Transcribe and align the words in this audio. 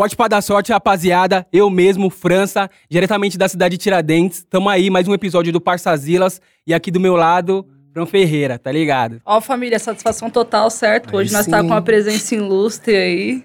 Forte 0.00 0.16
pra 0.16 0.28
dar 0.28 0.40
sorte, 0.40 0.72
rapaziada. 0.72 1.46
Eu 1.52 1.68
mesmo, 1.68 2.08
França, 2.08 2.70
diretamente 2.88 3.36
da 3.36 3.46
cidade 3.50 3.76
de 3.76 3.82
Tiradentes. 3.82 4.46
Tamo 4.48 4.70
aí, 4.70 4.88
mais 4.88 5.06
um 5.06 5.12
episódio 5.12 5.52
do 5.52 5.60
Parçazilas. 5.60 6.40
E 6.66 6.72
aqui 6.72 6.90
do 6.90 6.98
meu 6.98 7.16
lado, 7.16 7.68
Fran 7.92 8.06
Ferreira, 8.06 8.58
tá 8.58 8.72
ligado? 8.72 9.20
Ó, 9.26 9.42
família, 9.42 9.78
satisfação 9.78 10.30
total, 10.30 10.70
certo? 10.70 11.14
Hoje 11.14 11.30
nós 11.30 11.46
tá 11.46 11.60
com 11.60 11.66
uma 11.66 11.82
presença 11.82 12.34
ilustre 12.34 12.96
aí. 12.96 13.44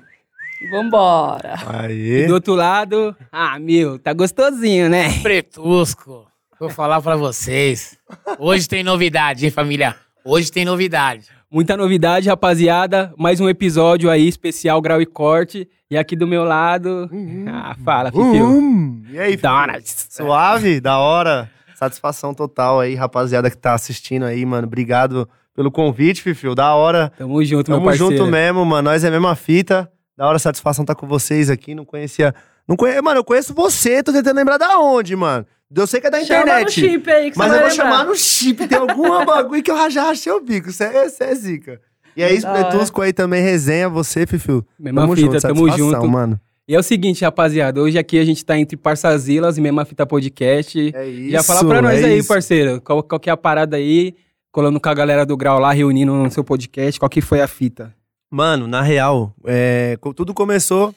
Vambora. 0.72 1.56
E 1.90 2.22
Aí. 2.22 2.28
do 2.28 2.36
outro 2.36 2.56
lado, 2.56 3.14
ah, 3.30 3.60
meu, 3.60 4.00
tá 4.00 4.14
gostosinho, 4.14 4.88
né? 4.88 5.10
Pretusco. 5.22 6.26
Vou 6.58 6.70
falar 6.70 7.02
pra 7.02 7.18
vocês. 7.18 7.98
Hoje 8.40 8.66
tem 8.70 8.82
novidade, 8.82 9.44
hein, 9.44 9.52
família? 9.52 9.98
Hoje 10.24 10.50
tem 10.50 10.64
novidade. 10.64 11.28
Muita 11.56 11.78
novidade, 11.78 12.28
rapaziada. 12.28 13.14
Mais 13.18 13.40
um 13.40 13.48
episódio 13.48 14.10
aí, 14.10 14.28
especial 14.28 14.82
Grau 14.82 15.02
e 15.02 15.06
Corte. 15.06 15.70
E 15.90 15.98
aqui 15.98 16.14
do 16.14 16.28
meu 16.28 16.44
lado, 16.44 17.10
ah, 17.48 17.74
fala, 17.82 18.12
Fifiu. 18.12 18.46
Hum, 18.46 19.02
e 19.10 19.18
aí? 19.18 19.38
Donuts. 19.38 20.08
Suave, 20.10 20.82
da 20.82 20.98
hora. 20.98 21.50
Satisfação 21.74 22.34
total 22.34 22.82
aí, 22.82 22.94
rapaziada 22.94 23.50
que 23.50 23.56
tá 23.56 23.74
assistindo 23.74 24.26
aí, 24.26 24.46
mano. 24.46 24.68
Obrigado 24.68 25.30
pelo 25.56 25.72
convite, 25.72 26.22
Fifio. 26.22 26.54
Da 26.56 26.76
hora. 26.76 27.10
Tamo 27.18 27.42
junto, 27.46 27.72
meu 27.72 27.78
Tamo 27.80 27.86
parceiro. 27.90 28.18
junto 28.18 28.30
mesmo, 28.30 28.66
mano. 28.66 28.90
Nós 28.90 29.06
é 29.06 29.08
a 29.08 29.12
mesma 29.12 29.34
fita. 29.34 29.90
Da 30.18 30.28
hora, 30.28 30.38
satisfação 30.38 30.84
tá 30.84 30.94
com 30.94 31.08
vocês 31.08 31.50
aqui. 31.50 31.74
Não 31.74 31.86
conhecia. 31.86 32.36
Não 32.68 32.76
conhe... 32.76 33.00
Mano, 33.02 33.22
eu 33.22 33.24
conheço 33.24 33.54
você, 33.54 34.04
tô 34.04 34.12
tentando 34.12 34.36
lembrar 34.36 34.58
da 34.58 34.78
onde, 34.78 35.16
mano. 35.16 35.46
Eu 35.74 35.88
sei 35.88 36.00
que 36.02 36.08
é 36.08 36.10
da 36.12 36.24
Chama 36.24 36.40
no 36.40 36.46
internet. 36.46 36.72
chip 36.72 37.10
aí 37.12 37.32
que 37.32 37.38
Mas 37.38 37.48
você 37.50 37.56
eu 37.56 37.60
vou 37.62 37.70
lembrar. 37.70 37.84
chamar 37.86 38.06
no 38.06 38.16
chip. 38.16 38.68
Tem 38.68 38.78
alguma 38.78 39.24
bagulho 39.26 39.64
que 39.64 39.72
eu 39.72 39.90
já 39.92 40.04
rachei 40.04 40.32
o 40.32 40.42
bico. 40.42 40.72
Você 40.72 40.84
é, 40.84 41.10
cê 41.10 41.24
é 41.26 41.36
zica. 41.36 41.82
E 42.16 42.24
aí, 42.24 42.40
Da 42.40 42.52
hora. 42.52 42.66
Pretusco 42.66 43.02
aí 43.02 43.12
também, 43.12 43.42
resenha, 43.44 43.90
você, 43.90 44.26
Fifio. 44.26 44.66
Mesma 44.80 45.08
fita, 45.16 45.40
tamo 45.42 45.68
satisfação, 45.68 45.78
junto. 45.78 46.08
mano. 46.08 46.40
E 46.68 46.74
é 46.74 46.80
o 46.80 46.84
seguinte, 46.84 47.24
rapaziada. 47.24 47.82
Hoje 47.82 47.98
aqui 47.98 48.18
a 48.18 48.26
gente 48.26 48.44
tá 48.44 48.58
entre 48.58 48.76
Parçazilas 48.78 49.58
e 49.58 49.62
Mesma 49.62 49.86
Fita 49.86 50.06
Podcast. 50.06 50.92
É 50.96 51.08
isso. 51.08 51.32
Já 51.32 51.44
fala 51.44 51.64
pra 51.68 51.82
nós 51.82 52.02
é 52.02 52.06
aí, 52.06 52.18
isso. 52.20 52.28
parceiro. 52.28 52.82
Qual, 52.82 53.04
qual 53.04 53.20
que 53.20 53.30
é 53.30 53.34
a 53.34 53.38
parada 53.38 53.76
aí? 53.78 54.16
Colando 54.52 54.80
com 54.80 54.90
a 54.90 54.94
galera 54.94 55.26
do 55.26 55.36
Grau 55.36 55.60
lá, 55.60 55.72
reunindo 55.74 56.14
no 56.14 56.32
seu 56.32 56.44
podcast. 56.44 57.00
Qual 57.00 57.10
que 57.10 57.22
foi 57.22 57.42
a 57.42 57.48
fita? 57.48 57.94
Mano, 58.32 58.66
na 58.68 58.82
real, 58.82 59.34
é, 59.46 59.98
tudo 60.16 60.34
começou 60.34 60.96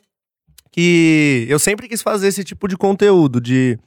que 0.71 1.45
eu 1.49 1.59
sempre 1.59 1.89
quis 1.89 2.01
fazer 2.01 2.29
esse 2.29 2.45
tipo 2.45 2.69
de 2.69 2.77
conteúdo, 2.77 3.41
de. 3.41 3.79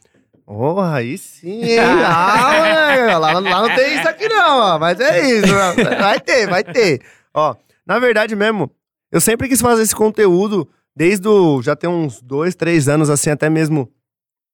Oh, 0.53 0.81
aí 0.81 1.17
sim, 1.17 1.63
hein? 1.63 1.77
Ah, 2.05 3.17
lá, 3.17 3.39
lá 3.39 3.41
não 3.67 3.73
tem 3.75 3.97
isso 3.97 4.07
aqui 4.09 4.27
não, 4.27 4.57
ó, 4.59 4.79
mas 4.79 4.99
é 4.99 5.21
isso. 5.37 5.53
ó. 5.53 5.73
Vai 5.97 6.19
ter, 6.19 6.47
vai 6.47 6.63
ter. 6.63 7.01
Ó, 7.33 7.55
na 7.85 7.97
verdade 7.99 8.35
mesmo, 8.35 8.69
eu 9.11 9.21
sempre 9.21 9.47
quis 9.47 9.61
fazer 9.61 9.81
esse 9.83 9.95
conteúdo 9.95 10.67
desde 10.95 11.25
o, 11.27 11.61
já 11.61 11.73
tem 11.75 11.89
uns 11.89 12.21
dois, 12.21 12.53
três 12.53 12.89
anos, 12.89 13.09
assim, 13.09 13.29
até 13.29 13.49
mesmo 13.49 13.89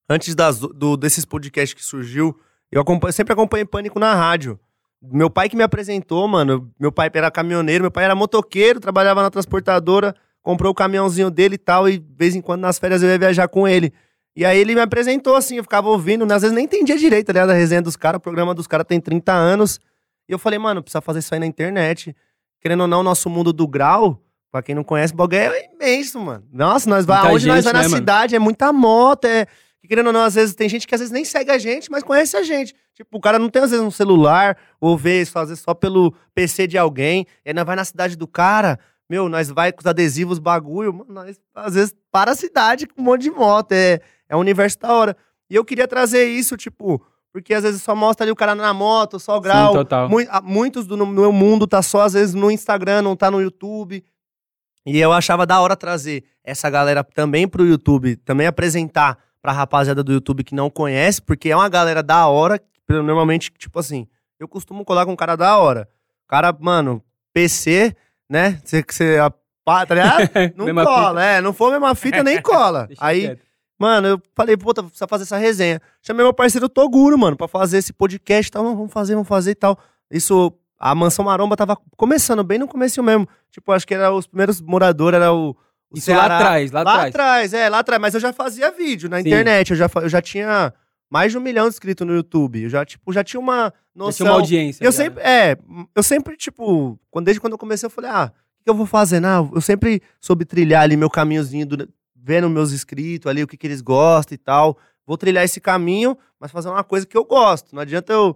antes 0.07 0.35
das, 0.35 0.59
do, 0.59 0.95
desses 0.95 1.25
podcasts 1.25 1.73
que 1.73 1.83
surgiu. 1.83 2.37
Eu 2.71 2.81
acompanho- 2.81 3.13
sempre 3.13 3.33
acompanhei 3.33 3.65
Pânico 3.65 3.99
na 3.99 4.13
rádio. 4.13 4.59
Meu 5.01 5.29
pai 5.31 5.49
que 5.49 5.55
me 5.55 5.63
apresentou, 5.63 6.27
mano. 6.27 6.69
Meu 6.79 6.91
pai 6.91 7.09
era 7.13 7.31
caminhoneiro, 7.31 7.83
meu 7.85 7.91
pai 7.91 8.03
era 8.05 8.13
motoqueiro, 8.15 8.79
trabalhava 8.79 9.21
na 9.23 9.29
transportadora, 9.31 10.13
comprou 10.43 10.71
o 10.71 10.75
caminhãozinho 10.75 11.31
dele 11.31 11.55
e 11.55 11.57
tal, 11.57 11.89
e 11.89 11.97
de 11.97 12.15
vez 12.15 12.35
em 12.35 12.41
quando 12.41 12.61
nas 12.61 12.77
férias 12.77 13.01
eu 13.01 13.09
ia 13.09 13.17
viajar 13.17 13.47
com 13.47 13.67
ele. 13.67 13.91
E 14.37 14.45
aí 14.45 14.59
ele 14.59 14.75
me 14.75 14.81
apresentou 14.81 15.35
assim, 15.35 15.55
eu 15.55 15.63
ficava 15.63 15.89
ouvindo, 15.89 16.23
né? 16.23 16.35
às 16.35 16.43
vezes 16.43 16.55
nem 16.55 16.65
entendia 16.65 16.95
direito, 16.95 17.31
aliás, 17.31 17.49
a 17.49 17.53
resenha 17.53 17.81
dos 17.81 17.95
caras, 17.95 18.19
o 18.19 18.21
programa 18.21 18.53
dos 18.53 18.67
caras 18.67 18.85
tem 18.87 19.01
30 19.01 19.33
anos. 19.33 19.79
E 20.29 20.31
eu 20.31 20.37
falei, 20.37 20.59
mano, 20.59 20.83
precisa 20.83 21.01
fazer 21.01 21.19
isso 21.19 21.33
aí 21.33 21.39
na 21.39 21.47
internet. 21.47 22.15
Querendo 22.61 22.81
ou 22.81 22.87
não, 22.87 22.99
o 22.99 23.03
nosso 23.03 23.31
mundo 23.31 23.51
do 23.51 23.67
grau, 23.67 24.21
pra 24.51 24.61
quem 24.61 24.75
não 24.75 24.83
conhece, 24.83 25.11
o 25.11 25.15
bagulho 25.15 25.39
é 25.39 25.69
imenso, 25.73 26.19
mano. 26.19 26.45
Nossa, 26.53 26.87
nós 26.87 27.03
vai, 27.03 27.17
Muita 27.17 27.31
aonde 27.31 27.47
nós 27.47 27.55
gente, 27.55 27.63
vai 27.63 27.73
na 27.73 27.79
né, 27.79 27.87
mano? 27.87 27.97
cidade, 27.97 28.35
é 28.35 28.39
muita 28.39 28.71
moto, 28.71 29.25
é. 29.25 29.47
que 29.81 29.87
Querendo 29.87 30.05
ou 30.05 30.13
não, 30.13 30.21
às 30.21 30.35
vezes 30.35 30.53
tem 30.53 30.69
gente 30.69 30.85
que 30.85 30.93
às 30.93 31.01
vezes 31.01 31.11
nem 31.11 31.25
segue 31.25 31.49
a 31.49 31.57
gente, 31.57 31.89
mas 31.89 32.03
conhece 32.03 32.37
a 32.37 32.43
gente. 32.43 32.75
Tipo, 32.93 33.17
o 33.17 33.19
cara 33.19 33.39
não 33.39 33.49
tem 33.49 33.63
às 33.63 33.71
vezes 33.71 33.83
um 33.83 33.89
celular, 33.89 34.55
ou 34.79 34.95
vê 34.95 35.19
isso, 35.19 35.39
às 35.39 35.49
vezes 35.49 35.63
só 35.63 35.73
pelo 35.73 36.13
PC 36.35 36.67
de 36.67 36.77
alguém. 36.77 37.25
E 37.43 37.49
aí 37.49 37.55
nós 37.55 37.65
vai 37.65 37.75
na 37.75 37.85
cidade 37.85 38.15
do 38.15 38.27
cara, 38.27 38.77
meu, 39.09 39.27
nós 39.29 39.49
vai 39.49 39.71
com 39.71 39.79
os 39.79 39.87
adesivos, 39.87 40.37
bagulho, 40.37 40.93
mano, 40.93 41.11
nós 41.11 41.39
às 41.55 41.73
vezes 41.73 41.95
para 42.11 42.33
a 42.33 42.35
cidade 42.35 42.85
com 42.85 43.01
um 43.01 43.05
monte 43.05 43.23
de 43.23 43.31
moto. 43.31 43.71
É, 43.71 43.99
é 44.29 44.35
um 44.35 44.39
universo 44.39 44.79
da 44.79 44.91
hora. 44.93 45.15
E 45.49 45.55
eu 45.55 45.63
queria 45.63 45.87
trazer 45.87 46.25
isso, 46.25 46.57
tipo, 46.57 47.01
porque 47.31 47.53
às 47.53 47.63
vezes 47.63 47.81
só 47.81 47.95
mostra 47.95 48.23
ali 48.25 48.31
o 48.31 48.35
cara 48.35 48.53
na 48.55 48.73
moto, 48.73 49.19
só 49.19 49.37
o 49.37 49.41
grau. 49.41 49.67
Sim, 49.71 49.77
total. 49.77 50.09
Mui- 50.09 50.27
ah, 50.29 50.41
muitos 50.41 50.85
do 50.87 51.05
meu 51.05 51.31
mundo 51.31 51.65
tá 51.67 51.81
só, 51.81 52.01
às 52.01 52.13
vezes, 52.13 52.33
no 52.33 52.51
Instagram, 52.51 53.01
não 53.01 53.15
tá 53.15 53.29
no 53.31 53.41
YouTube. 53.41 54.03
E 54.85 54.99
eu 54.99 55.11
achava 55.11 55.45
da 55.45 55.59
hora 55.59 55.75
trazer 55.75 56.23
essa 56.43 56.69
galera 56.69 57.03
também 57.03 57.47
pro 57.47 57.65
YouTube, 57.65 58.15
também 58.17 58.47
apresentar 58.47 59.17
pra 59.41 59.51
rapaziada 59.51 60.03
do 60.03 60.11
YouTube 60.13 60.43
que 60.43 60.55
não 60.55 60.69
conhece, 60.69 61.21
porque 61.21 61.49
é 61.49 61.55
uma 61.55 61.67
galera 61.69 62.01
da 62.01 62.25
hora, 62.27 62.59
normalmente, 62.89 63.51
tipo 63.57 63.79
assim, 63.79 64.07
eu 64.39 64.47
costumo 64.47 64.83
colar 64.85 65.05
com 65.05 65.11
um 65.11 65.15
cara 65.15 65.35
da 65.35 65.57
hora. 65.57 65.87
Cara, 66.27 66.55
mano, 66.59 67.03
PC, 67.33 67.95
né? 68.29 68.59
Você, 68.63 68.83
você 68.89 69.17
a- 69.19 69.31
pá, 69.65 69.85
tá 69.85 69.95
ligado? 69.95 70.19
Não 70.55 70.65
cola, 70.85 71.23
é, 71.23 71.41
não 71.41 71.51
for 71.53 71.67
a 71.67 71.71
mesma 71.71 71.93
fita, 71.95 72.23
nem 72.23 72.41
cola. 72.41 72.87
Aí. 72.99 73.37
Mano, 73.79 74.07
eu 74.07 74.21
falei, 74.35 74.57
puta, 74.57 74.81
precisa 74.83 75.07
fazer 75.07 75.23
essa 75.23 75.37
resenha. 75.37 75.79
Chamei 76.01 76.23
meu 76.23 76.33
parceiro 76.33 76.67
Toguro, 76.67 77.17
mano, 77.17 77.37
pra 77.37 77.47
fazer 77.47 77.77
esse 77.77 77.93
podcast 77.93 78.49
e 78.49 78.51
tal. 78.51 78.63
Vamos 78.63 78.91
fazer, 78.91 79.13
vamos 79.13 79.27
fazer 79.27 79.51
e 79.51 79.55
tal. 79.55 79.77
Isso, 80.09 80.51
a 80.79 80.95
Mansão 80.95 81.25
Maromba 81.25 81.55
tava 81.55 81.77
começando, 81.95 82.43
bem 82.43 82.57
no 82.57 82.67
começo 82.67 83.01
mesmo. 83.03 83.27
Tipo, 83.51 83.71
acho 83.71 83.85
que 83.85 83.93
era 83.93 84.11
os 84.11 84.25
primeiros 84.25 84.59
moradores, 84.61 85.15
era 85.17 85.31
o, 85.31 85.51
o 85.91 85.97
Isso 85.97 86.11
lá 86.11 86.25
atrás, 86.25 86.71
lá 86.71 86.81
atrás. 87.05 87.53
é, 87.53 87.69
lá 87.69 87.79
atrás. 87.79 88.01
Mas 88.01 88.13
eu 88.15 88.19
já 88.19 88.33
fazia 88.33 88.71
vídeo 88.71 89.07
na 89.09 89.17
Sim. 89.17 89.27
internet. 89.27 89.71
Eu 89.71 89.77
já, 89.77 89.89
eu 89.95 90.09
já 90.09 90.21
tinha 90.21 90.73
mais 91.09 91.31
de 91.31 91.37
um 91.37 91.41
milhão 91.41 91.65
de 91.67 91.73
inscritos 91.75 92.05
no 92.05 92.15
YouTube. 92.15 92.63
Eu 92.63 92.69
já, 92.69 92.83
tipo, 92.83 93.13
já 93.13 93.23
tinha 93.23 93.39
uma 93.39 93.65
Já 93.65 93.73
noção. 93.95 94.25
tinha 94.25 94.31
uma 94.31 94.39
audiência. 94.39 94.83
Eu 94.83 94.91
já. 94.91 94.97
sempre, 95.03 95.23
é, 95.23 95.55
eu 95.95 96.01
sempre, 96.03 96.35
tipo, 96.35 96.99
quando, 97.11 97.25
desde 97.25 97.39
quando 97.39 97.53
eu 97.53 97.59
comecei, 97.59 97.85
eu 97.85 97.91
falei, 97.91 98.09
ah, 98.09 98.31
o 98.33 98.57
que 98.57 98.63
que 98.63 98.69
eu 98.71 98.75
vou 98.75 98.85
fazer? 98.87 99.19
Não, 99.19 99.51
eu 99.53 99.61
sempre 99.61 100.01
soube 100.19 100.45
trilhar 100.45 100.81
ali 100.81 100.97
meu 100.97 101.09
caminhozinho, 101.09 101.65
do- 101.65 101.89
vendo 102.27 102.49
meus 102.49 102.73
inscritos 102.73 103.29
ali, 103.29 103.41
o 103.41 103.47
que, 103.47 103.55
que 103.55 103.65
eles 103.65 103.79
gostam 103.79 104.35
e 104.35 104.37
tal. 104.37 104.77
Vou 105.05 105.17
trilhar 105.17 105.45
esse 105.45 105.61
caminho, 105.61 106.17
mas 106.37 106.51
fazer 106.51 106.67
uma 106.67 106.83
coisa 106.83 107.05
que 107.05 107.15
eu 107.15 107.23
gosto. 107.23 107.73
Não 107.73 107.81
adianta 107.81 108.11
eu 108.11 108.35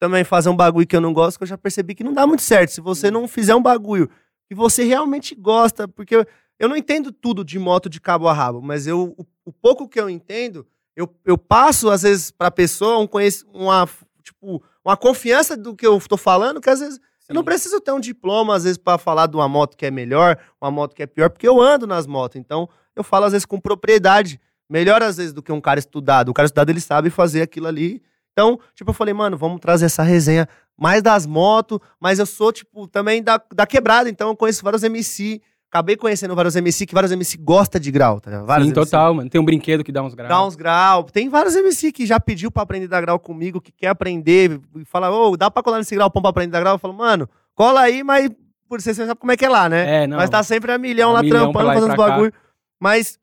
também 0.00 0.24
fazer 0.24 0.48
um 0.48 0.56
bagulho 0.56 0.88
que 0.88 0.96
eu 0.96 1.00
não 1.00 1.12
gosto, 1.12 1.38
que 1.38 1.44
eu 1.44 1.48
já 1.48 1.56
percebi 1.56 1.94
que 1.94 2.02
não 2.02 2.12
dá 2.12 2.26
muito 2.26 2.42
certo. 2.42 2.70
Se 2.70 2.80
você 2.80 3.12
não 3.12 3.28
fizer 3.28 3.54
um 3.54 3.62
bagulho 3.62 4.10
que 4.48 4.56
você 4.56 4.82
realmente 4.82 5.36
gosta, 5.36 5.86
porque 5.86 6.16
eu, 6.16 6.26
eu 6.58 6.68
não 6.68 6.76
entendo 6.76 7.12
tudo 7.12 7.44
de 7.44 7.60
moto 7.60 7.88
de 7.88 8.00
cabo 8.00 8.26
a 8.26 8.32
rabo, 8.32 8.60
mas 8.60 8.88
eu, 8.88 9.14
o, 9.16 9.24
o 9.44 9.52
pouco 9.52 9.88
que 9.88 10.00
eu 10.00 10.10
entendo, 10.10 10.66
eu, 10.96 11.08
eu 11.24 11.38
passo, 11.38 11.90
às 11.90 12.02
vezes, 12.02 12.32
pra 12.32 12.50
pessoa 12.50 12.98
um 12.98 13.08
uma, 13.54 13.88
tipo, 14.20 14.60
uma 14.84 14.96
confiança 14.96 15.56
do 15.56 15.76
que 15.76 15.86
eu 15.86 16.00
tô 16.00 16.16
falando, 16.16 16.60
que 16.60 16.70
às 16.70 16.80
vezes 16.80 16.98
eu 17.28 17.34
não 17.34 17.44
preciso 17.44 17.78
ter 17.78 17.92
um 17.92 18.00
diploma, 18.00 18.56
às 18.56 18.64
vezes, 18.64 18.78
pra 18.78 18.96
falar 18.96 19.26
de 19.26 19.36
uma 19.36 19.46
moto 19.46 19.76
que 19.76 19.84
é 19.84 19.90
melhor, 19.90 20.38
uma 20.60 20.70
moto 20.70 20.94
que 20.94 21.02
é 21.02 21.06
pior, 21.06 21.28
porque 21.28 21.46
eu 21.46 21.60
ando 21.60 21.86
nas 21.86 22.06
motos. 22.06 22.36
Então, 22.36 22.68
eu 23.00 23.04
falo, 23.04 23.24
às 23.26 23.32
vezes, 23.32 23.44
com 23.44 23.60
propriedade. 23.60 24.40
Melhor, 24.68 25.02
às 25.02 25.16
vezes, 25.16 25.32
do 25.32 25.42
que 25.42 25.50
um 25.50 25.60
cara 25.60 25.78
estudado. 25.78 26.28
O 26.28 26.34
cara 26.34 26.46
estudado, 26.46 26.70
ele 26.70 26.80
sabe 26.80 27.10
fazer 27.10 27.42
aquilo 27.42 27.66
ali. 27.66 28.02
Então, 28.32 28.58
tipo, 28.74 28.90
eu 28.90 28.94
falei, 28.94 29.14
mano, 29.14 29.36
vamos 29.36 29.60
trazer 29.60 29.86
essa 29.86 30.02
resenha 30.02 30.48
mais 30.76 31.02
das 31.02 31.26
motos, 31.26 31.80
mas 32.00 32.18
eu 32.18 32.26
sou, 32.26 32.52
tipo, 32.52 32.86
também 32.86 33.22
da, 33.22 33.40
da 33.52 33.66
quebrada. 33.66 34.08
Então, 34.08 34.28
eu 34.28 34.36
conheço 34.36 34.62
vários 34.62 34.82
MC. 34.82 35.40
Acabei 35.70 35.96
conhecendo 35.96 36.34
vários 36.34 36.56
MC, 36.56 36.86
que 36.86 36.94
vários 36.94 37.12
MC 37.12 37.36
gostam 37.36 37.78
de 37.80 37.90
grau, 37.90 38.20
tá 38.20 38.30
ligado? 38.30 38.62
Sim, 38.62 38.68
MC. 38.68 38.74
total, 38.74 39.14
mano. 39.14 39.28
Tem 39.28 39.40
um 39.40 39.44
brinquedo 39.44 39.84
que 39.84 39.92
dá 39.92 40.02
uns 40.02 40.14
graus. 40.14 40.28
Dá 40.28 40.46
uns 40.46 40.56
grau. 40.56 41.04
Tem 41.04 41.28
vários 41.28 41.54
MC 41.56 41.92
que 41.92 42.06
já 42.06 42.18
pediu 42.18 42.50
pra 42.50 42.62
aprender 42.62 42.86
a 42.86 42.88
dar 42.88 43.00
grau 43.02 43.18
comigo, 43.18 43.60
que 43.60 43.72
quer 43.72 43.88
aprender, 43.88 44.60
e 44.76 44.84
fala, 44.84 45.10
ô, 45.10 45.36
dá 45.36 45.50
pra 45.50 45.62
colar 45.62 45.78
nesse 45.78 45.94
grau 45.94 46.10
pão 46.10 46.22
pra 46.22 46.30
aprender 46.30 46.56
a 46.56 46.58
dar 46.58 46.60
grau? 46.60 46.74
Eu 46.76 46.78
falo, 46.78 46.94
mano, 46.94 47.28
cola 47.54 47.80
aí, 47.80 48.02
mas 48.02 48.30
por 48.68 48.80
você 48.80 48.94
você 48.94 49.06
sabe 49.06 49.18
como 49.18 49.32
é 49.32 49.36
que 49.36 49.44
é 49.44 49.48
lá, 49.48 49.68
né? 49.68 50.04
É, 50.04 50.06
não. 50.06 50.18
Mas 50.18 50.30
tá 50.30 50.42
sempre 50.42 50.70
a 50.70 50.78
milhão 50.78 51.10
A 51.10 51.14
lá 51.14 51.22
milhão 51.22 51.52
trampando, 51.52 51.66
lá 51.66 51.74
fazendo 51.74 51.90
os 51.90 51.96
pra 51.96 52.06
cá. 52.06 52.32
Mas 52.80 53.18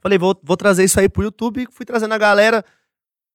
falei, 0.00 0.18
vou, 0.18 0.38
vou 0.42 0.56
trazer 0.56 0.84
isso 0.84 0.98
aí 1.00 1.08
pro 1.08 1.22
YouTube, 1.22 1.66
fui 1.70 1.84
trazendo 1.84 2.12
a 2.14 2.18
galera. 2.18 2.64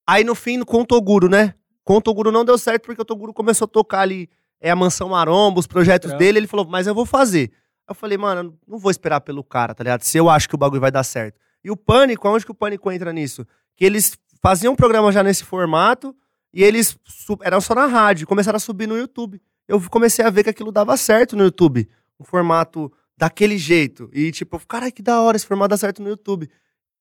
Aí 0.07 0.23
no 0.23 0.33
fim, 0.33 0.61
com 0.63 0.81
o 0.81 0.85
Toguro, 0.85 1.27
né? 1.29 1.53
Com 1.83 1.97
o 1.97 2.01
Toguro 2.01 2.31
não 2.31 2.45
deu 2.45 2.57
certo, 2.57 2.85
porque 2.85 3.01
o 3.01 3.05
Toguro 3.05 3.33
começou 3.33 3.65
a 3.65 3.67
tocar 3.67 4.01
ali 4.01 4.29
é, 4.59 4.71
a 4.71 4.75
Mansão 4.75 5.09
Maromba, 5.09 5.59
os 5.59 5.67
projetos 5.67 6.09
Trampo. 6.09 6.19
dele. 6.19 6.39
Ele 6.39 6.47
falou, 6.47 6.65
mas 6.65 6.87
eu 6.87 6.95
vou 6.95 7.05
fazer. 7.05 7.51
Eu 7.87 7.93
falei, 7.93 8.17
mano, 8.17 8.57
não 8.67 8.77
vou 8.77 8.89
esperar 8.89 9.19
pelo 9.21 9.43
cara, 9.43 9.75
tá 9.75 9.83
ligado? 9.83 10.03
Se 10.03 10.17
eu 10.17 10.29
acho 10.29 10.47
que 10.47 10.55
o 10.55 10.57
bagulho 10.57 10.79
vai 10.79 10.91
dar 10.91 11.03
certo. 11.03 11.37
E 11.63 11.69
o 11.69 11.75
Pânico, 11.75 12.27
aonde 12.27 12.45
que 12.45 12.51
o 12.51 12.55
Pânico 12.55 12.91
entra 12.91 13.11
nisso? 13.11 13.45
Que 13.75 13.83
eles 13.83 14.17
faziam 14.41 14.73
um 14.73 14.75
programa 14.75 15.11
já 15.11 15.21
nesse 15.21 15.43
formato 15.43 16.15
e 16.53 16.63
eles 16.63 16.97
eram 17.41 17.61
só 17.61 17.75
na 17.75 17.85
rádio, 17.85 18.27
começaram 18.27 18.57
a 18.57 18.59
subir 18.59 18.87
no 18.87 18.97
YouTube. 18.97 19.41
Eu 19.67 19.81
comecei 19.89 20.23
a 20.23 20.29
ver 20.29 20.43
que 20.43 20.49
aquilo 20.49 20.71
dava 20.71 20.95
certo 20.97 21.35
no 21.35 21.43
YouTube. 21.43 21.87
Um 22.19 22.23
formato 22.23 22.91
daquele 23.21 23.55
jeito. 23.55 24.09
E 24.11 24.31
tipo, 24.31 24.59
caralho, 24.65 24.91
que 24.91 25.03
da 25.03 25.21
hora, 25.21 25.37
esse 25.37 25.45
formato 25.45 25.69
dá 25.69 25.77
certo 25.77 26.01
no 26.01 26.09
YouTube. 26.09 26.49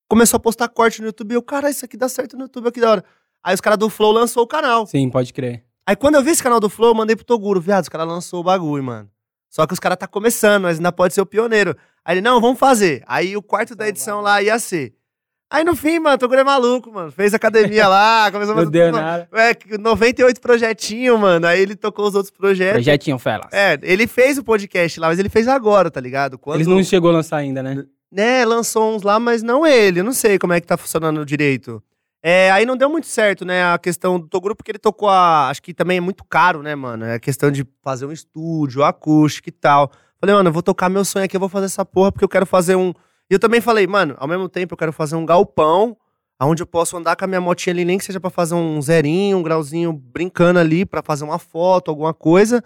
Começou 0.07 0.37
a 0.37 0.41
postar 0.41 0.69
corte 0.69 1.01
no 1.01 1.07
YouTube 1.07 1.33
e 1.33 1.35
eu, 1.35 1.43
cara, 1.43 1.71
isso 1.71 1.83
aqui 1.83 1.97
dá 1.97 2.11
certo 2.11 2.37
no 2.37 2.43
YouTube, 2.43 2.71
que 2.71 2.79
da 2.81 2.91
hora. 2.91 3.05
Aí 3.43 3.55
os 3.55 3.61
caras 3.63 3.79
do 3.79 3.89
Flow 3.89 4.13
lançou 4.13 4.43
o 4.43 4.47
canal. 4.47 4.87
Sim, 4.87 5.09
pode 5.09 5.33
crer. 5.33 5.65
Aí 5.87 5.97
quando 5.97 6.17
eu 6.17 6.23
vi 6.23 6.31
esse 6.31 6.43
canal 6.43 6.61
do 6.61 6.69
Flow, 6.69 6.91
eu 6.91 6.95
mandei 6.95 7.17
pro 7.17 7.25
Toguro, 7.25 7.59
viado, 7.59 7.85
os 7.85 7.89
caras 7.89 8.07
lançou 8.07 8.41
o 8.41 8.45
bagulho, 8.45 8.85
mano. 8.85 9.11
Só 9.49 9.67
que 9.67 9.73
os 9.73 9.81
caras 9.81 9.97
tá 9.97 10.07
começando, 10.07 10.65
mas 10.65 10.77
ainda 10.77 10.93
pode 10.93 11.15
ser 11.15 11.23
o 11.23 11.27
pioneiro. 11.27 11.75
Aí 12.05 12.17
ele, 12.17 12.21
não, 12.21 12.39
vamos 12.39 12.59
fazer. 12.59 13.03
Aí 13.07 13.35
o 13.35 13.43
quarto 13.43 13.75
da 13.75 13.89
edição 13.89 14.21
lá 14.21 14.43
ia 14.43 14.59
ser. 14.59 14.95
Aí 15.53 15.65
no 15.65 15.75
fim, 15.75 15.99
mano, 15.99 16.15
o 16.15 16.19
Toguro 16.19 16.41
é 16.41 16.45
maluco, 16.45 16.93
mano. 16.93 17.11
Fez 17.11 17.35
academia 17.35 17.89
lá, 17.89 18.31
começou 18.33 18.53
a 18.53 18.57
Não 18.57 18.65
fazer 18.65 18.71
deu 18.71 18.93
tudo, 18.93 19.01
nada. 19.01 19.29
É, 19.33 19.79
98 19.79 20.41
projetinhos, 20.41 21.19
mano. 21.19 21.47
Aí 21.47 21.61
ele 21.61 21.75
tocou 21.75 22.07
os 22.07 22.15
outros 22.15 22.31
projetos. 22.31 22.75
Projetinho 22.75 23.19
Felas. 23.19 23.53
É, 23.53 23.77
ele 23.83 24.07
fez 24.07 24.39
o 24.39 24.45
podcast 24.45 25.01
lá, 25.01 25.09
mas 25.09 25.19
ele 25.19 25.29
fez 25.29 25.49
agora, 25.49 25.91
tá 25.91 26.01
ligado? 26.01 26.39
Quando, 26.39 26.57
Eles 26.57 26.69
não 26.69 26.83
chegou 26.85 27.11
a 27.11 27.15
lançar 27.15 27.39
ainda, 27.39 27.63
né? 27.63 27.85
né, 28.13 28.45
lançou 28.45 28.95
uns 28.95 29.03
lá, 29.03 29.19
mas 29.19 29.43
não 29.43 29.67
ele. 29.67 30.01
Eu 30.01 30.05
não 30.05 30.13
sei 30.13 30.39
como 30.39 30.53
é 30.53 30.61
que 30.61 30.67
tá 30.67 30.77
funcionando 30.77 31.25
direito. 31.25 31.83
É, 32.23 32.51
aí 32.51 32.67
não 32.67 32.77
deu 32.77 32.91
muito 32.91 33.07
certo, 33.07 33.47
né, 33.47 33.65
a 33.73 33.79
questão 33.79 34.21
do 34.21 34.29
Toguro, 34.29 34.55
porque 34.55 34.71
ele 34.71 34.79
tocou 34.79 35.09
a... 35.09 35.49
Acho 35.49 35.63
que 35.63 35.73
também 35.73 35.97
é 35.97 36.01
muito 36.01 36.23
caro, 36.23 36.63
né, 36.63 36.75
mano? 36.75 37.05
É 37.07 37.15
a 37.15 37.21
questão 37.21 37.51
de 37.51 37.67
fazer 37.83 38.05
um 38.05 38.13
estúdio, 38.13 38.85
acústico 38.85 39.49
e 39.49 39.53
tal. 39.53 39.91
Falei, 40.21 40.35
mano, 40.35 40.49
eu 40.51 40.53
vou 40.53 40.63
tocar 40.63 40.91
meu 40.91 41.05
sonho 41.05 41.25
aqui, 41.25 41.35
eu 41.35 41.41
vou 41.41 41.49
fazer 41.49 41.67
essa 41.67 41.85
porra, 41.85 42.13
porque 42.13 42.25
eu 42.25 42.29
quero 42.29 42.45
fazer 42.45 42.77
um... 42.77 42.93
E 43.31 43.35
eu 43.35 43.39
também 43.39 43.61
falei, 43.61 43.87
mano, 43.87 44.17
ao 44.19 44.27
mesmo 44.27 44.49
tempo 44.49 44.75
eu 44.75 44.77
quero 44.77 44.93
fazer 44.93 45.15
um 45.15 45.25
galpão, 45.25 45.97
onde 46.43 46.63
eu 46.63 46.67
posso 46.67 46.97
andar 46.97 47.15
com 47.17 47.25
a 47.25 47.29
minha 47.29 47.41
motinha 47.41 47.73
ali, 47.73 47.85
nem 47.85 47.97
que 47.99 48.05
seja 48.05 48.19
pra 48.19 48.31
fazer 48.31 48.55
um 48.55 48.81
zerinho, 48.83 49.39
um 49.39 49.43
grauzinho, 49.43 49.93
brincando 49.93 50.59
ali, 50.59 50.85
pra 50.85 51.03
fazer 51.03 51.25
uma 51.25 51.39
foto, 51.39 51.91
alguma 51.91 52.13
coisa. 52.13 52.63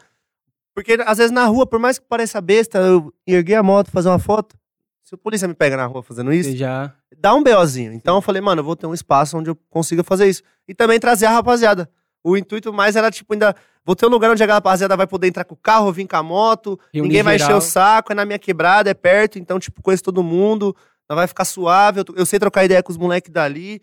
Porque 0.75 0.96
às 1.06 1.19
vezes 1.19 1.31
na 1.32 1.44
rua, 1.44 1.66
por 1.66 1.78
mais 1.78 1.99
que 1.99 2.06
pareça 2.06 2.40
besta, 2.40 2.78
eu 2.78 3.12
erguei 3.26 3.55
a 3.55 3.62
moto, 3.62 3.90
fazer 3.90 4.08
uma 4.08 4.19
foto. 4.19 4.56
Se 5.02 5.14
o 5.14 5.19
polícia 5.19 5.46
me 5.46 5.55
pega 5.55 5.76
na 5.76 5.84
rua 5.84 6.02
fazendo 6.02 6.32
isso, 6.32 6.50
Você 6.50 6.56
já. 6.56 6.94
dá 7.19 7.34
um 7.34 7.43
BOzinho. 7.43 7.93
Então 7.93 8.17
eu 8.17 8.22
falei, 8.22 8.40
mano, 8.40 8.60
eu 8.60 8.64
vou 8.64 8.75
ter 8.75 8.87
um 8.87 8.94
espaço 8.94 9.37
onde 9.37 9.50
eu 9.50 9.56
consiga 9.69 10.02
fazer 10.02 10.26
isso. 10.28 10.43
E 10.67 10.75
também 10.75 10.99
trazer 10.99 11.26
a 11.26 11.31
rapaziada. 11.31 11.90
O 12.25 12.37
intuito 12.37 12.73
mais 12.73 12.97
era, 12.97 13.11
tipo, 13.11 13.35
ainda. 13.35 13.55
Vou 13.85 13.94
ter 13.94 14.06
um 14.06 14.09
lugar 14.09 14.31
onde 14.31 14.43
a 14.43 14.47
rapaziada 14.47 14.97
vai 14.97 15.06
poder 15.06 15.29
entrar 15.29 15.44
com 15.44 15.55
o 15.55 15.59
carro, 15.59 15.93
vir 15.93 16.09
com 16.09 16.17
a 16.17 16.23
moto, 16.23 16.81
Reunir 16.91 17.06
ninguém 17.06 17.23
vai 17.23 17.37
encher 17.37 17.55
o 17.55 17.61
saco, 17.61 18.12
é 18.12 18.15
na 18.15 18.25
minha 18.25 18.38
quebrada, 18.38 18.88
é 18.88 18.94
perto, 18.94 19.38
então, 19.38 19.59
tipo, 19.59 19.82
conheço 19.82 20.03
todo 20.03 20.23
mundo, 20.23 20.75
não 21.06 21.17
vai 21.17 21.26
ficar 21.26 21.44
suave. 21.44 22.00
Eu, 22.00 22.05
eu 22.17 22.25
sei 22.25 22.38
trocar 22.38 22.65
ideia 22.65 22.82
com 22.82 22.91
os 22.91 22.97
moleques 22.97 23.31
dali. 23.31 23.82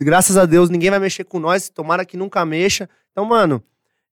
Graças 0.00 0.38
a 0.38 0.46
Deus, 0.46 0.70
ninguém 0.70 0.88
vai 0.88 0.98
mexer 0.98 1.24
com 1.24 1.38
nós, 1.38 1.68
tomara 1.68 2.02
que 2.06 2.16
nunca 2.16 2.42
mexa. 2.46 2.88
Então, 3.12 3.26
mano, 3.26 3.62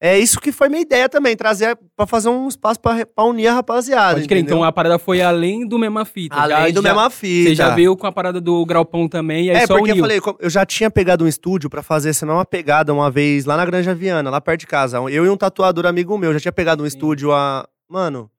é 0.06 0.18
isso 0.18 0.40
que 0.40 0.52
foi 0.52 0.68
minha 0.68 0.82
ideia 0.82 1.08
também, 1.08 1.36
trazer 1.36 1.78
pra 1.96 2.06
fazer 2.06 2.28
um 2.28 2.46
espaço 2.48 2.78
pra 2.80 3.24
unir 3.24 3.46
a 3.48 3.54
rapaziada. 3.54 4.14
Pode 4.16 4.28
crer, 4.28 4.38
entendeu? 4.40 4.56
então 4.58 4.64
a 4.64 4.70
parada 4.72 4.98
foi 4.98 5.22
além 5.22 5.66
do 5.66 5.78
mesma 5.78 6.04
fita. 6.04 6.36
Além 6.36 6.72
já, 6.74 6.80
do 6.80 6.82
já, 6.86 7.10
fita. 7.10 7.48
Você 7.50 7.54
já 7.54 7.70
veio 7.74 7.96
com 7.96 8.06
a 8.06 8.12
parada 8.12 8.40
do 8.40 8.64
Graupão 8.66 9.08
também, 9.08 9.46
e 9.46 9.50
aí 9.50 9.56
É, 9.56 9.66
só 9.66 9.74
porque 9.78 9.92
uniu. 9.92 9.96
eu 9.96 10.00
falei, 10.22 10.36
eu 10.40 10.50
já 10.50 10.66
tinha 10.66 10.90
pegado 10.90 11.24
um 11.24 11.28
estúdio 11.28 11.70
pra 11.70 11.82
fazer 11.82 12.10
essa 12.10 12.26
mesma 12.26 12.44
pegada 12.44 12.92
uma 12.92 13.10
vez 13.10 13.44
lá 13.44 13.56
na 13.56 13.64
Granja 13.64 13.94
Viana, 13.94 14.28
lá 14.30 14.40
perto 14.40 14.60
de 14.60 14.66
casa. 14.66 14.98
Eu 15.10 15.24
e 15.24 15.28
um 15.30 15.36
tatuador 15.36 15.86
amigo 15.86 16.16
meu, 16.18 16.32
já 16.34 16.40
tinha 16.40 16.52
pegado 16.52 16.82
um 16.82 16.86
Sim. 16.86 16.96
estúdio 16.96 17.32
a. 17.32 17.66
Mano, 17.88 18.30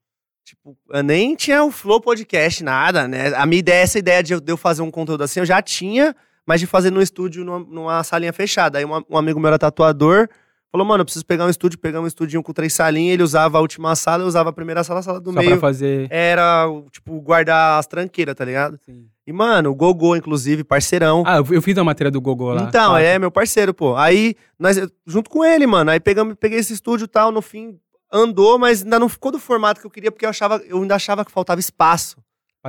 tipo, 0.45 0.77
eu 0.91 1.03
nem 1.03 1.35
tinha 1.35 1.63
o 1.63 1.71
Flow 1.71 1.99
Podcast, 1.99 2.63
nada, 2.63 3.07
né? 3.07 3.33
A 3.35 3.45
minha 3.45 3.59
ideia, 3.59 3.81
essa 3.83 3.97
ideia 3.97 4.21
de 4.21 4.33
eu, 4.33 4.57
fazer 4.57 4.81
um 4.81 4.91
conteúdo 4.91 5.23
assim, 5.23 5.39
eu 5.39 5.45
já 5.45 5.61
tinha, 5.61 6.15
mas 6.45 6.59
de 6.59 6.67
fazer 6.67 6.91
no 6.91 7.01
estúdio, 7.01 7.43
numa, 7.43 7.59
numa 7.59 8.03
salinha 8.03 8.31
fechada. 8.33 8.77
Aí 8.77 8.85
uma- 8.85 9.03
um 9.09 9.17
amigo 9.17 9.39
meu 9.39 9.47
era 9.47 9.57
tatuador. 9.57 10.27
Falou, 10.75 10.85
mano, 10.85 11.03
eu 11.03 11.05
preciso 11.05 11.25
pegar 11.25 11.45
um 11.45 11.49
estúdio, 11.49 11.79
pegar 11.79 12.01
um 12.01 12.05
estudinho 12.05 12.43
com 12.43 12.51
três 12.51 12.73
salinhas. 12.73 13.13
Ele 13.13 13.23
usava 13.23 13.57
a 13.57 13.61
última 13.61 13.95
sala, 13.95 14.23
eu 14.23 14.27
usava 14.27 14.49
a 14.49 14.51
primeira 14.51 14.83
sala, 14.83 14.99
a 14.99 15.03
sala 15.03 15.21
do 15.21 15.31
Só 15.31 15.39
meio. 15.39 15.51
pra 15.51 15.59
fazer. 15.61 16.05
Era, 16.11 16.65
tipo, 16.91 17.17
guardar 17.21 17.79
as 17.79 17.87
tranqueiras, 17.87 18.35
tá 18.35 18.43
ligado? 18.43 18.77
Sim. 18.85 19.05
E, 19.25 19.31
mano, 19.31 19.69
o 19.71 19.73
Gogô, 19.73 20.17
inclusive, 20.17 20.65
parceirão. 20.65 21.23
Ah, 21.25 21.37
eu 21.37 21.61
fiz 21.61 21.77
a 21.77 21.83
matéria 21.85 22.11
do 22.11 22.19
Gogô 22.19 22.51
lá. 22.51 22.63
Então, 22.63 22.97
é 22.97 23.17
meu 23.17 23.31
parceiro, 23.31 23.73
pô. 23.73 23.95
Aí, 23.95 24.35
nós, 24.59 24.77
junto 25.07 25.29
com 25.29 25.45
ele, 25.45 25.65
mano, 25.65 25.91
aí 25.91 25.99
pegamos, 26.01 26.35
peguei 26.37 26.59
esse 26.59 26.73
estúdio 26.73 27.05
e 27.05 27.07
tal, 27.07 27.31
no 27.31 27.41
fim 27.41 27.79
andou, 28.11 28.59
mas 28.59 28.83
ainda 28.83 28.99
não 28.99 29.07
ficou 29.07 29.31
do 29.31 29.39
formato 29.39 29.79
que 29.79 29.87
eu 29.87 29.91
queria, 29.91 30.11
porque 30.11 30.25
eu, 30.25 30.29
achava, 30.29 30.61
eu 30.67 30.81
ainda 30.81 30.95
achava 30.95 31.23
que 31.23 31.31
faltava 31.31 31.57
espaço. 31.57 32.17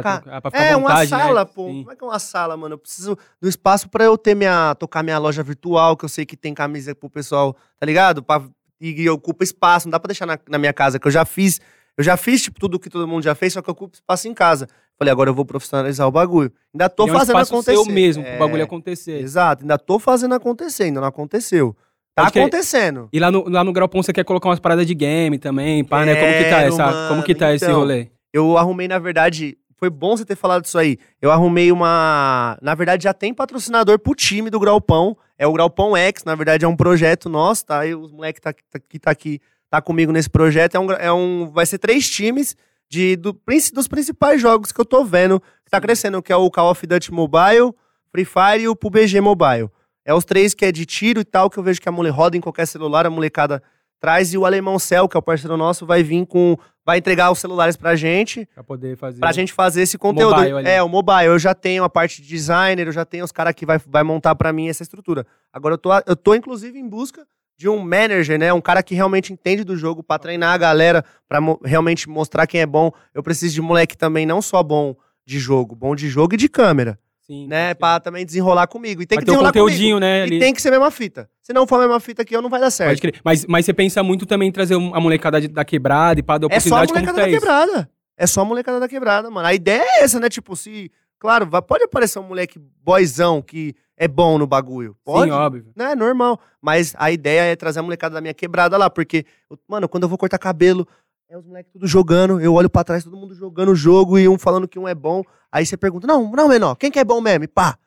Pra, 0.03 0.21
trocar- 0.21 0.41
pra 0.43 0.51
É, 0.61 0.73
à 0.73 0.77
uma 0.77 0.89
vontade, 0.91 1.11
né? 1.11 1.19
sala, 1.19 1.47
pô. 1.47 1.67
Sim. 1.69 1.79
Como 1.81 1.93
é 1.93 1.97
que 1.97 2.05
é 2.05 2.07
uma 2.07 2.19
sala, 2.19 2.57
mano? 2.57 2.75
Eu 2.75 2.79
preciso 2.79 3.17
do 3.41 3.49
espaço 3.49 3.89
pra 3.89 4.05
eu 4.05 4.17
ter 4.19 4.35
minha. 4.35 4.75
tocar 4.75 5.03
minha 5.03 5.19
loja 5.19 5.43
virtual, 5.43 5.97
que 5.97 6.05
eu 6.05 6.09
sei 6.09 6.25
que 6.27 6.37
tem 6.37 6.53
camisa 6.55 6.95
pro 6.95 7.09
pessoal, 7.11 7.57
tá 7.79 7.87
ligado? 7.87 8.23
Pra, 8.23 8.43
e 8.81 9.09
ocupa 9.09 9.43
espaço, 9.45 9.87
não 9.87 9.91
dá 9.93 9.99
pra 10.01 10.09
deixar 10.09 10.27
na, 10.27 10.39
na 10.49 10.59
minha 10.59 10.73
casa, 10.73 10.99
que 10.99 11.07
eu 11.07 11.13
já 11.13 11.25
fiz. 11.25 11.61
Eu 11.99 12.05
já 12.05 12.15
fiz, 12.17 12.43
tipo, 12.43 12.61
tudo 12.61 12.79
que 12.79 12.91
todo 12.91 13.09
mundo 13.09 13.23
já 13.23 13.35
fez, 13.35 13.55
só 13.55 13.63
que 13.63 13.71
eu 13.71 13.73
ocupo 13.73 13.95
espaço 13.95 14.29
em 14.29 14.35
casa. 14.35 14.69
Falei, 14.99 15.11
agora 15.11 15.31
eu 15.31 15.35
vou 15.35 15.47
profissionalizar 15.47 16.07
o 16.07 16.11
bagulho. 16.11 16.53
Ainda 16.75 16.91
tô 16.91 17.07
E 17.07 17.09
é 17.09 17.13
um 17.13 17.19
fazendo 17.19 17.39
acontecer. 17.39 17.73
seu 17.73 17.85
mesmo, 17.87 18.23
É, 18.23 18.31
pro 18.37 18.47
bagulho 18.47 18.63
acontecer. 18.65 19.19
Exato, 19.23 19.63
ainda 19.63 19.79
tô 19.79 19.99
fazendo 19.99 20.35
acontecer, 20.35 20.85
ainda 20.85 21.01
não 21.01 21.09
aconteceu. 21.09 21.75
Tá 22.15 22.25
Pode 22.25 22.33
crer. 22.33 22.43
acontecendo. 22.43 23.09
E 23.13 23.19
lá 23.19 23.31
no, 23.31 23.49
lá 23.49 23.63
no 23.65 23.73
você 23.93 24.13
quer 24.13 24.25
colocar 24.25 24.49
umas 24.51 24.61
paradas 24.61 24.87
de 24.87 24.95
game 24.95 25.39
também, 25.39 25.83
pá, 25.85 26.05
né? 26.05 26.15
Como 26.17 26.33
que 26.33 26.45
tá 26.45 26.57
Quero, 26.61 26.69
essa, 26.75 27.09
como 27.09 27.23
que 27.23 27.35
tá 27.35 27.45
mano, 27.47 27.57
esse 27.57 27.65
então. 27.65 27.79
rolê? 27.79 28.09
Eu 28.33 28.59
arrumei, 28.59 28.89
na 28.89 28.99
verdade, 28.99 29.57
foi 29.77 29.91
bom 29.91 30.17
você 30.17 30.25
ter 30.25 30.37
falado 30.37 30.63
disso 30.63 30.79
aí. 30.79 30.99
Eu 31.21 31.31
arrumei 31.31 31.71
uma. 31.71 32.59
Na 32.63 32.75
verdade, 32.75 33.05
já 33.05 33.13
tem 33.13 33.35
patrocinador 33.35 33.99
pro 33.99 34.15
time 34.15 34.51
do 34.51 34.59
Graupão. 34.59 35.17
É 35.39 35.47
o 35.47 35.53
Graupão 35.53 35.97
X, 35.97 36.25
na 36.25 36.35
verdade, 36.35 36.65
é 36.65 36.69
um 36.69 36.77
projeto 36.77 37.29
nosso, 37.29 37.67
tá? 37.67 37.87
E 37.87 37.95
os 37.95 38.11
moleques 38.11 38.41
tá, 38.41 38.53
tá, 38.53 38.79
que 38.79 38.99
tá 38.99 39.11
aqui, 39.11 39.41
tá 39.69 39.83
comigo 39.83 40.13
nesse 40.13 40.31
projeto. 40.31 40.77
É 40.77 40.81
um, 40.81 40.93
é 40.93 41.13
um, 41.13 41.51
vai 41.53 41.67
ser 41.67 41.79
três 41.79 42.09
times 42.09 42.57
de, 42.89 43.17
do, 43.17 43.39
dos 43.75 43.89
principais 43.89 44.41
jogos 44.41 44.73
que 44.73 44.81
eu 44.81 44.85
tô 44.85 45.05
vendo 45.05 45.41
que 45.41 45.71
tá 45.71 45.81
crescendo, 45.81 46.23
que 46.23 46.33
é 46.33 46.37
o 46.37 46.51
Call 46.51 46.71
of 46.71 46.87
Duty 46.87 47.13
Mobile, 47.13 47.75
Free 48.11 48.25
Fire 48.25 48.63
e 48.63 48.69
o 48.69 48.77
PUBG 48.77 49.21
Mobile. 49.21 49.69
É 50.05 50.15
os 50.15 50.25
três 50.25 50.55
que 50.55 50.65
é 50.65 50.71
de 50.71 50.87
tiro 50.87 51.21
e 51.21 51.25
tal, 51.25 51.51
que 51.51 51.59
eu 51.59 51.63
vejo 51.63 51.81
que 51.81 51.89
a 51.89 51.93
mulher 51.93 52.11
roda 52.11 52.37
em 52.37 52.41
qualquer 52.41 52.67
celular, 52.67 53.05
a 53.05 53.11
molecada 53.11 53.61
traz. 53.99 54.33
E 54.33 54.39
o 54.39 54.47
Alemão 54.47 54.79
Cell, 54.79 55.09
que 55.09 55.17
é 55.17 55.19
o 55.19 55.23
parceiro 55.23 55.57
nosso, 55.57 55.85
vai 55.85 56.03
vir 56.03 56.25
com. 56.25 56.57
Vai 56.87 56.99
entregar 56.99 57.33
os 57.33 57.41
celulares 57.41 57.77
pra 57.77 57.97
gente, 57.97 58.47
Pra 58.55 58.63
poder 58.63 58.97
fazer. 58.97 59.19
pra 59.19 59.33
gente 59.33 59.53
fazer 59.53 59.83
esse 59.83 59.99
conteúdo. 59.99 60.41
É, 60.65 60.81
o 60.81 60.89
mobile. 60.89 61.27
Eu 61.27 61.37
já 61.39 61.53
tenho 61.53 61.83
a 61.83 61.91
parte 61.91 62.23
de 62.23 62.29
designer, 62.29 62.87
eu 62.87 62.93
já 62.93 63.05
tenho 63.05 63.25
os 63.25 63.33
caras 63.33 63.53
que 63.55 63.67
vai, 63.67 63.79
vai 63.85 64.05
montar 64.05 64.37
pra 64.37 64.53
mim 64.53 64.69
essa 64.69 64.85
estrutura. 64.85 65.27
Agora 65.53 65.75
eu 65.75 65.79
tô, 65.79 65.91
eu 66.07 66.15
tô, 66.15 66.33
inclusive, 66.37 66.79
em 66.79 66.89
busca 66.89 67.27
de 67.59 67.69
um 67.69 67.79
manager, 67.81 68.39
né? 68.39 68.53
Um 68.53 68.61
cara 68.61 68.83
que 68.85 68.95
realmente 68.95 69.33
entende 69.33 69.65
do 69.65 69.77
jogo 69.77 70.01
pra 70.03 70.17
treinar 70.19 70.55
a 70.55 70.59
galera, 70.59 71.05
pra 71.29 71.41
mo- 71.41 71.59
realmente 71.65 72.09
mostrar 72.09 72.47
quem 72.47 72.61
é 72.61 72.67
bom. 72.67 72.93
Eu 73.13 73.23
preciso 73.23 73.55
de 73.55 73.63
moleque 73.63 73.97
também, 73.97 74.25
não 74.25 74.41
só 74.41 74.63
bom 74.63 74.95
de 75.27 75.41
jogo, 75.41 75.75
bom 75.75 75.97
de 75.97 76.09
jogo 76.09 76.35
e 76.35 76.37
de 76.37 76.49
câmera, 76.49 76.97
Sim, 77.27 77.49
né? 77.49 77.75
Pra 77.75 77.99
também 77.99 78.25
desenrolar 78.25 78.67
comigo. 78.69 79.03
E 79.03 79.07
tem 79.07 79.17
Vai 79.17 79.25
que 79.25 79.27
ter 79.27 79.33
um 79.33 79.43
desenrolar 79.43 79.53
comigo. 79.53 79.99
né? 79.99 80.23
ali. 80.23 80.37
E 80.37 80.39
tem 80.41 80.55
que 80.55 80.63
ser 80.63 80.69
a 80.69 80.73
mesma 80.73 80.91
fita. 80.91 81.29
Se 81.43 81.53
não 81.53 81.67
for 81.67 81.77
a 81.77 81.81
mesma 81.81 81.99
fita 81.99 82.23
aqui, 82.23 82.37
eu 82.37 82.41
não 82.41 82.49
vai 82.49 82.61
dar 82.61 82.71
certo. 82.71 83.09
Mas, 83.25 83.45
mas 83.47 83.67
você 83.67 83.73
pensa 83.75 84.03
muito 84.03 84.25
também 84.27 84.49
em 84.49 84.53
trazer 84.53 84.75
a 84.75 85.01
molecada 85.01 85.41
da 85.49 85.65
quebrada 85.65 86.21
e 86.21 86.23
pá, 86.23 86.39
da 86.39 86.47
É 86.51 86.61
só 86.61 86.77
a 86.77 86.79
oportunidade 86.83 86.93
molecada 86.93 87.19
tá 87.19 87.23
da 87.23 87.29
isso. 87.29 87.41
quebrada. 87.41 87.91
É 88.17 88.27
só 88.27 88.41
a 88.43 88.45
molecada 88.45 88.81
da 88.81 88.89
quebrada, 88.89 89.31
mano. 89.31 89.47
A 89.47 89.53
ideia 89.55 89.83
é 89.83 90.05
essa, 90.05 90.21
né? 90.21 90.29
Tipo, 90.29 90.55
se. 90.55 90.91
Claro, 91.19 91.49
pode 91.63 91.83
aparecer 91.85 92.19
um 92.19 92.23
moleque 92.29 92.61
boyzão 92.85 93.41
que 93.43 93.75
é 93.97 94.07
bom 94.07 94.39
no 94.39 94.47
bagulho. 94.47 94.97
Pode. 95.03 95.31
Sim, 95.31 95.37
óbvio. 95.37 95.67
Né, 95.75 95.95
normal. 95.95 96.39
Mas 96.61 96.95
a 96.99 97.11
ideia 97.11 97.41
é 97.53 97.57
trazer 97.57 97.81
a 97.81 97.83
molecada 97.83 98.15
da 98.15 98.21
minha 98.21 98.35
quebrada 98.35 98.77
lá. 98.77 98.89
Porque, 98.91 99.25
mano, 99.67 99.89
quando 99.89 100.03
eu 100.05 100.09
vou 100.09 100.19
cortar 100.19 100.39
cabelo, 100.39 100.87
é 101.29 101.37
os 101.37 101.45
moleques 101.45 101.73
tudo 101.73 101.87
jogando. 101.87 102.41
Eu 102.41 102.55
olho 102.55 102.71
pra 102.71 102.85
trás, 102.85 103.05
todo 103.05 103.17
mundo 103.17 103.35
jogando 103.35 103.73
o 103.73 103.77
jogo 103.77 104.19
e 104.19 104.29
um 104.29 104.39
falando 104.39 104.69
que 104.69 104.79
um 104.79 104.87
é 104.87 104.95
bom. 104.95 105.23
Aí 105.51 105.67
você 105.67 105.77
pergunta: 105.77 106.07
não, 106.07 106.31
não, 106.31 106.49
menor, 106.49 106.75
quem 106.77 106.91
que 106.91 106.99
é 106.99 107.05
bom 107.05 107.21
mesmo? 107.21 107.45
E 107.45 107.49
pá. 107.49 107.79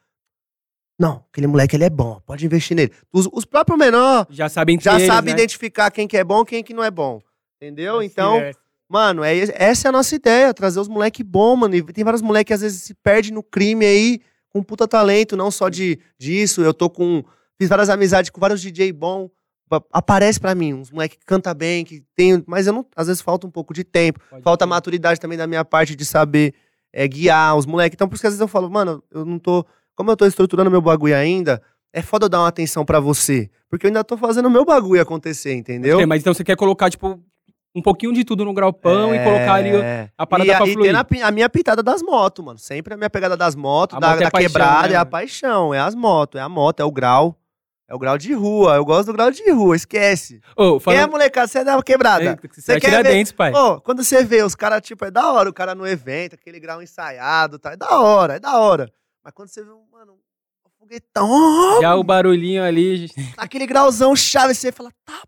Não, 1.00 1.24
aquele 1.32 1.48
moleque 1.48 1.78
ele 1.78 1.86
é 1.86 1.90
bom, 1.90 2.22
pode 2.26 2.46
investir 2.46 2.76
nele. 2.76 2.92
Os, 3.14 3.28
os 3.32 3.46
próprios 3.46 3.80
menor 3.80 4.28
Já 4.30 4.50
sabem 4.50 4.78
já 4.82 4.96
eles, 4.96 5.08
sabe 5.08 5.28
né? 5.28 5.32
identificar 5.34 5.90
quem 5.90 6.06
que 6.06 6.18
é 6.18 6.24
bom 6.26 6.42
e 6.42 6.46
quem 6.46 6.64
que 6.64 6.74
não 6.74 6.84
é 6.84 6.92
bom. 6.92 7.22
Entendeu? 7.56 8.04
Então, 8.04 8.38
É. 8.38 8.52
Mano, 8.92 9.24
é, 9.24 9.38
essa 9.54 9.88
é 9.88 9.90
a 9.90 9.92
nossa 9.92 10.16
ideia, 10.16 10.52
trazer 10.52 10.80
os 10.80 10.88
moleque 10.88 11.24
bom, 11.24 11.56
mano. 11.56 11.76
E 11.76 11.84
tem 11.84 12.04
vários 12.04 12.24
moleques 12.24 12.48
que 12.48 12.54
às 12.54 12.62
vezes 12.62 12.82
se 12.82 12.96
perdem 12.96 13.32
no 13.32 13.44
crime 13.44 13.86
aí, 13.86 14.20
com 14.50 14.64
puta 14.64 14.88
talento, 14.88 15.38
não 15.38 15.52
só 15.52 15.70
de 15.70 16.00
disso. 16.18 16.62
Eu 16.62 16.74
tô 16.74 16.90
com. 16.90 17.24
Fiz 17.56 17.70
várias 17.70 17.88
amizades 17.88 18.32
com 18.32 18.42
vários 18.42 18.60
DJ 18.62 18.92
bom. 18.92 19.30
Pa- 19.70 19.84
Aparece 19.94 20.40
pra 20.40 20.56
mim, 20.56 20.74
uns 20.74 20.90
moleque 20.92 21.18
que 21.18 21.26
canta 21.26 21.54
bem, 21.54 21.86
que 21.86 22.04
tem. 22.16 22.44
Mas 22.48 22.66
eu 22.68 22.74
não. 22.74 22.86
Às 22.96 23.08
vezes 23.08 23.22
falta 23.22 23.46
um 23.46 23.52
pouco 23.52 23.74
de 23.74 23.84
tempo. 23.84 24.20
Pode 24.30 24.42
Falta 24.44 24.66
crer. 24.66 24.70
maturidade 24.70 25.20
também 25.20 25.38
da 25.38 25.46
minha 25.46 25.64
parte 25.64 25.96
de 25.96 26.04
saber 26.06 26.54
é, 26.92 27.08
guiar 27.08 27.56
os 27.56 27.66
moleques. 27.66 27.96
Então, 27.96 28.08
por 28.08 28.16
isso 28.16 28.22
que 28.22 28.28
às 28.28 28.34
vezes 28.34 28.42
eu 28.42 28.48
falo, 28.48 28.70
mano, 28.70 29.04
eu 29.12 29.24
não 29.24 29.38
tô. 29.38 29.64
Como 29.96 30.10
eu 30.10 30.18
tô 30.18 30.26
estruturando 30.26 30.72
meu 30.72 30.82
bagulho 30.82 31.16
ainda, 31.16 31.62
é 31.94 32.02
foda 32.02 32.26
eu 32.26 32.30
dar 32.30 32.40
uma 32.40 32.48
atenção 32.48 32.84
pra 32.84 33.00
você. 33.00 33.50
Porque 33.70 33.86
eu 33.86 33.90
ainda 33.90 34.04
tô 34.04 34.18
fazendo 34.18 34.48
o 34.48 34.50
meu 34.50 34.66
bagulho 34.66 35.02
acontecer, 35.02 35.54
entendeu? 35.54 36.00
É, 36.00 36.06
mas 36.06 36.22
então 36.22 36.34
você 36.34 36.44
quer 36.44 36.56
colocar, 36.56 36.90
tipo, 36.90 37.20
um 37.76 37.82
pouquinho 37.84 38.12
de 38.12 38.24
tudo 38.24 38.44
no 38.44 38.52
graupão 38.54 39.14
e 39.14 39.20
colocar 39.24 39.54
ali 39.54 39.70
É. 39.76 40.10
a 40.18 40.26
parada 40.26 40.52
e, 40.52 40.56
pra 40.56 40.66
e 40.68 40.74
fluir. 40.74 40.96
a, 40.96 41.06
a 41.28 41.32
minha 41.32 41.48
pitada 41.50 41.84
das 41.84 42.02
motos, 42.02 42.44
mano. 42.44 42.58
Sempre 42.58 42.96
a 42.96 42.98
minha 42.98 43.10
pegada 43.12 43.38
das 43.38 43.56
motos, 43.56 43.96
A 43.98 44.00
da, 44.00 44.08
moto 44.10 44.22
é 44.22 44.24
da 44.24 44.32
paixão, 44.32 44.48
quebrada, 44.50 44.88
né, 44.88 44.94
é 44.96 44.98
a 44.98 45.06
paixão, 45.06 45.74
é 45.76 45.80
as 45.80 45.94
motos, 45.94 46.40
é 46.40 46.44
a 46.44 46.50
moto, 46.50 46.80
é 46.80 46.84
o 46.84 46.92
grau. 46.92 47.36
É 47.90 47.96
o 47.96 47.98
grau 47.98 48.20
de 48.20 48.32
rua, 48.34 48.76
eu 48.76 48.86
gosto 48.86 49.08
do 49.08 49.14
grau 49.14 49.32
de 49.32 49.50
rua, 49.52 49.76
esquece. 49.76 50.40
Ô, 50.56 50.80
Quem 50.80 50.96
é 50.96 51.08
molecada? 51.08 51.48
Você 51.48 51.58
é 51.60 51.64
da 51.64 51.82
quebrada. 51.82 52.40
Você 52.54 52.74
vai 52.74 52.80
quer 52.82 52.90
tirar 52.90 53.02
ver- 53.04 53.10
dentes, 53.14 53.32
pai. 53.32 53.52
Ô, 53.52 53.82
quando 53.82 54.04
você 54.04 54.24
vê 54.24 54.44
os 54.44 54.54
caras, 54.54 54.82
tipo, 54.84 55.04
é 55.06 55.10
da 55.10 55.32
hora 55.32 55.50
o 55.50 55.54
cara 55.54 55.74
no 55.74 55.88
evento, 55.88 56.36
aquele 56.36 56.60
grau 56.60 56.84
ensaiado, 56.84 57.58
tá? 57.58 57.72
É 57.72 57.76
da 57.76 58.00
hora, 58.00 58.36
é 58.36 58.40
da 58.40 58.60
hora. 58.60 58.94
Mas 59.24 59.34
quando 59.34 59.50
você 59.50 59.64
vê 59.64 59.72
um, 59.72 59.82
mano, 59.92 60.14
um 60.14 60.70
foguetão, 60.78 61.82
Já 61.82 61.96
o 61.96 62.04
barulhinho 62.04 62.64
ali... 62.64 63.10
aquele 63.36 63.66
grauzão 63.66 64.16
chave, 64.16 64.54
você 64.54 64.72
fala, 64.72 64.92
tá 65.04 65.20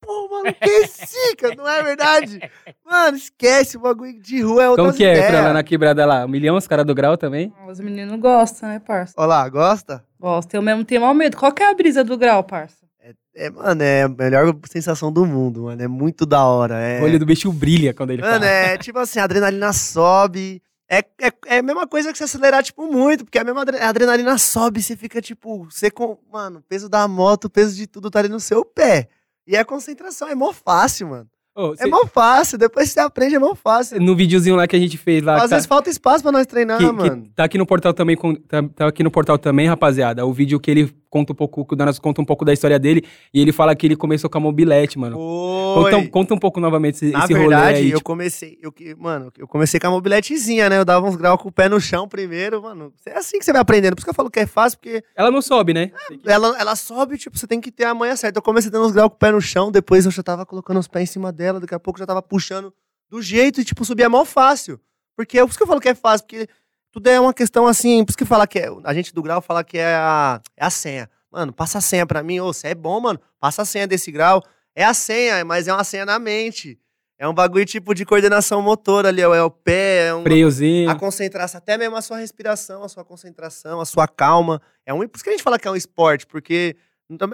pô, 0.00 0.28
mano, 0.28 0.54
que 0.54 0.86
zica, 0.86 1.54
não 1.56 1.68
é 1.68 1.82
verdade? 1.82 2.40
Mano, 2.84 3.16
esquece, 3.16 3.76
o 3.76 3.80
bagulho 3.80 4.20
de 4.20 4.40
rua 4.42 4.64
é 4.64 4.68
outra 4.68 4.84
Como 4.84 4.96
que 4.96 5.04
é 5.04 5.12
ideia. 5.12 5.28
pra 5.30 5.40
lá 5.42 5.52
na 5.52 5.62
quebrada 5.62 6.04
lá? 6.06 6.24
Um 6.24 6.28
milhão 6.28 6.56
os 6.56 6.66
caras 6.66 6.86
do 6.86 6.94
grau 6.94 7.16
também? 7.16 7.52
Os 7.68 7.80
meninos 7.80 8.18
gostam, 8.20 8.68
né, 8.68 8.78
parça? 8.78 9.14
Olha 9.16 9.26
lá, 9.26 9.48
gosta? 9.48 10.04
Gostam. 10.18 10.58
Eu 10.58 10.62
mesmo 10.62 10.84
tenho 10.84 11.00
mal 11.00 11.14
medo. 11.14 11.36
Qual 11.36 11.52
que 11.52 11.62
é 11.62 11.70
a 11.70 11.74
brisa 11.74 12.02
do 12.02 12.16
grau, 12.16 12.42
parça? 12.42 12.86
É, 13.34 13.50
mano, 13.50 13.82
é 13.82 14.02
a 14.02 14.08
melhor 14.08 14.52
sensação 14.68 15.12
do 15.12 15.24
mundo, 15.24 15.64
mano. 15.64 15.80
É 15.80 15.86
muito 15.86 16.26
da 16.26 16.44
hora. 16.44 16.74
É... 16.80 17.00
O 17.00 17.04
olho 17.04 17.18
do 17.20 17.24
bicho 17.26 17.52
brilha 17.52 17.94
quando 17.94 18.10
ele 18.10 18.20
Mano, 18.20 18.34
fala. 18.40 18.46
é 18.46 18.76
tipo 18.76 18.98
assim, 18.98 19.20
a 19.20 19.24
adrenalina 19.24 19.72
sobe. 19.72 20.60
É, 20.90 20.98
é, 21.20 21.32
é 21.46 21.58
a 21.58 21.62
mesma 21.62 21.86
coisa 21.86 22.10
que 22.10 22.18
você 22.18 22.24
acelerar, 22.24 22.62
tipo, 22.64 22.90
muito, 22.90 23.24
porque 23.24 23.38
a 23.38 23.44
mesma 23.44 23.62
a 23.80 23.88
adrenalina 23.90 24.36
sobe, 24.38 24.82
você 24.82 24.96
fica, 24.96 25.20
tipo, 25.22 25.64
você 25.70 25.90
com. 25.90 26.18
Mano, 26.32 26.58
o 26.58 26.62
peso 26.62 26.88
da 26.88 27.06
moto, 27.06 27.44
o 27.44 27.50
peso 27.50 27.76
de 27.76 27.86
tudo 27.86 28.10
tá 28.10 28.18
ali 28.18 28.28
no 28.28 28.40
seu 28.40 28.64
pé. 28.64 29.08
E 29.48 29.56
é 29.56 29.64
concentração, 29.64 30.28
é 30.28 30.34
mó 30.34 30.52
fácil, 30.52 31.08
mano. 31.08 31.26
É 31.72 31.82
cê- 31.84 31.86
mó 31.88 32.06
fácil, 32.06 32.56
depois 32.58 32.88
você 32.90 33.00
aprende, 33.00 33.34
é 33.34 33.38
mó 33.38 33.52
fácil. 33.54 34.00
No 34.00 34.14
videozinho 34.14 34.54
lá 34.54 34.68
que 34.68 34.76
a 34.76 34.78
gente 34.78 34.96
fez 34.96 35.24
lá. 35.24 35.34
Às 35.36 35.42
que 35.42 35.48
tá- 35.48 35.54
vezes 35.56 35.66
falta 35.66 35.90
espaço 35.90 36.22
pra 36.22 36.30
nós 36.30 36.46
treinar, 36.46 36.78
que, 36.78 36.84
que 36.86 36.92
mano. 36.92 37.26
tá 37.34 37.42
aqui 37.44 37.58
no 37.58 37.66
portal 37.66 37.92
também, 37.92 38.14
com- 38.14 38.34
tá, 38.34 38.62
tá 38.62 38.86
aqui 38.86 39.02
no 39.02 39.10
portal 39.10 39.36
também, 39.38 39.66
rapaziada. 39.66 40.24
O 40.24 40.32
vídeo 40.32 40.60
que 40.60 40.70
ele 40.70 40.94
conta 41.10 41.32
um 41.32 41.36
pouco, 41.36 41.64
que 41.64 41.74
o 41.74 41.76
Danas 41.76 41.98
conta 41.98 42.20
um 42.20 42.24
pouco 42.24 42.44
da 42.44 42.52
história 42.52 42.78
dele 42.78 43.04
e 43.32 43.40
ele 43.40 43.52
fala 43.52 43.74
que 43.74 43.86
ele 43.86 43.96
começou 43.96 44.28
com 44.28 44.38
a 44.38 44.40
mobilete, 44.40 44.98
mano. 44.98 45.16
Foi. 45.16 45.90
Conta, 45.92 46.08
conta 46.10 46.34
um 46.34 46.38
pouco 46.38 46.60
novamente 46.60 46.94
esse, 46.96 47.10
Na 47.10 47.24
esse 47.24 47.32
rolê 47.32 47.48
verdade, 47.48 47.78
aí. 47.78 47.90
eu 47.90 47.98
tipo, 47.98 48.04
comecei, 48.04 48.58
eu, 48.60 48.72
mano, 48.98 49.32
eu 49.38 49.48
comecei 49.48 49.80
com 49.80 49.86
a 49.86 49.90
mobiletezinha, 49.90 50.68
né? 50.68 50.78
Eu 50.78 50.84
dava 50.84 51.06
uns 51.06 51.16
graus 51.16 51.40
com 51.40 51.48
o 51.48 51.52
pé 51.52 51.68
no 51.68 51.80
chão 51.80 52.08
primeiro, 52.08 52.62
mano. 52.62 52.92
É 53.06 53.18
assim 53.18 53.38
que 53.38 53.44
você 53.44 53.52
vai 53.52 53.60
aprendendo. 53.62 53.94
Por 53.94 54.00
isso 54.00 54.06
que 54.06 54.10
eu 54.10 54.14
falo 54.14 54.30
que 54.30 54.40
é 54.40 54.46
fácil, 54.46 54.78
porque 54.78 55.02
Ela 55.16 55.30
não 55.30 55.40
sobe, 55.42 55.72
né? 55.74 55.90
ela, 56.26 56.56
ela 56.58 56.76
sobe, 56.76 57.16
tipo, 57.16 57.38
você 57.38 57.46
tem 57.46 57.60
que 57.60 57.70
ter 57.70 57.84
a 57.84 57.94
manha 57.94 58.16
certa. 58.16 58.38
Eu 58.38 58.42
comecei 58.42 58.70
dando 58.70 58.86
uns 58.86 58.92
graus 58.92 59.08
com 59.08 59.16
o 59.16 59.18
pé 59.18 59.30
no 59.30 59.40
chão, 59.40 59.70
depois 59.70 60.04
eu 60.04 60.10
já 60.10 60.22
tava 60.22 60.44
colocando 60.44 60.78
os 60.78 60.88
pés 60.88 61.08
em 61.08 61.12
cima 61.12 61.32
dela, 61.32 61.60
daqui 61.60 61.74
a 61.74 61.80
pouco 61.80 61.98
eu 61.98 62.02
já 62.02 62.06
tava 62.06 62.22
puxando 62.22 62.72
do 63.10 63.22
jeito 63.22 63.60
e, 63.60 63.64
tipo, 63.64 63.84
subia 63.84 64.08
mó 64.08 64.24
fácil. 64.24 64.78
Porque 65.16 65.38
é 65.38 65.42
por 65.42 65.48
isso 65.48 65.58
que 65.58 65.62
eu 65.62 65.66
falo 65.66 65.80
que 65.80 65.88
é 65.88 65.94
fácil, 65.94 66.26
porque 66.26 66.46
tudo 66.92 67.06
é 67.08 67.20
uma 67.20 67.34
questão 67.34 67.66
assim, 67.66 68.04
por 68.04 68.10
isso 68.10 68.18
que 68.18 68.24
fala 68.24 68.46
que 68.46 68.58
é, 68.58 68.68
a 68.84 68.94
gente 68.94 69.12
do 69.14 69.22
grau 69.22 69.40
fala 69.40 69.62
que 69.62 69.78
é 69.78 69.94
a, 69.94 70.40
é 70.56 70.64
a 70.64 70.70
senha. 70.70 71.08
Mano, 71.30 71.52
passa 71.52 71.78
a 71.78 71.80
senha 71.80 72.06
pra 72.06 72.22
mim, 72.22 72.40
ô, 72.40 72.52
você 72.52 72.68
é 72.68 72.74
bom, 72.74 72.98
mano, 73.00 73.20
passa 73.38 73.62
a 73.62 73.64
senha 73.64 73.86
desse 73.86 74.10
grau. 74.10 74.42
É 74.74 74.84
a 74.84 74.94
senha, 74.94 75.44
mas 75.44 75.68
é 75.68 75.72
uma 75.72 75.84
senha 75.84 76.06
na 76.06 76.18
mente. 76.18 76.78
É 77.18 77.26
um 77.28 77.34
bagulho 77.34 77.66
tipo 77.66 77.94
de 77.94 78.04
coordenação 78.06 78.62
motora 78.62 79.08
ali, 79.08 79.20
é 79.20 79.42
o 79.42 79.50
pé, 79.50 80.06
é 80.06 80.14
um, 80.14 80.22
Freiozinho. 80.22 80.88
a 80.88 80.94
concentração, 80.94 81.58
até 81.58 81.76
mesmo 81.76 81.96
a 81.96 82.00
sua 82.00 82.16
respiração, 82.18 82.84
a 82.84 82.88
sua 82.88 83.04
concentração, 83.04 83.80
a 83.80 83.84
sua 83.84 84.06
calma. 84.06 84.62
É 84.86 84.94
um, 84.94 84.98
por 85.00 85.16
isso 85.16 85.24
que 85.24 85.30
a 85.30 85.32
gente 85.32 85.42
fala 85.42 85.58
que 85.58 85.66
é 85.66 85.70
um 85.70 85.74
esporte, 85.76 86.26
porque 86.26 86.76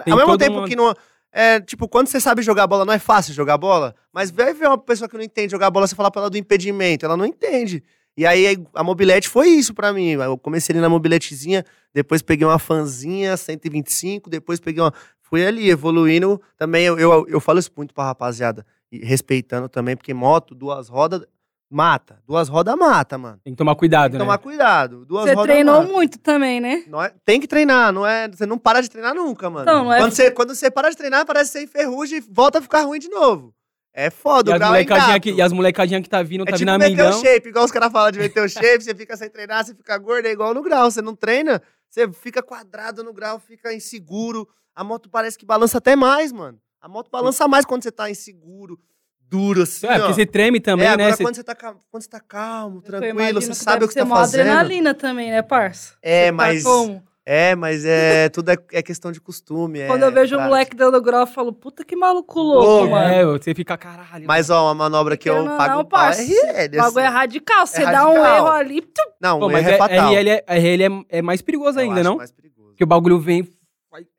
Tem 0.03 0.11
ao 0.11 0.17
mesmo 0.17 0.37
tempo 0.39 0.61
um- 0.61 0.65
que 0.65 0.75
não. 0.75 0.93
É, 1.31 1.59
tipo, 1.59 1.87
quando 1.87 2.07
você 2.07 2.19
sabe 2.19 2.41
jogar 2.41 2.65
bola, 2.65 2.83
não 2.85 2.93
é 2.93 2.97
fácil 2.99 3.33
jogar 3.33 3.57
bola, 3.57 3.93
mas 4.11 4.31
vai 4.31 4.53
ver 4.53 4.67
uma 4.67 4.77
pessoa 4.77 5.07
que 5.07 5.15
não 5.17 5.23
entende 5.23 5.51
jogar 5.51 5.69
bola, 5.69 5.85
você 5.85 5.93
falar 5.95 6.09
pra 6.09 6.21
ela 6.21 6.29
do 6.29 6.37
impedimento, 6.37 7.05
ela 7.05 7.15
não 7.17 7.25
entende. 7.25 7.83
E 8.17 8.25
aí 8.25 8.57
a 8.73 8.83
mobilete 8.83 9.27
foi 9.27 9.47
isso 9.49 9.73
pra 9.73 9.91
mim. 9.91 10.11
Eu 10.11 10.37
comecei 10.37 10.73
ali 10.73 10.81
na 10.81 10.87
mobiletezinha, 10.89 11.65
depois 11.93 12.21
peguei 12.21 12.47
uma 12.47 12.59
fanzinha 12.59 13.35
125, 13.35 14.29
depois 14.29 14.59
peguei 14.59 14.81
uma. 14.81 14.93
Fui 15.21 15.45
ali, 15.45 15.69
evoluindo. 15.69 16.41
Também 16.57 16.85
eu, 16.85 16.97
eu, 16.99 17.25
eu 17.27 17.39
falo 17.41 17.59
isso 17.59 17.71
muito 17.75 17.93
pra 17.93 18.05
rapaziada. 18.05 18.65
E 18.91 19.03
respeitando 19.03 19.67
também, 19.67 19.97
porque 19.97 20.13
moto, 20.13 20.53
duas 20.55 20.87
rodas, 20.87 21.25
mata. 21.69 22.21
Duas 22.25 22.47
rodas 22.47 22.75
mata, 22.77 23.17
mano. 23.17 23.39
Tem 23.43 23.51
que 23.53 23.57
tomar 23.57 23.75
cuidado, 23.75 24.03
Tem 24.03 24.11
que 24.11 24.17
né? 24.19 24.23
tomar 24.23 24.37
cuidado. 24.37 25.05
Duas 25.05 25.25
Você 25.29 25.35
treinou 25.43 25.81
mata. 25.81 25.91
muito 25.91 26.19
também, 26.19 26.61
né? 26.61 26.83
Não 26.87 27.01
é- 27.01 27.11
tem 27.25 27.41
que 27.41 27.47
treinar, 27.47 27.91
não 27.91 28.05
é? 28.05 28.29
Você 28.29 28.45
não 28.45 28.57
para 28.57 28.81
de 28.81 28.89
treinar 28.89 29.13
nunca, 29.15 29.49
mano. 29.49 29.65
Não, 29.65 29.85
não 29.85 29.93
é- 29.93 29.99
quando, 29.99 30.11
você, 30.13 30.31
quando 30.31 30.55
você 30.55 30.71
para 30.71 30.89
de 30.89 30.95
treinar, 30.95 31.25
parece 31.25 31.51
que 31.51 31.57
você 31.59 31.63
enferruja 31.65 32.15
e 32.15 32.21
volta 32.21 32.59
a 32.59 32.61
ficar 32.61 32.83
ruim 32.83 32.99
de 32.99 33.09
novo. 33.09 33.53
É 33.97 34.09
foda, 34.09 34.51
E 34.51 34.55
o 34.55 34.57
grau 34.57 34.69
é 34.69 34.71
molecadinha 34.73 35.05
ingrato. 35.07 35.21
que, 35.23 35.31
e 35.31 35.41
as 35.41 35.53
molecadinhas 35.53 36.03
que 36.03 36.09
tá 36.09 36.21
vindo, 36.21 36.41
É 36.41 36.51
tá 36.51 36.57
tipo 36.57 36.69
vindo 36.69 36.77
meter 36.79 37.01
amigão. 37.01 37.17
o 37.17 37.23
shape, 37.23 37.47
igual 37.47 37.63
os 37.63 37.71
caras 37.71 37.89
falam 37.93 38.11
de 38.11 38.19
meter 38.19 38.43
o 38.43 38.49
shape, 38.49 38.83
você 38.83 38.93
fica 38.93 39.15
sem 39.15 39.29
treinar, 39.29 39.63
você 39.65 39.73
fica 39.73 39.97
gordo, 39.97 40.25
é 40.25 40.31
igual 40.31 40.53
no 40.53 40.61
grau. 40.61 40.91
Você 40.91 41.01
não 41.01 41.15
treina, 41.15 41.61
você 41.89 42.11
fica 42.11 42.43
quadrado 42.43 43.03
no 43.05 43.13
grau, 43.13 43.39
fica 43.39 43.73
inseguro. 43.73 44.45
A 44.75 44.83
moto 44.83 45.09
parece 45.09 45.37
que 45.37 45.45
balança 45.45 45.77
até 45.77 45.95
mais, 45.95 46.33
mano. 46.33 46.59
A 46.81 46.89
moto 46.89 47.09
balança 47.09 47.47
mais 47.47 47.63
quando 47.63 47.83
você 47.83 47.91
tá 47.91 48.11
inseguro, 48.11 48.77
duro, 49.21 49.63
assim, 49.63 49.87
É, 49.87 49.91
ó. 49.93 49.99
porque 49.99 50.13
você 50.15 50.25
treme 50.25 50.59
também, 50.59 50.85
é, 50.85 50.89
né? 50.97 51.03
agora 51.05 51.15
Você- 51.15 51.23
quando, 51.23 51.35
você 51.35 51.43
tá, 51.43 51.55
ca- 51.55 51.75
quando 51.89 52.03
você 52.03 52.09
tá 52.09 52.19
calmo, 52.19 52.81
tranquilo, 52.81 53.41
você 53.41 53.53
sabe 53.53 53.85
o 53.85 53.87
que 53.87 53.95
tá 53.95 54.05
fazendo. 54.05 54.41
adrenalina 54.41 54.93
também, 54.93 55.31
né, 55.31 55.41
parça? 55.41 55.95
É, 56.01 56.25
Você 56.25 56.31
tá 56.31 56.33
mas... 56.33 56.63
como? 56.63 57.01
É, 57.27 57.55
mas 57.55 57.83
é 57.83 58.29
tudo 58.29 58.51
é, 58.51 58.57
é 58.71 58.83
questão 58.83 59.11
de 59.11 59.19
costume. 59.19 59.79
é 59.79 59.87
Quando 59.87 60.03
eu 60.03 60.11
vejo 60.11 60.35
o 60.35 60.37
prática. 60.37 60.47
moleque 60.47 60.75
dando 60.75 61.01
grau, 61.01 61.21
eu 61.21 61.27
falo, 61.27 61.51
puta 61.51 61.83
que 61.83 61.95
maluco 61.95 62.39
louco, 62.39 62.65
Louco, 62.67 62.91
mano. 62.91 63.13
É, 63.13 63.25
você 63.25 63.55
fica 63.55 63.75
caralho. 63.75 64.27
Mas, 64.27 64.51
ó, 64.51 64.65
uma 64.67 64.75
manobra 64.75 65.17
que 65.17 65.27
eu 65.27 65.43
Não, 65.43 65.57
pago 65.57 65.73
não, 65.73 65.79
o 65.81 65.85
pau 65.85 66.11
é. 66.11 66.65
O 66.67 66.77
bagulho 66.77 67.05
é 67.05 67.07
radical. 67.07 67.65
Você 67.65 67.81
É 67.81 67.91
dá 67.91 68.07
um 68.07 68.23
erro 68.23 68.47
ali, 68.47 68.81
tum, 68.81 69.11
Não, 69.19 69.39
Pô, 69.39 69.47
um 69.47 69.51
mas 69.51 69.65
erro 69.65 69.73
é 69.73 69.77
fatal. 69.77 70.13
RL, 70.13 70.29
é, 70.29 70.43
RL 70.47 70.83
é, 70.83 71.17
é 71.17 71.21
mais 71.23 71.41
perigoso 71.41 71.79
Eu 71.79 71.83
ainda, 71.83 72.01
acho 72.01 72.03
não? 72.03 72.17
mais 72.17 72.31
perigoso. 72.31 72.69
Porque 72.69 72.83
o 72.83 72.87
bagulho 72.87 73.19
vem. 73.19 73.47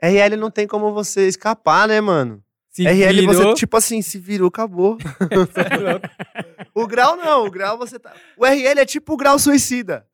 RL 0.03 0.37
não 0.37 0.51
tem 0.51 0.67
como 0.67 0.93
você 0.93 1.29
escapar, 1.29 1.87
né, 1.87 2.01
mano? 2.01 2.43
Se 2.71 2.83
RL 2.83 3.25
você, 3.27 3.39
virou, 3.39 3.55
tipo 3.55 3.77
assim, 3.77 4.03
se 4.03 4.19
virou, 4.19 4.49
acabou. 4.49 4.99
o 6.83 6.87
grau 6.87 7.17
não, 7.17 7.47
o 7.47 7.51
grau 7.51 7.79
você 7.79 7.99
tá... 7.99 8.13
O 8.37 8.45
RL 8.45 8.81
é 8.81 8.85
tipo 8.85 9.15
o 9.15 9.17
grau 9.17 9.39
suicida. 9.39 10.07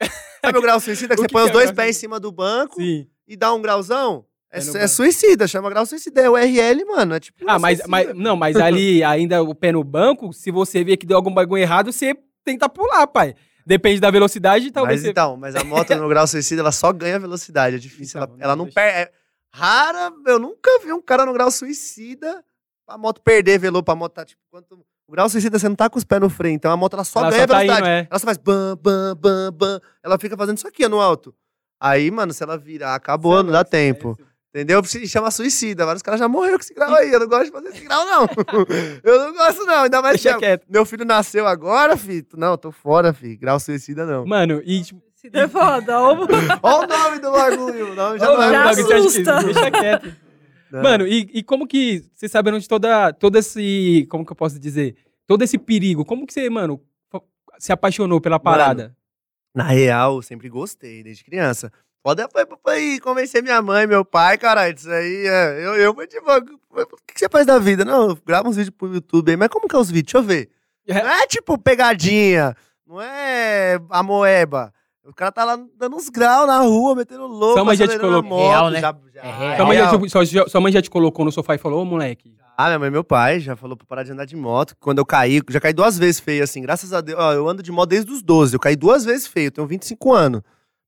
Sabe 0.44 0.58
o 0.58 0.62
grau 0.62 0.78
suicida? 0.80 1.14
Que 1.14 1.20
O 1.20 1.22
você 1.22 1.28
que 1.28 1.32
põe 1.32 1.42
que 1.44 1.50
os 1.50 1.50
é 1.50 1.52
dois 1.52 1.70
pés 1.72 1.96
em 1.96 2.00
cima 2.00 2.20
do 2.20 2.30
banco 2.32 2.76
Sim. 2.80 3.06
e 3.26 3.36
dá 3.36 3.52
um 3.52 3.60
grauzão? 3.60 4.24
É, 4.50 4.58
É 4.58 4.84
é 4.84 4.86
suicida, 4.86 5.46
chama 5.48 5.70
grau 5.70 5.86
suicida. 5.86 6.20
É 6.20 6.30
o 6.30 6.36
RL, 6.36 6.84
mano, 6.84 7.14
é 7.14 7.20
tipo... 7.20 7.38
Ah, 7.46 7.58
mas, 7.58 7.78
suicida. 7.78 7.88
mas. 7.90 8.14
Não, 8.16 8.36
mas 8.36 8.56
ali, 8.56 9.02
ainda 9.02 9.42
o 9.42 9.54
pé 9.54 9.72
no 9.72 9.82
banco, 9.82 10.32
se 10.32 10.50
você 10.50 10.84
vê 10.84 10.96
que 10.96 11.06
deu 11.06 11.16
algum 11.16 11.32
bagulho 11.32 11.62
errado, 11.62 11.92
você 11.92 12.14
tenta 12.44 12.68
pular, 12.68 13.06
pai. 13.06 13.34
Depende 13.64 14.00
da 14.00 14.10
velocidade, 14.10 14.70
talvez 14.70 15.00
Mas 15.00 15.04
você. 15.04 15.10
então, 15.10 15.36
mas 15.36 15.54
a 15.54 15.62
moto 15.62 15.94
no 15.94 16.08
grau 16.08 16.26
suicida, 16.26 16.62
ela 16.62 16.72
só 16.72 16.92
ganha 16.92 17.18
velocidade. 17.18 17.76
É 17.76 17.78
difícil. 17.78 18.20
Então, 18.20 18.34
ela, 18.34 18.44
ela 18.44 18.56
não 18.56 18.68
perde. 18.68 18.98
É 18.98 19.12
rara, 19.52 20.12
eu 20.26 20.38
nunca 20.38 20.70
vi 20.84 20.92
um 20.92 21.00
cara 21.00 21.24
no 21.24 21.32
grau 21.32 21.50
suicida 21.50 22.44
a 22.88 22.98
moto 22.98 23.20
perder 23.22 23.58
velo 23.58 23.82
pra 23.82 23.94
moto 23.94 24.12
tá 24.12 24.24
tipo. 24.24 24.42
Quanto, 24.50 24.84
o 25.12 25.14
grau 25.14 25.28
suicida 25.28 25.58
você 25.58 25.68
não 25.68 25.76
tá 25.76 25.90
com 25.90 25.98
os 25.98 26.04
pés 26.04 26.22
no 26.22 26.30
freio, 26.30 26.54
então 26.54 26.72
a 26.72 26.76
moto 26.76 26.94
ela 26.94 27.04
só 27.04 27.20
Ela 27.20 27.28
ganha 27.30 27.42
só 27.42 27.46
tá 27.48 27.58
velocidade. 27.58 27.80
indo, 27.82 27.88
é. 27.90 28.08
Ela 28.10 28.18
só 28.18 28.24
faz 28.24 28.38
bam, 28.38 28.78
bam, 28.80 29.14
bam, 29.14 29.52
bam. 29.52 29.80
Ela 30.02 30.18
fica 30.18 30.34
fazendo 30.38 30.56
isso 30.56 30.66
aqui 30.66 30.86
ó, 30.86 30.88
no 30.88 31.02
alto. 31.02 31.34
Aí, 31.78 32.10
mano, 32.10 32.32
se 32.32 32.42
ela 32.42 32.56
virar, 32.56 32.94
acabou, 32.94 33.42
não 33.42 33.52
dá 33.52 33.62
tempo. 33.62 34.18
Entendeu? 34.48 34.82
Se 34.84 35.06
chama 35.06 35.30
suicida. 35.30 35.84
Vários 35.84 36.02
caras 36.02 36.18
já 36.18 36.26
morreram 36.28 36.56
com 36.56 36.62
esse 36.62 36.72
grau 36.72 36.94
aí. 36.94 37.12
Eu 37.12 37.20
não 37.20 37.28
gosto 37.28 37.44
de 37.44 37.50
fazer 37.50 37.68
esse 37.68 37.84
grau, 37.84 38.06
não. 38.06 38.26
eu 39.04 39.18
não 39.18 39.34
gosto, 39.34 39.66
não. 39.66 39.82
Ainda 39.82 40.00
mais 40.00 40.14
Deixa 40.14 40.32
que 40.32 40.46
quieto. 40.46 40.64
meu 40.66 40.86
filho 40.86 41.04
nasceu 41.04 41.46
agora, 41.46 41.94
filho. 41.94 42.26
Não, 42.34 42.56
tô 42.56 42.72
fora, 42.72 43.12
filho. 43.12 43.38
Grau 43.38 43.60
suicida, 43.60 44.06
não. 44.06 44.24
Mano, 44.24 44.62
e 44.64 44.82
tipo. 44.82 45.02
se 45.14 45.28
der 45.28 45.46
foda. 45.46 46.00
ó. 46.00 46.12
Olha 46.62 46.86
o 46.86 46.86
nome 46.86 47.18
do 47.18 47.32
bagulho. 47.32 47.92
O 47.92 47.94
nome 47.94 48.18
já 48.18 48.30
Ô, 48.30 48.34
não 48.34 48.42
é 48.44 48.50
já 48.50 48.70
assusta. 48.70 49.42
Deixa 49.42 49.70
quieto. 49.70 50.21
Não. 50.72 50.82
Mano, 50.82 51.06
e, 51.06 51.28
e 51.34 51.42
como 51.42 51.66
que 51.66 52.02
você 52.14 52.26
sabendo 52.26 52.58
de 52.58 52.66
toda, 52.66 53.12
todo 53.12 53.36
esse. 53.36 54.06
Como 54.10 54.24
que 54.24 54.32
eu 54.32 54.36
posso 54.36 54.58
dizer? 54.58 54.96
Todo 55.26 55.42
esse 55.42 55.58
perigo. 55.58 56.04
Como 56.04 56.26
que 56.26 56.32
você, 56.32 56.48
mano, 56.48 56.80
se 57.58 57.72
apaixonou 57.72 58.20
pela 58.20 58.40
parada? 58.40 58.96
Na 59.54 59.64
real, 59.64 60.16
eu 60.16 60.22
sempre 60.22 60.48
gostei, 60.48 61.02
desde 61.02 61.22
criança. 61.22 61.70
Pode 62.02 62.26
foi 62.32 62.46
pra 62.46 62.78
ir 62.78 63.00
convencer 63.00 63.42
minha 63.42 63.60
mãe, 63.60 63.86
meu 63.86 64.04
pai, 64.04 64.38
caralho. 64.38 64.74
Isso 64.74 64.90
aí, 64.90 65.26
é, 65.26 65.66
eu, 65.66 65.76
eu, 65.76 66.06
tipo, 66.08 66.26
o 66.28 66.86
que 67.06 67.18
você 67.18 67.28
faz 67.28 67.46
da 67.46 67.58
vida? 67.58 67.84
Não, 67.84 68.08
eu 68.08 68.18
gravo 68.26 68.48
uns 68.48 68.56
vídeos 68.56 68.74
pro 68.76 68.92
YouTube 68.92 69.30
aí, 69.30 69.36
mas 69.36 69.48
como 69.48 69.68
que 69.68 69.76
é 69.76 69.78
os 69.78 69.90
vídeos? 69.90 70.12
Deixa 70.12 70.18
eu 70.18 70.22
ver. 70.22 70.50
É. 70.88 71.02
Não 71.02 71.10
é 71.10 71.26
tipo 71.26 71.56
pegadinha, 71.58 72.56
não 72.86 73.00
é 73.00 73.78
a 73.90 74.02
moeba. 74.02 74.72
O 75.04 75.12
cara 75.12 75.32
tá 75.32 75.44
lá 75.44 75.58
dando 75.76 75.96
uns 75.96 76.08
graus 76.08 76.46
na 76.46 76.60
rua, 76.60 76.94
metendo 76.94 77.26
louco. 77.26 77.54
Sua 77.54 77.64
mãe 77.64 77.76
já 77.76 77.88
te 77.88 77.98
colocou. 77.98 78.22
moto, 78.30 78.48
Real, 78.48 78.70
né? 78.70 78.80
já- 78.80 78.96
já- 79.12 79.20
É 79.22 79.32
real. 79.32 79.56
Sua 79.56 79.66
mãe, 79.66 79.76
já, 79.76 79.98
te- 79.98 80.10
sua, 80.10 80.26
sua- 80.26 80.48
sua 80.48 80.60
mãe 80.60 80.72
já 80.72 80.80
te 80.82 80.88
colocou 80.90 81.24
no 81.24 81.32
sofá 81.32 81.54
e 81.54 81.58
falou, 81.58 81.82
ô 81.82 81.84
moleque. 81.84 82.36
Ah, 82.56 82.66
minha 82.66 82.78
mãe 82.78 82.88
e 82.88 82.90
meu 82.92 83.02
pai 83.02 83.40
já 83.40 83.56
falou 83.56 83.76
pra 83.76 83.86
parar 83.86 84.02
de 84.04 84.12
andar 84.12 84.24
de 84.26 84.36
moto. 84.36 84.76
Quando 84.78 84.98
eu 84.98 85.06
caí, 85.06 85.40
já 85.48 85.58
caí 85.58 85.72
duas 85.72 85.98
vezes 85.98 86.20
feio, 86.20 86.44
assim. 86.44 86.60
Graças 86.62 86.92
a 86.92 87.00
Deus, 87.00 87.18
ó, 87.18 87.32
eu 87.32 87.48
ando 87.48 87.62
de 87.62 87.72
moto 87.72 87.88
desde 87.88 88.12
os 88.12 88.22
12. 88.22 88.54
Eu 88.54 88.60
caí 88.60 88.76
duas 88.76 89.04
vezes 89.04 89.26
feio, 89.26 89.46
eu 89.48 89.50
tenho 89.50 89.66
25 89.66 90.12
anos. 90.12 90.42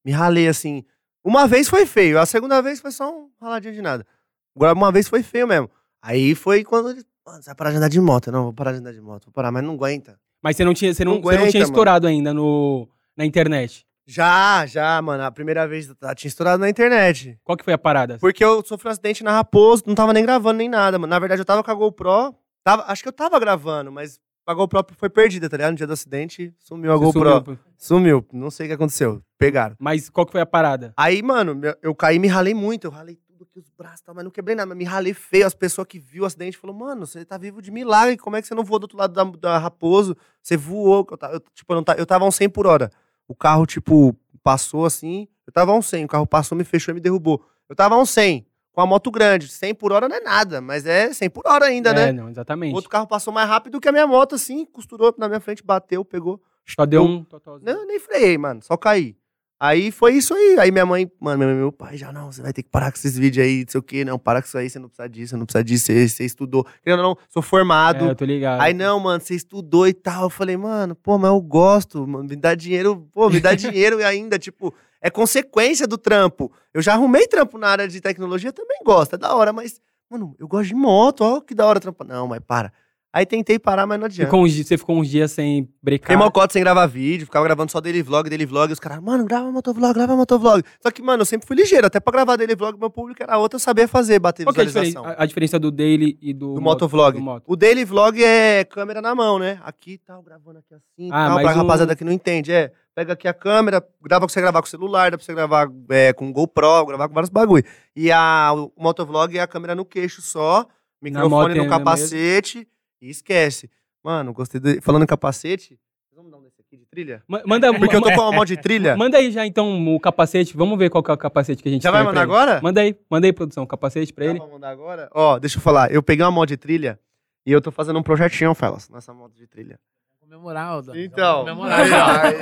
Me 0.04 0.12
ralei, 0.12 0.46
assim. 0.46 0.84
Uma 1.24 1.48
vez 1.48 1.68
foi 1.68 1.84
feio, 1.86 2.20
a 2.20 2.26
segunda 2.26 2.60
vez 2.62 2.80
foi 2.80 2.92
só 2.92 3.10
um 3.10 3.30
raladinho 3.40 3.74
de 3.74 3.82
nada. 3.82 4.06
Agora, 4.54 4.74
uma 4.74 4.92
vez 4.92 5.08
foi 5.08 5.22
feio 5.22 5.48
mesmo. 5.48 5.68
Aí 6.02 6.34
foi 6.34 6.62
quando 6.62 6.90
ele. 6.90 7.02
Mano, 7.26 7.42
você 7.42 7.46
vai 7.48 7.54
parar 7.56 7.70
de 7.70 7.78
andar 7.78 7.88
de 7.88 8.00
moto. 8.00 8.26
Eu, 8.28 8.32
Não, 8.34 8.42
vou 8.44 8.52
parar 8.52 8.72
de 8.72 8.78
andar 8.78 8.92
de 8.92 9.00
moto. 9.00 9.24
Vou 9.24 9.32
parar, 9.32 9.50
mas 9.50 9.64
não 9.64 9.72
aguenta. 9.74 10.20
Mas 10.42 10.56
você 10.56 10.64
não 10.64 10.74
tinha, 10.74 10.92
você 10.92 11.02
não, 11.04 11.14
Não 11.14 11.22
você 11.22 11.30
não 11.32 11.38
aguenta, 11.38 11.50
tinha 11.50 11.62
mano. 11.62 11.72
estourado 11.72 12.06
ainda 12.06 12.34
no, 12.34 12.86
na 13.16 13.24
internet. 13.24 13.86
Já, 14.06 14.66
já, 14.66 15.00
mano. 15.00 15.22
A 15.24 15.30
primeira 15.30 15.66
vez 15.66 15.88
eu 15.88 16.14
tinha 16.14 16.28
estourado 16.28 16.60
na 16.60 16.68
internet. 16.68 17.38
Qual 17.42 17.56
que 17.56 17.64
foi 17.64 17.72
a 17.72 17.78
parada? 17.78 18.18
Porque 18.18 18.44
eu 18.44 18.62
sofri 18.64 18.88
um 18.88 18.90
acidente 18.90 19.24
na 19.24 19.32
Raposo, 19.32 19.84
não 19.86 19.94
tava 19.94 20.12
nem 20.12 20.22
gravando 20.22 20.58
nem 20.58 20.68
nada, 20.68 20.98
mano. 20.98 21.10
Na 21.10 21.18
verdade, 21.18 21.40
eu 21.40 21.46
tava 21.46 21.62
com 21.62 21.70
a 21.70 21.74
GoPro. 21.74 22.34
Tava, 22.62 22.84
acho 22.88 23.02
que 23.02 23.08
eu 23.08 23.12
tava 23.12 23.38
gravando, 23.38 23.90
mas 23.90 24.18
a 24.46 24.52
GoPro 24.54 24.84
foi 24.96 25.08
perdida, 25.08 25.48
tá 25.48 25.56
ligado? 25.56 25.72
No 25.72 25.76
dia 25.76 25.86
do 25.86 25.92
acidente, 25.92 26.54
sumiu 26.58 26.92
a 26.92 26.96
Você 26.96 27.18
GoPro. 27.18 27.44
sumiu. 27.44 27.58
Sumiu. 27.76 28.26
Não 28.32 28.50
sei 28.50 28.66
o 28.66 28.68
que 28.68 28.74
aconteceu. 28.74 29.22
Pegaram. 29.38 29.74
Mas 29.78 30.10
qual 30.10 30.26
que 30.26 30.32
foi 30.32 30.40
a 30.40 30.46
parada? 30.46 30.92
Aí, 30.96 31.22
mano, 31.22 31.60
eu 31.82 31.94
caí 31.94 32.16
e 32.16 32.18
me 32.18 32.28
ralei 32.28 32.52
muito. 32.54 32.86
Eu 32.86 32.90
ralei 32.90 33.16
tudo 33.26 33.44
aqui 33.44 33.58
os 33.58 33.70
braços, 33.70 34.02
tá, 34.02 34.12
mas 34.12 34.22
não 34.24 34.30
quebrei 34.30 34.54
nada, 34.54 34.66
mas 34.66 34.76
me 34.76 34.84
ralei 34.84 35.14
feio. 35.14 35.46
As 35.46 35.54
pessoas 35.54 35.86
que 35.86 35.98
viu 35.98 36.24
o 36.24 36.26
acidente 36.26 36.58
falaram, 36.58 36.78
mano, 36.78 37.06
você 37.06 37.24
tá 37.24 37.38
vivo 37.38 37.62
de 37.62 37.70
milagre, 37.70 38.18
como 38.18 38.36
é 38.36 38.42
que 38.42 38.48
você 38.48 38.54
não 38.54 38.64
voou 38.64 38.78
do 38.78 38.84
outro 38.84 38.98
lado 38.98 39.12
da, 39.12 39.24
da 39.24 39.58
Raposo? 39.58 40.14
Você 40.42 40.56
voou, 40.56 41.06
eu, 41.10 41.28
eu, 41.32 41.40
tipo, 41.54 41.72
eu, 41.72 41.76
não, 41.76 41.94
eu 41.96 42.06
tava 42.06 42.24
a 42.24 42.28
uns 42.28 42.34
100 42.36 42.50
por 42.50 42.66
hora. 42.66 42.90
O 43.28 43.34
carro, 43.34 43.66
tipo, 43.66 44.14
passou 44.42 44.84
assim, 44.84 45.26
eu 45.46 45.52
tava 45.52 45.72
a 45.72 45.74
uns 45.74 45.86
100, 45.86 46.04
o 46.04 46.08
carro 46.08 46.26
passou, 46.26 46.56
me 46.56 46.64
fechou 46.64 46.92
e 46.92 46.94
me 46.94 47.00
derrubou. 47.00 47.44
Eu 47.68 47.74
tava 47.74 47.94
a 47.94 47.98
uns 47.98 48.10
100, 48.10 48.46
com 48.72 48.80
a 48.80 48.86
moto 48.86 49.10
grande. 49.10 49.48
100 49.48 49.74
por 49.74 49.92
hora 49.92 50.08
não 50.08 50.16
é 50.16 50.20
nada, 50.20 50.60
mas 50.60 50.84
é 50.86 51.12
100 51.12 51.30
por 51.30 51.42
hora 51.46 51.66
ainda, 51.66 51.90
é, 51.90 51.94
né? 51.94 52.12
não, 52.12 52.28
exatamente. 52.28 52.72
O 52.72 52.76
outro 52.76 52.90
carro 52.90 53.06
passou 53.06 53.32
mais 53.32 53.48
rápido 53.48 53.80
que 53.80 53.88
a 53.88 53.92
minha 53.92 54.06
moto, 54.06 54.34
assim, 54.34 54.64
costurou 54.66 55.14
na 55.18 55.28
minha 55.28 55.40
frente, 55.40 55.62
bateu, 55.64 56.04
pegou. 56.04 56.42
Só 56.66 56.84
deu 56.86 57.02
eu- 57.02 57.08
um 57.08 57.24
totalzinho. 57.24 57.72
Não, 57.72 57.80
eu 57.82 57.86
nem 57.86 57.98
freiei, 58.00 58.36
mano, 58.38 58.62
só 58.62 58.76
caí. 58.76 59.16
Aí 59.58 59.90
foi 59.90 60.14
isso 60.14 60.34
aí. 60.34 60.56
Aí 60.58 60.70
minha 60.70 60.84
mãe, 60.84 61.10
mano, 61.20 61.44
meu, 61.44 61.72
pai 61.72 61.96
já, 61.96 62.12
não, 62.12 62.30
você 62.30 62.42
vai 62.42 62.52
ter 62.52 62.62
que 62.62 62.68
parar 62.68 62.90
com 62.90 62.98
esses 62.98 63.16
vídeos 63.16 63.46
aí, 63.46 63.60
não 63.64 63.70
sei 63.70 63.78
o 63.78 63.82
quê, 63.82 64.04
não, 64.04 64.18
para 64.18 64.42
com 64.42 64.48
isso 64.48 64.58
aí, 64.58 64.68
você 64.68 64.78
não 64.78 64.88
precisa 64.88 65.08
disso, 65.08 65.30
você 65.30 65.36
não 65.36 65.46
precisa 65.46 65.64
disso, 65.64 65.86
você, 65.86 66.08
você 66.08 66.24
estudou. 66.24 66.66
Querendo 66.82 67.00
ou 67.00 67.08
não, 67.10 67.18
sou 67.28 67.42
formado. 67.42 68.04
É, 68.04 68.10
eu 68.10 68.14
tô 68.14 68.24
ligado. 68.24 68.60
Aí, 68.60 68.74
não, 68.74 68.98
mano, 69.00 69.20
você 69.20 69.34
estudou 69.34 69.86
e 69.86 69.94
tal. 69.94 70.24
Eu 70.24 70.30
falei, 70.30 70.56
mano, 70.56 70.94
pô, 70.94 71.16
mas 71.18 71.30
eu 71.30 71.40
gosto, 71.40 72.06
mano, 72.06 72.28
me 72.28 72.36
dá 72.36 72.54
dinheiro, 72.54 73.08
pô, 73.12 73.30
me 73.30 73.40
dá 73.40 73.54
dinheiro 73.56 74.00
e 74.00 74.04
ainda, 74.04 74.38
tipo, 74.38 74.74
é 75.00 75.10
consequência 75.10 75.86
do 75.86 75.96
trampo. 75.96 76.52
Eu 76.72 76.82
já 76.82 76.94
arrumei 76.94 77.26
trampo 77.26 77.56
na 77.56 77.68
área 77.68 77.88
de 77.88 78.00
tecnologia, 78.00 78.52
também 78.52 78.78
gosto, 78.84 79.14
é 79.14 79.18
da 79.18 79.34
hora, 79.34 79.52
mas, 79.52 79.80
mano, 80.10 80.34
eu 80.38 80.48
gosto 80.48 80.68
de 80.68 80.74
moto, 80.74 81.20
ó, 81.22 81.40
que 81.40 81.54
da 81.54 81.66
hora 81.66 81.78
trampo. 81.78 82.04
Não, 82.04 82.26
mas 82.26 82.40
para. 82.40 82.72
Aí 83.16 83.24
tentei 83.24 83.60
parar, 83.60 83.86
mas 83.86 83.96
não 83.96 84.06
adianta. 84.06 84.26
Ficou 84.28 84.42
uns 84.42 84.52
dias- 84.52 84.66
você 84.66 84.76
ficou 84.76 84.98
uns 84.98 85.08
dias 85.08 85.30
sem 85.30 85.68
brecar. 85.80 86.06
Fiquei 86.10 86.16
mocota 86.16 86.52
sem 86.52 86.60
gravar 86.60 86.84
vídeo, 86.86 87.26
ficava 87.26 87.44
gravando 87.44 87.70
só 87.70 87.80
daily 87.80 88.02
vlog, 88.02 88.28
daily 88.28 88.44
vlog, 88.44 88.70
e 88.70 88.72
os 88.72 88.80
caras, 88.80 89.00
mano, 89.00 89.24
grava 89.24 89.48
motovlog, 89.52 89.94
grava 89.94 90.16
motovlog. 90.16 90.64
Só 90.82 90.90
que, 90.90 91.00
mano, 91.00 91.20
eu 91.22 91.24
sempre 91.24 91.46
fui 91.46 91.54
ligeiro, 91.54 91.86
até 91.86 92.00
pra 92.00 92.10
gravar 92.12 92.34
daily 92.34 92.56
vlog, 92.56 92.76
meu 92.76 92.90
público 92.90 93.22
era 93.22 93.38
outro, 93.38 93.54
eu 93.54 93.60
sabia 93.60 93.86
fazer, 93.86 94.18
bater 94.18 94.42
Qual 94.44 94.52
que 94.52 94.58
é 94.58 94.62
a 94.64 94.66
visualização. 94.66 95.02
diferença, 95.02 95.20
a, 95.20 95.22
a 95.22 95.26
diferença 95.26 95.58
do 95.60 95.70
daily 95.70 96.18
e 96.20 96.32
do, 96.34 96.54
do 96.54 96.60
moto- 96.60 96.82
motovlog. 96.82 97.16
do 97.16 97.22
moto? 97.22 97.44
O 97.46 97.54
daily 97.54 97.84
vlog 97.84 98.20
é 98.24 98.64
câmera 98.64 99.00
na 99.00 99.14
mão, 99.14 99.38
né? 99.38 99.60
Aqui 99.62 99.96
tal, 100.04 100.20
gravando 100.20 100.58
aqui 100.58 100.74
assim, 100.74 101.08
Ah, 101.12 101.26
tal, 101.26 101.34
mas 101.36 101.44
pra 101.44 101.54
o- 101.54 101.58
rapaziada 101.58 101.94
que 101.94 102.02
não 102.02 102.10
entende. 102.10 102.50
É, 102.50 102.72
pega 102.96 103.12
aqui 103.12 103.28
a 103.28 103.32
câmera, 103.32 103.80
grava 104.02 104.26
pra 104.26 104.32
você 104.32 104.40
gravar 104.40 104.60
com 104.60 104.66
o 104.66 104.70
celular, 104.70 105.12
dá 105.12 105.16
pra 105.16 105.24
você 105.24 105.32
gravar 105.32 105.70
é, 105.88 106.12
com 106.12 106.32
GoPro, 106.32 106.86
gravar 106.86 107.06
com 107.06 107.14
vários 107.14 107.30
bagulho. 107.30 107.62
E 107.94 108.10
a, 108.10 108.50
o 108.52 108.72
motovlog 108.76 109.38
é 109.38 109.40
a 109.40 109.46
câmera 109.46 109.76
no 109.76 109.84
queixo 109.84 110.20
só, 110.20 110.58
moto 110.62 110.68
microfone 111.00 111.44
é 111.44 111.48
no 111.58 111.62
mesmo? 111.62 111.68
capacete 111.70 112.66
e 113.00 113.08
esquece. 113.10 113.70
Mano, 114.02 114.32
gostei 114.32 114.60
de... 114.60 114.80
Falando 114.80 115.02
em 115.04 115.06
capacete, 115.06 115.78
vamos 116.14 116.30
dar 116.30 116.38
um 116.38 116.42
desse 116.42 116.60
aqui 116.60 116.76
de 116.76 116.84
trilha? 116.86 117.22
Ma- 117.26 117.42
Manda, 117.46 117.72
Porque 117.78 117.96
eu 117.96 118.02
tô 118.02 118.10
com 118.12 118.20
uma 118.20 118.32
mão 118.32 118.44
de 118.44 118.56
trilha. 118.60 118.96
Manda 118.96 119.16
aí 119.18 119.30
já 119.30 119.46
então 119.46 119.94
o 119.94 119.98
capacete. 120.00 120.56
Vamos 120.56 120.78
ver 120.78 120.90
qual 120.90 121.02
que 121.02 121.10
é 121.10 121.14
o 121.14 121.16
capacete 121.18 121.62
que 121.62 121.68
a 121.68 121.72
gente 121.72 121.82
Já 121.82 121.90
tem 121.90 122.02
vai 122.02 122.02
pra 122.02 122.12
mandar 122.12 122.22
ele. 122.22 122.30
agora? 122.32 122.60
Manda 122.62 122.80
aí, 122.82 122.96
manda 123.10 123.26
aí, 123.26 123.32
produção, 123.32 123.64
o 123.64 123.66
capacete 123.66 124.12
pra 124.12 124.24
Dá 124.24 124.30
ele. 124.30 124.40
pra 124.40 124.48
mandar 124.48 124.70
agora? 124.70 125.08
Ó, 125.12 125.38
deixa 125.38 125.56
eu 125.58 125.62
falar. 125.62 125.90
Eu 125.92 126.02
peguei 126.02 126.24
uma 126.24 126.30
moto 126.30 126.48
de 126.48 126.56
trilha 126.56 126.98
e 127.46 127.52
eu 127.52 127.60
tô 127.60 127.70
fazendo 127.70 127.98
um 127.98 128.02
projetinho, 128.02 128.54
Felas, 128.54 128.88
nessa 128.90 129.12
moto 129.14 129.34
de 129.34 129.46
trilha. 129.46 129.78
Comemorar, 130.20 130.66
Aldo. 130.66 130.98
Então. 130.98 131.40
Comemorar. 131.40 131.88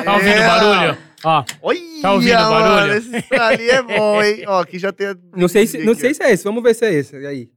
Tá 0.04 0.14
ouvindo 0.14 0.36
o 0.40 0.46
barulho? 0.46 0.98
Ó, 1.24 1.44
Olha, 1.62 1.80
Tá 2.02 2.12
ouvindo 2.12 2.32
o 2.32 2.50
barulho? 2.50 2.76
Mano, 2.76 2.94
esse 2.94 3.34
ali 3.34 3.68
é 3.70 3.82
bom, 3.82 4.22
hein? 4.22 4.44
Ó, 4.48 4.60
aqui 4.60 4.78
já 4.78 4.92
tem. 4.92 5.08
a- 5.08 5.16
Não 5.36 5.46
sei, 5.48 5.66
se, 5.66 5.84
não 5.84 5.94
sei 5.94 6.14
se 6.14 6.22
é 6.22 6.32
esse, 6.32 6.42
vamos 6.44 6.62
ver 6.62 6.74
se 6.74 6.84
é 6.86 6.92
esse. 6.94 7.16
E 7.16 7.26
aí? 7.26 7.50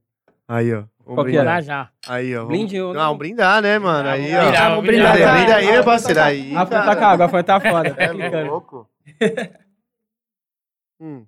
Aí, 0.47 0.73
ó. 0.73 0.83
Qual 1.05 1.25
que 1.25 1.31
brindar. 1.33 1.61
já. 1.61 1.89
Aí, 2.07 2.35
ó. 2.35 2.45
Brinde 2.45 2.81
ou 2.81 2.93
Não, 2.93 3.01
não? 3.01 3.13
um 3.13 3.17
brindar, 3.17 3.61
né, 3.61 3.77
mano? 3.77 4.09
Aí, 4.09 4.35
ó. 4.35 4.41
Brindar, 4.41 4.69
Vamos 4.71 4.85
brindar. 4.85 5.13
brindar. 5.13 5.35
Brinda 5.37 5.55
aí, 5.55 5.71
meu 5.71 5.83
parceiro. 5.83 6.21
Aí. 6.21 6.55
A 6.55 6.65
cara. 6.65 6.95
tá 6.95 7.07
água, 7.09 7.25
a 7.25 7.43
tá 7.43 7.59
foda. 7.61 7.93
Tá 7.95 8.03
É 8.03 8.43
louco. 8.43 8.89
Hum. 10.97 11.25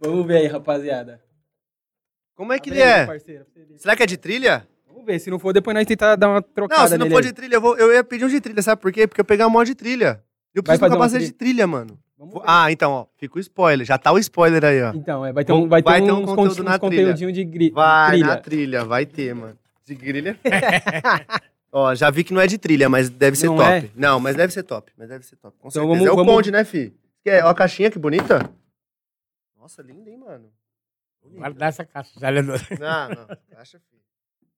vamos, 0.00 0.26
ver 0.26 0.38
aí, 0.38 0.46
rapaziada. 0.46 1.22
Como 2.34 2.50
é 2.50 2.58
que 2.58 2.70
Abre 2.70 2.80
ele 2.80 2.88
é? 2.90 3.06
parceiro. 3.06 3.46
Será 3.76 3.94
que 3.94 4.02
é 4.02 4.06
de 4.06 4.16
trilha? 4.16 4.66
Vamos 4.86 5.04
ver, 5.04 5.18
se 5.18 5.30
não 5.30 5.38
for, 5.38 5.52
depois 5.52 5.74
nós 5.74 5.86
tentar 5.86 6.16
dar 6.16 6.30
uma 6.30 6.40
trocada 6.40 6.80
Não, 6.80 6.88
se 6.88 6.96
não 6.98 7.04
nele 7.04 7.14
for 7.14 7.22
de 7.22 7.32
trilha, 7.34 7.56
eu, 7.56 7.60
vou, 7.60 7.76
eu 7.76 7.92
ia 7.92 8.02
pedir 8.02 8.24
um 8.24 8.28
de 8.28 8.40
trilha, 8.40 8.62
sabe 8.62 8.80
por 8.80 8.90
quê? 8.90 9.06
Porque 9.06 9.20
eu 9.20 9.24
peguei 9.24 9.44
uma 9.44 9.50
moto 9.50 9.66
de 9.66 9.74
trilha. 9.74 10.24
Eu 10.54 10.62
preciso 10.62 10.80
de 10.80 10.86
um 10.90 10.92
capacete 10.98 11.26
de 11.26 11.32
trilha, 11.32 11.66
mano. 11.66 11.98
Vamos 12.20 12.34
ver. 12.34 12.42
Ah, 12.46 12.70
então, 12.70 12.92
ó. 12.92 13.06
Fica 13.16 13.38
o 13.38 13.40
spoiler. 13.40 13.86
Já 13.86 13.96
tá 13.96 14.12
o 14.12 14.18
spoiler 14.18 14.62
aí, 14.62 14.82
ó. 14.82 14.92
Então, 14.94 15.24
é, 15.24 15.32
vai 15.32 15.42
ter 15.42 15.54
um, 15.54 15.66
vai 15.66 15.82
ter 15.82 15.88
Vai 15.90 16.02
ter 16.02 16.12
um 16.12 16.18
uns 16.18 16.26
conteúdo 16.26 16.48
conte- 16.56 16.62
na 16.62 16.74
uns 16.74 16.78
conteúdinho 16.78 17.32
de 17.32 17.44
gri- 17.44 17.70
Vai 17.70 18.10
trilha. 18.10 18.26
na 18.26 18.36
trilha, 18.36 18.84
vai 18.84 19.06
ter, 19.06 19.34
mano. 19.34 19.58
De 19.86 19.96
trilha. 19.96 20.38
Ó, 21.72 21.94
já 21.94 22.10
vi 22.10 22.22
que 22.22 22.34
não 22.34 22.40
é 22.42 22.46
de 22.46 22.58
trilha, 22.58 22.90
mas 22.90 23.08
deve 23.08 23.38
ser 23.38 23.46
Não 23.46 23.56
top. 23.56 23.70
é? 23.70 23.90
Não, 23.96 24.20
mas 24.20 24.36
deve 24.36 24.52
ser 24.52 24.62
top. 24.64 24.92
Mas 24.98 25.08
deve 25.08 25.24
ser 25.24 25.36
top. 25.36 25.56
Com 25.58 25.68
Então 25.68 25.82
certeza. 25.82 25.88
vamos- 25.94 26.06
é 26.06 26.12
o 26.12 26.16
vamos- 26.16 26.34
Conde, 26.34 26.50
né, 26.50 26.62
fi? 26.64 26.92
Que 27.22 27.30
é, 27.30 27.42
ó 27.44 27.48
a 27.48 27.54
caixinha, 27.54 27.90
que 27.90 27.98
bonita. 27.98 28.50
Nossa, 29.56 29.80
linda, 29.80 30.10
hein, 30.10 30.18
mano. 30.18 30.52
Guardar 31.24 31.68
essa 31.70 31.84
caixa. 31.84 32.18
Já 32.20 32.28
lembro. 32.28 32.54
Não, 32.78 33.08
não. 33.08 33.26
Caixa, 33.50 33.80
filho. 33.88 34.02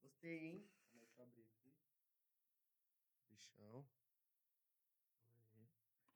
Gostei, 0.03 0.33
hein? 0.46 0.62
Bichão. 3.31 3.85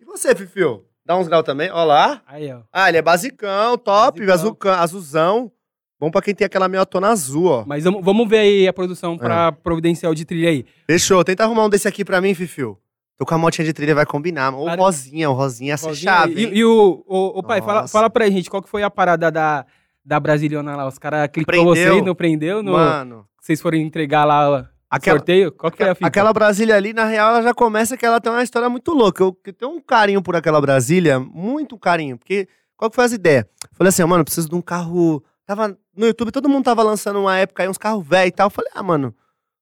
E 0.00 0.04
você, 0.04 0.34
Fifio? 0.34 0.85
Dá 1.06 1.16
uns 1.16 1.28
graus 1.28 1.44
também? 1.44 1.70
Ó 1.70 1.84
lá. 1.84 2.20
Aí, 2.26 2.52
ó. 2.52 2.60
Ah, 2.72 2.88
ele 2.88 2.98
é 2.98 3.02
basicão, 3.02 3.78
top, 3.78 4.24
Basicão. 4.26 4.72
azulzão. 4.72 5.52
Bom 5.98 6.10
pra 6.10 6.20
quem 6.20 6.34
tem 6.34 6.44
aquela 6.44 6.68
meiotona 6.68 7.08
azul, 7.08 7.46
ó. 7.46 7.64
Mas 7.66 7.84
vamos, 7.84 8.28
ver 8.28 8.38
aí 8.38 8.68
a 8.68 8.72
produção 8.72 9.14
É. 9.14 9.18
pra 9.18 9.52
providenciar 9.52 10.10
o 10.12 10.14
de 10.14 10.24
trilha 10.24 10.50
aí. 10.50 10.66
Fechou. 10.86 11.22
Tenta 11.24 11.44
arrumar 11.44 11.64
um 11.64 11.70
desse 11.70 11.88
aqui 11.88 12.04
pra 12.04 12.20
mim, 12.20 12.34
Fifio. 12.34 12.76
Tô 13.16 13.24
com 13.24 13.34
a 13.34 13.38
motinha 13.38 13.64
de 13.64 13.72
trilha, 13.72 13.94
vai 13.94 14.04
combinar. 14.04 14.52
Ou 14.52 14.64
Claro. 14.64 14.82
rosinha, 14.82 15.30
o 15.30 15.32
rosinha, 15.32 15.72
essa 15.72 15.88
Rosinha, 15.88 16.12
chave. 16.12 16.34
E, 16.48 16.58
e 16.58 16.64
o, 16.64 17.02
o, 17.06 17.38
o 17.38 17.42
pai, 17.42 17.62
fala, 17.62 17.88
fala 17.88 18.10
pra 18.10 18.28
gente, 18.28 18.50
qual 18.50 18.60
que 18.62 18.68
foi 18.68 18.82
a 18.82 18.90
parada 18.90 19.30
da, 19.30 19.64
da 20.04 20.20
Brasiliana 20.20 20.76
lá? 20.76 20.86
Os 20.86 20.98
caras 20.98 21.26
clicou 21.32 21.64
vocês, 21.64 22.04
não 22.04 22.14
prendeu? 22.14 22.62
No, 22.62 22.72
Mano, 22.72 23.26
Vocês 23.40 23.58
foram 23.58 23.78
entregar 23.78 24.24
lá 24.26 24.68
aquela, 24.90 25.18
sorteio? 25.18 25.52
Qual 25.52 25.70
que 25.70 25.78
foi 25.78 25.88
a 25.88 25.94
fita? 25.94 26.06
aquela 26.06 26.32
Brasília 26.32 26.76
ali, 26.76 26.92
na 26.92 27.04
real, 27.04 27.30
ela 27.30 27.42
já 27.42 27.54
começa 27.54 27.96
que 27.96 28.04
ela 28.06 28.20
tem 28.20 28.32
uma 28.32 28.42
história 28.42 28.68
muito 28.68 28.92
louca. 28.92 29.22
Eu, 29.22 29.36
eu 29.44 29.52
tenho 29.52 29.72
um 29.72 29.80
carinho 29.80 30.22
por 30.22 30.36
aquela 30.36 30.60
Brasília, 30.60 31.18
muito 31.18 31.78
carinho. 31.78 32.18
Porque, 32.18 32.48
qual 32.76 32.90
que 32.90 32.94
foi 32.96 33.04
as 33.04 33.12
ideias? 33.12 33.44
Falei 33.72 33.88
assim, 33.88 34.04
mano, 34.04 34.24
preciso 34.24 34.48
de 34.48 34.54
um 34.54 34.62
carro... 34.62 35.22
Tava 35.46 35.78
no 35.96 36.06
YouTube, 36.06 36.32
todo 36.32 36.48
mundo 36.48 36.64
tava 36.64 36.82
lançando 36.82 37.20
uma 37.20 37.36
época 37.38 37.62
aí 37.62 37.68
uns 37.68 37.78
carros 37.78 38.04
velhos 38.04 38.30
e 38.30 38.32
tal. 38.32 38.46
Eu 38.46 38.50
falei, 38.50 38.70
ah, 38.74 38.82
mano, 38.82 39.14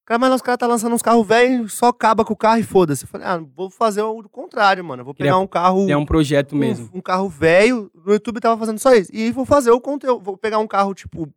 cara, 0.06 0.18
mas 0.18 0.32
os 0.32 0.40
caras 0.40 0.58
tá 0.58 0.66
lançando 0.66 0.94
uns 0.94 1.02
carros 1.02 1.26
velhos, 1.26 1.74
só 1.74 1.88
acaba 1.88 2.24
com 2.24 2.32
o 2.32 2.36
carro 2.36 2.58
e 2.58 2.62
foda-se. 2.62 3.04
Eu 3.04 3.08
falei, 3.08 3.26
ah, 3.26 3.38
vou 3.54 3.68
fazer 3.68 4.00
o 4.00 4.22
contrário, 4.30 4.82
mano. 4.82 5.02
Eu 5.02 5.04
vou 5.04 5.14
pegar 5.14 5.36
um 5.36 5.46
carro... 5.46 5.86
É 5.90 5.94
um 5.94 6.06
projeto 6.06 6.54
um- 6.54 6.58
mesmo. 6.58 6.88
Um, 6.94 7.02
carro 7.02 7.28
velho, 7.28 7.90
no 7.94 8.14
YouTube 8.14 8.40
tava 8.40 8.58
fazendo 8.58 8.78
só 8.78 8.94
isso. 8.94 9.10
E 9.12 9.30
vou 9.30 9.44
fazer 9.44 9.72
o 9.72 9.80
conteúdo. 9.80 10.24
Vou 10.24 10.38
pegar 10.38 10.58
um 10.58 10.66
carro, 10.66 10.94
tipo, 10.94 11.28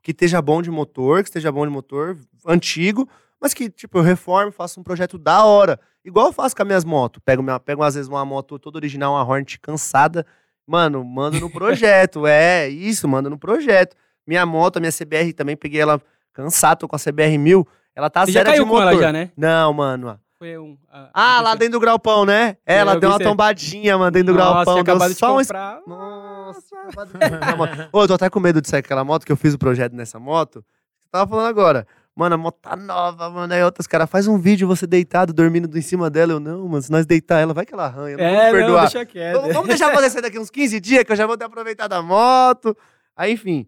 que 0.00 0.12
esteja 0.12 0.40
bom 0.40 0.62
de 0.62 0.70
motor, 0.70 1.24
que 1.24 1.28
esteja 1.28 1.50
bom 1.50 1.66
de 1.66 1.72
motor, 1.72 2.16
antigo, 2.46 3.08
mas 3.40 3.52
que, 3.54 3.68
tipo, 3.70 3.98
eu 3.98 4.02
reformo, 4.02 4.50
faço 4.52 4.80
um 4.80 4.82
projeto 4.82 5.18
da 5.18 5.44
hora. 5.44 5.78
Igual 6.04 6.26
eu 6.26 6.32
faço 6.32 6.54
com 6.54 6.62
as 6.62 6.66
minhas 6.66 6.84
motos. 6.84 7.20
Pego, 7.24 7.42
minha, 7.42 7.58
pego 7.60 7.82
às 7.82 7.94
vezes, 7.94 8.08
uma 8.08 8.24
moto 8.24 8.58
toda 8.58 8.78
original, 8.78 9.12
uma 9.14 9.24
Hornet 9.24 9.58
cansada. 9.60 10.24
Mano, 10.66 11.04
mando 11.04 11.38
no 11.40 11.50
projeto. 11.50 12.26
é, 12.28 12.68
isso, 12.68 13.06
mando 13.08 13.28
no 13.30 13.38
projeto. 13.38 13.96
Minha 14.26 14.44
moto, 14.46 14.78
a 14.78 14.80
minha 14.80 14.92
CBR 14.92 15.32
também, 15.32 15.56
peguei 15.56 15.80
ela 15.80 16.00
cansada, 16.32 16.76
tô 16.76 16.88
com 16.88 16.96
a 16.96 16.98
CBR 16.98 17.38
1000. 17.38 17.66
Ela 17.94 18.10
tá 18.10 18.24
Você 18.26 18.32
já 18.32 18.40
zero 18.40 18.50
caiu 18.50 18.64
de 18.64 18.70
com 18.70 18.76
motor. 18.76 18.92
ela 18.92 19.00
já, 19.02 19.12
né? 19.12 19.30
Não, 19.36 19.72
mano. 19.72 20.18
Foi 20.38 20.58
um... 20.58 20.76
a- 20.92 21.10
Ah, 21.14 21.40
lá 21.40 21.52
a- 21.52 21.54
dentro 21.54 21.72
do 21.72 21.80
gralpão, 21.80 22.24
né? 22.26 22.56
É, 22.66 22.74
É, 22.74 22.78
ela 22.78 22.94
eu 22.94 23.00
deu 23.00 23.08
uma 23.10 23.18
tombadinha, 23.18 23.96
mano, 23.96 24.10
dentro 24.10 24.34
do 24.34 24.38
Nossa, 24.38 24.64
Deu 24.74 24.82
acabado 24.82 25.12
de 25.12 25.18
só 25.18 25.34
um 25.34 25.38
comprar. 25.38 25.80
nossa, 25.86 26.76
acabado 26.80 27.06
de 27.12 27.18
comprar. 27.18 27.88
Ô, 27.92 28.02
eu 28.02 28.08
tô 28.08 28.14
até 28.14 28.28
com 28.28 28.38
medo 28.40 28.60
de 28.60 28.68
sair 28.68 28.80
aquela 28.80 29.02
moto, 29.04 29.24
que 29.24 29.32
eu 29.32 29.36
fiz 29.36 29.54
o 29.54 29.58
projeto 29.58 29.94
nessa 29.94 30.18
moto. 30.18 30.62
Você 31.02 31.08
tava 31.10 31.30
falando 31.30 31.46
agora. 31.46 31.86
Mano, 32.16 32.34
a 32.34 32.38
moto 32.38 32.56
tá 32.62 32.74
nova, 32.74 33.28
mano. 33.28 33.52
Aí 33.52 33.62
outros 33.62 33.86
caras, 33.86 34.08
faz 34.08 34.26
um 34.26 34.38
vídeo 34.38 34.66
você 34.66 34.86
deitado, 34.86 35.34
dormindo 35.34 35.76
em 35.76 35.82
cima 35.82 36.08
dela. 36.08 36.32
Eu, 36.32 36.40
não, 36.40 36.66
mano, 36.66 36.80
se 36.82 36.90
nós 36.90 37.04
deitar 37.04 37.40
ela, 37.40 37.52
vai 37.52 37.66
que 37.66 37.74
ela 37.74 37.84
arranha. 37.84 38.16
Não 38.16 38.24
É, 38.24 38.30
vamos 38.36 38.44
não, 38.44 38.52
perdoar. 38.52 38.80
deixa 38.84 39.04
quieto. 39.04 39.34
Vamos, 39.36 39.52
vamos 39.52 39.68
deixar 39.68 39.88
acontecer 39.92 40.22
daqui 40.22 40.38
uns 40.38 40.48
15 40.48 40.80
dias, 40.80 41.04
que 41.04 41.12
eu 41.12 41.16
já 41.16 41.26
vou 41.26 41.36
ter 41.36 41.44
aproveitado 41.44 41.92
a 41.92 42.00
moto. 42.00 42.74
Aí, 43.14 43.32
enfim. 43.32 43.66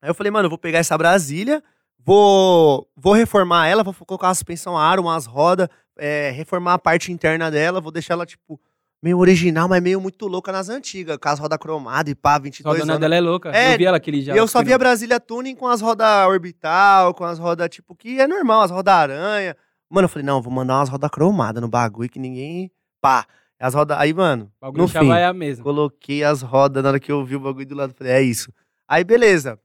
Aí 0.00 0.08
eu 0.08 0.14
falei, 0.14 0.30
mano, 0.30 0.46
eu 0.46 0.50
vou 0.50 0.58
pegar 0.58 0.78
essa 0.78 0.96
Brasília, 0.96 1.64
vou, 1.98 2.88
vou 2.96 3.12
reformar 3.12 3.66
ela, 3.66 3.82
vou 3.82 3.92
colocar 4.06 4.28
uma 4.28 4.34
suspensão 4.34 4.78
aro, 4.78 5.02
umas 5.02 5.26
rodas, 5.26 5.66
é, 5.98 6.30
reformar 6.30 6.74
a 6.74 6.78
parte 6.78 7.10
interna 7.10 7.50
dela, 7.50 7.80
vou 7.80 7.90
deixar 7.90 8.14
ela, 8.14 8.24
tipo, 8.24 8.60
meio 9.04 9.18
original, 9.18 9.68
mas 9.68 9.82
meio 9.82 10.00
muito 10.00 10.26
louca 10.26 10.50
nas 10.50 10.70
antigas, 10.70 11.18
com 11.18 11.28
as 11.28 11.38
rodas 11.38 11.58
cromadas 11.58 12.10
e 12.10 12.14
pá, 12.14 12.30
Só 12.30 12.36
a 12.36 12.38
22 12.38 12.78
dona 12.78 12.92
anos. 12.94 13.00
dela 13.02 13.14
é 13.14 13.20
louca. 13.20 13.50
É, 13.54 13.74
eu 13.74 13.78
vi 13.78 13.84
ela 13.84 13.98
aquele 13.98 14.22
já. 14.22 14.34
E 14.34 14.38
eu 14.38 14.48
só 14.48 14.62
via 14.64 14.78
Brasília 14.78 15.20
Tuning 15.20 15.54
com 15.54 15.68
as 15.68 15.82
rodas 15.82 16.26
orbital, 16.26 17.12
com 17.12 17.22
as 17.24 17.38
rodas, 17.38 17.68
tipo, 17.68 17.94
que 17.94 18.18
é 18.18 18.26
normal, 18.26 18.62
as 18.62 18.70
rodas 18.70 18.94
aranha. 18.94 19.54
Mano, 19.90 20.06
eu 20.06 20.08
falei, 20.08 20.24
não, 20.24 20.40
vou 20.40 20.50
mandar 20.50 20.78
umas 20.78 20.88
rodas 20.88 21.10
cromadas 21.10 21.60
no 21.60 21.68
bagulho 21.68 22.08
que 22.08 22.18
ninguém. 22.18 22.70
Pá. 23.00 23.26
As 23.60 23.74
rodas. 23.74 23.96
Aí, 23.98 24.12
mano, 24.14 24.50
O 24.60 24.64
bagulho 24.64 24.82
no 24.82 24.88
fim, 24.88 25.06
vai 25.06 25.22
a 25.24 25.32
mesma. 25.34 25.62
coloquei 25.62 26.24
as 26.24 26.40
rodas 26.42 26.82
na 26.82 26.88
hora 26.88 26.98
que 27.00 27.12
eu 27.12 27.22
vi 27.24 27.36
o 27.36 27.40
bagulho 27.40 27.66
do 27.66 27.74
lado. 27.74 27.94
Falei, 27.96 28.12
é 28.14 28.22
isso. 28.22 28.50
Aí, 28.88 29.04
beleza. 29.04 29.58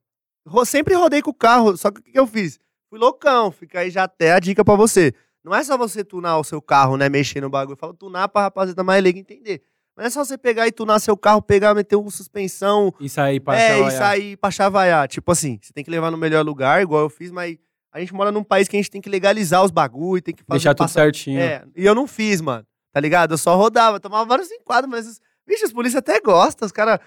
Sempre 0.66 0.96
rodei 0.96 1.22
com 1.22 1.32
o 1.32 1.34
carro, 1.34 1.78
só 1.78 1.90
que 1.92 2.00
o 2.00 2.04
que 2.04 2.12
que 2.12 2.20
eu 2.20 2.28
fiz? 2.28 2.60
Fui 2.90 3.00
loucão, 3.00 3.52
fica 3.52 3.80
aí 3.80 3.90
já 3.90 4.04
até 4.04 4.34
a 4.34 4.40
dica 4.40 4.66
pra 4.66 4.76
você. 4.76 5.14
Não 5.44 5.54
é 5.56 5.64
só 5.64 5.78
você 5.78 6.04
tunar 6.04 6.38
o 6.38 6.44
seu 6.44 6.62
carro, 6.62 6.98
né, 6.98 7.08
mexer 7.10 7.42
no 7.42 7.50
bagulho. 7.50 7.74
Eu 7.74 7.78
falo 7.78 7.94
tunar 7.94 8.28
pra 8.28 8.42
rapaziada 8.44 8.84
mais 8.84 9.02
leiga 9.02 9.20
entender. 9.20 9.62
Mas 9.96 10.04
não 10.04 10.08
é 10.08 10.10
só 10.12 10.24
você 10.26 10.38
pegar 10.38 10.68
e 10.68 10.72
tunar 10.72 11.00
seu 11.00 11.16
carro, 11.18 11.42
pegar, 11.42 11.74
meter 11.74 11.96
uma 11.96 12.10
suspensão. 12.12 12.94
Isso 13.00 13.20
aí, 13.20 13.40
pra 13.40 13.56
é, 13.58 13.68
chavaiar. 13.70 13.88
isso 13.94 14.04
aí 14.04 14.38
pra 14.38 14.52
chavaiar. 14.52 15.08
Tipo 15.08 15.32
assim, 15.32 15.60
você 15.62 15.74
tem 15.74 15.84
que 15.84 15.92
levar 15.92 16.10
no 16.12 16.18
melhor 16.18 16.46
lugar, 16.46 16.82
igual 16.82 17.02
eu 17.02 17.10
fiz, 17.10 17.32
mas 17.32 17.58
a 17.92 18.00
gente 18.00 18.14
mora 18.14 18.32
num 18.32 18.44
país 18.44 18.68
que 18.68 18.76
a 18.78 18.80
gente 18.80 18.92
tem 18.92 19.02
que 19.02 19.10
legalizar 19.10 19.64
os 19.64 19.72
bagulho, 19.72 20.22
tem 20.22 20.34
que 20.34 20.44
fazer. 20.44 20.58
Deixar 20.60 20.74
tudo 20.74 20.86
passar- 20.86 21.02
certinho. 21.02 21.40
É, 21.40 21.64
e 21.76 21.86
eu 21.86 21.96
não 21.96 22.08
fiz, 22.08 22.40
mano. 22.42 22.66
Tá 22.94 23.00
ligado? 23.00 23.34
Eu 23.34 23.38
só 23.38 23.56
rodava, 23.56 24.00
tomava 24.00 24.26
vários 24.26 24.50
enquadros, 24.52 24.90
mas, 24.90 25.08
os- 25.08 25.20
vixe, 25.48 25.66
os 25.66 25.74
polícia 25.74 26.00
até 26.00 26.20
gostam, 26.22 26.66
os 26.66 26.72
caras. 26.72 27.00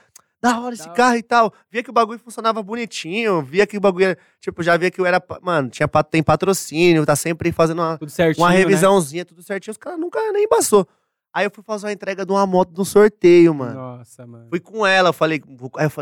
Da 0.42 0.58
hora 0.60 0.74
esse 0.74 0.88
carro 0.90 1.16
e 1.16 1.22
tal. 1.22 1.52
Via 1.70 1.82
que 1.84 1.90
o 1.90 1.92
bagulho 1.92 2.18
funcionava 2.18 2.60
bonitinho, 2.62 3.42
via 3.42 3.66
que 3.66 3.76
o 3.76 3.80
bagulho. 3.80 4.06
era- 4.06 4.18
Tipo, 4.40 4.62
já 4.62 4.76
via 4.76 4.90
que 4.90 5.00
eu 5.00 5.06
era. 5.06 5.22
Mano, 5.40 5.70
tinha, 5.70 5.86
tem 6.10 6.22
patrocínio, 6.22 7.06
tá 7.06 7.14
sempre 7.14 7.52
fazendo 7.52 7.78
uma, 7.80 7.98
certinho, 8.08 8.44
uma 8.44 8.50
né? 8.52 8.56
revisãozinha, 8.58 9.24
tudo 9.24 9.40
certinho. 9.42 9.70
Os 9.70 9.78
caras 9.78 10.00
nunca 10.00 10.18
nem 10.32 10.44
embaçou. 10.44 10.86
Aí 11.34 11.46
eu 11.46 11.50
fui 11.50 11.62
fazer 11.64 11.86
uma 11.86 11.92
entrega 11.92 12.26
de 12.26 12.32
uma 12.32 12.44
moto 12.46 12.76
no 12.76 12.84
sorteio, 12.84 13.54
mano. 13.54 13.72
Nossa, 13.74 14.26
mano. 14.26 14.48
Fui 14.50 14.60
com 14.60 14.84
ela, 14.86 15.08
eu 15.10 15.12
falei, 15.14 15.42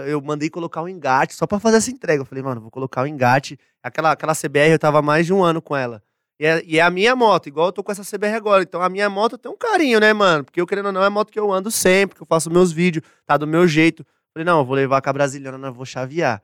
eu 0.08 0.20
mandei 0.20 0.50
colocar 0.50 0.82
o 0.82 0.88
engate 0.88 1.34
só 1.34 1.46
pra 1.46 1.60
fazer 1.60 1.76
essa 1.76 1.90
entrega. 1.90 2.22
Eu 2.22 2.26
falei, 2.26 2.42
mano, 2.42 2.60
vou 2.62 2.70
colocar 2.70 3.02
o 3.02 3.06
engate. 3.06 3.56
Aquela, 3.82 4.10
aquela 4.12 4.34
CBR 4.34 4.72
eu 4.72 4.78
tava 4.78 5.00
mais 5.02 5.26
de 5.26 5.32
um 5.32 5.42
ano 5.44 5.62
com 5.62 5.76
ela. 5.76 6.02
E 6.40 6.46
é, 6.46 6.62
e 6.66 6.78
é 6.78 6.82
a 6.82 6.90
minha 6.90 7.14
moto, 7.14 7.46
igual 7.48 7.66
eu 7.66 7.72
tô 7.72 7.84
com 7.84 7.92
essa 7.92 8.02
CBR 8.02 8.34
agora. 8.34 8.62
Então 8.62 8.80
a 8.82 8.88
minha 8.88 9.08
moto 9.10 9.36
tem 9.36 9.52
um 9.52 9.56
carinho, 9.56 10.00
né, 10.00 10.12
mano? 10.12 10.42
Porque 10.42 10.60
eu 10.60 10.66
querendo 10.66 10.86
ou 10.86 10.92
não, 10.92 11.02
é 11.02 11.06
a 11.06 11.10
moto 11.10 11.30
que 11.30 11.38
eu 11.38 11.52
ando 11.52 11.70
sempre, 11.70 12.16
que 12.16 12.22
eu 12.22 12.26
faço 12.26 12.50
meus 12.50 12.72
vídeos, 12.72 13.04
tá 13.26 13.36
do 13.36 13.46
meu 13.46 13.68
jeito. 13.68 14.04
Falei, 14.32 14.44
não, 14.44 14.60
eu 14.60 14.64
vou 14.64 14.76
levar 14.76 15.00
com 15.02 15.10
a 15.10 15.12
brasileira, 15.12 15.58
não, 15.58 15.68
eu 15.68 15.74
vou 15.74 15.84
chavear. 15.84 16.42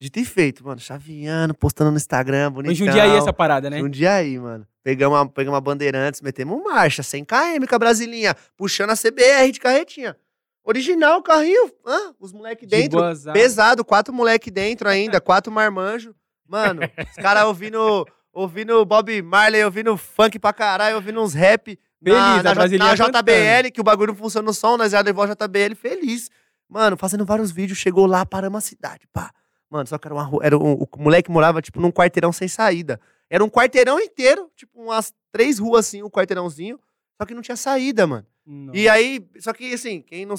Dito 0.00 0.18
e 0.18 0.24
feito, 0.24 0.64
mano, 0.64 0.80
chaveando, 0.80 1.54
postando 1.54 1.90
no 1.90 1.96
Instagram, 1.96 2.50
bonitão. 2.50 2.74
Jundiaí 2.74 3.12
essa 3.12 3.32
parada, 3.32 3.70
né? 3.70 3.80
Um 3.82 3.88
dia 3.88 4.14
aí, 4.14 4.38
mano. 4.38 4.66
Pegamos 4.82 5.16
uma, 5.16 5.28
pegamos 5.28 5.54
uma 5.54 5.60
bandeirantes, 5.60 6.20
metemos 6.20 6.62
marcha, 6.62 7.02
100 7.02 7.24
km 7.24 7.66
com 7.68 7.74
a 7.74 7.78
brasilinha, 7.78 8.36
puxando 8.56 8.90
a 8.90 8.96
CBR 8.96 9.50
de 9.52 9.60
carretinha. 9.60 10.16
Original 10.64 11.18
o 11.18 11.22
carrinho, 11.22 11.70
hã? 11.86 12.14
os 12.18 12.32
moleque 12.32 12.66
De 12.66 12.76
dentro, 12.76 12.98
boazada. 12.98 13.38
pesado, 13.38 13.84
quatro 13.84 14.12
moleque 14.12 14.50
dentro 14.50 14.88
ainda, 14.88 15.20
quatro 15.22 15.52
marmanjo. 15.52 16.14
Mano, 16.46 16.82
os 16.82 17.16
caras 17.16 17.44
ouvindo, 17.44 18.06
ouvindo 18.32 18.84
Bob 18.84 19.22
Marley, 19.22 19.64
ouvindo 19.64 19.96
funk 19.96 20.38
pra 20.38 20.52
caralho, 20.52 20.96
ouvindo 20.96 21.20
uns 21.20 21.34
rap. 21.34 21.78
Feliz, 22.02 22.18
na, 22.18 22.50
a 22.50 22.54
na, 22.54 22.54
na 22.54 22.96
cantando. 22.96 23.30
JBL, 23.30 23.70
que 23.72 23.80
o 23.80 23.84
bagulho 23.84 24.12
não 24.12 24.18
funciona 24.18 24.44
no 24.44 24.52
som, 24.52 24.76
nós 24.76 24.92
já 24.92 25.00
levou 25.00 25.24
a 25.24 25.28
JBL 25.28 25.74
feliz. 25.74 26.30
Mano, 26.68 26.96
fazendo 26.96 27.24
vários 27.24 27.50
vídeos, 27.50 27.78
chegou 27.78 28.06
lá, 28.06 28.24
paramos 28.24 28.58
a 28.58 28.60
cidade, 28.60 29.06
pá. 29.12 29.30
Mano, 29.70 29.86
só 29.86 29.98
que 29.98 30.06
era 30.06 30.14
uma 30.14 30.22
rua, 30.22 30.40
era 30.44 30.56
um, 30.56 30.74
o 30.74 30.88
moleque 30.98 31.30
morava, 31.30 31.60
tipo, 31.60 31.80
num 31.80 31.90
quarteirão 31.90 32.32
sem 32.32 32.48
saída. 32.48 33.00
Era 33.28 33.44
um 33.44 33.48
quarteirão 33.48 33.98
inteiro, 33.98 34.50
tipo, 34.56 34.80
umas 34.80 35.12
três 35.32 35.58
ruas 35.58 35.86
assim, 35.86 36.02
um 36.02 36.10
quarteirãozinho, 36.10 36.78
só 37.20 37.26
que 37.26 37.34
não 37.34 37.42
tinha 37.42 37.56
saída, 37.56 38.06
mano. 38.06 38.26
Nossa. 38.46 38.78
E 38.78 38.88
aí, 38.88 39.26
só 39.38 39.52
que 39.52 39.72
assim, 39.72 40.02
quem 40.02 40.26
não 40.26 40.36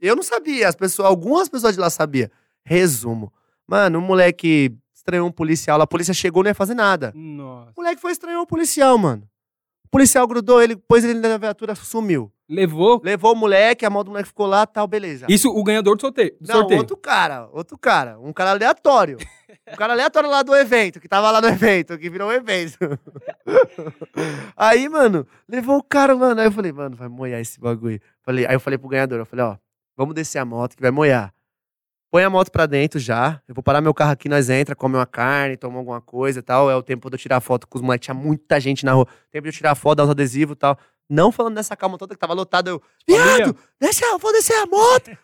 eu 0.00 0.14
não 0.14 0.22
sabia, 0.22 0.68
as 0.68 0.76
pessoas, 0.76 1.08
algumas 1.08 1.48
pessoas 1.48 1.74
de 1.74 1.80
lá 1.80 1.90
sabiam. 1.90 2.30
Resumo. 2.64 3.32
Mano, 3.66 3.98
um 3.98 4.02
moleque 4.02 4.74
estranhou 4.94 5.26
um 5.26 5.32
policial, 5.32 5.80
a 5.80 5.86
polícia 5.86 6.14
chegou, 6.14 6.42
não 6.42 6.50
ia 6.50 6.54
fazer 6.54 6.74
nada. 6.74 7.12
Nossa. 7.14 7.72
O 7.76 7.80
moleque 7.82 8.00
foi 8.00 8.12
estranhar 8.12 8.40
um 8.40 8.46
policial, 8.46 8.96
mano. 8.96 9.28
O 9.88 9.90
policial 9.90 10.26
grudou 10.26 10.60
ele, 10.62 10.76
pôs 10.76 11.02
ele 11.02 11.18
na 11.18 11.38
viatura, 11.38 11.74
sumiu. 11.74 12.30
Levou. 12.46 13.00
Levou 13.02 13.32
o 13.32 13.34
moleque, 13.34 13.86
a 13.86 13.90
mão 13.90 14.04
do 14.04 14.10
moleque 14.10 14.28
ficou 14.28 14.46
lá, 14.46 14.66
tal, 14.66 14.86
beleza. 14.86 15.24
Isso, 15.30 15.48
o 15.48 15.64
ganhador 15.64 15.96
do 15.96 16.00
sorteio. 16.02 16.36
Do 16.38 16.46
Não, 16.46 16.56
sorteio. 16.56 16.80
outro 16.80 16.94
cara, 16.94 17.48
outro 17.54 17.78
cara. 17.78 18.20
Um 18.20 18.30
cara 18.30 18.50
aleatório. 18.50 19.16
um 19.66 19.76
cara 19.76 19.94
aleatório 19.94 20.28
lá 20.28 20.42
do 20.42 20.54
evento, 20.54 21.00
que 21.00 21.08
tava 21.08 21.30
lá 21.30 21.40
no 21.40 21.48
evento, 21.48 21.96
que 21.96 22.10
virou 22.10 22.28
um 22.28 22.32
evento. 22.32 22.76
aí, 24.54 24.90
mano, 24.90 25.26
levou 25.48 25.78
o 25.78 25.82
cara, 25.82 26.14
mano. 26.14 26.38
Aí 26.38 26.48
eu 26.48 26.52
falei, 26.52 26.70
mano, 26.70 26.94
vai 26.94 27.08
moiar 27.08 27.40
esse 27.40 27.58
bagulho. 27.58 27.98
Falei, 28.22 28.46
aí 28.46 28.54
eu 28.54 28.60
falei 28.60 28.76
pro 28.78 28.90
ganhador, 28.90 29.18
eu 29.18 29.26
falei, 29.26 29.46
ó, 29.46 29.56
vamos 29.96 30.14
descer 30.14 30.38
a 30.38 30.44
moto 30.44 30.76
que 30.76 30.82
vai 30.82 30.90
moiar. 30.90 31.32
Põe 32.10 32.24
a 32.24 32.30
moto 32.30 32.50
pra 32.50 32.64
dentro 32.66 32.98
já. 32.98 33.40
Eu 33.46 33.54
vou 33.54 33.62
parar 33.62 33.80
meu 33.82 33.92
carro 33.92 34.12
aqui, 34.12 34.28
nós 34.28 34.48
entra, 34.48 34.74
come 34.74 34.96
uma 34.96 35.06
carne, 35.06 35.56
toma 35.58 35.76
alguma 35.78 36.00
coisa 36.00 36.38
e 36.38 36.42
tal. 36.42 36.70
É 36.70 36.74
o 36.76 36.82
tempo 36.82 37.08
de 37.10 37.14
eu 37.14 37.18
tirar 37.18 37.40
foto 37.40 37.66
com 37.68 37.76
os 37.78 37.82
moleques. 37.82 38.06
Tinha 38.06 38.14
muita 38.14 38.58
gente 38.58 38.84
na 38.84 38.92
rua. 38.92 39.06
Tempo 39.30 39.42
de 39.42 39.48
eu 39.50 39.52
tirar 39.52 39.74
foto, 39.74 39.96
dar 39.98 40.04
os 40.04 40.10
adesivos 40.10 40.54
e 40.54 40.58
tal. 40.58 40.78
Não 41.10 41.32
falando 41.32 41.54
nessa 41.54 41.74
calma 41.76 41.96
toda 41.98 42.14
que 42.14 42.20
tava 42.20 42.34
lotada. 42.34 42.70
Eu, 42.70 42.82
Família. 43.10 43.36
viado, 43.36 43.56
desce 43.80 44.04
a, 44.04 44.16
vou 44.18 44.32
descer 44.32 44.54
a 44.54 44.66
moto. 44.66 45.10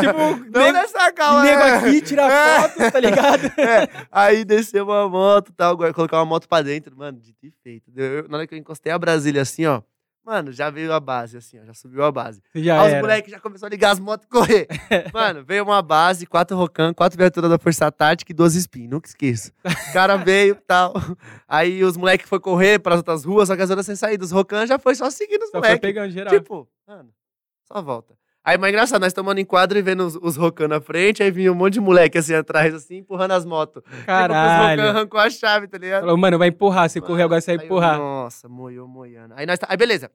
Tipo, 0.00 0.18
não 0.50 0.60
nego- 0.62 0.72
nessa 0.72 1.12
calma, 1.12 1.42
Nego 1.42 1.58
né? 1.60 1.76
aqui, 1.76 2.00
tira 2.02 2.22
É. 2.32 2.60
foto, 2.68 2.90
tá 2.92 3.00
ligado? 3.00 3.46
É, 3.60 3.88
aí 4.10 4.44
desceu 4.44 4.84
uma 4.84 5.08
moto 5.08 5.50
e 5.50 5.52
tal, 5.52 5.76
colocar 5.76 6.18
uma 6.18 6.24
moto 6.24 6.48
pra 6.48 6.62
dentro, 6.62 6.96
mano, 6.96 7.18
de 7.20 7.34
feito. 7.62 7.90
Eu- 7.94 8.28
na 8.28 8.38
hora 8.38 8.46
que 8.46 8.54
eu 8.54 8.58
encostei 8.58 8.92
a 8.92 8.98
Brasília 8.98 9.42
assim, 9.42 9.66
ó, 9.66 9.82
mano, 10.24 10.52
já 10.52 10.70
veio 10.70 10.92
a 10.92 11.00
base, 11.00 11.36
assim, 11.36 11.58
ó, 11.60 11.64
já 11.64 11.74
subiu 11.74 12.04
a 12.04 12.12
base. 12.12 12.42
Já 12.54 12.82
Aí 12.82 12.94
os 12.94 13.00
moleques 13.00 13.30
já 13.30 13.40
começaram 13.40 13.68
a 13.68 13.70
ligar 13.70 13.90
as 13.90 13.98
motos 13.98 14.26
e 14.26 14.28
correr. 14.28 14.66
mano, 15.12 15.44
veio 15.44 15.64
uma 15.64 15.82
base, 15.82 16.26
quatro 16.26 16.56
Rocan, 16.56 16.94
quatro 16.94 17.18
viaturas 17.18 17.50
da 17.50 17.58
Força 17.58 17.90
Tática 17.90 18.30
e 18.32 18.34
12 18.34 18.58
spin, 18.58 18.88
nunca 18.88 19.08
esqueço. 19.08 19.52
O 19.64 19.92
cara 19.92 20.16
veio 20.24 20.54
e 20.54 20.60
tal. 20.66 20.94
Aí 21.48 21.82
os 21.84 21.96
moleques 21.96 22.28
foram 22.28 22.42
correr 22.42 22.78
para 22.78 22.94
as 22.94 22.98
outras 22.98 23.24
ruas, 23.24 23.48
só 23.48 23.56
que 23.56 23.62
as 23.62 23.70
outras 23.70 23.86
sem 23.86 23.96
saída. 23.96 24.24
Os 24.24 24.30
Rocan 24.30 24.66
já 24.66 24.78
foi 24.78 24.94
só 24.94 25.10
seguindo 25.10 25.42
os 25.42 25.50
moleques. 25.60 25.80
Tipo, 26.30 26.68
mano, 26.86 27.10
só 27.66 27.82
volta. 27.82 28.14
Aí, 28.44 28.58
mas 28.58 28.70
engraçado, 28.70 29.00
nós 29.00 29.12
tomando 29.12 29.38
em 29.38 29.44
quadro 29.44 29.78
e 29.78 29.82
vendo 29.82 30.04
os, 30.04 30.16
os 30.16 30.36
Rocan 30.36 30.66
na 30.66 30.80
frente, 30.80 31.22
aí 31.22 31.30
vinha 31.30 31.52
um 31.52 31.54
monte 31.54 31.74
de 31.74 31.80
moleque 31.80 32.18
assim 32.18 32.34
atrás, 32.34 32.74
assim, 32.74 32.96
empurrando 32.96 33.32
as 33.32 33.44
motos. 33.44 33.82
Tipo, 33.84 33.94
os 33.94 34.00
Rocan 34.00 34.06
Caralho. 34.06 34.82
arrancou 34.82 35.20
a 35.20 35.30
chave, 35.30 35.68
tá 35.68 35.78
ligado? 35.78 36.00
Falou, 36.00 36.16
mano, 36.16 36.38
vai 36.38 36.48
empurrar. 36.48 36.90
Você 36.90 37.00
correu 37.00 37.26
agora, 37.26 37.40
você 37.40 37.52
vai 37.52 37.56
Aí 37.56 37.62
eu, 37.62 37.66
empurrar. 37.66 37.98
Nossa, 37.98 38.48
moiou, 38.48 38.88
moiando. 38.88 39.34
Aí 39.36 39.46
nós 39.46 39.58
tá... 39.60 39.68
Aí 39.70 39.76
beleza. 39.76 40.10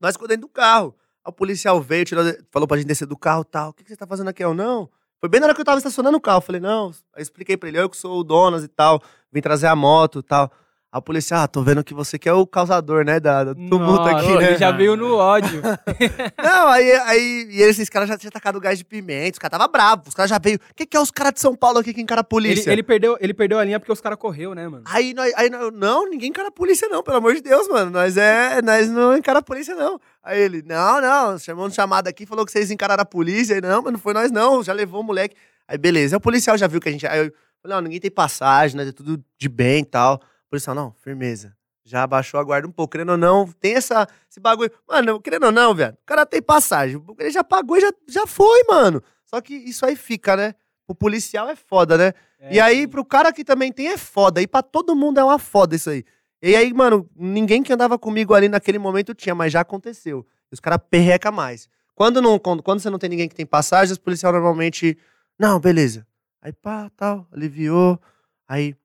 Nós 0.00 0.14
ficou 0.14 0.26
dentro 0.26 0.42
do 0.42 0.48
carro. 0.48 0.94
Aí 1.24 1.30
o 1.30 1.32
policial 1.32 1.80
veio, 1.80 2.04
tirou, 2.04 2.24
falou 2.50 2.66
pra 2.66 2.76
gente 2.76 2.86
descer 2.86 3.06
do 3.06 3.16
carro 3.16 3.42
e 3.42 3.50
tal. 3.50 3.70
O 3.70 3.72
que, 3.72 3.84
que 3.84 3.90
você 3.90 3.96
tá 3.96 4.08
fazendo 4.08 4.28
aqui? 4.28 4.42
Eu, 4.42 4.54
não. 4.54 4.90
Foi 5.20 5.28
bem 5.28 5.38
na 5.38 5.46
hora 5.46 5.54
que 5.54 5.60
eu 5.60 5.64
tava 5.64 5.78
estacionando 5.78 6.18
o 6.18 6.20
carro. 6.20 6.38
Eu 6.38 6.42
falei, 6.42 6.60
não. 6.60 6.90
Aí 7.14 7.22
expliquei 7.22 7.56
pra 7.56 7.68
ele, 7.68 7.78
eu 7.78 7.88
que 7.88 7.96
sou 7.96 8.18
o 8.18 8.24
Donas 8.24 8.64
e 8.64 8.68
tal. 8.68 9.00
Vim 9.32 9.40
trazer 9.40 9.68
a 9.68 9.76
moto 9.76 10.18
e 10.18 10.22
tal. 10.24 10.50
Aí 10.92 10.98
o 10.98 11.02
policial, 11.02 11.40
ah, 11.40 11.48
tô 11.48 11.62
vendo 11.62 11.82
que 11.82 11.94
você 11.94 12.18
que 12.18 12.28
é 12.28 12.32
o 12.34 12.46
causador, 12.46 13.02
né, 13.02 13.18
da, 13.18 13.44
do 13.44 13.54
tumulto 13.54 14.02
Nossa, 14.04 14.10
aqui, 14.10 14.26
ele 14.26 14.50
né? 14.50 14.58
já 14.58 14.70
veio 14.70 14.94
no 14.94 15.16
ódio. 15.16 15.62
Não, 16.36 16.68
aí, 16.68 16.92
aí 16.92 17.48
e 17.50 17.62
esses 17.62 17.88
caras 17.88 18.10
já 18.10 18.18
tinham 18.18 18.30
tacado 18.30 18.60
gás 18.60 18.76
de 18.76 18.84
pimenta, 18.84 19.36
os 19.36 19.38
caras 19.38 19.58
tava 19.58 19.72
bravo, 19.72 20.02
os 20.06 20.12
caras 20.12 20.28
já 20.28 20.38
veio. 20.38 20.58
O 20.58 20.74
que, 20.76 20.84
que 20.84 20.94
é 20.94 21.00
os 21.00 21.10
caras 21.10 21.32
de 21.32 21.40
São 21.40 21.56
Paulo 21.56 21.78
aqui 21.78 21.94
que 21.94 22.02
encara 22.02 22.20
a 22.20 22.24
ele, 22.24 22.28
polícia? 22.28 22.70
ele 22.70 22.82
perdeu, 22.82 23.16
ele 23.22 23.32
perdeu 23.32 23.58
a 23.58 23.64
linha 23.64 23.80
porque 23.80 23.90
os 23.90 24.02
caras 24.02 24.18
correu, 24.18 24.54
né, 24.54 24.68
mano? 24.68 24.84
Aí, 24.84 25.14
nós, 25.14 25.32
aí 25.34 25.48
não, 25.48 26.10
ninguém 26.10 26.28
encara 26.28 26.48
a 26.48 26.52
polícia, 26.52 26.86
não, 26.90 27.02
pelo 27.02 27.16
amor 27.16 27.34
de 27.36 27.40
Deus, 27.40 27.66
mano. 27.68 27.90
Nós 27.90 28.18
é. 28.18 28.60
Nós 28.60 28.90
não 28.90 29.16
encara 29.16 29.38
a 29.38 29.42
polícia, 29.42 29.74
não. 29.74 29.98
Aí 30.22 30.42
ele, 30.42 30.62
não, 30.66 31.00
não, 31.00 31.38
chamou 31.38 31.66
no 31.66 31.72
chamado 31.72 32.06
aqui, 32.06 32.26
falou 32.26 32.44
que 32.44 32.52
vocês 32.52 32.70
encararam 32.70 33.00
a 33.02 33.06
polícia. 33.06 33.54
Aí, 33.54 33.62
não, 33.62 33.80
mas 33.80 33.92
não 33.94 33.98
foi 33.98 34.12
nós, 34.12 34.30
não. 34.30 34.62
Já 34.62 34.74
levou 34.74 35.00
o 35.00 35.04
moleque. 35.04 35.34
Aí, 35.66 35.78
beleza. 35.78 36.16
Aí 36.16 36.18
o 36.18 36.20
policial 36.20 36.58
já 36.58 36.66
viu 36.66 36.82
que 36.82 36.90
a 36.90 36.92
gente. 36.92 37.06
Aí 37.06 37.28
eu 37.28 37.32
falei, 37.62 37.76
não, 37.76 37.80
ninguém 37.80 37.98
tem 37.98 38.10
passagem, 38.10 38.76
né? 38.76 38.92
Tudo 38.92 39.24
de 39.38 39.48
bem 39.48 39.80
e 39.80 39.86
tal. 39.86 40.20
Policial, 40.52 40.76
não, 40.76 40.92
firmeza. 41.00 41.56
Já 41.82 42.02
abaixou 42.02 42.38
a 42.38 42.44
guarda 42.44 42.68
um 42.68 42.70
pouco, 42.70 42.92
querendo 42.92 43.12
ou 43.12 43.16
não, 43.16 43.50
tem 43.58 43.74
essa, 43.74 44.06
esse 44.30 44.38
bagulho. 44.38 44.70
Mano, 44.86 45.18
querendo 45.18 45.46
ou 45.46 45.50
não, 45.50 45.74
velho, 45.74 45.94
o 45.94 46.04
cara 46.04 46.26
tem 46.26 46.42
passagem. 46.42 47.02
Ele 47.18 47.30
já 47.30 47.42
pagou 47.42 47.78
e 47.78 47.80
já, 47.80 47.90
já 48.06 48.26
foi, 48.26 48.62
mano. 48.68 49.02
Só 49.24 49.40
que 49.40 49.54
isso 49.54 49.86
aí 49.86 49.96
fica, 49.96 50.36
né? 50.36 50.54
O 50.86 50.94
policial 50.94 51.48
é 51.48 51.56
foda, 51.56 51.96
né? 51.96 52.12
É, 52.38 52.56
e 52.56 52.60
aí, 52.60 52.86
pro 52.86 53.02
cara 53.02 53.32
que 53.32 53.42
também 53.42 53.72
tem, 53.72 53.88
é 53.88 53.96
foda. 53.96 54.42
E 54.42 54.46
pra 54.46 54.62
todo 54.62 54.94
mundo 54.94 55.18
é 55.18 55.24
uma 55.24 55.38
foda 55.38 55.74
isso 55.74 55.88
aí. 55.88 56.04
E 56.42 56.54
aí, 56.54 56.70
mano, 56.74 57.08
ninguém 57.16 57.62
que 57.62 57.72
andava 57.72 57.98
comigo 57.98 58.34
ali 58.34 58.50
naquele 58.50 58.78
momento 58.78 59.14
tinha, 59.14 59.34
mas 59.34 59.50
já 59.50 59.62
aconteceu. 59.62 60.26
Os 60.50 60.60
caras 60.60 60.80
perreca 60.90 61.32
mais. 61.32 61.66
Quando, 61.94 62.20
não, 62.20 62.38
quando, 62.38 62.62
quando 62.62 62.80
você 62.80 62.90
não 62.90 62.98
tem 62.98 63.08
ninguém 63.08 63.26
que 63.26 63.34
tem 63.34 63.46
passagem, 63.46 63.92
os 63.92 63.98
policiais 63.98 64.34
normalmente. 64.34 64.98
Não, 65.38 65.58
beleza. 65.58 66.06
Aí 66.42 66.52
pá, 66.52 66.90
tal, 66.94 67.26
aliviou. 67.32 67.98
Aí, 68.46 68.76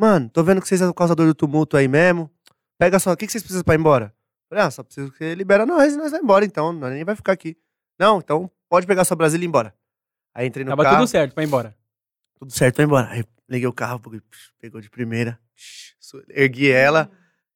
mano, 0.00 0.30
tô 0.30 0.42
vendo 0.42 0.60
que 0.62 0.66
vocês 0.66 0.80
são 0.80 0.88
o 0.88 0.94
causador 0.94 1.26
do 1.26 1.34
tumulto 1.34 1.76
aí 1.76 1.86
mesmo. 1.86 2.30
Pega 2.78 2.98
só, 2.98 3.12
o 3.12 3.16
que, 3.16 3.26
que 3.26 3.32
vocês 3.32 3.42
precisam 3.42 3.62
pra 3.62 3.74
ir 3.74 3.78
embora? 3.78 4.14
Falei, 4.48 4.64
ah, 4.64 4.70
só 4.70 4.82
preciso 4.82 5.12
que 5.12 5.18
você 5.18 5.34
libera 5.34 5.66
nós 5.66 5.92
e 5.92 5.96
nós 5.96 6.10
vamos 6.10 6.24
embora, 6.24 6.44
então. 6.44 6.72
Nós 6.72 6.92
nem 6.92 7.04
vai 7.04 7.14
ficar 7.14 7.32
aqui. 7.32 7.56
Não, 7.98 8.18
então 8.18 8.50
pode 8.68 8.86
pegar 8.86 9.04
sua 9.04 9.16
Brasília 9.16 9.44
e 9.44 9.46
ir 9.46 9.48
embora. 9.48 9.74
Aí 10.34 10.46
entrei 10.46 10.64
no 10.64 10.70
Tava 10.70 10.82
carro. 10.84 10.96
tudo 10.96 11.08
certo 11.08 11.34
pra 11.34 11.44
ir 11.44 11.46
embora. 11.46 11.76
Tudo 12.38 12.50
certo, 12.50 12.76
vai 12.78 12.86
embora. 12.86 13.08
Aí 13.10 13.24
liguei 13.48 13.68
o 13.68 13.72
carro, 13.72 14.00
pegou 14.58 14.80
de 14.80 14.88
primeira. 14.88 15.38
Ergui 16.30 16.70
ela. 16.70 17.10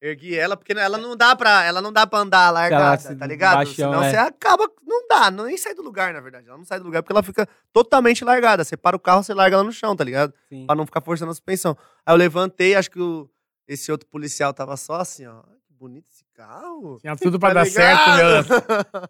Ergui 0.07 0.37
ela, 0.37 0.55
porque 0.55 0.73
ela 0.73 0.97
não 0.97 1.15
dá 1.15 1.35
pra, 1.35 1.63
ela 1.63 1.81
não 1.81 1.91
dá 1.91 2.05
pra 2.05 2.19
andar 2.19 2.51
largada, 2.51 3.01
se- 3.01 3.15
tá 3.15 3.25
ligado? 3.25 3.55
baixão, 3.55 3.73
Senão 3.91 4.03
é. 4.03 4.09
você 4.11 4.17
acaba. 4.17 4.69
Não 4.85 5.07
dá, 5.07 5.31
não, 5.31 5.45
nem 5.45 5.57
sai 5.57 5.73
do 5.73 5.81
lugar, 5.81 6.13
na 6.13 6.19
verdade. 6.19 6.47
Ela 6.47 6.57
não 6.57 6.65
sai 6.65 6.77
do 6.79 6.85
lugar 6.85 7.01
porque 7.01 7.13
ela 7.13 7.23
fica 7.23 7.47
totalmente 7.73 8.23
largada. 8.23 8.63
Você 8.63 8.77
para 8.77 8.95
o 8.95 8.99
carro, 8.99 9.23
você 9.23 9.33
larga 9.33 9.55
ela 9.55 9.63
no 9.63 9.71
chão, 9.71 9.95
tá 9.95 10.03
ligado? 10.03 10.33
Sim. 10.49 10.65
Pra 10.67 10.75
não 10.75 10.85
ficar 10.85 11.01
forçando 11.01 11.31
a 11.31 11.33
suspensão. 11.33 11.75
Aí 12.05 12.13
eu 12.13 12.17
levantei, 12.17 12.75
acho 12.75 12.91
que 12.91 12.99
o- 13.01 13.29
esse 13.67 13.91
outro 13.91 14.07
policial 14.07 14.53
tava 14.53 14.77
só 14.77 14.95
assim, 15.01 15.25
ó. 15.25 15.41
Que 15.67 15.73
bonito 15.73 16.07
esse 16.11 16.23
carro. 16.35 16.97
Tinha 17.01 17.15
tudo 17.15 17.39
pra 17.39 17.49
Tá 17.49 17.55
dar 17.55 17.65
certo, 17.65 18.09
meu. 18.11 19.09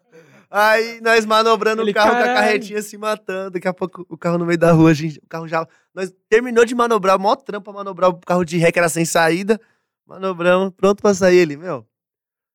Aí 0.50 1.00
nós 1.00 1.26
manobrando 1.26 1.82
Ele, 1.82 1.90
o 1.90 1.94
carro 1.94 2.10
com 2.10 2.16
a 2.16 2.20
caralho. 2.20 2.36
carretinha 2.38 2.80
se 2.80 2.96
matando. 2.96 3.50
Daqui 3.50 3.66
a 3.68 3.74
pouco 3.74 4.06
o 4.08 4.16
carro 4.16 4.38
no 4.38 4.46
meio 4.46 4.58
da 4.58 4.72
rua, 4.72 4.94
gente, 4.94 5.18
o 5.18 5.26
carro 5.28 5.48
já. 5.48 5.66
Nós 5.94 6.12
terminou 6.28 6.64
de 6.64 6.74
manobrar, 6.74 7.18
mó 7.18 7.34
trampa 7.34 7.72
manobrar 7.72 8.10
o 8.10 8.14
carro 8.20 8.44
de 8.44 8.56
ré 8.56 8.70
que 8.70 8.78
era 8.78 8.88
sem 8.88 9.04
saída. 9.04 9.60
Manobramos, 10.06 10.72
pronto 10.76 11.02
pra 11.02 11.12
sair 11.14 11.38
ele, 11.38 11.56
meu. 11.56 11.86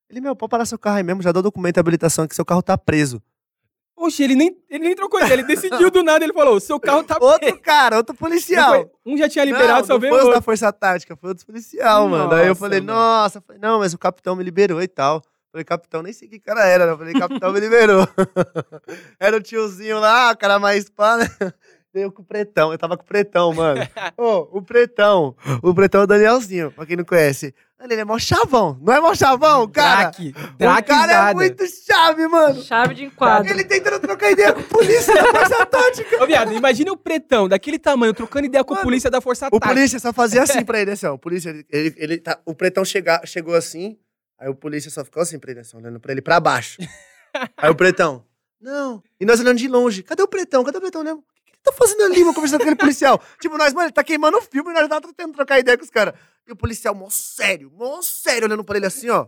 Ele, 0.10 0.22
meu, 0.22 0.36
pode 0.36 0.50
parar 0.50 0.66
seu 0.66 0.78
carro 0.80 0.98
aí 0.98 1.04
mesmo, 1.04 1.22
já 1.22 1.32
deu 1.32 1.42
documento 1.42 1.76
de 1.76 1.80
habilitação 1.80 2.28
que 2.28 2.36
seu 2.36 2.46
carro 2.46 2.62
tá 2.62 2.78
preso. 2.78 3.22
Oxe, 3.96 4.24
ele 4.24 4.36
nem, 4.36 4.58
ele 4.70 4.86
nem 4.86 4.96
trocou 4.96 5.20
ideia, 5.20 5.34
ele 5.34 5.44
decidiu 5.44 5.92
do 5.92 6.02
nada, 6.02 6.24
ele 6.24 6.34
falou, 6.34 6.60
seu 6.60 6.80
carro 6.80 7.04
tá 7.04 7.18
Outro 7.22 7.60
cara, 7.60 7.98
outro 7.98 8.16
policial. 8.16 8.74
foi- 8.74 8.90
Um 9.06 9.16
já 9.18 9.30
tinha 9.30 9.46
liberado, 9.46 9.80
não, 9.82 9.86
só 9.86 9.94
não 9.94 10.00
veio 10.00 10.12
foi 10.14 10.20
o 10.20 10.24
os 10.24 10.28
da 10.30 10.36
outro. 10.36 10.44
Força 10.46 10.74
Tática, 10.74 11.16
foi 11.16 11.30
outros 11.30 11.46
policial, 11.46 12.08
mano. 12.10 12.34
Aí 12.34 12.44
eu 12.46 12.48
Nossa, 12.50 12.60
falei, 12.60 12.80
mano. 12.82 12.94
nossa, 12.94 13.42
falei, 13.42 13.62
não, 13.62 13.80
mas 13.80 13.94
o 13.94 13.98
capitão 14.00 14.36
me 14.36 14.44
liberou 14.44 14.82
e 14.82 14.88
tal. 14.88 15.22
Falei, 15.52 15.66
capitão, 15.66 16.02
nem 16.02 16.14
sei 16.14 16.30
que 16.30 16.40
cara 16.40 16.66
era, 16.66 16.86
né? 16.86 16.94
Eu 16.94 16.98
falei, 16.98 17.14
capitão 17.14 17.52
me 17.54 17.60
liberou. 17.60 18.08
era 19.20 19.36
o 19.38 19.42
tiozinho 19.42 20.00
lá, 20.00 20.32
o 20.32 20.38
cara 20.38 20.58
mais 20.58 20.90
pá, 20.90 21.18
né? 21.18 21.26
Deu 21.94 22.10
com 22.10 22.22
o 22.22 22.26
pretão, 22.26 22.72
eu 22.72 22.78
tava 22.78 22.96
com 22.96 23.04
o 23.04 23.06
pretão, 23.06 23.54
mano. 23.54 23.82
Ô, 24.18 24.60
o 24.60 24.62
pretão, 24.62 25.36
o 25.62 25.74
pretão 25.74 26.02
é 26.02 26.04
o 26.06 26.08
Danielzinho, 26.08 26.72
pra 26.72 26.86
quem 26.86 26.96
não 26.96 27.04
conhece. 27.04 27.54
Ele 27.84 27.96
é 27.96 28.06
mó 28.06 28.18
chavão, 28.18 28.78
não 28.82 28.94
é 28.94 29.02
mó 29.02 29.14
chavão, 29.14 29.68
cara? 29.68 30.12
Draque, 30.12 30.34
o 30.60 30.86
cara 30.86 31.32
é 31.32 31.34
muito 31.34 31.66
chave, 31.68 32.28
mano. 32.30 32.62
Chave 32.62 32.94
de 32.94 33.06
enquadro. 33.06 33.52
Ele 33.52 33.66
tentando 33.66 34.00
trocar 34.00 34.32
ideia 34.32 34.54
com 34.54 34.62
a 34.62 34.64
polícia 34.64 35.14
da 35.14 35.26
Força 35.32 35.66
Tática. 35.68 36.24
Ô, 36.24 36.28
viado, 36.28 36.54
imagina 36.54 36.94
o 36.94 36.98
pretão, 36.98 37.50
daquele 37.50 37.78
tamanho, 37.80 38.14
trocando 38.14 38.46
ideia 38.46 38.64
com 38.64 38.74
a 38.74 38.78
Mano, 38.78 38.86
polícia 38.86 39.10
da 39.10 39.20
Força 39.20 39.48
O 39.48 39.60
Tática. 39.60 39.68
polícia 39.68 40.00
só 40.00 40.14
fazia 40.14 40.44
assim 40.44 40.64
pra 40.64 40.80
ele, 40.80 40.92
assim, 40.92 41.08
ó. 41.08 41.14
O 41.16 41.20
polícia, 41.20 41.50
ele, 41.50 41.66
ele, 41.70 41.96
ele 41.98 42.18
tá, 42.20 42.40
o 42.46 42.54
pretão 42.56 42.86
chega, 42.86 43.20
chegou 43.26 43.56
assim, 43.56 43.98
aí 44.40 44.48
o 44.48 44.56
polícia 44.56 44.90
só 44.90 45.04
ficou 45.04 45.24
assim 45.24 45.38
pra 45.40 45.52
ele, 45.52 45.60
assim, 45.62 45.76
olhando 45.76 46.00
pra 46.00 46.14
ele 46.14 46.22
pra 46.22 46.40
baixo. 46.40 46.78
aí 47.58 47.70
o 47.70 47.76
pretão, 47.76 48.24
não. 48.62 49.02
E 49.20 49.26
nós 49.26 49.40
olhando 49.42 49.58
de 49.58 49.68
longe, 49.68 50.04
cadê 50.04 50.22
o 50.22 50.28
pretão? 50.28 50.64
Cadê 50.64 50.78
o 50.78 50.82
pretão, 50.82 51.04
né? 51.04 51.18
Tá 51.64 51.72
fazendo 51.72 52.04
ali, 52.04 52.22
mano, 52.22 52.34
conversando 52.34 52.60
com 52.60 52.64
aquele 52.64 52.76
policial? 52.78 53.22
tipo, 53.40 53.58
nós, 53.58 53.74
mano, 53.74 53.88
ele 53.88 53.94
tá 53.94 54.04
queimando 54.04 54.38
o 54.38 54.42
filme 54.42 54.72
e 54.72 54.74
nós 54.74 54.88
tá 54.88 55.00
tentando 55.00 55.34
trocar 55.34 55.60
ideia 55.60 55.78
com 55.78 55.84
os 55.84 55.90
caras. 55.90 56.14
E 56.48 56.52
o 56.52 56.56
policial, 56.56 56.96
mó 56.96 57.08
sério, 57.10 57.72
mó 57.72 58.02
sério, 58.02 58.48
olhando 58.48 58.64
pra 58.64 58.78
ele 58.78 58.88
assim, 58.88 59.10
ó. 59.10 59.28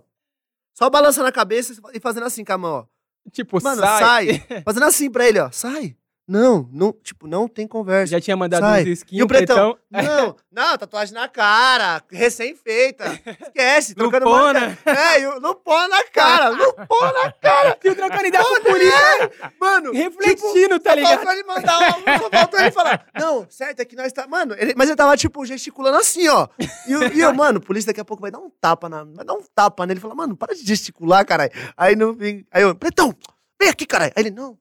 Só 0.73 0.89
balançando 0.89 1.27
a 1.27 1.31
cabeça 1.31 1.73
e 1.93 1.99
fazendo 1.99 2.25
assim 2.25 2.43
com 2.43 2.53
a 2.53 2.57
mão, 2.57 2.71
ó. 2.71 2.93
Tipo, 3.31 3.61
Mano, 3.63 3.81
sai. 3.81 4.01
sai. 4.47 4.63
Fazendo 4.65 4.85
assim 4.85 5.09
pra 5.09 5.27
ele, 5.27 5.39
ó. 5.39 5.49
Sai. 5.51 5.95
Não, 6.25 6.69
não, 6.71 6.93
tipo, 6.93 7.27
não 7.27 7.49
tem 7.49 7.67
conversa. 7.67 8.11
Já 8.11 8.21
tinha 8.21 8.37
mandado 8.37 8.61
Sai. 8.61 8.83
uns 8.83 8.87
E 8.87 8.91
skins, 8.93 9.21
o 9.21 9.27
pretão? 9.27 9.73
pretão. 9.73 9.83
Não, 9.93 10.35
não, 10.51 10.75
tatuagem 10.77 11.13
na 11.13 11.27
cara, 11.27 12.01
recém-feita. 12.09 13.19
Esquece, 13.41 13.93
trocando 13.95 14.25
Lupona. 14.25 14.59
marca. 14.85 14.91
É, 14.91 15.21
e 15.21 15.27
o 15.27 15.39
Lupona 15.39 15.87
na 15.87 16.03
cara, 16.05 16.49
Lupona 16.49 17.11
na 17.25 17.31
cara. 17.33 17.77
Fio 17.79 17.95
trocando 17.95 18.25
ideia 18.25 18.43
com 18.43 18.63
polícia. 18.63 18.95
é, 19.21 19.51
Mano, 19.59 19.91
Refletindo, 19.91 20.79
tá 20.79 20.91
só 20.91 20.95
ligado? 20.95 21.15
faltou 21.17 21.33
ele 21.33 21.43
mandar, 21.43 21.77
uma- 21.79 22.17
só 22.19 22.29
faltou 22.29 22.59
ele 22.59 22.71
falar, 22.71 23.05
não, 23.19 23.45
certo, 23.49 23.81
é 23.81 23.85
que 23.85 23.95
nós 23.95 24.11
tá, 24.11 24.25
mano, 24.27 24.55
ele- 24.57 24.73
mas 24.75 24.87
ele 24.89 24.95
tava, 24.95 25.15
tipo, 25.15 25.45
gesticulando 25.45 25.97
assim, 25.97 26.27
ó, 26.27 26.47
e, 26.87 26.95
o- 26.95 27.13
e 27.13 27.19
eu, 27.19 27.33
mano, 27.33 27.59
o 27.59 27.61
polícia 27.61 27.87
daqui 27.87 28.01
a 28.01 28.05
pouco 28.05 28.21
vai 28.21 28.31
dar 28.31 28.39
um 28.39 28.49
tapa, 28.49 28.89
na, 28.89 29.03
vai 29.03 29.23
dar 29.25 29.33
um 29.33 29.43
tapa 29.53 29.85
nele, 29.85 29.93
ele 29.97 30.01
fala, 30.01 30.15
mano, 30.15 30.35
para 30.35 30.55
de 30.55 30.65
gesticular, 30.65 31.23
caralho, 31.25 31.51
aí 31.77 31.95
no 31.95 32.15
fim, 32.15 32.43
aí 32.51 32.63
eu, 32.63 32.73
Pretão, 32.73 33.13
vem 33.61 33.69
aqui, 33.69 33.85
caralho, 33.85 34.11
aí 34.15 34.23
ele, 34.23 34.31
não, 34.31 34.57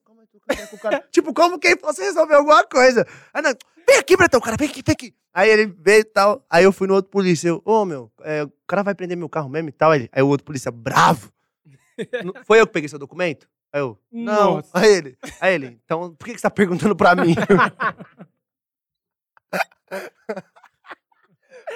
com 0.69 0.75
o 0.75 0.79
cara, 0.79 1.03
tipo, 1.11 1.33
como 1.33 1.57
quem 1.59 1.77
fosse 1.77 2.01
resolver 2.01 2.35
alguma 2.35 2.63
coisa, 2.65 3.05
aí 3.33 3.41
não, 3.41 3.53
vem 3.87 3.97
aqui, 3.97 4.15
Pretão, 4.17 4.39
cara, 4.41 4.57
vem 4.57 4.67
aqui, 4.69 4.81
vem 4.85 4.93
aqui, 4.93 5.15
aí 5.33 5.49
ele 5.49 5.65
veio 5.79 6.01
e 6.01 6.03
tal, 6.03 6.45
aí 6.49 6.63
eu 6.63 6.71
fui 6.73 6.87
no 6.87 6.93
outro 6.95 7.09
polícia, 7.11 7.47
eu, 7.49 7.61
ô, 7.65 7.85
meu, 7.85 8.11
é, 8.21 8.43
o 8.43 8.51
cara 8.67 8.83
vai 8.83 8.93
prender 8.95 9.17
meu 9.17 9.29
carro 9.29 9.49
mesmo 9.49 9.69
e 9.69 9.71
tal, 9.71 9.91
aí, 9.91 10.09
aí 10.11 10.21
o 10.21 10.27
outro 10.27 10.45
polícia, 10.45 10.71
bravo, 10.71 11.31
"Não- 12.23 12.33
foi 12.45 12.59
eu 12.59 12.67
que 12.67 12.73
peguei 12.73 12.89
seu 12.89 12.99
documento? 12.99 13.47
Aí 13.71 13.81
eu, 13.81 13.97
não. 14.11 14.55
Nossa. 14.55 14.69
Aí 14.73 14.91
ele, 14.93 15.17
aí 15.41 15.53
ele, 15.55 15.79
então 15.83 16.13
por 16.13 16.25
que, 16.25 16.33
que 16.33 16.37
você 16.39 16.43
tá 16.43 16.51
perguntando 16.51 16.95
pra 16.95 17.15
mim? 17.15 17.33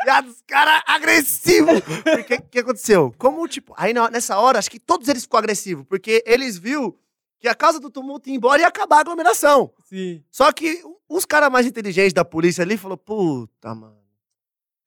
Viado, 0.04 0.28
os 0.30 0.42
caras 0.46 0.82
agressivos. 0.86 1.80
O 1.80 2.50
que 2.52 2.60
aconteceu? 2.60 3.14
Como, 3.18 3.48
tipo, 3.48 3.74
aí 3.78 3.94
nessa 4.12 4.38
hora, 4.38 4.60
acho 4.60 4.70
que 4.70 4.80
todos 4.80 5.08
eles 5.08 5.24
ficou 5.24 5.38
agressivos, 5.38 5.86
porque 5.88 6.24
eles 6.26 6.58
viu 6.58 6.98
que 7.40 7.48
a 7.48 7.56
causa 7.56 7.80
do 7.80 7.90
tumulto 7.90 8.30
ia 8.30 8.36
embora 8.36 8.60
e 8.60 8.64
ia 8.64 8.68
acabar 8.68 8.98
a 8.98 9.00
aglomeração. 9.02 9.72
Sim. 9.86 10.24
Só 10.32 10.52
que 10.52 10.82
os 11.08 11.26
caras 11.26 11.50
mais 11.52 11.66
inteligentes 11.66 12.14
da 12.14 12.26
polícia 12.26 12.64
ali 12.64 12.78
falou: 12.78 12.98
puta, 12.98 13.74
mano, 13.76 13.98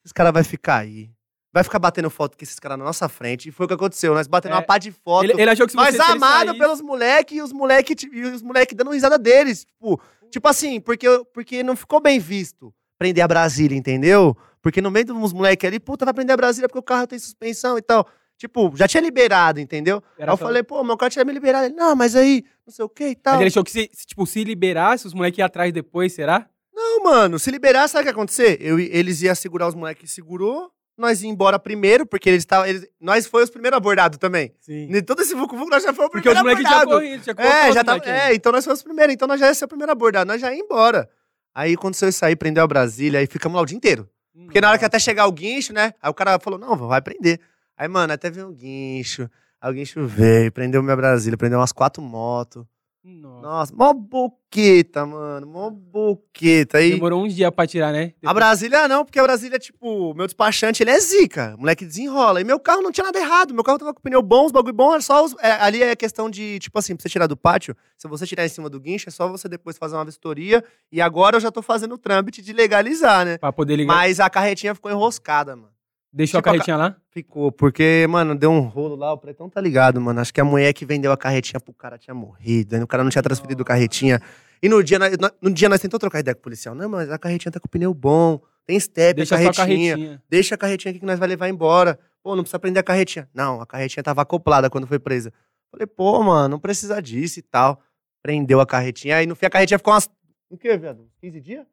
esse 0.04 0.12
cara 0.14 0.30
vai 0.32 0.42
ficar 0.44 0.78
aí. 0.78 1.10
Vai 1.52 1.64
ficar 1.64 1.80
batendo 1.80 2.08
foto 2.08 2.36
com 2.38 2.44
esses 2.44 2.60
caras 2.60 2.78
na 2.78 2.84
nossa 2.84 3.08
frente. 3.08 3.48
E 3.48 3.52
foi 3.52 3.66
o 3.66 3.68
que 3.68 3.74
aconteceu. 3.74 4.14
Nós 4.14 4.28
batendo 4.28 4.52
É. 4.52 4.54
uma 4.56 4.62
pá 4.62 4.78
de 4.78 4.92
foto. 4.92 5.24
Ele, 5.24 5.32
ele 5.42 5.50
achou 5.50 5.66
que 5.66 5.72
se 5.72 5.78
ele 5.78 6.00
amados 6.00 6.44
saísse- 6.46 6.58
pelos 6.58 6.80
moleques 6.80 7.36
e 7.36 7.42
os 7.42 7.52
moleques 7.52 8.06
moleque 8.42 8.74
dando 8.74 8.92
risada 8.92 9.18
deles. 9.18 9.64
Tipo, 9.64 10.00
tipo 10.30 10.46
assim, 10.48 10.80
porque, 10.80 11.06
porque 11.34 11.62
não 11.64 11.74
ficou 11.74 12.00
bem 12.00 12.20
visto 12.20 12.72
prender 12.96 13.24
a 13.24 13.28
Brasília, 13.28 13.76
entendeu? 13.76 14.36
Porque 14.62 14.80
no 14.80 14.90
meio 14.92 15.06
dos 15.06 15.32
moleques 15.32 15.66
ali, 15.66 15.80
puta, 15.80 16.04
vai 16.04 16.14
prender 16.14 16.34
a 16.34 16.36
Brasília 16.36 16.68
porque 16.68 16.78
o 16.78 16.82
carro 16.84 17.06
tem 17.08 17.18
suspensão 17.18 17.76
e 17.76 17.82
tal. 17.82 18.06
Tipo, 18.40 18.72
já 18.74 18.88
tinha 18.88 19.02
liberado, 19.02 19.60
entendeu? 19.60 20.02
Era 20.18 20.32
aí 20.32 20.34
eu 20.34 20.38
só- 20.38 20.46
falei, 20.46 20.62
pô, 20.62 20.82
meu 20.82 20.96
carro 20.96 21.10
tinha 21.10 21.22
me 21.26 21.32
liberado. 21.32 21.66
Ele, 21.66 21.74
não, 21.74 21.94
mas 21.94 22.16
aí, 22.16 22.42
não 22.66 22.72
sei 22.72 22.82
o 22.82 22.88
que 22.88 23.08
e 23.08 23.14
tal. 23.14 23.34
Mas 23.34 23.42
ele 23.42 23.48
achou 23.48 23.62
que 23.62 23.70
se, 23.70 23.90
se, 23.92 24.06
tipo, 24.06 24.26
se 24.26 24.42
liberasse, 24.42 25.06
os 25.06 25.12
moleques 25.12 25.36
iam 25.38 25.44
atrás 25.44 25.70
depois, 25.74 26.14
será? 26.14 26.48
Não, 26.74 27.02
mano, 27.04 27.38
se 27.38 27.50
liberar, 27.50 27.86
sabe 27.86 28.00
o 28.00 28.02
que 28.04 28.08
ia 28.08 28.12
acontecer? 28.12 28.56
Eu, 28.58 28.78
eles 28.78 29.20
iam 29.20 29.34
segurar 29.34 29.68
os 29.68 29.74
moleques, 29.74 30.10
segurou. 30.10 30.72
Nós 30.96 31.22
ia 31.22 31.28
embora 31.28 31.58
primeiro, 31.58 32.06
porque 32.06 32.30
eles 32.30 32.40
estavam. 32.40 32.66
Eles, 32.66 32.86
nós 32.98 33.26
foi 33.26 33.42
os 33.44 33.50
primeiros 33.50 33.76
abordados 33.76 34.16
também. 34.16 34.54
Sim. 34.58 34.86
De 34.88 35.02
todo 35.02 35.20
esse 35.20 35.34
vucu 35.34 35.56
nós 35.68 35.82
já 35.82 35.92
fomos 35.92 36.08
o 36.08 36.10
Porque 36.10 36.28
os 36.30 36.34
primeiro 36.34 36.62
moleques 36.62 36.70
já 36.70 36.82
abordado. 36.82 37.24
já 37.24 37.68
É, 37.68 37.72
já 37.72 37.84
tava, 37.84 38.04
é, 38.08 38.34
então 38.34 38.50
nós 38.52 38.64
fomos 38.64 38.80
os 38.80 38.82
primeiros, 38.84 39.14
então 39.14 39.28
nós 39.28 39.38
já 39.38 39.48
ia 39.48 39.54
ser 39.54 39.66
o 39.66 39.68
primeiro 39.68 39.92
abordado, 39.92 40.26
nós 40.26 40.40
já 40.40 40.50
ia 40.50 40.58
embora. 40.58 41.10
Aí 41.54 41.74
aconteceu 41.74 42.08
isso 42.08 42.24
aí, 42.24 42.34
prendeu 42.34 42.64
a 42.64 42.66
Brasília, 42.66 43.20
aí 43.20 43.26
ficamos 43.26 43.56
lá 43.56 43.62
o 43.62 43.66
dia 43.66 43.76
inteiro. 43.76 44.08
Porque 44.46 44.60
na 44.62 44.70
hora 44.70 44.78
que 44.78 44.84
até 44.86 44.98
chegar 44.98 45.26
o 45.26 45.32
guincho, 45.32 45.72
né? 45.74 45.92
Aí 46.00 46.10
o 46.10 46.14
cara 46.14 46.38
falou, 46.38 46.58
não, 46.58 46.74
vai 46.76 47.02
prender. 47.02 47.38
Aí, 47.80 47.88
mano, 47.88 48.12
até 48.12 48.28
veio 48.28 48.46
um 48.46 48.52
guincho. 48.52 49.26
Aí 49.58 49.70
o 49.70 49.74
guincho 49.74 50.06
veio, 50.06 50.52
prendeu 50.52 50.82
minha 50.82 50.94
Brasília, 50.94 51.38
prendeu 51.38 51.58
umas 51.58 51.72
quatro 51.72 52.02
motos. 52.02 52.62
Nossa. 53.02 53.40
Nossa, 53.40 53.74
mó 53.74 53.94
boqueta, 53.94 55.06
mano, 55.06 55.46
mó 55.46 55.70
boqueta. 55.70 56.76
Aí, 56.76 56.90
Demorou 56.90 57.24
uns 57.24 57.34
dias 57.34 57.50
pra 57.50 57.66
tirar, 57.66 57.90
né? 57.90 58.12
a 58.22 58.34
Brasília 58.34 58.86
não, 58.86 59.02
porque 59.02 59.18
a 59.18 59.22
Brasília, 59.22 59.58
tipo, 59.58 60.12
meu 60.12 60.26
despachante, 60.26 60.82
ele 60.82 60.90
é 60.90 61.00
zica. 61.00 61.54
O 61.56 61.60
moleque 61.60 61.86
desenrola. 61.86 62.42
E 62.42 62.44
meu 62.44 62.60
carro 62.60 62.82
não 62.82 62.92
tinha 62.92 63.04
nada 63.06 63.18
errado. 63.18 63.54
Meu 63.54 63.64
carro 63.64 63.78
tava 63.78 63.94
com 63.94 64.02
pneu 64.02 64.20
bom, 64.20 64.44
os 64.44 64.52
bagulho 64.52 64.74
bom, 64.74 64.92
era 64.92 65.00
só 65.00 65.24
os, 65.24 65.34
é, 65.40 65.52
ali 65.52 65.82
é 65.82 65.96
questão 65.96 66.28
de, 66.28 66.58
tipo 66.58 66.78
assim, 66.78 66.94
pra 66.94 67.02
você 67.02 67.08
tirar 67.08 67.28
do 67.28 67.36
pátio, 67.36 67.74
se 67.96 68.06
você 68.06 68.26
tirar 68.26 68.44
em 68.44 68.50
cima 68.50 68.68
do 68.68 68.78
guincho, 68.78 69.08
é 69.08 69.10
só 69.10 69.26
você 69.26 69.48
depois 69.48 69.78
fazer 69.78 69.94
uma 69.94 70.04
vistoria. 70.04 70.62
E 70.92 71.00
agora 71.00 71.36
eu 71.36 71.40
já 71.40 71.50
tô 71.50 71.62
fazendo 71.62 71.94
o 71.94 71.98
trâmite 71.98 72.42
de 72.42 72.52
legalizar, 72.52 73.24
né? 73.24 73.38
Pra 73.38 73.50
poder 73.50 73.76
ligar. 73.76 73.94
Mas 73.94 74.20
a 74.20 74.28
carretinha 74.28 74.74
ficou 74.74 74.90
enroscada, 74.90 75.56
mano. 75.56 75.79
Deixou 76.12 76.38
tipo, 76.40 76.48
a 76.48 76.52
carretinha 76.52 76.76
lá? 76.76 76.96
Ficou, 77.10 77.52
porque, 77.52 78.06
mano, 78.08 78.34
deu 78.34 78.50
um 78.50 78.60
rolo 78.60 78.96
lá, 78.96 79.12
o 79.12 79.18
pretão 79.18 79.48
tá 79.48 79.60
ligado, 79.60 80.00
mano. 80.00 80.20
Acho 80.20 80.34
que 80.34 80.40
a 80.40 80.44
mulher 80.44 80.72
que 80.72 80.84
vendeu 80.84 81.12
a 81.12 81.16
carretinha 81.16 81.60
pro 81.60 81.72
cara 81.72 81.96
tinha 81.96 82.14
morrido, 82.14 82.74
aí 82.74 82.82
o 82.82 82.86
cara 82.86 83.04
não 83.04 83.10
tinha 83.10 83.22
transferido 83.22 83.62
a 83.62 83.64
carretinha. 83.64 84.20
E 84.62 84.68
no 84.68 84.82
dia, 84.82 84.98
no 85.40 85.50
dia 85.50 85.68
nós 85.68 85.80
tentou 85.80 85.98
trocar 85.98 86.20
ideia 86.20 86.34
com 86.34 86.40
o 86.40 86.42
policial. 86.42 86.74
Não, 86.74 86.88
mas 86.88 87.10
a 87.10 87.18
carretinha 87.18 87.52
tá 87.52 87.60
com 87.60 87.68
pneu 87.68 87.94
bom, 87.94 88.40
tem 88.66 88.78
step, 88.78 89.16
Deixa 89.16 89.36
a 89.36 89.38
só 89.38 89.48
a 89.48 89.54
carretinha. 89.54 89.94
carretinha. 89.94 90.22
Deixa 90.28 90.54
a 90.54 90.58
carretinha 90.58 90.90
aqui 90.90 91.00
que 91.00 91.06
nós 91.06 91.18
vai 91.18 91.28
levar 91.28 91.48
embora. 91.48 91.98
Pô, 92.22 92.36
não 92.36 92.42
precisa 92.42 92.58
prender 92.58 92.80
a 92.80 92.84
carretinha. 92.84 93.28
Não, 93.32 93.60
a 93.60 93.66
carretinha 93.66 94.02
tava 94.02 94.20
acoplada 94.22 94.68
quando 94.68 94.86
foi 94.86 94.98
presa. 94.98 95.32
Falei, 95.70 95.86
pô, 95.86 96.22
mano, 96.22 96.48
não 96.48 96.58
precisa 96.58 97.00
disso 97.00 97.38
e 97.38 97.42
tal. 97.42 97.80
Prendeu 98.22 98.60
a 98.60 98.66
carretinha, 98.66 99.16
aí 99.16 99.26
no 99.26 99.34
fim 99.34 99.46
a 99.46 99.50
carretinha 99.50 99.78
ficou 99.78 99.94
umas... 99.94 100.10
O 100.50 100.58
quê, 100.58 100.76
viado? 100.76 101.08
15 101.20 101.40
dias? 101.40 101.66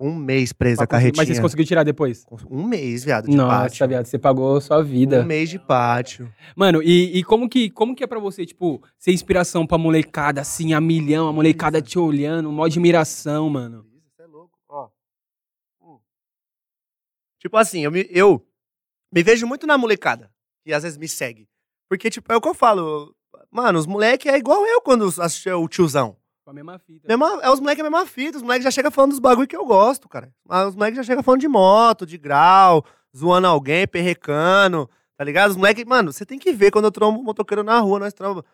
Um 0.00 0.14
mês 0.14 0.52
presa 0.52 0.82
a 0.82 0.86
carretinha. 0.86 1.20
Mas 1.20 1.28
vocês 1.28 1.38
conseguiram 1.38 1.68
tirar 1.68 1.84
depois? 1.84 2.24
Um 2.50 2.64
mês, 2.64 3.04
viado, 3.04 3.28
de 3.28 3.36
Nossa, 3.36 3.62
pátio. 3.62 3.88
viado, 3.88 4.06
você 4.06 4.18
pagou 4.18 4.60
sua 4.60 4.82
vida. 4.82 5.20
Um 5.20 5.24
mês 5.24 5.48
de 5.48 5.58
pátio. 5.58 6.32
Mano, 6.56 6.82
e, 6.82 7.18
e 7.18 7.22
como, 7.22 7.48
que, 7.48 7.70
como 7.70 7.94
que 7.94 8.02
é 8.02 8.06
pra 8.06 8.18
você, 8.18 8.44
tipo, 8.44 8.82
ser 8.98 9.12
inspiração 9.12 9.64
pra 9.66 9.78
molecada, 9.78 10.40
assim, 10.40 10.74
a 10.74 10.80
milhão, 10.80 11.28
a 11.28 11.32
molecada 11.32 11.80
te 11.80 11.98
olhando, 11.98 12.50
uma 12.50 12.66
admiração, 12.66 13.48
mano? 13.48 13.86
Isso 14.04 14.20
é 14.20 14.26
louco. 14.26 14.58
Ó. 14.68 14.88
Hum. 15.82 15.98
Tipo 17.38 17.56
assim, 17.56 17.84
eu 17.84 17.92
me, 17.92 18.06
eu 18.10 18.44
me 19.12 19.22
vejo 19.22 19.46
muito 19.46 19.66
na 19.66 19.78
molecada, 19.78 20.32
que 20.64 20.72
às 20.72 20.82
vezes 20.82 20.98
me 20.98 21.06
segue. 21.06 21.48
Porque, 21.88 22.10
tipo, 22.10 22.32
é 22.32 22.36
o 22.36 22.40
que 22.40 22.48
eu 22.48 22.54
falo. 22.54 23.14
Mano, 23.50 23.78
os 23.78 23.86
moleques 23.86 24.32
é 24.32 24.36
igual 24.36 24.66
eu 24.66 24.80
quando 24.80 25.04
assistia 25.20 25.56
o 25.56 25.68
tiozão. 25.68 26.16
Com 26.44 26.50
a 26.50 26.54
mesma 26.54 26.78
fita. 26.78 27.06
Mesma, 27.06 27.40
é 27.42 27.50
os 27.50 27.60
moleques 27.60 27.80
a 27.84 27.88
mesma 27.90 28.04
fita, 28.06 28.36
os 28.36 28.42
moleques 28.42 28.64
já 28.64 28.70
chegam 28.70 28.90
falando 28.90 29.10
dos 29.10 29.20
bagulho 29.20 29.46
que 29.46 29.56
eu 29.56 29.64
gosto, 29.64 30.08
cara. 30.08 30.32
Ah, 30.48 30.66
Os 30.66 30.74
moleques 30.74 30.96
já 30.96 31.02
chegam 31.04 31.22
falando 31.22 31.40
de 31.40 31.48
moto, 31.48 32.04
de 32.04 32.18
grau, 32.18 32.84
zoando 33.16 33.46
alguém, 33.46 33.86
perrecando, 33.86 34.90
tá 35.16 35.22
ligado? 35.24 35.50
Os 35.50 35.56
moleques, 35.56 35.84
mano, 35.84 36.12
você 36.12 36.26
tem 36.26 36.38
que 36.38 36.52
ver 36.52 36.70
quando 36.72 36.86
eu 36.86 36.90
trombo 36.92 37.20
um 37.20 37.22
motoqueiro 37.22 37.62
na 37.62 37.78
rua, 37.78 38.00
nós 38.00 38.12
trombamos. 38.12 38.44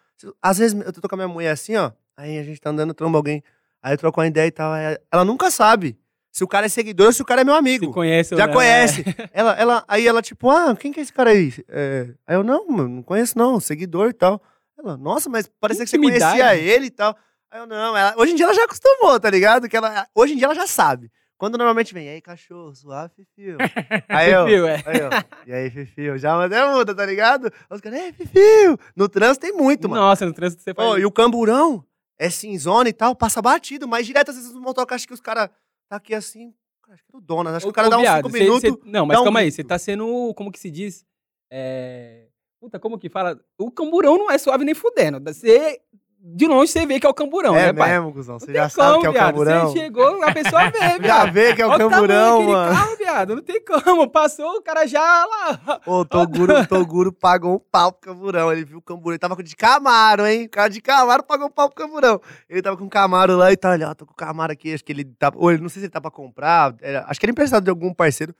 Às 0.42 0.58
vezes 0.58 0.78
eu 0.84 0.92
tô 0.92 1.08
com 1.08 1.14
a 1.14 1.18
minha 1.18 1.28
mulher 1.28 1.50
assim, 1.50 1.76
ó, 1.76 1.90
aí 2.16 2.38
a 2.38 2.42
gente 2.42 2.60
tá 2.60 2.68
andando, 2.70 2.92
tromba 2.92 3.16
alguém, 3.18 3.42
aí 3.82 3.94
eu 3.94 3.98
troco 3.98 4.20
uma 4.20 4.26
ideia 4.26 4.46
e 4.48 4.50
tal, 4.50 4.72
ela 5.10 5.24
nunca 5.24 5.50
sabe 5.50 5.98
se 6.30 6.44
o 6.44 6.48
cara 6.48 6.66
é 6.66 6.68
seguidor 6.68 7.06
ou 7.06 7.12
se 7.12 7.22
o 7.22 7.24
cara 7.24 7.40
é 7.40 7.44
meu 7.44 7.54
amigo. 7.54 7.86
Você 7.86 7.92
conhece 7.92 8.36
Já 8.36 8.46
não? 8.46 8.52
conhece. 8.54 9.02
ela, 9.32 9.52
ela, 9.54 9.84
aí 9.88 10.06
ela, 10.06 10.20
tipo, 10.20 10.50
ah, 10.50 10.76
quem 10.76 10.92
que 10.92 11.00
é 11.00 11.02
esse 11.02 11.12
cara 11.12 11.30
aí? 11.30 11.54
É, 11.68 12.08
aí 12.26 12.36
eu, 12.36 12.44
não, 12.44 12.68
mano, 12.68 12.88
não 12.96 13.02
conheço 13.02 13.38
não, 13.38 13.58
seguidor 13.58 14.10
e 14.10 14.12
tal. 14.12 14.42
Ela, 14.78 14.96
nossa, 14.98 15.30
mas 15.30 15.50
parecia 15.58 15.84
que 15.84 15.90
você 15.90 15.96
Intimidade. 15.96 16.38
conhecia 16.38 16.54
ele 16.56 16.86
e 16.86 16.90
tal. 16.90 17.16
Aí 17.50 17.60
eu, 17.60 17.66
não, 17.66 17.96
ela, 17.96 18.14
hoje 18.16 18.32
em 18.32 18.34
dia 18.36 18.44
ela 18.46 18.54
já 18.54 18.64
acostumou, 18.64 19.18
tá 19.18 19.30
ligado? 19.30 19.68
Que 19.68 19.76
ela, 19.76 20.06
hoje 20.14 20.34
em 20.34 20.36
dia 20.36 20.46
ela 20.46 20.54
já 20.54 20.66
sabe. 20.66 21.10
Quando 21.38 21.56
normalmente 21.56 21.94
vem, 21.94 22.06
e 22.06 22.08
aí, 22.10 22.20
cachorro, 22.20 22.74
suave, 22.74 23.12
Fifio. 23.14 23.56
Aí 24.08 24.32
eu, 24.32 24.44
Fifio, 24.44 24.66
é. 24.66 24.82
aí 24.84 24.98
eu, 24.98 25.08
e 25.46 25.52
aí, 25.52 25.70
Fifio, 25.70 26.18
já 26.18 26.34
mandei 26.34 26.58
a 26.58 26.72
muda, 26.72 26.92
tá 26.92 27.06
ligado? 27.06 27.50
Os 27.70 27.80
caras, 27.80 28.00
ei, 28.00 28.12
Fifio. 28.12 28.76
No 28.96 29.08
trânsito 29.08 29.46
tem 29.46 29.52
muito, 29.56 29.88
mano. 29.88 30.02
Nossa, 30.02 30.26
no 30.26 30.32
trânsito 30.32 30.62
você 30.62 30.74
faz. 30.74 30.88
Ô, 30.88 30.98
e 30.98 31.06
o 31.06 31.12
camburão 31.12 31.84
é 32.18 32.28
cinzona 32.28 32.88
e 32.88 32.92
tal, 32.92 33.14
passa 33.14 33.40
batido, 33.40 33.86
mas 33.86 34.04
direto 34.04 34.30
às 34.30 34.36
vezes 34.36 34.52
no 34.52 34.60
motoca, 34.60 34.96
acho 34.96 35.06
que 35.06 35.14
os 35.14 35.20
caras 35.20 35.48
tá 35.88 35.96
aqui 35.96 36.12
assim, 36.12 36.52
acho 36.90 37.04
que 37.04 37.14
é 37.14 37.16
o 37.16 37.20
dono, 37.20 37.50
acho 37.50 37.64
que 37.66 37.70
o 37.70 37.72
cara 37.72 37.88
dá 37.88 37.98
uns 37.98 38.00
viado, 38.02 38.16
cinco 38.24 38.30
cê- 38.32 38.38
minutos. 38.40 38.62
cê- 38.62 38.78
não, 38.90 39.06
mas 39.06 39.20
um 39.20 39.22
calma 39.22 39.38
aí, 39.38 39.52
você 39.52 39.62
tá 39.62 39.78
sendo, 39.78 40.34
como 40.34 40.50
que 40.50 40.58
se 40.58 40.70
diz? 40.72 41.06
É... 41.50 42.26
Puta, 42.60 42.80
como 42.80 42.98
que 42.98 43.08
fala? 43.08 43.40
O 43.56 43.70
camburão 43.70 44.18
não 44.18 44.28
é 44.28 44.36
suave 44.36 44.64
nem 44.64 44.74
fudendo. 44.74 45.20
Você, 45.32 45.80
de 46.20 46.46
longe 46.46 46.70
você 46.72 46.84
vê 46.84 46.98
que 46.98 47.06
é 47.06 47.08
o 47.08 47.14
camburão, 47.14 47.54
é 47.56 47.66
né, 47.66 47.72
pai? 47.72 47.90
mesmo, 47.92 48.12
cuzão, 48.12 48.38
você 48.38 48.52
já 48.52 48.68
sabe 48.68 48.90
como, 48.90 49.00
que 49.00 49.06
é 49.06 49.10
o 49.10 49.12
viado. 49.12 49.26
camburão. 49.32 49.68
Você 49.68 49.78
chegou, 49.78 50.22
a 50.24 50.32
pessoa 50.32 50.70
vê, 50.70 50.78
Já 50.80 50.98
viado. 50.98 51.32
vê 51.32 51.54
que 51.54 51.62
é 51.62 51.66
o 51.66 51.70
Olha 51.70 51.78
camburão, 51.78 52.38
daquele 52.38 52.52
mano. 52.52 52.72
carro, 52.74 52.96
viado. 52.96 53.34
Não 53.36 53.42
tem 53.42 53.64
como. 53.64 54.10
Passou, 54.10 54.56
o 54.56 54.62
cara 54.62 54.86
já 54.86 55.00
lá. 55.00 55.80
Ô, 55.86 56.00
o 56.00 56.04
Toguro, 56.04 56.58
o 56.60 56.66
Toguro 56.66 57.12
pagou 57.12 57.54
um 57.54 57.58
pau 57.58 57.92
pro 57.92 58.12
Camburão. 58.12 58.52
Ele 58.52 58.64
viu 58.64 58.78
o 58.78 58.82
Camburão. 58.82 59.12
Ele 59.12 59.18
tava 59.18 59.42
de 59.42 59.54
Camaro, 59.56 60.26
hein? 60.26 60.46
O 60.46 60.50
cara 60.50 60.68
de 60.68 60.80
Camaro 60.80 61.22
pagou 61.22 61.46
um 61.46 61.50
pau 61.50 61.70
pro 61.70 61.86
Camburão. 61.86 62.20
Ele 62.48 62.62
tava 62.62 62.76
com 62.76 62.84
um 62.84 62.88
Camaro 62.88 63.36
lá 63.36 63.52
e 63.52 63.56
tá, 63.56 63.70
olha, 63.70 63.88
ó, 63.88 63.94
tô 63.94 64.04
com 64.04 64.12
o 64.12 64.16
Camaro 64.16 64.52
aqui. 64.52 64.74
Acho 64.74 64.84
que 64.84 64.92
ele 64.92 65.04
tá. 65.04 65.30
Ou 65.36 65.52
ele 65.52 65.62
não 65.62 65.68
sei 65.68 65.80
se 65.80 65.86
ele 65.86 65.92
tá 65.92 66.00
pra 66.00 66.10
comprar. 66.10 66.74
acho 67.06 67.18
que 67.20 67.26
ele 67.26 67.32
emprestado 67.32 67.64
de 67.64 67.70
algum 67.70 67.94
parceiro. 67.94 68.34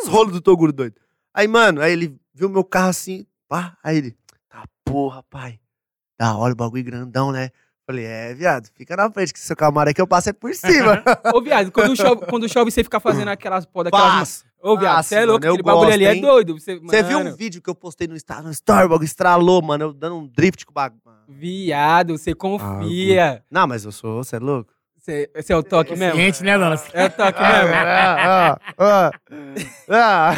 Os 0.00 0.08
rolos 0.08 0.32
do 0.32 0.40
Toguro 0.40 0.72
doido. 0.72 0.94
Aí, 1.34 1.48
mano, 1.48 1.80
aí 1.82 1.92
ele 1.92 2.16
viu 2.32 2.48
meu 2.48 2.62
carro 2.64 2.88
assim, 2.90 3.26
pá. 3.48 3.76
Aí 3.82 3.96
ele, 3.98 4.16
tá 4.48 4.64
porra, 4.84 5.22
pai. 5.28 5.58
Da 6.18 6.36
hora 6.36 6.52
o 6.52 6.56
bagulho 6.56 6.82
grandão, 6.84 7.30
né? 7.32 7.50
Falei, 7.86 8.04
é, 8.04 8.34
viado, 8.34 8.68
fica 8.74 8.96
na 8.96 9.08
frente, 9.10 9.32
que 9.32 9.38
seu 9.38 9.54
Camaro 9.54 9.88
aqui 9.90 10.00
eu 10.00 10.08
passo 10.08 10.30
é 10.30 10.32
por 10.32 10.52
cima. 10.54 11.04
Ô, 11.32 11.40
viado, 11.40 11.70
quando 11.70 11.94
chove, 11.94 12.26
quando 12.26 12.48
chove 12.48 12.70
você 12.70 12.82
fica 12.82 12.98
fazendo 12.98 13.28
aquelas 13.28 13.64
pó 13.64 13.84
daquelas... 13.84 14.12
Faço. 14.12 14.44
Ô, 14.60 14.76
viado, 14.76 15.04
você 15.04 15.14
é 15.14 15.24
louco, 15.24 15.32
mano, 15.42 15.46
eu 15.46 15.52
aquele 15.52 15.62
bagulho 15.62 15.86
gosto, 15.86 15.94
ali 15.94 16.04
é 16.04 16.14
hein? 16.16 16.20
doido. 16.20 16.58
Você, 16.58 16.80
Você 16.80 17.02
viu 17.04 17.18
um 17.20 17.36
vídeo 17.36 17.62
que 17.62 17.70
eu 17.70 17.74
postei 17.76 18.08
no, 18.08 18.16
Insta- 18.16 18.42
no 18.42 18.50
Story, 18.50 18.86
o 18.86 18.88
bagulho 18.88 19.04
estralou, 19.04 19.62
mano, 19.62 19.84
eu 19.84 19.92
dando 19.92 20.16
um 20.16 20.26
drift 20.26 20.66
com 20.66 20.72
o 20.72 20.74
bagulho. 20.74 21.00
Viado, 21.28 22.18
você 22.18 22.34
confia. 22.34 23.44
Não, 23.48 23.66
mas 23.68 23.84
eu 23.84 23.92
sou, 23.92 24.24
você 24.24 24.34
é 24.36 24.38
louco? 24.40 24.72
Você 25.34 25.52
é 25.52 25.56
o 25.56 25.62
toque 25.62 25.94
mesmo? 25.96 26.18
Gente, 26.20 26.42
né, 26.42 26.58
dona? 26.58 26.74
É 26.92 27.04
o 27.04 27.10
toque 27.10 27.38
Ah, 27.40 27.62
mesmo? 27.62 27.74
ah, 27.76 28.58
ah, 28.78 29.10
ah. 29.88 30.34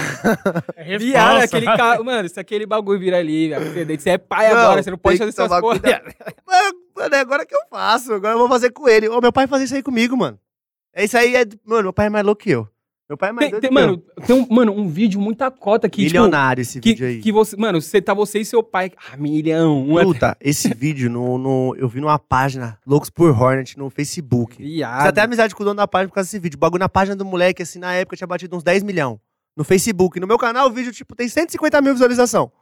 É 0.76 0.98
Viado, 0.98 1.38
responsa. 1.40 1.44
aquele 1.56 1.66
carro. 1.76 2.04
Mano, 2.04 2.28
se 2.28 2.38
aquele 2.38 2.66
bagulho 2.66 2.98
vira 3.00 3.16
ali, 3.18 3.48
viado, 3.48 4.00
você 4.00 4.10
é 4.10 4.18
pai 4.18 4.52
Não, 4.52 4.58
agora, 4.58 4.82
você 4.82 4.90
não 4.90 4.98
pode 4.98 5.16
fazer 5.18 5.30
essas. 5.30 5.48
Mano, 5.50 6.72
mano, 6.96 7.14
é 7.14 7.20
agora 7.20 7.46
que 7.46 7.54
eu 7.54 7.60
faço, 7.70 8.12
agora 8.12 8.34
eu 8.34 8.38
vou 8.38 8.48
fazer 8.48 8.70
com 8.70 8.88
ele. 8.88 9.08
Ô, 9.08 9.20
meu 9.20 9.32
pai 9.32 9.46
fazia 9.46 9.64
isso 9.64 9.74
aí 9.74 9.82
comigo, 9.82 10.16
mano. 10.16 10.38
É 10.94 11.04
isso 11.04 11.16
aí, 11.16 11.34
é... 11.36 11.44
mano, 11.64 11.84
meu 11.84 11.92
pai 11.92 12.06
é 12.06 12.10
mais 12.10 12.24
louco 12.24 12.42
que 12.42 12.50
eu. 12.50 12.68
Meu 13.08 13.16
pai 13.16 13.30
é 13.30 13.32
mais 13.32 13.44
Tem, 13.46 13.50
doido 13.52 13.62
tem- 13.62 13.70
que 13.70 13.74
mano, 13.74 13.96
tem 14.26 14.36
um, 14.36 14.46
mano, 14.54 14.72
um 14.72 14.86
vídeo 14.86 15.18
muita 15.18 15.50
cota 15.50 15.86
aqui, 15.86 16.02
tipo, 16.04 16.12
Milionário 16.18 16.60
esse 16.60 16.78
que, 16.78 16.90
vídeo 16.90 17.06
aí. 17.06 17.20
que 17.22 17.32
você, 17.32 17.56
mano, 17.56 17.80
você 17.80 18.02
tá 18.02 18.12
você 18.12 18.40
e 18.40 18.44
seu 18.44 18.62
pai, 18.62 18.92
ah, 19.10 19.16
milhão, 19.16 19.78
um 19.88 19.94
Puta, 20.02 20.36
esse 20.40 20.74
vídeo 20.74 21.08
no, 21.08 21.38
no- 21.38 21.74
eu 21.76 21.88
vi 21.88 22.00
numa 22.02 22.18
página, 22.18 22.78
Loucos 22.86 23.08
por 23.08 23.30
Hornet, 23.30 23.78
no 23.78 23.88
Facebook. 23.88 24.56
Fiz 24.56 24.66
viado. 24.66 25.06
até 25.06 25.22
amizade 25.22 25.54
com 25.54 25.62
o 25.62 25.64
dono 25.64 25.76
da 25.78 25.88
página 25.88 26.08
por 26.10 26.16
causa 26.16 26.26
desse 26.26 26.38
vídeo. 26.38 26.56
O 26.56 26.60
bagulho 26.60 26.80
na 26.80 26.88
página 26.88 27.16
do 27.16 27.24
moleque, 27.24 27.62
assim, 27.62 27.78
na 27.78 27.94
época 27.94 28.14
tinha 28.14 28.26
batido 28.26 28.54
uns 28.54 28.62
10 28.62 28.82
milhão. 28.82 29.18
No 29.56 29.64
Facebook. 29.64 30.20
No 30.20 30.26
meu 30.26 30.36
canal, 30.38 30.68
o 30.68 30.70
vídeo, 30.70 30.92
tipo, 30.92 31.16
tem 31.16 31.28
150 31.28 31.80
mil 31.80 31.94
visualização. 31.94 32.52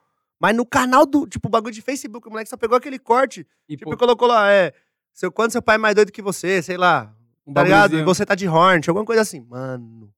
Mas 0.41 0.55
no 0.55 0.65
canal 0.65 1.05
do, 1.05 1.27
tipo, 1.27 1.49
bagulho 1.49 1.75
de 1.75 1.83
Facebook, 1.83 2.29
o 2.29 2.31
moleque 2.31 2.49
só 2.49 2.57
pegou 2.57 2.77
aquele 2.77 2.99
corte, 3.01 3.45
E, 3.69 3.77
tipo, 3.77 3.91
pô, 3.91 3.97
colocou 3.97 4.29
lá, 4.29 4.51
é, 4.53 4.73
seu, 5.13 5.33
quando 5.33 5.51
seu 5.51 5.61
pai 5.61 5.75
é 5.75 5.79
mais 5.79 5.95
doido 5.97 6.13
que 6.13 6.23
você, 6.23 6.63
sei 6.63 6.77
lá, 6.77 7.13
um 7.47 7.53
tá 7.53 7.63
ligado? 7.65 7.99
E 7.99 8.05
você 8.05 8.25
tá 8.25 8.35
de 8.37 8.47
Hornet, 8.47 8.89
alguma 8.89 9.05
coisa 9.05 9.23
assim. 9.23 9.41
Mano, 9.49 10.09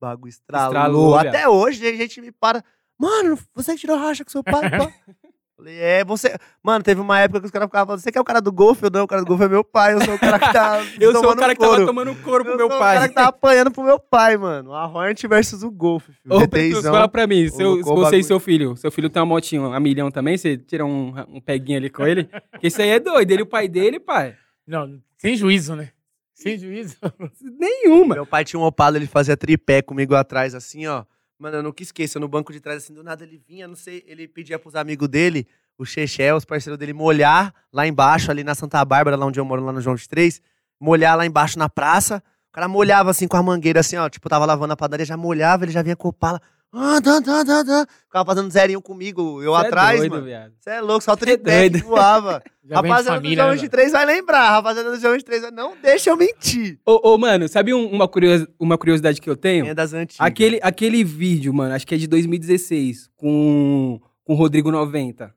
bagulho 0.00 0.28
estralou. 0.28 0.72
Estralou, 0.72 1.14
Até 1.18 1.48
hoje, 1.48 1.86
a 1.86 1.94
gente 1.96 2.20
me 2.20 2.30
para, 2.32 2.62
mano, 2.98 3.38
você 3.54 3.74
que 3.74 3.80
tirou 3.80 3.96
racha 3.96 4.24
com 4.24 4.30
seu 4.30 4.42
pai. 4.44 4.62
Falei, 5.56 5.78
é, 5.78 6.04
você. 6.04 6.36
Mano, 6.62 6.84
teve 6.84 7.00
uma 7.00 7.18
época 7.18 7.40
que 7.40 7.46
os 7.46 7.50
caras 7.50 7.66
ficavam 7.66 7.86
falando, 7.86 8.00
você 8.02 8.12
que 8.12 8.18
é 8.18 8.20
o 8.20 8.24
cara 8.24 8.42
do 8.42 8.52
golfe? 8.52 8.84
Eu 8.84 8.90
não, 8.90 9.04
o 9.04 9.06
cara 9.06 9.22
do 9.22 9.26
golfe 9.26 9.44
é 9.44 9.48
meu 9.48 9.64
pai, 9.64 9.94
eu 9.94 10.02
sou 10.02 10.14
o 10.14 10.18
cara 10.18 10.38
que 10.38 10.52
tá. 10.52 10.82
Eu 11.00 11.12
sou 11.12 11.20
o 11.20 11.22
tomando 11.22 11.38
cara 11.38 11.54
que 11.54 11.58
couro. 11.60 11.72
tava 11.76 11.86
tomando 11.86 12.14
couro 12.16 12.44
pro 12.44 12.52
Eu 12.52 12.56
meu 12.58 12.68
sou 12.68 12.78
pai. 12.78 12.96
o 12.96 12.98
cara 12.98 13.08
que 13.08 13.14
tava 13.14 13.28
apanhando 13.28 13.70
pro 13.70 13.82
meu 13.82 13.98
pai, 13.98 14.36
mano. 14.36 14.74
A 14.74 14.86
Hornet 14.86 15.26
versus 15.26 15.62
o 15.62 15.70
Golf, 15.70 16.04
filho. 16.04 16.18
Ô, 16.28 16.40
Petrus, 16.46 16.80
GTzão. 16.80 16.92
fala 16.92 17.08
pra 17.08 17.26
mim, 17.26 17.48
seu, 17.48 17.82
você 17.82 18.18
e 18.18 18.22
seu 18.24 18.38
filho, 18.38 18.76
seu 18.76 18.90
filho 18.92 19.08
tem 19.08 19.18
uma 19.18 19.26
motinha 19.26 19.74
a 19.74 19.80
milhão 19.80 20.10
também, 20.10 20.36
você 20.36 20.58
tira 20.58 20.84
um, 20.84 21.14
um 21.26 21.40
peguinho 21.40 21.78
ali 21.78 21.88
com 21.88 22.06
ele? 22.06 22.24
Porque 22.50 22.66
isso 22.66 22.82
aí 22.82 22.90
é 22.90 23.00
doido, 23.00 23.30
ele 23.30 23.40
e 23.40 23.44
o 23.44 23.46
pai 23.46 23.66
dele, 23.66 23.98
pai. 23.98 24.36
Não, 24.66 25.00
sem 25.16 25.36
juízo, 25.36 25.74
né? 25.74 25.88
Sem 26.36 26.58
juízo. 26.58 26.96
Nenhuma. 27.40 28.14
Meu 28.14 28.26
pai 28.26 28.44
tinha 28.44 28.60
um 28.60 28.62
Opala, 28.62 28.98
ele 28.98 29.06
fazia 29.06 29.36
tripé 29.36 29.80
comigo 29.80 30.14
atrás, 30.14 30.54
assim, 30.54 30.86
ó. 30.86 31.04
Mano, 31.38 31.56
eu 31.56 31.62
nunca 31.62 31.82
esqueço, 31.82 32.20
no 32.20 32.28
banco 32.28 32.52
de 32.52 32.60
trás, 32.60 32.84
assim, 32.84 32.92
do 32.92 33.02
nada 33.02 33.24
ele 33.24 33.40
vinha, 33.48 33.66
não 33.66 33.74
sei, 33.74 34.04
ele 34.06 34.28
pedia 34.28 34.58
pros 34.58 34.74
amigos 34.74 35.08
dele, 35.08 35.46
o 35.78 35.84
Cheché, 35.84 36.32
os 36.34 36.44
parceiros 36.44 36.78
dele, 36.78 36.92
molhar 36.92 37.54
lá 37.72 37.86
embaixo, 37.86 38.30
ali 38.30 38.44
na 38.44 38.54
Santa 38.54 38.84
Bárbara, 38.84 39.16
lá 39.16 39.24
onde 39.24 39.40
eu 39.40 39.44
moro, 39.46 39.64
lá 39.64 39.72
no 39.72 39.80
João 39.80 39.96
23, 39.96 40.42
molhar 40.78 41.16
lá 41.16 41.24
embaixo 41.24 41.58
na 41.58 41.68
praça. 41.70 42.22
O 42.50 42.52
cara 42.52 42.68
molhava, 42.68 43.10
assim, 43.10 43.26
com 43.26 43.36
a 43.38 43.42
mangueira, 43.42 43.80
assim, 43.80 43.96
ó, 43.96 44.08
tipo, 44.08 44.28
tava 44.28 44.44
lavando 44.44 44.74
a 44.74 44.76
padaria, 44.76 45.06
já 45.06 45.16
molhava, 45.16 45.64
ele 45.64 45.72
já 45.72 45.82
vinha 45.82 45.96
com 45.96 46.08
o 46.08 46.10
Opala. 46.10 46.40
Ah, 46.78 47.00
dá, 47.00 47.20
dá, 47.20 47.42
dá, 47.42 47.62
dá. 47.62 47.86
Ficava 48.04 48.24
fazendo 48.26 48.50
zerinho 48.50 48.82
comigo, 48.82 49.42
eu 49.42 49.54
Cê 49.56 49.62
é 49.64 49.66
atrás, 49.66 49.98
doido, 49.98 50.12
mano. 50.12 50.52
Você 50.60 50.70
é 50.70 50.80
louco, 50.80 51.02
só 51.02 51.12
é 51.14 51.36
doido. 51.36 51.78
voava. 51.80 52.42
Rapaziada 52.68 53.02
do 53.02 53.14
família, 53.22 53.36
João 53.44 53.48
né, 53.50 53.54
23 53.54 53.92
vai 53.92 54.04
lembrar, 54.04 54.50
rapaziada 54.50 54.90
do 54.90 54.98
João 55.00 55.12
23 55.12 55.42
vai... 55.42 55.50
Não 55.52 55.76
deixa 55.80 56.10
eu 56.10 56.16
mentir. 56.16 56.80
Ô, 56.84 57.14
ô, 57.14 57.18
mano, 57.18 57.48
sabe 57.48 57.72
um- 57.72 57.86
uma, 57.88 58.08
curios- 58.08 58.44
uma 58.58 58.76
curiosidade 58.76 59.20
que 59.20 59.30
eu 59.30 59.36
tenho? 59.36 59.66
É 59.66 59.72
das 59.74 59.92
antigas. 59.92 60.26
Aquele, 60.26 60.58
aquele 60.60 61.04
vídeo, 61.04 61.54
mano, 61.54 61.74
acho 61.74 61.86
que 61.86 61.94
é 61.94 61.98
de 61.98 62.08
2016, 62.08 63.08
com, 63.16 64.00
com 64.24 64.32
o 64.32 64.36
Rodrigo 64.36 64.70
90. 64.72 65.32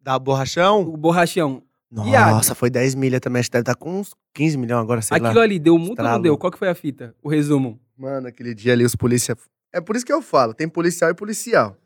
Da 0.00 0.18
borrachão? 0.18 0.80
O 0.80 0.96
Borrachão. 0.96 1.62
Nossa, 1.90 2.54
foi 2.54 2.70
10 2.70 2.94
milha 2.94 3.20
também. 3.20 3.40
Acho 3.40 3.50
que 3.50 3.52
deve 3.52 3.62
estar 3.62 3.74
com 3.74 4.00
uns 4.00 4.14
15 4.34 4.56
milhões 4.56 4.80
agora, 4.82 5.02
sei 5.02 5.18
Aquilo 5.18 5.34
lá. 5.34 5.42
ali 5.42 5.58
deu 5.58 5.76
muito 5.78 5.98
ou 6.00 6.04
não 6.08 6.20
deu? 6.22 6.38
Qual 6.38 6.50
que 6.50 6.58
foi 6.58 6.70
a 6.70 6.74
fita? 6.74 7.14
O 7.22 7.28
resumo. 7.28 7.78
Mano, 7.98 8.28
aquele 8.28 8.54
dia 8.54 8.72
ali, 8.72 8.82
os 8.84 8.96
polícia... 8.96 9.36
É 9.72 9.80
por 9.80 9.96
isso 9.96 10.04
que 10.04 10.12
eu 10.12 10.20
falo, 10.22 10.52
tem 10.54 10.68
policial 10.68 11.10
e 11.10 11.14
policial. 11.14 11.76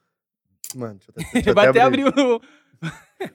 Mano, 0.74 0.98
deixa 0.98 1.10
eu, 1.10 1.14
deixa 1.32 1.48
Ele 1.50 1.54
vai 1.54 1.68
até 1.68 1.80
abrir- 1.80 2.06
o... 2.08 2.40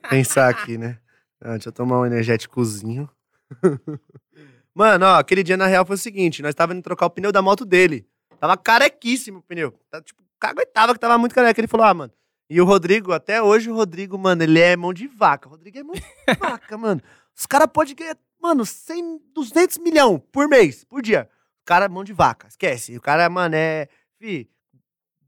pensar 0.09 0.49
aqui, 0.49 0.77
né? 0.77 0.99
Ah, 1.39 1.51
deixa 1.53 1.69
eu 1.69 1.73
tomar 1.73 1.99
um 1.99 2.05
energéticozinho. 2.05 3.09
Mano, 4.73 5.05
ó, 5.05 5.15
aquele 5.19 5.43
dia 5.43 5.57
na 5.57 5.67
real 5.67 5.85
foi 5.85 5.95
o 5.95 5.99
seguinte: 5.99 6.41
nós 6.41 6.55
tava 6.55 6.73
indo 6.73 6.81
trocar 6.81 7.05
o 7.05 7.09
pneu 7.09 7.31
da 7.31 7.41
moto 7.41 7.65
dele. 7.65 8.07
Tava 8.39 8.57
carequíssimo 8.57 9.39
o 9.39 9.41
pneu. 9.41 9.71
Tá, 9.89 10.01
tipo, 10.01 10.23
caguetava 10.39 10.93
que 10.93 10.99
tava 10.99 11.17
muito 11.17 11.35
careca. 11.35 11.59
Ele 11.59 11.67
falou, 11.67 11.85
ah, 11.85 11.93
mano. 11.93 12.13
E 12.49 12.59
o 12.59 12.65
Rodrigo, 12.65 13.13
até 13.13 13.41
hoje 13.41 13.69
o 13.69 13.75
Rodrigo, 13.75 14.17
mano, 14.17 14.43
ele 14.43 14.59
é 14.59 14.75
mão 14.75 14.93
de 14.93 15.07
vaca. 15.07 15.47
O 15.47 15.51
Rodrigo 15.51 15.77
é 15.77 15.83
mão 15.83 15.93
de 15.95 16.03
vaca, 16.39 16.77
mano. 16.77 17.01
Os 17.37 17.45
caras 17.45 17.67
podem 17.71 17.95
ganhar, 17.95 18.17
mano, 18.41 18.65
100, 18.65 19.21
200 19.33 19.77
milhão 19.77 20.19
por 20.19 20.47
mês, 20.47 20.83
por 20.83 21.01
dia. 21.01 21.29
O 21.61 21.65
cara 21.65 21.85
é 21.85 21.87
mão 21.89 22.03
de 22.03 22.13
vaca, 22.13 22.47
esquece. 22.47 22.97
O 22.97 23.01
cara, 23.01 23.29
mano, 23.29 23.55
é. 23.55 23.87
Fi, 24.21 24.47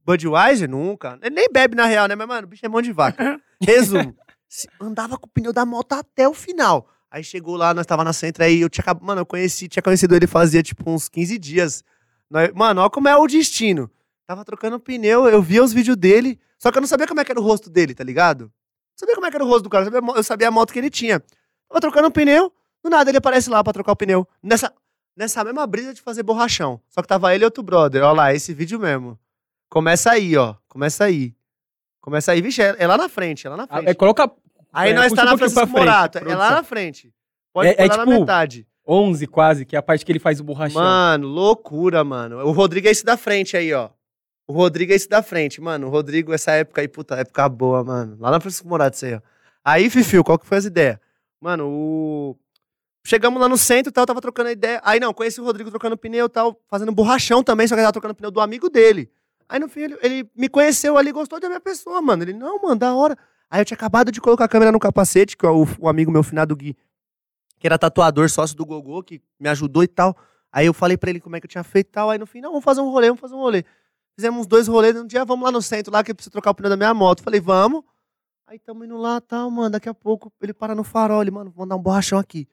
Budweiser 0.06 0.70
nunca. 0.70 1.18
Ele 1.22 1.34
nem 1.34 1.50
bebe 1.52 1.76
na 1.76 1.86
real, 1.86 2.08
né? 2.08 2.14
Mas, 2.16 2.28
mano, 2.28 2.46
o 2.46 2.50
bicho 2.50 2.64
é 2.64 2.70
mão 2.70 2.80
de 2.82 2.92
vaca. 2.92 3.42
Resumo. 3.60 4.16
andava 4.80 5.18
com 5.18 5.26
o 5.26 5.30
pneu 5.30 5.52
da 5.52 5.66
moto 5.66 5.94
até 5.94 6.28
o 6.28 6.34
final. 6.34 6.88
Aí 7.10 7.24
chegou 7.24 7.56
lá, 7.56 7.74
nós 7.74 7.88
tava 7.88 8.04
na 8.04 8.14
Centra 8.14 8.46
aí, 8.46 8.62
eu 8.62 8.70
tinha 8.70 8.86
Mano, 9.02 9.22
eu 9.22 9.26
conheci, 9.26 9.68
tinha 9.68 9.82
conhecido 9.82 10.16
ele 10.16 10.28
fazia 10.28 10.62
tipo 10.62 10.88
uns 10.92 11.10
15 11.10 11.40
dias. 11.40 11.84
Mano, 12.54 12.82
olha 12.82 12.90
como 12.92 13.08
é 13.08 13.16
o 13.16 13.26
destino. 13.28 13.90
Tava 14.28 14.46
trocando 14.46 14.80
pneu, 14.80 15.28
eu 15.28 15.42
via 15.42 15.64
os 15.64 15.74
vídeos 15.74 15.98
dele, 15.98 16.40
só 16.60 16.72
que 16.72 16.78
eu 16.78 16.82
não 16.82 16.88
sabia 16.88 17.08
como 17.08 17.20
é 17.20 17.26
que 17.26 17.32
era 17.32 17.40
o 17.40 17.44
rosto 17.44 17.70
dele, 17.70 17.94
tá 17.96 18.04
ligado? 18.04 18.44
Não 18.46 18.52
sabia 19.00 19.16
como 19.16 19.26
é 19.28 19.30
que 19.32 19.36
era 19.38 19.44
o 19.44 19.48
rosto 19.48 19.64
do 19.64 19.70
cara, 19.70 19.84
eu 19.84 19.86
sabia, 19.86 20.00
a 20.00 20.02
mo- 20.02 20.16
eu 20.16 20.24
sabia 20.24 20.48
a 20.48 20.52
moto 20.52 20.72
que 20.72 20.80
ele 20.80 20.90
tinha. 20.90 21.20
Tava 21.68 21.82
trocando 21.82 22.10
pneu, 22.12 22.52
do 22.84 22.90
nada 22.90 23.10
ele 23.12 23.18
aparece 23.18 23.50
lá 23.50 23.64
pra 23.64 23.74
trocar 23.74 23.92
o 23.92 23.96
pneu. 23.96 24.28
Nessa, 24.42 24.72
nessa 25.16 25.44
mesma 25.44 25.66
brisa 25.68 25.94
de 25.94 26.02
fazer 26.02 26.24
borrachão. 26.24 26.80
Só 26.90 27.02
que 27.02 27.08
tava 27.08 27.34
ele 27.34 27.44
e 27.44 27.46
outro 27.46 27.64
brother. 27.64 28.04
Olha 28.04 28.12
lá, 28.14 28.34
esse 28.34 28.54
vídeo 28.54 28.80
mesmo. 28.80 29.18
Começa 29.70 30.12
aí, 30.12 30.36
ó. 30.38 30.56
Começa 30.68 31.04
aí. 31.06 31.34
Começa 32.02 32.32
aí. 32.32 32.42
Vixe, 32.42 32.62
é, 32.62 32.76
é 32.80 32.88
lá 32.88 32.98
na 32.98 33.10
frente, 33.10 33.48
é 33.48 33.50
lá 33.50 33.58
na 33.58 33.68
frente. 33.68 33.90
É, 33.90 33.94
coloca 33.94 34.32
Aí 34.72 34.92
é, 34.92 34.94
nós 34.94 35.14
tá 35.14 35.22
um 35.22 35.26
na 35.26 35.38
Francisco 35.38 35.62
frente, 35.68 35.78
Morato. 35.78 36.18
É 36.18 36.22
lá 36.22 36.28
produção. 36.28 36.52
na 36.56 36.64
frente. 36.64 37.14
Pode 37.54 37.70
É- 37.70 37.76
é 37.78 37.86
lá 37.88 37.98
na 37.98 38.06
tipo- 38.06 38.20
metade. 38.20 38.68
11 38.86 39.28
quase, 39.28 39.66
que 39.66 39.76
é 39.76 39.80
a 39.80 39.82
parte 39.84 40.04
que 40.06 40.12
ele 40.12 40.20
faz 40.20 40.40
o 40.40 40.44
borrachão. 40.44 40.82
Mano, 40.82 41.28
loucura, 41.28 42.04
mano. 42.04 42.40
O 42.46 42.52
Rodrigo 42.52 42.88
é 42.88 42.92
esse 42.92 43.06
da 43.06 43.16
frente 43.16 43.56
aí, 43.56 43.72
ó. 43.74 43.90
O 44.46 44.52
Rodrigo 44.52 44.92
é 44.92 44.96
esse 44.96 45.08
da 45.08 45.24
frente, 45.24 45.62
mano. 45.62 45.88
O 45.88 45.90
Rodrigo, 45.90 46.34
essa 46.34 46.52
época 46.52 46.82
aí, 46.82 46.88
puta, 46.90 47.16
época 47.16 47.48
boa, 47.48 47.82
mano. 47.84 48.18
Lá 48.20 48.30
na 48.32 48.40
Francisco 48.42 48.68
Morato, 48.68 48.96
isso 48.98 49.06
aí, 49.06 49.14
ó. 49.16 49.22
Aí, 49.64 49.90
Fifio, 49.90 50.22
qual 50.24 50.38
que 50.38 50.46
foi 50.46 50.58
as 50.58 50.66
ideias? 50.66 50.98
Mano, 51.40 51.70
o... 51.70 52.38
Chegamos 53.06 53.40
lá 53.42 53.50
no 53.50 53.58
centro 53.58 53.92
tal, 53.92 54.06
tava 54.06 54.22
trocando 54.22 54.50
ideia. 54.50 54.82
Aí, 54.84 55.00
não, 55.00 55.14
conheci 55.14 55.42
o 55.42 55.44
Rodrigo 55.44 55.70
trocando 55.70 55.98
pneu 55.98 56.30
tal, 56.30 56.60
fazendo 56.70 56.92
borrachão 56.92 57.44
também, 57.44 57.68
só 57.68 57.76
que 57.76 57.80
ele 57.80 57.84
tava 57.84 57.94
trocando 57.94 58.16
pneu 58.16 58.32
do 58.32 58.40
amigo 58.40 58.70
dele. 58.70 59.12
Aí, 59.50 59.60
no 59.60 59.68
fim, 59.68 59.82
ele, 59.82 59.98
ele 60.02 60.30
me 60.36 60.48
conheceu 60.48 60.98
ali, 60.98 61.12
gostou 61.12 61.40
da 61.40 61.50
minha 61.50 61.60
pessoa, 61.60 62.02
mano. 62.02 62.24
Ele, 62.24 62.34
não, 62.34 62.62
mano, 62.62 62.78
da 62.78 62.96
hora. 62.96 63.18
Aí, 63.50 63.60
eu 63.60 63.66
tinha 63.66 63.76
acabado 63.76 64.12
de 64.12 64.22
colocar 64.22 64.46
a 64.46 64.48
câmera 64.48 64.72
no 64.72 64.80
capacete, 64.80 65.36
que 65.36 65.46
é 65.46 65.50
o, 65.50 65.68
o 65.80 65.90
amigo 65.90 66.12
meu, 66.12 66.24
finado 66.24 66.56
Gui, 66.56 66.78
que 67.60 67.68
era 67.68 67.78
tatuador, 67.78 68.30
sócio 68.30 68.56
do 68.56 68.66
Gogô, 68.66 69.04
que 69.04 69.22
me 69.38 69.50
ajudou 69.50 69.84
e 69.84 69.88
tal. 69.88 70.16
Aí 70.52 70.68
eu 70.68 70.74
falei 70.74 70.96
pra 70.96 71.10
ele 71.10 71.20
como 71.20 71.36
é 71.36 71.42
que 71.42 71.46
eu 71.46 71.50
tinha 71.50 71.64
feito 71.64 71.88
e 71.88 71.92
tal. 71.92 72.10
Aí 72.10 72.18
no 72.18 72.26
fim, 72.26 72.40
não, 72.40 72.52
vamos 72.52 72.64
fazer 72.64 72.80
um 72.80 72.90
rolê, 72.90 73.08
vamos 73.08 73.20
fazer 73.20 73.36
um 73.36 73.40
rolê. 73.40 73.66
Fizemos 74.16 74.42
uns 74.42 74.48
dois 74.48 74.68
rolês. 74.68 74.96
Um 74.96 75.06
dia, 75.06 75.26
vamos 75.26 75.44
lá 75.44 75.52
no 75.52 75.62
centro, 75.62 75.92
lá 75.92 76.04
que 76.04 76.12
eu 76.12 76.16
preciso 76.16 76.32
trocar 76.32 76.52
o 76.52 76.56
pneu 76.56 76.70
da 76.70 76.78
minha 76.78 76.94
moto. 76.94 77.24
Falei, 77.24 77.42
vamos. 77.42 77.84
Aí 78.48 78.60
tamo 78.60 78.86
indo 78.86 78.96
lá, 78.96 79.20
tal, 79.20 79.50
mano. 79.50 79.72
Daqui 79.72 79.90
a 79.90 79.94
pouco 79.94 80.32
ele 80.42 80.54
para 80.54 80.76
no 80.76 80.84
farol. 80.84 81.22
Ele, 81.22 81.32
mano, 81.32 81.50
vou 81.50 81.66
mandar 81.66 81.76
um 81.76 81.82
borrachão 81.82 82.20
aqui. 82.20 82.48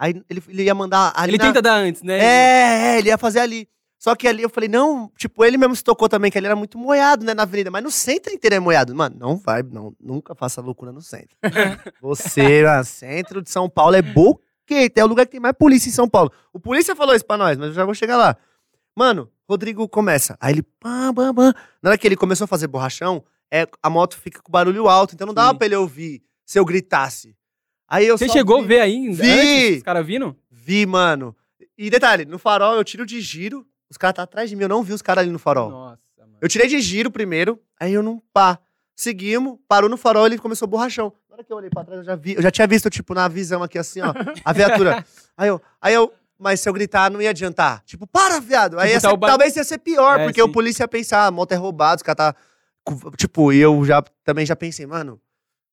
Aí 0.00 0.14
ele, 0.30 0.42
ele 0.48 0.62
ia 0.62 0.74
mandar 0.74 1.12
ali 1.14 1.32
Ele 1.32 1.38
na- 1.38 1.44
tenta 1.44 1.60
dar 1.60 1.74
antes, 1.74 2.02
né? 2.02 2.18
É, 2.18 2.94
é, 2.94 2.98
ele 2.98 3.08
ia 3.10 3.18
fazer 3.18 3.40
ali. 3.40 3.68
Só 3.98 4.16
que 4.16 4.26
ali 4.26 4.42
eu 4.42 4.48
falei, 4.48 4.66
não, 4.66 5.12
tipo, 5.18 5.44
ele 5.44 5.58
mesmo 5.58 5.76
se 5.76 5.84
tocou 5.84 6.08
também, 6.08 6.30
que 6.30 6.38
ali 6.38 6.46
era 6.46 6.56
muito 6.56 6.78
moiado, 6.78 7.22
né, 7.22 7.34
na 7.34 7.42
avenida. 7.42 7.70
Mas 7.70 7.82
no 7.84 7.90
centro 7.90 8.32
inteiro 8.32 8.56
é 8.56 8.58
moiado. 8.58 8.94
Mano, 8.94 9.14
não 9.18 9.36
vai, 9.36 9.62
não, 9.62 9.94
nunca 10.00 10.34
faça 10.34 10.62
loucura 10.62 10.90
no 10.90 11.02
centro. 11.02 11.36
Você, 12.00 12.62
mano, 12.64 12.82
centro 12.84 13.42
de 13.42 13.50
São 13.50 13.68
Paulo 13.68 13.94
é 13.94 14.00
boquete, 14.00 14.98
é 14.98 15.04
o 15.04 15.06
lugar 15.06 15.26
que 15.26 15.32
tem 15.32 15.40
mais 15.40 15.54
polícia 15.54 15.90
em 15.90 15.92
São 15.92 16.08
Paulo. 16.08 16.32
O 16.50 16.58
polícia 16.58 16.96
falou 16.96 17.14
isso 17.14 17.26
pra 17.26 17.36
nós, 17.36 17.58
mas 17.58 17.68
eu 17.68 17.74
já 17.74 17.84
vou 17.84 17.92
chegar 17.94 18.16
lá. 18.16 18.34
Mano, 18.96 19.30
Rodrigo 19.46 19.86
começa. 19.86 20.34
Aí 20.40 20.54
ele, 20.54 20.62
pam, 20.62 21.12
pam, 21.12 21.34
pam. 21.34 21.54
Na 21.82 21.90
hora 21.90 21.98
que 21.98 22.06
ele 22.08 22.16
começou 22.16 22.46
a 22.46 22.48
fazer 22.48 22.68
borrachão, 22.68 23.22
é, 23.52 23.66
a 23.82 23.90
moto 23.90 24.16
fica 24.16 24.40
com 24.40 24.50
barulho 24.50 24.88
alto, 24.88 25.14
então 25.14 25.26
não 25.26 25.34
dava 25.34 25.50
Sim. 25.52 25.56
pra 25.58 25.66
ele 25.66 25.76
ouvir 25.76 26.22
se 26.46 26.58
eu 26.58 26.64
gritasse. 26.64 27.36
Aí 27.90 28.06
eu 28.06 28.16
Você 28.16 28.28
chegou 28.28 28.58
vi- 28.58 28.64
a 28.64 28.68
ver 28.68 28.80
ainda? 28.80 29.22
Vi! 29.22 29.76
Os 29.78 29.82
caras 29.82 30.06
vindo? 30.06 30.36
Vi, 30.50 30.86
mano. 30.86 31.34
E 31.76 31.90
detalhe, 31.90 32.24
no 32.24 32.38
farol 32.38 32.76
eu 32.76 32.84
tiro 32.84 33.04
de 33.04 33.20
giro, 33.20 33.66
os 33.90 33.96
caras 33.96 34.14
tá 34.14 34.22
atrás 34.22 34.48
de 34.48 34.54
mim, 34.54 34.62
eu 34.62 34.68
não 34.68 34.82
vi 34.82 34.92
os 34.92 35.02
caras 35.02 35.22
ali 35.22 35.30
no 35.32 35.38
farol. 35.38 35.70
Nossa, 35.70 35.98
mano. 36.18 36.34
Eu 36.40 36.48
tirei 36.48 36.68
de 36.68 36.80
giro 36.80 37.10
primeiro, 37.10 37.58
aí 37.78 37.92
eu 37.92 38.02
não 38.02 38.22
pá. 38.32 38.58
Seguimos, 38.94 39.58
parou 39.66 39.88
no 39.90 39.96
farol, 39.96 40.26
ele 40.26 40.38
começou 40.38 40.68
borrachão. 40.68 41.12
Na 41.28 41.34
hora 41.36 41.44
que 41.44 41.52
eu 41.52 41.56
olhei 41.56 41.70
pra 41.70 41.82
trás, 41.84 41.98
eu 42.00 42.04
já 42.04 42.14
vi, 42.14 42.34
eu 42.34 42.42
já 42.42 42.50
tinha 42.50 42.66
visto, 42.66 42.88
tipo, 42.90 43.14
na 43.14 43.26
visão 43.28 43.62
aqui 43.62 43.78
assim, 43.78 44.00
ó, 44.02 44.12
a 44.44 44.52
viatura. 44.52 45.04
aí 45.36 45.48
eu, 45.48 45.60
aí 45.80 45.94
eu, 45.94 46.12
mas 46.38 46.60
se 46.60 46.68
eu 46.68 46.72
gritar, 46.74 47.10
não 47.10 47.20
ia 47.20 47.30
adiantar. 47.30 47.82
Tipo, 47.86 48.06
para, 48.06 48.38
viado. 48.40 48.78
Aí 48.78 48.88
Tipo, 48.88 48.94
ia 48.96 49.00
ser- 49.00 49.06
tá 49.08 49.12
o 49.14 49.16
ba- 49.16 49.28
talvez 49.28 49.56
ia 49.56 49.64
ser 49.64 49.78
pior, 49.78 50.20
É, 50.20 50.24
porque 50.24 50.40
sim. 50.42 50.46
o 50.46 50.52
polícia 50.52 50.82
ia 50.84 50.88
pensar, 50.88 51.26
a 51.26 51.30
moto 51.30 51.50
é 51.52 51.56
roubada, 51.56 51.96
os 51.96 52.02
caras 52.02 52.34
tá. 52.34 52.34
Tipo, 53.16 53.52
e 53.52 53.58
eu 53.58 53.82
já 53.84 54.02
também 54.22 54.44
já 54.44 54.54
pensei, 54.54 54.84
mano, 54.86 55.18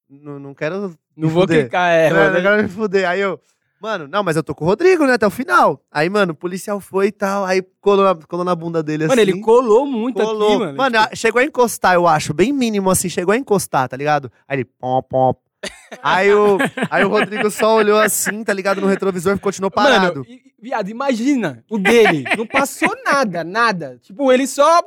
não, 0.10 0.40
não 0.40 0.54
quero. 0.54 0.96
Não 1.16 1.30
vou 1.30 1.42
fuder. 1.44 1.62
clicar, 1.64 1.92
é. 1.92 2.10
Não, 2.10 2.18
mano. 2.18 2.34
não 2.34 2.42
quero 2.42 2.64
me 2.64 2.70
fuder. 2.70 3.10
Aí 3.10 3.20
eu, 3.20 3.40
mano, 3.82 4.08
não, 4.08 4.24
mas 4.24 4.36
eu 4.36 4.44
tô 4.44 4.54
com 4.56 4.64
o 4.66 4.68
Rodrigo, 4.68 5.06
né, 5.06 5.14
até 5.14 5.26
o 5.28 5.32
final. 5.32 5.82
Aí, 5.92 6.10
mano, 6.10 6.32
o 6.34 6.36
policial 6.36 6.80
foi 6.80 7.08
e 7.08 7.12
tal, 7.12 7.44
aí 7.46 7.62
colou 7.82 8.06
na, 8.06 8.16
colou 8.16 8.46
na 8.46 8.56
bunda 8.56 8.82
dele 8.84 9.08
Mano, 9.08 9.20
assim. 9.22 9.32
ele 9.32 9.42
colou 9.42 9.86
muito 9.86 10.22
colou. 10.22 10.64
aqui, 10.64 10.76
mano. 10.76 10.98
Tipo, 10.98 11.12
a- 11.14 11.16
chegou 11.16 11.40
a 11.42 11.46
encostar, 11.46 11.94
eu 11.96 12.08
acho, 12.08 12.34
bem 12.34 12.52
mínimo 12.54 12.90
assim, 12.90 13.10
chegou 13.10 13.34
a 13.34 13.38
encostar, 13.38 13.88
tá 13.90 13.98
ligado? 13.98 14.32
Aí 14.48 14.58
ele, 14.58 14.66
pom, 14.66 15.02
pom. 15.04 15.34
aí, 16.04 16.32
o, 16.34 16.58
aí 16.90 17.04
o 17.04 17.10
Rodrigo 17.10 17.50
só 17.50 17.76
olhou 17.76 17.98
assim, 18.00 18.44
tá 18.44 18.54
ligado, 18.54 18.80
no 18.80 18.88
retrovisor 18.88 19.36
e 19.36 19.40
continuou 19.40 19.72
parado. 19.72 20.20
Mano, 20.20 20.40
viado, 20.62 20.90
imagina 20.90 21.64
o 21.70 21.78
dele. 21.80 22.24
Não 22.38 22.46
passou 22.46 22.96
nada, 23.04 23.44
nada. 23.44 23.98
Tipo, 24.04 24.32
ele 24.32 24.46
só 24.46 24.84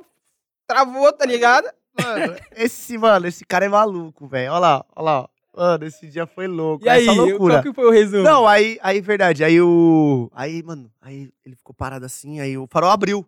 travou, 0.66 1.12
tá 1.12 1.26
ligado? 1.26 1.68
Mano, 2.02 2.36
esse, 2.56 2.98
mano, 2.98 3.26
esse 3.26 3.44
cara 3.44 3.64
é 3.64 3.68
maluco, 3.68 4.26
velho. 4.26 4.52
Olha 4.52 4.58
lá, 4.58 4.84
olha 4.94 5.04
lá. 5.04 5.28
Mano, 5.56 5.84
esse 5.84 6.06
dia 6.06 6.26
foi 6.26 6.46
louco. 6.46 6.84
E 6.84 6.88
aí, 6.88 7.06
loucura. 7.06 7.54
qual 7.54 7.62
que 7.62 7.72
foi 7.74 7.86
o 7.86 7.90
resumo? 7.90 8.22
Não, 8.22 8.46
aí, 8.46 8.78
aí, 8.82 9.00
verdade. 9.00 9.42
Aí 9.44 9.60
o. 9.60 10.30
Aí, 10.32 10.62
mano, 10.62 10.90
aí 11.00 11.30
ele 11.44 11.56
ficou 11.56 11.74
parado 11.74 12.06
assim, 12.06 12.40
aí 12.40 12.56
o 12.56 12.66
farol 12.70 12.90
abriu. 12.90 13.20
O 13.20 13.26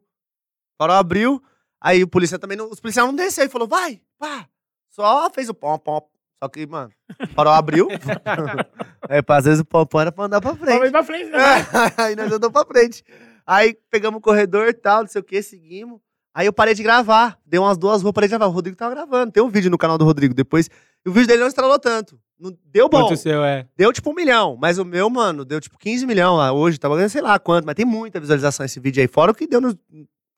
farol 0.78 0.96
abriu, 0.96 1.42
aí 1.80 2.02
o 2.02 2.08
policial 2.08 2.38
também 2.38 2.56
não. 2.56 2.70
Os 2.70 2.80
policiais 2.80 3.06
não 3.06 3.14
desceu, 3.14 3.44
ele 3.44 3.50
falou, 3.50 3.68
vai, 3.68 4.00
pá. 4.18 4.48
Só 4.88 5.28
fez 5.30 5.48
o 5.48 5.54
pom, 5.54 5.78
pom. 5.78 6.00
Só 6.42 6.48
que, 6.48 6.66
mano, 6.66 6.92
o 7.20 7.26
farol 7.34 7.54
abriu. 7.54 7.88
é, 9.08 9.20
pá, 9.20 9.38
às 9.38 9.44
vezes 9.44 9.60
o 9.60 9.64
pom, 9.64 9.84
pom 9.84 10.00
era 10.00 10.12
pra 10.12 10.24
andar 10.24 10.40
pra 10.40 10.54
frente. 10.54 10.86
ir 10.86 10.90
pra 10.90 11.04
frente, 11.04 11.30
né? 11.30 11.38
aí 11.98 12.14
nós 12.14 12.32
andamos 12.32 12.52
pra 12.52 12.64
frente. 12.64 13.04
Aí 13.44 13.74
pegamos 13.90 14.18
o 14.18 14.22
corredor 14.22 14.68
e 14.68 14.72
tal, 14.72 15.00
não 15.00 15.08
sei 15.08 15.20
o 15.20 15.24
que, 15.24 15.42
seguimos. 15.42 16.00
Aí 16.34 16.46
eu 16.46 16.52
parei 16.52 16.74
de 16.74 16.82
gravar. 16.82 17.38
Deu 17.44 17.62
umas 17.62 17.76
duas 17.76 18.02
ruas, 18.02 18.12
parei 18.12 18.28
de 18.28 18.30
gravar. 18.30 18.46
O 18.46 18.50
Rodrigo 18.50 18.76
tava 18.76 18.94
gravando. 18.94 19.32
Tem 19.32 19.42
um 19.42 19.48
vídeo 19.48 19.70
no 19.70 19.76
canal 19.76 19.98
do 19.98 20.04
Rodrigo 20.04 20.34
depois. 20.34 20.70
E 21.04 21.08
o 21.08 21.12
vídeo 21.12 21.26
dele 21.26 21.40
não 21.40 21.48
estralou 21.48 21.78
tanto. 21.78 22.18
Não, 22.38 22.56
deu 22.64 22.88
bom. 22.88 23.02
Quanto 23.02 23.14
o 23.14 23.16
seu 23.16 23.44
é? 23.44 23.66
Deu 23.76 23.92
tipo 23.92 24.10
um 24.10 24.14
milhão, 24.14 24.56
mas 24.60 24.78
o 24.78 24.84
meu, 24.84 25.08
mano, 25.10 25.44
deu 25.44 25.60
tipo 25.60 25.78
15 25.78 26.06
milhões 26.06 26.36
lá 26.36 26.52
hoje. 26.52 26.78
Tava 26.78 26.96
ganhando 26.96 27.10
sei 27.10 27.20
lá 27.22 27.38
quanto, 27.38 27.66
mas 27.66 27.74
tem 27.74 27.84
muita 27.84 28.18
visualização 28.18 28.64
esse 28.64 28.80
vídeo 28.80 29.00
aí. 29.00 29.08
Fora 29.08 29.30
o 29.30 29.34
que 29.34 29.46
deu 29.46 29.60
no. 29.60 29.78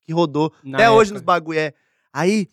que 0.03 0.13
rodou. 0.13 0.53
Na 0.63 0.79
até 0.79 0.91
hoje 0.91 1.11
época. 1.11 1.15
nos 1.15 1.23
bagulho 1.23 1.59
é. 1.59 1.73
Aí, 2.13 2.49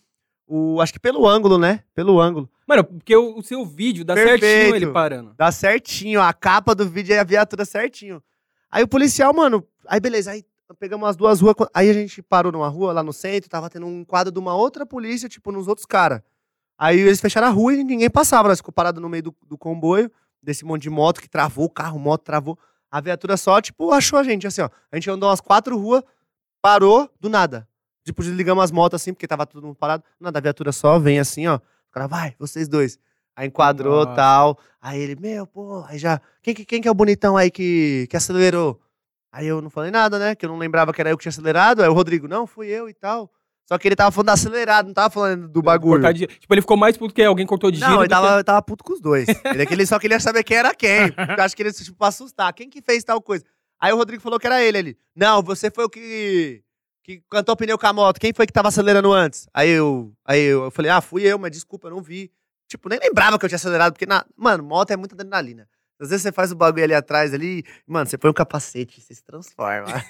o, 0.46 0.80
acho 0.80 0.92
que 0.92 1.00
pelo 1.00 1.26
ângulo, 1.26 1.58
né? 1.58 1.80
Pelo 1.94 2.20
ângulo. 2.20 2.48
Mano, 2.66 2.84
porque 2.84 3.14
o, 3.14 3.38
o 3.38 3.42
seu 3.42 3.64
vídeo 3.66 4.04
dá 4.04 4.14
Perfeito. 4.14 4.40
certinho 4.40 4.76
ele 4.76 4.86
parando. 4.86 5.34
Dá 5.36 5.50
certinho, 5.52 6.20
a 6.20 6.32
capa 6.32 6.74
do 6.74 6.88
vídeo 6.88 7.14
é 7.14 7.18
a 7.18 7.24
viatura 7.24 7.64
certinho. 7.64 8.22
Aí 8.70 8.82
o 8.82 8.88
policial, 8.88 9.34
mano, 9.34 9.66
aí 9.86 10.00
beleza, 10.00 10.30
aí 10.30 10.44
pegamos 10.78 11.08
as 11.08 11.16
duas 11.16 11.40
ruas, 11.40 11.54
aí 11.74 11.88
a 11.90 11.92
gente 11.92 12.22
parou 12.22 12.52
numa 12.52 12.68
rua 12.68 12.92
lá 12.92 13.02
no 13.02 13.12
centro, 13.12 13.48
tava 13.50 13.68
tendo 13.70 13.86
um 13.86 14.04
quadro 14.04 14.32
de 14.32 14.38
uma 14.38 14.54
outra 14.54 14.84
polícia, 14.86 15.28
tipo, 15.28 15.50
nos 15.52 15.68
outros 15.68 15.86
caras. 15.86 16.20
Aí 16.78 16.98
eles 16.98 17.20
fecharam 17.20 17.46
a 17.48 17.50
rua 17.50 17.74
e 17.74 17.84
ninguém 17.84 18.10
passava, 18.10 18.48
nós 18.48 18.58
ficou 18.58 18.72
parado 18.72 19.00
no 19.00 19.08
meio 19.08 19.22
do, 19.24 19.34
do 19.46 19.56
comboio, 19.58 20.10
desse 20.42 20.64
monte 20.64 20.82
de 20.82 20.90
moto 20.90 21.20
que 21.20 21.28
travou, 21.28 21.66
o 21.66 21.70
carro, 21.70 21.98
moto 21.98 22.22
travou. 22.22 22.58
A 22.90 23.00
viatura 23.00 23.36
só, 23.36 23.60
tipo, 23.60 23.90
achou 23.92 24.18
a 24.18 24.22
gente, 24.24 24.46
assim, 24.46 24.60
ó. 24.62 24.68
A 24.90 24.96
gente 24.96 25.08
andou 25.08 25.28
umas 25.28 25.40
quatro 25.40 25.78
ruas, 25.78 26.02
parou, 26.60 27.10
do 27.20 27.28
nada. 27.28 27.66
Tipo, 28.04 28.22
desligamos 28.22 28.64
as 28.64 28.70
motos 28.70 29.00
assim, 29.00 29.12
porque 29.14 29.26
tava 29.28 29.46
todo 29.46 29.64
mundo 29.64 29.76
parado. 29.76 30.02
Nada, 30.18 30.38
a 30.38 30.42
viatura 30.42 30.72
só 30.72 30.98
vem 30.98 31.18
assim, 31.20 31.46
ó. 31.46 31.56
O 31.56 31.90
cara, 31.92 32.06
vai, 32.06 32.34
vocês 32.38 32.68
dois. 32.68 32.98
Aí 33.36 33.46
enquadrou 33.48 34.04
Nossa. 34.04 34.16
tal. 34.16 34.58
Aí 34.80 35.00
ele, 35.00 35.16
meu, 35.16 35.46
pô, 35.46 35.84
aí 35.86 35.98
já. 35.98 36.20
Quem, 36.42 36.52
que- 36.54 36.64
quem 36.64 36.82
que 36.82 36.88
é 36.88 36.90
o 36.90 36.94
bonitão 36.94 37.36
aí 37.36 37.50
que, 37.50 38.06
que 38.10 38.16
acelerou? 38.16 38.80
Aí 39.32 39.46
eu 39.46 39.62
não 39.62 39.70
falei 39.70 39.90
nada, 39.90 40.18
né? 40.18 40.34
Que 40.34 40.44
eu 40.44 40.50
não 40.50 40.58
lembrava 40.58 40.92
que 40.92 41.00
era 41.00 41.10
eu 41.10 41.16
que 41.16 41.22
tinha 41.22 41.30
acelerado. 41.30 41.82
Aí 41.82 41.88
o 41.88 41.92
Rodrigo, 41.94 42.28
não, 42.28 42.46
fui 42.46 42.68
eu 42.68 42.88
e 42.88 42.92
tal. 42.94 43.30
Só 43.66 43.78
que 43.78 43.88
ele 43.88 43.96
tava 43.96 44.10
falando 44.10 44.28
acelerado, 44.28 44.86
não 44.86 44.92
tava 44.92 45.08
falando 45.08 45.48
do 45.48 45.62
bagulho. 45.62 46.12
De- 46.12 46.26
Tipo, 46.26 46.52
ele 46.52 46.60
ficou 46.60 46.76
mais 46.76 46.96
puto 46.96 47.14
que 47.14 47.22
alguém 47.22 47.46
cortou 47.46 47.70
de 47.70 47.78
giro. 47.78 47.88
Não, 47.90 48.00
ele 48.00 48.08
do 48.08 48.14
que- 48.14 48.20
tava, 48.20 48.44
tava 48.44 48.60
puto 48.62 48.84
com 48.84 48.92
os 48.92 49.00
dois. 49.00 49.26
Ele, 49.46 49.62
é 49.62 49.66
que 49.66 49.72
ele 49.72 49.86
só 49.86 49.98
queria 49.98 50.20
saber 50.20 50.42
quem 50.44 50.56
era 50.58 50.74
quem. 50.74 51.06
Eu 51.38 51.42
acho 51.44 51.56
que 51.56 51.62
ele, 51.62 51.72
tipo, 51.72 51.96
pra 51.96 52.08
assustar. 52.08 52.52
Quem 52.52 52.68
que 52.68 52.82
fez 52.82 53.02
tal 53.04 53.22
coisa? 53.22 53.44
Aí 53.80 53.92
o 53.92 53.96
Rodrigo 53.96 54.22
falou 54.22 54.38
que 54.38 54.46
era 54.46 54.62
ele. 54.62 54.78
Ele, 54.78 54.98
não, 55.16 55.42
você 55.42 55.70
foi 55.70 55.84
o 55.84 55.88
que, 55.88 56.62
que 57.02 57.22
cantou 57.30 57.56
pneu 57.56 57.78
com 57.78 57.86
a 57.86 57.92
moto. 57.92 58.20
Quem 58.20 58.32
foi 58.34 58.46
que 58.46 58.52
tava 58.52 58.68
acelerando 58.68 59.10
antes? 59.12 59.46
Aí 59.54 59.70
eu, 59.70 60.12
aí 60.26 60.40
eu, 60.42 60.64
eu 60.64 60.70
falei, 60.70 60.90
ah, 60.90 61.00
fui 61.00 61.22
eu, 61.22 61.38
mas 61.38 61.52
desculpa, 61.52 61.86
eu 61.88 61.92
não 61.92 62.02
vi. 62.02 62.30
Tipo, 62.68 62.88
nem 62.88 62.98
lembrava 62.98 63.38
que 63.38 63.44
eu 63.44 63.48
tinha 63.48 63.56
acelerado, 63.56 63.92
porque, 63.92 64.06
na, 64.06 64.24
mano, 64.36 64.62
moto 64.64 64.90
é 64.90 64.96
muita 64.96 65.14
adrenalina. 65.14 65.66
Às 66.02 66.10
vezes 66.10 66.24
você 66.24 66.32
faz 66.32 66.50
o 66.50 66.56
bagulho 66.56 66.82
ali 66.82 66.94
atrás, 66.94 67.32
ali, 67.32 67.64
mano, 67.86 68.10
você 68.10 68.18
põe 68.18 68.28
um 68.28 68.34
capacete, 68.34 69.00
você 69.00 69.14
se 69.14 69.22
transforma. 69.22 69.86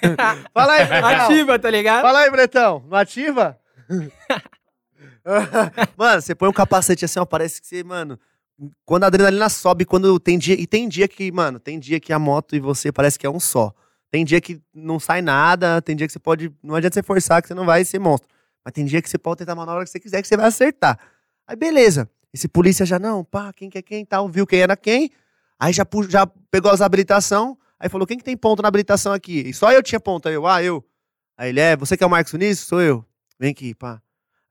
Fala 0.51 0.73
aí, 0.73 0.87
Bretão. 0.87 1.09
Ativa, 1.09 1.59
tá 1.59 1.69
ligado? 1.69 2.01
Fala 2.01 2.19
aí, 2.21 2.31
Bretão. 2.31 2.83
Não 2.89 2.97
ativa? 2.97 3.59
mano, 5.95 6.19
você 6.19 6.33
põe 6.33 6.49
um 6.49 6.53
capacete 6.53 7.05
assim, 7.05 7.19
ó, 7.19 7.25
parece 7.25 7.61
que 7.61 7.67
você, 7.67 7.83
mano. 7.83 8.19
Quando 8.83 9.03
a 9.03 9.07
adrenalina 9.07 9.47
sobe, 9.49 9.85
quando 9.85 10.19
tem 10.19 10.39
dia. 10.39 10.59
E 10.59 10.65
tem 10.65 10.89
dia 10.89 11.07
que, 11.07 11.31
mano, 11.31 11.59
tem 11.59 11.77
dia 11.77 11.99
que 11.99 12.11
a 12.11 12.17
moto 12.17 12.55
e 12.55 12.59
você 12.59 12.91
parece 12.91 13.19
que 13.19 13.27
é 13.27 13.29
um 13.29 13.39
só. 13.39 13.71
Tem 14.09 14.25
dia 14.25 14.41
que 14.41 14.59
não 14.73 14.99
sai 14.99 15.21
nada, 15.21 15.79
tem 15.79 15.95
dia 15.95 16.07
que 16.07 16.13
você 16.13 16.19
pode. 16.19 16.51
Não 16.63 16.73
adianta 16.73 16.95
você 16.95 17.03
forçar 17.03 17.39
que 17.39 17.47
você 17.47 17.53
não 17.53 17.67
vai 17.67 17.85
ser 17.85 17.99
monstro. 17.99 18.27
Mas 18.65 18.73
tem 18.73 18.83
dia 18.83 18.99
que 18.99 19.09
você 19.09 19.19
pode 19.19 19.37
tentar 19.37 19.53
uma 19.53 19.71
hora 19.71 19.83
que 19.83 19.91
você 19.91 19.99
quiser 19.99 20.23
que 20.23 20.27
você 20.27 20.35
vai 20.35 20.47
acertar. 20.47 20.97
Aí 21.45 21.55
beleza. 21.55 22.09
Esse 22.33 22.47
polícia 22.47 22.83
já, 22.83 22.97
não, 22.97 23.23
pá, 23.23 23.53
quem 23.53 23.69
que 23.69 23.77
é 23.77 23.81
quem 23.83 24.03
tal, 24.03 24.27
viu 24.27 24.47
quem 24.47 24.59
era 24.59 24.75
quem. 24.75 25.11
Aí 25.63 25.71
já, 25.71 25.85
já 26.09 26.27
pegou 26.51 26.69
as 26.69 26.81
habilitação. 26.81 27.57
Aí 27.79 27.87
falou, 27.87 28.05
quem 28.05 28.17
que 28.17 28.23
tem 28.23 28.35
ponto 28.35 28.61
na 28.61 28.67
habilitação 28.67 29.13
aqui? 29.13 29.47
E 29.47 29.53
só 29.53 29.71
eu 29.71 29.81
tinha 29.81 29.97
ponto. 29.97 30.27
Aí 30.27 30.35
eu, 30.35 30.45
ah, 30.45 30.61
eu. 30.61 30.83
Aí 31.37 31.49
ele, 31.49 31.61
é, 31.61 31.77
você 31.77 31.95
que 31.95 32.03
é 32.03 32.07
o 32.07 32.09
Marcos 32.09 32.33
Vinícius? 32.33 32.67
Sou 32.67 32.81
eu. 32.81 33.05
Vem 33.39 33.51
aqui, 33.51 33.73
pá. 33.73 34.01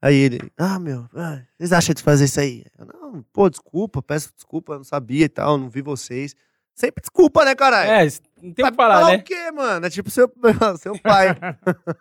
Aí 0.00 0.16
ele, 0.16 0.40
ah, 0.56 0.78
meu, 0.78 1.06
ah, 1.14 1.42
vocês 1.58 1.70
acham 1.70 1.94
de 1.94 2.02
fazer 2.02 2.24
isso 2.24 2.40
aí? 2.40 2.64
Eu, 2.78 2.86
não, 2.86 3.22
pô, 3.30 3.50
desculpa, 3.50 4.02
peço 4.02 4.32
desculpa, 4.34 4.76
não 4.76 4.84
sabia 4.84 5.26
e 5.26 5.28
tal, 5.28 5.58
não 5.58 5.68
vi 5.68 5.82
vocês. 5.82 6.34
Sempre 6.74 7.02
desculpa, 7.02 7.44
né, 7.44 7.54
caralho? 7.54 7.90
É, 7.90 8.04
não 8.42 8.54
tem 8.54 8.64
o 8.64 8.70
que 8.70 8.74
falar, 8.74 9.06
né? 9.08 9.16
o 9.16 9.22
quê, 9.22 9.50
mano? 9.52 9.84
É 9.84 9.90
tipo 9.90 10.08
seu, 10.10 10.32
seu 10.80 10.98
pai. 10.98 11.36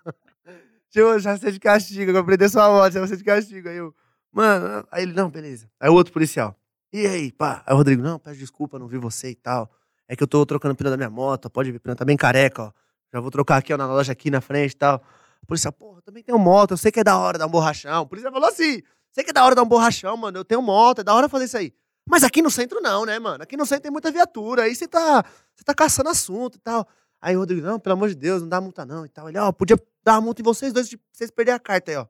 tipo, 0.90 1.20
já 1.20 1.38
sei 1.38 1.52
de 1.52 1.60
castigo, 1.60 2.12
eu 2.12 2.18
aprender 2.18 2.48
sua 2.48 2.70
moto, 2.70 2.94
já 2.94 3.06
sei 3.06 3.18
de 3.18 3.26
castigo. 3.26 3.68
Aí 3.68 3.76
eu, 3.76 3.94
mano, 4.32 4.88
aí 4.90 5.04
ele, 5.04 5.12
não, 5.12 5.30
beleza. 5.30 5.70
Aí 5.82 5.90
o 5.90 5.94
outro 5.94 6.14
policial, 6.14 6.56
e 6.94 7.08
aí, 7.08 7.32
pá? 7.32 7.64
Aí 7.66 7.74
o 7.74 7.78
Rodrigo, 7.78 8.02
não, 8.02 8.20
peço 8.20 8.40
desculpa, 8.40 8.78
não 8.78 8.88
vi 8.88 8.98
você 8.98 9.32
e 9.32 9.36
tal. 9.36 9.72
É 10.08 10.16
que 10.16 10.24
eu 10.24 10.28
tô 10.28 10.46
trocando 10.46 10.76
pneu 10.76 10.92
da 10.92 10.98
minha 10.98 11.10
moto, 11.10 11.50
pode 11.50 11.72
ver, 11.72 11.80
pneu 11.80 11.96
tá 11.96 12.04
bem 12.04 12.18
careca, 12.18 12.64
ó. 12.64 12.72
Já 13.14 13.20
vou 13.20 13.32
trocar 13.32 13.58
aqui, 13.58 13.74
ó, 13.74 13.78
na 13.78 13.86
loja 13.86 14.12
aqui 14.12 14.30
na 14.30 14.42
frente 14.42 14.72
e 14.72 14.78
tal. 14.78 15.02
O 15.42 15.46
policial, 15.46 15.72
porra, 15.72 16.02
também 16.02 16.24
tenho 16.24 16.38
moto, 16.38 16.72
eu 16.72 16.78
sei 16.78 16.92
que 16.92 17.00
é 17.00 17.04
da 17.04 17.18
hora 17.18 17.38
dar 17.38 17.48
um 17.48 17.50
borrachão. 17.50 18.04
O 18.04 18.08
policial 18.08 18.32
falou 18.32 18.48
assim, 18.48 18.82
sei 19.12 19.24
que 19.24 19.30
é 19.32 19.34
da 19.34 19.44
hora 19.44 19.56
dar 19.56 19.64
um 19.64 19.68
borrachão, 19.68 20.16
mano, 20.18 20.38
eu 20.38 20.46
tenho 20.46 20.62
moto, 20.62 21.00
é 21.00 21.04
da 21.04 21.14
hora 21.14 21.28
fazer 21.28 21.46
isso 21.46 21.58
aí. 21.58 21.74
Mas 22.08 22.24
aqui 22.24 22.42
no 22.42 22.50
centro 22.50 22.82
não, 22.82 23.06
né, 23.06 23.20
mano? 23.20 23.44
Aqui 23.44 23.56
no 23.56 23.66
centro 23.66 23.84
tem 23.84 23.92
muita 23.92 24.12
viatura, 24.12 24.64
aí 24.64 24.76
você 24.76 24.88
tá, 24.88 25.24
você 25.56 25.64
tá 25.64 25.74
caçando 25.74 26.10
assunto 26.10 26.56
e 26.56 26.60
tal. 26.60 26.88
Aí 27.22 27.36
o 27.36 27.40
Rodrigo, 27.40 27.66
não, 27.66 27.80
pelo 27.80 27.94
amor 27.94 28.10
de 28.10 28.16
Deus, 28.16 28.42
não 28.42 28.50
dá 28.50 28.60
multa 28.60 28.86
não 28.86 29.06
e 29.06 29.10
tal. 29.10 29.30
Ele, 29.30 29.38
ó, 29.38 29.52
podia 29.52 29.78
dar 30.04 30.20
multa 30.20 30.42
em 30.42 30.44
vocês 30.44 30.74
dois, 30.74 30.90
vocês 31.14 31.30
perderem 31.30 31.56
a 31.56 31.60
carta 31.60 31.92
aí, 31.92 31.98
ó. 31.98 32.06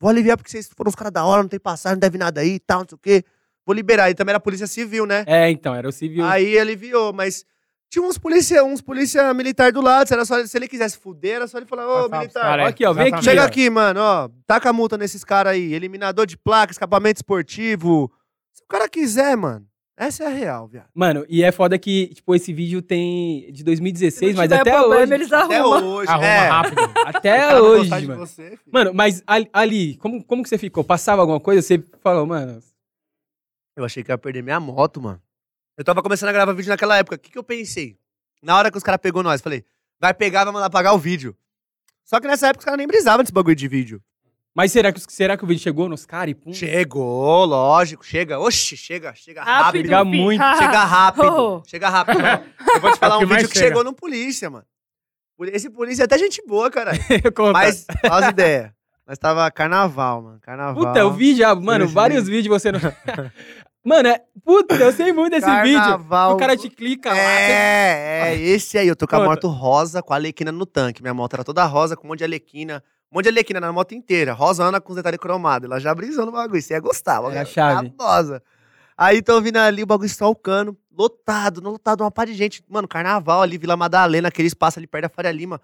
Vou 0.00 0.10
aliviar 0.10 0.36
porque 0.36 0.50
vocês 0.50 0.68
foram 0.76 0.88
os 0.88 0.94
caras 0.94 1.12
da 1.12 1.24
hora, 1.24 1.42
não 1.42 1.48
tem 1.48 1.58
passagem, 1.58 1.96
não 1.96 2.00
deve 2.00 2.18
nada 2.18 2.40
aí 2.40 2.54
e 2.54 2.60
tal, 2.60 2.80
não 2.80 2.88
sei 2.88 2.96
o 2.96 2.98
quê. 2.98 3.24
Vou 3.68 3.74
liberar. 3.74 4.06
Ele 4.06 4.14
também 4.14 4.30
era 4.30 4.40
polícia 4.40 4.66
civil, 4.66 5.04
né? 5.04 5.24
É, 5.26 5.50
então, 5.50 5.74
era 5.74 5.86
o 5.86 5.92
civil. 5.92 6.24
Aí 6.24 6.46
ele 6.46 6.58
aliviou, 6.58 7.12
mas 7.12 7.44
tinha 7.90 8.02
uns 8.02 8.16
polícia, 8.16 8.64
uns 8.64 8.80
polícia 8.80 9.34
militar 9.34 9.70
do 9.72 9.82
lado. 9.82 10.08
Se, 10.08 10.14
era 10.14 10.24
só, 10.24 10.42
se 10.46 10.56
ele 10.56 10.66
quisesse 10.66 10.96
fuder, 10.96 11.36
era 11.36 11.46
só 11.46 11.58
ele 11.58 11.66
falar, 11.66 11.84
ô, 11.84 12.08
Passava 12.08 12.18
militar, 12.18 12.40
cara, 12.40 12.62
é, 12.62 12.66
aqui, 12.66 12.86
ó, 12.86 12.94
vem 12.94 13.08
exatamente. 13.08 13.24
Chega 13.26 13.42
ó. 13.42 13.44
aqui, 13.44 13.68
mano, 13.68 14.00
ó. 14.00 14.30
Taca 14.46 14.70
a 14.70 14.72
multa 14.72 14.96
nesses 14.96 15.22
caras 15.22 15.52
aí. 15.52 15.74
Eliminador 15.74 16.24
de 16.24 16.38
placa, 16.38 16.72
escapamento 16.72 17.18
esportivo. 17.18 18.10
Se 18.54 18.62
o 18.62 18.66
cara 18.66 18.88
quiser, 18.88 19.36
mano. 19.36 19.66
Essa 19.98 20.24
é 20.24 20.26
a 20.28 20.30
real, 20.30 20.66
viado. 20.66 20.86
Mano, 20.94 21.26
e 21.28 21.42
é 21.42 21.52
foda 21.52 21.76
que, 21.76 22.06
tipo, 22.14 22.34
esse 22.34 22.54
vídeo 22.54 22.80
tem 22.80 23.52
de 23.52 23.62
2016, 23.64 24.34
mas 24.34 24.50
até 24.50 24.70
problema, 24.70 25.02
hoje. 25.02 25.12
eles 25.14 25.32
Até 25.32 25.56
arrumam. 25.58 25.84
hoje. 25.84 26.10
Arruma 26.10 26.26
é. 26.26 26.48
rápido. 26.48 26.82
Até 27.04 27.60
hoje, 27.60 28.06
mano. 28.06 28.16
você. 28.16 28.58
Mano, 28.72 28.94
mas 28.94 29.22
ali, 29.26 29.50
ali, 29.52 29.96
como, 29.96 30.24
como 30.24 30.42
que 30.42 30.48
você 30.48 30.56
ficou? 30.56 30.82
Passava 30.84 31.20
alguma 31.20 31.40
coisa? 31.40 31.60
Você 31.60 31.82
falou, 32.00 32.24
mano. 32.24 32.60
Eu 33.78 33.84
achei 33.84 34.02
que 34.02 34.10
eu 34.10 34.14
ia 34.14 34.18
perder 34.18 34.42
minha 34.42 34.58
moto, 34.58 35.00
mano. 35.00 35.22
Eu 35.76 35.84
tava 35.84 36.02
começando 36.02 36.30
a 36.30 36.32
gravar 36.32 36.52
vídeo 36.52 36.68
naquela 36.68 36.96
época. 36.96 37.14
O 37.14 37.18
que, 37.18 37.30
que 37.30 37.38
eu 37.38 37.44
pensei? 37.44 37.96
Na 38.42 38.56
hora 38.56 38.72
que 38.72 38.76
os 38.76 38.82
caras 38.82 39.00
pegou 39.00 39.22
nós, 39.22 39.40
falei, 39.40 39.64
vai 40.00 40.12
pegar, 40.12 40.42
vai 40.42 40.52
mandar 40.52 40.68
pagar 40.68 40.94
o 40.94 40.98
vídeo. 40.98 41.36
Só 42.04 42.18
que 42.18 42.26
nessa 42.26 42.48
época 42.48 42.62
os 42.62 42.64
caras 42.64 42.78
nem 42.78 42.88
brisavam 42.88 43.20
nesse 43.20 43.32
bagulho 43.32 43.54
de 43.54 43.68
vídeo. 43.68 44.02
Mas 44.52 44.72
será 44.72 44.90
que, 44.90 45.00
será 45.00 45.36
que 45.36 45.44
o 45.44 45.46
vídeo 45.46 45.62
chegou 45.62 45.88
nos 45.88 46.04
caras 46.04 46.32
e 46.32 46.34
pum? 46.34 46.52
Chegou, 46.52 47.44
lógico, 47.44 48.04
chega. 48.04 48.40
Oxi, 48.40 48.76
chega, 48.76 49.14
chega 49.14 49.44
rápido. 49.44 49.62
Rápido, 49.62 49.84
Chega 49.84 50.04
muito, 50.04 50.42
Chega 50.58 50.84
rápido. 50.84 51.26
Oh. 51.28 51.62
Chega 51.64 51.88
rápido. 51.88 52.18
Eu 52.74 52.80
vou 52.80 52.92
te 52.92 52.98
falar 52.98 53.14
É 53.14 53.18
um 53.18 53.28
vídeo 53.28 53.48
que 53.48 53.54
chega. 53.54 53.68
chegou 53.68 53.84
no 53.84 53.92
polícia, 53.92 54.50
mano. 54.50 54.66
Esse 55.52 55.70
polícia 55.70 56.02
é 56.02 56.06
até 56.06 56.18
gente 56.18 56.42
boa, 56.44 56.68
caralho. 56.68 56.98
Conta. 57.32 57.52
Mas, 57.52 57.86
olha 58.10 58.26
as 58.26 58.32
ideias. 58.32 58.72
Nós 59.06 59.16
tava 59.18 59.48
carnaval, 59.52 60.20
mano. 60.20 60.40
Carnaval. 60.40 60.86
Puta, 60.86 60.98
eu 60.98 61.12
vi 61.12 61.36
já, 61.36 61.54
mano, 61.54 61.86
vários 61.86 62.26
vídeos 62.26 62.60
você 62.60 62.72
não. 62.72 62.80
Mano, 63.84 64.08
é. 64.08 64.22
Puta, 64.44 64.74
eu 64.74 64.92
sei 64.92 65.12
muito 65.12 65.32
desse 65.32 65.50
vídeo. 65.62 65.78
Carnaval. 65.78 66.34
O 66.34 66.36
cara 66.36 66.56
te 66.56 66.68
clica 66.68 67.10
lá. 67.10 67.18
É, 67.18 68.32
é, 68.32 68.36
esse 68.40 68.78
aí. 68.78 68.88
Eu 68.88 68.96
tô 68.96 69.06
com 69.06 69.16
a 69.16 69.24
moto 69.24 69.48
rosa 69.48 70.02
com 70.02 70.12
a 70.12 70.16
Alequina 70.16 70.52
no 70.52 70.66
tanque. 70.66 71.02
Minha 71.02 71.14
moto 71.14 71.34
era 71.34 71.44
toda 71.44 71.64
rosa, 71.64 71.96
com 71.96 72.06
um 72.06 72.10
monte 72.10 72.18
de 72.18 72.24
Alequina. 72.24 72.82
Um 73.10 73.16
monte 73.16 73.24
de 73.24 73.30
Alequina 73.30 73.60
na 73.60 73.72
moto 73.72 73.94
inteira. 73.94 74.32
Rosana 74.32 74.80
com 74.80 74.92
os 74.92 74.96
detalhes 74.96 75.18
cromados. 75.18 75.66
Ela 75.68 75.80
já 75.80 75.94
brisou 75.94 76.26
no 76.26 76.32
bagulho. 76.32 76.60
Você 76.60 76.74
ia 76.74 76.80
gostar. 76.80 77.22
É 77.32 77.40
a 77.40 77.44
chave. 77.44 77.92
Rosa. 77.98 78.42
Aí 78.96 79.22
tô 79.22 79.40
vindo 79.40 79.58
ali, 79.58 79.84
o 79.84 79.86
bagulho 79.86 80.06
stalkando. 80.06 80.76
Lotado, 80.90 81.60
não 81.60 81.70
lotado, 81.70 82.00
uma 82.00 82.10
par 82.10 82.26
de 82.26 82.34
gente. 82.34 82.64
Mano, 82.68 82.88
carnaval 82.88 83.42
ali, 83.42 83.56
Vila 83.56 83.76
Madalena, 83.76 84.26
aquele 84.26 84.48
espaço 84.48 84.80
ali 84.80 84.88
perto 84.88 85.04
da 85.04 85.08
Faria 85.08 85.30
Lima. 85.30 85.60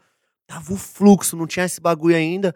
Tava 0.46 0.72
o 0.72 0.76
fluxo, 0.76 1.36
não 1.36 1.44
tinha 1.44 1.66
esse 1.66 1.80
bagulho 1.80 2.14
ainda. 2.14 2.54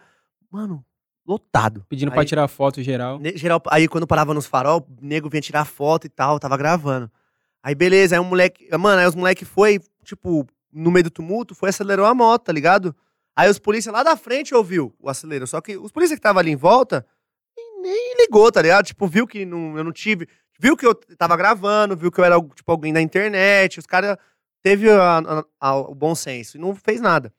Mano, 0.48 0.84
lotado. 1.28 1.84
Pedindo 1.88 2.08
Aí- 2.10 2.14
pra 2.14 2.24
tirar 2.24 2.48
foto 2.48 2.82
geral. 2.82 3.18
Ne- 3.18 3.36
Geral, 3.36 3.62
aí 3.68 3.86
quando 3.86 4.06
parava 4.06 4.32
nos 4.32 4.46
farol, 4.46 4.80
o 4.80 5.04
nego 5.06 5.28
vinha 5.28 5.40
tirar 5.42 5.64
foto 5.66 6.06
e 6.06 6.08
tal, 6.08 6.38
tava 6.40 6.56
gravando. 6.56 7.10
Aí 7.62 7.74
beleza, 7.74 8.16
aí 8.16 8.20
um 8.20 8.24
moleque. 8.24 8.66
Mano, 8.78 9.00
aí 9.00 9.06
os 9.06 9.14
moleque 9.14 9.44
foi, 9.44 9.78
tipo, 10.04 10.46
no 10.72 10.90
meio 10.90 11.04
do 11.04 11.10
tumulto, 11.10 11.54
foi 11.54 11.68
acelerou 11.68 12.06
a 12.06 12.14
moto, 12.14 12.44
tá 12.44 12.52
ligado? 12.52 12.96
Aí 13.36 13.48
os 13.50 13.58
polícia 13.58 13.92
lá 13.92 14.02
da 14.02 14.16
frente 14.16 14.54
ouviu 14.54 14.94
o 14.98 15.08
acelero. 15.08 15.46
Só 15.46 15.60
que 15.60 15.76
os 15.76 15.92
polícia 15.92 16.16
que 16.16 16.22
tava 16.22 16.40
ali 16.40 16.50
em 16.50 16.56
volta 16.56 17.06
nem, 17.56 17.82
nem 17.82 18.16
ligou, 18.16 18.50
tá 18.50 18.62
ligado? 18.62 18.86
Tipo, 18.86 19.06
viu 19.06 19.26
que 19.26 19.44
não, 19.44 19.76
eu 19.76 19.84
não 19.84 19.92
tive. 19.92 20.26
Viu 20.58 20.76
que 20.76 20.84
eu 20.86 20.94
tava 20.94 21.36
gravando, 21.36 21.96
viu 21.96 22.10
que 22.10 22.18
eu 22.20 22.24
era, 22.24 22.40
tipo, 22.54 22.72
alguém 22.72 22.92
da 22.92 23.00
internet. 23.00 23.78
Os 23.78 23.86
caras 23.86 24.16
teve 24.62 24.90
a- 24.90 25.18
a- 25.18 25.44
a- 25.60 25.76
o 25.76 25.94
bom 25.94 26.14
senso 26.14 26.56
e 26.56 26.60
não 26.60 26.74
fez 26.74 27.00
nada. 27.00 27.32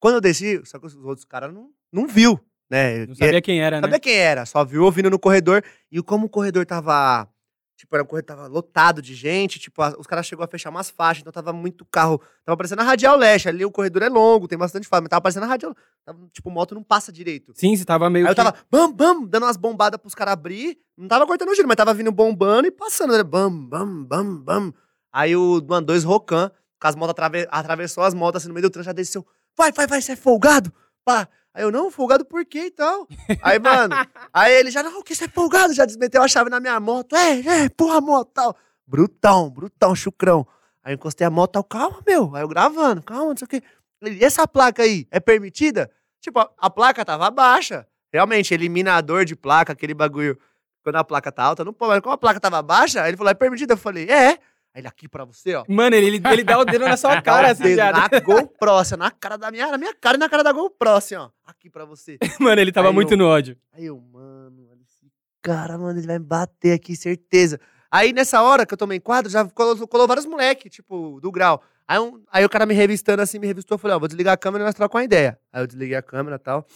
Quando 0.00 0.14
eu 0.16 0.20
desci, 0.20 0.60
só 0.64 0.78
que 0.78 0.86
os 0.86 0.96
outros 0.96 1.24
caras 1.24 1.52
não, 1.54 1.70
não 1.92 2.06
viu, 2.08 2.38
né? 2.74 3.06
Não 3.06 3.14
sabia 3.14 3.40
quem 3.40 3.60
era, 3.62 3.76
né? 3.80 3.86
Sabia 3.86 4.00
quem 4.00 4.14
era, 4.16 4.44
só 4.44 4.64
viu 4.64 4.84
ouvindo 4.84 5.08
no 5.10 5.18
corredor. 5.18 5.62
E 5.90 6.02
como 6.02 6.26
o 6.26 6.28
corredor 6.28 6.66
tava. 6.66 7.28
Tipo, 7.76 7.96
era 7.96 8.04
um 8.04 8.06
corredor 8.06 8.36
tava 8.36 8.46
lotado 8.46 9.02
de 9.02 9.14
gente, 9.14 9.58
tipo, 9.58 9.82
a- 9.82 9.94
os 9.98 10.06
caras 10.06 10.24
chegou 10.26 10.44
a 10.44 10.48
fechar 10.48 10.70
umas 10.70 10.90
faixas, 10.90 11.22
então 11.22 11.32
tava 11.32 11.52
muito 11.52 11.84
carro. 11.84 12.20
Tava 12.44 12.56
parecendo 12.56 12.80
a 12.82 12.84
Radial 12.84 13.16
Leste. 13.16 13.48
Ali 13.48 13.64
o 13.64 13.70
corredor 13.70 14.02
é 14.02 14.08
longo, 14.08 14.46
tem 14.46 14.56
bastante 14.56 14.86
faixa, 14.86 15.02
mas 15.02 15.08
tava 15.10 15.20
parecendo 15.20 15.44
a 15.44 15.48
Radial. 15.48 15.74
Tava, 16.04 16.18
tipo, 16.32 16.50
moto 16.50 16.74
não 16.74 16.84
passa 16.84 17.12
direito. 17.12 17.52
Sim, 17.56 17.76
você 17.76 17.84
tava 17.84 18.08
meio. 18.08 18.26
Aí 18.26 18.30
eu 18.30 18.34
que- 18.36 18.42
tava, 18.42 18.54
bam, 18.70 18.92
bam, 18.92 19.24
dando 19.26 19.42
umas 19.42 19.56
bombadas 19.56 20.00
pros 20.00 20.14
caras 20.14 20.32
abrir. 20.34 20.78
Não 20.96 21.08
tava 21.08 21.26
cortando 21.26 21.48
o 21.50 21.54
giro, 21.54 21.66
mas 21.66 21.76
tava 21.76 21.92
vindo 21.92 22.12
bombando 22.12 22.68
e 22.68 22.70
passando, 22.70 23.12
né? 23.16 23.22
Bam, 23.24 23.50
bam, 23.50 24.04
bam, 24.04 24.36
bam. 24.36 24.74
Aí 25.12 25.34
o, 25.36 25.60
mano, 25.68 25.84
dois 25.86 26.04
Rocan, 26.04 26.50
com 26.80 26.88
as 26.88 26.94
motos, 26.94 27.10
atrave- 27.10 27.48
atravessou 27.50 28.04
as 28.04 28.14
motos 28.14 28.40
assim 28.42 28.48
no 28.48 28.54
meio 28.54 28.62
do 28.62 28.70
trânsito, 28.70 28.90
já 28.90 28.92
desceu. 28.92 29.26
Vai, 29.58 29.72
vai, 29.72 29.86
vai, 29.88 30.00
você 30.00 30.12
é 30.12 30.16
folgado? 30.16 30.72
Pá. 31.04 31.28
Aí 31.54 31.62
eu, 31.62 31.70
não, 31.70 31.88
folgado 31.88 32.24
por 32.24 32.44
quê 32.44 32.66
e 32.66 32.70
tal? 32.72 33.06
Aí, 33.40 33.60
mano, 33.60 33.94
aí 34.32 34.52
ele 34.52 34.72
já, 34.72 34.82
não, 34.82 35.00
que 35.04 35.14
você 35.14 35.26
é 35.26 35.28
folgado? 35.28 35.72
Já 35.72 35.84
desmeteu 35.84 36.20
a 36.20 36.26
chave 36.26 36.50
na 36.50 36.58
minha 36.58 36.80
moto. 36.80 37.14
É, 37.14 37.38
é, 37.38 37.68
porra, 37.68 38.00
moto, 38.00 38.32
tal. 38.34 38.56
Brutão, 38.84 39.48
brutão, 39.50 39.94
chucrão. 39.94 40.44
Aí 40.82 40.92
eu 40.92 40.96
encostei 40.96 41.24
a 41.24 41.30
moto, 41.30 41.52
tal, 41.52 41.62
calma, 41.62 42.02
meu. 42.04 42.34
Aí 42.34 42.42
eu 42.42 42.48
gravando, 42.48 43.02
calma, 43.02 43.26
não 43.26 43.36
sei 43.36 43.44
o 43.46 43.48
quê. 43.48 43.62
E 44.02 44.24
essa 44.24 44.48
placa 44.48 44.82
aí, 44.82 45.06
é 45.12 45.20
permitida? 45.20 45.88
Tipo, 46.20 46.40
a, 46.40 46.50
a 46.58 46.68
placa 46.68 47.04
tava 47.04 47.30
baixa. 47.30 47.86
Realmente, 48.12 48.52
eliminador 48.52 49.24
de 49.24 49.36
placa, 49.36 49.72
aquele 49.72 49.94
bagulho. 49.94 50.36
Quando 50.82 50.96
a 50.96 51.04
placa 51.04 51.30
tá 51.30 51.44
alta, 51.44 51.64
não 51.64 51.72
pode. 51.72 51.92
Mas 51.92 52.00
como 52.00 52.14
a 52.14 52.18
placa 52.18 52.40
tava 52.40 52.60
baixa, 52.62 53.00
aí 53.00 53.10
ele 53.10 53.16
falou, 53.16 53.30
é 53.30 53.34
permitida? 53.34 53.74
Eu 53.74 53.78
falei, 53.78 54.10
é. 54.10 54.38
Aí 54.74 54.80
ele, 54.80 54.88
aqui 54.88 55.08
pra 55.08 55.24
você, 55.24 55.54
ó. 55.54 55.64
Mano, 55.68 55.94
ele, 55.94 56.20
ele 56.32 56.42
dá 56.44 56.58
o 56.58 56.64
dedo 56.64 56.84
na 56.84 56.96
sua 56.96 57.22
cara, 57.22 57.52
assim, 57.52 57.62
viado. 57.74 57.94
na 57.96 58.18
GoPro, 58.20 58.72
assim, 58.72 58.96
na 58.96 59.08
cara 59.10 59.36
da 59.38 59.48
minha, 59.50 59.70
na 59.70 59.78
minha 59.78 59.94
cara 59.94 60.16
e 60.16 60.18
na 60.18 60.28
cara 60.28 60.42
da 60.42 60.50
GoPro, 60.52 60.90
assim, 60.90 61.14
ó. 61.14 61.30
Aqui 61.46 61.70
pra 61.70 61.84
você. 61.84 62.18
Mano, 62.40 62.60
ele 62.60 62.72
tava 62.72 62.88
Aí 62.88 62.94
muito 62.94 63.12
eu- 63.12 63.18
no 63.18 63.26
ódio. 63.28 63.56
Aí 63.72 63.84
eu, 63.86 64.00
mano, 64.00 64.66
olha 64.70 64.80
esse 64.82 65.10
cara, 65.40 65.78
mano, 65.78 65.96
ele 65.98 66.06
vai 66.08 66.18
me 66.18 66.24
bater 66.24 66.72
aqui, 66.72 66.96
certeza. 66.96 67.60
Aí 67.88 68.12
nessa 68.12 68.42
hora 68.42 68.66
que 68.66 68.74
eu 68.74 68.78
tomei 68.78 68.98
quadro, 68.98 69.30
já 69.30 69.44
colou, 69.48 69.86
colou 69.86 70.08
vários 70.08 70.26
moleque, 70.26 70.68
tipo, 70.68 71.20
do 71.20 71.30
grau. 71.30 71.62
Aí, 71.86 72.00
um- 72.00 72.24
aí 72.32 72.44
o 72.44 72.48
cara 72.48 72.66
me 72.66 72.74
revistando 72.74 73.22
assim, 73.22 73.38
me 73.38 73.46
revistou, 73.46 73.76
eu 73.76 73.78
falei, 73.78 73.94
ó, 73.94 74.00
vou 74.00 74.08
desligar 74.08 74.34
a 74.34 74.36
câmera 74.36 74.64
e 74.64 74.66
nós 74.66 74.74
trocamos 74.74 75.02
uma 75.02 75.04
ideia. 75.04 75.38
Aí 75.52 75.62
eu 75.62 75.66
desliguei 75.68 75.94
a 75.96 76.02
câmera 76.02 76.34
e 76.34 76.38
tal. 76.40 76.66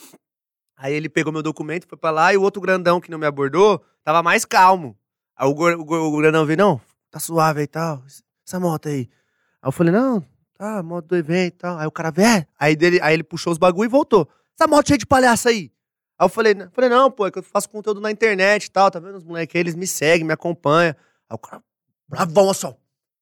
Aí 0.77 0.95
ele 0.95 1.09
pegou 1.09 1.33
meu 1.33 1.43
documento, 1.43 1.89
foi 1.89 1.99
pra 1.99 2.13
lá, 2.13 2.33
e 2.33 2.37
o 2.37 2.43
outro 2.43 2.63
grandão 2.63 3.01
que 3.01 3.11
não 3.11 3.19
me 3.19 3.27
abordou, 3.27 3.83
tava 4.05 4.23
mais 4.23 4.45
calmo. 4.45 4.97
Aí 5.37 5.49
o, 5.49 5.51
o, 5.53 6.15
o 6.15 6.17
grandão 6.19 6.47
veio, 6.47 6.57
não, 6.59 6.81
tá 7.11 7.19
suave 7.19 7.61
aí 7.61 7.65
e 7.65 7.69
tal, 7.69 8.03
essa 8.47 8.61
moto 8.61 8.89
aí. 8.89 9.09
Aí 9.63 9.69
eu 9.69 9.73
falei, 9.73 9.93
não, 9.93 10.25
tá, 10.57 10.83
moto 10.83 11.07
do 11.07 11.17
evento 11.17 11.55
e 11.55 11.59
tal. 11.59 11.79
Aí 11.79 11.87
o 11.87 11.91
cara 11.91 12.13
é. 12.23 12.47
Aí, 12.59 12.77
dele, 12.77 12.99
aí 13.03 13.15
ele 13.15 13.23
puxou 13.23 13.53
os 13.53 13.59
bagulho 13.59 13.87
e 13.87 13.91
voltou. 13.91 14.29
Essa 14.59 14.69
moto 14.69 14.89
cheia 14.89 14.99
de 14.99 15.07
palhaço 15.07 15.49
aí. 15.49 15.73
Aí 16.19 16.25
eu 16.25 16.29
falei, 16.29 16.55
não, 16.55 16.71
falei, 16.71 16.91
não, 16.91 17.11
pô, 17.11 17.27
é 17.27 17.31
que 17.31 17.39
eu 17.39 17.43
faço 17.43 17.69
conteúdo 17.69 18.01
na 18.01 18.11
internet 18.11 18.65
e 18.65 18.71
tal, 18.71 18.91
tá 18.91 18.99
vendo 18.99 19.17
os 19.17 19.25
moleques 19.25 19.55
aí, 19.55 19.61
eles 19.61 19.75
me 19.77 19.87
seguem, 19.87 20.27
me 20.27 20.33
acompanham. 20.33 20.95
Aí 21.29 21.35
o 21.35 21.39
cara, 21.39 21.63
bravão, 22.09 22.51
ó. 22.65 22.75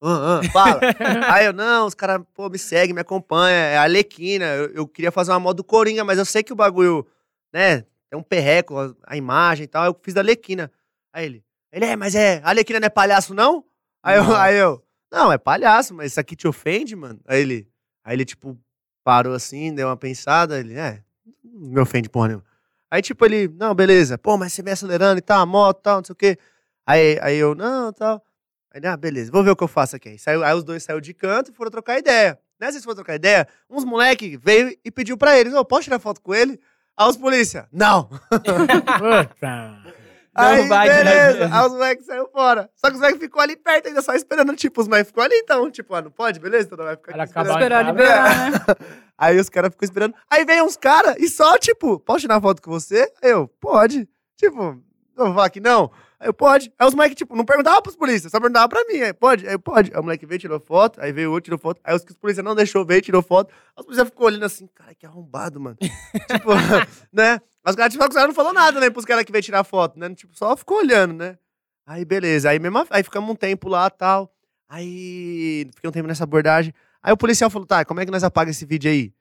Ah, 0.02 0.40
ah, 0.40 0.50
fala. 0.50 0.80
aí 1.32 1.46
eu, 1.46 1.52
não, 1.52 1.86
os 1.86 1.94
caras, 1.94 2.22
pô, 2.34 2.48
me 2.48 2.58
seguem, 2.58 2.94
me 2.94 3.00
acompanham, 3.00 3.56
é 3.56 3.76
a 3.76 3.82
Alequina. 3.82 4.44
Eu, 4.46 4.70
eu 4.72 4.88
queria 4.88 5.10
fazer 5.10 5.32
uma 5.32 5.40
moto 5.40 5.58
do 5.58 5.64
Coringa, 5.64 6.04
mas 6.04 6.18
eu 6.18 6.24
sei 6.24 6.42
que 6.42 6.52
o 6.52 6.56
bagulho, 6.56 7.06
né, 7.52 7.84
é 8.10 8.16
um 8.16 8.22
perreco, 8.22 8.78
a, 8.78 8.94
a 9.04 9.16
imagem 9.16 9.64
e 9.64 9.68
tal, 9.68 9.84
eu 9.84 9.98
fiz 10.02 10.14
da 10.14 10.20
Alequina. 10.20 10.70
Aí 11.12 11.26
ele, 11.26 11.44
ele 11.72 11.84
é, 11.84 11.96
mas 11.96 12.14
é, 12.14 12.40
a 12.44 12.50
Alequina 12.50 12.80
não 12.80 12.86
é 12.86 12.90
palhaço, 12.90 13.34
não? 13.34 13.64
Aí 14.06 14.18
eu, 14.18 14.36
aí 14.36 14.56
eu, 14.56 14.84
não, 15.10 15.32
é 15.32 15.36
palhaço, 15.36 15.92
mas 15.92 16.12
isso 16.12 16.20
aqui 16.20 16.36
te 16.36 16.46
ofende, 16.46 16.94
mano? 16.94 17.18
Aí 17.26 17.40
ele, 17.40 17.68
aí 18.04 18.14
ele, 18.14 18.24
tipo, 18.24 18.56
parou 19.02 19.34
assim, 19.34 19.74
deu 19.74 19.88
uma 19.88 19.96
pensada, 19.96 20.60
ele, 20.60 20.74
é, 20.74 21.02
não 21.42 21.70
me 21.70 21.80
ofende 21.80 22.08
porra 22.08 22.28
nenhuma. 22.28 22.44
Aí, 22.88 23.02
tipo, 23.02 23.24
ele, 23.24 23.48
não, 23.48 23.74
beleza, 23.74 24.16
pô, 24.16 24.36
mas 24.38 24.52
você 24.52 24.62
vem 24.62 24.72
acelerando 24.72 25.18
e 25.18 25.20
tal, 25.20 25.40
a 25.40 25.46
moto 25.46 25.80
e 25.80 25.82
tal, 25.82 25.96
não 25.96 26.04
sei 26.04 26.12
o 26.12 26.16
quê. 26.16 26.38
Aí, 26.86 27.18
aí 27.20 27.36
eu, 27.36 27.56
não, 27.56 27.92
tal. 27.92 28.24
Aí, 28.72 28.78
ele, 28.78 28.86
ah, 28.86 28.96
beleza, 28.96 29.32
vou 29.32 29.42
ver 29.42 29.50
o 29.50 29.56
que 29.56 29.64
eu 29.64 29.68
faço 29.68 29.96
aqui. 29.96 30.10
Aí, 30.10 30.18
saiu, 30.20 30.44
aí 30.44 30.54
os 30.54 30.62
dois 30.62 30.84
saíram 30.84 31.00
de 31.00 31.12
canto 31.12 31.50
e 31.50 31.54
foram 31.54 31.72
trocar 31.72 31.98
ideia. 31.98 32.38
Nessa 32.60 32.74
eles 32.76 32.84
foram 32.84 32.94
trocar 32.94 33.16
ideia, 33.16 33.48
uns 33.68 33.84
moleque 33.84 34.36
veio 34.36 34.72
e 34.84 34.90
pediu 34.92 35.18
pra 35.18 35.36
eles, 35.36 35.52
ô, 35.52 35.64
posso 35.64 35.82
tirar 35.82 35.98
foto 35.98 36.20
com 36.20 36.32
ele? 36.32 36.60
Aí 36.96 37.08
os 37.08 37.16
polícia, 37.16 37.68
não. 37.72 38.04
Puta. 38.30 39.82
Aí, 40.36 40.68
vai, 40.68 40.88
beleza. 40.88 41.48
Aí 41.50 41.66
os 41.66 41.72
moleques 41.72 42.06
saíram 42.06 42.28
fora. 42.28 42.70
Só 42.76 42.88
que 42.88 42.94
os 42.94 43.00
moleques 43.00 43.20
ficou 43.20 43.40
ali 43.40 43.56
perto 43.56 43.88
ainda, 43.88 44.02
só 44.02 44.14
esperando. 44.14 44.54
Tipo, 44.54 44.82
os 44.82 44.88
moleques 44.88 45.08
ficou 45.08 45.24
ali 45.24 45.34
então. 45.36 45.70
Tipo, 45.70 45.94
ah, 45.94 46.02
não 46.02 46.10
pode? 46.10 46.38
Beleza? 46.38 46.66
Então 46.66 46.78
não 46.78 46.84
vai 46.84 46.96
ficar 46.96 47.12
Ela 47.12 47.22
aqui 47.24 47.30
esperando. 47.30 47.50
Esperar 47.52 47.84
liberar, 47.86 48.50
né? 48.50 48.58
Aí 49.16 49.38
os 49.40 49.48
caras 49.48 49.70
ficam 49.70 49.86
esperando. 49.86 50.14
Aí 50.30 50.44
vem 50.44 50.62
uns 50.62 50.76
caras 50.76 51.16
e 51.18 51.28
só, 51.28 51.56
tipo, 51.56 51.98
posso 52.00 52.20
tirar 52.20 52.40
foto 52.40 52.60
com 52.60 52.70
você? 52.70 53.10
Aí 53.22 53.30
Eu, 53.30 53.48
pode. 53.48 54.06
Tipo, 54.36 54.78
não 55.16 55.26
vou 55.26 55.34
falar 55.34 55.50
que 55.50 55.60
não. 55.60 55.90
Aí 56.18 56.28
eu, 56.28 56.34
pode. 56.34 56.72
Aí 56.78 56.86
os 56.86 56.94
moleques, 56.94 57.16
tipo, 57.16 57.36
não 57.36 57.44
perguntavam 57.44 57.82
pros 57.82 57.96
polícias, 57.96 58.30
só 58.30 58.40
perguntavam 58.40 58.68
pra 58.68 58.84
mim. 58.84 59.00
Aí, 59.02 59.12
pode? 59.12 59.46
Aí 59.46 59.54
eu, 59.54 59.58
pode. 59.58 59.90
Aí 59.92 60.00
o 60.00 60.02
moleque 60.02 60.26
veio, 60.26 60.38
tirou 60.38 60.60
foto. 60.60 61.00
Aí 61.00 61.12
veio 61.12 61.30
outro, 61.30 61.44
tirou 61.44 61.58
foto. 61.58 61.80
Aí 61.84 61.94
os 61.94 62.04
que 62.04 62.12
os 62.12 62.16
polícias 62.18 62.44
não 62.44 62.54
deixou, 62.54 62.84
veio, 62.84 63.02
tirou 63.02 63.22
foto. 63.22 63.52
Aí 63.76 63.80
os 63.80 63.84
polícias 63.84 64.08
ficou 64.08 64.26
olhando 64.26 64.44
assim, 64.44 64.66
cara, 64.74 64.94
que 64.94 65.06
arrombado, 65.06 65.60
mano. 65.60 65.76
tipo, 65.80 66.50
né? 67.12 67.40
Mas 67.66 67.74
tipo, 67.92 68.04
os 68.04 68.14
caras 68.14 68.28
não 68.28 68.34
falou 68.34 68.52
nada, 68.52 68.78
né, 68.78 68.88
pros 68.90 69.04
caras 69.04 69.24
que 69.24 69.32
veio 69.32 69.42
tirar 69.42 69.64
foto, 69.64 69.98
né? 69.98 70.08
Tipo, 70.14 70.36
só 70.38 70.56
ficou 70.56 70.78
olhando, 70.78 71.14
né? 71.14 71.36
Aí, 71.84 72.04
beleza. 72.04 72.50
Aí, 72.50 72.58
mesmo, 72.58 72.86
aí 72.90 73.02
ficamos 73.02 73.28
um 73.30 73.34
tempo 73.34 73.68
lá 73.68 73.90
tal. 73.90 74.32
Aí, 74.68 75.68
fiquei 75.74 75.88
um 75.88 75.92
tempo 75.92 76.08
nessa 76.08 76.24
abordagem. 76.24 76.72
Aí 77.02 77.12
o 77.12 77.16
policial 77.16 77.48
falou, 77.50 77.66
tá, 77.66 77.84
como 77.84 78.00
é 78.00 78.04
que 78.04 78.10
nós 78.10 78.24
apaga 78.24 78.50
esse 78.50 78.64
vídeo 78.64 78.90
aí? 78.90 79.12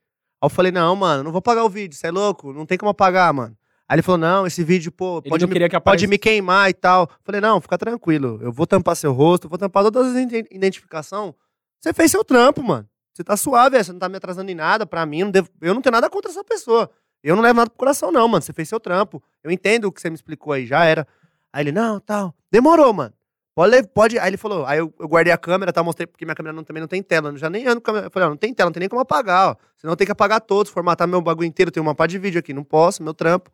Aí 0.42 0.46
eu 0.46 0.50
falei, 0.50 0.72
não, 0.72 0.96
mano, 0.96 1.24
não 1.24 1.32
vou 1.32 1.40
apagar 1.40 1.64
o 1.64 1.70
vídeo, 1.70 1.96
você 1.98 2.08
é 2.08 2.12
louco? 2.12 2.52
Não 2.54 2.66
tem 2.66 2.78
como 2.78 2.90
apagar, 2.90 3.34
mano. 3.34 3.58
Aí 3.88 3.96
ele 3.96 4.02
falou, 4.02 4.18
não, 4.18 4.48
esse 4.48 4.64
vídeo, 4.64 4.92
pô, 4.92 5.20
Ele 5.20 5.30
pode 5.30 5.46
me, 5.48 5.54
que 5.54 5.60
pode 5.92 6.08
me 6.08 6.18
queimar 6.18 6.70
e 6.70 6.74
tal. 6.74 7.10
Falei, 7.24 7.40
não, 7.40 7.62
fica 7.62 7.78
tranquilo, 7.78 8.40
eu 8.42 8.52
vou 8.52 8.66
tampar 8.66 8.96
seu 8.96 9.14
rosto, 9.14 9.48
vou 9.48 9.58
tampar 9.60 9.84
todas 9.84 10.08
as 10.08 10.16
ident- 10.24 10.48
identificação, 10.52 11.36
você 11.80 11.94
fez 11.94 12.10
seu 12.12 12.24
trampo, 12.24 12.64
mano. 12.64 12.88
Você 13.14 13.24
tá 13.24 13.38
suave, 13.38 13.82
você 13.82 13.92
não 13.94 14.00
tá 14.00 14.10
me 14.10 14.18
atrasando 14.18 14.50
em 14.52 14.56
nada, 14.56 14.86
pra 14.88 15.06
mim, 15.06 15.20
eu 15.20 15.26
não, 15.26 15.32
devo- 15.32 15.50
eu 15.62 15.74
não 15.74 15.82
tenho 15.82 15.94
nada 15.94 16.10
contra 16.10 16.32
essa 16.32 16.44
pessoa. 16.44 16.90
Eu 17.28 17.36
não 17.36 17.42
levo 17.44 17.58
nada 17.58 17.70
pro 17.70 17.78
coração, 17.80 18.12
não, 18.12 18.28
mano. 18.28 18.42
Você 18.42 18.54
fez 18.54 18.70
seu 18.70 18.80
trampo. 18.80 19.22
Eu 19.44 19.50
entendo 19.52 19.86
o 19.86 19.92
que 19.92 20.00
você 20.00 20.10
me 20.10 20.16
explicou 20.16 20.54
aí, 20.54 20.66
já 20.66 20.86
era. 20.86 21.08
Aí 21.52 21.64
ele, 21.64 21.72
não, 21.72 22.00
tal. 22.00 22.34
Demorou, 22.52 22.94
mano. 22.94 23.14
Pode, 23.56 23.84
pode. 23.88 24.20
Aí 24.20 24.30
ele 24.30 24.38
falou, 24.38 24.66
aí 24.66 24.80
eu, 24.80 24.94
eu 25.00 25.08
guardei 25.08 25.32
a 25.34 25.38
câmera, 25.38 25.72
tá? 25.74 25.82
Mostrei, 25.82 26.06
porque 26.06 26.26
minha 26.26 26.36
câmera 26.36 26.54
não- 26.54 26.64
também 26.64 26.82
não 26.82 26.88
tem 26.88 27.02
tela. 27.02 27.30
Eu 27.30 27.38
já 27.38 27.50
nem 27.50 27.66
ando 27.66 27.82
com 27.82 27.86
a 27.90 27.94
câmera. 27.94 28.08
Eu 28.08 28.12
falei, 28.12 28.28
ó, 28.28 28.30
não 28.30 28.38
tem 28.38 28.54
tela, 28.54 28.70
não 28.70 28.74
tem 28.74 28.82
nem 28.82 28.90
como 28.90 29.02
apagar, 29.02 29.50
ó. 29.52 29.56
Senão 29.78 29.96
tenho 29.96 30.06
que 30.08 30.12
apagar 30.12 30.40
todos, 30.42 30.72
formatar 30.72 31.08
meu 31.08 31.22
bagulho 31.22 31.48
inteiro. 31.48 31.72
Tem 31.72 31.82
uma 31.82 31.96
pá 31.96 32.06
de 32.06 32.20
vídeo 32.20 32.38
aqui, 32.40 32.54
não 32.54 32.64
posso, 32.64 33.02
meu 33.02 33.14
trampo. 33.14 33.50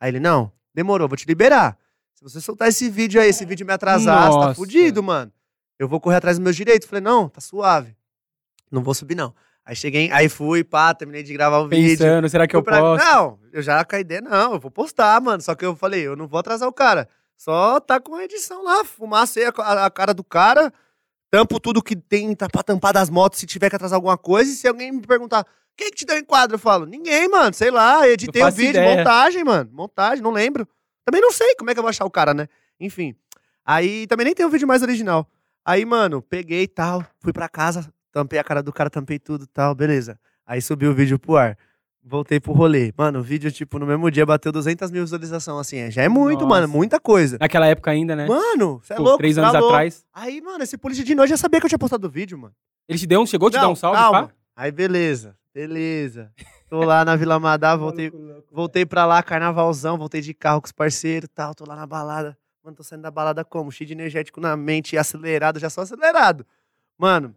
Aí 0.00 0.10
ele, 0.10 0.20
não, 0.20 0.52
demorou, 0.74 1.08
vou 1.08 1.16
te 1.16 1.24
liberar. 1.26 1.78
Se 2.14 2.22
você 2.22 2.40
soltar 2.40 2.68
esse 2.68 2.90
vídeo 2.90 3.20
aí, 3.20 3.28
esse 3.30 3.44
vídeo 3.46 3.64
me 3.66 3.72
atrasar, 3.72 4.26
você 4.26 4.38
tá 4.38 4.46
Nossa. 4.48 4.54
fudido, 4.54 5.02
mano. 5.02 5.32
Eu 5.78 5.88
vou 5.88 6.00
correr 6.00 6.16
atrás 6.16 6.36
dos 6.36 6.44
meus 6.44 6.56
direitos. 6.56 6.86
Falei, 6.88 7.02
não, 7.02 7.28
tá 7.28 7.40
suave. 7.40 7.96
Não 8.70 8.82
vou 8.82 8.92
subir, 8.94 9.14
não. 9.14 9.32
Aí 9.66 9.74
cheguei, 9.74 10.10
aí 10.12 10.28
fui, 10.28 10.62
pá, 10.62 10.92
terminei 10.92 11.22
de 11.22 11.32
gravar 11.32 11.58
o 11.60 11.68
vídeo. 11.68 11.96
Pensando, 11.96 12.28
será 12.28 12.46
que 12.46 12.54
eu 12.54 12.62
pra- 12.62 12.80
posso? 12.80 13.04
Não, 13.04 13.38
eu 13.52 13.62
já 13.62 13.82
com 13.84 13.96
a 13.96 14.00
ideia, 14.00 14.20
não, 14.20 14.52
eu 14.54 14.60
vou 14.60 14.70
postar, 14.70 15.18
mano. 15.22 15.40
Só 15.42 15.54
que 15.54 15.64
eu 15.64 15.74
falei, 15.74 16.06
eu 16.06 16.14
não 16.14 16.26
vou 16.28 16.38
atrasar 16.38 16.68
o 16.68 16.72
cara. 16.72 17.08
Só 17.36 17.80
tá 17.80 17.98
com 17.98 18.14
a 18.14 18.24
edição 18.24 18.62
lá, 18.62 18.84
fumacei 18.84 19.46
a, 19.46 19.52
a, 19.56 19.86
a 19.86 19.90
cara 19.90 20.12
do 20.12 20.22
cara, 20.22 20.72
tampo 21.30 21.58
tudo 21.58 21.82
que 21.82 21.96
tem 21.96 22.34
tá 22.34 22.48
pra 22.48 22.62
tampar 22.62 22.92
das 22.92 23.08
motos 23.08 23.40
se 23.40 23.46
tiver 23.46 23.70
que 23.70 23.76
atrasar 23.76 23.96
alguma 23.96 24.18
coisa. 24.18 24.50
E 24.50 24.54
se 24.54 24.68
alguém 24.68 24.92
me 24.92 25.00
perguntar, 25.00 25.46
quem 25.76 25.90
que 25.90 25.96
te 25.96 26.04
deu 26.04 26.18
enquadro? 26.18 26.56
Eu 26.56 26.58
falo, 26.60 26.84
ninguém, 26.84 27.26
mano, 27.28 27.52
sei 27.54 27.70
lá, 27.70 28.06
editei 28.06 28.42
o 28.42 28.50
vídeo, 28.52 28.70
ideia. 28.80 28.98
montagem, 28.98 29.42
mano. 29.44 29.70
Montagem, 29.72 30.22
não 30.22 30.30
lembro. 30.30 30.68
Também 31.06 31.20
não 31.22 31.32
sei 31.32 31.54
como 31.56 31.70
é 31.70 31.74
que 31.74 31.78
eu 31.78 31.82
vou 31.82 31.90
achar 31.90 32.04
o 32.04 32.10
cara, 32.10 32.32
né? 32.34 32.48
Enfim. 32.78 33.14
Aí 33.64 34.06
também 34.08 34.26
nem 34.26 34.34
tem 34.34 34.44
o 34.44 34.50
vídeo 34.50 34.68
mais 34.68 34.82
original. 34.82 35.26
Aí, 35.64 35.84
mano, 35.86 36.20
peguei 36.20 36.62
e 36.64 36.68
tal, 36.68 37.04
fui 37.20 37.32
pra 37.32 37.48
casa, 37.48 37.90
tampei 38.14 38.38
a 38.38 38.44
cara 38.44 38.62
do 38.62 38.72
cara, 38.72 38.88
tampei 38.88 39.18
tudo 39.18 39.42
e 39.44 39.46
tal, 39.48 39.74
beleza. 39.74 40.16
Aí 40.46 40.62
subi 40.62 40.86
o 40.86 40.94
vídeo 40.94 41.18
pro 41.18 41.36
ar. 41.36 41.58
Voltei 42.06 42.38
pro 42.38 42.52
rolê. 42.52 42.92
Mano, 42.96 43.18
o 43.18 43.22
vídeo, 43.22 43.50
tipo, 43.50 43.78
no 43.78 43.86
mesmo 43.86 44.08
dia 44.10 44.24
bateu 44.24 44.52
200 44.52 44.90
mil 44.90 45.02
visualizações, 45.02 45.58
assim. 45.66 45.78
é- 45.78 45.90
Já 45.90 46.02
é 46.02 46.08
muito, 46.08 46.40
Nossa. 46.44 46.46
mano, 46.46 46.68
muita 46.68 47.00
coisa. 47.00 47.38
Naquela 47.40 47.66
época 47.66 47.90
ainda, 47.90 48.14
né? 48.14 48.26
Mano, 48.26 48.78
você 48.84 48.92
é 48.92 48.98
louco, 48.98 49.18
três 49.18 49.36
anos 49.38 49.50
tá 49.52 49.58
louco. 49.58 49.74
atrás. 49.74 50.04
Aí, 50.12 50.40
mano, 50.40 50.62
esse 50.62 50.76
polícia 50.78 51.02
de 51.02 51.14
noite 51.14 51.30
já 51.30 51.36
sabia 51.38 51.58
que 51.60 51.64
eu 51.66 51.68
tinha 51.70 51.78
postado 51.78 52.06
o 52.06 52.10
vídeo, 52.10 52.38
mano. 52.38 52.54
Ele 52.88 52.98
te 52.98 53.06
deu 53.06 53.20
um, 53.20 53.26
chegou 53.26 53.48
a 53.48 53.50
te 53.50 53.54
dar 53.54 53.68
um 53.70 53.74
salve, 53.74 53.98
calma. 53.98 54.28
pá? 54.28 54.34
Aí, 54.54 54.70
beleza, 54.70 55.34
beleza. 55.54 56.30
Tô 56.68 56.84
lá 56.84 57.04
na 57.06 57.16
Vila 57.16 57.40
Madá, 57.40 57.74
voltei, 57.76 58.12
voltei 58.52 58.84
pra 58.84 59.06
lá, 59.06 59.22
carnavalzão, 59.22 59.96
voltei 59.96 60.20
de 60.20 60.34
carro 60.34 60.60
com 60.60 60.66
os 60.66 60.72
parceiros 60.72 61.24
e 61.28 61.32
tal, 61.34 61.54
tô 61.54 61.64
lá 61.66 61.74
na 61.74 61.86
balada. 61.86 62.36
Mano, 62.62 62.76
tô 62.76 62.82
saindo 62.82 63.02
da 63.02 63.10
balada 63.10 63.44
como? 63.44 63.72
Cheio 63.72 63.88
de 63.88 63.94
energético 63.94 64.40
na 64.40 64.54
mente, 64.56 64.96
acelerado, 64.98 65.58
já 65.58 65.70
sou 65.70 65.82
acelerado. 65.82 66.44
Mano, 66.98 67.34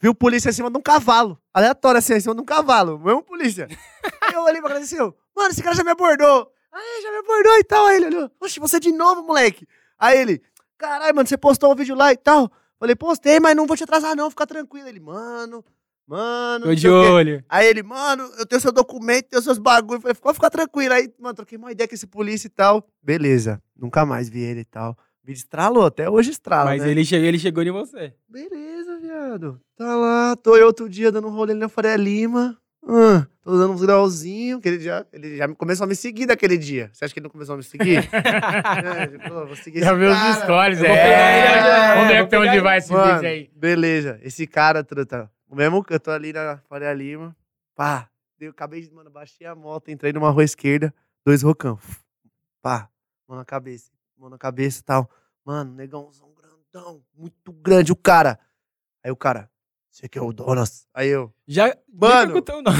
viu 0.00 0.14
polícia 0.14 0.50
em 0.50 0.52
cima 0.52 0.70
de 0.70 0.78
um 0.78 0.82
cavalo, 0.82 1.38
aleatório 1.52 1.98
assim, 1.98 2.14
em 2.14 2.20
cima 2.20 2.34
de 2.34 2.40
um 2.40 2.44
cavalo, 2.44 2.98
mesmo 2.98 3.22
polícia. 3.22 3.66
Eu 4.32 4.42
olhei 4.42 4.60
pra 4.60 4.70
cara 4.70 4.80
e 4.80 4.82
disse, 4.82 4.96
mano, 4.96 5.50
esse 5.50 5.62
cara 5.62 5.74
já 5.74 5.84
me 5.84 5.90
abordou. 5.90 6.50
Aí, 6.72 7.02
já 7.02 7.10
me 7.10 7.18
abordou 7.18 7.58
e 7.58 7.64
tal. 7.64 7.86
Aí 7.86 7.96
ele 7.96 8.06
olhou, 8.06 8.30
oxe, 8.40 8.60
você 8.60 8.78
de 8.78 8.92
novo, 8.92 9.22
moleque. 9.22 9.66
Aí 9.98 10.18
ele, 10.18 10.42
caralho, 10.76 11.14
mano, 11.14 11.26
você 11.26 11.38
postou 11.38 11.72
um 11.72 11.74
vídeo 11.74 11.94
lá 11.94 12.12
e 12.12 12.16
tal. 12.16 12.50
Falei, 12.78 12.94
postei, 12.94 13.40
mas 13.40 13.56
não 13.56 13.66
vou 13.66 13.76
te 13.76 13.84
atrasar 13.84 14.14
não, 14.14 14.28
fica 14.28 14.46
tranquilo. 14.46 14.86
Ele, 14.86 15.00
mano, 15.00 15.64
mano, 16.06 16.66
Tô 16.66 16.74
de 16.74 16.88
o 16.88 17.12
olho. 17.14 17.42
Aí 17.48 17.66
ele, 17.66 17.82
mano, 17.82 18.30
eu 18.38 18.44
tenho 18.44 18.60
seu 18.60 18.72
documento, 18.72 19.30
tenho 19.30 19.42
seus 19.42 19.58
bagulhos. 19.58 20.02
Falei, 20.02 20.14
pode 20.14 20.34
ficar 20.34 20.50
tranquilo. 20.50 20.92
Aí, 20.92 21.10
mano, 21.18 21.34
troquei 21.34 21.56
uma 21.56 21.72
ideia 21.72 21.88
com 21.88 21.94
esse 21.94 22.06
polícia 22.06 22.46
e 22.46 22.50
tal. 22.50 22.86
Beleza. 23.02 23.62
Nunca 23.74 24.04
mais 24.04 24.28
vi 24.28 24.40
ele 24.40 24.60
e 24.60 24.64
tal. 24.66 24.96
Vídeo 25.26 25.40
estralou, 25.40 25.84
até 25.84 26.08
hoje 26.08 26.30
estrala, 26.30 26.66
Mas 26.66 26.82
né? 26.82 26.90
ele, 26.90 27.04
chegou, 27.04 27.26
ele 27.26 27.38
chegou 27.40 27.62
em 27.64 27.72
você. 27.72 28.14
Beleza, 28.28 28.96
viado. 29.00 29.60
Tá 29.76 29.96
lá, 29.96 30.36
tô 30.36 30.56
eu 30.56 30.66
outro 30.68 30.88
dia 30.88 31.10
dando 31.10 31.26
um 31.26 31.32
rolê 31.32 31.50
ali 31.50 31.58
na 31.60 31.68
Faria 31.68 31.96
Lima. 31.96 32.56
Ah, 32.88 33.26
tô 33.42 33.58
dando 33.58 33.72
uns 33.72 33.80
grauzinhos, 33.82 34.60
que 34.62 34.68
ele 34.68 34.78
já, 34.78 35.04
ele 35.12 35.36
já 35.36 35.48
começou 35.48 35.82
a 35.82 35.88
me 35.88 35.96
seguir 35.96 36.26
daquele 36.26 36.56
dia. 36.56 36.90
Você 36.92 37.04
acha 37.04 37.12
que 37.12 37.18
ele 37.18 37.24
não 37.24 37.30
começou 37.32 37.54
a 37.54 37.56
me 37.56 37.64
seguir? 37.64 37.98
é, 38.14 39.28
vou 39.28 39.56
seguir 39.56 39.80
Já 39.82 39.90
esse 39.90 39.98
viu 39.98 40.10
os 40.12 40.36
stories, 40.44 40.80
é. 40.80 40.84
já, 41.58 41.94
Vamos 41.96 42.08
ver 42.12 42.18
até 42.18 42.38
onde 42.38 42.60
vai 42.60 42.78
esse 42.78 42.92
Mano, 42.92 43.14
vídeo 43.14 43.28
aí. 43.28 43.50
beleza. 43.52 44.20
Esse 44.22 44.46
cara, 44.46 44.84
truta, 44.84 45.28
o 45.48 45.56
mesmo 45.56 45.82
que 45.82 45.92
eu 45.92 45.98
tô 45.98 46.12
ali 46.12 46.32
na 46.32 46.58
Faria 46.68 46.92
Lima, 46.92 47.36
pá, 47.74 48.08
eu 48.38 48.50
acabei 48.50 48.80
de, 48.80 48.92
mano, 48.94 49.10
baixei 49.10 49.44
a 49.44 49.56
moto, 49.56 49.90
entrei 49.90 50.12
numa 50.12 50.30
rua 50.30 50.44
esquerda, 50.44 50.94
dois 51.24 51.42
rocão, 51.42 51.76
pá, 52.62 52.88
mão 53.28 53.36
na 53.36 53.44
cabeça, 53.44 53.90
mão 54.18 54.30
na 54.30 54.38
cabeça 54.38 54.80
e 54.80 54.82
tal. 54.84 55.10
Mano, 55.44 55.72
negãozão 55.74 56.32
grandão, 56.34 57.02
muito 57.14 57.52
grande 57.52 57.92
o 57.92 57.96
cara. 57.96 58.38
Aí 59.02 59.10
o 59.10 59.16
cara, 59.16 59.50
você 59.90 60.08
que 60.08 60.18
é 60.18 60.22
o 60.22 60.32
Donas? 60.32 60.86
Aí 60.92 61.08
eu, 61.08 61.32
Já 61.46 61.76
Mano. 61.92 62.34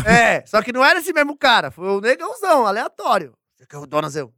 é, 0.06 0.44
só 0.46 0.60
que 0.62 0.72
não 0.72 0.84
era 0.84 0.98
esse 0.98 1.12
mesmo 1.12 1.36
cara, 1.36 1.70
foi 1.70 1.88
o 1.88 2.00
negãozão, 2.00 2.66
aleatório. 2.66 3.36
Você 3.54 3.66
que 3.66 3.74
é 3.76 3.78
o 3.78 3.86
Donas? 3.86 4.16
Eu, 4.16 4.32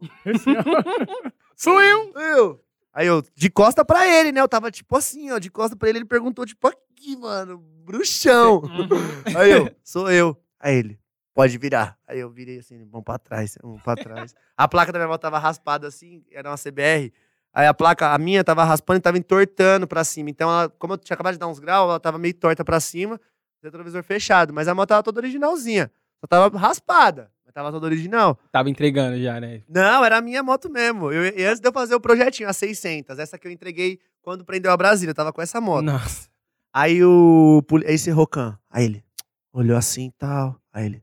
Sou 1.56 1.80
eu. 1.80 2.12
eu. 2.16 2.64
Aí 2.92 3.06
eu, 3.06 3.22
de 3.34 3.48
costa 3.48 3.84
pra 3.84 4.06
ele, 4.06 4.32
né? 4.32 4.40
Eu 4.40 4.48
tava 4.48 4.70
tipo 4.70 4.96
assim, 4.96 5.30
ó, 5.30 5.38
de 5.38 5.50
costa 5.50 5.74
pra 5.76 5.88
ele, 5.88 5.98
ele 5.98 6.04
perguntou, 6.04 6.44
tipo, 6.44 6.66
aqui, 6.66 7.16
mano, 7.16 7.58
bruxão. 7.58 8.62
Aí 9.36 9.50
eu, 9.50 9.74
sou 9.82 10.10
eu. 10.10 10.36
Aí 10.58 10.76
ele, 10.76 11.00
pode 11.34 11.56
virar. 11.58 11.98
Aí 12.06 12.18
eu 12.20 12.30
virei 12.30 12.58
assim, 12.58 12.78
vamos 12.84 13.04
pra 13.04 13.18
trás, 13.18 13.58
vamos 13.62 13.82
pra 13.82 13.96
trás. 13.96 14.34
A 14.56 14.68
placa 14.68 14.92
da 14.92 14.98
minha 14.98 15.08
moto 15.08 15.20
tava 15.20 15.38
raspada 15.38 15.86
assim, 15.86 16.24
era 16.30 16.48
uma 16.50 16.56
CBR. 16.56 17.12
Aí 17.54 17.66
a 17.66 17.74
placa, 17.74 18.14
a 18.14 18.18
minha 18.18 18.42
tava 18.42 18.64
raspando 18.64 18.98
e 18.98 19.02
tava 19.02 19.18
entortando 19.18 19.86
pra 19.86 20.04
cima. 20.04 20.30
Então, 20.30 20.48
ela, 20.48 20.68
como 20.70 20.94
eu 20.94 20.98
tinha 20.98 21.14
acabado 21.14 21.34
de 21.34 21.38
dar 21.38 21.48
uns 21.48 21.58
graus, 21.58 21.88
ela 21.88 22.00
tava 22.00 22.18
meio 22.18 22.32
torta 22.34 22.64
pra 22.64 22.80
cima, 22.80 23.20
retrovisor 23.62 24.02
fechado. 24.02 24.54
Mas 24.54 24.68
a 24.68 24.74
moto 24.74 24.88
tava 24.88 25.02
toda 25.02 25.20
originalzinha. 25.20 25.90
Só 26.20 26.26
tava 26.26 26.56
raspada, 26.56 27.30
mas 27.44 27.52
tava 27.52 27.70
toda 27.70 27.84
original. 27.84 28.38
Tava 28.50 28.70
entregando 28.70 29.20
já, 29.20 29.40
né? 29.40 29.62
Não, 29.68 30.04
era 30.04 30.18
a 30.18 30.20
minha 30.22 30.42
moto 30.42 30.70
mesmo. 30.70 31.12
Eu, 31.12 31.36
e 31.36 31.44
antes 31.44 31.60
de 31.60 31.68
eu 31.68 31.72
fazer 31.72 31.94
o 31.94 32.00
projetinho, 32.00 32.48
a 32.48 32.52
600, 32.52 33.18
essa 33.18 33.36
que 33.36 33.46
eu 33.46 33.52
entreguei 33.52 33.98
quando 34.22 34.44
prendeu 34.44 34.70
a 34.70 34.76
Brasília, 34.76 35.10
eu 35.10 35.14
tava 35.14 35.32
com 35.32 35.42
essa 35.42 35.60
moto. 35.60 35.84
Nossa. 35.84 36.30
Aí 36.72 37.04
o. 37.04 37.62
Esse 37.84 38.10
Rocan. 38.10 38.56
Aí 38.70 38.84
ele 38.86 39.04
olhou 39.52 39.76
assim 39.76 40.06
e 40.06 40.12
tal. 40.12 40.58
Aí 40.72 40.86
ele. 40.86 41.02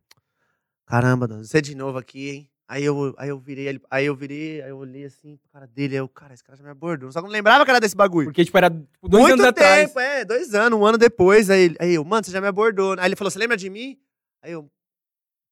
Caramba, 0.90 1.28
você 1.28 1.62
de 1.62 1.76
novo 1.76 2.00
aqui, 2.00 2.30
hein? 2.30 2.50
Aí 2.68 2.84
eu, 2.84 3.14
aí 3.20 3.30
eu 3.30 3.38
virei, 3.38 3.80
aí 3.92 4.06
eu 4.08 4.16
virei, 4.16 4.60
aí 4.64 4.72
eu 4.72 4.78
olhei 4.80 5.06
assim 5.06 5.38
pro 5.38 5.48
cara 5.52 5.68
dele, 5.68 5.94
aí 5.94 6.00
eu, 6.00 6.10
cara, 6.10 6.34
esse 6.34 6.44
cara 6.44 6.58
já 6.58 6.64
me 6.64 6.72
abordou. 6.72 7.12
Só 7.12 7.20
que 7.20 7.26
eu 7.26 7.28
não 7.28 7.34
lembrava 7.34 7.64
que 7.64 7.70
era 7.70 7.80
desse 7.80 7.96
bagulho. 7.96 8.26
Porque, 8.26 8.44
tipo, 8.44 8.58
era 8.58 8.72
tipo, 8.72 9.08
dois 9.08 9.22
Muito 9.22 9.34
anos 9.34 9.46
atrás. 9.46 9.88
tempo, 9.88 10.00
é, 10.00 10.26
dois 10.26 10.56
anos, 10.56 10.80
um 10.80 10.84
ano 10.84 10.98
depois. 10.98 11.52
Aí, 11.52 11.76
aí 11.80 11.94
eu, 11.94 12.04
mano, 12.04 12.24
você 12.24 12.32
já 12.32 12.42
me 12.42 12.48
abordou. 12.48 12.96
Aí 12.98 13.06
ele 13.06 13.16
falou, 13.16 13.30
você 13.30 13.38
lembra 13.38 13.56
de 13.56 13.70
mim? 13.70 14.00
Aí 14.42 14.52
eu, 14.52 14.68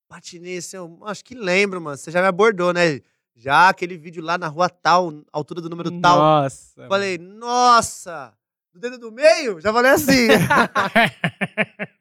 patinei 0.09 0.57
assim, 0.57 0.77
eu, 0.77 0.97
acho 1.03 1.23
que 1.23 1.35
lembro, 1.35 1.79
mano, 1.79 1.97
você 1.97 2.09
já 2.09 2.19
me 2.19 2.27
abordou, 2.27 2.73
né? 2.73 2.99
Já 3.35 3.69
aquele 3.69 3.95
vídeo 3.95 4.23
lá 4.23 4.39
na 4.39 4.47
rua 4.47 4.69
tal, 4.69 5.13
altura 5.31 5.61
do 5.61 5.69
número 5.69 6.01
tal. 6.01 6.17
Nossa. 6.17 6.87
Falei, 6.87 7.19
nossa! 7.19 8.33
Do 8.73 8.79
dedo 8.79 8.97
do 8.97 9.11
meio? 9.11 9.61
Já 9.61 9.71
falei 9.71 9.91
assim. 9.91 10.29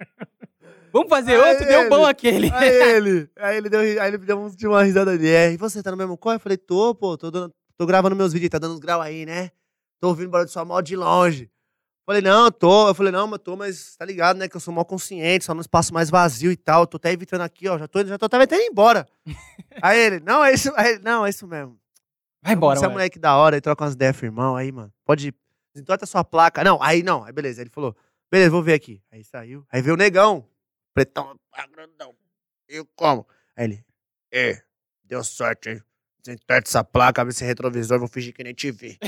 Vamos 0.97 1.11
fazer 1.11 1.33
Aí 1.41 1.51
outro? 1.51 1.67
Deu 1.67 1.81
ele- 1.81 1.89
bom 1.91 2.05
aquele. 2.07 2.51
aí 2.53 2.69
ele, 2.97 3.31
aí 3.37 3.57
ele 3.59 3.69
deu, 3.69 3.81
aí 3.81 4.09
ele 4.09 4.19
deu 4.19 4.49
de 4.51 4.67
uma 4.67 4.83
risada 4.83 5.11
ali. 5.11 5.29
É, 5.29 5.53
e 5.53 5.57
você 5.57 5.83
tá 5.83 5.91
no 5.91 5.97
mesmo 5.97 6.17
corre? 6.17 6.37
Eu 6.37 6.41
falei, 6.41 6.57
tô, 6.57 6.95
pô, 6.95 7.17
tô, 7.19 7.31
dando- 7.31 7.53
tô 7.77 7.85
gravando 7.87 8.17
meus 8.17 8.33
vídeos, 8.33 8.51
tá 8.51 8.59
dando 8.59 8.75
uns 8.75 8.81
graus 8.81 9.05
aí, 9.05 9.27
né? 9.27 9.51
Tô 10.01 10.09
ouvindo 10.09 10.31
barulho 10.31 10.47
de 10.47 10.53
sua 10.53 10.65
mal 10.65 10.81
de 10.81 10.97
longe. 10.97 11.51
Falei, 12.07 12.23
não, 12.23 12.51
tô. 12.51 12.89
Eu 12.89 12.95
falei, 12.95 13.11
não, 13.13 13.27
mas 13.27 13.41
tô, 13.41 13.57
mas 13.57 13.97
tá 13.97 14.05
ligado, 14.05 14.37
né? 14.37 14.49
Que 14.49 14.57
eu 14.57 14.61
sou 14.61 14.73
mal 14.73 14.85
consciente, 14.85 15.45
só 15.45 15.53
num 15.53 15.61
espaço 15.61 15.93
mais 15.93 16.09
vazio 16.09 16.53
e 16.53 16.57
tal. 16.57 16.87
Tô 16.87 16.97
até 16.99 17.13
evitando 17.13 17.41
aqui, 17.41 17.69
ó. 17.69 17.77
Já 17.77 17.89
tô, 17.89 18.05
já 18.05 18.17
tô 18.17 18.27
até 18.27 18.45
indo 18.45 18.71
embora. 18.71 19.07
aí 19.83 19.99
ele, 19.99 20.21
não, 20.21 20.45
é 20.45 20.53
isso. 20.53 20.73
Aí 20.77 20.93
ele, 20.93 21.03
não, 21.03 21.27
é 21.27 21.31
isso 21.31 21.47
mesmo. 21.47 21.77
Vai 22.43 22.55
embora, 22.55 22.79
Você 22.79 22.85
é 22.87 22.89
moleque 22.89 23.19
da 23.19 23.35
hora, 23.37 23.57
aí 23.57 23.61
troca 23.61 23.83
umas 23.83 23.95
ideias, 23.95 24.17
firmão, 24.17 24.55
aí, 24.57 24.71
mano. 24.71 24.93
Pode. 25.05 25.35
Desentorta 25.75 26.05
a 26.05 26.07
sua 26.07 26.23
placa. 26.23 26.63
Não, 26.63 26.81
aí 26.81 27.03
não, 27.03 27.25
aí 27.25 27.33
beleza. 27.33 27.61
Aí 27.61 27.65
ele 27.65 27.71
falou, 27.71 27.95
beleza, 28.31 28.51
vou 28.51 28.63
ver 28.63 28.75
aqui. 28.75 29.03
Aí 29.11 29.25
saiu. 29.25 29.65
Aí 29.71 29.83
veio 29.83 29.95
o 29.95 29.99
negão. 29.99 30.47
Pretão, 30.97 31.39
pá, 31.51 31.67
grandão. 31.67 32.15
Eu 32.67 32.87
como? 32.97 33.29
Aí 33.55 33.67
ele, 33.67 33.85
é, 34.33 34.63
deu 35.05 35.23
sorte, 35.23 35.69
hein? 35.69 35.83
Desentorta 36.25 36.71
essa 36.71 36.83
placa, 36.83 37.21
abre 37.21 37.35
esse 37.35 37.45
retrovisor, 37.45 37.99
vou 37.99 38.09
fingir 38.09 38.33
que 38.33 38.43
nem 38.43 38.55
te 38.55 38.73
vi. 38.73 38.99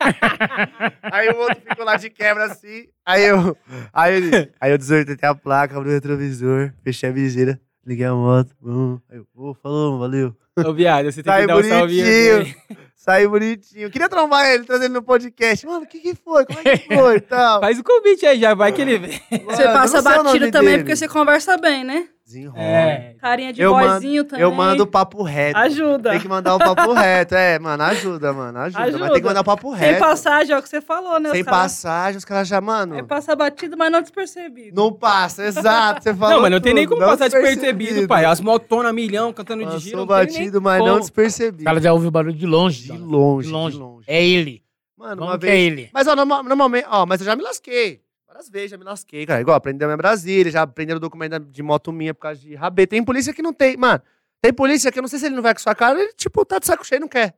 aí 1.02 1.28
o 1.28 1.36
outro 1.36 1.60
ficou 1.60 1.84
lá 1.84 1.96
de 1.96 2.08
quebra 2.08 2.46
assim. 2.46 2.88
Aí 3.04 3.24
eu. 3.24 3.54
Aí 3.92 4.14
ele. 4.14 4.54
Aí 4.58 4.70
eu 4.72 4.78
desortei 4.78 5.18
a 5.20 5.34
placa, 5.34 5.76
abri 5.76 5.90
o 5.90 5.92
retrovisor, 5.92 6.72
fechei 6.82 7.10
a 7.10 7.12
viseira, 7.12 7.60
liguei 7.86 8.06
a 8.06 8.14
moto. 8.14 8.50
Bum. 8.60 8.98
Aí 9.10 9.18
eu, 9.18 9.26
ô, 9.34 9.54
falou, 9.54 9.98
valeu. 9.98 10.34
Ô, 10.56 10.72
viado, 10.72 11.10
você 11.10 11.22
tem 11.22 11.32
Sai 11.32 11.40
que 11.42 11.46
dar 11.48 11.56
um 11.56 11.62
salve 11.62 12.02
bonitinho. 12.02 12.56
Saiu 12.96 13.30
bonitinho. 13.30 13.90
Queria 13.90 14.08
trombar 14.08 14.46
ele, 14.46 14.64
trazer 14.64 14.86
ele 14.86 14.94
no 14.94 15.02
podcast. 15.02 15.66
Mano, 15.66 15.84
o 15.84 15.86
que 15.86 15.98
que 15.98 16.14
foi? 16.14 16.46
Como 16.46 16.58
é 16.64 16.78
que 16.78 16.94
foi 16.94 17.16
e 17.16 17.20
tal? 17.20 17.60
Faz 17.60 17.78
o 17.78 17.84
convite 17.84 18.24
aí, 18.24 18.40
já 18.40 18.54
vai 18.54 18.72
que 18.72 18.80
ele 18.80 18.98
vem. 18.98 19.20
Você 19.44 19.64
passa 19.64 20.00
batido 20.00 20.50
também 20.50 20.70
dele. 20.70 20.78
porque 20.78 20.96
você 20.96 21.06
conversa 21.06 21.58
bem, 21.58 21.84
né? 21.84 22.08
Desenrola. 22.26 22.62
É. 22.62 23.14
Carinha 23.20 23.52
de 23.52 23.60
Eu 23.60 23.72
mando- 23.72 23.88
boyzinho 23.90 24.24
também. 24.24 24.42
Eu 24.42 24.50
mando 24.50 24.82
o 24.82 24.86
papo 24.86 25.22
reto. 25.22 25.58
Ajuda. 25.58 26.10
Tem 26.12 26.20
que 26.20 26.26
mandar 26.28 26.54
o 26.54 26.58
papo 26.58 26.92
reto. 26.94 27.34
É, 27.34 27.58
mano, 27.58 27.82
ajuda, 27.82 28.32
mano. 28.32 28.58
Ajuda. 28.60 28.80
Mas 28.80 28.94
Ajuda. 28.94 29.10
tem 29.12 29.20
que 29.20 29.26
mandar 29.28 29.40
o 29.42 29.44
papo 29.44 29.70
Sem 29.76 29.78
reto. 29.88 30.00
passagem, 30.00 30.54
é 30.54 30.58
o 30.58 30.62
que 30.62 30.68
você 30.70 30.80
falou, 30.80 31.20
né? 31.20 31.28
Os 31.28 31.34
Sem 31.36 31.44
caras- 31.44 31.60
passagem, 31.60 32.16
os 32.18 32.24
caras 32.24 32.48
já, 32.48 32.60
mano. 32.62 32.96
É 32.96 33.02
passar 33.02 33.36
batido, 33.36 33.76
mas 33.76 33.92
não 33.92 34.00
despercebido. 34.00 34.74
Não 34.74 34.90
passa, 34.90 35.44
exato. 35.44 36.02
Você 36.02 36.14
falou 36.14 36.36
Não, 36.36 36.42
mas 36.42 36.50
não 36.50 36.60
tem 36.60 36.72
nem 36.72 36.86
como 36.86 37.00
passar 37.00 37.28
despercebido, 37.28 37.60
despercebido. 37.60 38.08
pai. 38.08 38.24
As 38.24 38.40
motonas 38.40 38.94
milhão 38.94 39.30
cantando 39.30 39.60
de 39.60 39.66
Passou 39.66 39.80
giro. 39.80 39.96
não 39.98 40.06
tem 40.06 40.16
nem 40.16 40.26
batido, 40.26 40.62
mas 40.62 40.78
não 40.78 40.84
como. 40.86 40.96
O 40.96 41.00
despercebido. 41.00 41.64
cara 41.64 41.80
já 41.80 41.92
ouve 41.92 42.06
o 42.06 42.10
barulho 42.10 42.34
de 42.34 42.46
longe. 42.46 42.84
De 42.90 42.98
longe, 42.98 43.48
De 43.48 43.52
longe. 43.52 43.76
de 43.76 43.82
longe. 43.82 44.04
É 44.08 44.24
ele. 44.24 44.62
Mano, 44.96 45.16
Como 45.18 45.30
uma 45.30 45.38
que 45.38 45.46
é 45.46 45.50
vez. 45.50 45.60
ele? 45.72 45.90
Mas, 45.92 46.06
ó, 46.06 46.16
norma- 46.16 46.42
normalmente, 46.42 46.86
ó, 46.88 47.04
mas 47.04 47.20
eu 47.20 47.26
já 47.26 47.36
me 47.36 47.42
lasquei. 47.42 48.00
Várias 48.34 48.50
vezes 48.50 48.72
já 48.72 48.76
me 48.76 48.82
lasquei, 48.82 49.24
cara. 49.24 49.40
Igual, 49.40 49.56
aprendeu 49.56 49.86
minha 49.86 49.96
Brasília, 49.96 50.50
já 50.50 50.62
aprenderam 50.62 50.96
o 50.96 51.00
documento 51.00 51.38
de 51.38 51.62
moto 51.62 51.92
minha 51.92 52.12
por 52.12 52.22
causa 52.22 52.40
de 52.40 52.56
rabê. 52.56 52.84
Tem 52.84 53.04
polícia 53.04 53.32
que 53.32 53.40
não 53.40 53.52
tem, 53.52 53.76
mano. 53.76 54.02
Tem 54.42 54.52
polícia 54.52 54.90
que 54.90 54.98
eu 54.98 55.02
não 55.02 55.08
sei 55.08 55.20
se 55.20 55.26
ele 55.26 55.36
não 55.36 55.42
vai 55.42 55.54
com 55.54 55.60
sua 55.60 55.72
cara, 55.72 56.00
ele, 56.00 56.12
tipo, 56.14 56.44
tá 56.44 56.58
de 56.58 56.66
saco 56.66 56.84
cheio 56.84 56.98
e 56.98 57.00
não 57.00 57.06
quer. 57.06 57.36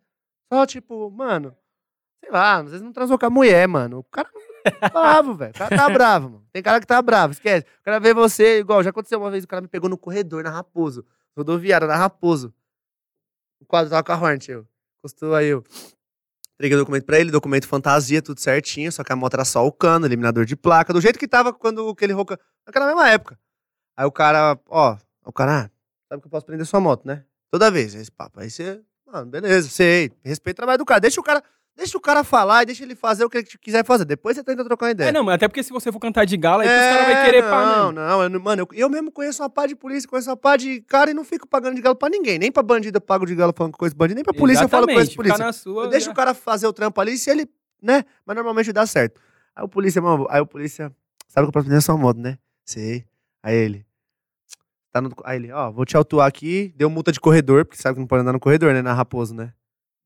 Só, 0.50 0.64
tipo, 0.64 1.10
mano, 1.10 1.54
sei 2.18 2.32
lá, 2.32 2.60
às 2.60 2.70
vezes 2.70 2.80
não 2.80 2.92
transou 2.94 3.18
com 3.18 3.26
a 3.26 3.30
mulher, 3.30 3.68
mano. 3.68 3.98
O 3.98 4.04
cara 4.04 4.30
tá 4.80 4.88
bravo, 4.88 5.34
velho. 5.34 5.50
O 5.50 5.58
cara 5.58 5.76
tá 5.76 5.90
bravo, 5.90 6.30
mano. 6.30 6.46
Tem 6.50 6.62
cara 6.62 6.80
que 6.80 6.86
tá 6.86 7.02
bravo, 7.02 7.34
esquece. 7.34 7.66
O 7.80 7.84
cara 7.84 8.00
vê 8.00 8.14
você, 8.14 8.60
igual, 8.60 8.82
já 8.82 8.88
aconteceu 8.88 9.20
uma 9.20 9.30
vez, 9.30 9.44
o 9.44 9.48
cara 9.48 9.60
me 9.60 9.68
pegou 9.68 9.90
no 9.90 9.98
corredor, 9.98 10.42
na 10.42 10.50
Raposo. 10.50 11.04
Rodoviária, 11.36 11.86
na 11.86 11.96
Raposo. 11.96 12.54
O 13.60 13.66
quadro 13.66 13.90
tava 13.90 14.02
com 14.02 14.12
a 14.12 14.16
Hornet, 14.16 14.50
eu. 14.50 14.66
Encostou 14.98 15.34
aí, 15.34 15.48
eu. 15.48 15.62
Entreguei 16.56 16.76
o 16.76 16.80
documento 16.80 17.04
pra 17.04 17.20
ele, 17.20 17.30
documento 17.30 17.68
fantasia, 17.68 18.22
tudo 18.22 18.40
certinho, 18.40 18.90
só 18.90 19.04
que 19.04 19.12
a 19.12 19.16
moto 19.16 19.34
era 19.34 19.44
só 19.44 19.66
o 19.66 19.70
cano, 19.70 20.06
eliminador 20.06 20.46
de 20.46 20.56
placa, 20.56 20.92
do 20.92 21.00
jeito 21.02 21.18
que 21.18 21.28
tava 21.28 21.52
quando 21.52 21.86
aquele 21.90 22.14
roca. 22.14 22.40
Naquela 22.66 22.86
mesma 22.86 23.08
época. 23.10 23.38
Aí 23.94 24.06
o 24.06 24.12
cara, 24.12 24.58
ó, 24.68 24.96
o 25.24 25.32
cara, 25.32 25.64
ah, 25.64 25.70
sabe 26.08 26.22
que 26.22 26.26
eu 26.26 26.30
posso 26.30 26.46
prender 26.46 26.66
sua 26.66 26.80
moto, 26.80 27.06
né? 27.06 27.24
Toda 27.50 27.70
vez, 27.70 27.94
esse 27.94 28.10
papo. 28.10 28.40
Aí 28.40 28.50
você, 28.50 28.80
mano, 29.06 29.30
beleza, 29.30 29.68
sei, 29.68 30.10
respeita 30.24 30.56
o 30.56 30.62
trabalho 30.62 30.78
do 30.78 30.86
cara. 30.86 31.00
Deixa 31.00 31.20
o 31.20 31.24
cara, 31.24 31.42
deixa 31.76 31.96
o 31.98 32.00
cara 32.00 32.24
falar 32.24 32.62
e 32.62 32.66
deixa 32.66 32.82
ele 32.82 32.94
fazer 32.94 33.24
o 33.24 33.30
que 33.30 33.38
ele 33.38 33.46
quiser 33.60 33.84
fazer. 33.84 34.04
Depois 34.04 34.36
você 34.36 34.42
tenta 34.42 34.64
trocar 34.64 34.86
uma 34.86 34.90
ideia. 34.92 35.08
É, 35.08 35.12
não, 35.12 35.22
mas 35.22 35.34
até 35.34 35.46
porque 35.46 35.62
se 35.62 35.70
você 35.70 35.92
for 35.92 36.00
cantar 36.00 36.24
de 36.24 36.36
gala, 36.36 36.62
aí 36.62 36.68
os 36.68 36.86
caras 36.86 37.06
vão 37.06 37.22
querer 37.24 37.42
não, 37.42 37.50
pá, 37.50 37.64
Não, 37.64 37.92
não, 37.92 38.22
eu 38.22 38.40
mano, 38.40 38.62
eu, 38.62 38.68
eu 38.72 38.88
mesmo 38.90 39.12
conheço 39.12 39.42
uma 39.42 39.50
pá 39.50 39.66
de 39.66 39.76
polícia, 39.76 40.08
conheço 40.08 40.30
uma 40.30 40.36
pá 40.36 40.56
de 40.56 40.80
cara 40.82 41.10
e 41.10 41.14
não 41.14 41.24
fico 41.24 41.46
pagando 41.46 41.74
de 41.76 41.82
galo 41.82 41.94
pra 41.96 42.08
ninguém. 42.08 42.38
Nem 42.38 42.50
pra 42.50 42.62
bandido 42.62 42.96
eu 42.96 43.00
pago 43.00 43.26
de 43.26 43.34
galo 43.34 43.52
falando 43.56 43.76
coisa 43.76 43.94
de 43.94 43.98
bandido, 43.98 44.16
nem 44.16 44.24
pra 44.24 44.32
polícia 44.34 44.64
eu 44.64 44.68
falo 44.68 44.86
coisa 44.86 45.04
de 45.04 45.10
Exatamente, 45.10 45.16
polícia. 45.16 45.44
na 45.46 45.52
sua, 45.52 45.84
Eu 45.84 45.88
deixo 45.90 46.06
já- 46.06 46.12
o 46.12 46.14
cara 46.14 46.32
fazer 46.34 46.66
o 46.66 46.72
trampo 46.72 47.00
ali, 47.00 47.16
se 47.18 47.30
ele, 47.30 47.48
né? 47.82 48.04
Mas 48.24 48.34
normalmente 48.36 48.72
dá 48.72 48.86
certo. 48.86 49.20
Aí 49.54 49.64
o 49.64 49.68
polícia, 49.68 50.00
mano, 50.02 50.26
aí 50.30 50.40
o 50.40 50.46
polícia, 50.46 50.92
sabe 51.28 51.46
que 51.46 51.48
eu 51.48 51.52
posso 51.52 51.66
prender 51.66 51.82
sua 51.82 51.96
moto, 51.96 52.18
né? 52.18 52.38
Sei. 52.64 53.04
Aí 53.42 53.54
ele, 53.54 53.86
tá 54.92 55.00
no, 55.00 55.10
aí 55.24 55.36
ele, 55.36 55.52
ó, 55.52 55.70
vou 55.70 55.84
te 55.84 55.96
autuar 55.96 56.26
aqui, 56.26 56.72
deu 56.76 56.88
multa 56.90 57.12
de 57.12 57.20
corredor, 57.20 57.64
porque 57.64 57.80
sabe 57.80 57.94
que 57.94 58.00
não 58.00 58.06
pode 58.06 58.22
andar 58.22 58.32
no 58.32 58.40
corredor, 58.40 58.72
né? 58.72 58.82
Na 58.82 58.92
Raposo, 58.94 59.34
né? 59.34 59.52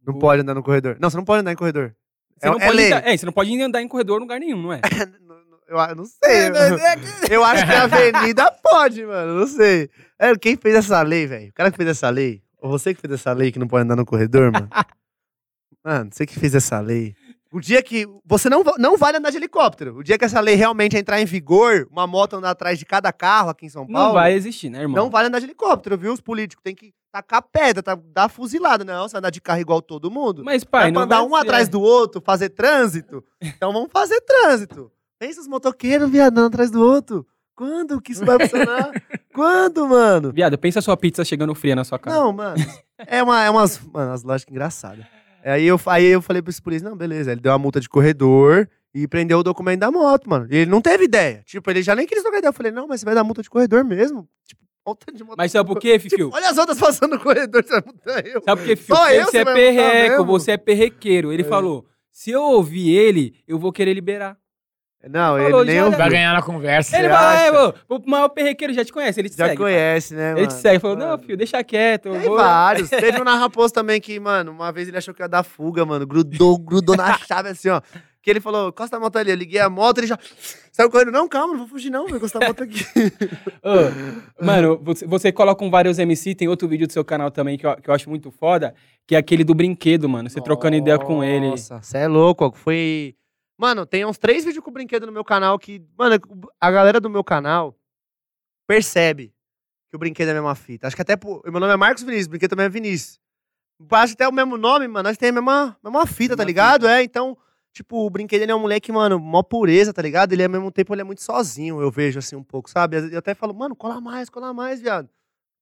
Não 0.06 0.18
pode 0.18 0.42
andar 0.42 0.54
no 0.54 0.62
corredor. 0.62 0.96
Não, 1.00 1.10
você 1.10 1.16
não 1.16 1.24
pode 1.24 1.40
andar 1.40 1.52
em 1.52 1.56
corredor. 1.56 1.94
Você 2.38 2.46
é, 2.46 2.50
não 2.50 2.56
é 2.58 2.64
pode 2.64 2.76
lei. 2.76 2.86
andar- 2.86 3.06
é, 3.06 3.16
você 3.16 3.26
não 3.26 3.32
pode 3.32 3.62
andar 3.62 3.82
em 3.82 3.88
corredor 3.88 4.16
em 4.18 4.20
lugar 4.20 4.40
nenhum, 4.40 4.62
não 4.62 4.72
é? 4.72 4.80
Eu, 5.70 5.78
eu 5.78 5.94
não 5.94 6.04
sei. 6.04 6.48
Eu, 6.48 7.30
eu 7.30 7.44
acho 7.44 7.64
que 7.64 7.70
a 7.72 7.82
avenida 7.84 8.50
pode, 8.60 9.06
mano. 9.06 9.38
Não 9.38 9.46
sei. 9.46 9.88
É, 10.18 10.36
quem 10.36 10.56
fez 10.56 10.74
essa 10.74 11.00
lei, 11.00 11.28
velho? 11.28 11.48
O 11.50 11.52
cara 11.52 11.70
que 11.70 11.76
fez 11.76 11.88
essa 11.90 12.10
lei? 12.10 12.42
Ou 12.60 12.68
você 12.70 12.92
que 12.92 13.00
fez 13.00 13.12
essa 13.14 13.32
lei 13.32 13.52
que 13.52 13.58
não 13.60 13.68
pode 13.68 13.84
andar 13.84 13.94
no 13.94 14.04
corredor, 14.04 14.50
mano? 14.50 14.68
Mano, 15.84 16.10
você 16.12 16.26
que 16.26 16.38
fez 16.38 16.54
essa 16.54 16.78
lei. 16.80 17.14
O 17.52 17.60
dia 17.60 17.82
que. 17.82 18.06
Você 18.24 18.48
não, 18.48 18.62
não 18.78 18.96
vale 18.96 19.18
andar 19.18 19.30
de 19.30 19.36
helicóptero. 19.36 19.96
O 19.96 20.04
dia 20.04 20.16
que 20.16 20.24
essa 20.24 20.40
lei 20.40 20.54
realmente 20.54 20.96
entrar 20.96 21.20
em 21.20 21.24
vigor, 21.24 21.88
uma 21.90 22.06
moto 22.06 22.36
andar 22.36 22.50
atrás 22.50 22.78
de 22.78 22.86
cada 22.86 23.12
carro 23.12 23.50
aqui 23.50 23.66
em 23.66 23.68
São 23.68 23.86
Paulo. 23.86 24.08
Não 24.08 24.14
vai 24.14 24.34
existir, 24.34 24.70
né, 24.70 24.82
irmão? 24.82 25.04
Não 25.04 25.10
vale 25.10 25.28
andar 25.28 25.40
de 25.40 25.46
helicóptero, 25.46 25.98
viu? 25.98 26.12
Os 26.12 26.20
políticos 26.20 26.62
têm 26.62 26.74
que 26.74 26.92
tacar 27.10 27.42
pedra, 27.42 27.82
tá, 27.82 27.98
dar 28.12 28.28
fuzilada. 28.28 28.84
Não, 28.84 29.08
você 29.08 29.12
vai 29.12 29.18
andar 29.18 29.30
de 29.30 29.40
carro 29.40 29.60
igual 29.60 29.82
todo 29.82 30.10
mundo. 30.10 30.44
Mas, 30.44 30.62
pai, 30.62 30.84
pra 30.84 30.92
não 30.92 31.02
andar 31.02 31.22
um 31.24 31.30
ser. 31.30 31.36
atrás 31.36 31.68
do 31.68 31.80
outro, 31.80 32.22
fazer 32.24 32.50
trânsito. 32.50 33.24
Então 33.40 33.72
vamos 33.72 33.90
fazer 33.92 34.20
trânsito. 34.20 34.90
Pensa 35.18 35.40
os 35.40 35.48
motoqueiros, 35.48 36.08
viadão, 36.08 36.46
atrás 36.46 36.70
do 36.70 36.80
outro. 36.80 37.26
Quando 37.56 38.00
que 38.00 38.12
isso 38.12 38.24
vai 38.24 38.38
funcionar? 38.38 38.90
Quando, 39.34 39.86
mano? 39.86 40.32
Viado, 40.32 40.56
pensa 40.56 40.78
a 40.78 40.82
sua 40.82 40.96
pizza 40.96 41.24
chegando 41.24 41.54
fria 41.54 41.76
na 41.76 41.84
sua 41.84 41.98
casa. 41.98 42.16
Não, 42.16 42.32
mano. 42.32 42.56
É, 43.06 43.22
uma, 43.22 43.42
é 43.42 43.50
umas, 43.50 43.78
mano, 43.78 44.10
umas 44.10 44.22
lógicas 44.22 44.50
engraçadas. 44.50 45.04
Aí 45.44 45.66
eu, 45.66 45.80
aí 45.86 46.04
eu 46.06 46.20
falei 46.22 46.42
pra 46.42 46.50
esse 46.50 46.60
polícia, 46.62 46.88
não, 46.88 46.96
beleza. 46.96 47.32
Ele 47.32 47.40
deu 47.40 47.52
uma 47.52 47.58
multa 47.58 47.80
de 47.80 47.88
corredor 47.88 48.68
e 48.94 49.06
prendeu 49.06 49.38
o 49.38 49.42
documento 49.42 49.80
da 49.80 49.90
moto, 49.90 50.28
mano. 50.28 50.46
E 50.50 50.56
ele 50.58 50.70
não 50.70 50.80
teve 50.80 51.04
ideia. 51.04 51.42
Tipo, 51.46 51.70
ele 51.70 51.82
já 51.82 51.94
nem 51.94 52.06
quis 52.06 52.22
trocar 52.22 52.38
ideia. 52.38 52.48
Eu 52.50 52.54
falei, 52.54 52.72
não, 52.72 52.86
mas 52.86 53.00
você 53.00 53.04
vai 53.06 53.14
dar 53.14 53.24
multa 53.24 53.42
de 53.42 53.50
corredor 53.50 53.84
mesmo. 53.84 54.28
Tipo, 54.46 54.62
olha 54.84 54.96
de 55.14 55.24
moto. 55.24 55.36
Mas 55.38 55.52
sabe 55.52 55.66
por 55.68 55.78
quê, 55.78 55.98
Fifio? 55.98 56.26
Tipo, 56.26 56.36
olha 56.36 56.50
as 56.50 56.58
outras 56.58 56.78
passando 56.78 57.12
no 57.16 57.20
corredor, 57.20 57.62
você 57.64 57.70
vai 57.80 57.82
multar 57.86 58.26
eu. 58.26 58.42
Sabe 58.44 58.60
por 58.62 58.66
quê? 58.66 58.76
Só 58.76 59.10
eu 59.10 59.24
você 59.26 59.30
você 59.30 59.38
é 59.38 59.44
perreco, 59.44 60.24
você 60.24 60.50
é 60.52 60.56
perrequeiro. 60.56 61.32
Ele 61.32 61.42
É. 61.42 61.46
falou, 61.46 61.86
se 62.10 62.30
eu 62.30 62.42
ouvir 62.42 62.90
ele, 62.90 63.34
eu 63.46 63.58
vou 63.58 63.72
querer 63.72 63.94
liberar. 63.94 64.36
Não, 65.08 65.38
Falou, 65.38 65.60
ele 65.62 65.64
nem 65.70 65.76
já 65.76 65.84
ouviu. 65.86 65.98
Vai 65.98 66.10
ganhar 66.10 66.34
na 66.34 66.42
conversa. 66.42 66.96
Ele 66.96 67.08
Você 67.08 67.08
vai, 67.14 67.48
acha? 67.48 67.56
é, 67.56 67.72
pô, 67.88 67.96
o 67.96 68.10
maior 68.10 68.28
perrequeiro 68.28 68.74
já 68.74 68.84
te 68.84 68.92
conhece, 68.92 69.18
ele 69.20 69.30
te 69.30 69.36
Já 69.36 69.46
segue. 69.46 69.56
pai. 69.56 69.66
conhece, 69.72 70.14
né, 70.14 70.30
Ele 70.32 70.40
mano? 70.42 70.46
te 70.48 70.52
segue, 70.54 70.78
falou, 70.78 70.96
Mano. 70.98 71.10
não, 71.12 71.18
filho, 71.18 71.36
deixa 71.38 71.64
quieto. 71.64 72.10
Tem 72.10 72.20
vou... 72.20 72.36
vários. 72.36 72.90
Teve 72.90 73.18
um 73.20 73.24
na 73.24 73.36
Raposo 73.36 73.72
também 73.72 73.98
que, 74.00 74.20
mano, 74.20 74.52
uma 74.52 74.70
vez 74.70 74.88
ele 74.88 74.98
achou 74.98 75.14
que 75.14 75.22
ia 75.22 75.28
dar 75.28 75.42
fuga, 75.42 75.86
mano. 75.86 76.06
Grudou, 76.06 76.58
grudou 76.58 76.96
na 76.96 77.16
chave 77.26 77.48
assim, 77.48 77.70
ó. 77.70 77.80
Que 78.22 78.28
ele 78.30 78.40
falou, 78.40 78.68
encosta 78.68 78.98
a 78.98 79.00
moto 79.00 79.16
ali. 79.16 79.30
Eu 79.30 79.36
liguei 79.36 79.58
a 79.60 79.70
moto, 79.70 79.96
ele 79.96 80.06
já 80.06 80.18
saiu 80.70 80.90
correndo. 80.90 81.10
Não, 81.10 81.26
calma, 81.26 81.54
não 81.54 81.60
vou 81.60 81.68
fugir 81.68 81.88
não, 81.88 82.06
vou 82.06 82.18
encostar 82.18 82.42
a 82.42 82.48
moto 82.48 82.62
aqui. 82.64 82.84
Ô, 83.64 84.44
mano, 84.44 84.78
você, 84.82 85.06
você 85.06 85.32
coloca 85.32 85.58
com 85.58 85.70
vários 85.70 85.98
MC, 85.98 86.34
tem 86.34 86.46
outro 86.46 86.68
vídeo 86.68 86.86
do 86.86 86.92
seu 86.92 87.02
canal 87.02 87.30
também 87.30 87.56
que 87.56 87.66
eu, 87.66 87.74
que 87.76 87.88
eu 87.88 87.94
acho 87.94 88.10
muito 88.10 88.30
foda, 88.30 88.74
que 89.06 89.14
é 89.14 89.18
aquele 89.18 89.44
do 89.44 89.54
brinquedo, 89.54 90.06
mano. 90.08 90.28
Você 90.28 90.42
trocando 90.42 90.76
ideia 90.76 90.98
com 90.98 91.24
ele. 91.24 91.48
Nossa, 91.48 91.80
você 91.80 91.96
é 91.98 92.06
louco. 92.08 92.44
ó. 92.44 92.52
Foi... 92.52 93.14
Mano, 93.60 93.84
tem 93.84 94.06
uns 94.06 94.16
três 94.16 94.42
vídeos 94.42 94.64
com 94.64 94.70
brinquedo 94.70 95.04
no 95.04 95.12
meu 95.12 95.22
canal 95.22 95.58
que... 95.58 95.84
Mano, 95.98 96.18
a 96.58 96.70
galera 96.70 96.98
do 96.98 97.10
meu 97.10 97.22
canal 97.22 97.78
percebe 98.66 99.34
que 99.90 99.96
o 99.96 99.98
brinquedo 99.98 100.28
é 100.28 100.30
a 100.30 100.34
mesma 100.34 100.54
fita. 100.54 100.86
Acho 100.86 100.96
que 100.96 101.02
até... 101.02 101.14
pô, 101.14 101.42
Meu 101.44 101.60
nome 101.60 101.70
é 101.70 101.76
Marcos 101.76 102.02
Vinícius, 102.02 102.26
o 102.26 102.30
brinquedo 102.30 102.48
também 102.50 102.64
é 102.64 102.70
Vinícius. 102.70 103.20
Acho 103.90 104.14
até 104.14 104.26
o 104.26 104.32
mesmo 104.32 104.56
nome, 104.56 104.88
mano. 104.88 105.06
Nós 105.06 105.18
temos 105.18 105.36
a 105.36 105.42
mesma, 105.42 105.76
mesma 105.84 106.06
fita, 106.06 106.34
tá 106.34 106.42
ligado? 106.42 106.88
É, 106.88 107.02
então... 107.02 107.36
Tipo, 107.70 108.06
o 108.06 108.08
brinquedo 108.08 108.40
ele 108.40 108.50
é 108.50 108.54
um 108.54 108.60
moleque, 108.60 108.90
mano, 108.90 109.18
mó 109.18 109.42
pureza, 109.42 109.92
tá 109.92 110.00
ligado? 110.00 110.32
Ele, 110.32 110.42
ao 110.42 110.50
mesmo 110.50 110.72
tempo, 110.72 110.94
ele 110.94 111.02
é 111.02 111.04
muito 111.04 111.22
sozinho, 111.22 111.82
eu 111.82 111.90
vejo, 111.90 112.18
assim, 112.18 112.34
um 112.34 112.42
pouco, 112.42 112.68
sabe? 112.68 112.96
Eu 113.12 113.18
até 113.18 113.34
falo, 113.34 113.54
mano, 113.54 113.76
cola 113.76 114.00
mais, 114.00 114.30
cola 114.30 114.54
mais, 114.54 114.80
viado. 114.80 115.08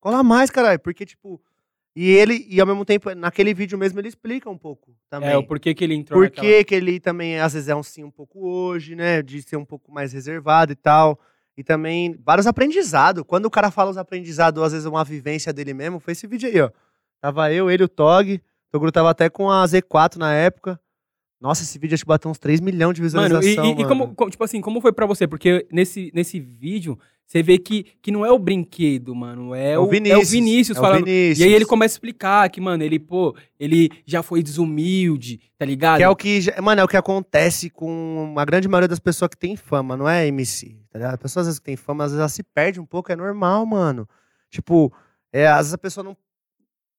Cola 0.00 0.22
mais, 0.22 0.50
caralho. 0.50 0.78
Porque, 0.78 1.04
tipo... 1.04 1.42
E 2.00 2.10
ele, 2.12 2.46
e 2.48 2.60
ao 2.60 2.66
mesmo 2.66 2.84
tempo, 2.84 3.12
naquele 3.12 3.52
vídeo 3.52 3.76
mesmo, 3.76 3.98
ele 3.98 4.06
explica 4.06 4.48
um 4.48 4.56
pouco 4.56 4.94
também. 5.10 5.30
É, 5.30 5.36
o 5.36 5.42
porquê 5.42 5.74
que 5.74 5.82
ele 5.82 5.94
entrou 5.96 6.20
Por 6.20 6.26
naquela- 6.26 6.64
que 6.64 6.72
ele 6.72 7.00
também, 7.00 7.40
às 7.40 7.54
vezes, 7.54 7.68
é 7.68 7.74
um 7.74 7.82
sim 7.82 8.04
um 8.04 8.10
pouco 8.10 8.48
hoje, 8.48 8.94
né? 8.94 9.20
De 9.20 9.42
ser 9.42 9.56
um 9.56 9.64
pouco 9.64 9.90
mais 9.90 10.12
reservado 10.12 10.70
e 10.70 10.76
tal. 10.76 11.18
E 11.56 11.64
também 11.64 12.16
vários 12.24 12.46
aprendizados. 12.46 13.24
Quando 13.26 13.46
o 13.46 13.50
cara 13.50 13.68
fala 13.72 13.90
os 13.90 13.96
aprendizados, 13.98 14.62
às 14.62 14.70
vezes 14.70 14.86
uma 14.86 15.02
vivência 15.02 15.52
dele 15.52 15.74
mesmo, 15.74 15.98
foi 15.98 16.12
esse 16.12 16.24
vídeo 16.28 16.48
aí, 16.48 16.60
ó. 16.60 16.70
Tava 17.20 17.52
eu, 17.52 17.68
ele, 17.68 17.82
o 17.82 17.88
Tog. 17.88 18.34
O 18.36 18.40
Toguro 18.70 18.92
tava 18.92 19.10
até 19.10 19.28
com 19.28 19.50
a 19.50 19.64
Z4 19.66 20.18
na 20.18 20.32
época. 20.32 20.80
Nossa, 21.40 21.62
esse 21.62 21.78
vídeo 21.78 21.94
acho 21.94 22.02
que 22.04 22.08
bateu 22.08 22.30
uns 22.30 22.38
3 22.38 22.60
milhões 22.60 22.94
de 22.94 23.00
Mano, 23.00 23.06
e, 23.06 23.38
visualização, 23.38 23.64
e- 23.64 23.74
mano. 23.74 23.88
como, 23.88 24.14
como- 24.14 24.30
tipo 24.30 24.42
assim, 24.42 24.60
como 24.60 24.80
foi 24.80 24.92
pra 24.92 25.06
você? 25.06 25.26
Porque 25.26 25.66
nesse, 25.70 26.10
nesse 26.12 26.40
vídeo, 26.40 26.98
você 27.24 27.42
vê 27.42 27.58
que, 27.58 27.84
que 28.02 28.10
não 28.10 28.24
é 28.26 28.32
o 28.32 28.38
brinquedo, 28.38 29.14
mano. 29.14 29.54
É, 29.54 29.78
o, 29.78 29.82
é 29.84 30.16
o 30.16 30.24
Vinícius 30.24 30.76
é 30.76 30.80
o 30.80 30.82
falando. 30.82 31.04
Vinícius. 31.04 31.38
E 31.38 31.44
aí 31.44 31.52
ele 31.52 31.64
começa 31.64 31.92
a 31.92 31.96
explicar 31.96 32.48
que, 32.50 32.60
mano, 32.60 32.82
ele, 32.82 32.98
pô, 32.98 33.36
ele 33.60 33.88
já 34.04 34.22
foi 34.22 34.42
desumilde, 34.42 35.38
tá 35.56 35.64
ligado? 35.64 35.98
Que 35.98 36.02
é 36.02 36.08
o 36.08 36.16
que, 36.16 36.40
mano, 36.60 36.80
é 36.80 36.84
o 36.84 36.88
que 36.88 36.96
acontece 36.96 37.70
com 37.70 38.34
a 38.36 38.44
grande 38.44 38.66
maioria 38.66 38.88
das 38.88 38.98
pessoas 38.98 39.28
que 39.28 39.36
tem 39.36 39.56
fama, 39.56 39.96
não 39.96 40.08
é 40.08 40.26
MC, 40.26 40.76
tá 40.90 40.98
ligado? 40.98 41.14
A 41.14 41.18
pessoa 41.18 41.42
às 41.42 41.46
vezes 41.46 41.58
que 41.60 41.66
tem 41.66 41.76
fama, 41.76 42.04
às 42.04 42.10
vezes 42.10 42.20
ela 42.20 42.28
se 42.28 42.42
perde 42.42 42.80
um 42.80 42.86
pouco, 42.86 43.12
é 43.12 43.16
normal, 43.16 43.64
mano. 43.64 44.08
Tipo, 44.50 44.92
é, 45.32 45.46
às 45.46 45.58
vezes 45.58 45.74
a 45.74 45.78
pessoa 45.78 46.02
não 46.02 46.16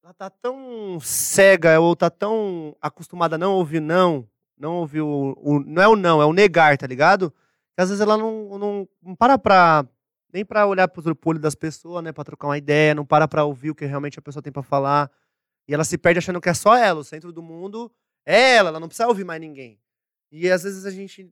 ela 0.10 0.14
tá 0.16 0.30
tão 0.30 1.00
cega 1.00 1.80
ou 1.80 1.96
tá 1.96 2.10
tão 2.10 2.76
acostumada 2.82 3.36
a 3.36 3.38
não 3.38 3.54
ouvir 3.54 3.80
não, 3.80 4.28
não 4.58 4.78
ouvir 4.78 5.02
o, 5.02 5.36
o- 5.38 5.60
não 5.60 5.82
é 5.84 5.88
o 5.88 5.96
não, 5.96 6.20
é 6.20 6.26
o 6.26 6.34
negar, 6.34 6.76
tá 6.80 6.88
ligado? 6.88 7.30
Que 7.78 7.84
às 7.84 7.90
vezes 7.90 8.02
ela 8.02 8.18
não, 8.18 8.58
não, 8.58 8.90
não 9.04 9.16
para 9.16 9.38
pra 9.38 9.86
nem 10.34 10.44
pra 10.44 10.66
olhar 10.66 10.88
pro 10.88 11.16
olho 11.26 11.40
das 11.40 11.54
pessoas, 11.56 12.04
né, 12.04 12.12
Pra 12.12 12.24
trocar 12.24 12.48
uma 12.48 12.58
ideia, 12.58 12.96
não 12.96 13.06
para 13.06 13.28
pra 13.28 13.44
ouvir 13.46 13.70
o 13.70 13.76
que 13.76 13.86
realmente 13.86 14.18
a 14.18 14.22
pessoa 14.22 14.42
tem 14.42 14.52
pra 14.52 14.64
falar. 14.64 15.12
E 15.68 15.74
ela 15.76 15.84
se 15.84 15.98
perde 15.98 16.18
achando 16.18 16.42
que 16.42 16.50
é 16.50 16.54
só 16.56 16.76
ela, 16.76 17.00
o 17.02 17.04
centro 17.04 17.32
do 17.32 17.42
mundo 17.44 17.92
é 18.26 18.56
ela, 18.56 18.70
ela 18.70 18.80
não 18.80 18.88
precisa 18.88 19.08
ouvir 19.08 19.24
mais 19.24 19.40
ninguém. 19.40 19.80
E 20.32 20.50
às 20.50 20.64
vezes 20.64 20.86
a 20.88 20.92
gente. 20.92 21.30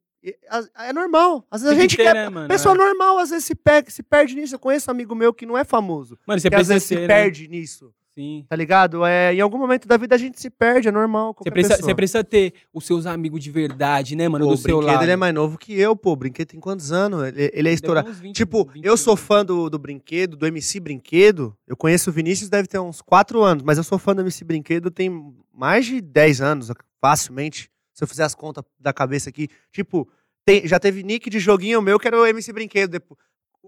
É 0.76 0.92
normal. 0.94 1.46
Às 1.50 1.62
vezes 1.62 1.78
a 1.78 1.82
gente 1.82 1.96
quer. 1.96 2.14
né, 2.14 2.30
mano? 2.30 2.48
Pessoa 2.48 2.74
É. 2.76 2.78
normal, 2.78 3.18
às 3.20 3.30
vezes 3.32 3.46
se, 3.46 3.56
se 3.90 4.04
perde 4.04 4.36
nisso. 4.36 4.54
Eu 4.56 4.60
conheço 4.60 4.90
um 4.90 4.94
amigo 4.94 5.16
meu 5.16 5.34
que 5.34 5.46
não 5.48 5.58
é 5.58 5.64
famoso. 5.64 6.18
Mano, 6.28 6.40
você 6.40 6.50
que 6.50 6.56
às 6.56 6.68
vezes 6.68 6.88
ter, 6.88 6.96
se 6.96 7.02
né? 7.02 7.08
perde 7.08 7.48
nisso. 7.48 7.94
Sim. 8.18 8.44
tá 8.50 8.56
ligado? 8.56 9.06
É, 9.06 9.32
em 9.32 9.40
algum 9.42 9.60
momento 9.60 9.88
da 9.88 9.96
vida 9.96 10.16
a 10.16 10.18
gente 10.18 10.42
se 10.42 10.50
perde, 10.50 10.88
é 10.88 10.92
normal. 10.92 11.36
Você 11.38 11.52
precisa, 11.52 11.78
você 11.78 11.94
precisa 11.94 12.24
ter 12.24 12.54
os 12.74 12.84
seus 12.84 13.06
amigos 13.06 13.44
de 13.44 13.52
verdade, 13.52 14.16
né, 14.16 14.28
mano? 14.28 14.46
Pô, 14.46 14.52
do 14.52 14.56
o 14.56 14.58
seu 14.58 14.80
lado. 14.82 15.04
ele 15.04 15.12
é 15.12 15.16
mais 15.16 15.34
novo 15.36 15.56
que 15.56 15.80
eu, 15.80 15.96
pô. 15.96 16.14
O 16.14 16.16
Brinquedo 16.16 16.48
tem 16.48 16.60
quantos 16.60 16.92
anos? 16.92 17.28
Ele, 17.28 17.52
ele 17.54 17.70
é 17.70 17.74
estourado. 17.74 18.08
ter 18.08 18.14
uns 18.14 18.20
20, 18.20 18.36
Tipo, 18.36 18.66
20, 18.74 18.84
eu 18.84 18.98
sou 18.98 19.16
fã 19.16 19.46
do, 19.46 19.70
do 19.70 19.78
Brinquedo, 19.78 20.36
do 20.36 20.48
MC 20.48 20.80
Brinquedo. 20.80 21.56
Eu 21.68 21.78
conheço 21.78 22.10
o 22.10 22.14
Vinícius, 22.14 22.50
deve 22.50 22.68
ter 22.68 22.80
uns 22.80 23.02
4 23.04 23.44
anos, 23.44 23.64
mas 23.64 23.78
eu 23.78 23.84
sou 23.84 24.00
fã 24.00 24.16
do 24.16 24.22
MC 24.22 24.44
Brinquedo 24.44 24.90
tem 24.90 25.12
mais 25.54 25.86
de 25.86 26.02
10 26.02 26.42
anos, 26.42 26.72
facilmente. 27.00 27.70
Se 27.94 28.04
eu 28.04 28.08
fizer 28.08 28.24
as 28.24 28.34
contas 28.36 28.64
da 28.80 28.92
cabeça 28.94 29.30
aqui. 29.30 29.48
Tipo, 29.72 30.08
tem- 30.46 30.68
já 30.68 30.80
teve 30.80 31.04
nick 31.04 31.30
de 31.30 31.40
joguinho 31.40 31.82
meu 31.82 32.00
que 32.00 32.08
era 32.08 32.20
o 32.20 32.26
MC 32.26 32.54
Brinquedo. 32.54 32.92
Depois, 32.92 33.20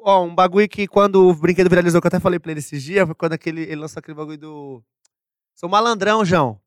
ó, 0.03 0.23
um 0.23 0.33
bagulho 0.33 0.67
que 0.67 0.87
quando 0.87 1.27
o 1.27 1.33
Brinquedo 1.33 1.69
viralizou, 1.69 2.01
que 2.01 2.07
eu 2.07 2.09
até 2.09 2.19
falei 2.19 2.39
pra 2.39 2.51
ele 2.51 2.59
esses 2.59 2.81
dias, 2.81 3.05
foi 3.05 3.15
quando 3.15 3.33
aquele, 3.33 3.61
ele 3.61 3.75
lançou 3.75 3.99
aquele 3.99 4.15
bagulho 4.15 4.37
do. 4.37 4.83
Sou 5.55 5.69
malandrão, 5.69 6.23
João. 6.23 6.59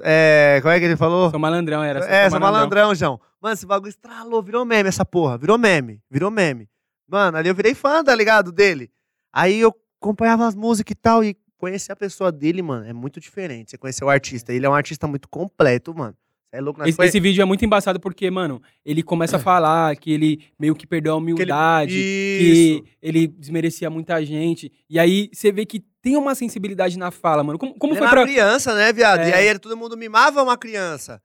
É, 0.00 0.58
como 0.62 0.72
é 0.72 0.78
que 0.78 0.84
ele 0.84 0.96
falou? 0.96 1.30
Sou 1.30 1.38
malandrão, 1.38 1.82
era. 1.82 2.00
É, 2.00 2.28
sou 2.28 2.38
malandrão, 2.38 2.94
João. 2.94 3.20
Mano, 3.40 3.54
esse 3.54 3.66
bagulho 3.66 3.90
estralou, 3.90 4.42
virou 4.42 4.64
meme 4.64 4.88
essa 4.88 5.04
porra. 5.04 5.38
Virou 5.38 5.58
meme, 5.58 6.02
virou 6.10 6.30
meme. 6.30 6.68
Mano, 7.08 7.38
ali 7.38 7.48
eu 7.48 7.54
virei 7.54 7.74
fã, 7.74 8.02
tá 8.02 8.14
ligado? 8.14 8.52
Dele. 8.52 8.90
Aí 9.32 9.60
eu 9.60 9.74
acompanhava 10.00 10.46
as 10.46 10.54
músicas 10.54 10.92
e 10.92 10.94
tal, 10.94 11.24
e 11.24 11.36
conhecer 11.58 11.92
a 11.92 11.96
pessoa 11.96 12.30
dele, 12.30 12.62
mano, 12.62 12.86
é 12.86 12.92
muito 12.92 13.20
diferente. 13.20 13.70
Você 13.70 13.78
conhecer 13.78 14.04
o 14.04 14.10
artista. 14.10 14.52
Ele 14.52 14.66
é 14.66 14.68
um 14.68 14.74
artista 14.74 15.06
muito 15.06 15.28
completo, 15.28 15.94
mano. 15.94 16.16
É 16.52 16.60
louco 16.60 16.82
Esse, 16.86 17.02
esse 17.02 17.20
vídeo 17.20 17.42
é 17.42 17.44
muito 17.44 17.64
embaçado 17.64 17.98
porque, 18.00 18.30
mano, 18.30 18.62
ele 18.84 19.02
começa 19.02 19.36
a 19.36 19.40
falar 19.40 19.94
que 19.96 20.12
ele 20.12 20.44
meio 20.58 20.74
que 20.74 20.86
perdeu 20.86 21.12
a 21.12 21.16
humildade, 21.16 21.92
que 21.92 22.84
ele, 23.02 23.26
desmerecia 23.26 23.90
muita 23.90 24.24
gente. 24.24 24.72
E 24.88 24.98
aí 24.98 25.28
você 25.32 25.50
vê 25.52 25.66
que 25.66 25.80
tem 26.00 26.16
uma 26.16 26.34
sensibilidade 26.34 26.96
na 26.98 27.10
fala, 27.10 27.42
mano. 27.42 27.58
Como, 27.58 27.74
como 27.78 27.92
Ele 27.92 27.98
foi 27.98 28.06
era 28.06 28.16
pra. 28.16 28.20
uma 28.22 28.26
criança, 28.28 28.74
né, 28.74 28.92
viado? 28.92 29.20
É. 29.20 29.30
E 29.30 29.32
aí 29.34 29.48
ele- 29.48 29.58
todo 29.58 29.76
mundo 29.76 29.96
mimava 29.96 30.42
uma 30.42 30.56
criança. 30.56 31.20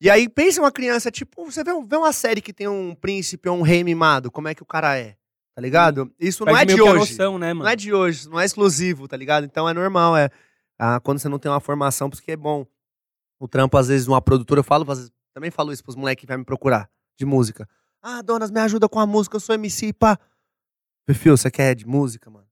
E 0.00 0.10
aí 0.10 0.28
pensa 0.28 0.60
uma 0.60 0.72
criança, 0.72 1.10
tipo, 1.12 1.44
você 1.44 1.62
vê, 1.62 1.72
um- 1.72 1.86
vê 1.86 1.96
uma 1.96 2.12
série 2.12 2.40
que 2.40 2.52
tem 2.52 2.66
um 2.66 2.94
príncipe 2.94 3.48
ou 3.48 3.56
um 3.58 3.62
rei 3.62 3.84
mimado, 3.84 4.30
como 4.32 4.48
é 4.48 4.54
que 4.54 4.62
o 4.62 4.66
cara 4.66 4.98
é? 4.98 5.14
Tá 5.54 5.60
ligado? 5.60 6.10
Isso 6.18 6.44
não 6.46 6.52
perde 6.54 6.72
é 6.72 6.76
de 6.76 6.82
que 6.82 6.88
hoje. 6.88 6.98
noção, 7.12 7.38
né, 7.38 7.52
mano? 7.52 7.64
Não 7.64 7.70
é 7.70 7.76
de 7.76 7.92
hoje, 7.92 8.28
não 8.28 8.40
é 8.40 8.44
exclusivo, 8.44 9.06
tá 9.06 9.16
ligado? 9.16 9.44
Então 9.44 9.68
é 9.68 9.74
normal, 9.74 10.16
é. 10.16 10.30
Ah, 10.78 10.98
quando 10.98 11.18
você 11.18 11.28
não 11.28 11.38
tem 11.38 11.52
uma 11.52 11.60
formação, 11.60 12.08
porque 12.10 12.32
é 12.32 12.36
bom. 12.36 12.66
O 13.42 13.48
trampo, 13.48 13.76
às 13.76 13.88
vezes, 13.88 14.06
numa 14.06 14.22
produtora, 14.22 14.60
eu 14.60 14.64
falo, 14.64 14.84
vezes, 14.84 15.10
também 15.34 15.50
falo 15.50 15.72
isso 15.72 15.82
pros 15.82 15.96
moleques 15.96 16.20
que 16.20 16.28
vai 16.28 16.36
me 16.36 16.44
procurar, 16.44 16.88
de 17.18 17.26
música. 17.26 17.68
Ah, 18.00 18.22
donas, 18.22 18.52
me 18.52 18.60
ajuda 18.60 18.88
com 18.88 19.00
a 19.00 19.04
música, 19.04 19.34
eu 19.34 19.40
sou 19.40 19.52
MC, 19.52 19.92
pá. 19.92 20.16
Perfil, 21.04 21.36
você 21.36 21.50
quer 21.50 21.74
de 21.74 21.84
música, 21.84 22.30
mano? 22.30 22.46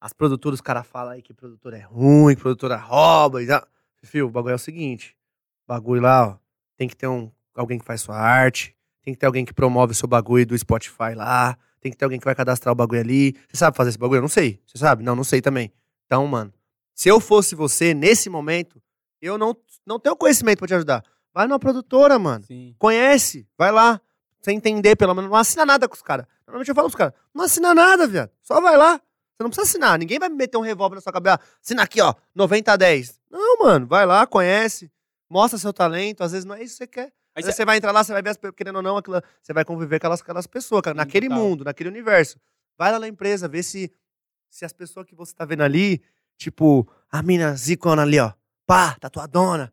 As 0.00 0.14
produtoras, 0.14 0.56
os 0.56 0.62
caras 0.62 0.86
falam 0.86 1.12
aí 1.12 1.20
que 1.20 1.34
produtora 1.34 1.76
é 1.76 1.82
ruim, 1.82 2.34
que 2.34 2.40
produtora 2.40 2.78
rouba 2.78 3.42
e 3.42 3.46
tal. 3.46 3.62
Perfil, 4.00 4.26
o 4.26 4.30
bagulho 4.30 4.52
é 4.52 4.54
o 4.54 4.58
seguinte. 4.58 5.14
Bagulho 5.68 6.00
lá, 6.00 6.28
ó, 6.28 6.38
tem 6.78 6.88
que 6.88 6.96
ter 6.96 7.08
um, 7.08 7.30
alguém 7.54 7.78
que 7.78 7.84
faz 7.84 8.00
sua 8.00 8.16
arte, 8.16 8.74
tem 9.02 9.12
que 9.12 9.20
ter 9.20 9.26
alguém 9.26 9.44
que 9.44 9.52
promove 9.52 9.92
o 9.92 9.94
seu 9.94 10.08
bagulho 10.08 10.46
do 10.46 10.56
Spotify 10.56 11.14
lá, 11.14 11.58
tem 11.78 11.92
que 11.92 11.98
ter 11.98 12.06
alguém 12.06 12.18
que 12.18 12.24
vai 12.24 12.34
cadastrar 12.34 12.72
o 12.72 12.74
bagulho 12.74 13.02
ali. 13.02 13.36
Você 13.50 13.58
sabe 13.58 13.76
fazer 13.76 13.90
esse 13.90 13.98
bagulho? 13.98 14.16
Eu 14.16 14.22
não 14.22 14.28
sei. 14.30 14.62
Você 14.66 14.78
sabe? 14.78 15.04
Não, 15.04 15.14
não 15.14 15.24
sei 15.24 15.42
também. 15.42 15.70
Então, 16.06 16.26
mano, 16.26 16.54
se 16.94 17.10
eu 17.10 17.20
fosse 17.20 17.54
você, 17.54 17.92
nesse 17.92 18.30
momento, 18.30 18.82
eu 19.26 19.38
não, 19.38 19.56
não 19.86 19.98
tenho 19.98 20.16
conhecimento 20.16 20.58
pra 20.58 20.68
te 20.68 20.74
ajudar. 20.74 21.02
Vai 21.32 21.46
numa 21.46 21.58
produtora, 21.58 22.18
mano. 22.18 22.44
Sim. 22.44 22.74
Conhece, 22.78 23.46
vai 23.56 23.72
lá. 23.72 24.00
Você 24.40 24.52
entender, 24.52 24.96
pelo 24.96 25.14
menos. 25.14 25.30
Não 25.30 25.36
assina 25.36 25.64
nada 25.64 25.88
com 25.88 25.94
os 25.94 26.02
caras. 26.02 26.26
Normalmente 26.46 26.68
eu 26.68 26.74
falo 26.74 26.88
pros 26.88 26.98
caras, 26.98 27.14
não 27.32 27.44
assina 27.44 27.74
nada, 27.74 28.06
viado. 28.06 28.30
Só 28.42 28.60
vai 28.60 28.76
lá. 28.76 28.96
Você 28.98 29.42
não 29.42 29.48
precisa 29.50 29.66
assinar. 29.68 29.98
Ninguém 29.98 30.18
vai 30.18 30.28
me 30.28 30.36
meter 30.36 30.58
um 30.58 30.62
revólver 30.62 30.96
na 30.96 31.00
sua 31.00 31.12
cabeça. 31.12 31.40
Assina 31.62 31.82
aqui, 31.82 32.00
ó, 32.02 32.12
90 32.34 32.72
a 32.72 32.76
10. 32.76 33.20
Não, 33.30 33.58
mano, 33.58 33.86
vai 33.86 34.04
lá, 34.04 34.26
conhece. 34.26 34.90
Mostra 35.30 35.58
seu 35.58 35.72
talento. 35.72 36.22
Às 36.22 36.32
vezes 36.32 36.44
não 36.44 36.54
é 36.54 36.62
isso 36.62 36.74
que 36.74 36.78
você 36.78 36.86
quer. 36.86 37.12
Aí 37.34 37.40
Às 37.40 37.44
vezes 37.46 37.56
você 37.56 37.64
vai 37.64 37.78
entrar 37.78 37.92
lá, 37.92 38.04
você 38.04 38.12
vai 38.12 38.20
ver, 38.20 38.28
as, 38.30 38.38
querendo 38.54 38.76
ou 38.76 38.82
não, 38.82 38.98
aquela- 38.98 39.22
você 39.42 39.54
vai 39.54 39.64
conviver 39.64 39.98
com 39.98 40.06
aquelas, 40.06 40.20
aquelas 40.20 40.46
pessoas, 40.46 40.82
cara, 40.82 40.94
naquele 40.94 41.28
total. 41.28 41.42
mundo, 41.42 41.64
naquele 41.64 41.88
universo. 41.88 42.38
Vai 42.76 42.92
lá 42.92 42.98
na 42.98 43.08
empresa, 43.08 43.48
vê 43.48 43.62
se, 43.62 43.90
se 44.50 44.66
as 44.66 44.72
pessoas 44.74 45.06
que 45.06 45.14
você 45.14 45.32
tá 45.34 45.46
vendo 45.46 45.62
ali, 45.62 46.02
tipo, 46.36 46.86
a 47.10 47.22
mina 47.22 47.54
zicona 47.56 48.02
ali, 48.02 48.18
ó, 48.18 48.32
pá, 48.72 48.96
tatuadona, 48.98 49.72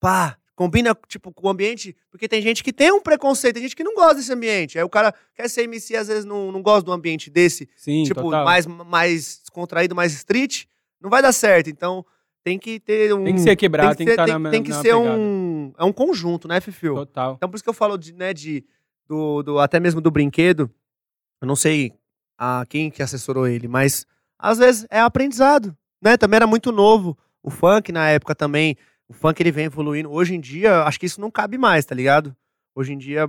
pá, 0.00 0.36
combina, 0.54 0.96
tipo, 1.08 1.32
com 1.32 1.46
o 1.46 1.50
ambiente, 1.50 1.96
porque 2.10 2.28
tem 2.28 2.40
gente 2.42 2.62
que 2.64 2.72
tem 2.72 2.90
um 2.92 3.00
preconceito, 3.00 3.54
tem 3.54 3.62
gente 3.64 3.76
que 3.76 3.84
não 3.84 3.94
gosta 3.94 4.16
desse 4.16 4.32
ambiente. 4.32 4.78
Aí 4.78 4.84
o 4.84 4.88
cara 4.88 5.14
quer 5.34 5.48
ser 5.48 5.62
MC, 5.62 5.96
às 5.96 6.08
vezes 6.08 6.24
não, 6.24 6.50
não 6.52 6.62
gosta 6.62 6.82
do 6.82 6.92
ambiente 6.92 7.30
desse, 7.30 7.68
Sim, 7.76 8.04
tipo, 8.04 8.22
total. 8.22 8.44
mais, 8.44 8.66
mais 8.66 9.40
descontraído, 9.40 9.94
mais 9.94 10.12
street, 10.14 10.64
não 11.00 11.08
vai 11.10 11.22
dar 11.22 11.32
certo. 11.32 11.68
Então, 11.70 12.04
tem 12.42 12.58
que 12.58 12.80
ter 12.80 13.12
um... 13.14 13.24
Tem 13.24 13.34
que 13.34 13.40
ser 13.40 13.56
quebrado, 13.56 13.94
tem 13.96 14.06
que 14.06 14.12
estar 14.12 14.24
ter- 14.26 14.38
na 14.38 14.50
tem 14.50 14.62
que 14.62 14.70
na 14.70 14.76
ser 14.82 14.94
pegada. 14.94 15.18
um... 15.18 15.72
É 15.78 15.84
um 15.84 15.92
conjunto, 15.92 16.48
né, 16.48 16.60
Fifio? 16.60 16.94
Total. 16.94 17.34
Então 17.36 17.48
por 17.48 17.56
isso 17.56 17.64
que 17.64 17.70
eu 17.70 17.74
falo 17.74 17.96
de, 17.98 18.12
né, 18.14 18.32
de 18.32 18.64
do, 19.06 19.42
do- 19.42 19.58
até 19.58 19.78
mesmo 19.80 20.00
do 20.00 20.10
brinquedo. 20.10 20.70
Eu 21.42 21.46
não 21.48 21.56
sei 21.56 21.92
a 22.38 22.64
quem 22.68 22.90
que 22.90 23.02
assessorou 23.02 23.46
ele, 23.46 23.68
mas 23.68 24.06
às 24.38 24.56
vezes 24.58 24.86
é 24.90 25.00
aprendizado, 25.00 25.76
né? 26.02 26.16
Também 26.16 26.36
era 26.36 26.46
muito 26.46 26.70
novo. 26.72 27.16
O 27.42 27.50
funk 27.50 27.90
na 27.92 28.08
época 28.08 28.34
também, 28.34 28.76
o 29.08 29.12
funk 29.12 29.40
ele 29.42 29.50
vem 29.50 29.66
evoluindo. 29.66 30.10
Hoje 30.10 30.34
em 30.34 30.40
dia, 30.40 30.82
acho 30.82 30.98
que 31.00 31.06
isso 31.06 31.20
não 31.20 31.30
cabe 31.30 31.58
mais, 31.58 31.84
tá 31.84 31.94
ligado? 31.94 32.34
Hoje 32.74 32.92
em 32.92 32.98
dia, 32.98 33.28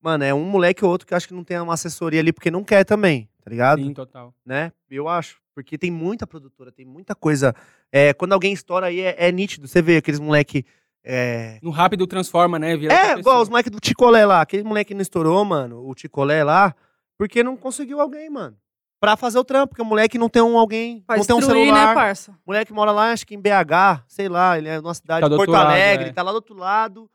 mano, 0.00 0.24
é 0.24 0.32
um 0.32 0.44
moleque 0.44 0.84
ou 0.84 0.90
outro 0.90 1.06
que 1.06 1.14
acho 1.14 1.28
que 1.28 1.34
não 1.34 1.44
tem 1.44 1.58
uma 1.60 1.74
assessoria 1.74 2.20
ali 2.20 2.32
porque 2.32 2.50
não 2.50 2.64
quer 2.64 2.84
também, 2.84 3.28
tá 3.42 3.50
ligado? 3.50 3.82
Sim, 3.82 3.92
total. 3.92 4.34
Né? 4.44 4.72
Eu 4.90 5.08
acho, 5.08 5.38
porque 5.54 5.78
tem 5.78 5.90
muita 5.90 6.26
produtora, 6.26 6.72
tem 6.72 6.84
muita 6.84 7.14
coisa. 7.14 7.54
É, 7.92 8.12
quando 8.14 8.32
alguém 8.32 8.52
estoura 8.52 8.86
aí 8.86 9.00
é, 9.00 9.14
é 9.18 9.32
nítido, 9.32 9.68
você 9.68 9.80
vê 9.80 9.98
aqueles 9.98 10.20
moleque 10.20 10.64
é, 11.02 11.58
No 11.62 11.70
rápido 11.70 12.06
transforma, 12.06 12.58
né? 12.58 12.76
Vira 12.76 12.92
é, 12.92 13.18
igual 13.18 13.40
os 13.40 13.48
moleques 13.48 13.70
do 13.70 13.80
Ticolé 13.80 14.26
lá. 14.26 14.40
Aquele 14.40 14.62
moleque 14.62 14.88
que 14.88 14.94
não 14.94 15.00
estourou, 15.00 15.44
mano, 15.44 15.88
o 15.88 15.94
Ticolé 15.94 16.44
lá, 16.44 16.74
porque 17.16 17.42
não 17.42 17.56
conseguiu 17.56 18.00
alguém, 18.00 18.28
mano. 18.28 18.56
Pra 19.00 19.16
fazer 19.16 19.38
o 19.38 19.44
trampo, 19.44 19.68
porque 19.68 19.80
o 19.80 19.84
moleque 19.84 20.18
não 20.18 20.28
tem 20.28 20.42
um 20.42 20.58
alguém, 20.58 21.00
Pra 21.06 21.16
não 21.16 21.24
tem 21.24 21.34
um 21.34 21.38
destruir, 21.38 21.64
celular. 21.64 21.88
né, 21.88 21.94
parça? 21.94 22.32
O 22.32 22.50
moleque 22.50 22.70
mora 22.72 22.92
lá, 22.92 23.12
acho 23.12 23.26
que 23.26 23.34
em 23.34 23.40
BH, 23.40 24.04
sei 24.06 24.28
lá, 24.28 24.58
ele 24.58 24.68
é 24.68 24.78
numa 24.78 24.92
cidade 24.92 25.22
Tá 25.22 25.28
de 25.28 25.34
Porto 25.36 25.48
outro 25.48 25.52
lado, 25.64 25.70
Alegre, 25.72 26.08
é. 26.10 26.12
tá 26.12 26.22
lá 26.22 26.30
do 26.32 26.34
outro 26.34 26.54
lado. 26.54 27.10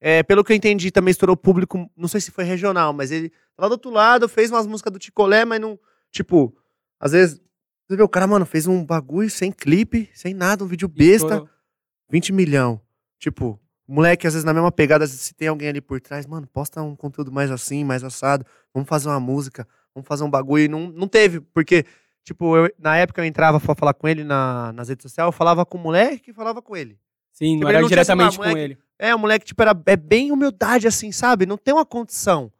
É, 0.00 0.22
pelo 0.22 0.44
que 0.44 0.52
eu 0.52 0.56
entendi, 0.56 0.90
também 0.90 1.10
estourou 1.12 1.34
público, 1.34 1.90
não 1.96 2.08
sei 2.08 2.20
se 2.20 2.30
foi 2.30 2.44
regional, 2.44 2.92
mas 2.92 3.10
ele 3.10 3.30
tá 3.30 3.62
lá 3.62 3.68
do 3.68 3.72
outro 3.72 3.90
lado, 3.90 4.28
fez 4.28 4.50
umas 4.50 4.66
músicas 4.66 4.92
do 4.92 4.98
Ticolé, 4.98 5.46
mas 5.46 5.58
não, 5.58 5.78
tipo, 6.12 6.54
às 7.00 7.12
vezes, 7.12 7.40
você 7.88 7.96
vê, 7.96 8.02
o 8.02 8.08
cara, 8.08 8.26
mano, 8.26 8.44
fez 8.44 8.66
um 8.66 8.84
bagulho 8.84 9.30
sem 9.30 9.50
clipe, 9.50 10.10
sem 10.12 10.34
nada, 10.34 10.62
um 10.62 10.66
vídeo 10.66 10.88
besta, 10.88 11.24
Estourou. 11.26 11.48
20 12.10 12.32
milhão. 12.34 12.78
Tipo, 13.18 13.58
moleque, 13.88 14.26
às 14.26 14.34
vezes 14.34 14.44
na 14.44 14.52
mesma 14.52 14.70
pegada, 14.70 15.06
se 15.06 15.32
tem 15.32 15.48
alguém 15.48 15.68
ali 15.70 15.80
por 15.80 15.98
trás, 16.02 16.26
mano, 16.26 16.46
posta 16.46 16.82
um 16.82 16.94
conteúdo 16.94 17.32
mais 17.32 17.50
assim, 17.50 17.82
mais 17.82 18.04
assado, 18.04 18.44
vamos 18.74 18.86
fazer 18.86 19.08
uma 19.08 19.20
música, 19.20 19.66
vamos 19.94 20.06
fazer 20.08 20.24
um 20.24 20.30
bagulho. 20.30 20.64
E 20.64 20.68
não, 20.68 20.88
não 20.88 21.06
teve, 21.08 21.40
porque, 21.40 21.84
tipo, 22.24 22.56
eu- 22.56 22.72
na 22.78 22.96
época 22.96 23.20
eu 23.20 23.24
entrava 23.26 23.60
pra 23.60 23.74
falar 23.74 23.94
com 23.94 24.08
ele 24.08 24.24
na, 24.24 24.72
nas 24.72 24.88
redes 24.88 25.02
sociais, 25.02 25.26
eu 25.28 25.32
falava 25.32 25.64
com 25.64 25.78
o 25.78 25.80
moleque 25.80 26.18
que 26.24 26.32
falava 26.32 26.60
com 26.60 26.76
ele. 26.76 26.98
Sim, 27.32 27.54
Tipo, 27.54 27.62
não 27.64 27.68
era 27.70 27.80
não 27.80 27.88
diretamente 27.88 28.34
celular, 28.34 28.48
com 28.48 28.54
moleque. 28.56 28.72
ele. 28.74 28.78
É, 28.98 29.14
o 29.14 29.18
moleque, 29.18 29.44
tipo, 29.46 29.60
era, 29.62 29.76
é 29.86 29.96
bem 29.96 30.30
humildade, 30.30 30.86
assim, 30.86 31.10
sabe? 31.10 31.46
Não 31.46 31.56
tem 31.56 31.74
uma 31.74 31.84
condição. 31.84 32.50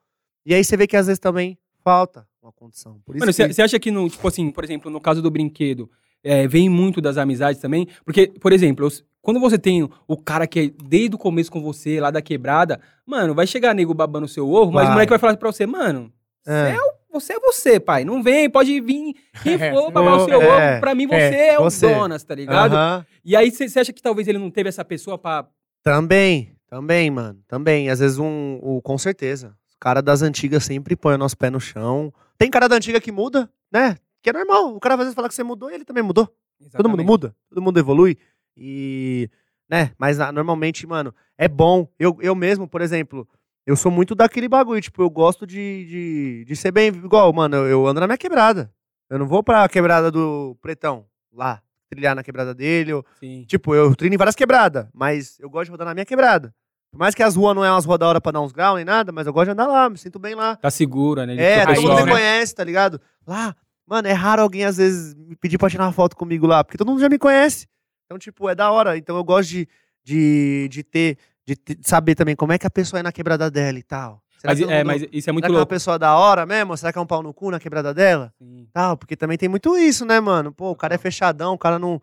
E 0.45 0.53
aí 0.55 0.63
você 0.65 0.77
vê 0.77 0.87
que 0.87 0.97
às 0.97 1.07
vezes 1.07 1.21
também 1.21 1.57
falta 1.83 2.27
uma 2.43 2.53
condição. 2.53 3.01
Por 3.07 3.15
isso 3.17 3.21
Mano, 3.25 3.33
que... 3.35 3.55
você 3.55 3.63
acha 3.63 3.79
que, 3.79 3.91
no, 3.91 4.09
tipo 4.11 4.27
assim, 4.27 4.51
por 4.51 4.65
exemplo, 4.65 4.91
no 4.91 5.01
caso 5.01 5.23
do 5.23 5.31
brinquedo, 5.31 5.89
é, 6.23 6.47
vem 6.49 6.69
muito 6.69 7.01
das 7.01 7.17
amizades 7.17 7.61
também? 7.61 7.87
Porque, 8.05 8.27
por 8.41 8.53
exemplo, 8.53 8.89
quando 9.23 9.39
você 9.41 9.57
tem 9.59 9.89
o 10.09 10.17
cara 10.17 10.47
que 10.47 10.59
é 10.61 10.71
desde 10.89 11.15
o 11.15 11.19
começo 11.19 11.51
com 11.53 11.63
você, 11.63 12.01
lá 12.01 12.11
da 12.11 12.21
quebrada, 12.21 12.81
mano, 13.07 13.33
vai 13.35 13.47
chegar 13.47 13.75
nego 13.75 13.95
babando 13.95 14.27
o 14.27 14.29
seu 14.29 14.49
ovo, 14.51 14.73
mas 14.73 14.83
Vai. 14.85 14.91
o 14.91 14.93
moleque 14.95 15.11
vai 15.11 15.19
falar 15.19 15.37
pra 15.37 15.53
você, 15.53 15.67
mano, 15.67 16.13
É. 16.47 16.51
você, 16.73 16.77
é 16.77 16.81
o- 16.83 16.95
você 17.15 17.35
é 17.35 17.41
você, 17.41 17.81
pai. 17.81 18.05
Não 18.05 18.23
vem, 18.23 18.51
pode 18.51 18.81
vir 18.81 19.15
quem 19.43 19.59
for 19.59 19.91
babar 19.91 20.19
o 20.19 20.23
É, 20.23 20.25
seu 20.25 20.43
é, 20.43 20.73
ovo. 20.75 20.81
Pra 20.81 20.95
mim, 20.95 21.07
você 21.07 21.15
é, 21.15 21.49
é, 21.55 21.59
o 21.59 21.63
você. 21.63 21.95
Donas, 21.95 22.23
tá 22.25 22.35
ligado? 22.35 22.75
Aham. 22.75 23.07
E 23.25 23.35
aí, 23.37 23.51
você 23.51 23.79
acha 23.79 23.93
que 23.93 24.03
talvez 24.03 24.29
ele 24.29 24.39
não 24.39 24.51
teve 24.51 24.69
essa 24.69 24.85
pessoa 24.85 25.17
pra. 25.17 25.47
Também, 25.83 26.55
também, 26.69 27.11
mano. 27.11 27.41
Também. 27.47 27.89
Às 27.89 28.01
vezes, 28.01 28.19
um, 28.19 28.59
o, 28.63 28.83
com 28.83 28.99
certeza. 28.99 29.57
Os 29.69 29.77
caras 29.81 30.03
das 30.03 30.23
antigas 30.23 30.65
sempre 30.65 30.97
põem 30.97 31.15
o 31.15 31.19
nosso 31.19 31.37
pé 31.37 31.51
no 31.51 31.61
chão. 31.61 32.13
Tem 32.37 32.51
cara 32.51 32.69
da 32.69 32.77
antiga 32.77 33.01
que 33.01 33.13
muda, 33.13 33.51
né? 33.73 33.97
Que 34.23 34.31
é 34.31 34.33
normal. 34.33 34.75
O 34.75 34.81
cara 34.81 34.95
às 34.95 35.01
vezes 35.01 35.15
fala 35.15 35.29
que 35.29 35.35
você 35.35 35.43
mudou 35.43 35.71
e 35.71 35.75
ele 35.75 35.85
também 35.85 36.03
mudou. 36.03 36.27
Todo 36.27 36.89
mundo 36.89 37.01
Exatamente. 37.01 37.07
muda, 37.07 37.37
todo 37.49 37.63
mundo 37.63 37.79
evolui. 37.79 38.17
E, 38.57 39.29
né, 39.69 39.93
mas 39.99 40.21
ah, 40.21 40.33
normalmente, 40.33 40.87
mano, 40.87 41.15
é 41.37 41.49
bom. 41.49 41.89
Eu, 41.99 42.17
eu 42.21 42.35
mesmo, 42.35 42.67
por 42.69 42.81
exemplo, 42.81 43.29
eu 43.67 43.77
sou 43.77 43.91
muito 43.91 44.15
daquele 44.15 44.49
bagulho, 44.49 44.81
tipo, 44.81 45.03
eu 45.03 45.11
gosto 45.11 45.47
de, 45.47 45.85
de, 45.87 46.45
de 46.47 46.57
ser 46.57 46.71
bem 46.71 46.89
igual, 46.89 47.33
mano, 47.33 47.57
eu, 47.57 47.67
eu 47.67 47.87
ando 47.87 48.01
na 48.01 48.07
minha 48.07 48.19
quebrada. 48.19 48.73
Eu 49.09 49.19
não 49.19 49.27
vou 49.27 49.43
pra 49.43 49.69
quebrada 49.69 50.11
do 50.11 50.57
Pretão, 50.61 51.07
lá, 51.33 51.63
trilhar 51.91 52.15
na 52.15 52.23
quebrada 52.23 52.55
dele. 52.55 52.93
Sim. 53.21 53.45
tipo, 53.47 53.75
eu 53.75 53.95
treino 53.95 54.15
em 54.15 54.19
várias 54.19 54.35
quebradas, 54.35 54.87
mas 54.93 55.39
eu 55.41 55.49
gosto 55.49 55.67
de 55.67 55.71
rodar 55.71 55.87
na 55.87 55.95
minha 55.95 56.07
quebrada. 56.07 56.55
Por 56.91 56.99
mais 56.99 57.15
que 57.15 57.23
as 57.23 57.35
ruas 57.35 57.57
não 57.57 57.65
é 57.65 57.71
umas 57.71 57.85
ruas 57.85 57.99
da 57.99 58.07
hora 58.07 58.21
pra 58.21 58.31
dar 58.33 58.41
uns 58.41 58.53
graus 58.53 58.77
nem 58.77 58.85
nada, 58.85 59.11
mas 59.11 59.27
eu 59.27 59.33
gosto 59.33 59.47
de 59.47 59.51
andar 59.51 59.67
lá, 59.67 59.91
me 59.91 59.99
sinto 59.99 60.19
bem 60.19 60.35
lá. 60.35 60.57
Tá 60.57 60.71
segura, 60.71 61.27
né? 61.27 61.35
de 61.35 61.43
É, 61.43 61.67
todo 61.67 61.83
mundo 61.83 61.97
me 61.97 62.05
né? 62.05 62.13
conhece, 62.13 62.55
tá 62.55 62.63
ligado? 62.63 63.01
Lá, 63.27 63.55
mano, 63.87 64.07
é 64.07 64.13
raro 64.13 64.43
alguém 64.43 64.65
às 64.65 64.77
vezes 64.77 65.13
me 65.15 65.35
pedir 65.35 65.59
pra 65.59 65.69
tirar 65.69 65.87
uma 65.87 65.93
foto 65.93 66.17
comigo 66.17 66.47
lá, 66.47 66.63
porque 66.63 66.79
todo 66.79 66.89
mundo 66.89 67.01
já 67.01 67.09
me 67.09 67.19
conhece. 67.19 67.67
Então, 68.07 68.17
tipo, 68.19 68.49
é 68.49 68.55
da 68.55 68.71
hora. 68.71 68.97
Então 68.97 69.17
eu 69.17 69.25
gosto 69.25 69.49
de, 69.51 69.69
de, 70.05 70.69
de 70.71 70.83
ter, 70.85 71.19
de 71.47 71.57
saber 71.83 72.15
também 72.15 72.35
como 72.35 72.53
é 72.53 72.59
que 72.59 72.67
a 72.67 72.71
pessoa 72.71 73.01
é 73.01 73.03
na 73.03 73.13
quebrada 73.13 73.51
dela 73.51 73.79
e 73.79 73.83
tal. 73.83 74.23
Será 74.39 74.53
Mas, 74.53 74.59
que 74.59 74.65
é, 74.65 74.77
mundo- 74.79 74.87
mas 74.87 75.03
isso 75.13 75.31
é 75.31 75.33
muito 75.33 75.45
será 75.45 75.49
que 75.49 75.53
é 75.53 75.57
uma 75.57 75.59
louco. 75.59 75.71
pessoa 75.71 75.99
da 75.99 76.17
hora 76.17 76.45
mesmo? 76.47 76.77
Será 76.77 76.93
que 76.93 76.99
é 76.99 77.03
um 77.03 77.07
pau 77.07 77.23
no 77.23 77.33
cu 77.33 77.51
na 77.51 77.59
quebrada 77.61 77.93
dela? 77.95 78.33
Sim. 78.39 78.67
Tal, 78.73 78.97
porque 78.97 79.17
também 79.17 79.37
tem 79.39 79.49
muito 79.49 79.77
isso, 79.77 80.05
né, 80.05 80.21
mano? 80.21 80.53
Pô, 80.53 80.71
o 80.71 80.77
cara 80.77 80.95
é 80.95 80.99
fechadão, 80.99 81.55
o 81.55 81.59
cara 81.59 81.79
não, 81.79 82.01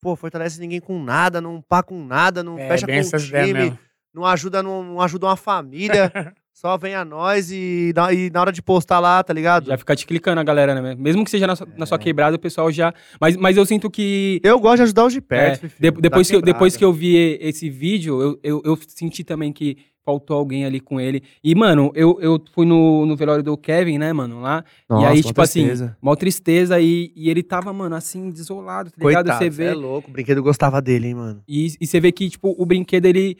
pô, 0.00 0.16
fortalece 0.16 0.58
ninguém 0.60 0.80
com 0.80 1.02
nada, 1.02 1.40
não 1.40 1.60
pá 1.60 1.82
com 1.82 2.02
nada, 2.04 2.42
não 2.42 2.58
É, 2.58 2.68
fecha 2.68 2.86
com 2.86 2.92
o 3.16 3.18
time, 3.20 3.78
não 4.14 4.24
ajuda, 4.26 4.62
não, 4.62 4.82
não 4.82 5.00
ajuda 5.00 5.26
uma 5.26 5.36
família, 5.36 6.10
só 6.52 6.76
vem 6.76 6.94
a 6.94 7.04
nós 7.04 7.50
e, 7.50 7.92
na- 7.96 8.12
e 8.12 8.30
na 8.30 8.40
hora 8.40 8.52
de 8.52 8.62
postar 8.62 9.00
lá, 9.00 9.22
tá 9.22 9.32
ligado? 9.32 9.66
Já 9.66 9.76
fica 9.78 9.96
te 9.96 10.06
clicando 10.06 10.40
a 10.40 10.44
galera, 10.44 10.80
né? 10.80 10.94
Mesmo 10.94 11.24
que 11.24 11.30
seja 11.30 11.46
na 11.46 11.56
sua, 11.56 11.66
na 11.76 11.82
É. 11.82 11.86
sua 11.86 11.98
quebrada, 11.98 12.36
o 12.36 12.38
pessoal 12.38 12.70
já. 12.70 12.92
Mas, 13.20 13.36
mas 13.36 13.56
eu 13.56 13.64
sinto 13.66 13.90
que. 13.90 14.40
Eu 14.44 14.60
gosto 14.60 14.76
de 14.76 14.82
ajudar 14.82 15.06
os 15.06 15.12
de 15.12 15.18
é, 15.18 15.22
perto. 15.22 15.60
Fifi, 15.62 15.74
de- 15.80 15.90
depois, 16.00 16.28
que 16.30 16.36
eu, 16.36 16.42
depois 16.42 16.76
que 16.76 16.84
eu 16.84 16.92
vi 16.92 17.16
esse 17.40 17.68
vídeo, 17.70 18.20
eu, 18.22 18.40
eu, 18.42 18.62
eu 18.64 18.78
senti 18.88 19.24
também 19.24 19.52
que 19.52 19.76
faltou 20.04 20.36
alguém 20.36 20.64
ali 20.64 20.80
com 20.80 21.00
ele. 21.00 21.22
E, 21.44 21.54
mano, 21.54 21.90
eu, 21.94 22.18
eu 22.20 22.42
fui 22.52 22.66
no, 22.66 23.06
no 23.06 23.16
velório 23.16 23.42
do 23.42 23.56
Kevin, 23.56 23.98
né, 23.98 24.12
mano, 24.12 24.40
lá. 24.40 24.64
Nossa, 24.88 25.04
e 25.04 25.06
aí, 25.08 25.22
tipo 25.22 25.40
assim, 25.40 25.60
tristeza. 25.66 25.96
mó 26.02 26.14
tristeza. 26.16 26.80
E, 26.80 27.12
e 27.16 27.30
ele 27.30 27.42
tava, 27.42 27.72
mano, 27.72 27.94
assim, 27.94 28.28
desolado, 28.30 28.90
tá 28.90 28.96
ligado? 28.98 29.24
Coitado, 29.24 29.38
Você 29.38 29.44
cê 29.44 29.50
vê. 29.50 29.64
é 29.70 29.74
louco, 29.74 30.10
o 30.10 30.12
brinquedo 30.12 30.42
gostava 30.42 30.82
dele, 30.82 31.06
hein, 31.08 31.14
mano. 31.14 31.42
E, 31.48 31.72
e 31.80 31.86
você 31.86 31.98
vê 32.00 32.10
que, 32.12 32.28
tipo, 32.28 32.54
o 32.58 32.66
brinquedo, 32.66 33.06
ele. 33.06 33.36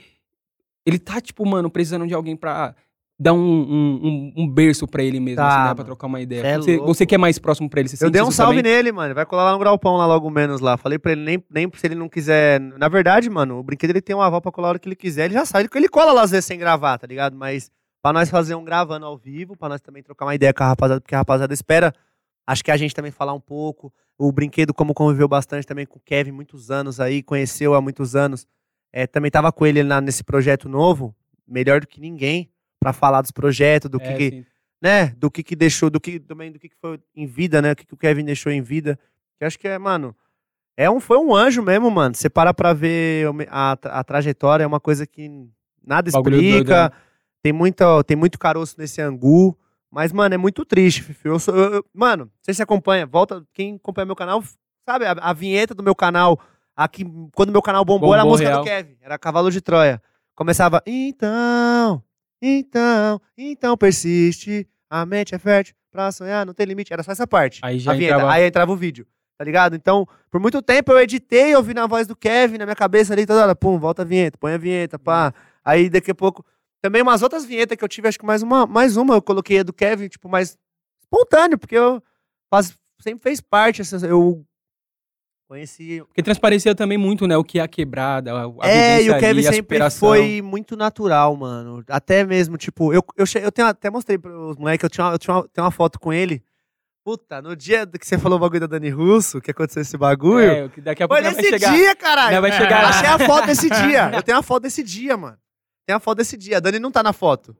Ele 0.84 0.98
tá, 0.98 1.20
tipo, 1.20 1.46
mano, 1.46 1.70
precisando 1.70 2.06
de 2.08 2.14
alguém 2.14 2.36
pra 2.36 2.74
dar 3.22 3.32
um, 3.32 3.38
um, 3.38 4.00
um, 4.02 4.32
um 4.44 4.48
berço 4.48 4.86
pra 4.86 5.02
ele 5.02 5.18
mesmo, 5.20 5.36
Tá, 5.36 5.48
assim, 5.60 5.68
né? 5.68 5.74
Pra 5.74 5.84
trocar 5.84 6.06
uma 6.06 6.20
ideia. 6.20 6.46
É 6.46 6.56
você, 6.58 6.76
você 6.78 7.06
que 7.06 7.14
é 7.14 7.18
mais 7.18 7.38
próximo 7.38 7.70
pra 7.70 7.80
ele, 7.80 7.88
você 7.88 8.04
Eu 8.04 8.10
dei 8.10 8.20
um 8.22 8.30
salve 8.30 8.58
também? 8.58 8.72
nele, 8.72 8.92
mano. 8.92 9.14
Vai 9.14 9.24
colar 9.24 9.44
lá 9.44 9.52
no 9.52 9.58
Graupão, 9.58 9.96
lá 9.96 10.06
logo 10.06 10.28
menos 10.30 10.60
lá. 10.60 10.76
Falei 10.76 10.98
pra 10.98 11.12
ele, 11.12 11.22
nem, 11.22 11.44
nem 11.50 11.70
se 11.74 11.86
ele 11.86 11.94
não 11.94 12.08
quiser. 12.08 12.60
Na 12.60 12.88
verdade, 12.88 13.30
mano, 13.30 13.58
o 13.58 13.62
brinquedo 13.62 13.90
ele 13.90 14.00
tem 14.02 14.14
um 14.16 14.20
aval 14.20 14.40
pra 14.40 14.50
colar 14.52 14.68
a 14.68 14.70
hora 14.70 14.78
que 14.78 14.88
ele 14.88 14.96
quiser. 14.96 15.26
Ele 15.26 15.34
já 15.34 15.44
sabe. 15.46 15.68
Ele 15.74 15.88
cola 15.88 16.12
lá 16.12 16.22
às 16.22 16.30
vezes 16.30 16.44
sem 16.44 16.58
gravar, 16.58 16.98
tá 16.98 17.06
ligado? 17.06 17.36
Mas 17.36 17.70
pra 18.02 18.12
nós 18.12 18.28
fazer 18.28 18.54
um 18.54 18.64
gravando 18.64 19.06
ao 19.06 19.16
vivo, 19.16 19.56
pra 19.56 19.68
nós 19.68 19.80
também 19.80 20.02
trocar 20.02 20.26
uma 20.26 20.34
ideia 20.34 20.52
com 20.52 20.64
a 20.64 20.68
rapaziada, 20.68 21.00
porque 21.00 21.14
a 21.14 21.18
rapaziada 21.18 21.54
espera. 21.54 21.92
Acho 22.46 22.64
que 22.64 22.72
a 22.72 22.76
gente 22.76 22.92
também 22.94 23.12
falar 23.12 23.32
um 23.32 23.40
pouco. 23.40 23.92
O 24.18 24.32
brinquedo, 24.32 24.74
como 24.74 24.92
conviveu 24.92 25.28
bastante 25.28 25.64
também 25.66 25.86
com 25.86 25.98
o 25.98 26.02
Kevin, 26.04 26.32
muitos 26.32 26.70
anos 26.72 26.98
aí, 26.98 27.22
conheceu 27.22 27.72
há 27.74 27.80
muitos 27.80 28.16
anos. 28.16 28.46
É, 28.92 29.06
também 29.06 29.30
tava 29.30 29.50
com 29.52 29.64
ele 29.64 29.82
na- 29.84 30.00
nesse 30.00 30.22
projeto 30.24 30.68
novo, 30.68 31.14
melhor 31.48 31.80
do 31.80 31.86
que 31.86 32.00
ninguém, 32.00 32.50
pra 32.82 32.92
falar 32.92 33.22
dos 33.22 33.30
projetos, 33.30 33.88
do 33.90 33.98
que, 34.00 34.06
É, 34.06 34.16
que 34.16 34.46
né, 34.80 35.06
do 35.16 35.30
que 35.30 35.42
que 35.42 35.54
deixou, 35.56 35.88
do 35.88 36.00
que 36.00 36.18
também 36.18 36.50
do 36.50 36.58
que 36.58 36.68
que 36.68 36.76
foi 36.80 36.98
em 37.14 37.26
vida, 37.26 37.62
né, 37.62 37.72
o 37.72 37.76
que 37.76 37.86
que 37.86 37.94
o 37.94 37.96
Kevin 37.96 38.24
deixou 38.24 38.50
em 38.50 38.60
vida. 38.60 38.98
Que 39.38 39.44
acho 39.44 39.58
que 39.58 39.68
é, 39.68 39.78
mano, 39.78 40.14
é 40.76 40.90
um 40.90 40.98
foi 41.00 41.18
um 41.18 41.34
anjo 41.34 41.62
mesmo, 41.62 41.90
mano. 41.90 42.14
Você 42.14 42.28
para 42.28 42.52
pra 42.52 42.72
ver 42.72 43.26
a, 43.48 43.72
a 43.84 44.04
trajetória, 44.04 44.64
é 44.64 44.66
uma 44.66 44.80
coisa 44.80 45.06
que 45.06 45.30
nada 45.84 46.10
Bagulho 46.10 46.36
doido, 46.36 46.48
explica. 46.50 46.84
né? 46.88 46.90
Tem 47.42 47.52
muito, 47.52 48.02
tem 48.04 48.16
muito 48.16 48.38
caroço 48.38 48.76
nesse 48.78 49.00
angu, 49.00 49.56
mas 49.90 50.12
mano, 50.12 50.34
é 50.34 50.38
muito 50.38 50.64
triste, 50.64 51.02
Fifi. 51.02 51.26
Eu 51.28 51.38
sou, 51.38 51.54
eu- 51.56 51.74
eu- 51.74 51.84
mano, 51.92 52.30
sei 52.40 52.54
se 52.54 52.56
você 52.58 52.62
acompanha, 52.62 53.04
volta, 53.06 53.44
quem 53.52 53.74
acompanha 53.76 54.06
meu 54.06 54.16
canal, 54.16 54.42
sabe, 54.88 55.04
a, 55.06 55.12
a 55.12 55.32
vinheta 55.32 55.74
do 55.74 55.82
meu 55.82 55.94
canal, 55.94 56.38
aqui 56.76 57.04
quando 57.34 57.50
meu 57.52 57.60
canal 57.62 57.84
bombou, 57.84 58.12
era 58.14 58.22
a 58.22 58.24
Bombou 58.24 58.34
música 58.34 58.48
real. 58.48 58.62
do 58.62 58.64
Kevin, 58.66 58.96
era 59.00 59.18
Cavalo 59.18 59.50
de 59.50 59.60
Troia. 59.60 60.00
Começava, 60.36 60.80
então, 60.86 62.02
então, 62.42 63.20
então 63.38 63.76
persiste, 63.76 64.66
a 64.90 65.06
mente 65.06 65.34
é 65.34 65.38
fértil, 65.38 65.74
pra 65.90 66.10
sonhar 66.10 66.44
não 66.44 66.52
tem 66.52 66.66
limite. 66.66 66.92
Era 66.92 67.02
só 67.02 67.12
essa 67.12 67.26
parte. 67.26 67.60
Aí 67.62 67.78
já 67.78 67.92
a 67.92 67.94
vinheta, 67.94 68.14
entrava- 68.16 68.32
aí 68.34 68.44
entrava 68.46 68.72
o 68.72 68.76
vídeo, 68.76 69.06
tá 69.38 69.44
ligado? 69.44 69.76
Então, 69.76 70.06
por 70.30 70.40
muito 70.40 70.60
tempo 70.60 70.90
eu 70.92 70.98
editei, 71.00 71.54
ouvi 71.54 71.72
na 71.72 71.86
voz 71.86 72.06
do 72.06 72.16
Kevin, 72.16 72.58
na 72.58 72.66
minha 72.66 72.74
cabeça 72.76 73.12
ali, 73.12 73.24
toda 73.24 73.42
hora, 73.42 73.54
pum, 73.54 73.78
volta 73.78 74.02
a 74.02 74.04
vinheta, 74.04 74.36
põe 74.38 74.54
a 74.54 74.58
vinheta, 74.58 74.98
pá. 74.98 75.32
Aí 75.64 75.88
daqui 75.88 76.10
a 76.10 76.14
pouco, 76.14 76.44
também 76.80 77.00
umas 77.00 77.22
outras 77.22 77.44
vinhetas 77.44 77.76
que 77.78 77.84
eu 77.84 77.88
tive, 77.88 78.08
acho 78.08 78.18
que 78.18 78.26
mais 78.26 78.42
uma, 78.42 78.66
mais 78.66 78.96
uma 78.96 79.14
eu 79.14 79.22
coloquei 79.22 79.60
a 79.60 79.62
do 79.62 79.72
Kevin, 79.72 80.08
tipo, 80.08 80.28
mais 80.28 80.58
espontâneo, 81.00 81.56
porque 81.58 81.76
eu 81.76 82.02
faz, 82.50 82.76
sempre 83.00 83.22
fez 83.22 83.40
parte, 83.40 83.82
assim, 83.82 83.96
eu 84.06 84.44
conheci 85.52 86.02
Porque 86.06 86.22
transparecia 86.22 86.74
também 86.74 86.96
muito, 86.96 87.26
né? 87.26 87.36
O 87.36 87.44
que 87.44 87.58
é 87.58 87.62
a 87.62 87.68
quebrada, 87.68 88.32
a, 88.32 88.68
é, 88.68 89.02
e 89.02 89.10
o 89.10 89.18
Kevin 89.18 89.46
ali, 89.46 89.56
sempre 89.56 89.90
foi 89.90 90.40
muito 90.40 90.76
natural, 90.76 91.36
mano. 91.36 91.84
Até 91.88 92.24
mesmo, 92.24 92.56
tipo, 92.56 92.92
eu, 92.92 93.04
eu, 93.16 93.26
eu 93.42 93.52
tenho, 93.52 93.68
até 93.68 93.90
mostrei 93.90 94.16
pros 94.16 94.56
moleques, 94.56 94.82
eu, 94.82 94.88
tinha, 94.90 95.06
uma- 95.06 95.14
eu 95.14 95.18
tinha 95.18 95.34
uma, 95.36 95.48
tenho 95.48 95.64
uma 95.64 95.70
foto 95.70 96.00
com 96.00 96.10
ele. 96.12 96.42
Puta, 97.04 97.42
no 97.42 97.54
dia 97.54 97.86
que 97.86 98.06
você 98.06 98.16
falou 98.16 98.38
o 98.38 98.40
bagulho 98.40 98.60
da 98.60 98.66
Dani 98.66 98.88
Russo, 98.88 99.40
que 99.40 99.50
aconteceu 99.50 99.82
esse 99.82 99.98
bagulho. 99.98 100.50
É, 100.50 100.68
daqui 100.78 101.02
a 101.02 101.08
foi 101.08 101.20
pouco 101.20 101.34
vai 101.34 101.42
nesse 101.42 101.50
chegar. 101.50 101.74
dia, 101.74 101.96
caralho. 101.96 102.40
vai 102.40 102.52
chegar 102.52 102.82
lá. 102.82 102.88
Achei 102.90 103.08
a 103.08 103.18
foto 103.18 103.46
desse 103.46 103.68
dia. 103.82 104.10
Eu 104.14 104.22
tenho 104.22 104.38
a 104.38 104.42
foto 104.42 104.62
desse 104.62 104.82
dia, 104.82 105.16
mano. 105.16 105.36
Tem 105.84 105.94
a 105.96 106.00
foto 106.00 106.18
desse 106.18 106.36
dia. 106.36 106.58
A 106.58 106.60
Dani 106.60 106.78
não 106.78 106.92
tá 106.92 107.02
na 107.02 107.12
foto. 107.12 107.56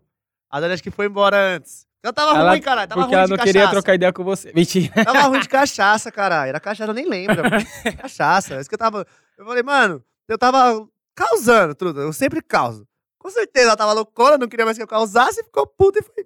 A 0.48 0.60
Dani 0.60 0.74
acho 0.74 0.82
que 0.82 0.92
foi 0.92 1.06
embora 1.06 1.56
antes. 1.56 1.86
Eu 2.02 2.12
tava 2.12 2.36
Ela- 2.38 2.50
ruim, 2.50 2.60
caralho. 2.60 2.88
Tava 2.88 3.00
Porque 3.02 3.14
ruim 3.14 3.20
ela 3.22 3.28
não 3.28 3.36
cachaça. 3.36 3.52
queria 3.52 3.70
trocar 3.70 3.94
ideia 3.94 4.12
com 4.12 4.24
você. 4.24 4.52
Mentira. 4.54 5.04
Tava 5.04 5.20
ruim 5.28 5.40
de 5.40 5.48
cachaça, 5.48 6.10
caralho. 6.10 6.48
Era 6.48 6.58
cachaça, 6.60 6.90
eu 6.90 6.94
nem 6.94 7.06
lembro. 7.08 7.36
cachaça. 8.00 8.60
Isso 8.60 8.68
que 8.68 8.74
eu 8.74 8.78
tava. 8.78 9.06
Eu 9.38 9.44
falei, 9.44 9.62
mano, 9.62 10.02
eu 10.28 10.36
tava 10.36 10.84
causando, 11.14 11.74
tudo. 11.74 12.00
Eu 12.00 12.12
sempre 12.12 12.42
causo. 12.42 12.86
Com 13.18 13.30
certeza 13.30 13.68
ela 13.68 13.76
tava 13.76 13.92
loucona, 13.92 14.36
não 14.36 14.48
queria 14.48 14.64
mais 14.64 14.76
que 14.76 14.82
eu 14.82 14.88
causasse, 14.88 15.44
ficou 15.44 15.64
puta 15.66 16.00
e 16.00 16.02
foi. 16.02 16.24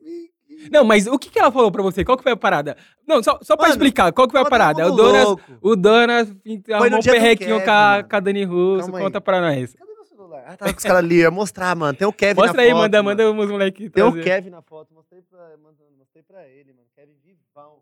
Não, 0.72 0.83
mas 0.85 1.07
o 1.07 1.18
que, 1.18 1.29
que 1.29 1.39
ela 1.39 1.53
falou 1.53 1.70
pra 1.70 1.83
você? 1.83 2.03
Qual 2.03 2.16
que 2.16 2.22
foi 2.22 2.33
a 2.33 2.37
parada? 2.37 2.74
Não, 3.07 3.22
só, 3.22 3.39
só 3.43 3.55
pra 3.55 3.64
Mano, 3.68 3.74
explicar, 3.74 4.11
qual 4.12 4.27
que 4.27 4.33
foi 4.33 4.41
a 4.41 4.47
parada? 4.49 4.87
O 4.91 4.97
Donas, 4.97 5.37
o 5.61 5.77
Donas 5.77 6.35
arrumou 6.72 6.99
um 6.99 7.03
perrequinho 7.03 7.62
com, 7.62 7.70
a, 7.70 8.03
com 8.09 8.16
a 8.16 8.20
Dani 8.20 8.45
Russo. 8.45 8.91
Conta 8.91 9.20
pra 9.20 9.43
nós. 9.43 9.74
Cadê 9.74 9.93
celular? 10.37 10.53
Ah, 10.53 10.57
tava 10.57 10.72
com 10.72 10.78
os 10.78 10.82
caras 10.84 10.99
ali. 10.99 11.16
Ia 11.20 11.30
mostrar, 11.30 11.74
mano. 11.76 11.97
Tem 11.97 12.07
o 12.07 12.12
Kevin 12.12 12.41
Mostra 12.41 12.57
na 12.57 12.62
aí, 12.62 12.70
foto. 12.70 12.78
manda, 12.78 13.03
mano. 13.03 13.22
manda 13.34 13.43
os 13.45 13.51
moleques 13.51 13.91
Tem 13.91 14.05
o. 14.05 14.12
Kevin 14.22 14.51
na 14.51 14.62
foto. 14.62 14.95
Mostrei 14.95 15.22
pra, 15.22 15.57
mostrei 15.99 16.22
pra 16.22 16.47
ele, 16.49 16.72
mano. 16.72 16.87
Kevin 16.95 17.14
vivão. 17.24 17.78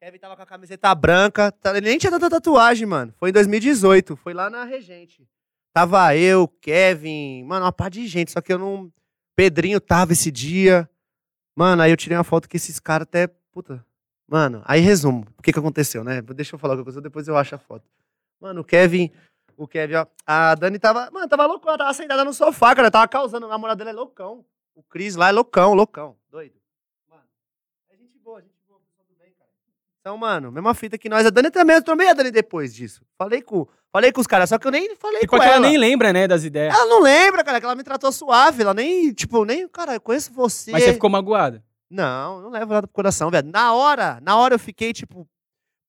Kevin 0.00 0.18
tava 0.18 0.36
com 0.36 0.42
a 0.42 0.46
camiseta 0.46 0.94
branca. 0.94 1.50
tá- 1.52 1.76
Ele 1.76 1.88
nem 1.88 1.98
tinha 1.98 2.10
tanta 2.10 2.28
tatuagem, 2.28 2.86
mano. 2.86 3.12
Foi 3.18 3.30
em 3.30 3.32
2018. 3.32 4.16
Foi 4.16 4.34
lá 4.34 4.50
na 4.50 4.64
Regente. 4.64 5.26
Tava 5.72 6.16
eu, 6.16 6.46
Kevin. 6.60 7.42
Mano, 7.44 7.64
uma 7.66 7.72
par 7.72 7.90
de 7.90 8.06
gente. 8.06 8.30
Só 8.30 8.40
que 8.40 8.52
eu 8.52 8.58
não. 8.58 8.92
Pedrinho 9.36 9.80
tava 9.80 10.12
esse 10.12 10.30
dia. 10.30 10.88
Mano, 11.56 11.82
aí 11.82 11.90
eu 11.90 11.96
tirei 11.96 12.16
uma 12.16 12.24
foto 12.24 12.48
que 12.48 12.56
esses 12.56 12.78
caras 12.78 13.04
até. 13.04 13.28
Puta. 13.50 13.84
Mano, 14.28 14.62
aí 14.64 14.80
resumo. 14.80 15.26
O 15.38 15.42
que 15.42 15.52
que 15.52 15.58
aconteceu, 15.58 16.02
né? 16.04 16.22
Deixa 16.22 16.54
eu 16.54 16.58
falar 16.58 16.74
o 16.74 16.76
que 16.76 16.82
aconteceu, 16.82 17.02
depois 17.02 17.26
eu 17.28 17.36
acho 17.36 17.54
a 17.54 17.58
foto. 17.58 17.84
Mano, 18.40 18.60
o 18.60 18.64
Kevin. 18.64 19.10
O 19.56 19.68
Kevin, 19.68 19.94
ó. 19.94 20.06
A 20.26 20.54
Dani 20.54 20.78
tava. 20.78 21.10
Mano, 21.10 21.28
tava 21.28 21.46
loucão. 21.46 21.70
Ela 21.70 21.78
tava 21.78 21.94
sentada 21.94 22.24
no 22.24 22.32
sofá, 22.32 22.74
cara. 22.74 22.90
Tava 22.90 23.08
causando. 23.08 23.46
O 23.46 23.48
namorado 23.48 23.78
dela 23.78 23.90
é 23.90 23.92
loucão. 23.92 24.44
O 24.74 24.82
Cris 24.82 25.14
lá 25.14 25.28
é 25.28 25.32
loucão, 25.32 25.74
loucão. 25.74 26.16
Doido. 26.30 26.54
Mano. 27.08 27.22
É 27.90 27.96
gente 27.96 28.18
boa, 28.18 28.40
gente 28.40 28.54
boa. 28.68 28.80
pessoal 28.80 29.06
do 29.08 29.14
bem, 29.16 29.32
cara. 29.38 29.50
Então, 30.00 30.18
mano, 30.18 30.50
mesma 30.50 30.74
fita 30.74 30.98
que 30.98 31.08
nós. 31.08 31.24
A 31.24 31.30
Dani 31.30 31.50
também. 31.50 31.76
Eu 31.76 31.82
tomei 31.82 32.08
a 32.08 32.12
Dani 32.12 32.30
depois 32.30 32.74
disso. 32.74 33.02
Falei 33.16 33.40
com, 33.40 33.66
falei 33.92 34.10
com 34.10 34.20
os 34.20 34.26
caras, 34.26 34.48
só 34.48 34.58
que 34.58 34.66
eu 34.66 34.72
nem 34.72 34.96
falei 34.96 35.20
Ficou 35.20 35.38
com 35.38 35.44
ela. 35.44 35.54
ela 35.56 35.66
nem 35.68 35.78
lembra, 35.78 36.12
né, 36.12 36.26
das 36.26 36.42
ideias. 36.42 36.74
Ela 36.74 36.86
não 36.86 37.00
lembra, 37.00 37.44
cara, 37.44 37.60
que 37.60 37.66
ela 37.66 37.76
me 37.76 37.84
tratou 37.84 38.10
suave. 38.10 38.62
Ela 38.62 38.74
nem, 38.74 39.12
tipo, 39.12 39.44
nem, 39.44 39.68
cara, 39.68 39.94
eu 39.94 40.00
conheço 40.00 40.32
você. 40.32 40.72
Mas 40.72 40.82
você 40.82 40.92
ficou 40.94 41.08
magoada. 41.08 41.62
Não, 41.88 42.40
não 42.40 42.50
levo 42.50 42.72
nada 42.72 42.88
pro 42.88 42.94
coração, 42.94 43.30
velho. 43.30 43.48
Na 43.48 43.72
hora, 43.72 44.18
na 44.20 44.36
hora 44.36 44.54
eu 44.56 44.58
fiquei, 44.58 44.92
tipo, 44.92 45.28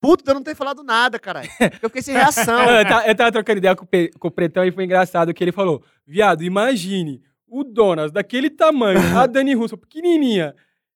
puto 0.05 0.23
de 0.23 0.29
eu 0.29 0.35
não 0.35 0.43
ter 0.43 0.55
falado 0.55 0.83
nada, 0.83 1.17
caralho. 1.17 1.49
Eu 1.81 1.89
fiquei 1.89 2.01
sem 2.01 2.13
reação. 2.13 2.59
eu, 2.69 2.87
tava, 2.87 3.07
eu 3.07 3.15
tava 3.15 3.31
trocando 3.31 3.57
ideia 3.57 3.75
com 3.75 3.85
com 4.19 4.27
o 4.27 4.31
Pretão 4.31 4.63
e 4.63 4.71
foi 4.71 4.83
engraçado 4.83 5.33
que 5.33 5.43
ele 5.43 5.51
falou: 5.51 5.83
Viado, 6.05 6.43
imagine 6.43 7.21
o 7.47 7.63
Donas 7.63 8.11
daquele 8.11 8.49
tamanho, 8.49 8.99
a 9.17 9.25
Dani 9.27 9.53
Russo 9.53 9.77
pequenininha, 9.77 10.53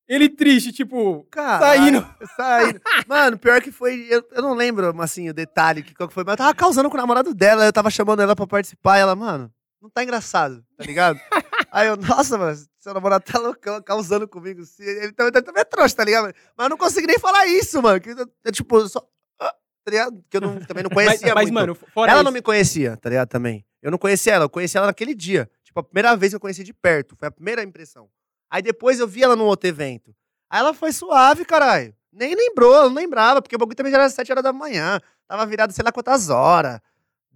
ele 0.08 0.28
triste, 0.28 0.72
tipo, 0.72 1.26
Caralho, 1.32 1.82
saindo. 1.82 2.08
Saindo. 2.36 2.82
Mano, 3.08 3.38
pior 3.38 3.62
que 3.62 3.72
foi. 3.72 4.08
Eu, 4.10 4.24
eu 4.32 4.42
não 4.42 4.54
lembro, 4.54 4.94
assim, 5.02 5.30
o 5.30 5.34
detalhe 5.34 5.84
que 5.84 5.96
qual 5.96 6.08
que 6.08 6.14
foi, 6.14 6.24
mas 6.24 6.34
eu 6.34 6.38
tava 6.38 6.54
causando 6.54 6.90
com 6.90 6.98
o 6.98 7.00
namorado 7.00 7.34
dela. 7.34 7.66
Eu 7.66 7.74
tava 7.74 7.90
chamando 7.90 8.22
ela 8.22 8.36
pra 8.36 8.48
participar 8.48 8.98
e 8.98 9.02
ela, 9.02 9.16
mano, 9.16 9.52
não 9.82 9.90
tá 9.90 10.04
engraçado, 10.04 10.64
tá 10.78 10.84
ligado? 10.84 11.20
Aí 11.72 11.88
eu, 11.88 11.96
nossa, 11.98 12.38
mano, 12.38 12.58
seu 12.80 12.94
namorado 12.94 13.24
tá 13.24 13.38
loucão, 13.40 13.82
causando 13.82 14.28
comigo. 14.28 14.62
Ele 14.80 15.12
também, 15.14 15.42
também 15.44 15.62
é 15.62 15.66
trouxa, 15.66 15.96
tá 15.96 16.04
ligado? 16.04 16.34
Mas 16.58 16.66
eu 16.66 16.70
não 16.70 16.78
consegui 16.78 17.08
nem 17.08 17.20
falar 17.20 17.46
isso, 17.48 17.82
mano. 17.82 18.00
Que, 18.00 18.10
eu, 18.46 18.52
tipo, 18.52 18.88
só. 18.88 19.02
Tá 19.40 19.92
ligado? 19.92 20.24
Que 20.30 20.38
eu 20.38 20.42
não- 20.42 20.60
também 20.60 20.84
não 20.84 20.90
Mas, 20.94 21.06
conhecia. 21.08 21.34
mas 21.34 21.46
muito. 21.50 21.54
mano, 21.54 21.76
fora 21.76 22.12
ela 22.12 22.20
isso, 22.20 22.26
não 22.26 22.32
me 22.32 22.42
conhecia, 22.42 22.98
tá 22.98 23.10
ligado? 23.10 23.30
Também. 23.30 23.66
Eu 23.82 23.90
não 23.92 23.98
conhecia 23.98 24.34
ela, 24.34 24.46
eu 24.46 24.50
conheci 24.50 24.78
ela 24.78 24.88
naquele 24.88 25.16
dia. 25.16 25.50
Tipo, 25.64 25.80
a 25.80 25.84
primeira 25.84 26.16
vez 26.16 26.32
que 26.32 26.36
eu 26.36 26.40
conheci 26.40 26.64
de 26.64 26.74
perto. 26.74 27.16
Foi 27.16 27.28
a 27.28 27.32
primeira 27.32 27.64
impressão. 27.64 28.10
Aí 28.52 28.62
depois 28.62 29.00
eu 29.00 29.08
vi 29.08 29.24
ela 29.24 29.36
num 29.36 29.46
outro 29.46 29.68
evento. 29.70 30.14
Aí 30.50 30.60
ela 30.60 30.74
foi 30.74 30.92
suave, 30.92 31.46
caralho. 31.46 31.96
Nem 32.12 32.34
lembrou, 32.36 32.90
não 32.90 32.96
lembrava, 32.96 33.42
porque 33.42 33.56
o 33.56 33.60
bagulho 33.60 33.76
também 33.76 33.92
já 33.92 34.00
era 34.00 34.10
7 34.10 34.32
horas 34.32 34.44
da 34.44 34.52
manhã. 34.52 35.00
Tava 35.28 35.46
virado 35.46 35.72
sei 35.72 35.84
lá 35.86 35.92
quantas 35.92 36.30
horas. 36.30 36.80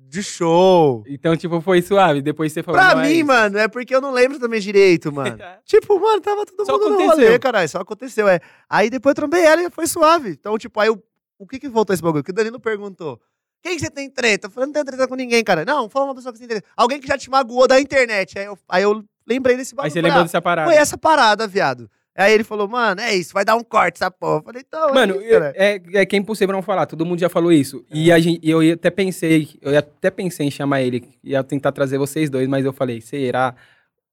De 0.10 0.22
show. 0.22 1.04
Então, 1.08 1.36
tipo, 1.36 1.60
foi 1.62 1.82
suave. 1.82 2.22
Depois 2.22 2.52
você 2.54 2.62
falou. 2.62 2.80
Pra 2.80 2.94
"Não, 2.96 3.02
é 3.02 3.08
mim, 3.08 3.16
isso." 3.18 3.26
mano, 3.26 3.58
é 3.58 3.68
porque 3.68 3.96
eu 3.96 4.02
não 4.02 4.12
lembro 4.12 4.40
também 4.40 4.60
direito, 4.60 5.12
mano. 5.12 5.38
tipo, 5.66 6.00
mano, 6.00 6.22
tava 6.22 6.46
todo 6.46 6.66
Só 6.66 6.74
mundo 6.74 6.90
no 6.90 6.96
aconteceu. 6.96 7.26
rolê, 7.26 7.40
caralho. 7.40 7.70
Só 7.70 7.80
aconteceu, 7.80 8.28
é. 8.28 8.40
Aí 8.70 8.90
depois 8.90 9.12
eu 9.12 9.16
trombei 9.16 9.44
ela 9.44 9.62
e 9.64 9.70
foi 9.72 9.88
suave. 9.88 10.30
Então, 10.32 10.58
tipo, 10.58 10.80
aí 10.80 10.90
o, 10.90 11.02
o 11.40 11.48
que 11.48 11.60
que 11.60 11.68
voltou 11.68 11.94
esse 11.94 12.04
bagulho? 12.04 12.24
Que 12.24 12.32
o 12.32 12.34
Danilo 12.34 12.60
perguntou. 12.60 13.20
Quem 13.64 13.76
que 13.76 13.82
você 13.82 13.90
tem 13.90 14.10
treta? 14.10 14.48
Eu 14.48 14.52
falei, 14.52 14.68
não 14.68 14.74
tenho 14.74 14.86
treta 14.86 15.08
com 15.08 15.16
ninguém, 15.16 15.44
cara. 15.44 15.64
Não, 15.64 15.90
fala 15.90 16.06
uma 16.06 16.16
pessoa 16.16 16.34
que 16.34 16.38
você 16.38 16.48
tem 16.48 16.58
treta. 16.58 16.68
Alguém 16.76 17.00
que 17.00 17.08
já 17.08 17.18
te 17.18 17.30
magoou 17.30 17.68
da 17.68 17.80
internet. 17.80 18.38
Aí 18.38 18.46
eu, 18.46 18.58
aí 18.68 18.84
eu 18.84 19.04
lembrei 19.26 19.56
desse 19.56 19.74
bagulho. 19.74 19.88
Aí 19.88 19.92
você 19.92 20.02
lembrou 20.02 20.20
ah, 20.20 20.24
dessa 20.26 20.42
parada. 20.42 20.70
Foi 20.70 20.78
essa 20.78 20.98
parada, 20.98 21.48
viado. 21.48 21.90
Aí 22.16 22.32
ele 22.32 22.44
falou, 22.44 22.68
mano, 22.68 23.02
é 23.02 23.16
isso, 23.16 23.34
vai 23.34 23.44
dar 23.44 23.56
um 23.56 23.64
corte 23.64 23.96
essa 23.96 24.12
porra. 24.12 24.38
Eu 24.40 24.44
falei, 24.44 24.64
então. 24.68 24.90
é 24.90 24.94
Mano, 24.94 25.16
isso, 25.20 25.30
cara. 25.32 25.54
é, 25.56 25.82
é 25.94 26.06
que 26.06 26.16
é 26.16 26.20
impossível 26.20 26.54
não 26.54 26.62
falar, 26.62 26.86
todo 26.86 27.06
mundo 27.06 27.20
já 27.20 27.28
falou 27.30 27.52
isso. 27.52 27.84
E 27.92 28.12
a 28.12 28.20
gente, 28.20 28.40
eu 28.48 28.62
ia- 28.62 28.76
até 28.76 28.92
pensei, 28.92 29.50
eu 29.62 29.72
ia 29.72 29.80
até 29.80 30.12
pensei 30.12 30.46
em 30.46 30.52
chamar 30.52 30.82
ele, 30.82 31.10
ia 31.24 31.44
tentar 31.44 31.72
trazer 31.72 31.98
vocês 31.98 32.30
dois, 32.30 32.48
mas 32.48 32.66
eu 32.66 32.72
falei, 32.74 33.02
será? 33.02 33.56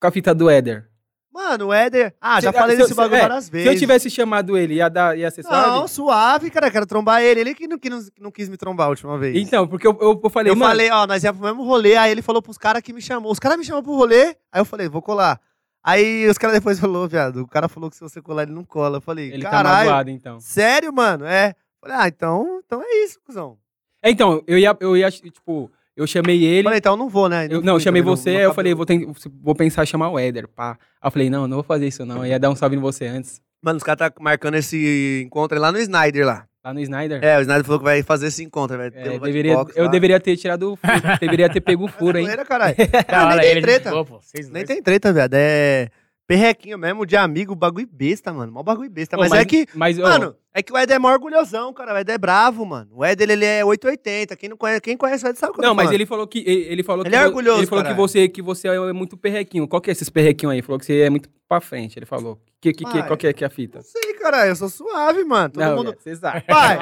Com 0.01 0.07
a 0.07 0.11
fita 0.11 0.35
do 0.35 0.49
Éder. 0.49 0.87
Mano, 1.33 1.67
o 1.69 1.73
Éder. 1.73 2.15
Ah, 2.21 2.41
já 2.41 2.51
Se- 2.51 2.59
falei 2.59 2.75
se- 2.75 2.83
desse 2.83 2.95
se- 2.95 2.97
bagulho 2.97 3.17
é, 3.19 3.21
várias 3.21 3.45
Se 3.45 3.51
vezes. 3.53 3.67
eu 3.69 3.79
tivesse 3.79 4.11
chamado 4.11 4.57
ele, 4.59 4.75
ia, 4.75 4.89
dar, 4.89 5.17
ia 5.17 5.31
ser 5.31 5.43
Não, 5.45 5.51
suave? 5.51 5.89
suave, 5.89 6.51
cara. 6.51 6.71
Quero 6.71 6.87
trombar 6.87 7.23
ele. 7.23 7.41
Ele 7.41 7.55
que 7.55 7.69
não, 7.69 7.79
que 7.79 7.89
não, 7.89 8.01
não 8.19 8.31
quis 8.33 8.49
me 8.49 8.57
trombar 8.57 8.87
a 8.87 8.91
última 8.91 9.17
vez. 9.17 9.37
Então, 9.37 9.69
porque 9.69 9.87
eu, 9.87 9.97
eu, 10.01 10.21
eu 10.25 10.31
falei, 10.31 10.51
eu 10.51 10.57
mano, 10.57 10.71
falei, 10.71 10.91
ó, 10.91 11.07
nós 11.07 11.23
ia 11.23 11.33
pro 11.33 11.43
mesmo 11.45 11.63
rolê, 11.65 11.95
aí 11.97 12.11
ele 12.11 12.21
falou 12.23 12.43
pros 12.43 12.59
caras 12.59 12.83
que 12.83 12.93
me 12.93 13.01
chamou. 13.01 13.31
Os 13.31 13.39
caras 13.39 13.57
me 13.59 13.65
chamam 13.65 13.83
pro 13.83 13.95
rolê, 13.95 14.35
aí 14.51 14.61
eu 14.61 14.65
falei, 14.65 14.89
vou 14.89 15.01
colar. 15.03 15.41
Aí 15.83 16.27
os 16.29 16.37
caras 16.37 16.57
depois 16.57 16.79
falou, 16.79 17.09
viado, 17.09 17.43
o 17.43 17.49
cara 17.49 17.69
falou 17.69 17.89
que 17.91 17.97
se 17.97 18.03
você 18.03 18.21
colar 18.21 18.43
ele 18.45 18.53
não 18.53 18.65
cola. 18.65 18.99
Eu 18.99 19.01
falei, 19.01 19.33
ele 19.33 19.43
tá 19.43 19.51
caralho, 19.51 19.89
magoado, 19.89 20.11
então. 20.11 20.39
sério, 20.41 20.93
mano? 20.93 21.25
É. 21.25 21.55
Falei, 21.81 21.97
ah, 21.99 22.09
então, 22.09 22.61
então 22.65 22.83
é 22.83 23.05
isso, 23.05 23.19
cuzão. 23.25 23.57
É, 24.03 24.11
então, 24.11 24.43
eu 24.47 24.59
ia, 24.59 24.77
eu 24.81 24.97
ia, 24.97 25.11
tipo, 25.11 25.71
eu 25.97 26.07
chamei 26.07 26.43
ele, 26.45 26.65
Falei, 26.65 26.79
então 26.79 26.93
eu 26.93 26.97
não 26.99 27.09
vou, 27.09 27.29
né? 27.29 27.47
eu, 27.51 27.63
não, 27.63 27.75
eu 27.75 27.81
chamei 27.81 28.03
também, 28.03 28.17
você, 28.17 28.31
não 28.33 28.39
aí 28.39 28.45
eu 28.45 28.55
falei, 28.55 28.75
vou, 28.75 28.87
ten- 28.87 29.13
vou 29.43 29.55
pensar 29.55 29.83
em 29.83 29.87
chamar 29.87 30.11
o 30.11 30.19
Éder, 30.19 30.47
pá. 30.49 30.73
Aí 31.01 31.07
eu 31.09 31.11
falei, 31.11 31.31
não, 31.31 31.47
não 31.49 31.57
vou 31.59 31.65
fazer 31.65 31.87
isso 31.87 32.05
não, 32.05 32.19
eu 32.19 32.27
ia 32.31 32.39
dar 32.39 32.51
um 32.51 32.57
salve 32.57 32.77
em 32.77 32.81
você 32.81 33.07
antes, 33.07 33.41
Mano, 33.63 33.77
os 33.77 33.83
caras 33.83 34.11
tá 34.11 34.23
marcando 34.23 34.55
esse 34.55 35.23
encontro 35.27 35.55
aí 35.55 35.61
lá 35.61 35.71
no 35.71 35.79
Snyder 35.79 36.25
lá. 36.25 36.47
Lá 36.65 36.75
no 36.75 36.81
Snyder. 36.81 37.23
É, 37.25 37.39
o 37.39 37.41
Snyder 37.41 37.65
falou 37.65 37.79
que 37.79 37.85
vai 37.85 38.03
fazer 38.03 38.27
esse 38.29 38.43
encontro, 38.45 38.77
vai 38.77 38.91
ter 38.91 39.07
É, 39.07 39.11
um 39.13 39.19
deveria, 39.19 39.55
box 39.55 39.77
eu 39.77 39.85
lá. 39.85 39.91
deveria 39.91 40.21
ter 40.21 40.37
tirado 40.37 40.73
o 40.73 40.77
furo, 40.77 40.93
deveria 41.21 41.49
ter 41.49 41.61
pego 41.61 41.85
o 41.85 41.89
furo, 41.89 42.19
hein? 42.19 42.25
Zoeira, 42.27 42.45
caralho. 42.45 42.77
Nem 43.41 43.53
tem 43.55 43.63
treta. 43.63 43.91
boa, 43.91 44.05
pô. 44.05 44.21
Nem 44.35 44.51
dois. 44.53 44.65
tem 44.67 44.83
treta, 44.83 45.13
viado. 45.13 45.35
É 45.35 45.89
perrequinho 46.27 46.79
mesmo, 46.79 47.05
de 47.05 47.17
amigo, 47.17 47.57
bagulho 47.57 47.89
besta, 47.91 48.33
mano. 48.33 48.53
Mó 48.53 48.63
bagulho 48.63 48.89
besta. 48.89 49.17
Ô, 49.17 49.19
mas, 49.19 49.33
é 49.33 49.45
que, 49.45 49.67
Mas, 49.75 49.99
ô, 49.99 50.03
mano, 50.03 50.37
é 50.55 50.63
que 50.63 50.73
o 50.73 50.79
Ed 50.79 50.93
é 50.93 50.97
mó 50.97 51.11
orgulhosão, 51.11 51.73
cara. 51.73 51.93
O 51.93 51.99
Ed 51.99 52.09
é 52.13 52.17
bravo, 52.17 52.65
mano. 52.65 52.89
O 52.95 53.05
Ed, 53.05 53.21
ele, 53.21 53.33
ele 53.33 53.45
é 53.45 53.65
880. 53.65 54.37
Quem 54.37 54.49
não 54.49 54.57
conhece, 54.57 54.81
quem 54.81 54.97
conhece 54.97 55.25
o 55.27 55.29
Ed 55.29 55.37
sabe 55.37 55.51
o 55.51 55.55
que 55.57 55.61
eu 55.61 55.67
Não, 55.67 55.75
mas 55.75 55.87
falando. 55.87 55.95
ele 55.97 56.07
falou 56.07 56.29
que 56.29 56.39
ele 56.47 56.73
ele 56.73 56.83
falou 56.85 57.05
Ele 57.05 57.11
que 57.11 57.17
é 57.17 57.27
orgulhoso, 57.27 57.59
Ele 57.59 57.67
falou 57.67 57.85
que 57.85 57.95
você 57.95 58.29
que 58.29 58.41
você 58.41 58.69
é 58.69 58.93
muito 58.93 59.17
perrequinho. 59.17 59.67
Qual 59.67 59.81
que 59.83 59.91
é 59.91 59.93
esses 59.93 60.09
perrequinhos 60.09 60.53
aí? 60.53 60.59
Ele 60.59 60.63
falou 60.67 60.79
que 60.79 60.87
você 60.87 61.01
é 61.01 61.11
muito 61.11 61.29
pra 61.49 61.61
frente. 61.61 61.99
Ele 61.99 62.07
falou. 62.07 62.41
Que, 62.61 62.73
que, 62.73 62.85
que, 62.85 63.03
qual 63.03 63.17
que 63.17 63.27
é, 63.27 63.33
que 63.33 63.43
é 63.43 63.49
a 63.49 63.51
fita? 63.51 63.79
Não 63.79 63.85
sei, 63.85 64.10
cara. 64.21 64.47
Eu 64.47 64.55
sou 64.55 64.69
suave, 64.69 65.25
mano. 65.25 65.51
Todo 65.51 65.65
não, 65.65 65.77
mundo... 65.77 65.91
velho, 65.91 66.01
você 66.01 66.17
sabe. 66.17 66.43
Pai, 66.43 66.79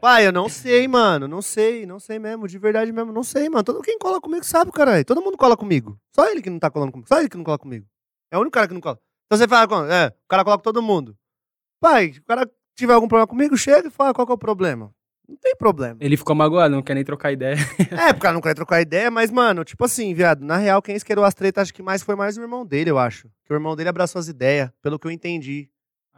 pai, 0.00 0.26
eu 0.26 0.32
não 0.32 0.48
sei, 0.48 0.88
mano. 0.88 1.28
Não 1.28 1.42
sei, 1.42 1.84
não 1.84 1.98
sei 1.98 2.18
mesmo. 2.18 2.48
De 2.48 2.58
verdade 2.58 2.92
mesmo, 2.92 3.12
não 3.12 3.22
sei, 3.22 3.48
mano. 3.48 3.64
Todo 3.64 3.82
quem 3.82 3.98
cola 3.98 4.20
comigo 4.20 4.44
sabe, 4.44 4.72
caralho. 4.72 5.04
Todo 5.04 5.20
mundo 5.20 5.36
cola 5.36 5.56
comigo. 5.56 5.98
Só 6.14 6.26
ele 6.30 6.40
que 6.40 6.50
não 6.50 6.58
tá 6.58 6.70
colando 6.70 6.92
comigo. 6.92 7.08
Só 7.08 7.18
ele 7.18 7.28
que 7.28 7.36
não 7.36 7.44
cola 7.44 7.58
comigo. 7.58 7.86
É 8.30 8.38
o 8.38 8.40
único 8.40 8.54
cara 8.54 8.68
que 8.68 8.74
não 8.74 8.80
cola. 8.80 8.98
Então 9.26 9.38
você 9.38 9.46
fala, 9.46 9.94
é, 9.94 10.08
o 10.08 10.28
cara 10.28 10.44
cola 10.44 10.56
com 10.56 10.62
todo 10.62 10.82
mundo. 10.82 11.16
Pai, 11.80 12.12
se 12.12 12.18
o 12.18 12.24
cara 12.24 12.50
tiver 12.76 12.94
algum 12.94 13.08
problema 13.08 13.26
comigo, 13.26 13.56
chega 13.56 13.88
e 13.88 13.90
fala 13.90 14.12
qual 14.12 14.26
que 14.26 14.32
é 14.32 14.34
o 14.34 14.38
problema. 14.38 14.92
Não 15.30 15.36
tem 15.36 15.54
problema. 15.54 15.96
Ele 16.00 16.16
ficou 16.16 16.34
magoado, 16.34 16.74
não 16.74 16.82
quer 16.82 16.94
nem 16.94 17.04
trocar 17.04 17.30
ideia. 17.30 17.56
É, 17.92 18.12
porque 18.12 18.30
não 18.32 18.40
quer 18.40 18.54
trocar 18.54 18.80
ideia, 18.80 19.10
mas, 19.10 19.30
mano, 19.30 19.64
tipo 19.64 19.84
assim, 19.84 20.12
viado, 20.12 20.44
na 20.44 20.56
real, 20.56 20.82
quem 20.82 20.96
esquerou 20.96 21.24
as 21.24 21.34
tretas, 21.34 21.62
acho 21.62 21.74
que 21.74 21.82
mais 21.82 22.02
foi 22.02 22.16
mais 22.16 22.36
o 22.36 22.40
irmão 22.40 22.66
dele, 22.66 22.90
eu 22.90 22.98
acho. 22.98 23.28
Que 23.44 23.52
o 23.52 23.54
irmão 23.54 23.76
dele 23.76 23.88
abraçou 23.88 24.18
as 24.18 24.26
ideias, 24.26 24.70
pelo 24.82 24.98
que 24.98 25.06
eu 25.06 25.10
entendi. 25.10 25.69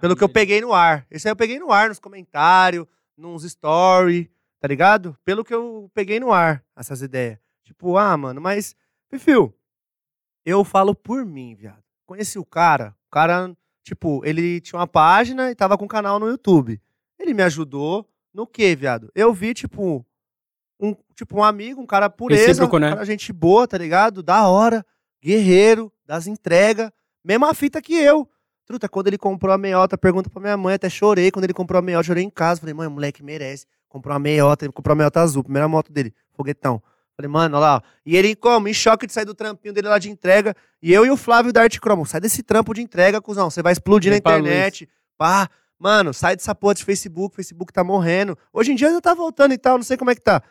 Pelo 0.03 0.17
que 0.17 0.25
eu 0.25 0.29
peguei 0.29 0.61
no 0.61 0.73
ar. 0.73 1.07
Esse 1.09 1.29
aí 1.29 1.31
eu 1.31 1.37
peguei 1.37 1.61
no 1.61 1.71
ar, 1.71 1.89
nos 1.89 2.01
comentários, 2.01 2.89
nos 3.17 3.45
stories, 3.45 4.27
tá 4.59 4.67
ligado? 4.67 5.17
Pelo 5.25 5.45
que 5.45 5.55
eu 5.55 5.89
peguei 5.95 6.19
no 6.19 6.33
ar, 6.33 6.65
essas 6.77 7.03
ideias. 7.03 7.39
Tipo, 7.63 7.97
ah, 7.97 8.17
mano, 8.17 8.41
mas, 8.41 8.75
Fifio, 9.09 9.55
eu 10.45 10.65
falo 10.65 10.93
por 10.93 11.25
mim, 11.25 11.55
viado. 11.55 11.85
Conheci 12.05 12.37
o 12.37 12.45
cara, 12.45 12.97
o 13.07 13.11
cara, 13.13 13.57
tipo, 13.85 14.21
ele 14.25 14.61
tinha 14.61 14.81
uma 14.81 14.89
página 14.89 15.53
e 15.53 15.55
tava 15.55 15.79
com 15.79 15.85
um 15.85 15.89
canal 15.89 16.19
no 16.19 16.27
YouTube. 16.27 16.83
Ele 17.17 17.33
me 17.33 17.45
ajudou 17.45 18.05
no 18.35 18.45
quê, 18.45 18.75
viado? 18.75 19.09
Eu 19.15 19.33
vi, 19.33 19.55
tipo, 19.55 20.05
um, 20.81 20.97
tipo, 21.15 21.39
um 21.39 21.45
amigo, 21.45 21.81
um 21.81 21.87
cara 21.87 22.11
pureza, 22.11 22.43
um 22.43 22.47
Recíproco, 22.49 22.79
né? 22.81 22.89
cara 22.89 23.05
gente 23.07 23.33
boa, 23.33 23.69
tá 23.69 23.79
ligado? 23.79 24.21
Da 24.21 24.49
hora, 24.49 24.85
guerreiro, 25.23 25.93
das 26.05 26.27
entregas, 26.27 26.91
mesma 27.25 27.55
fita 27.55 27.81
que 27.81 27.95
eu. 27.95 28.29
Truta, 28.65 28.89
quando 28.89 29.09
ele 29.09 29.19
comprou 29.19 29.53
a 29.53 29.59
meiota, 29.59 29.99
pergunta 29.99 30.31
pra 30.31 30.41
minha 30.41 30.57
mãe, 30.57 30.75
até 30.75 30.89
chorei 30.89 31.31
quando 31.31 31.45
ele 31.45 31.53
comprou 31.53 31.79
a 31.79 31.83
meiota, 31.83 32.07
chorei 32.07 32.23
em 32.23 32.31
casa. 32.31 32.61
Falei, 32.61 32.75
mãe, 32.75 32.87
o 32.87 32.91
moleque 32.91 33.23
merece. 33.23 33.67
Comprou 33.89 34.13
uma 34.13 34.21
meiota, 34.21 34.65
ele 34.65 34.73
comprou 34.73 34.93
a 34.93 34.97
meiota 34.97 35.21
azul, 35.21 35.43
primeira 35.43 35.69
moto 35.69 35.93
dele, 35.93 36.15
foguetão. 36.33 36.83
Falei, 37.17 37.29
mano, 37.29 37.57
olha 37.57 37.61
lá. 37.67 37.77
ó. 37.77 37.81
E 38.07 38.17
ele, 38.17 38.35
como? 38.35 38.69
Em 38.69 38.73
choque 38.73 39.07
de 39.07 39.13
sair 39.13 39.25
do 39.25 39.35
trampinho 39.35 39.75
dele 39.75 39.89
lá 39.89 39.99
de 39.99 40.11
entrega. 40.11 40.57
E 40.81 40.93
eu 40.93 41.05
e 41.05 41.11
o 41.11 41.17
Flávio 41.17 41.53
da 41.53 41.63
Arte 41.63 41.81
Cromo, 41.81 42.07
sai 42.07 42.21
desse 42.21 42.43
trampo 42.43 42.73
de 42.73 42.81
entrega, 42.81 43.21
cuzão. 43.21 43.51
Você 43.51 43.63
vai 43.63 43.73
explodir 43.73 44.11
Vem 44.11 44.21
na 44.25 44.31
internet. 44.39 44.89
Pá, 45.19 45.49
mano, 45.79 46.15
sai 46.15 46.37
dessa 46.37 46.55
porra 46.55 46.75
de 46.75 46.85
Facebook. 46.85 47.37
Facebook 47.37 47.73
tá 47.73 47.85
morrendo. 47.85 48.37
Hoje 48.53 48.73
em 48.73 48.75
dia 48.75 48.89
ainda 48.89 49.01
tá 49.01 49.13
voltando 49.15 49.53
e 49.53 49.59
tal, 49.59 49.77
não 49.77 49.85
sei 49.85 49.97
como 49.97 50.11
é 50.11 50.15
que 50.15 50.23
tá. 50.23 50.43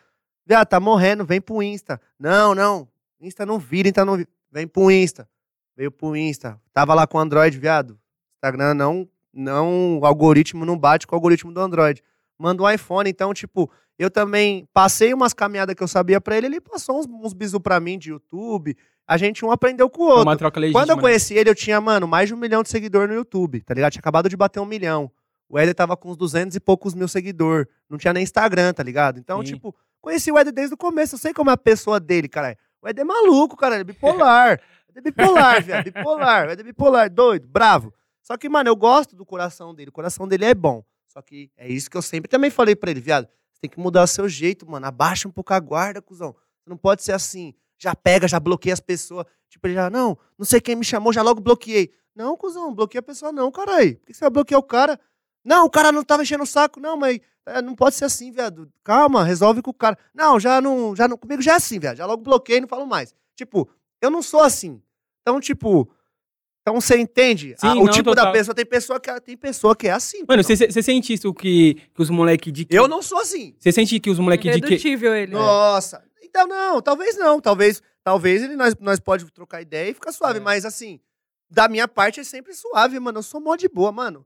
Viado, 0.46 0.68
tá 0.68 0.78
morrendo, 0.78 1.24
vem 1.24 1.40
pro 1.40 1.62
Insta. 1.62 2.00
Não, 2.18 2.54
não. 2.54 2.88
Insta 3.20 3.44
não 3.44 3.58
vira, 3.58 3.88
Insta 3.88 4.04
não 4.04 4.16
vira. 4.16 4.28
Vem 4.50 4.66
pro 4.66 4.90
Insta. 4.90 5.28
Veio 5.76 5.90
pro 5.90 6.16
Insta. 6.16 6.60
Tava 6.72 6.94
lá 6.94 7.06
com 7.06 7.18
o 7.18 7.20
Android, 7.20 7.58
viado. 7.58 7.98
Instagram 8.42 8.74
não, 8.74 9.08
não, 9.32 9.98
o 10.00 10.04
algoritmo 10.04 10.66
não 10.66 10.76
bate 10.76 11.06
com 11.06 11.14
o 11.14 11.16
algoritmo 11.16 11.52
do 11.52 11.60
Android. 11.60 12.02
Manda 12.36 12.60
um 12.60 12.68
iPhone, 12.68 13.08
então, 13.08 13.32
tipo, 13.32 13.70
eu 13.96 14.10
também 14.10 14.68
passei 14.74 15.14
umas 15.14 15.32
caminhadas 15.32 15.76
que 15.76 15.82
eu 15.82 15.86
sabia 15.86 16.20
pra 16.20 16.36
ele, 16.36 16.46
ele 16.46 16.60
passou 16.60 16.98
uns, 16.98 17.06
uns 17.06 17.32
bisu 17.32 17.60
pra 17.60 17.78
mim 17.78 17.96
de 17.96 18.10
YouTube. 18.10 18.76
A 19.06 19.16
gente 19.16 19.44
um 19.44 19.52
aprendeu 19.52 19.88
com 19.88 20.02
o 20.02 20.06
outro. 20.06 20.22
uma 20.22 20.36
troca 20.36 20.58
legítima. 20.58 20.80
Quando 20.80 20.90
eu 20.90 20.96
né? 20.96 21.02
conheci 21.02 21.34
ele, 21.34 21.50
eu 21.50 21.54
tinha, 21.54 21.80
mano, 21.80 22.08
mais 22.08 22.28
de 22.28 22.34
um 22.34 22.36
milhão 22.36 22.64
de 22.64 22.68
seguidor 22.68 23.06
no 23.06 23.14
YouTube, 23.14 23.60
tá 23.60 23.74
ligado? 23.74 23.92
Tinha 23.92 24.00
acabado 24.00 24.28
de 24.28 24.36
bater 24.36 24.58
um 24.58 24.64
milhão. 24.64 25.10
O 25.48 25.56
Éder 25.58 25.74
tava 25.74 25.96
com 25.96 26.10
uns 26.10 26.16
200 26.16 26.56
e 26.56 26.60
poucos 26.60 26.94
mil 26.94 27.06
seguidor. 27.06 27.68
Não 27.88 27.98
tinha 27.98 28.12
nem 28.12 28.22
Instagram, 28.22 28.72
tá 28.72 28.82
ligado? 28.82 29.20
Então, 29.20 29.38
Sim. 29.40 29.54
tipo, 29.54 29.74
conheci 30.00 30.32
o 30.32 30.38
Éder 30.38 30.52
desde 30.52 30.74
o 30.74 30.78
começo. 30.78 31.14
Eu 31.14 31.18
sei 31.18 31.32
como 31.32 31.50
é 31.50 31.52
a 31.52 31.58
pessoa 31.58 32.00
dele, 32.00 32.28
cara. 32.28 32.56
O 32.80 32.88
Éder 32.88 33.02
é 33.02 33.04
maluco, 33.04 33.56
cara. 33.56 33.74
Ele 33.74 33.82
é 33.82 33.84
bipolar. 33.84 34.60
Ele 34.88 34.98
é 34.98 35.00
bipolar, 35.00 35.62
viado. 35.62 35.84
Bipolar. 35.84 36.48
O 36.48 36.50
Éder 36.50 36.64
é 36.64 36.68
bipolar, 36.68 37.10
doido, 37.10 37.46
bravo. 37.46 37.92
Só 38.22 38.36
que, 38.36 38.48
mano, 38.48 38.70
eu 38.70 38.76
gosto 38.76 39.16
do 39.16 39.26
coração 39.26 39.74
dele. 39.74 39.90
O 39.90 39.92
coração 39.92 40.26
dele 40.26 40.44
é 40.44 40.54
bom. 40.54 40.84
Só 41.08 41.20
que 41.20 41.50
é 41.56 41.68
isso 41.68 41.90
que 41.90 41.96
eu 41.96 42.02
sempre 42.02 42.28
também 42.28 42.50
falei 42.50 42.74
pra 42.74 42.90
ele, 42.90 43.00
viado. 43.00 43.26
Você 43.52 43.60
tem 43.62 43.70
que 43.70 43.78
mudar 43.78 44.02
o 44.02 44.06
seu 44.06 44.28
jeito, 44.28 44.68
mano. 44.68 44.86
Abaixa 44.86 45.28
um 45.28 45.32
pouco 45.32 45.52
a 45.52 45.60
guarda, 45.60 46.00
cuzão. 46.00 46.32
Você 46.32 46.70
não 46.70 46.76
pode 46.76 47.02
ser 47.02 47.12
assim. 47.12 47.54
Já 47.78 47.94
pega, 47.94 48.28
já 48.28 48.38
bloqueia 48.40 48.72
as 48.72 48.80
pessoas. 48.80 49.26
Tipo, 49.48 49.66
ele 49.66 49.74
já, 49.74 49.90
não, 49.90 50.16
não 50.38 50.46
sei 50.46 50.60
quem 50.60 50.76
me 50.76 50.84
chamou, 50.84 51.12
já 51.12 51.20
logo 51.20 51.40
bloqueei. 51.40 51.92
Não, 52.14 52.36
cuzão, 52.36 52.74
bloqueia 52.74 53.00
a 53.00 53.02
pessoa 53.02 53.32
não, 53.32 53.50
caralho. 53.50 53.96
Por 53.96 54.06
que 54.06 54.14
você 54.14 54.20
vai 54.20 54.30
bloquear 54.30 54.60
o 54.60 54.62
cara? 54.62 54.98
Não, 55.44 55.66
o 55.66 55.70
cara 55.70 55.90
não 55.90 56.04
tava 56.04 56.22
enchendo 56.22 56.44
o 56.44 56.46
saco. 56.46 56.78
Não, 56.80 56.96
mas 56.96 57.18
é, 57.44 57.60
não 57.60 57.74
pode 57.74 57.96
ser 57.96 58.04
assim, 58.04 58.30
viado. 58.30 58.72
Calma, 58.84 59.24
resolve 59.24 59.60
com 59.60 59.70
o 59.70 59.74
cara. 59.74 59.98
Não, 60.14 60.38
já 60.38 60.60
não, 60.60 60.94
já 60.94 61.08
não, 61.08 61.18
comigo 61.18 61.42
já 61.42 61.52
é 61.52 61.56
assim, 61.56 61.78
viado. 61.78 61.96
Já 61.96 62.06
logo 62.06 62.22
bloqueei, 62.22 62.60
não 62.60 62.68
falo 62.68 62.86
mais. 62.86 63.14
Tipo, 63.36 63.68
eu 64.00 64.10
não 64.10 64.22
sou 64.22 64.40
assim. 64.40 64.80
Então, 65.20 65.40
tipo, 65.40 65.90
então 66.62 66.80
você 66.80 66.96
entende? 66.96 67.54
Sim, 67.58 67.66
Ah, 67.66 67.74
o 67.74 67.84
não, 67.84 67.92
tipo 67.92 68.14
da 68.14 68.22
total. 68.22 68.32
pessoa, 68.32 68.54
tem 68.54 68.64
pessoa 68.64 69.00
que 69.00 69.20
tem 69.20 69.36
pessoa 69.36 69.76
que 69.76 69.88
é 69.88 69.90
assim. 69.92 70.24
Mano, 70.26 70.42
você 70.42 70.56
você 70.56 70.82
sente 70.82 71.12
isso 71.12 71.34
que, 71.34 71.74
que 71.74 72.00
os 72.02 72.08
moleque 72.08 72.50
de... 72.50 72.66
eu 72.70 72.88
não 72.88 73.02
sou 73.02 73.18
assim. 73.18 73.54
Você 73.58 73.72
sente 73.72 73.98
que 73.98 74.08
os 74.08 74.18
moleque 74.18 74.48
de... 74.50 74.60
que 74.60 74.88
ele. 74.88 75.32
Nossa. 75.32 76.02
Então, 76.22 76.46
não, 76.46 76.80
talvez 76.80 77.18
não. 77.18 77.40
Talvez, 77.40 77.82
talvez 78.02 78.42
ele, 78.42 78.56
nós, 78.56 78.74
nós 78.80 78.98
pode 78.98 79.30
trocar 79.32 79.60
ideia 79.60 79.90
e 79.90 79.94
ficar 79.94 80.12
suave. 80.12 80.38
É. 80.38 80.40
Mas, 80.40 80.64
assim, 80.64 80.98
da 81.50 81.68
minha 81.68 81.86
parte 81.86 82.20
é 82.20 82.24
sempre 82.24 82.54
suave, 82.54 82.98
mano. 82.98 83.18
Eu 83.18 83.22
sou 83.22 83.38
mó 83.38 83.54
de 83.54 83.68
boa, 83.68 83.92
mano. 83.92 84.24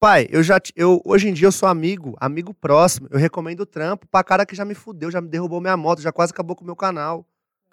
Pai, 0.00 0.26
eu 0.30 0.42
já. 0.42 0.58
Eu, 0.74 1.00
hoje 1.04 1.28
em 1.28 1.32
dia 1.32 1.46
eu 1.46 1.52
sou 1.52 1.68
amigo, 1.68 2.16
amigo 2.20 2.52
próximo. 2.52 3.06
Eu 3.10 3.18
recomendo 3.18 3.60
o 3.60 3.66
trampo 3.66 4.06
pra 4.08 4.24
cara 4.24 4.44
que 4.44 4.56
já 4.56 4.64
me 4.64 4.74
fudeu, 4.74 5.10
já 5.10 5.20
me 5.20 5.28
derrubou 5.28 5.60
minha 5.60 5.76
moto, 5.76 6.02
já 6.02 6.10
quase 6.10 6.32
acabou 6.32 6.56
com 6.56 6.62
o 6.62 6.66
meu 6.66 6.76
canal. 6.76 7.24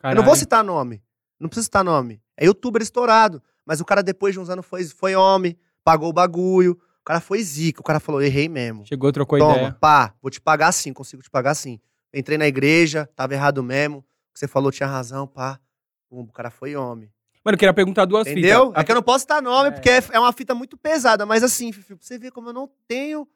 Eu 0.03 0.15
não 0.15 0.23
vou 0.23 0.35
citar 0.35 0.63
nome. 0.63 1.01
Não 1.39 1.49
preciso 1.49 1.65
citar 1.65 1.83
nome. 1.83 2.21
É 2.37 2.45
youtuber 2.45 2.81
estourado. 2.81 3.41
Mas 3.65 3.79
o 3.81 3.85
cara, 3.85 4.01
depois 4.03 4.33
de 4.33 4.39
uns 4.39 4.49
anos, 4.49 4.65
foi, 4.65 4.83
foi 4.85 5.15
homem, 5.15 5.57
pagou 5.83 6.09
o 6.09 6.13
bagulho. 6.13 6.73
O 7.01 7.03
cara 7.05 7.19
foi 7.19 7.41
zica. 7.43 7.81
O 7.81 7.83
cara 7.83 7.99
falou: 7.99 8.21
errei 8.21 8.47
mesmo. 8.49 8.85
Chegou, 8.85 9.11
trocou 9.11 9.37
Toma, 9.39 9.53
ideia. 9.55 9.77
pá, 9.79 10.13
vou 10.21 10.29
te 10.31 10.39
pagar 10.41 10.71
sim, 10.71 10.93
consigo 10.93 11.21
te 11.21 11.29
pagar 11.29 11.53
sim. 11.55 11.79
Entrei 12.13 12.37
na 12.37 12.47
igreja, 12.47 13.09
tava 13.15 13.33
errado 13.33 13.63
mesmo. 13.63 13.97
O 13.99 14.33
que 14.33 14.39
você 14.39 14.47
falou 14.47 14.71
tinha 14.71 14.87
razão, 14.87 15.25
pá. 15.27 15.59
Pum, 16.09 16.21
o 16.21 16.31
cara 16.31 16.49
foi 16.49 16.75
homem. 16.75 17.11
Mano, 17.43 17.55
eu 17.55 17.59
queria 17.59 17.73
perguntar 17.73 18.05
duas 18.05 18.25
Entendeu? 18.27 18.67
fitas. 18.67 18.81
É 18.81 18.85
que 18.85 18.91
eu 18.91 18.95
não 18.95 19.03
posso 19.03 19.19
citar 19.21 19.41
nome, 19.41 19.67
É. 19.69 19.71
porque 19.71 19.89
é, 19.89 20.01
é 20.11 20.19
uma 20.19 20.31
fita 20.31 20.55
muito 20.55 20.77
pesada. 20.77 21.25
Mas 21.25 21.43
assim, 21.43 21.71
Fifi, 21.73 21.95
pra 21.95 22.05
você 22.05 22.17
ver 22.17 22.31
como 22.31 22.49
eu 22.49 22.53
não 22.53 22.69
tenho, 22.87 23.27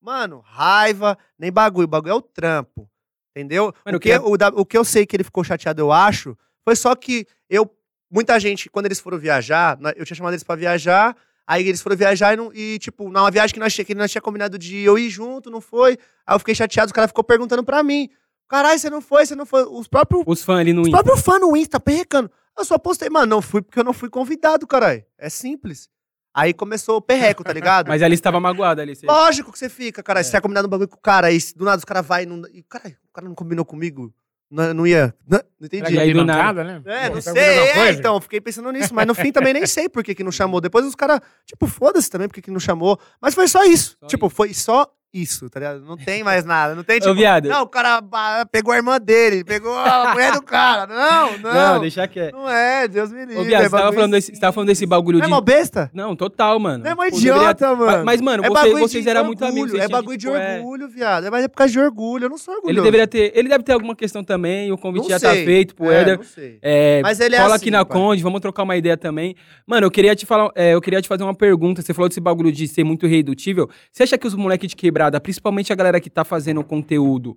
mano, 0.00 0.40
raiva, 0.44 1.16
nem 1.38 1.50
bagulho. 1.50 1.84
O 1.84 1.88
bagulho 1.88 2.10
é 2.12 2.14
o 2.14 2.20
trampo. 2.20 2.90
Entendeu? 3.30 3.72
Mano, 3.84 3.96
o, 3.96 4.00
que, 4.00 4.10
queria- 4.10 4.22
o, 4.22 4.36
da- 4.36 4.48
o 4.54 4.64
que 4.66 4.76
eu 4.76 4.84
sei 4.84 5.06
que 5.06 5.16
ele 5.16 5.24
ficou 5.24 5.42
chateado, 5.42 5.80
eu 5.80 5.90
acho, 5.90 6.36
foi 6.62 6.76
só 6.76 6.94
que 6.94 7.26
eu. 7.48 7.68
Muita 8.10 8.38
gente, 8.38 8.68
quando 8.70 8.86
eles 8.86 9.00
foram 9.00 9.18
viajar, 9.18 9.78
eu 9.96 10.04
tinha 10.04 10.16
chamado 10.16 10.32
eles 10.34 10.44
pra 10.44 10.54
viajar. 10.56 11.16
Aí 11.46 11.68
eles 11.68 11.82
foram 11.82 11.96
viajar 11.96 12.32
e, 12.32 12.36
não- 12.36 12.50
e, 12.54 12.78
tipo, 12.78 13.04
numa 13.10 13.30
viagem 13.30 13.52
que 13.52 13.60
nós, 13.60 13.74
que 13.76 13.94
nós 13.94 14.10
tinha 14.10 14.22
combinado 14.22 14.58
de 14.58 14.78
eu 14.78 14.98
ir 14.98 15.10
junto, 15.10 15.50
não 15.50 15.60
foi? 15.60 15.98
Aí 16.26 16.34
eu 16.34 16.38
fiquei 16.38 16.54
chateado, 16.54 16.86
os 16.86 16.92
caras 16.92 17.10
ficou 17.10 17.22
perguntando 17.24 17.62
pra 17.62 17.82
mim. 17.82 18.08
Caralho, 18.48 18.78
você 18.78 18.88
não 18.88 19.00
foi, 19.02 19.26
você 19.26 19.34
não 19.34 19.44
foi. 19.44 19.62
Os 19.64 19.86
próprios, 19.88 20.22
Os 20.26 20.42
fãs 20.42 20.60
ali 20.60 20.72
no 20.72 20.82
os 20.82 20.88
Insta. 20.88 21.02
próprios 21.02 21.24
fãs 21.24 21.40
no 21.40 21.56
Insta 21.56 21.78
perrecando. 21.80 22.30
Eu 22.56 22.64
só 22.64 22.78
postei, 22.78 23.10
mano, 23.10 23.26
não 23.26 23.42
fui 23.42 23.60
porque 23.60 23.78
eu 23.80 23.84
não 23.84 23.92
fui 23.92 24.08
convidado, 24.08 24.66
caralho. 24.66 25.04
É 25.18 25.28
simples. 25.28 25.88
Aí 26.32 26.52
começou 26.54 26.96
o 26.96 27.02
perreco, 27.02 27.44
tá 27.44 27.52
ligado? 27.52 27.88
Mas 27.92 28.02
ali 28.02 28.14
estava 28.14 28.40
magoado 28.40 28.80
ali. 28.80 28.94
Você... 28.94 29.06
Lógico 29.06 29.52
que 29.52 29.58
você 29.58 29.68
fica, 29.68 30.02
cara. 30.02 30.20
É. 30.20 30.22
Você 30.22 30.30
tinha 30.30 30.40
combinado 30.42 30.66
um 30.66 30.70
bagulho 30.70 30.88
com 30.88 30.96
o 30.96 31.00
cara, 31.00 31.26
aí 31.28 31.38
do 31.54 31.64
nada 31.64 31.78
os 31.78 31.84
caras 31.84 32.06
vai 32.06 32.22
e 32.22 32.26
não. 32.26 32.42
E, 32.52 32.62
cara, 32.62 32.88
o 32.88 33.12
cara 33.12 33.28
não 33.28 33.34
combinou 33.34 33.64
comigo. 33.64 34.12
Não, 34.50 34.74
não 34.74 34.86
ia. 34.86 35.14
Não, 35.26 35.40
não 35.58 35.66
entendi. 35.66 35.94
E 35.94 35.98
aí, 35.98 36.12
do 36.12 36.24
nada- 36.24 36.62
né? 36.62 36.82
É, 36.84 37.08
Pô, 37.08 37.16
não 37.16 37.22
tá 37.22 37.32
sei. 37.32 37.42
É, 37.42 37.90
então, 37.92 38.20
fiquei 38.20 38.40
pensando 38.40 38.70
nisso. 38.70 38.94
Mas 38.94 39.06
no 39.06 39.14
fim 39.14 39.32
também 39.32 39.52
nem 39.52 39.66
sei 39.66 39.88
por 39.88 40.04
que, 40.04 40.14
que 40.14 40.22
não 40.24 40.30
chamou. 40.30 40.60
Depois 40.60 40.84
os 40.84 40.94
caras, 40.94 41.20
tipo, 41.44 41.66
foda-se 41.66 42.08
também 42.10 42.28
porque 42.28 42.42
que 42.42 42.50
não 42.50 42.60
chamou. 42.60 42.98
Mas 43.20 43.34
foi 43.34 43.48
só 43.48 43.64
isso. 43.64 43.96
Só 44.00 44.06
tipo, 44.06 44.26
isso. 44.26 44.36
foi 44.36 44.54
só 44.54 44.88
isso, 45.14 45.48
tá 45.48 45.60
ligado? 45.60 45.80
Não 45.84 45.96
tem 45.96 46.22
mais 46.24 46.44
nada. 46.44 46.74
Não 46.74 46.82
tem, 46.82 46.98
tipo. 47.00 47.10
Ô, 47.12 47.14
viado. 47.14 47.48
Não, 47.48 47.62
o 47.62 47.68
cara 47.68 48.02
pegou 48.50 48.72
a 48.72 48.76
irmã 48.76 48.98
dele, 49.00 49.44
pegou 49.44 49.72
a 49.78 50.10
mulher 50.12 50.32
do 50.32 50.42
cara. 50.42 50.86
Não, 50.86 51.38
não. 51.38 51.54
Não, 51.54 51.80
deixa 51.80 52.06
quieto. 52.08 52.32
Não 52.34 52.50
é, 52.50 52.88
Deus 52.88 53.12
me 53.12 53.20
livre. 53.24 53.38
Ô, 53.38 53.44
viado, 53.44 53.62
é 53.62 53.68
você 53.68 53.76
tava, 53.76 53.92
falando 53.92 54.10
desse, 54.12 54.34
você 54.34 54.40
tava 54.40 54.52
falando 54.52 54.68
desse 54.68 54.84
bagulho 54.86 55.18
Não 55.18 55.24
é 55.24 55.28
de. 55.28 55.32
mó 55.34 55.40
besta? 55.40 55.90
Não, 55.94 56.16
total, 56.16 56.58
mano. 56.58 56.82
Não 56.84 56.90
é 56.90 56.94
mó 56.94 57.02
Pô, 57.08 57.16
idiota, 57.16 57.68
deveria- 57.68 57.92
mano. 57.92 58.04
Mas, 58.04 58.20
mano, 58.20 58.44
é 58.44 58.48
você- 58.48 58.70
vocês 58.72 59.06
eram 59.06 59.24
muito 59.24 59.44
amigos. 59.44 59.72
É 59.74 59.86
bagulho 59.88 60.18
de 60.18 60.26
tipo, 60.26 60.36
é- 60.36 60.56
orgulho, 60.58 60.88
viado. 60.88 61.26
É 61.26 61.30
mais 61.30 61.44
é 61.44 61.48
por 61.48 61.56
causa 61.56 61.72
de 61.72 61.78
orgulho. 61.78 62.24
Eu 62.24 62.30
não 62.30 62.38
sou 62.38 62.54
orgulhoso. 62.54 62.78
Ele 62.80 62.82
deveria 62.84 63.06
ter. 63.06 63.32
Ele 63.34 63.48
deve 63.48 63.62
ter 63.62 63.72
alguma 63.72 63.94
questão 63.94 64.24
também. 64.24 64.72
O 64.72 64.76
convite 64.78 65.04
Não 65.04 65.10
já 65.10 65.20
tá 65.20 65.30
sei. 65.32 65.44
feito 65.44 65.74
pro 65.74 65.90
É, 65.90 66.00
Éder. 66.00 66.16
não 66.18 66.24
sei. 66.24 66.58
É, 66.62 67.00
Mas 67.02 67.20
ele 67.20 67.34
é 67.36 67.38
cola 67.38 67.54
assim, 67.54 67.64
aqui 67.64 67.70
na 67.70 67.84
pai. 67.84 67.96
Conde, 67.98 68.22
vamos 68.22 68.40
trocar 68.40 68.62
uma 68.64 68.76
ideia 68.76 68.96
também. 68.96 69.36
Mano, 69.66 69.86
eu 69.86 69.90
queria 69.90 70.16
te 70.16 70.26
falar, 70.26 70.50
é, 70.54 70.74
eu 70.74 70.80
queria 70.80 71.00
te 71.00 71.08
fazer 71.08 71.22
uma 71.22 71.34
pergunta. 71.34 71.82
Você 71.82 71.92
falou 71.94 72.08
desse 72.08 72.20
bagulho 72.20 72.50
de 72.50 72.66
ser 72.66 72.82
muito 72.84 73.06
redutível. 73.06 73.68
Você 73.92 74.02
acha 74.02 74.18
que 74.18 74.26
os 74.26 74.34
moleques 74.34 74.68
de 74.70 74.76
quebrada, 75.04 75.20
principalmente 75.20 75.72
a 75.72 75.76
galera 75.76 76.00
que 76.00 76.08
tá 76.10 76.24
fazendo 76.24 76.62
conteúdo, 76.64 77.36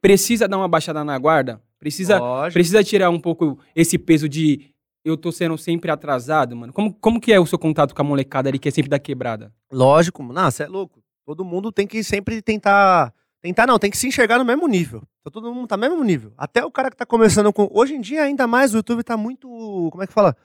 precisa 0.00 0.48
dar 0.48 0.56
uma 0.56 0.68
baixada 0.68 1.04
na 1.04 1.16
guarda? 1.18 1.60
Precisa, 1.78 2.18
Lógico. 2.18 2.54
precisa 2.54 2.82
tirar 2.82 3.10
um 3.10 3.20
pouco 3.20 3.58
esse 3.74 3.98
peso 3.98 4.28
de 4.28 4.70
eu 5.04 5.16
tô 5.16 5.30
sendo 5.30 5.56
sempre 5.56 5.90
atrasado, 5.90 6.56
mano? 6.56 6.72
Como, 6.72 6.92
como 6.94 7.20
que 7.20 7.32
é 7.32 7.38
o 7.38 7.46
seu 7.46 7.58
contato 7.58 7.94
com 7.94 8.02
a 8.02 8.04
molecada 8.04 8.48
ali 8.48 8.58
que 8.58 8.68
é 8.68 8.72
sempre 8.72 8.88
da 8.88 8.98
quebrada? 8.98 9.52
Lógico, 9.70 10.22
mano. 10.22 10.40
Não, 10.40 10.50
você 10.50 10.64
é 10.64 10.66
louco. 10.68 11.00
Todo 11.24 11.44
mundo 11.44 11.70
tem 11.70 11.86
que 11.86 12.02
sempre 12.02 12.42
tentar. 12.42 13.12
Tentar 13.40 13.66
não, 13.68 13.78
tem 13.78 13.90
que 13.90 13.96
se 13.96 14.08
enxergar 14.08 14.38
no 14.38 14.44
mesmo 14.44 14.66
nível. 14.66 15.02
Então, 15.20 15.30
todo 15.40 15.54
mundo 15.54 15.68
tá 15.68 15.76
no 15.76 15.80
mesmo 15.82 16.02
nível. 16.02 16.32
Até 16.36 16.64
o 16.64 16.70
cara 16.72 16.90
que 16.90 16.96
tá 16.96 17.06
começando 17.06 17.52
com. 17.52 17.68
Hoje 17.72 17.94
em 17.94 18.00
dia, 18.00 18.22
ainda 18.22 18.46
mais, 18.48 18.74
o 18.74 18.78
YouTube 18.78 19.04
tá 19.04 19.16
muito. 19.16 19.46
Como 19.92 20.02
é 20.02 20.06
que 20.08 20.12
fala? 20.12 20.36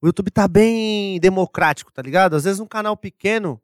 O 0.00 0.06
YouTube 0.06 0.30
tá 0.30 0.48
bem 0.48 1.18
democrático, 1.20 1.92
tá 1.92 2.00
ligado? 2.00 2.34
Às 2.36 2.44
vezes, 2.44 2.60
um 2.60 2.66
canal 2.66 2.96
pequeno, 2.96 3.60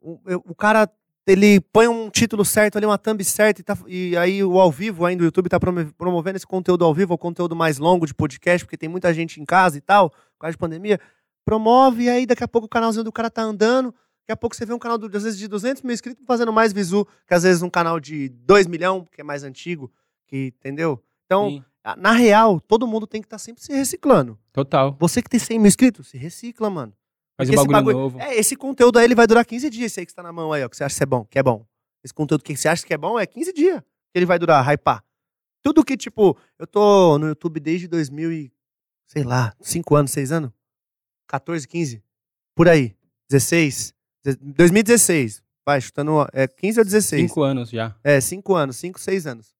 o, 0.00 0.20
eu- 0.26 0.44
o 0.46 0.54
cara. 0.54 0.88
Ele 1.26 1.60
põe 1.60 1.86
um 1.86 2.10
título 2.10 2.44
certo 2.44 2.76
ali, 2.76 2.84
uma 2.86 2.98
thumb 2.98 3.22
certa, 3.24 3.60
e, 3.60 3.64
tá- 3.64 3.78
e 3.86 4.16
aí 4.16 4.42
o 4.42 4.58
ao 4.58 4.72
vivo 4.72 5.06
ainda, 5.06 5.22
o 5.22 5.24
YouTube 5.26 5.48
tá 5.48 5.60
prome- 5.60 5.92
promovendo 5.96 6.36
esse 6.36 6.46
conteúdo 6.46 6.84
ao 6.84 6.92
vivo, 6.92 7.14
o 7.14 7.18
conteúdo 7.18 7.54
mais 7.54 7.78
longo 7.78 8.06
de 8.06 8.12
podcast, 8.14 8.64
porque 8.64 8.76
tem 8.76 8.88
muita 8.88 9.14
gente 9.14 9.40
em 9.40 9.44
casa 9.44 9.78
e 9.78 9.80
tal, 9.80 10.10
por 10.10 10.40
causa 10.40 10.52
de 10.52 10.58
pandemia. 10.58 10.98
Promove, 11.44 12.04
e 12.04 12.08
aí 12.10 12.26
daqui 12.26 12.42
a 12.42 12.48
pouco 12.48 12.66
o 12.66 12.68
canalzinho 12.68 13.04
do 13.04 13.12
cara 13.12 13.30
tá 13.30 13.42
andando, 13.42 13.94
Daqui 14.24 14.34
a 14.34 14.36
pouco 14.36 14.54
você 14.54 14.64
vê 14.64 14.72
um 14.72 14.78
canal, 14.78 14.96
do- 14.96 15.06
às 15.16 15.24
vezes, 15.24 15.36
de 15.36 15.48
200 15.48 15.82
mil 15.82 15.92
inscritos 15.92 16.24
fazendo 16.24 16.52
mais 16.52 16.72
visu 16.72 17.04
que 17.26 17.34
às 17.34 17.42
vezes 17.42 17.60
um 17.60 17.68
canal 17.68 17.98
de 17.98 18.28
2 18.28 18.68
milhões, 18.68 19.04
que 19.10 19.20
é 19.20 19.24
mais 19.24 19.42
antigo, 19.42 19.90
que, 20.28 20.54
entendeu? 20.56 21.02
Então, 21.26 21.48
Sim, 21.50 21.64
na 21.98 22.12
real, 22.12 22.60
todo 22.60 22.86
mundo 22.86 23.04
tem 23.04 23.20
que 23.20 23.26
estar 23.26 23.38
sempre 23.38 23.64
se 23.64 23.72
reciclando. 23.72 24.38
total. 24.52 24.96
Você 25.00 25.20
que 25.20 25.28
tem 25.28 25.40
100 25.40 25.58
mil 25.58 25.66
inscritos, 25.66 26.06
se 26.06 26.16
recicla, 26.16 26.70
mano. 26.70 26.92
Faz 27.36 27.48
um 27.48 27.54
esse 27.54 27.66
bagulho, 27.66 27.96
novo. 27.96 28.20
É, 28.20 28.36
esse 28.36 28.56
conteúdo 28.56 28.98
aí 28.98 29.04
ele 29.04 29.14
vai 29.14 29.26
durar 29.26 29.44
15 29.44 29.70
dias, 29.70 29.92
esse 29.92 30.00
aí 30.00 30.06
que 30.06 30.12
você 30.12 30.16
tá 30.16 30.22
na 30.22 30.32
mão 30.32 30.52
aí, 30.52 30.62
ó, 30.64 30.68
que 30.68 30.76
você 30.76 30.84
acha 30.84 30.96
que 30.96 31.02
é 31.02 31.06
bom, 31.06 31.24
que 31.24 31.38
é 31.38 31.42
bom. 31.42 31.66
Esse 32.04 32.12
conteúdo 32.12 32.42
que 32.42 32.56
você 32.56 32.68
acha 32.68 32.84
que 32.84 32.92
é 32.92 32.98
bom 32.98 33.18
é 33.18 33.26
15 33.26 33.52
dias 33.52 33.80
que 33.80 34.18
ele 34.18 34.26
vai 34.26 34.38
durar, 34.38 34.64
hypar. 34.68 35.02
Tudo 35.62 35.84
que, 35.84 35.96
tipo, 35.96 36.36
eu 36.58 36.66
tô 36.66 37.18
no 37.18 37.28
YouTube 37.28 37.60
desde 37.60 37.86
2000 37.86 38.32
e, 38.32 38.52
sei 39.06 39.22
lá, 39.22 39.54
5 39.60 39.94
anos, 39.94 40.10
6 40.10 40.32
anos? 40.32 40.50
14, 41.28 41.66
15? 41.66 42.02
Por 42.54 42.68
aí. 42.68 42.96
16? 43.30 43.94
2016. 44.40 45.42
Vai, 45.64 45.80
chutando, 45.80 46.26
é 46.32 46.48
15 46.48 46.80
ou 46.80 46.84
16? 46.84 47.22
Cinco 47.22 47.42
anos 47.42 47.70
já. 47.70 47.96
É, 48.02 48.20
5 48.20 48.54
anos, 48.54 48.76
5, 48.76 49.00
6 49.00 49.26
anos. 49.26 49.54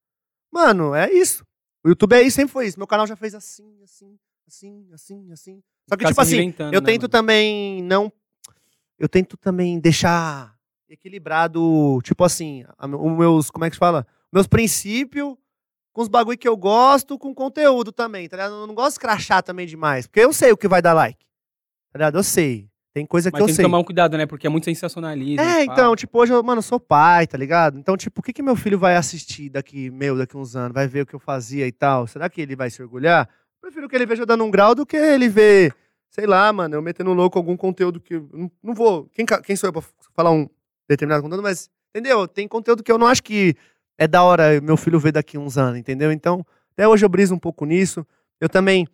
Mano, 0.53 0.95
é 0.95 1.11
isso. 1.11 1.47
O 1.85 1.89
YouTube 1.89 2.15
é 2.15 2.23
isso, 2.23 2.37
sempre 2.37 2.53
foi 2.53 2.67
isso. 2.67 2.79
Meu 2.79 2.87
canal 2.87 3.07
já 3.07 3.17
fez 3.17 3.35
assim, 3.35 3.81
assim, 3.83 4.19
assim, 4.47 4.89
assim, 4.93 5.33
assim. 5.33 5.63
Só 5.89 5.97
que, 5.97 6.07
Ficar 6.07 6.09
tipo 6.11 6.21
assim, 6.21 6.55
eu 6.73 6.81
né, 6.81 6.87
tento 6.87 7.03
mano? 7.03 7.09
também 7.09 7.83
não. 7.83 8.13
Eu 8.99 9.09
tento 9.09 9.37
também 9.37 9.81
deixar 9.81 10.55
equilibrado, 10.89 12.01
tipo 12.03 12.23
assim, 12.25 12.65
os 12.79 13.19
meus. 13.19 13.51
Como 13.51 13.65
é 13.65 13.71
que 13.71 13.77
se 13.77 13.81
fala? 13.81 14.07
Meus 14.33 14.47
princípios 14.47 15.37
com 15.93 16.01
os 16.01 16.09
bagulho 16.09 16.39
que 16.39 16.49
eu 16.49 16.57
gosto, 16.57 17.19
com 17.19 17.35
conteúdo 17.35 17.93
também, 17.93 18.29
tá 18.29 18.37
ligado? 18.37 18.55
Eu 18.55 18.67
não 18.67 18.75
gosto 18.75 18.95
de 18.95 19.01
crachar 19.01 19.43
também 19.43 19.67
demais, 19.67 20.07
porque 20.07 20.21
eu 20.21 20.33
sei 20.33 20.51
o 20.51 20.57
que 20.57 20.67
vai 20.67 20.81
dar 20.81 20.95
like. 20.95 21.27
Tá 21.93 21.99
ligado? 21.99 22.19
Eu 22.19 22.23
sei. 22.23 22.71
Tem 22.95 23.07
coisa 23.07 23.31
que 23.31 23.35
Mas 23.35 23.41
eu 23.41 23.47
tem 23.47 23.53
que 23.53 23.57
sei. 23.57 23.65
tomar 23.65 23.79
um 23.79 23.85
cuidado, 23.85 24.19
né? 24.19 24.27
Porque 24.27 24.47
é 24.47 24.51
muito 24.51 24.65
sensacionalismo. 24.65 25.41
É, 25.41 25.67
pá. 25.67 25.73
então, 25.73 25.97
tipo, 25.97 26.19
hoje 26.19 26.33
eu, 26.33 26.43
mano, 26.43 26.59
eu 26.59 26.63
sou 26.63 26.79
pai, 26.79 27.27
tá 27.27 27.39
ligado? 27.39 27.79
Então, 27.79 27.97
tipo, 27.97 28.21
o 28.21 28.23
que 28.23 28.35
que 28.35 28.43
meu 28.43 28.55
filho 28.55 28.79
vai 28.79 28.97
assistir 28.97 29.49
daqui, 29.49 29.91
meu, 29.91 30.17
daqui 30.17 30.37
uns 30.37 30.55
anos? 30.55 30.75
Vai 30.75 30.87
ver 30.87 31.03
o 31.03 31.07
que 31.07 31.15
eu 31.15 31.19
fazia 31.19 31.67
e 31.67 31.73
tal? 31.73 32.07
Será 32.07 32.29
que 32.29 32.41
ele 32.41 32.55
vai 32.55 32.69
se 32.69 32.83
orgulhar? 32.83 33.29
Prefiro 33.63 33.89
que 33.89 33.95
ele 33.95 34.05
veja 34.05 34.27
dando 34.27 34.45
um 34.45 34.51
grau 34.51 34.75
do 34.75 34.85
que 34.85 34.97
ele 34.97 35.29
ver, 35.29 35.73
sei 36.11 36.27
lá, 36.27 36.53
mano, 36.53 36.75
eu 36.75 36.83
metendo 36.83 37.13
louco 37.13 37.39
algum 37.39 37.57
conteúdo 37.57 38.01
que 38.01 38.19
não, 38.33 38.51
não 38.61 38.75
vou. 38.75 39.09
Quem, 39.13 39.25
quem 39.25 39.55
sou 39.55 39.69
eu 39.69 39.73
pra 39.73 39.83
falar 40.17 40.33
um 40.33 40.51
determinado 40.89 41.23
conteúdo? 41.23 41.45
Mas, 41.45 41.71
entendeu? 41.95 42.27
Tem 42.27 42.49
conteúdo 42.49 42.83
que 42.83 42.91
eu 42.91 42.99
não 42.99 43.07
acho 43.07 43.23
que 43.23 43.55
é 43.97 44.09
da 44.09 44.25
hora 44.25 44.61
meu 44.61 44.77
filho 44.77 44.99
ver 44.99 45.13
daqui 45.13 45.39
uns 45.39 45.57
anos, 45.57 45.79
entendeu? 45.79 46.11
Então, 46.11 46.45
até 46.73 46.89
hoje 46.89 47.05
eu 47.05 47.09
briso 47.09 47.37
um 47.37 47.39
pouco 47.39 47.65
nisso. 47.65 48.05
Eu 48.41 48.49
também 48.49 48.85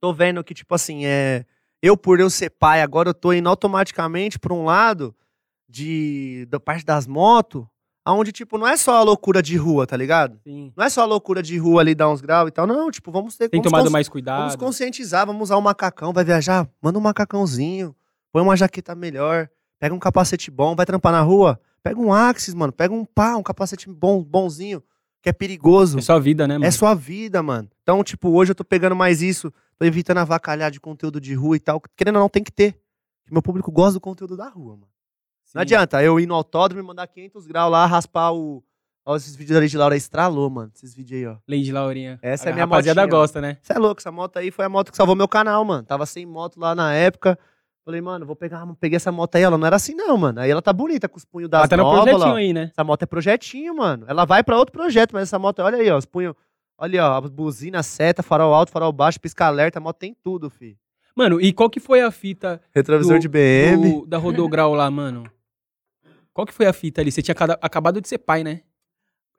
tô 0.00 0.12
vendo 0.12 0.44
que, 0.44 0.54
tipo 0.54 0.72
assim, 0.76 1.04
é. 1.04 1.44
Eu, 1.82 1.96
por 1.96 2.20
eu 2.20 2.30
ser 2.30 2.50
pai, 2.50 2.82
agora 2.82 3.08
eu 3.08 3.14
tô 3.14 3.32
indo 3.32 3.48
automaticamente 3.48 4.38
pra 4.38 4.54
um 4.54 4.64
lado 4.64 5.12
de. 5.68 6.46
da 6.48 6.60
parte 6.60 6.84
das 6.84 7.04
motos, 7.04 7.66
onde, 8.12 8.32
tipo, 8.32 8.56
não 8.58 8.66
é 8.66 8.76
só 8.76 8.96
a 8.96 9.02
loucura 9.02 9.42
de 9.42 9.56
rua, 9.56 9.86
tá 9.86 9.96
ligado? 9.96 10.38
Sim. 10.44 10.72
Não 10.76 10.84
é 10.84 10.88
só 10.88 11.02
a 11.02 11.04
loucura 11.04 11.42
de 11.42 11.56
rua 11.58 11.80
ali 11.80 11.94
dar 11.94 12.08
uns 12.08 12.20
graus 12.20 12.48
e 12.48 12.52
tal. 12.52 12.66
Não, 12.66 12.90
tipo, 12.90 13.10
vamos 13.10 13.36
ter. 13.36 13.48
Tem 13.48 13.60
vamos 13.60 13.70
tomado 13.70 13.90
mais 13.90 14.06
Vamos 14.06 14.12
cuidado. 14.12 14.58
conscientizar, 14.58 15.26
vamos 15.26 15.42
usar 15.42 15.56
o 15.56 15.60
macacão, 15.62 16.12
vai 16.12 16.24
viajar, 16.24 16.68
manda 16.82 16.98
um 16.98 17.02
macacãozinho, 17.02 17.94
põe 18.32 18.42
uma 18.42 18.56
jaqueta 18.56 18.94
melhor, 18.94 19.48
pega 19.78 19.94
um 19.94 19.98
capacete 19.98 20.50
bom, 20.50 20.74
vai 20.74 20.86
trampar 20.86 21.12
na 21.12 21.20
rua, 21.20 21.60
pega 21.82 22.00
um 22.00 22.12
Axis, 22.12 22.54
mano, 22.54 22.72
pega 22.72 22.94
um 22.94 23.04
pá, 23.04 23.36
um 23.36 23.42
capacete 23.42 23.88
bom, 23.90 24.22
bonzinho, 24.22 24.82
que 25.22 25.28
é 25.28 25.32
perigoso. 25.32 25.98
É 25.98 26.02
sua 26.02 26.18
vida, 26.18 26.46
né, 26.46 26.54
mano? 26.54 26.64
É 26.64 26.70
sua 26.70 26.94
vida, 26.94 27.42
mano. 27.42 27.68
Então, 27.82 28.02
tipo, 28.04 28.30
hoje 28.30 28.52
eu 28.52 28.54
tô 28.54 28.64
pegando 28.64 28.94
mais 28.96 29.20
isso, 29.22 29.52
tô 29.78 29.84
evitando 29.84 30.18
avacalhar 30.18 30.70
de 30.70 30.80
conteúdo 30.80 31.20
de 31.20 31.34
rua 31.34 31.56
e 31.56 31.60
tal. 31.60 31.80
Querendo 31.96 32.16
ou 32.16 32.22
não, 32.22 32.28
tem 32.28 32.42
que 32.42 32.52
ter. 32.52 32.78
Meu 33.30 33.42
público 33.42 33.70
gosta 33.70 33.94
do 33.94 34.00
conteúdo 34.00 34.36
da 34.36 34.48
rua, 34.48 34.74
mano. 34.76 34.88
Não 35.54 35.62
adianta 35.62 36.02
eu 36.02 36.18
ir 36.20 36.26
no 36.26 36.34
autódromo 36.34 36.82
e 36.82 36.86
mandar 36.86 37.06
500 37.06 37.46
graus 37.46 37.70
lá, 37.70 37.86
raspar 37.86 38.32
o. 38.32 38.62
Olha 39.04 39.16
esses 39.16 39.34
vídeos 39.34 39.56
ali 39.56 39.68
de 39.68 39.78
Laura, 39.78 39.96
estralou, 39.96 40.50
mano. 40.50 40.70
Esses 40.74 40.94
vídeos 40.94 41.18
aí, 41.20 41.26
ó. 41.26 41.36
Lady 41.48 41.72
Laurinha. 41.72 42.18
Essa 42.20 42.46
é 42.46 42.48
a 42.48 42.52
a 42.52 42.54
minha 42.54 42.64
rapaziada 42.66 43.00
motinha, 43.02 43.18
gosta, 43.20 43.40
né? 43.40 43.56
Você 43.62 43.72
é 43.72 43.78
louco, 43.78 44.00
essa 44.00 44.12
moto 44.12 44.36
aí 44.36 44.50
foi 44.50 44.66
a 44.66 44.68
moto 44.68 44.90
que 44.90 44.96
salvou 44.96 45.16
meu 45.16 45.26
canal, 45.26 45.64
mano. 45.64 45.82
Tava 45.82 46.04
sem 46.04 46.26
moto 46.26 46.60
lá 46.60 46.74
na 46.74 46.92
época. 46.92 47.38
Falei, 47.86 48.02
mano, 48.02 48.26
vou 48.26 48.36
pegar, 48.36 48.66
peguei 48.78 48.96
essa 48.96 49.10
moto 49.10 49.34
aí. 49.36 49.42
Ela 49.42 49.56
não 49.56 49.66
era 49.66 49.76
assim, 49.76 49.94
não, 49.94 50.14
mano. 50.18 50.40
Aí 50.40 50.50
ela 50.50 50.60
tá 50.60 50.74
bonita, 50.74 51.08
com 51.08 51.16
os 51.16 51.24
punhos 51.24 51.48
das 51.48 51.60
Ela 51.60 51.68
tá 51.68 51.76
no 51.78 51.84
novas 51.84 52.00
projetinho 52.04 52.32
lá. 52.32 52.36
aí, 52.38 52.52
né? 52.52 52.68
Essa 52.70 52.84
moto 52.84 53.02
é 53.02 53.06
projetinho, 53.06 53.74
mano. 53.76 54.04
Ela 54.06 54.26
vai 54.26 54.44
pra 54.44 54.58
outro 54.58 54.72
projeto, 54.74 55.12
mas 55.14 55.22
essa 55.22 55.38
moto, 55.38 55.60
olha 55.60 55.78
aí, 55.78 55.88
ó, 55.90 55.96
os 55.96 56.04
punhos. 56.04 56.34
Olha, 56.76 57.02
ó, 57.08 57.14
a 57.16 57.20
buzina, 57.22 57.82
seta, 57.82 58.22
farol 58.22 58.52
alto, 58.52 58.70
farol 58.70 58.92
baixo, 58.92 59.18
pisca 59.18 59.46
alerta, 59.46 59.78
a 59.78 59.80
moto 59.82 59.96
tem 59.96 60.14
tudo, 60.22 60.50
fi. 60.50 60.76
Mano, 61.16 61.40
e 61.40 61.50
qual 61.52 61.70
que 61.70 61.80
foi 61.80 62.02
a 62.02 62.10
fita 62.10 62.60
Retrovisor 62.74 63.14
Do- 63.16 63.20
de 63.20 63.28
BM. 63.28 64.00
do- 64.02 64.06
da 64.06 64.18
Rodograu 64.18 64.74
lá, 64.74 64.88
mano? 64.90 65.24
Qual 66.38 66.46
que 66.46 66.54
foi 66.54 66.66
a 66.66 66.72
fita 66.72 67.00
ali? 67.00 67.10
Você 67.10 67.20
tinha 67.20 67.34
acabado 67.60 68.00
de 68.00 68.06
ser 68.08 68.18
pai, 68.18 68.44
né? 68.44 68.60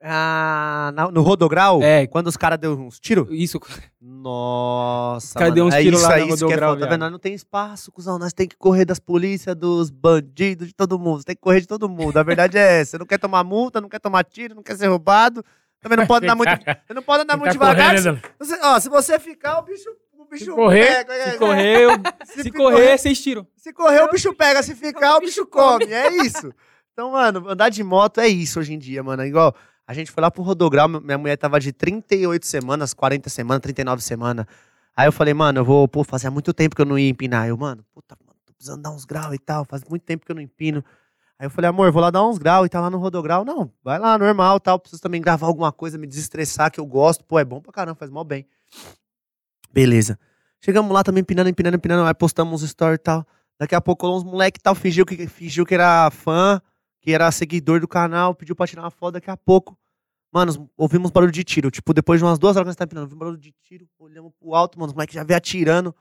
Ah, 0.04 0.92
na- 0.94 1.10
no 1.10 1.22
rodograu? 1.22 1.82
É. 1.82 2.06
Quando 2.08 2.28
os 2.28 2.36
caras 2.36 2.60
deu 2.60 2.74
uns 2.78 3.00
tiros? 3.00 3.26
Isso. 3.32 3.58
Nossa, 4.02 5.40
caras 5.40 5.54
deu 5.54 5.66
uns 5.66 5.74
é 5.74 5.82
tiros 5.82 6.02
isso 6.02 6.10
lá 6.10 6.16
aí, 6.16 6.22
no 6.28 6.36
isso 6.36 6.38
que 6.38 6.44
é 6.44 6.46
rodograu, 6.48 6.70
foda. 6.72 6.80
Tá 6.82 6.86
viado. 6.88 6.90
vendo? 6.92 7.00
Nós 7.04 7.12
não 7.14 7.20
tem 7.20 7.34
espaço, 7.34 7.90
cuzão. 7.90 8.20
Nós 8.20 8.34
tem 8.34 8.50
que 8.50 8.58
correr 8.58 8.84
das 8.84 9.00
polícias, 9.00 9.56
dos 9.56 9.90
bandidos, 9.90 10.68
de 10.68 10.74
todo 10.74 11.00
mundo. 11.00 11.20
Você 11.20 11.26
tem 11.28 11.36
que 11.38 11.42
correr 11.42 11.62
de 11.62 11.68
todo 11.68 11.88
mundo. 11.88 12.18
A 12.18 12.24
verdade 12.24 12.58
é 12.58 12.82
essa. 12.82 12.92
Você 12.92 12.98
não 12.98 13.06
quer 13.06 13.18
tomar 13.18 13.46
multa, 13.46 13.80
não 13.80 13.88
quer 13.88 14.00
tomar 14.00 14.26
tiro, 14.26 14.54
não 14.56 14.62
quer 14.62 14.76
ser 14.76 14.88
roubado. 14.88 15.42
Também 15.82 15.98
não 15.98 16.06
pode 16.06 16.26
andar 16.26 16.36
muito. 16.36 16.50
Você 16.50 16.94
não 16.94 17.02
pode 17.02 17.24
andar 17.24 17.38
muito 17.38 17.48
Tá 17.48 17.54
devagar. 17.54 17.96
correndo, 17.96 18.22
Você- 18.40 18.60
ó, 18.62 18.78
se 18.78 18.90
você 18.90 19.18
ficar, 19.20 19.60
o 19.60 19.62
bicho, 19.62 19.90
o 20.18 20.26
bicho 20.26 20.44
Se 20.46 20.52
correr, 20.52 20.86
pega. 20.86 21.14
é, 21.14 21.24
Se 21.24 21.30
é. 21.30 21.38
correr, 21.38 21.82
eu- 21.86 21.92
Se 22.26 22.34
se 22.34 22.44
fi- 22.44 22.52
correr, 22.52 22.98
vocês 22.98 23.22
tiram. 23.22 23.48
Se 23.56 23.72
correr, 23.72 24.02
o 24.02 24.10
bicho 24.10 24.34
pega. 24.34 24.62
Se 24.64 24.76
ficar, 24.76 25.16
o 25.16 25.22
bicho 25.22 25.46
come. 25.46 25.86
É 25.86 26.12
isso. 26.26 26.54
Então, 27.00 27.12
mano, 27.12 27.48
andar 27.48 27.70
de 27.70 27.82
moto 27.82 28.20
é 28.20 28.28
isso 28.28 28.60
hoje 28.60 28.74
em 28.74 28.78
dia, 28.78 29.02
mano. 29.02 29.24
É 29.24 29.26
igual. 29.26 29.56
A 29.88 29.94
gente 29.94 30.12
foi 30.12 30.22
lá 30.22 30.30
pro 30.30 30.44
Rodograu, 30.44 30.90
minha 30.90 31.18
mulher 31.18 31.38
tava 31.38 31.58
de 31.58 31.72
38 31.72 32.46
semanas, 32.46 32.94
40 32.94 33.30
semanas, 33.30 33.62
39 33.62 34.04
semanas. 34.04 34.46
Aí 34.94 35.08
eu 35.08 35.12
falei, 35.14 35.34
mano, 35.34 35.62
eu 35.62 35.64
vou, 35.64 35.88
pô, 35.88 36.04
fazia 36.04 36.30
muito 36.30 36.54
tempo 36.54 36.76
que 36.76 36.82
eu 36.82 36.86
não 36.86 37.00
ia 37.00 37.08
empinar. 37.08 37.48
Eu, 37.48 37.56
mano, 37.56 37.86
puta, 37.94 38.18
mano, 38.20 38.38
tô 38.46 38.52
precisando 38.52 38.82
dar 38.82 38.92
uns 38.92 39.06
graus 39.06 39.34
e 39.34 39.40
tal. 39.40 39.64
Faz 39.64 39.82
muito 39.86 40.04
tempo 40.04 40.26
que 40.26 40.32
eu 40.34 40.36
não 40.36 40.42
empino. 40.42 40.84
Aí 41.40 41.46
eu 41.46 41.50
falei, 41.50 41.70
amor, 41.70 41.90
vou 41.90 42.02
lá 42.02 42.12
dar 42.12 42.28
uns 42.28 42.38
graus 42.38 42.66
e 42.66 42.70
tá 42.70 42.82
lá 42.82 42.90
no 42.90 42.98
rodograu. 42.98 43.46
Não, 43.46 43.72
vai 43.82 43.98
lá, 43.98 44.18
normal 44.18 44.60
tal. 44.60 44.78
Preciso 44.78 45.02
também 45.02 45.22
gravar 45.22 45.48
alguma 45.48 45.72
coisa, 45.72 45.98
me 45.98 46.06
desestressar, 46.06 46.70
que 46.70 46.82
eu 46.82 46.86
gosto. 46.86 47.24
Pô, 47.24 47.40
é 47.40 47.46
bom 47.46 47.62
pra 47.62 47.72
caramba, 47.72 47.96
faz 47.96 48.12
mal 48.12 48.26
bem. 48.26 48.46
Beleza. 49.72 50.20
Chegamos 50.60 50.92
lá 50.92 51.02
também, 51.02 51.22
empinando, 51.22 51.50
empinando, 51.50 51.78
empinando. 51.78 52.06
Aí 52.06 52.14
postamos 52.14 52.62
uns 52.62 52.70
stories 52.70 53.00
e 53.00 53.04
tal. 53.04 53.26
Daqui 53.58 53.74
a 53.74 53.80
pouco 53.80 54.06
uns 54.06 54.26
moleque 54.26 54.60
tal, 54.60 54.76
fingiu 54.76 55.06
que, 55.06 55.28
fingiu 55.28 55.66
que 55.66 55.74
era 55.74 56.12
fã, 56.12 56.62
que 57.02 57.14
era 57.14 57.32
seguidor 57.32 57.80
do 57.80 57.88
canal, 57.88 58.36
pediu 58.36 58.56
pra 58.56 58.68
tirar 58.68 58.84
uma 58.84 58.92
foto. 58.92 59.14
Daqui 59.14 59.30
a 59.30 59.38
pouco, 59.38 59.78
mano, 60.32 60.70
ouvimos 60.78 61.12
barulho 61.12 61.32
de 61.32 61.44
tiro. 61.44 61.72
Tipo, 61.72 61.94
depois 61.94 62.20
de 62.20 62.26
umas 62.26 62.40
duas 62.40 62.56
horas 62.56 62.66
que 62.66 62.70
nós 62.70 62.76
tá 62.76 62.84
empinando, 62.84 63.06
ouvimos 63.06 63.20
barulho 63.20 63.38
de 63.38 63.54
tiro, 63.64 63.88
olhamos 63.98 64.32
pro 64.40 64.54
alto, 64.56 64.78
mano, 64.80 64.90
os 64.90 64.94
moleques 64.94 65.16
já 65.16 65.24
veio 65.24 65.38
atirando. 65.38 65.96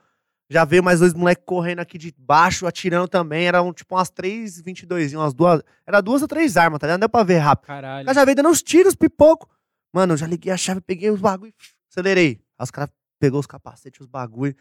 Já 0.51 0.65
veio 0.65 0.83
mais 0.83 0.99
dois 0.99 1.13
moleques 1.13 1.43
correndo 1.45 1.79
aqui 1.79 1.95
de 1.97 2.11
baixo, 2.17 2.65
atirando 2.65 3.07
também. 3.07 3.45
Eram 3.45 3.71
tipo 3.71 3.95
umas 3.95 4.09
3, 4.09 4.61
22, 4.61 5.13
umas 5.13 5.31
duas. 5.31 5.61
Era 5.85 6.01
duas 6.01 6.23
ou 6.23 6.27
três 6.27 6.57
armas, 6.57 6.79
tá 6.79 6.87
ligado? 6.87 6.97
Não 6.97 7.01
deu 7.01 7.09
pra 7.09 7.23
ver 7.23 7.37
rápido. 7.37 7.67
Caralho. 7.67 8.05
Cara 8.05 8.15
já 8.15 8.25
veio 8.25 8.35
dando 8.35 8.49
uns 8.49 8.63
tiros, 8.63 8.95
pipoco. 8.95 9.47
Mano, 9.93 10.13
eu 10.13 10.17
já 10.17 10.25
liguei 10.25 10.51
a 10.51 10.57
chave, 10.57 10.81
peguei 10.81 11.11
os 11.11 11.21
bagulho, 11.21 11.53
acelerei. 11.91 12.41
Aí 12.57 12.63
os 12.63 12.71
caras 12.71 12.89
pegou 13.19 13.39
os 13.39 13.45
capacetes, 13.45 14.01
os 14.01 14.07
bagulho. 14.07 14.55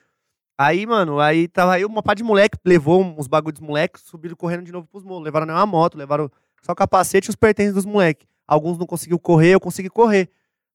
Aí, 0.60 0.84
mano, 0.86 1.20
aí 1.20 1.46
tava 1.46 1.74
aí 1.74 1.84
uma 1.84 2.02
pá 2.02 2.14
de 2.14 2.24
moleque, 2.24 2.58
levou 2.64 3.00
uns 3.02 3.28
bagulho 3.28 3.52
dos 3.52 3.62
moleques, 3.62 4.02
subiram 4.02 4.34
correndo 4.34 4.64
de 4.64 4.72
novo 4.72 4.88
pros 4.88 5.04
molos. 5.04 5.22
Levaram 5.24 5.46
nenhuma 5.46 5.64
moto, 5.64 5.96
levaram 5.96 6.28
só 6.62 6.72
o 6.72 6.74
capacete 6.74 7.28
e 7.28 7.30
os 7.30 7.36
pertences 7.36 7.74
dos 7.74 7.84
moleques. 7.84 8.26
Alguns 8.46 8.76
não 8.76 8.86
conseguiu 8.86 9.18
correr, 9.20 9.50
eu 9.54 9.60
consegui 9.60 9.88
correr. 9.88 10.28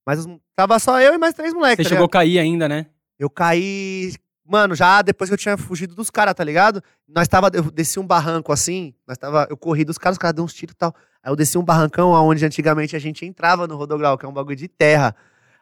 Mas 0.05 0.19
os- 0.19 0.38
tava 0.55 0.80
só 0.80 1.01
eu 1.01 1.14
e 1.14 1.18
mais 1.18 1.34
três 1.34 1.53
moleques. 1.53 1.84
Você 1.85 1.89
tá 1.89 1.95
chegou 1.95 2.05
a 2.05 2.10
cair 2.10 2.39
ainda, 2.39 2.69
né? 2.69 2.85
Eu 3.19 3.30
caí. 3.30 4.14
Mano, 4.45 4.76
já 4.76 5.01
depois 5.01 5.30
que 5.30 5.34
eu 5.34 5.38
tinha 5.38 5.57
fugido 5.57 5.95
dos 5.95 6.10
caras, 6.10 6.34
tá 6.34 6.43
ligado? 6.43 6.81
Nós 7.07 7.27
tava. 7.27 7.49
Eu 7.53 7.64
desci 7.72 7.99
um 7.99 8.05
barranco 8.07 8.51
assim. 8.51 8.93
Nós 9.07 9.18
tava. 9.18 9.47
Eu 9.49 9.57
corri 9.57 9.84
dos 9.85 9.97
caras, 9.97 10.15
os 10.15 10.19
caras 10.19 10.35
deu 10.35 10.43
uns 10.45 10.53
tiros 10.53 10.73
e 10.73 10.77
tal. 10.77 10.93
Aí 11.22 11.31
eu 11.31 11.35
desci 11.35 11.57
um 11.57 11.64
barrancão 11.64 12.11
onde 12.11 12.45
antigamente 12.45 12.95
a 12.95 12.99
gente 12.99 13.26
entrava 13.26 13.68
no 13.68 13.76
rodograu, 13.77 14.18
que 14.18 14.26
é 14.26 14.30
um 14.30 14.34
bagulho 14.34 14.55
de 14.57 14.68
terra. 14.68 15.15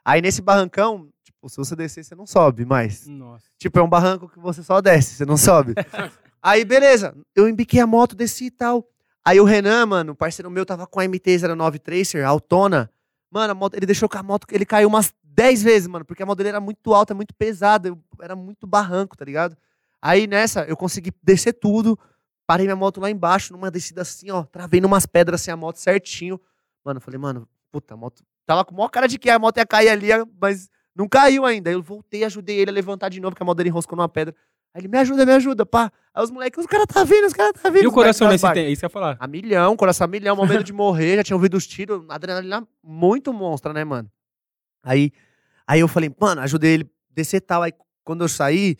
Aí 0.03 0.21
nesse 0.21 0.41
barrancão, 0.41 1.07
tipo, 1.41 1.49
se 1.49 1.57
você 1.57 1.75
descer, 1.75 2.03
você 2.03 2.13
não 2.15 2.27
sobe 2.27 2.65
mais. 2.65 3.07
Nossa. 3.07 3.45
Tipo, 3.57 3.79
é 3.79 3.81
um 3.81 3.89
barranco 3.89 4.29
que 4.29 4.39
você 4.39 4.61
só 4.61 4.79
desce, 4.79 5.15
você 5.15 5.25
não 5.25 5.37
sobe. 5.37 5.73
Aí, 6.41 6.63
beleza. 6.63 7.15
Eu 7.35 7.47
embiquei 7.49 7.79
a 7.79 7.87
moto, 7.87 8.15
desci 8.15 8.45
e 8.45 8.51
tal. 8.51 8.87
Aí 9.23 9.39
o 9.39 9.43
Renan, 9.43 9.85
mano, 9.85 10.15
parceiro 10.15 10.49
meu, 10.49 10.65
tava 10.65 10.87
com 10.87 10.99
a 10.99 11.03
MT-09 11.05 11.79
Tracer, 11.79 12.25
autona. 12.25 12.89
Mano, 13.29 13.51
a 13.51 13.55
moto, 13.55 13.75
ele 13.75 13.85
deixou 13.85 14.09
com 14.09 14.17
a 14.17 14.23
moto, 14.23 14.47
ele 14.51 14.65
caiu 14.65 14.87
umas 14.87 15.13
10 15.23 15.61
vezes, 15.63 15.87
mano, 15.87 16.03
porque 16.03 16.23
a 16.23 16.25
moto 16.25 16.37
dele 16.39 16.49
era 16.49 16.59
muito 16.59 16.93
alta, 16.93 17.13
muito 17.13 17.33
pesada, 17.35 17.87
eu- 17.89 17.99
era 18.19 18.35
muito 18.35 18.65
barranco, 18.67 19.15
tá 19.15 19.23
ligado? 19.23 19.55
Aí 20.01 20.25
nessa, 20.27 20.63
eu 20.65 20.75
consegui 20.75 21.11
descer 21.23 21.53
tudo, 21.53 21.97
parei 22.47 22.65
minha 22.65 22.75
moto 22.75 22.99
lá 22.99 23.09
embaixo, 23.11 23.53
numa 23.53 23.69
descida 23.69 24.01
assim, 24.01 24.31
ó, 24.31 24.43
travei 24.43 24.81
numas 24.81 25.05
pedras 25.05 25.39
assim 25.41 25.51
a 25.51 25.55
moto 25.55 25.77
certinho. 25.77 26.41
Mano, 26.83 26.99
falei, 26.99 27.19
mano, 27.19 27.47
puta, 27.71 27.93
a 27.93 27.97
moto. 27.97 28.23
Tava 28.45 28.65
com 28.65 28.73
a 28.73 28.77
maior 28.77 28.89
cara 28.89 29.07
de 29.07 29.19
que 29.19 29.29
a 29.29 29.37
moto 29.37 29.57
ia 29.57 29.65
cair 29.67 29.89
ali, 29.89 30.07
mas 30.41 30.67
não 30.95 31.07
caiu 31.07 31.45
ainda. 31.45 31.69
Aí 31.69 31.75
eu 31.75 31.81
voltei, 31.81 32.23
ajudei 32.23 32.59
ele 32.59 32.71
a 32.71 32.73
levantar 32.73 33.09
de 33.09 33.19
novo, 33.19 33.31
porque 33.31 33.43
a 33.43 33.45
moto 33.45 33.57
dele 33.57 33.69
enroscou 33.69 33.95
numa 33.95 34.09
pedra. 34.09 34.35
Aí 34.73 34.81
ele, 34.81 34.87
me 34.87 34.97
ajuda, 34.97 35.25
me 35.25 35.33
ajuda, 35.33 35.65
pá. 35.65 35.91
Aí 36.13 36.23
os 36.23 36.31
moleques, 36.31 36.59
os 36.59 36.65
caras 36.65 36.85
tá 36.87 37.03
vindo, 37.03 37.25
os 37.25 37.33
caras 37.33 37.53
tá 37.61 37.69
vindo. 37.69 37.83
E 37.83 37.87
o 37.87 37.91
coração 37.91 38.29
nesse 38.29 38.47
tempo? 38.53 38.69
Isso 38.69 38.79
que 38.79 38.85
eu 38.85 38.87
ia 38.87 38.91
falar. 38.91 39.17
A 39.19 39.27
milhão, 39.27 39.75
coração 39.75 40.05
a 40.05 40.07
milhão, 40.07 40.35
medo 40.45 40.63
de 40.63 40.71
morrer, 40.73 41.17
já 41.17 41.23
tinha 41.23 41.35
ouvido 41.35 41.57
os 41.57 41.67
tiros, 41.67 42.03
adrenalina 42.09 42.65
muito 42.81 43.33
monstra, 43.33 43.73
né, 43.73 43.83
mano? 43.83 44.09
Aí, 44.83 45.11
aí 45.67 45.81
eu 45.81 45.87
falei, 45.87 46.13
mano, 46.19 46.41
ajudei 46.41 46.73
ele 46.75 46.83
a 46.83 47.13
descer 47.13 47.41
tal. 47.41 47.63
Aí 47.63 47.73
quando 48.03 48.23
eu 48.23 48.29
saí, 48.29 48.77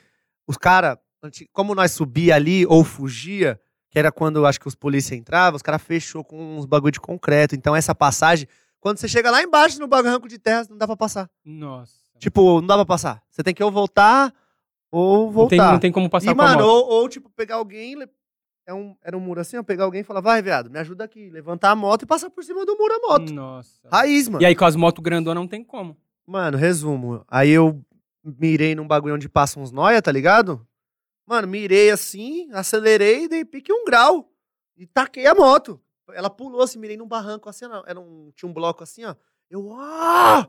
os 0.48 0.58
caras, 0.58 0.98
como 1.52 1.76
nós 1.76 1.92
subia 1.92 2.36
ali 2.36 2.66
ou 2.66 2.84
fugia, 2.84 3.60
que 3.90 4.00
era 4.00 4.12
quando 4.12 4.38
eu 4.38 4.46
acho 4.46 4.60
que 4.60 4.68
os 4.68 4.76
polícia 4.76 5.16
entravam, 5.16 5.58
os 5.58 5.62
caras 5.62 5.82
fechou 5.82 6.24
com 6.24 6.58
uns 6.58 6.66
bagulho 6.66 6.94
de 6.94 7.02
concreto. 7.02 7.54
Então 7.54 7.76
essa 7.76 7.94
passagem, 7.94 8.48
quando 8.80 8.98
você 8.98 9.08
chega 9.08 9.30
lá 9.30 9.44
embaixo 9.44 9.80
no 9.80 9.88
barranco 9.88 10.30
de 10.30 10.40
terra, 10.40 10.66
não 10.70 10.78
dá 10.78 10.88
pra 10.88 10.96
passar. 10.96 11.30
Nossa. 11.44 12.01
Tipo, 12.22 12.62
não 12.62 12.68
dá 12.68 12.76
pra 12.76 12.86
passar. 12.86 13.24
Você 13.32 13.42
tem 13.42 13.52
que 13.52 13.64
ou 13.64 13.72
voltar 13.72 14.32
ou 14.92 15.26
Não 15.26 15.32
voltar. 15.32 15.50
tem, 15.50 15.60
não 15.60 15.80
tem 15.80 15.92
como 15.92 16.08
passar 16.08 16.32
E, 16.32 16.36
com 16.36 16.42
mano, 16.42 16.64
ou, 16.64 16.88
ou, 16.88 17.10
tipo, 17.10 17.30
pegar 17.32 17.56
alguém. 17.56 17.96
É 18.68 18.72
um, 18.74 18.96
era 19.04 19.18
um 19.18 19.20
muro 19.20 19.42
assim, 19.42 19.58
ó. 19.58 19.64
Pegar 19.64 19.86
alguém 19.86 20.02
e 20.02 20.04
falar, 20.04 20.22
vai, 20.22 20.40
viado, 20.40 20.70
me 20.70 20.78
ajuda 20.78 21.04
aqui. 21.04 21.32
Levantar 21.32 21.72
a 21.72 21.76
moto 21.76 22.04
e 22.04 22.06
passar 22.06 22.30
por 22.30 22.44
cima 22.44 22.64
do 22.64 22.78
muro 22.78 22.94
a 22.94 23.00
moto. 23.08 23.34
Nossa. 23.34 23.80
Raiz, 23.92 24.30
mano. 24.30 24.44
E 24.44 24.46
aí 24.46 24.56
com 24.56 24.66
as 24.66 24.76
motos 24.76 25.02
grandonas 25.04 25.42
não 25.42 25.48
tem 25.48 25.64
como. 25.64 25.98
Mano, 26.28 26.60
resumo. 26.60 27.26
Aí 27.28 27.50
eu 27.50 27.84
mirei 28.24 28.76
num 28.76 28.88
bagulho 28.88 29.16
onde 29.16 29.28
passa 29.28 29.60
uns 29.60 29.72
noia, 29.72 30.00
tá 30.00 30.12
ligado? 30.12 30.64
Mano, 31.26 31.48
mirei 31.48 31.90
assim, 31.90 32.48
acelerei 32.52 33.24
e 33.24 33.28
dei 33.28 33.44
pique 33.44 33.74
um 33.74 33.84
grau. 33.84 34.30
E 34.78 34.86
taquei 34.86 35.26
a 35.26 35.34
moto. 35.34 35.82
Ela 36.14 36.30
pulou 36.30 36.62
assim, 36.62 36.78
mirei 36.78 36.98
num 36.98 37.08
barranco 37.08 37.50
assim, 37.50 37.66
ó, 37.66 37.84
era 37.88 38.00
um, 38.00 38.32
tinha 38.36 38.48
um 38.48 38.54
bloco 38.54 38.84
assim, 38.84 39.06
ó. 39.06 39.16
Eu, 39.50 39.74
ah! 39.74 40.48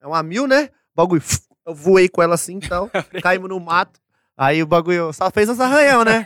É 0.00 0.06
uma 0.06 0.22
mil, 0.22 0.46
né? 0.46 0.70
Bagulho, 0.94 1.22
eu 1.66 1.74
voei 1.74 2.08
com 2.08 2.22
ela 2.22 2.34
assim 2.34 2.58
e 2.62 2.68
tal. 2.68 2.90
caímos 3.22 3.48
no 3.48 3.60
mato. 3.60 4.00
Aí 4.36 4.62
o 4.62 4.66
bagulho 4.66 5.12
só 5.12 5.30
fez 5.30 5.48
uns 5.48 5.58
arranhão, 5.58 6.04
né? 6.04 6.24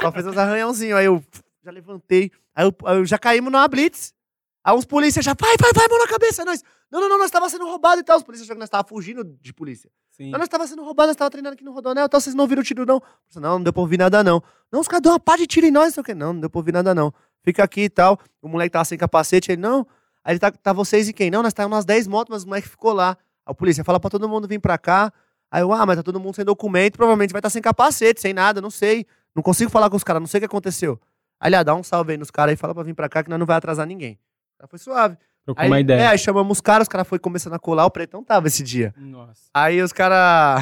Só 0.00 0.12
fez 0.12 0.26
uns 0.26 0.36
arranhãozinhos. 0.38 0.98
Aí 0.98 1.06
eu 1.06 1.22
já 1.64 1.70
levantei. 1.70 2.30
Aí 2.54 2.64
eu, 2.64 2.74
eu 2.94 3.04
já 3.04 3.18
caímos 3.18 3.52
numa 3.52 3.66
blitz. 3.66 4.14
Aí 4.62 4.74
uns 4.74 4.84
polícias 4.84 5.24
já, 5.24 5.34
vai, 5.38 5.56
vai, 5.60 5.72
vai, 5.72 5.88
mão 5.88 5.98
na 5.98 6.06
cabeça. 6.06 6.42
Aí 6.42 6.46
nós, 6.46 6.62
não, 6.90 7.00
não, 7.00 7.08
não, 7.08 7.18
nós 7.18 7.30
tava 7.30 7.48
sendo 7.48 7.64
roubado 7.64 8.00
e 8.00 8.04
tal. 8.04 8.16
Os 8.16 8.22
polícias 8.22 8.46
acharam 8.46 8.58
que 8.58 8.60
nós 8.60 8.70
tava 8.70 8.86
fugindo 8.86 9.24
de 9.24 9.52
polícia. 9.52 9.90
Sim. 10.10 10.30
Mas 10.30 10.40
nós 10.40 10.48
tava 10.48 10.66
sendo 10.66 10.82
roubado, 10.82 11.08
nós 11.08 11.16
tava 11.16 11.30
treinando 11.30 11.54
aqui 11.54 11.64
no 11.64 11.72
Rodonel, 11.72 12.06
então 12.06 12.18
vocês 12.20 12.34
não 12.34 12.42
ouviram 12.42 12.62
tiro, 12.62 12.84
não. 12.84 13.00
Não, 13.36 13.40
não 13.40 13.62
deu 13.62 13.72
pra 13.72 13.82
ouvir 13.82 13.98
nada, 13.98 14.22
não. 14.24 14.42
Não, 14.70 14.80
os 14.80 14.88
caras 14.88 15.02
deu 15.02 15.12
uma 15.12 15.20
pá 15.20 15.36
de 15.36 15.46
tiro 15.46 15.66
em 15.66 15.70
nós, 15.70 15.86
não 15.86 15.92
sei 15.92 16.00
o 16.00 16.04
quê. 16.04 16.14
Não, 16.14 16.32
não 16.32 16.40
deu 16.40 16.50
pra 16.50 16.58
ouvir 16.58 16.72
nada, 16.72 16.94
não. 16.94 17.12
Fica 17.44 17.62
aqui 17.62 17.82
e 17.82 17.88
tal. 17.88 18.18
O 18.42 18.48
moleque 18.48 18.70
tava 18.70 18.84
sem 18.84 18.98
capacete, 18.98 19.52
ele, 19.52 19.60
não. 19.60 19.86
Aí 20.28 20.32
ele 20.34 20.38
tá, 20.38 20.50
tá 20.52 20.74
vocês 20.74 21.08
e 21.08 21.12
quem? 21.14 21.30
Não, 21.30 21.42
nós 21.42 21.54
tava 21.54 21.68
umas 21.74 21.86
10 21.86 22.06
motos, 22.06 22.30
mas 22.30 22.44
o 22.44 22.48
moleque 22.48 22.68
ficou 22.68 22.92
lá. 22.92 23.16
O 23.46 23.54
polícia 23.54 23.82
fala 23.82 23.98
pra 23.98 24.10
todo 24.10 24.28
mundo 24.28 24.46
vir 24.46 24.58
pra 24.58 24.76
cá. 24.76 25.10
Aí 25.50 25.62
eu, 25.62 25.72
ah, 25.72 25.86
mas 25.86 25.96
tá 25.96 26.02
todo 26.02 26.20
mundo 26.20 26.34
sem 26.34 26.44
documento, 26.44 26.98
provavelmente 26.98 27.32
vai 27.32 27.38
estar 27.38 27.48
sem 27.48 27.62
capacete, 27.62 28.20
sem 28.20 28.34
nada, 28.34 28.60
não 28.60 28.68
sei. 28.68 29.06
Não 29.34 29.42
consigo 29.42 29.70
falar 29.70 29.88
com 29.88 29.96
os 29.96 30.04
caras, 30.04 30.20
não 30.20 30.26
sei 30.26 30.36
o 30.36 30.40
que 30.42 30.44
aconteceu. 30.44 31.00
Aí 31.40 31.48
ele, 31.48 31.56
ah, 31.56 31.62
dá 31.62 31.74
um 31.74 31.82
salve 31.82 32.12
aí 32.12 32.18
nos 32.18 32.30
caras 32.30 32.50
aí, 32.50 32.56
fala 32.58 32.74
pra 32.74 32.82
vir 32.82 32.92
pra 32.92 33.08
cá 33.08 33.22
que 33.24 33.30
nós 33.30 33.38
não 33.38 33.46
vai 33.46 33.56
atrasar 33.56 33.86
ninguém. 33.86 34.18
Aí 34.60 34.68
foi 34.68 34.78
suave. 34.78 35.16
Trocou 35.46 35.62
Aí, 35.62 35.70
uma 35.70 35.78
É, 35.78 35.80
ideia. 35.80 36.10
aí 36.10 36.18
chamamos 36.18 36.58
os 36.58 36.60
caras, 36.60 36.82
os 36.82 36.88
caras 36.88 37.08
foi 37.08 37.18
começando 37.18 37.54
a 37.54 37.58
colar, 37.58 37.86
o 37.86 37.90
pretão 37.90 38.22
tava 38.22 38.48
esse 38.48 38.62
dia. 38.62 38.92
Nossa. 38.98 39.44
Aí 39.54 39.80
os 39.80 39.94
caras. 39.94 40.60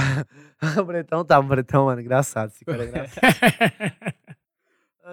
o 0.79 0.85
Bretão 0.85 1.25
tá, 1.25 1.41
o 1.41 1.43
Bretão, 1.43 1.87
mano, 1.87 2.01
engraçado. 2.01 2.53
Esse 2.55 2.65
cara 2.65 2.85
é 2.85 2.87
engraçado. 2.87 3.21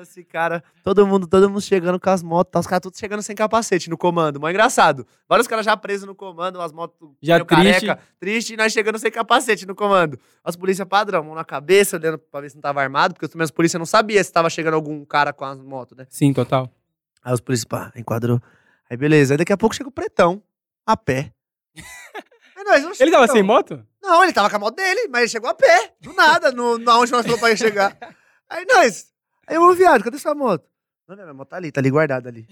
esse 0.02 0.24
cara, 0.24 0.64
todo 0.84 1.06
mundo, 1.06 1.28
todo 1.28 1.50
mundo 1.50 1.62
chegando 1.62 2.00
com 2.00 2.10
as 2.10 2.24
motos, 2.24 2.52
tá, 2.52 2.60
os 2.60 2.68
caras 2.68 2.82
todos 2.82 2.98
chegando 3.00 3.22
sem 3.22 3.36
capacete 3.36 3.90
no 3.90 3.98
comando. 3.98 4.40
Mó 4.40 4.50
engraçado. 4.50 5.06
Vários 5.28 5.48
caras 5.48 5.66
já 5.66 5.76
presos 5.78 6.08
no 6.08 6.16
comando, 6.16 6.60
as 6.62 6.72
motos 6.72 7.10
Já 7.22 7.44
triste. 7.44 7.86
careca, 7.86 8.00
triste, 8.20 8.54
e 8.54 8.58
nós 8.58 8.74
chegando 8.74 8.98
sem 8.98 9.12
capacete 9.12 9.66
no 9.66 9.76
comando. 9.76 10.20
As 10.44 10.56
polícia 10.56 10.86
padrão, 10.86 11.24
mão 11.24 11.36
na 11.36 11.46
cabeça, 11.46 11.98
olhando 11.98 12.18
pra 12.18 12.42
ver 12.42 12.50
se 12.50 12.56
não 12.56 12.62
tava 12.62 12.82
armado, 12.82 13.14
porque 13.14 13.26
os 13.26 13.36
meus 13.36 13.52
polícia 13.52 13.78
não 13.78 13.86
sabia 13.86 14.24
se 14.24 14.32
tava 14.32 14.50
chegando 14.50 14.74
algum 14.74 15.04
cara 15.06 15.32
com 15.32 15.46
as 15.46 15.60
motos, 15.60 15.98
né? 15.98 16.06
Sim, 16.10 16.34
total. 16.34 16.70
Aí 17.24 17.34
os 17.34 17.40
polícia, 17.40 17.68
pá, 17.68 17.92
enquadrou. 17.96 18.42
Aí 18.90 18.98
beleza, 18.98 19.34
aí 19.34 19.38
daqui 19.38 19.54
a 19.54 19.58
pouco 19.58 19.76
chega 19.76 19.90
o 19.90 19.92
pretão, 19.92 20.42
a 20.86 20.98
pé. 20.98 21.32
Aí 22.56 22.64
nós, 22.66 22.86
"Oxe, 22.86 23.04
Ele 23.04 23.12
tava 23.12 23.24
pretão." 23.24 23.36
sem 23.36 23.44
moto? 23.44 23.86
Não, 24.02 24.24
ele 24.24 24.32
tava 24.34 24.50
com 24.50 24.56
a 24.56 24.60
moto 24.60 24.76
dele, 24.76 25.08
mas 25.10 25.22
ele 25.24 25.30
chegou 25.30 25.50
a 25.50 25.54
pé, 25.54 25.94
do 26.00 26.14
nada, 26.14 26.52
no, 26.52 26.78
na 26.78 26.98
onde 27.00 27.12
nós 27.12 27.22
falamos 27.24 27.40
pra 27.40 27.50
ele 27.50 27.58
chegar. 27.58 27.98
Aí 28.50 28.66
nós, 28.66 29.08
aí 29.48 29.56
eu, 29.56 29.62
ô 29.64 29.74
viado, 29.74 30.04
cadê 30.04 30.18
sua 30.18 30.34
moto? 30.36 30.66
Não, 31.08 31.16
minha 31.16 31.34
moto 31.34 31.50
tá 31.50 31.58
ali, 31.58 31.72
tá 31.72 31.82
ali 31.82 31.90
guardada 31.92 32.30
ali. 32.30 32.48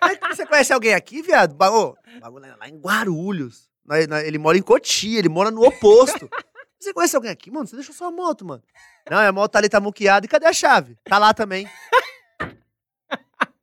Aí 0.00 0.18
você 0.28 0.44
conhece 0.46 0.72
alguém 0.72 0.94
aqui, 0.94 1.22
viado? 1.22 1.54
Ba- 1.54 1.70
Ô, 1.70 1.96
bagulho 2.20 2.44
é 2.44 2.54
lá 2.56 2.68
em 2.68 2.78
Guarulhos. 2.78 3.70
Nós- 3.84 4.06
nós- 4.06 4.24
Ele 4.24 4.36
mora 4.38 4.58
em 4.58 4.62
Cotia, 4.62 5.18
ele 5.18 5.28
mora 5.28 5.50
no 5.50 5.64
oposto. 5.64 6.28
Você 6.78 6.92
conhece 6.92 7.16
alguém 7.16 7.30
aqui, 7.30 7.50
mano? 7.50 7.66
Você 7.66 7.74
deixou 7.76 7.94
sua 7.94 8.10
moto, 8.10 8.44
mano. 8.44 8.62
Não, 9.10 9.18
a 9.18 9.32
moto 9.32 9.50
tá 9.52 9.58
ali, 9.60 9.68
tá 9.68 9.80
muqueada. 9.80 10.26
E 10.26 10.28
cadê 10.28 10.46
a 10.46 10.52
chave? 10.52 10.96
Tá 11.04 11.16
lá 11.18 11.32
também. 11.32 11.66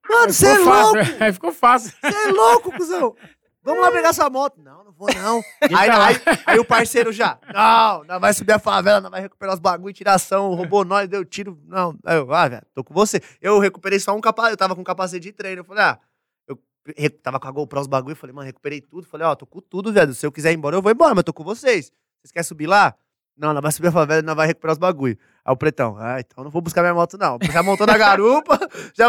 Mano, 0.09 0.31
você 0.33 0.47
é 0.47 0.57
louco! 0.57 0.97
Aí 1.23 1.33
ficou 1.33 1.51
fácil. 1.51 1.91
Você 2.01 2.15
é 2.15 2.27
louco, 2.31 2.71
cuzão! 2.71 3.15
Vamos 3.63 3.81
lá 3.81 3.91
pegar 3.91 4.13
sua 4.13 4.29
moto. 4.29 4.61
Não, 4.61 4.83
não 4.83 4.91
vou 4.91 5.07
não. 5.13 5.41
Aí, 5.61 5.87
tá 5.87 5.97
lá. 5.97 6.07
aí, 6.07 6.15
aí 6.45 6.59
o 6.59 6.65
parceiro 6.65 7.11
já, 7.11 7.39
não, 7.53 8.03
nós 8.03 8.19
vai 8.19 8.33
subir 8.33 8.51
a 8.51 8.59
favela, 8.59 8.99
nós 8.99 9.09
vai 9.09 9.21
recuperar 9.21 9.53
os 9.53 9.59
bagulho, 9.59 9.93
tiração, 9.93 10.53
roubou 10.53 10.83
nós, 10.83 11.07
deu 11.07 11.23
tiro. 11.23 11.57
Não, 11.65 11.97
aí 12.05 12.17
eu, 12.17 12.33
ah, 12.33 12.47
velho, 12.47 12.63
tô 12.73 12.83
com 12.83 12.93
você. 12.93 13.21
Eu 13.41 13.59
recuperei 13.59 13.99
só 13.99 14.15
um 14.15 14.21
capacete, 14.21 14.53
eu 14.53 14.57
tava 14.57 14.75
com 14.75 14.83
capacete 14.83 15.21
de 15.21 15.31
treino. 15.31 15.61
Eu 15.61 15.65
falei, 15.65 15.83
ah, 15.83 15.99
eu 16.97 17.09
tava 17.09 17.39
com 17.39 17.47
a 17.47 17.51
GoPro 17.51 17.79
os 17.79 17.87
bagulho, 17.87 18.15
falei, 18.15 18.35
mano, 18.35 18.45
recuperei 18.45 18.81
tudo. 18.81 19.07
Falei, 19.07 19.25
ó, 19.25 19.35
tô 19.35 19.45
com 19.45 19.61
tudo, 19.61 19.93
velho. 19.93 20.13
Se 20.13 20.25
eu 20.25 20.31
quiser 20.31 20.51
ir 20.51 20.55
embora, 20.55 20.75
eu 20.75 20.81
vou 20.81 20.91
embora, 20.91 21.15
mas 21.15 21.23
tô 21.23 21.33
com 21.33 21.43
vocês. 21.43 21.91
Vocês 22.21 22.31
querem 22.31 22.43
subir 22.43 22.67
lá? 22.67 22.95
Não, 23.35 23.53
nós 23.53 23.63
vai 23.63 23.71
subir 23.71 23.87
a 23.87 23.91
favela 23.91 24.19
e 24.19 24.25
nós 24.25 24.35
vai 24.35 24.47
recuperar 24.47 24.73
os 24.73 24.77
bagulho. 24.77 25.17
Aí 25.43 25.53
o 25.53 25.57
pretão, 25.57 25.97
ah, 25.97 26.19
então 26.19 26.43
não 26.43 26.51
vou 26.51 26.61
buscar 26.61 26.81
minha 26.81 26.93
moto, 26.93 27.17
não. 27.17 27.37
Já 27.51 27.63
montou 27.63 27.87
na 27.87 27.97
garupa, 27.97 28.59
já 28.93 29.07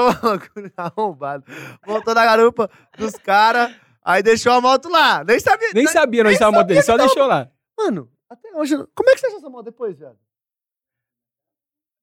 arrombado. 0.77 1.45
Montou 1.87 2.15
na 2.15 2.25
garupa 2.25 2.71
dos 2.97 3.15
caras, 3.15 3.75
aí 4.05 4.23
deixou 4.23 4.53
a 4.53 4.61
moto 4.61 4.89
lá. 4.89 5.25
Nem 5.25 5.41
sabia. 5.41 5.71
Nem 5.75 5.87
sabia 5.87 6.23
onde 6.23 6.35
estava 6.35 6.55
a 6.55 6.59
moto 6.61 6.67
dele, 6.69 6.83
só 6.83 6.97
deixou 6.97 7.27
lá. 7.27 7.49
Mano, 7.77 8.11
até 8.29 8.53
hoje. 8.55 8.75
eu 8.75 8.79
não- 8.81 8.89
Como 8.95 9.11
é 9.11 9.15
que 9.15 9.21
você 9.21 9.27
achou 9.27 9.39
essa 9.39 9.49
moto 9.51 9.65
depois, 9.65 9.99
velho? 9.99 10.17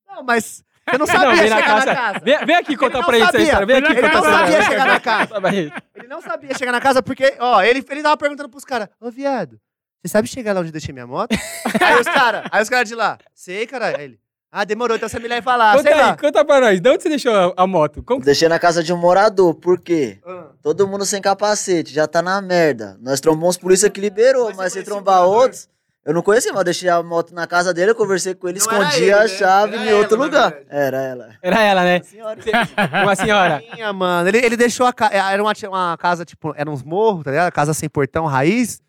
Não, 0.07 0.23
mas 0.23 0.63
Você 0.89 0.97
não 0.97 1.05
sabia 1.07 1.35
vem 1.41 1.49
na 1.49 1.57
chegar 1.61 1.85
na 1.85 1.95
casa. 1.95 2.19
Vem, 2.19 2.45
vem 2.45 2.55
aqui 2.55 2.75
contar 2.75 2.99
não 2.99 3.05
pra 3.05 3.15
ele 3.15 3.23
essa 3.23 3.31
sabia. 3.31 3.45
história. 3.45 3.65
Vem 3.67 3.77
aqui 3.77 3.91
Ele 3.91 4.01
contar 4.01 4.13
não 4.21 4.23
sabia 4.23 4.61
chegar 4.63 4.87
na 4.87 4.99
casa. 4.99 5.33
Ele. 5.55 5.73
Não 6.07 6.21
sabia 6.21 6.57
chegar 6.57 6.71
na 6.71 6.81
casa 6.81 7.03
porque, 7.03 7.35
ó, 7.39 7.61
ele, 7.61 7.85
ele 7.89 8.03
tava 8.03 8.17
perguntando 8.17 8.49
pros 8.49 8.65
caras, 8.65 8.89
ô 8.99 9.09
viado, 9.09 9.59
você 10.01 10.09
sabe 10.09 10.27
chegar 10.27 10.53
lá 10.53 10.59
onde 10.59 10.69
eu 10.69 10.73
deixei 10.73 10.91
minha 10.93 11.07
moto? 11.07 11.31
aí 11.81 11.99
os 11.99 12.07
caras, 12.07 12.43
aí 12.51 12.61
os 12.61 12.69
caras 12.69 12.89
de 12.89 12.95
lá, 12.95 13.17
sei, 13.33 13.65
cara. 13.67 13.97
Aí 13.97 14.03
ele, 14.03 14.20
ah, 14.51 14.65
demorou, 14.65 14.97
então 14.97 15.07
você 15.07 15.17
me 15.19 15.27
leva 15.29 15.55
lá, 15.55 15.71
Conta 15.77 15.83
sei 15.83 15.93
aí, 15.93 16.01
lá. 16.01 16.17
conta 16.17 16.43
pra 16.43 16.59
nós. 16.59 16.81
De 16.81 16.89
onde 16.89 17.01
você 17.03 17.09
deixou 17.09 17.33
a, 17.33 17.53
a 17.55 17.65
moto? 17.65 18.03
Como... 18.03 18.21
Deixei 18.23 18.49
na 18.49 18.59
casa 18.59 18.83
de 18.83 18.91
um 18.91 18.97
morador, 18.97 19.53
por 19.55 19.79
quê? 19.79 20.19
Ah. 20.25 20.47
Todo 20.61 20.87
mundo 20.87 21.05
sem 21.05 21.21
capacete, 21.21 21.93
já 21.93 22.05
tá 22.05 22.21
na 22.21 22.41
merda. 22.41 22.97
Nós 23.01 23.21
trombamos 23.21 23.57
polícia 23.57 23.89
que 23.89 24.01
liberou, 24.01 24.47
Mas 24.47 24.57
mas 24.57 24.73
se 24.73 24.83
trombar 24.83 25.23
outros. 25.23 25.69
Eu 26.03 26.15
não 26.15 26.23
conhecia, 26.23 26.51
mas 26.51 26.61
eu 26.61 26.63
deixei 26.65 26.89
a 26.89 27.01
moto 27.03 27.31
na 27.31 27.45
casa 27.45 27.71
dele, 27.73 27.91
eu 27.91 27.95
conversei 27.95 28.33
com 28.33 28.49
ele, 28.49 28.57
Não 28.57 28.65
escondi 28.65 29.03
ele, 29.03 29.13
a 29.13 29.19
né? 29.19 29.27
chave 29.27 29.75
Era 29.75 29.85
em 29.85 29.93
outro 29.93 30.15
ela, 30.15 30.25
lugar. 30.25 30.51
verdade. 30.51 30.65
Era 30.71 31.01
ela. 31.01 31.29
Era 31.43 31.61
ela, 31.61 31.83
né? 31.83 32.01
Senhora. 32.01 32.39
Uma 33.03 33.15
senhora. 33.15 33.63
Tinha, 33.73 33.93
mano. 33.93 34.27
Ele, 34.27 34.39
ele 34.39 34.57
deixou 34.57 34.87
a 34.87 34.91
casa. 34.91 35.13
Era 35.13 35.41
uma, 35.43 35.53
uma 35.69 35.97
casa, 35.97 36.25
tipo, 36.25 36.53
era 36.57 36.69
uns 36.69 36.81
morros, 36.81 37.23
tá 37.23 37.29
ligado? 37.29 37.51
Casa 37.53 37.73
sem 37.75 37.87
portão, 37.87 38.25
raiz. 38.25 38.81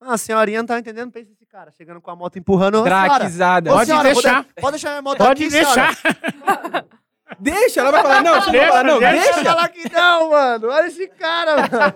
Ah, 0.00 0.14
a 0.14 0.18
senhorinha 0.18 0.58
não 0.60 0.66
tava 0.66 0.80
entendendo. 0.80 1.12
Pensa 1.12 1.30
esse 1.32 1.43
cara 1.54 1.70
chegando 1.70 2.00
com 2.00 2.10
a 2.10 2.16
moto 2.16 2.36
empurrando. 2.36 2.82
Draquizada. 2.82 3.70
Pode 3.70 3.86
senhora, 3.86 4.12
deixar. 4.12 4.42
de- 4.42 4.48
Pode 4.60 4.70
deixar 4.72 4.88
minha 4.90 5.02
moto 5.02 5.18
Pode 5.18 5.44
aqui, 5.44 5.52
deixar. 5.52 5.94
Deixa, 7.38 7.80
ela 7.80 7.90
vai 7.92 8.02
falar, 8.02 8.22
não, 8.22 8.40
você 8.40 8.50
não 8.52 8.58
vai 8.58 8.68
falar, 8.68 8.84
não, 8.84 8.98
Deixa, 8.98 9.14
Deixa 9.14 9.34
deixa. 9.34 9.50
ela 9.50 9.68
que 9.68 9.92
não, 9.92 10.30
mano. 10.30 10.68
Olha 10.68 10.86
esse 10.86 11.06
cara, 11.08 11.56
mano. 11.56 11.94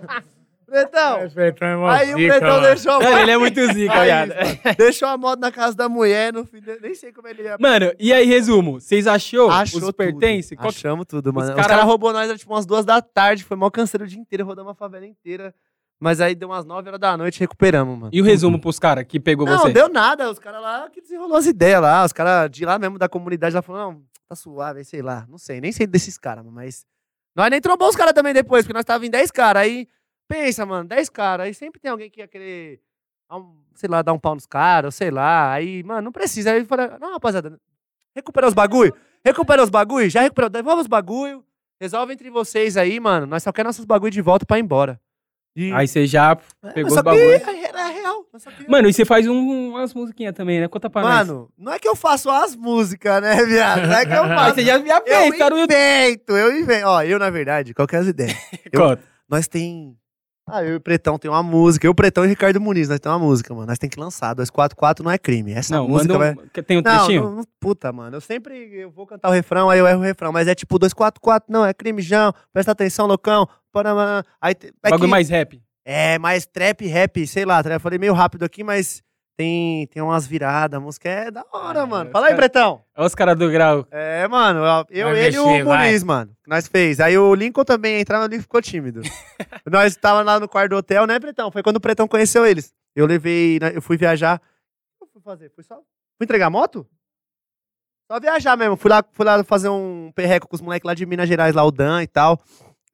Pretão. 0.66 1.28
Pretão 1.30 1.68
é 1.68 1.76
mó 1.76 1.88
Aí 1.88 2.14
o 2.14 2.18
zica, 2.18 2.32
Pretão 2.34 2.48
mano. 2.50 2.62
deixou 2.66 2.92
a 2.92 3.00
Mano, 3.00 3.18
ele 3.18 3.30
é 3.30 3.38
muito 3.38 3.66
zica, 3.72 4.04
viado. 4.04 4.32
Deixou 4.76 5.08
a 5.08 5.16
moto 5.16 5.40
na 5.40 5.50
casa 5.52 5.76
da 5.76 5.88
mulher, 5.88 6.32
no 6.32 6.44
fim 6.44 6.60
de- 6.60 6.78
nem 6.80 6.94
sei 6.94 7.12
como 7.12 7.26
ele 7.26 7.42
ia. 7.42 7.56
Mano, 7.58 7.92
e 7.98 8.12
aí, 8.12 8.26
resumo. 8.26 8.80
Vocês 8.80 9.06
achou, 9.06 9.50
Achou 9.50 9.78
os 9.78 9.84
tudo. 9.86 9.94
pertences? 9.94 10.56
Achamos 10.58 11.04
tudo, 11.06 11.32
mano. 11.32 11.44
Os 11.46 11.50
Os 11.50 11.56
caras 11.56 11.70
cara- 11.72 11.82
roubou 11.84 12.12
nós, 12.12 12.28
era 12.28 12.38
tipo 12.38 12.52
umas 12.52 12.66
duas 12.66 12.84
da 12.84 13.00
tarde, 13.02 13.42
foi 13.44 13.56
mal 13.56 13.70
canseiro 13.70 14.04
o 14.04 14.08
dia 14.08 14.18
inteiro, 14.20 14.44
rodamos 14.44 14.72
a 14.72 14.74
favela 14.74 15.06
inteira. 15.06 15.54
Mas 16.00 16.20
aí 16.20 16.34
deu 16.34 16.48
umas 16.48 16.64
nove 16.64 16.88
horas 16.88 17.00
da 17.00 17.16
noite, 17.16 17.40
recuperamos, 17.40 17.98
mano. 17.98 18.10
E 18.12 18.20
o 18.20 18.24
resumo 18.24 18.60
pros 18.60 18.78
caras 18.78 19.04
que 19.04 19.18
pegou 19.18 19.46
Não, 19.46 19.58
você? 19.58 19.72
deu 19.72 19.88
nada, 19.88 20.30
os 20.30 20.38
caras 20.38 20.62
lá 20.62 20.88
que 20.90 21.00
desenrolou 21.00 21.36
as 21.36 21.46
ideias 21.46 21.82
lá, 21.82 22.04
os 22.04 22.12
caras 22.12 22.48
de 22.50 22.64
lá 22.64 22.78
mesmo 22.78 22.98
da 22.98 23.08
comunidade 23.08 23.54
lá 23.54 23.62
falaram, 23.62 23.92
não, 23.92 24.02
tá 24.28 24.36
suave, 24.36 24.84
sei 24.84 25.02
lá, 25.02 25.26
não 25.28 25.38
sei, 25.38 25.60
nem 25.60 25.72
sei 25.72 25.86
desses 25.86 26.16
caras, 26.16 26.44
mas... 26.46 26.86
Nós 27.34 27.50
nem 27.50 27.60
trombou 27.60 27.88
os 27.88 27.96
caras 27.96 28.12
também 28.12 28.32
depois, 28.32 28.64
porque 28.64 28.74
nós 28.74 28.84
tava 28.84 29.06
em 29.06 29.10
10 29.10 29.30
caras, 29.30 29.62
aí, 29.62 29.86
pensa, 30.28 30.64
mano, 30.66 30.88
10 30.88 31.08
caras, 31.08 31.46
aí 31.46 31.54
sempre 31.54 31.80
tem 31.80 31.90
alguém 31.90 32.10
que 32.10 32.20
ia 32.20 32.28
querer, 32.28 32.80
sei 33.74 33.88
lá, 33.88 34.02
dar 34.02 34.12
um 34.12 34.18
pau 34.18 34.34
nos 34.34 34.46
caras, 34.46 34.94
sei 34.94 35.10
lá, 35.10 35.52
aí, 35.52 35.82
mano, 35.82 36.02
não 36.02 36.12
precisa, 36.12 36.52
aí 36.52 36.60
eu 36.60 36.66
falei, 36.66 36.88
não, 37.00 37.12
rapaziada, 37.12 37.60
recupera 38.14 38.46
os 38.46 38.54
bagulho, 38.54 38.92
recupera 39.24 39.62
os 39.62 39.70
bagulho, 39.70 40.08
já 40.10 40.22
recuperou, 40.22 40.50
devolve 40.50 40.82
os 40.82 40.88
bagulho, 40.88 41.44
resolve 41.80 42.12
entre 42.12 42.30
vocês 42.30 42.76
aí, 42.76 42.98
mano, 42.98 43.26
nós 43.26 43.42
só 43.42 43.52
queremos 43.52 43.76
nossos 43.76 43.84
bagulho 43.84 44.10
de 44.12 44.22
volta 44.22 44.44
pra 44.44 44.58
ir 44.58 44.62
embora. 44.62 45.00
E... 45.60 45.72
Aí 45.72 45.88
você 45.88 46.06
já 46.06 46.36
É, 46.62 46.70
pegou 46.72 46.92
os 46.96 47.02
bagulho. 47.02 47.40
que 47.40 47.50
era 47.66 47.88
real, 47.88 48.24
só 48.38 48.50
queríamos- 48.50 48.68
Mano, 48.70 48.88
e 48.88 48.92
você 48.92 49.04
faz 49.04 49.26
um- 49.26 49.70
umas 49.70 49.92
musiquinhas 49.92 50.34
também, 50.34 50.60
né? 50.60 50.68
Conta 50.68 50.88
pra 50.88 51.02
nós. 51.02 51.26
Mano, 51.28 51.50
não 51.58 51.72
é 51.72 51.78
que 51.78 51.88
eu 51.88 51.96
faço 51.96 52.30
as 52.30 52.54
músicas, 52.54 53.20
né, 53.20 53.44
viado? 53.44 53.86
Não 53.86 53.94
é 53.94 54.06
que 54.06 54.12
eu 54.12 54.24
faço. 54.36 54.54
você 54.54 54.64
já, 54.64 54.76
eu 54.78 55.02
fez, 55.04 55.30
no 55.30 55.36
YouTube. 55.36 55.60
invento, 55.64 56.32
eu 56.36 56.58
invento. 56.60 56.86
Ó, 56.86 57.02
eu, 57.02 57.18
na 57.18 57.30
verdade, 57.30 57.74
qual 57.74 57.88
que 57.88 57.96
é 57.96 57.98
as 57.98 58.06
ideias? 58.06 58.36
eu-. 58.72 58.98
Nós 59.28 59.46
tem... 59.48 59.94
Ah, 60.50 60.62
eu 60.64 60.72
e 60.72 60.76
o 60.76 60.80
Pretão 60.80 61.18
tem 61.18 61.30
uma 61.30 61.42
música. 61.42 61.86
Eu, 61.86 61.90
o 61.90 61.94
Pretão 61.94 62.24
e 62.24 62.26
o 62.26 62.30
Ricardo 62.30 62.60
Muniz, 62.60 62.88
nós 62.88 62.98
tem 63.00 63.10
uma 63.10 63.18
música, 63.18 63.52
mano. 63.54 63.66
Nós 63.66 63.78
tem 63.78 63.88
que 63.90 63.98
lançar. 64.00 64.34
244 64.34 65.04
não 65.04 65.10
é 65.10 65.18
crime. 65.18 65.52
Essa 65.52 65.74
Não, 65.76 65.86
música 65.88 66.16
vai... 66.18 66.32
um... 66.32 66.36
que 66.52 66.62
Tem 66.62 66.78
um 66.78 66.82
trechinho? 66.82 67.22
não, 67.24 67.36
não- 67.36 67.44
puta, 67.60 67.92
mano. 67.92 68.16
Eu 68.16 68.20
sempre 68.20 68.54
eu 68.74 68.90
vou 68.90 69.06
cantar 69.06 69.28
o 69.28 69.32
refrão, 69.32 69.68
aí 69.70 69.78
eu 69.78 69.86
erro 69.86 70.00
o 70.00 70.04
refrão. 70.04 70.32
Mas 70.32 70.48
é 70.48 70.54
tipo 70.54 70.78
244, 70.78 71.52
não, 71.52 71.64
é 71.64 71.72
crime, 71.74 72.00
João. 72.02 72.32
Presta 72.52 72.72
atenção, 72.72 73.06
loucão. 73.06 73.46
Aí, 74.40 74.54
é 74.62 74.70
Bagulho 74.90 75.02
que- 75.04 75.06
mais 75.10 75.28
rap. 75.28 75.60
É, 75.84 76.18
mais 76.18 76.44
trap, 76.44 76.86
rap, 76.86 77.26
sei 77.26 77.44
lá. 77.44 77.62
Eu 77.64 77.80
falei 77.80 77.98
meio 77.98 78.12
rápido 78.12 78.42
aqui, 78.44 78.62
mas 78.62 79.02
tem, 79.38 79.86
tem 79.86 80.02
umas 80.02 80.26
viradas. 80.26 80.76
A 80.76 80.80
música 80.80 81.08
é 81.08 81.30
da 81.30 81.44
hora, 81.52 81.82
Ah, 81.82 81.86
mano. 81.86 82.10
Fala 82.10 82.26
aí, 82.26 82.30
cara- 82.32 82.42
Pretão. 82.42 82.82
Olha 82.96 83.06
os 83.06 83.14
caras 83.14 83.36
do 83.38 83.48
grau. 83.50 83.86
É, 83.90 84.26
mano, 84.26 84.58
eu, 84.90 85.06
Vai 85.10 85.24
ele 85.24 85.36
e 85.36 85.38
o. 85.38 85.64
Muniz, 85.64 86.02
mano, 86.02 86.36
nós 86.46 86.66
fez. 86.66 86.98
Aí 86.98 87.16
o 87.16 87.32
Lincoln 87.34 87.64
também 87.64 88.00
entrava, 88.00 88.24
o 88.24 88.28
Lincoln 88.28 88.42
ficou 88.42 88.60
tímido. 88.60 89.00
nós 89.70 89.96
tava 89.96 90.22
lá 90.22 90.40
no 90.40 90.48
quarto 90.48 90.70
do 90.70 90.76
hotel, 90.76 91.06
né, 91.06 91.20
Pretão? 91.20 91.52
Foi 91.52 91.62
quando 91.62 91.76
o 91.76 91.80
Pretão 91.80 92.08
conheceu 92.08 92.44
eles. 92.44 92.74
Eu 92.96 93.06
levei, 93.06 93.60
né, 93.60 93.70
eu 93.74 93.80
fui 93.80 93.96
viajar. 93.96 94.42
O 95.00 95.04
que 95.04 95.04
eu 95.04 95.08
fui 95.12 95.22
fazer? 95.22 95.52
Fui 95.54 95.62
só. 95.62 95.76
Fui 95.76 96.24
entregar 96.24 96.46
a 96.46 96.50
moto? 96.50 96.84
Só 98.10 98.18
viajar 98.18 98.56
mesmo. 98.56 98.76
Fui 98.76 98.90
lá, 98.90 99.04
fui 99.12 99.24
lá 99.24 99.44
fazer 99.44 99.68
um 99.68 100.10
perreco 100.14 100.48
com 100.48 100.56
os 100.56 100.60
moleques 100.62 100.86
lá 100.86 100.94
de 100.94 101.06
Minas 101.06 101.28
Gerais, 101.28 101.54
lá 101.54 101.62
o 101.62 101.70
Dan 101.70 102.02
e 102.02 102.06
tal. 102.06 102.40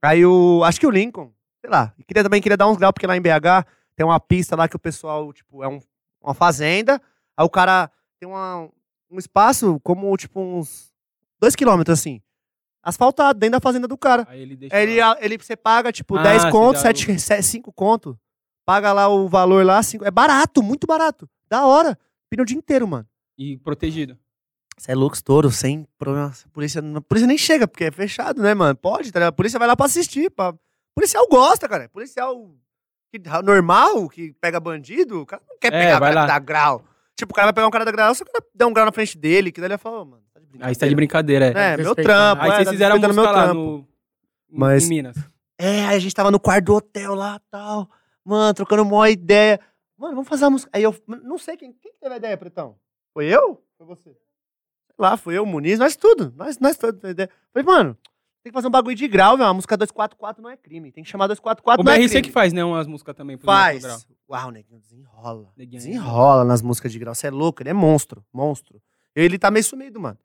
Aí 0.02 0.26
o. 0.26 0.62
Acho 0.64 0.78
que 0.78 0.86
o 0.86 0.90
Lincoln, 0.90 1.32
sei 1.62 1.70
lá. 1.70 1.94
e 1.98 2.04
Queria, 2.04 2.22
também 2.22 2.42
queria 2.42 2.56
dar 2.56 2.68
uns 2.68 2.76
graus, 2.76 2.92
porque 2.92 3.06
lá 3.06 3.16
em 3.16 3.20
BH 3.22 3.64
tem 3.96 4.04
uma 4.04 4.20
pista 4.20 4.54
lá 4.56 4.68
que 4.68 4.76
o 4.76 4.78
pessoal, 4.78 5.32
tipo, 5.32 5.62
é 5.64 5.68
um- 5.68 5.80
uma 6.28 6.34
fazenda. 6.34 7.00
Aí 7.36 7.44
o 7.44 7.50
cara 7.50 7.90
tem 8.18 8.28
uma, 8.28 8.68
um 9.10 9.18
espaço 9.18 9.78
como, 9.80 10.16
tipo, 10.16 10.40
uns 10.40 10.92
dois 11.40 11.54
quilômetros, 11.54 11.98
assim. 11.98 12.20
Asfaltado, 12.82 13.38
dentro 13.38 13.58
da 13.58 13.60
fazenda 13.60 13.88
do 13.88 13.96
cara. 13.96 14.26
Aí 14.28 14.42
ele 14.42 14.56
deixa. 14.56 14.76
Aí 14.76 14.82
ele, 14.82 15.00
ele, 15.20 15.38
você 15.38 15.56
paga, 15.56 15.90
tipo, 15.90 16.16
Ah, 16.16 16.22
10 16.22 16.42
você 16.42 16.50
conto, 16.50 16.82
dá 16.82 16.94
7, 16.94 17.42
5 17.42 17.72
conto. 17.72 18.18
Paga 18.64 18.92
lá 18.92 19.08
o 19.08 19.28
valor 19.28 19.64
lá, 19.64 19.82
cinco, 19.82 20.04
é 20.06 20.10
barato, 20.10 20.62
muito 20.62 20.86
barato. 20.86 21.28
Da 21.48 21.66
hora. 21.66 21.98
Pina 22.30 22.42
o 22.42 22.46
dia 22.46 22.56
inteiro, 22.56 22.88
mano. 22.88 23.06
E 23.36 23.58
protegido. 23.58 24.18
Você 24.76 24.92
é 24.92 24.94
louco, 24.94 25.14
estouro, 25.14 25.50
sem 25.50 25.86
problema. 25.98 26.28
A 26.28 26.48
polícia, 26.48 26.80
a 26.80 27.00
polícia 27.00 27.26
nem 27.26 27.38
chega, 27.38 27.68
porque 27.68 27.84
é 27.84 27.90
fechado, 27.90 28.42
né, 28.42 28.54
mano? 28.54 28.74
Pode, 28.74 29.12
tá 29.12 29.18
ligado? 29.20 29.28
A 29.32 29.36
polícia 29.36 29.58
vai 29.58 29.68
lá 29.68 29.76
pra 29.76 29.86
assistir. 29.86 30.30
Pra... 30.30 30.54
Policial 30.94 31.26
gosta, 31.28 31.68
cara. 31.68 31.88
Policial 31.90 32.50
que- 33.18 33.42
normal, 33.42 34.08
que 34.08 34.32
pega 34.40 34.58
bandido, 34.60 35.22
o 35.22 35.26
cara 35.26 35.42
não 35.48 35.56
quer 35.58 35.68
É, 35.72 35.78
pegar 35.84 35.96
o 35.96 36.00
vai 36.00 36.12
cara 36.12 36.14
lá. 36.14 36.22
que 36.22 36.32
dá 36.32 36.38
grau. 36.38 36.84
Tipo, 37.16 37.32
o 37.32 37.34
cara 37.34 37.46
vai 37.46 37.52
pegar 37.52 37.66
um 37.66 37.70
cara 37.70 37.84
da 37.84 37.92
grau, 37.92 38.14
só 38.14 38.24
que 38.24 38.30
der 38.54 38.64
um 38.66 38.72
grau 38.72 38.86
na 38.86 38.92
frente 38.92 39.16
dele, 39.16 39.52
que 39.52 39.60
daí 39.60 39.66
ele 39.66 39.76
vai 39.76 39.78
falar, 39.78 40.00
"Ô, 40.02 40.04
mano, 40.04 40.22
tá 40.32 40.40
de 40.40 40.46
brincadeira. 40.46 40.68
Aí 40.68 40.74
você 40.74 40.80
tá 40.80 40.88
de 40.88 40.94
brincadeira, 40.94 41.44
é. 41.46 41.72
É, 41.72 41.76
meu 41.76 41.94
trampo. 41.94 42.42
Aí 42.42 42.50
é, 42.50 42.54
vocês 42.54 42.64
tá 42.66 42.72
fizeram 42.72 42.96
a 42.96 42.98
música 42.98 43.22
lá 43.30 43.42
trampo. 43.44 43.60
no... 43.60 43.88
Mas- 44.50 44.84
Em 44.84 44.88
Minas. 44.88 45.16
É, 45.58 45.86
aí 45.86 45.96
a 45.96 45.98
gente 46.00 46.14
tava 46.14 46.30
no 46.30 46.40
quarto 46.40 46.64
do 46.66 46.74
hotel 46.74 47.14
lá 47.14 47.40
tal. 47.50 47.88
Mano, 48.24 48.52
trocando 48.54 48.82
uma 48.82 49.08
ideia. 49.10 49.60
Mano, 49.96 50.14
vamos 50.16 50.28
fazer 50.28 50.44
uma 50.44 50.50
música. 50.50 50.70
Aí 50.74 50.82
eu 50.82 50.94
não 51.22 51.38
sei 51.38 51.56
quem, 51.56 51.72
quem 51.72 51.92
que 51.92 51.98
teve 52.00 52.14
a 52.14 52.16
ideia, 52.16 52.36
Pretão? 52.36 52.76
Foi 53.12 53.26
eu? 53.26 53.62
Foi 53.78 53.86
você? 53.86 54.10
Sei 54.10 54.16
lá, 54.98 55.16
foi 55.16 55.36
eu, 55.36 55.44
o 55.44 55.46
Muniz, 55.46 55.78
nós 55.78 55.94
tudo. 55.96 56.32
Nós, 56.36 56.58
nós 56.58 56.76
todos. 56.76 56.98
ideia. 57.08 57.30
Falei, 57.52 57.64
mano, 57.66 57.96
tem 58.44 58.52
que 58.52 58.54
fazer 58.54 58.68
um 58.68 58.70
bagulho 58.70 58.94
de 58.94 59.08
grau, 59.08 59.36
velho. 59.36 59.48
Uma 59.48 59.54
música 59.54 59.76
244 59.76 60.42
não 60.42 60.50
é 60.50 60.56
crime. 60.56 60.92
Tem 60.92 61.02
que 61.02 61.10
chamar 61.10 61.26
244 61.26 61.80
O 61.80 61.84
não 61.84 61.90
é 61.92 61.96
BRC 61.96 62.08
crime. 62.10 62.22
que 62.28 62.30
faz, 62.30 62.52
né? 62.52 62.62
Umas 62.62 62.86
músicas 62.86 63.16
também. 63.16 63.36
Neto 63.36 63.44
Grau. 63.46 63.56
Faz. 63.56 64.06
Uau, 64.30 64.50
neguinho, 64.50 64.78
desenrola. 64.80 65.50
Neguinho 65.56 65.80
é 65.80 65.84
Desenrola 65.84 66.44
nas 66.44 66.60
músicas 66.62 66.92
de 66.92 66.98
grau. 66.98 67.14
Você 67.14 67.26
é 67.26 67.30
louco, 67.30 67.62
ele 67.62 67.70
é 67.70 67.72
monstro. 67.72 68.24
Monstro. 68.32 68.80
Ele 69.16 69.38
tá 69.38 69.50
meio 69.50 69.64
sumido, 69.64 69.98
mano. 70.00 70.18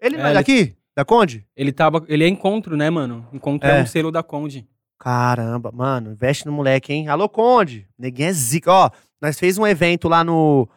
Ele 0.00 0.16
não 0.16 0.24
É, 0.24 0.28
é 0.28 0.30
ele- 0.30 0.38
daqui? 0.38 0.76
Da 0.96 1.04
Conde? 1.04 1.46
Ele 1.54 1.72
tava. 1.72 2.04
Ele 2.08 2.24
é 2.24 2.28
encontro, 2.28 2.76
né, 2.76 2.88
mano? 2.88 3.28
Encontro 3.32 3.68
é, 3.68 3.80
É. 3.80 3.82
um 3.82 3.86
selo 3.86 4.10
da 4.10 4.22
Conde. 4.22 4.66
Caramba, 4.98 5.70
mano, 5.70 6.12
investe 6.12 6.46
no 6.46 6.52
moleque, 6.52 6.92
hein? 6.92 7.08
Alô, 7.08 7.28
Conde. 7.28 7.86
Neguinho 7.98 8.28
é 8.28 8.32
zica. 8.32 8.72
Ó, 8.72 8.90
nós 9.20 9.38
fez 9.38 9.58
um 9.58 9.66
evento 9.66 10.08
lá 10.08 10.24
no. 10.24 10.68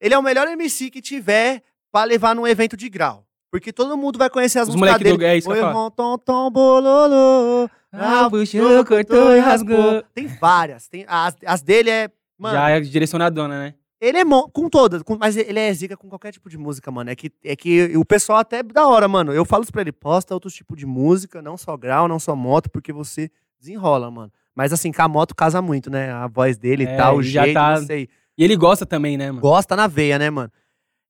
Ele 0.00 0.12
é 0.14 0.18
o 0.18 0.22
melhor 0.22 0.46
MC 0.48 0.90
que 0.90 1.00
tiver 1.00 1.62
pra 1.90 2.04
levar 2.04 2.34
num 2.34 2.46
evento 2.46 2.76
de 2.76 2.88
grau. 2.90 3.25
Porque 3.56 3.72
todo 3.72 3.96
mundo 3.96 4.18
vai 4.18 4.28
conhecer 4.28 4.58
as 4.58 4.68
Os 4.68 4.74
músicas 4.74 5.00
moleque 5.00 5.12
do- 5.12 5.18
dele. 5.18 5.30
é 5.32 5.36
isso 5.38 5.48
Oi, 5.50 5.60
rom, 5.62 5.90
tom, 5.90 6.18
tom, 6.18 6.50
bololô. 6.50 7.68
Ah, 7.90 8.28
puxou, 8.28 8.84
cortou 8.84 9.34
e 9.34 9.38
rasgou. 9.40 10.02
Tem 10.14 10.26
várias. 10.26 10.88
Tem, 10.88 11.06
as, 11.08 11.34
as 11.46 11.62
dele 11.62 11.88
é. 11.88 12.10
Mano, 12.38 12.54
Já 12.54 12.68
é 12.68 12.80
direcionadona, 12.80 13.58
né? 13.58 13.74
ele 13.98 14.18
é 14.18 14.24
com 14.52 14.68
todas, 14.68 15.02
com- 15.02 15.16
mas 15.18 15.38
ele 15.38 15.58
é 15.58 15.72
zica 15.72 15.96
com 15.96 16.06
qualquer 16.06 16.30
tipo 16.32 16.50
de 16.50 16.58
música, 16.58 16.90
mano. 16.90 17.08
É 17.08 17.16
que, 17.16 17.32
é 17.42 17.56
que 17.56 17.96
o 17.96 18.04
pessoal 18.04 18.40
até 18.40 18.62
da 18.62 18.86
hora, 18.86 19.08
mano. 19.08 19.32
Eu 19.32 19.42
falo 19.46 19.62
isso 19.62 19.72
pra 19.72 19.80
ele, 19.80 19.90
posta 19.92 20.34
outros 20.34 20.52
tipos 20.52 20.76
de 20.76 20.84
música, 20.84 21.40
não 21.40 21.56
só 21.56 21.74
grau, 21.78 22.06
não 22.06 22.18
só 22.18 22.36
moto, 22.36 22.68
porque 22.70 22.92
você 22.92 23.30
desenrola, 23.58 24.10
mano. 24.10 24.30
Mas 24.54 24.70
assim, 24.70 24.92
com 24.92 25.00
a 25.00 25.08
moto 25.08 25.34
casa 25.34 25.62
muito, 25.62 25.88
né? 25.90 26.12
A 26.12 26.26
voz 26.26 26.58
dele 26.58 26.84
e 26.84 26.86
É, 26.86 26.96
tal, 26.96 27.16
o 27.16 27.22
jeito, 27.22 27.54
tá- 27.54 27.80
não 27.80 27.86
sei. 27.86 28.06
E 28.36 28.44
ele 28.44 28.54
gosta 28.54 28.84
também, 28.84 29.16
né, 29.16 29.28
mano? 29.30 29.40
Gosta 29.40 29.74
na 29.74 29.86
veia, 29.86 30.18
né, 30.18 30.28
mano? 30.28 30.52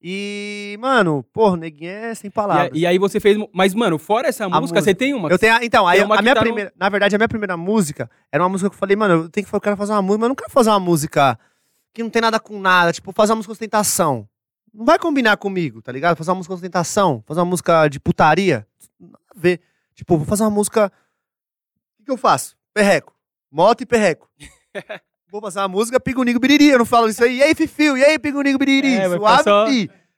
E, 0.03 0.77
mano, 0.79 1.23
porra, 1.33 1.57
neguinho 1.57 1.91
é 1.91 2.15
sem 2.15 2.29
E, 2.29 2.31
palavras. 2.31 2.71
a- 2.73 2.77
e 2.77 2.87
aí 2.87 2.99
você 2.99 3.19
fez. 3.19 3.37
Mas, 3.53 3.75
mano, 3.75 3.99
fora 3.99 4.29
essa 4.29 4.45
música, 4.45 4.61
música. 4.61 4.83
você 4.83 4.95
tem 4.95 5.15
uma. 5.15 5.29
Eu 5.31 5.39
tenho, 5.39 5.57
então, 5.63 5.87
aí 5.89 6.01
a 6.01 6.07
minha 6.07 6.35
tá 6.35 6.41
no- 6.41 6.47
primeira, 6.47 6.73
na 6.77 6.89
verdade, 6.89 7.15
a 7.15 7.19
minha 7.19 7.29
primeira 7.29 7.57
música 7.57 8.11
era 8.31 8.43
uma 8.43 8.49
música 8.49 8.69
que 8.71 8.75
eu 8.77 8.79
falei, 8.79 8.95
mano, 8.97 9.15
eu 9.25 9.29
tenho 9.29 9.47
que 9.47 9.53
eu 9.55 9.61
quero 9.61 9.77
fazer 9.77 9.93
uma 9.93 10.03
música, 10.03 10.19
mas 10.19 10.25
eu 10.25 10.29
não 10.29 10.35
quero 10.37 10.51
fazer 10.51 10.71
uma 10.71 10.81
música 10.81 11.39
que 11.95 12.03
não 12.03 12.11
tem 12.11 12.21
nada 12.23 12.39
com 12.39 12.61
nada, 12.61 12.93
tipo, 12.93 13.11
fazer 13.13 13.33
uma 13.33 13.37
música 13.37 13.53
ostentação. 13.53 14.29
Não 14.73 14.85
vai 14.85 14.99
combinar 14.99 15.39
comigo, 15.39 15.81
tá 15.81 15.91
ligado? 15.91 16.17
Fazer 16.17 16.31
uma 16.31 16.37
música 16.37 16.55
ostentação, 16.55 17.25
fazer 17.27 17.41
uma 17.41 17.47
música 17.47 17.89
de 17.89 17.99
putaria, 17.99 18.67
nada 19.01 19.19
a 19.35 19.41
ver. 19.41 19.61
Tipo, 19.95 20.19
vou 20.19 20.27
fazer 20.27 20.43
uma 20.43 20.51
música 20.51 20.93
O 21.95 21.97
que, 21.97 22.05
que 22.05 22.11
eu 22.11 22.19
faço? 22.19 22.55
Perreco. 22.75 23.15
Moto 23.51 23.81
e 23.81 23.87
perreco. 23.87 24.29
Vou 25.31 25.41
fazer 25.41 25.59
uma 25.59 25.69
música 25.69 25.99
Pigunigo 25.99 26.39
Biriri, 26.39 26.69
eu 26.69 26.79
não 26.79 26.87
falo 26.87 27.09
isso 27.09 27.23
aí. 27.23 27.39
E 27.39 27.43
aí, 27.43 27.55
Fifio? 27.55 27.97
E 27.97 28.05
aí, 28.05 28.19
Pigunigo 28.19 28.59
Biriri? 28.59 28.95
É, 28.95 29.09
Suave, 29.09 29.43
só-. 29.43 29.67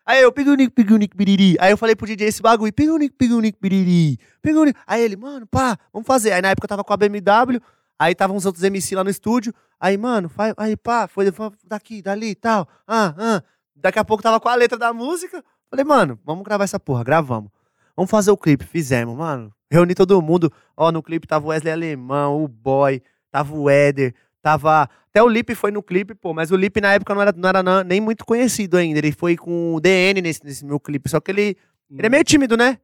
Aí 0.08 0.22
eu, 0.22 0.32
pigunique, 0.32 0.72
pigunique, 0.72 1.14
biriri. 1.14 1.54
Aí 1.60 1.70
eu 1.70 1.76
falei 1.76 1.94
pro 1.94 2.06
DJ 2.06 2.28
esse 2.28 2.40
bagulho, 2.40 2.72
pigunique, 2.72 3.14
pigunique, 3.14 3.58
biriri. 3.60 4.18
Pigunique. 4.40 4.78
Aí 4.86 5.02
ele, 5.02 5.16
mano, 5.16 5.46
pá, 5.46 5.76
vamos 5.92 6.06
fazer. 6.06 6.32
Aí 6.32 6.40
na 6.40 6.48
época 6.48 6.64
eu 6.64 6.68
tava 6.68 6.82
com 6.82 6.94
a 6.94 6.96
BMW, 6.96 7.60
aí 7.98 8.14
tava 8.14 8.32
uns 8.32 8.46
outros 8.46 8.64
MC 8.64 8.94
lá 8.94 9.04
no 9.04 9.10
estúdio. 9.10 9.52
Aí, 9.78 9.98
mano, 9.98 10.30
faz, 10.30 10.54
aí 10.56 10.78
pá, 10.78 11.06
foi 11.06 11.30
foi 11.30 11.50
daqui, 11.62 12.00
dali 12.00 12.30
e 12.30 12.34
tal. 12.34 12.66
Ah, 12.86 13.14
ah. 13.18 13.42
Daqui 13.76 13.98
a 13.98 14.04
pouco 14.04 14.22
tava 14.22 14.40
com 14.40 14.48
a 14.48 14.54
letra 14.54 14.78
da 14.78 14.94
música. 14.94 15.44
Falei, 15.68 15.84
mano, 15.84 16.18
vamos 16.24 16.42
gravar 16.42 16.64
essa 16.64 16.80
porra, 16.80 17.04
gravamos. 17.04 17.50
Vamos 17.94 18.10
fazer 18.10 18.30
o 18.30 18.36
clipe, 18.36 18.64
fizemos, 18.64 19.14
mano. 19.14 19.52
Reuni 19.70 19.94
todo 19.94 20.22
mundo. 20.22 20.50
Ó, 20.74 20.90
no 20.90 21.02
clipe 21.02 21.26
tava 21.26 21.44
o 21.44 21.48
Wesley 21.50 21.70
Alemão, 21.70 22.42
o 22.42 22.48
Boy, 22.48 23.02
tava 23.30 23.54
o 23.54 23.68
Éder, 23.68 24.14
tava. 24.42 24.88
Até 25.10 25.22
o 25.22 25.28
Lipe 25.28 25.54
foi 25.54 25.70
no 25.70 25.82
clipe, 25.82 26.14
pô, 26.14 26.32
mas 26.34 26.50
o 26.50 26.56
Lipe 26.56 26.80
na 26.80 26.92
época 26.94 27.14
não 27.14 27.22
era, 27.22 27.32
não 27.32 27.48
era 27.48 27.84
nem 27.84 28.00
muito 28.00 28.24
conhecido 28.24 28.76
ainda. 28.76 28.98
Ele 28.98 29.12
foi 29.12 29.36
com 29.36 29.74
o 29.74 29.80
DN 29.80 30.20
nesse, 30.22 30.44
nesse 30.44 30.64
meu 30.64 30.78
clipe. 30.78 31.08
Só 31.08 31.20
que 31.20 31.30
ele. 31.30 31.56
Ele 31.90 32.06
é 32.06 32.10
meio 32.10 32.24
tímido, 32.24 32.56
né? 32.56 32.78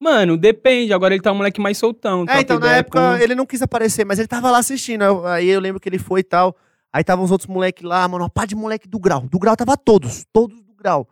Mano, 0.00 0.36
depende. 0.36 0.92
Agora 0.92 1.14
ele 1.14 1.22
tá 1.22 1.32
um 1.32 1.36
moleque 1.36 1.60
mais 1.60 1.78
soltão. 1.78 2.22
É, 2.22 2.26
troca 2.26 2.40
então 2.42 2.58
na 2.58 2.76
época 2.76 3.00
com- 3.00 3.22
ele 3.22 3.34
não 3.34 3.46
quis 3.46 3.62
aparecer, 3.62 4.04
mas 4.04 4.18
ele 4.18 4.28
tava 4.28 4.50
lá 4.50 4.58
assistindo. 4.58 5.24
Aí 5.26 5.48
eu 5.48 5.60
lembro 5.60 5.80
que 5.80 5.88
ele 5.88 5.98
foi 5.98 6.20
e 6.20 6.24
tal. 6.24 6.56
Aí 6.92 7.02
tava 7.02 7.22
uns 7.22 7.30
outros 7.30 7.46
moleques 7.48 7.82
lá, 7.84 8.06
mano, 8.08 8.24
uma 8.24 8.30
pá 8.30 8.44
de 8.44 8.54
moleque 8.54 8.86
do 8.88 8.98
grau. 8.98 9.22
Do 9.22 9.38
grau 9.38 9.56
tava 9.56 9.76
todos, 9.76 10.26
todos 10.32 10.60
do 10.60 10.74
grau. 10.74 11.08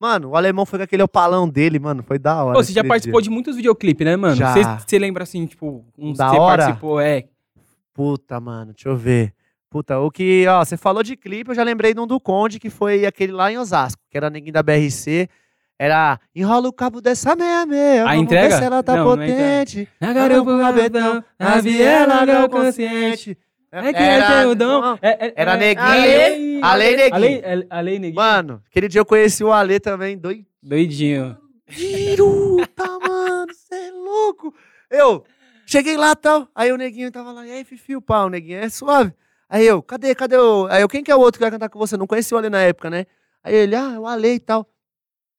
Mano, 0.00 0.30
o 0.30 0.36
alemão 0.36 0.66
foi 0.66 0.78
com 0.78 0.82
aquele 0.84 1.02
opalão 1.02 1.48
dele, 1.48 1.78
mano, 1.78 2.02
foi 2.06 2.18
da 2.18 2.44
hora. 2.44 2.54
Pô, 2.58 2.62
você 2.62 2.72
já 2.72 2.84
participou 2.84 3.20
dia. 3.20 3.28
de 3.30 3.34
muitos 3.34 3.56
videoclipes, 3.56 4.04
né, 4.04 4.16
mano? 4.16 4.36
Você 4.86 4.98
lembra 4.98 5.22
assim, 5.22 5.46
tipo, 5.46 5.84
uns 5.98 6.18
Da 6.18 6.26
que 6.26 6.30
você 6.34 6.40
hora? 6.40 6.62
participou, 6.64 7.00
é. 7.00 7.24
Puta, 7.94 8.40
mano, 8.40 8.72
deixa 8.74 8.88
eu 8.88 8.96
ver. 8.96 9.32
Puta, 9.70 9.98
o 9.98 10.10
que, 10.10 10.46
ó, 10.48 10.64
você 10.64 10.76
falou 10.76 11.02
de 11.02 11.16
clipe, 11.16 11.50
eu 11.50 11.54
já 11.54 11.62
lembrei 11.62 11.94
de 11.94 12.00
um 12.00 12.06
do 12.06 12.20
Conde, 12.20 12.58
que 12.60 12.68
foi 12.68 13.06
aquele 13.06 13.32
lá 13.32 13.50
em 13.50 13.58
Osasco, 13.58 14.02
que 14.10 14.16
era 14.16 14.28
neguinho 14.28 14.52
da 14.52 14.62
BRC. 14.62 15.28
Era 15.78 16.20
enrola 16.34 16.68
o 16.68 16.72
cabo 16.72 17.00
dessa 17.00 17.34
meia-meia. 17.34 18.02
A 18.02 18.08
vamos 18.10 18.22
entrega? 18.22 18.48
ver 18.48 18.58
se 18.58 18.64
ela 18.64 18.82
tá 18.82 18.96
Não, 18.96 19.04
não 19.16 19.22
é 19.22 19.26
potente. 19.26 19.88
Na 20.00 20.12
garupa, 20.12 20.50
o 20.52 20.60
rabetão, 20.60 21.24
na 21.38 21.60
viela, 21.60 22.24
grau 22.24 22.48
consciente. 22.48 23.36
É 23.72 23.92
que 23.92 23.98
é 23.98 24.02
Era- 24.18 24.54
dom. 24.54 24.96
É, 25.02 25.26
é, 25.26 25.32
Era 25.34 25.54
é- 25.54 25.56
neguinho. 25.56 26.64
Ale- 26.64 26.86
Ale 26.86 26.96
neguinho. 26.96 27.44
Ale, 27.44 27.66
Ale 27.68 27.98
neguinho. 27.98 28.14
Mano, 28.14 28.62
aquele 28.70 28.86
dia 28.86 29.00
eu 29.00 29.04
conheci 29.04 29.42
o 29.42 29.52
Ale 29.52 29.80
também, 29.80 30.16
doido. 30.16 30.46
Doidinho. 30.62 31.36
Piruta, 31.66 32.84
mano, 33.06 33.52
você 33.52 33.74
é 33.74 33.90
louco. 33.90 34.54
Eu 34.88 35.24
cheguei 35.74 35.96
lá 35.96 36.12
e 36.12 36.16
tal, 36.16 36.48
aí 36.54 36.72
o 36.72 36.76
neguinho 36.76 37.10
tava 37.10 37.32
lá, 37.32 37.44
e 37.46 37.50
aí, 37.50 37.64
Fifi, 37.64 37.96
o 37.96 38.02
pau, 38.02 38.26
o 38.26 38.30
neguinho 38.30 38.58
é 38.58 38.68
suave. 38.68 39.12
Aí 39.48 39.66
eu, 39.66 39.82
cadê, 39.82 40.14
cadê 40.14 40.36
o... 40.36 40.66
Aí 40.70 40.82
eu, 40.82 40.88
quem 40.88 41.02
que 41.02 41.10
é 41.10 41.16
o 41.16 41.20
outro 41.20 41.38
que 41.38 41.44
vai 41.44 41.50
cantar 41.50 41.68
com 41.68 41.78
você? 41.78 41.96
Não 41.96 42.06
conheci 42.06 42.34
o 42.34 42.38
Ale 42.38 42.48
na 42.48 42.60
época, 42.60 42.88
né? 42.88 43.06
Aí 43.42 43.54
ele, 43.54 43.74
ah, 43.74 43.92
é 43.94 43.98
o 43.98 44.06
Ale 44.06 44.34
e 44.34 44.40
tal. 44.40 44.66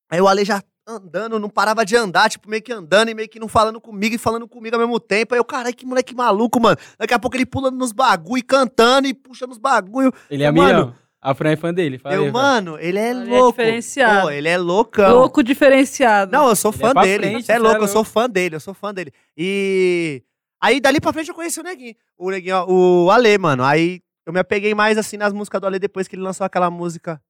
Aí 0.10 0.22
o 0.22 0.28
Ale 0.28 0.46
já 0.46 0.62
andando, 0.88 1.40
não 1.40 1.50
parava 1.50 1.84
de 1.84 1.96
andar, 1.96 2.30
tipo, 2.30 2.50
meio 2.50 2.62
que 2.62 2.72
andando 2.72 3.10
e 3.10 3.16
meio 3.16 3.28
que 3.28 3.40
não 3.40 3.48
falando 3.48 3.82
comigo 3.82 4.14
e 4.14 4.18
falando 4.18 4.48
comigo 4.48 4.76
ao 4.76 4.80
mesmo 4.80 5.00
tempo. 5.00 5.34
Aí 5.34 5.40
eu, 5.40 5.46
caralho, 5.46 5.76
que 5.76 5.86
moleque 5.86 6.14
maluco, 6.14 6.60
mano. 6.60 6.78
Daqui 7.00 7.14
a 7.14 7.20
pouco 7.20 7.36
ele 7.36 7.46
pulando 7.46 7.78
nos 7.78 7.92
bagulho, 7.92 8.46
cantando 8.46 9.08
e 9.08 9.14
puxando 9.14 9.52
os 9.52 9.58
bagulho. 9.58 10.14
Ele 10.30 10.44
é 10.44 10.52
Mano. 10.52 10.96
A 11.26 11.34
Fran 11.34 11.52
é 11.52 11.56
fã 11.56 11.74
dele. 11.74 11.98
Fala 11.98 12.16
aí, 12.16 12.20
Eu, 12.22 12.32
Fran. 12.32 12.34
mano, 12.34 12.78
ele 12.80 13.00
é 13.00 13.10
Ele 13.10 13.30
é 13.34 13.38
louco. 13.40 13.52
diferenciado. 13.58 14.22
Pô, 14.22 14.30
ele 14.32 14.48
é 14.48 14.58
loucão. 14.58 15.16
Louco 15.16 15.44
diferenciado. 15.44 16.32
Não, 16.32 16.50
eu 16.50 16.56
sou 16.56 16.72
Ele 16.72 16.78
fã 16.80 16.90
é 16.90 16.94
pra 16.94 17.02
dele. 17.02 17.18
frente, 17.24 17.46
Você 17.46 17.52
é 17.52 17.56
cê 17.56 17.60
é 17.60 17.60
louco, 17.60 17.76
eu 17.78 17.80
louco. 17.80 17.94
sou 17.94 18.04
fã 18.04 18.30
dele, 18.30 18.56
eu 18.56 18.60
sou 18.60 18.74
fã 18.74 18.94
dele. 18.94 19.12
E. 19.36 20.22
Aí 20.62 20.80
dali 20.80 21.00
pra 21.02 21.12
frente 21.14 21.30
eu 21.30 21.36
conheci 21.36 21.60
o 21.60 21.64
Neguinho. 21.64 21.96
O 22.18 22.30
Neguinho, 22.32 22.56
ó, 22.58 22.66
o 23.06 23.12
Ale, 23.12 23.38
mano. 23.38 23.64
Aí 23.64 24.02
eu 24.26 24.32
me 24.34 24.40
apeguei 24.40 24.74
mais 24.76 24.98
assim 24.98 25.18
nas 25.18 25.34
músicas 25.34 25.60
do 25.62 25.68
Ale 25.68 25.80
depois 25.80 26.08
que 26.08 26.16
ele 26.16 26.24
lançou 26.24 26.46
aquela 26.46 26.70
música. 26.70 27.22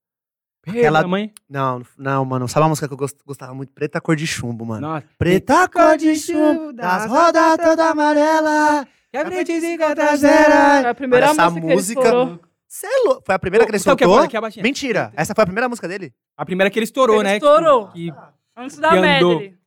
Aquela 0.67 0.99
aquela- 0.99 1.07
mãe. 1.07 1.31
Não, 1.49 1.81
não, 1.97 2.25
mano. 2.25 2.47
Sabe 2.47 2.63
uma 2.63 2.69
música 2.69 2.87
que 2.87 2.93
eu 2.93 2.97
gost- 2.97 3.19
gostava 3.25 3.53
muito? 3.53 3.71
Preta 3.73 4.01
cor 4.01 4.15
de 4.15 4.25
chumbo, 4.25 4.65
mano. 4.65 4.81
Nossa. 4.87 5.05
Preta 5.17 5.67
cor 5.69 5.95
de 5.97 6.15
chumbo, 6.15 6.73
das 6.73 7.05
rodas 7.07 7.57
toda 7.57 7.89
amarela. 7.89 8.87
Que 9.11 9.17
a 9.17 9.25
frente 9.25 9.77
traseira. 9.95 10.89
a 10.89 10.93
primeira 10.95 11.27
Essa 11.27 11.49
música, 11.49 11.61
que 11.61 11.67
ele 11.67 11.75
música- 11.75 12.39
estourou. 12.75 12.81
Cê 12.81 12.87
é 12.87 13.07
louco. 13.07 13.23
Foi 13.25 13.35
a 13.35 13.39
primeira 13.39 13.65
que 13.65 13.71
ele 13.71 13.79
Sabe 13.79 13.93
o 13.93 13.97
que 13.97 14.03
é 14.03 14.07
soltou? 14.07 14.37
abaixinho. 14.37 14.63
Mentira. 14.63 15.11
Essa 15.15 15.33
foi 15.33 15.43
a 15.43 15.45
primeira 15.45 15.69
música 15.69 15.87
dele? 15.87 16.13
A 16.37 16.45
primeira 16.45 16.69
que 16.69 16.77
ele 16.79 16.83
estourou, 16.85 17.17
Ele 17.17 17.23
né? 17.23 17.33
estourou. 17.37 17.87
Que- 17.89 18.13
Antes 18.57 18.77
da 18.77 18.89
que 18.91 18.97
andou. 18.97 19.39
medley. 19.39 19.57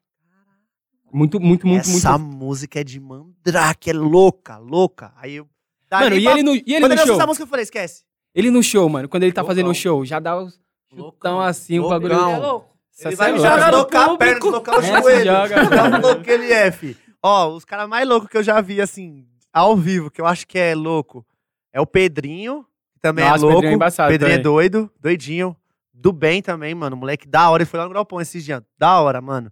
muito, 1.12 1.40
muito, 1.40 1.66
muito, 1.66 1.88
Essa 1.88 2.18
muito. 2.18 2.36
música 2.36 2.80
é 2.80 2.84
de 2.84 3.00
mandrake, 3.00 3.90
é 3.90 3.92
louca, 3.92 4.58
louca. 4.58 5.12
Aí 5.16 5.36
eu. 5.36 5.44
Mano, 5.90 6.10
dali 6.10 6.20
e 6.20 6.22
pra- 6.24 6.32
ele 6.32 6.42
no, 6.42 6.54
e 6.54 6.58
ele 6.58 6.64
Quando 6.66 6.80
no 6.80 6.84
ele 6.86 6.94
lançou 6.96 7.06
show? 7.06 7.16
essa 7.16 7.26
música, 7.26 7.42
eu 7.44 7.48
falei, 7.48 7.62
esquece. 7.62 8.04
Ele 8.34 8.50
no 8.50 8.62
show, 8.62 8.86
mano. 8.88 9.08
Quando 9.08 9.22
ele 9.22 9.32
tá 9.32 9.42
fazendo 9.42 9.64
um 9.64 9.68
Loucão. 9.68 9.80
show, 9.80 10.04
já 10.04 10.18
dá 10.20 10.36
os 10.38 10.52
chutão 10.90 11.02
Loucão. 11.04 11.40
assim, 11.40 11.78
o 11.78 11.88
bagulho. 11.88 12.12
Ele 12.12 12.20
é 12.32 12.36
louco. 12.38 12.68
Ele 12.68 12.76
cê 12.90 13.08
é 13.08 13.16
vai 13.16 13.32
louco. 13.32 13.42
jogar 13.46 13.56
no 13.58 13.70
deslocar 13.70 14.02
a 14.10 14.16
perna, 14.18 14.40
público. 14.40 14.44
deslocar 14.46 14.74
o 14.74 14.80
É, 14.82 15.02
joelho. 15.02 15.24
joga. 15.24 15.98
Louco 15.98 16.22
que 16.22 16.30
ele 16.30 16.52
é, 16.52 16.70
fi. 16.72 16.96
Ó, 17.22 17.48
os 17.54 17.64
caras 17.64 17.88
mais 17.88 18.06
loucos 18.06 18.28
que 18.28 18.36
eu 18.36 18.42
já 18.42 18.60
vi, 18.60 18.80
assim, 18.80 19.26
ao 19.52 19.76
vivo, 19.76 20.10
que 20.10 20.20
eu 20.20 20.26
acho 20.26 20.46
que 20.46 20.58
é 20.58 20.74
louco, 20.74 21.24
é 21.72 21.80
o 21.80 21.86
Pedrinho, 21.86 22.66
que 22.98 23.02
também 23.02 23.24
Nossa, 23.24 23.36
é 23.36 23.38
o 23.38 23.42
louco. 23.42 23.54
Pedrinho 23.60 23.72
é 23.72 23.74
embaçado 23.76 24.08
Pedrinho 24.10 24.34
é 24.34 24.38
doido, 24.38 24.90
doidinho. 25.00 25.56
Do 25.94 26.12
bem 26.12 26.42
também, 26.42 26.74
mano. 26.74 26.96
Moleque 26.96 27.26
da 27.26 27.48
hora. 27.50 27.62
Ele 27.62 27.70
foi 27.70 27.78
lá 27.80 27.86
no 27.88 27.94
Galpão 27.94 28.20
esses 28.20 28.44
dias. 28.44 28.60
Da 28.78 29.00
hora, 29.00 29.20
mano. 29.20 29.50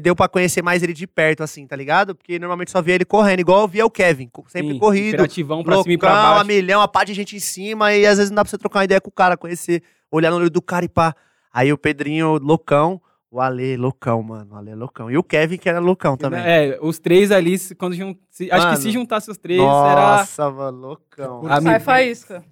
Deu 0.00 0.16
pra 0.16 0.28
conhecer 0.28 0.62
mais 0.62 0.82
ele 0.82 0.94
de 0.94 1.06
perto, 1.06 1.42
assim, 1.42 1.66
tá 1.66 1.76
ligado? 1.76 2.14
Porque 2.14 2.38
normalmente 2.38 2.70
só 2.70 2.80
via 2.80 2.94
ele 2.94 3.04
correndo, 3.04 3.40
igual 3.40 3.60
eu 3.62 3.68
via 3.68 3.84
o 3.84 3.90
Kevin. 3.90 4.30
Sempre 4.48 4.72
Sim, 4.72 4.78
corrido. 4.78 5.08
Imperativão 5.14 5.62
pra 5.62 5.82
cima 5.82 5.92
e 5.92 5.98
pra 5.98 6.08
Loucão, 6.10 6.30
a 6.30 6.34
baixo. 6.36 6.46
milhão, 6.46 6.80
a 6.80 6.88
pá 6.88 7.04
de 7.04 7.12
gente 7.12 7.36
em 7.36 7.38
cima, 7.40 7.92
e 7.92 8.06
às 8.06 8.16
vezes 8.16 8.30
não 8.30 8.36
dá 8.36 8.44
pra 8.44 8.50
você 8.50 8.56
trocar 8.56 8.78
uma 8.78 8.84
ideia 8.86 8.98
com 9.00 9.10
o 9.10 9.12
cara, 9.12 9.36
conhecer, 9.36 9.82
olhar 10.10 10.30
no 10.30 10.36
olho 10.38 10.48
do 10.48 10.62
cara 10.62 10.86
e 10.86 10.88
pá. 10.88 11.14
Aí 11.52 11.70
o 11.70 11.76
Pedrinho, 11.76 12.38
loucão, 12.38 12.98
o 13.30 13.42
Ale, 13.42 13.76
loucão, 13.76 14.22
mano, 14.22 14.54
o 14.54 14.56
Ale 14.56 14.70
é 14.70 14.74
loucão. 14.74 15.10
E 15.10 15.18
o 15.18 15.22
Kevin, 15.22 15.58
que 15.58 15.68
era 15.68 15.80
loucão 15.80 16.16
também. 16.16 16.40
É, 16.40 16.78
os 16.80 16.98
três 16.98 17.30
ali, 17.30 17.58
quando 17.76 17.94
se- 18.30 18.50
acho 18.50 18.70
que 18.70 18.76
se 18.78 18.90
juntasse 18.90 19.30
os 19.30 19.36
três, 19.36 19.60
era. 19.60 20.16
Nossa, 20.16 20.50
mano, 20.50 20.78
loucão. 20.78 21.42
Sai 21.62 21.78
faísca. 21.80 22.42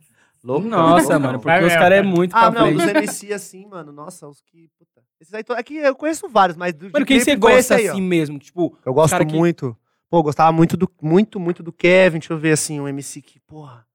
Loucão 0.43 0.71
Nossa, 0.71 1.01
loucão. 1.03 1.21
mano, 1.21 1.39
porque 1.39 1.49
Vai 1.49 1.65
os 1.67 1.73
caras 1.75 1.99
é 1.99 2.03
muito 2.03 2.35
Ah, 2.35 2.51
pra 2.51 2.61
não, 2.61 2.67
frente. 2.69 2.79
dos 2.79 2.89
MC 2.89 3.33
assim, 3.33 3.67
mano, 3.67 3.93
nossa, 3.93 4.27
os 4.29 4.41
que, 4.43 4.69
puta. 4.79 5.03
Esses 5.21 5.33
aí, 5.35 5.45
é 5.49 5.63
que 5.63 5.77
eu 5.77 5.95
conheço 5.95 6.29
vários, 6.29 6.57
mas 6.57 6.73
do 6.75 6.91
Mano, 6.91 7.07
quem 7.07 7.21
você 7.21 7.37
gosta 7.37 7.77
aí, 7.77 7.89
ó. 7.89 7.93
assim 7.93 8.03
mesmo? 8.03 8.39
Tipo, 8.39 8.77
Eu 8.85 8.93
gosto 8.93 9.13
cara 9.13 9.25
que- 9.25 9.35
muito. 9.35 9.77
Pô, 10.11 10.19
eu 10.19 10.23
gostava 10.23 10.53
muito 10.53 10.77
do, 10.77 10.91
muito, 11.01 11.41
muito 11.41 11.63
do 11.63 11.73
Kevin. 11.73 12.19
Deixa 12.19 12.33
eu 12.35 12.39
ver 12.39 12.53
assim, 12.53 12.79
um 12.81 12.87
MC 12.89 13.23
que, 13.23 13.41
porra. 13.41 13.87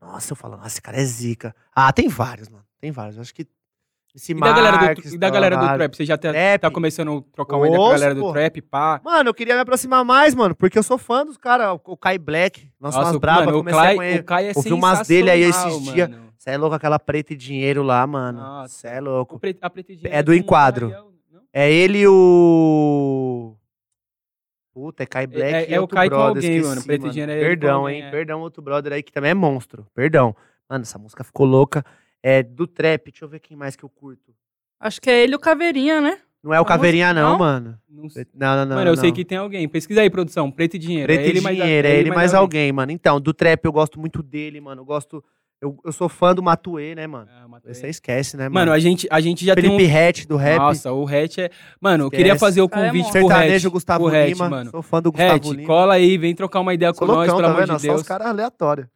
Nossa, 0.00 0.32
eu 0.32 0.36
falo, 0.36 0.56
nossa, 0.56 0.68
esse 0.68 0.80
cara 0.82 0.96
é 0.96 1.04
zica. 1.04 1.54
Ah, 1.74 1.92
tem 1.92 2.08
vários, 2.08 2.48
mano. 2.48 2.64
Tem 2.80 2.90
vários. 2.92 3.16
Eu 3.16 3.22
acho 3.22 3.34
que. 3.34 3.46
Esse 4.18 4.32
e 4.32 4.34
da 4.34 4.52
galera, 4.52 4.94
do, 4.94 5.14
e 5.14 5.18
da 5.18 5.30
galera 5.30 5.56
do 5.56 5.74
trap? 5.74 5.96
Você 5.96 6.04
já 6.04 6.18
tá, 6.18 6.28
tá 6.60 6.70
começando 6.70 7.24
a 7.30 7.34
trocar 7.36 7.56
uma 7.56 7.66
ideia 7.68 7.78
com 7.78 7.86
a 7.86 7.92
galera 7.92 8.14
do 8.16 8.20
pô. 8.20 8.32
trap, 8.32 8.60
pá. 8.62 9.00
Mano, 9.04 9.30
eu 9.30 9.34
queria 9.34 9.54
me 9.54 9.60
aproximar 9.60 10.04
mais, 10.04 10.34
mano, 10.34 10.56
porque 10.56 10.76
eu 10.76 10.82
sou 10.82 10.98
fã 10.98 11.24
dos 11.24 11.36
caras. 11.36 11.78
O 11.84 11.96
Kai 11.96 12.18
Black, 12.18 12.68
umas 12.80 12.96
o- 12.96 13.20
brabas, 13.20 13.46
mano, 13.46 13.58
o 13.58 13.60
comecei 13.60 13.80
a 13.80 13.84
Kai, 13.84 13.96
conhecer. 13.96 14.20
o 14.20 14.24
Kai 14.24 14.48
é 14.48 14.52
ouvi 14.56 14.72
umas 14.72 15.06
dele 15.06 15.30
aí 15.30 15.42
esses 15.42 15.82
dias. 15.84 16.08
mano. 16.10 16.28
Você 16.36 16.50
é 16.50 16.56
louco, 16.56 16.74
aquela 16.74 16.98
preta 16.98 17.32
e 17.32 17.36
dinheiro 17.36 17.82
lá, 17.82 18.04
mano. 18.06 18.40
Nossa. 18.40 18.74
Você 18.74 18.88
é 18.88 19.00
louco. 19.00 19.38
pre- 19.38 19.56
a 19.60 19.70
Preta 19.70 19.92
e 19.92 19.96
Dinheiro 19.96 20.16
É 20.18 20.22
do 20.22 20.34
enquadro. 20.34 20.86
Ariel? 20.86 21.08
É 21.52 21.70
ele 21.72 21.98
e 22.00 22.08
o. 22.08 23.54
Puta, 24.72 25.02
é 25.02 25.06
Kai 25.06 25.26
Black 25.26 25.52
é- 25.54 25.70
e 25.70 25.74
é 25.74 25.78
o 25.78 25.82
outro 25.82 25.96
Kai 25.96 26.08
com 26.08 26.14
brother, 26.16 26.36
alguém, 26.36 26.50
esqueci, 26.56 26.68
mano. 26.68 26.82
Preto 26.84 27.06
e 27.06 27.10
dinheiro 27.10 27.32
é 27.32 27.34
ele 27.36 27.44
Perdão, 27.44 27.80
alguém, 27.80 28.00
hein? 28.00 28.06
é. 28.06 28.10
Perdão, 28.10 28.40
outro 28.40 28.62
brother 28.62 28.92
aí 28.92 29.02
que 29.02 29.12
também 29.12 29.30
é 29.30 29.34
monstro. 29.34 29.86
Perdão. 29.94 30.34
Mano, 30.70 30.82
essa 30.82 30.98
música 30.98 31.24
ficou 31.24 31.46
louca. 31.46 31.84
É 32.22 32.42
do 32.42 32.66
trap. 32.66 33.10
Deixa 33.10 33.24
eu 33.24 33.28
ver 33.28 33.40
quem 33.40 33.56
mais 33.56 33.76
que 33.76 33.84
eu 33.84 33.88
curto. 33.88 34.32
Acho 34.80 35.00
que 35.00 35.10
é 35.10 35.22
ele 35.22 35.32
e 35.32 35.36
o 35.36 35.40
Caveirinha, 35.40 36.00
né? 36.00 36.18
Não 36.42 36.54
é 36.54 36.60
o 36.60 36.64
Caveirinha, 36.64 37.12
não, 37.12 37.32
não? 37.32 37.38
mano. 37.38 37.78
Não 37.88 38.08
sei. 38.08 38.24
Não, 38.32 38.56
não, 38.56 38.64
não. 38.64 38.76
Mano, 38.76 38.90
eu 38.90 38.94
não. 38.94 39.00
sei 39.02 39.10
que 39.10 39.24
tem 39.24 39.38
alguém. 39.38 39.68
Pesquisa 39.68 40.00
aí, 40.00 40.08
produção. 40.10 40.50
Preto 40.50 40.74
e 40.76 40.78
Dinheiro. 40.78 41.06
Preto 41.06 41.20
é 41.20 41.28
ele 41.28 41.38
e 41.38 41.42
mais 41.42 41.56
dinheiro, 41.56 41.88
é 41.88 41.94
ele 41.96 42.10
mais 42.10 42.32
alguém, 42.32 42.70
mano. 42.72 42.92
Então, 42.92 43.20
do 43.20 43.34
trap 43.34 43.64
eu 43.64 43.72
gosto 43.72 43.98
muito 43.98 44.22
dele, 44.22 44.60
mano. 44.60 44.82
Eu 44.82 44.84
gosto. 44.84 45.22
Eu, 45.60 45.76
eu 45.84 45.90
sou 45.90 46.08
fã 46.08 46.32
do 46.32 46.40
Matuê, 46.40 46.94
né, 46.94 47.08
mano? 47.08 47.28
Ah, 47.36 47.48
Matuê. 47.48 47.74
Você 47.74 47.88
esquece, 47.88 48.36
né, 48.36 48.44
Mano, 48.44 48.54
mano? 48.54 48.72
a 48.72 48.78
gente, 48.78 49.08
a 49.10 49.20
gente 49.20 49.44
já 49.44 49.54
Felipe 49.54 49.76
tem 49.76 49.92
um... 49.92 50.08
Hatch 50.08 50.24
do 50.26 50.36
rap. 50.36 50.58
Nossa, 50.58 50.92
o 50.92 51.04
Hatch 51.04 51.38
é... 51.38 51.50
Mano, 51.80 52.04
eu 52.04 52.06
Esquece. 52.06 52.22
queria 52.22 52.38
fazer 52.38 52.62
o 52.62 52.68
Cara, 52.68 52.82
é 52.82 52.86
convite 52.86 53.02
monstro. 53.02 53.20
pro 53.20 53.28
Hatch. 53.30 53.38
Sertanejo 53.40 53.70
Gustavo 53.72 54.04
pro 54.08 54.16
Hatch, 54.16 54.28
Lima. 54.28 54.48
mano. 54.48 54.70
Sou 54.70 54.82
fã 54.82 55.02
do 55.02 55.10
Gustavo 55.10 55.34
Hatch, 55.34 55.46
Lima. 55.46 55.66
cola 55.66 55.94
aí, 55.94 56.16
vem 56.16 56.32
trocar 56.36 56.60
uma 56.60 56.72
ideia 56.72 56.92
Sou 56.94 57.00
com 57.00 57.06
nós, 57.12 57.26
loucão, 57.26 57.36
pelo 57.38 57.48
tá 57.48 57.52
amor 57.54 57.66
vendo? 57.66 57.76
de 57.76 57.82
Só 57.86 57.88
os 57.88 57.94
Deus. 57.96 58.02
caras 58.06 58.28
aleatórios. 58.28 58.86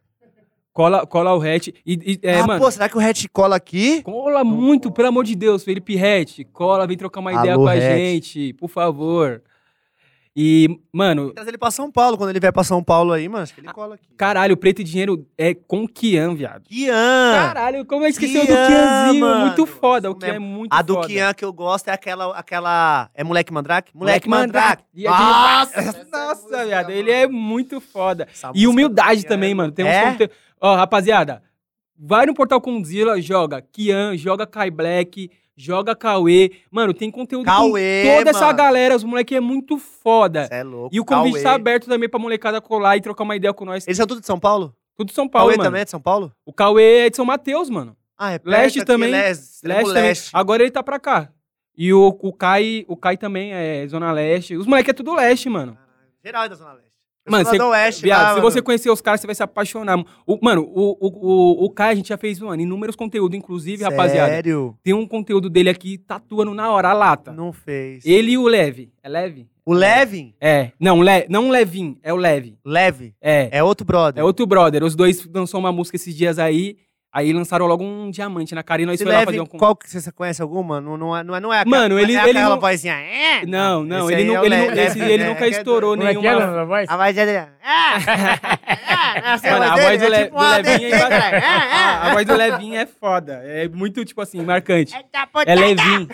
Cola, 0.73 1.07
cola 1.07 1.35
o 1.37 1.43
Hatch. 1.43 1.69
E, 1.69 1.73
e- 1.85 2.19
é, 2.23 2.41
ah, 2.41 2.47
mano, 2.47 2.61
pô, 2.65 2.71
será 2.71 2.89
que 2.89 2.97
o 2.97 3.01
Hatch 3.01 3.27
cola 3.33 3.57
aqui? 3.57 4.03
cola 4.03 4.43
muito, 4.43 4.91
pelo 4.91 5.09
amor 5.09 5.25
de 5.25 5.35
Deus, 5.37 5.63
Felipe 5.63 5.97
Hatch. 6.03 6.41
Cola, 6.53 6.87
vem 6.87 6.97
trocar 6.97 7.21
uma 7.21 7.33
ideia 7.33 7.55
Alô, 7.55 7.65
com 7.65 7.69
a 7.69 7.73
Hatch. 7.75 7.83
gente, 7.83 8.53
por 8.55 8.69
favor. 8.69 9.43
E, 10.35 10.81
mano, 10.91 11.31
Traz 11.35 11.47
ele 11.47 11.59
pra 11.59 11.71
São 11.71 11.93
Paulo. 11.93 12.17
Quando 12.17 12.31
ele 12.31 12.41
vier 12.41 12.53
pra 12.53 12.65
São 12.65 12.83
Paulo 12.83 13.13
aí, 13.13 13.29
mano, 13.29 13.43
acho 13.43 13.53
que 13.53 13.61
ele 13.61 13.69
cola 13.71 13.97
aqui. 13.97 14.07
caralho, 14.17 14.57
Preto 14.57 14.81
e 14.81 14.85
Dinheiro 14.85 15.27
é 15.37 15.53
com 15.53 15.87
Kian, 15.87 16.35
viado. 16.35 16.63
Kian! 16.65 17.33
Caralho, 17.35 17.85
como 17.85 18.05
eu 18.07 18.09
esqueci 18.09 18.39
o 18.39 18.41
do 18.41 18.47
Kian, 18.47 18.67
Kianzinho, 18.67 19.21
mano. 19.21 19.47
muito 19.47 19.67
foda. 19.67 20.11
O 20.11 20.15
Kian 20.15 20.35
é 20.35 20.39
muito 20.39 20.73
A 20.73 20.81
do 20.81 20.95
foda. 20.95 21.07
Kian 21.09 21.35
que 21.35 21.45
eu 21.45 21.53
gosto 21.53 21.89
é 21.89 21.93
aquela. 21.93 22.35
aquela 22.35 23.11
é 23.15 23.23
Moleque 23.23 23.53
Mandrake? 23.53 23.95
Moleque 23.95 24.27
Mandrake. 24.27 24.85
E 24.95 25.07
aquele- 25.07 25.29
Nossa, 25.29 26.07
Nossa, 26.11 26.65
viado, 26.65 26.91
ele 26.91 27.11
é 27.11 27.27
muito 27.27 27.79
foda. 27.79 28.27
Essa 28.33 28.51
E 28.55 28.67
humildade 28.67 29.21
do 29.21 29.27
Kian 29.27 29.29
também, 29.29 29.51
é 29.51 29.55
mano. 29.55 29.71
Tem 29.73 29.85
uns 29.85 29.89
É? 29.91 30.11
conte- 30.13 30.31
Ó, 30.59 30.75
rapaziada, 30.77 31.43
vai 31.99 32.25
no 32.25 32.33
Portal 32.33 32.61
Condzilla, 32.61 33.21
joga 33.21 33.61
Kian, 33.61 34.17
joga 34.17 34.47
Kai 34.47 34.71
Black, 34.71 35.31
joga 35.57 35.95
Cauê. 35.95 36.51
Mano, 36.71 36.93
tem 36.95 37.11
conteúdo 37.11 37.45
Cauê, 37.45 38.15
toda 38.19 38.31
essa 38.31 38.47
mano. 38.47 38.59
galera. 38.59 38.97
Os 38.97 39.05
moleque 39.05 39.35
é 39.35 39.41
muito 39.41 39.79
foda. 39.79 40.47
Cê 40.47 40.55
é 40.57 40.63
louco. 40.63 40.95
E 40.95 41.01
o 41.01 41.05
convite 41.05 41.35
Cauê. 41.35 41.43
tá 41.45 41.55
aberto 41.55 41.87
também 41.87 42.09
pra 42.09 42.19
molecada 42.21 42.61
colar 42.61 42.97
e 42.97 43.01
trocar 43.01 43.25
uma 43.25 43.37
ideia 43.37 43.53
com 43.53 43.65
nós. 43.65 43.87
Eles 43.87 43.97
são 43.97 44.07
tudo 44.07 44.21
de 44.21 44.27
São 44.27 44.39
Paulo? 44.39 44.75
Tudo 44.97 45.09
de 45.09 45.15
São 45.15 45.29
Paulo, 45.29 45.49
Cauê 45.49 45.57
mano. 45.57 45.69
também 45.69 45.81
é 45.83 45.85
de 45.85 45.91
São 45.91 46.01
Paulo? 46.01 46.33
O 46.45 46.53
Cauê 46.53 47.07
é 47.07 47.11
de 47.11 47.17
São 47.17 47.25
Mateus, 47.25 47.71
mano. 47.71 47.97
Ah, 48.19 48.33
é 48.33 48.39
perto 48.39 48.51
Leste 48.51 48.79
aqui, 48.81 48.87
também. 48.87 49.11
Leste, 49.11 49.67
Leste 49.67 49.91
Leste. 49.91 50.25
também. 50.31 50.41
Agora 50.41 50.63
ele 50.63 50.71
tá 50.71 50.83
pra 50.83 51.01
cá. 51.01 51.31
E 51.77 51.93
o, 51.93 52.17
o 52.21 52.33
Kai, 52.33 52.85
o 52.87 52.97
Kai 52.97 53.17
também 53.17 53.53
é 53.55 53.87
Zona 53.89 54.13
Leste. 54.13 54.55
Os 54.55 54.67
moleque 54.67 54.91
é 54.91 54.93
tudo 54.93 55.15
leste, 55.15 55.49
mano. 55.49 55.77
Geral 56.23 56.45
é 56.45 56.49
da 56.51 56.55
Zona 56.55 56.75
Leste. 56.75 56.92
Mano, 57.29 57.45
você- 57.45 57.63
Oeste, 57.63 58.03
Viado, 58.03 58.21
lá, 58.23 58.29
se 58.31 58.35
mano. 58.37 58.51
você 58.51 58.61
conhecer 58.63 58.91
os 58.91 59.01
caras, 59.01 59.21
você 59.21 59.27
vai 59.27 59.35
se 59.35 59.43
apaixonar. 59.43 60.05
O, 60.27 60.39
mano, 60.43 60.63
o, 60.63 60.97
o, 61.01 61.09
o, 61.63 61.65
o 61.67 61.71
Kai, 61.71 61.93
a 61.93 61.95
gente 61.95 62.09
já 62.09 62.17
fez, 62.19 62.41
mano, 62.41 62.61
inúmeros 62.61 62.97
conteúdos, 62.97 63.39
inclusive, 63.39 63.85
rapaziada. 63.85 64.33
Sério? 64.33 64.77
Tem 64.83 64.93
um 64.93 65.07
conteúdo 65.07 65.49
dele 65.49 65.71
aqui 65.71 65.99
tatuando 65.99 66.53
na 66.53 66.71
hora, 66.71 66.89
a 66.91 66.93
lata. 66.93 67.33
Não 67.33 67.53
fez. 67.53 68.05
Ele 68.05 68.33
e 68.33 68.39
o 68.39 68.47
Leve. 68.49 68.91
É 69.03 69.09
Leve? 69.09 69.47
O 69.65 69.73
Levin? 69.73 70.35
É. 70.41 70.73
Não, 70.81 71.01
Le... 71.01 71.27
não 71.29 71.49
Levin, 71.49 71.97
é 72.03 72.13
o 72.13 72.17
Leve. 72.17 72.59
Leve. 72.65 73.15
É. 73.21 73.49
É 73.53 73.63
outro 73.63 73.87
brother. 73.87 74.21
É 74.21 74.25
outro 74.25 74.45
brother. 74.45 74.83
Os 74.83 74.97
dois 74.97 75.25
lançou 75.33 75.61
uma 75.61 75.71
música 75.71 75.95
esses 75.97 76.17
dias 76.17 76.37
aí. 76.41 76.77
Aí 77.15 77.31
lançaram 77.31 77.67
logo 77.67 77.85
um 77.85 78.11
diamante 78.11 78.55
na 78.55 78.63
cara 78.63 78.81
e 78.81 78.87
nós 78.87 79.01
foi 79.03 79.13
lá 79.13 79.23
fazer 79.23 79.41
um. 79.41 79.45
qual 79.47 79.77
que 79.77 79.87
você 79.91 80.11
conhece 80.11 80.41
alguma? 80.41 80.81
Não, 80.81 80.97
não, 80.97 81.15
é, 81.15 81.23
não, 81.23 81.35
é, 81.37 81.41
não 81.41 81.53
é 81.53 81.61
aquela, 81.61 81.77
Mano, 81.77 81.99
ele- 81.99 82.17
é 82.17 82.21
ele 82.27 82.39
aquela 82.39 82.55
não- 82.55 82.61
vozinha. 82.61 82.95
É? 82.95 83.45
Não, 83.45 83.85
não, 83.85 84.11
Esse 84.11 84.21
ele 84.23 84.33
não, 84.33 84.43
é 84.43 84.47
ele, 84.47 84.57
não, 84.57 84.65
Levin, 84.67 84.81
esse- 84.81 84.99
né? 84.99 85.13
ele 85.13 85.25
nunca 85.27 85.45
É 85.45 85.49
que 85.51 85.55
é 85.55 85.59
estourou 85.59 85.91
Como 85.95 86.09
é 86.09 86.15
que 86.15 86.27
é 86.27 86.31
nenhuma. 86.35 86.61
a 86.63 86.65
voz? 86.65 86.89
A 86.89 86.97
voz 86.97 87.15
dele 87.15 87.31
é... 87.33 87.49
É, 89.45 89.51
Mano, 89.51 89.65
a 89.65 89.77
voz 89.77 90.01
do, 90.01 90.09
Le- 90.09 90.25
tipo 90.25 90.37
do 90.39 90.49
Levinho 90.49 90.95
é. 90.95 91.39
Ah, 91.45 92.01
A 92.09 92.13
voz 92.15 92.27
do 92.27 92.35
Levinho 92.35 92.77
é 92.77 92.87
foda. 92.87 93.33
É 93.45 93.69
muito, 93.69 94.05
tipo 94.05 94.21
assim, 94.21 94.41
marcante. 94.43 94.95
É 95.47 95.55
Levin. 95.55 96.09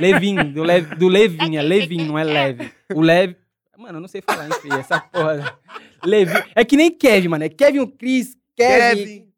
Levin, 0.00 0.52
do, 0.52 0.62
Le, 0.64 0.80
do 0.82 1.08
Levin, 1.08 1.56
é 1.56 1.62
Levin, 1.62 2.06
não 2.06 2.18
é 2.18 2.24
Leve. 2.24 2.72
O 2.94 3.00
Leve. 3.00 3.36
Mano, 3.76 3.98
eu 3.98 4.00
não 4.00 4.08
sei 4.08 4.22
falar, 4.22 4.48
enfim, 4.48 4.68
essa 4.78 5.00
porra. 5.00 5.58
Levin. 6.04 6.34
É 6.54 6.64
que 6.64 6.76
nem 6.76 6.90
Kevin, 6.90 7.28
mano. 7.28 7.44
É 7.44 7.48
Kevin 7.48 7.80
o 7.80 7.88
Chris, 7.88 8.36
Kevin. 8.56 8.96
Kevin. 9.04 9.31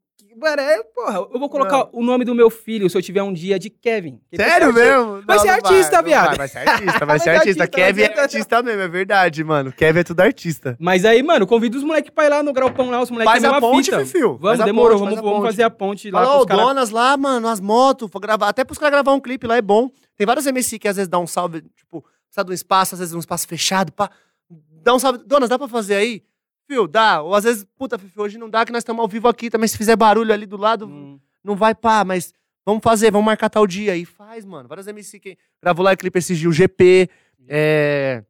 Mano, 0.44 0.60
é, 0.60 0.82
porra, 0.82 1.26
eu 1.32 1.40
vou 1.40 1.48
colocar 1.48 1.88
o 1.90 2.02
nome 2.02 2.22
do 2.22 2.34
meu 2.34 2.50
filho 2.50 2.90
se 2.90 2.98
eu 2.98 3.00
tiver 3.00 3.22
um 3.22 3.32
dia 3.32 3.58
de 3.58 3.70
Kevin. 3.70 4.20
Sério 4.36 4.66
artista. 4.68 4.72
mesmo? 4.72 5.22
Vai 5.22 5.36
Não, 5.36 5.42
ser 5.42 5.48
não 5.48 5.54
artista, 5.54 5.96
não 5.96 6.04
viado. 6.04 6.36
Vai, 6.36 6.48
ser 6.48 6.58
artista, 6.68 7.06
vai 7.06 7.18
ser 7.18 7.30
artista. 7.30 7.66
Kevin 7.66 8.02
é 8.02 8.20
artista 8.20 8.62
mesmo, 8.62 8.82
é 8.82 8.88
verdade, 8.88 9.42
mano. 9.42 9.72
Kevin 9.72 10.00
é 10.00 10.04
tudo 10.04 10.20
artista. 10.20 10.76
Mas 10.78 11.06
aí, 11.06 11.22
mano, 11.22 11.46
convido 11.46 11.78
os 11.78 11.82
moleques 11.82 12.10
pra 12.10 12.26
ir 12.26 12.28
lá 12.28 12.42
no 12.42 12.52
Graupão 12.52 12.90
lá, 12.90 13.00
os 13.00 13.10
moleques 13.10 13.32
Faz 13.32 13.42
é 13.42 13.46
a 13.46 13.58
ponte. 13.58 13.90
Fifio. 13.90 14.36
Vamos, 14.38 14.62
demorou, 14.62 14.98
vamos, 14.98 15.18
vamos 15.18 15.42
fazer 15.46 15.62
a 15.62 15.70
ponte 15.70 16.10
lá 16.10 16.38
ô, 16.38 16.44
caras. 16.44 16.62
Donas 16.62 16.90
lá, 16.90 17.16
mano, 17.16 17.48
as 17.48 17.58
motos, 17.58 18.10
gravar, 18.20 18.50
até 18.50 18.64
pros 18.64 18.76
caras 18.76 18.92
gravar 18.92 19.14
um 19.14 19.20
clipe 19.20 19.46
lá 19.46 19.56
é 19.56 19.62
bom. 19.62 19.88
Tem 20.14 20.26
vários 20.26 20.46
MC 20.46 20.78
que 20.78 20.88
às 20.88 20.96
vezes 20.96 21.08
dá 21.08 21.18
um 21.18 21.26
salve, 21.26 21.62
tipo, 21.74 22.02
precisa 22.28 22.44
de 22.44 22.50
um 22.50 22.54
espaço, 22.54 22.94
às 22.96 22.98
vezes 22.98 23.14
um 23.14 23.18
espaço 23.18 23.48
fechado, 23.48 23.90
pá. 23.92 24.10
Dá 24.82 24.92
um 24.94 24.98
salve. 24.98 25.20
Donas, 25.24 25.48
dá 25.48 25.58
pra 25.58 25.68
fazer 25.68 25.94
aí? 25.94 26.22
Fio, 26.66 26.86
dá. 26.89 27.20
Ou 27.23 27.35
às 27.35 27.45
vezes, 27.45 27.65
puta, 27.77 27.99
Fifi, 27.99 28.19
hoje 28.19 28.39
não 28.39 28.49
dá 28.49 28.65
que 28.65 28.73
nós 28.73 28.81
estamos 28.81 29.01
ao 29.01 29.09
vivo 29.09 29.28
aqui, 29.28 29.51
também 29.51 29.69
se 29.69 29.77
fizer 29.77 29.97
barulho 29.97 30.32
ali 30.32 30.47
do 30.47 30.57
lado, 30.57 30.86
Hum. 30.86 31.19
não 31.43 31.55
vai 31.57 31.74
pá, 31.74 32.05
mas 32.05 32.32
vamos 32.65 32.82
fazer, 32.82 33.11
vamos 33.11 33.27
marcar 33.27 33.51
tal 33.51 33.66
dia. 33.66 33.97
E 33.97 34.05
faz, 34.05 34.45
mano. 34.45 34.69
Vários 34.69 34.86
MC 34.86 35.20
que 35.20 35.36
gravou 35.62 35.85
lá 35.85 35.93
o 35.93 35.97
clipe 35.97 36.19
esses 36.19 36.39
dias, 36.39 36.51
o 36.51 36.53
GP, 36.53 37.09
é... 37.49 38.24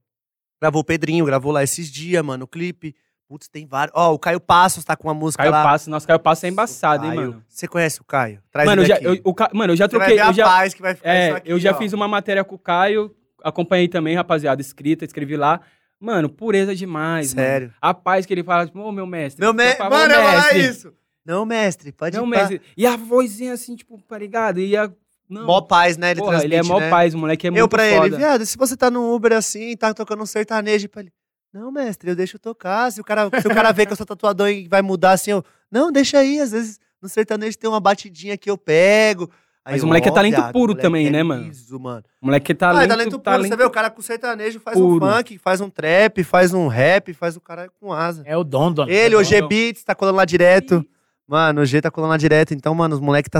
Gravou 0.60 0.80
o 0.80 0.84
Pedrinho, 0.84 1.24
gravou 1.26 1.52
lá 1.52 1.62
esses 1.62 1.90
dias, 1.90 2.24
mano, 2.24 2.44
o 2.44 2.48
clipe. 2.48 2.94
Putz, 3.28 3.48
tem 3.48 3.66
vários. 3.66 3.92
Ó, 3.96 4.14
o 4.14 4.18
Caio 4.18 4.40
Passos 4.40 4.84
tá 4.84 4.96
com 4.96 5.08
uma 5.08 5.14
música 5.14 5.42
Caio 5.42 5.52
lá. 5.52 5.62
Passo, 5.62 5.90
nosso 5.90 6.06
Caio 6.06 6.18
Passo 6.20 6.46
é 6.46 6.48
embaçado, 6.48 7.04
hein, 7.04 7.14
Caio. 7.14 7.30
mano. 7.32 7.44
Você 7.48 7.66
conhece 7.68 8.00
o 8.00 8.04
Caio? 8.04 8.42
Traz 8.50 8.66
Mano, 8.68 8.82
ele 8.82 8.88
já, 8.88 8.96
eu, 8.98 9.18
o 9.24 9.34
Ca- 9.34 9.50
mano, 9.52 9.72
eu 9.72 9.76
já 9.76 9.88
troquei. 9.88 10.18
Eu 10.20 10.32
já, 10.32 10.44
paz 10.44 10.72
que 10.74 10.80
vai 10.82 10.94
ficar 10.94 11.10
é, 11.10 11.30
aqui, 11.32 11.50
eu 11.50 11.58
já 11.58 11.72
ó. 11.72 11.74
fiz 11.74 11.92
uma 11.92 12.06
matéria 12.08 12.44
com 12.44 12.54
o 12.54 12.58
Caio, 12.58 13.14
acompanhei 13.42 13.88
também, 13.88 14.14
rapaziada, 14.14 14.60
escrita, 14.60 15.04
escrevi 15.04 15.36
lá. 15.36 15.60
Mano, 16.04 16.28
pureza 16.28 16.74
demais, 16.74 17.30
Sério. 17.30 17.68
mano. 17.68 17.78
A 17.80 17.94
paz 17.94 18.26
que 18.26 18.34
ele 18.34 18.44
fala, 18.44 18.66
tipo, 18.66 18.78
ô 18.78 18.92
meu 18.92 19.06
mestre. 19.06 19.40
Meu 19.40 19.54
mestre. 19.54 19.78
favor, 19.78 19.98
Mano, 19.98 20.12
eu 20.12 20.20
ia 20.20 20.24
falar 20.26 20.42
mestre. 20.54 20.60
isso. 20.68 20.92
Não, 21.24 21.46
mestre, 21.46 21.92
pode 21.92 22.16
Não, 22.16 22.24
ir 22.26 22.28
mestre. 22.28 22.60
E 22.76 22.86
a 22.86 22.96
vozinha 22.96 23.54
assim, 23.54 23.74
tipo, 23.74 23.98
tá 24.06 24.18
ligado? 24.18 24.60
E 24.60 24.76
a. 24.76 24.90
Não. 25.26 25.46
Mó 25.46 25.62
paz, 25.62 25.96
né? 25.96 26.10
Ele 26.10 26.20
Porra, 26.20 26.44
ele 26.44 26.54
é 26.54 26.62
mó 26.62 26.78
né? 26.78 26.90
paz, 26.90 27.14
o 27.14 27.18
moleque 27.18 27.46
é 27.46 27.50
muito 27.50 27.58
Eu 27.60 27.66
pra 27.68 27.86
ele, 27.86 28.14
viado, 28.16 28.44
se 28.44 28.58
você 28.58 28.76
tá 28.76 28.90
no 28.90 29.14
Uber 29.14 29.32
assim, 29.32 29.74
tá 29.74 29.94
tocando 29.94 30.22
um 30.22 30.26
sertanejo 30.26 30.86
pra 30.90 31.00
ele. 31.00 31.12
Não, 31.50 31.72
mestre, 31.72 32.10
eu 32.10 32.16
deixo 32.16 32.38
tocar. 32.38 32.92
Se 32.92 33.00
o 33.00 33.04
cara, 33.04 33.30
se 33.40 33.46
o 33.48 33.54
cara 33.54 33.72
vê 33.72 33.86
que 33.86 33.92
eu 33.92 33.96
sou 33.96 34.04
tatuador 34.04 34.50
e 34.50 34.68
vai 34.68 34.82
mudar 34.82 35.12
assim, 35.12 35.30
eu. 35.30 35.42
Não, 35.70 35.90
deixa 35.90 36.18
aí. 36.18 36.38
Às 36.40 36.52
vezes 36.52 36.78
no 37.00 37.08
sertanejo 37.08 37.56
tem 37.56 37.70
uma 37.70 37.80
batidinha 37.80 38.36
que 38.36 38.50
eu 38.50 38.58
pego. 38.58 39.30
Aí 39.64 39.74
Mas 39.74 39.82
o 39.82 39.86
moleque 39.86 40.08
é 40.08 40.10
ó, 40.10 40.14
talento 40.14 40.34
viado, 40.34 40.52
puro 40.52 40.72
moleque 40.72 40.82
também, 40.82 41.06
é 41.06 41.10
né, 41.10 41.22
mano? 41.22 41.44
liso, 41.44 41.80
mano. 41.80 42.04
O 42.20 42.26
moleque 42.26 42.52
é 42.52 42.54
Ah, 42.54 42.58
talento, 42.58 42.84
é 42.84 42.86
talento 42.88 43.18
puro. 43.18 43.42
Você 43.48 43.56
vê, 43.56 43.64
o 43.64 43.70
cara 43.70 43.88
com 43.88 44.02
sertanejo 44.02 44.60
faz 44.60 44.76
puro. 44.76 44.96
um 45.06 45.10
funk, 45.10 45.38
faz 45.38 45.60
um 45.62 45.70
trap, 45.70 46.22
faz 46.22 46.52
um 46.52 46.66
rap, 46.66 47.14
faz 47.14 47.34
o 47.34 47.40
cara 47.40 47.70
com 47.80 47.90
asa. 47.90 48.22
É 48.26 48.36
o 48.36 48.44
dom, 48.44 48.70
dom. 48.70 48.86
Ele, 48.86 49.14
é 49.14 49.18
o 49.18 49.24
G 49.24 49.40
bom. 49.40 49.48
Beats, 49.48 49.82
tá 49.82 49.94
colando 49.94 50.18
lá 50.18 50.26
direto. 50.26 50.84
Mano, 51.26 51.62
o 51.62 51.64
G 51.64 51.80
tá 51.80 51.90
colando 51.90 52.10
lá 52.10 52.18
direto. 52.18 52.52
Então, 52.52 52.74
mano, 52.74 52.94
os 52.94 53.00
moleques 53.00 53.30
tá. 53.30 53.38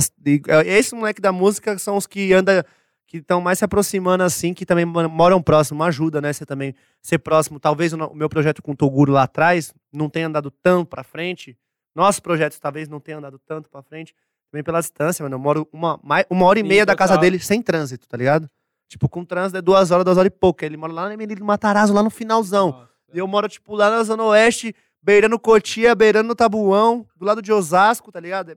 Esses 0.64 0.92
moleques 0.94 1.20
da 1.20 1.30
música 1.30 1.76
são 1.76 1.98
os 1.98 2.06
que 2.06 2.32
anda 2.32 2.64
que 3.06 3.18
estão 3.18 3.40
mais 3.40 3.58
se 3.58 3.64
aproximando 3.64 4.24
assim, 4.24 4.54
que 4.54 4.64
também 4.64 4.86
moram 4.86 5.42
próximo. 5.42 5.82
Ajuda, 5.84 6.22
né? 6.22 6.32
Você 6.32 6.46
também 6.46 6.74
ser 7.02 7.18
próximo. 7.18 7.60
Talvez 7.60 7.92
o, 7.92 8.14
meu 8.14 8.30
projeto 8.30 8.62
com 8.62 8.72
o 8.72 8.76
Toguro 8.76 9.12
lá 9.12 9.24
atrás 9.24 9.74
não 9.92 10.08
tenha 10.08 10.26
andado 10.26 10.50
tanto 10.50 10.88
pra 10.88 11.04
frente. 11.04 11.56
Nossos 11.94 12.18
projetos 12.18 12.58
talvez 12.58 12.88
não 12.88 12.98
tenham 12.98 13.18
andado 13.18 13.38
tanto 13.38 13.68
pra 13.68 13.82
frente. 13.82 14.14
Também 14.54 14.62
pela 14.62 14.78
distância, 14.80 15.20
mano. 15.24 15.34
Eu 15.34 15.38
moro 15.40 15.68
uma, 15.72 15.98
uma 16.30 16.46
hora 16.46 16.60
e 16.60 16.62
Sim, 16.62 16.68
meia 16.68 16.86
da 16.86 16.94
casa 16.94 17.14
total. 17.14 17.22
dele 17.22 17.40
sem 17.40 17.60
trânsito, 17.60 18.06
tá 18.06 18.16
ligado? 18.16 18.48
Tipo, 18.88 19.08
com 19.08 19.24
trânsito 19.24 19.58
é 19.58 19.60
duas 19.60 19.90
horas, 19.90 20.04
duas 20.04 20.16
horas 20.16 20.28
e 20.28 20.30
pouco. 20.30 20.64
Ele 20.64 20.76
mora 20.76 20.92
lá 20.92 21.08
na 21.08 21.16
Menino 21.16 21.40
do 21.40 21.44
Matarazzo, 21.44 21.92
lá 21.92 22.04
no 22.04 22.10
finalzão. 22.10 22.86
E 23.12 23.18
eu 23.18 23.26
moro, 23.26 23.48
tipo, 23.48 23.74
lá 23.74 23.90
na 23.90 24.04
Zona 24.04 24.22
Oeste, 24.22 24.72
beirando 25.02 25.40
Cotia, 25.40 25.92
beirando 25.96 26.28
no 26.28 26.36
Tabuão, 26.36 27.04
do 27.16 27.26
lado 27.26 27.42
de 27.42 27.52
Osasco, 27.52 28.12
tá 28.12 28.20
ligado? 28.20 28.52
É 28.52 28.56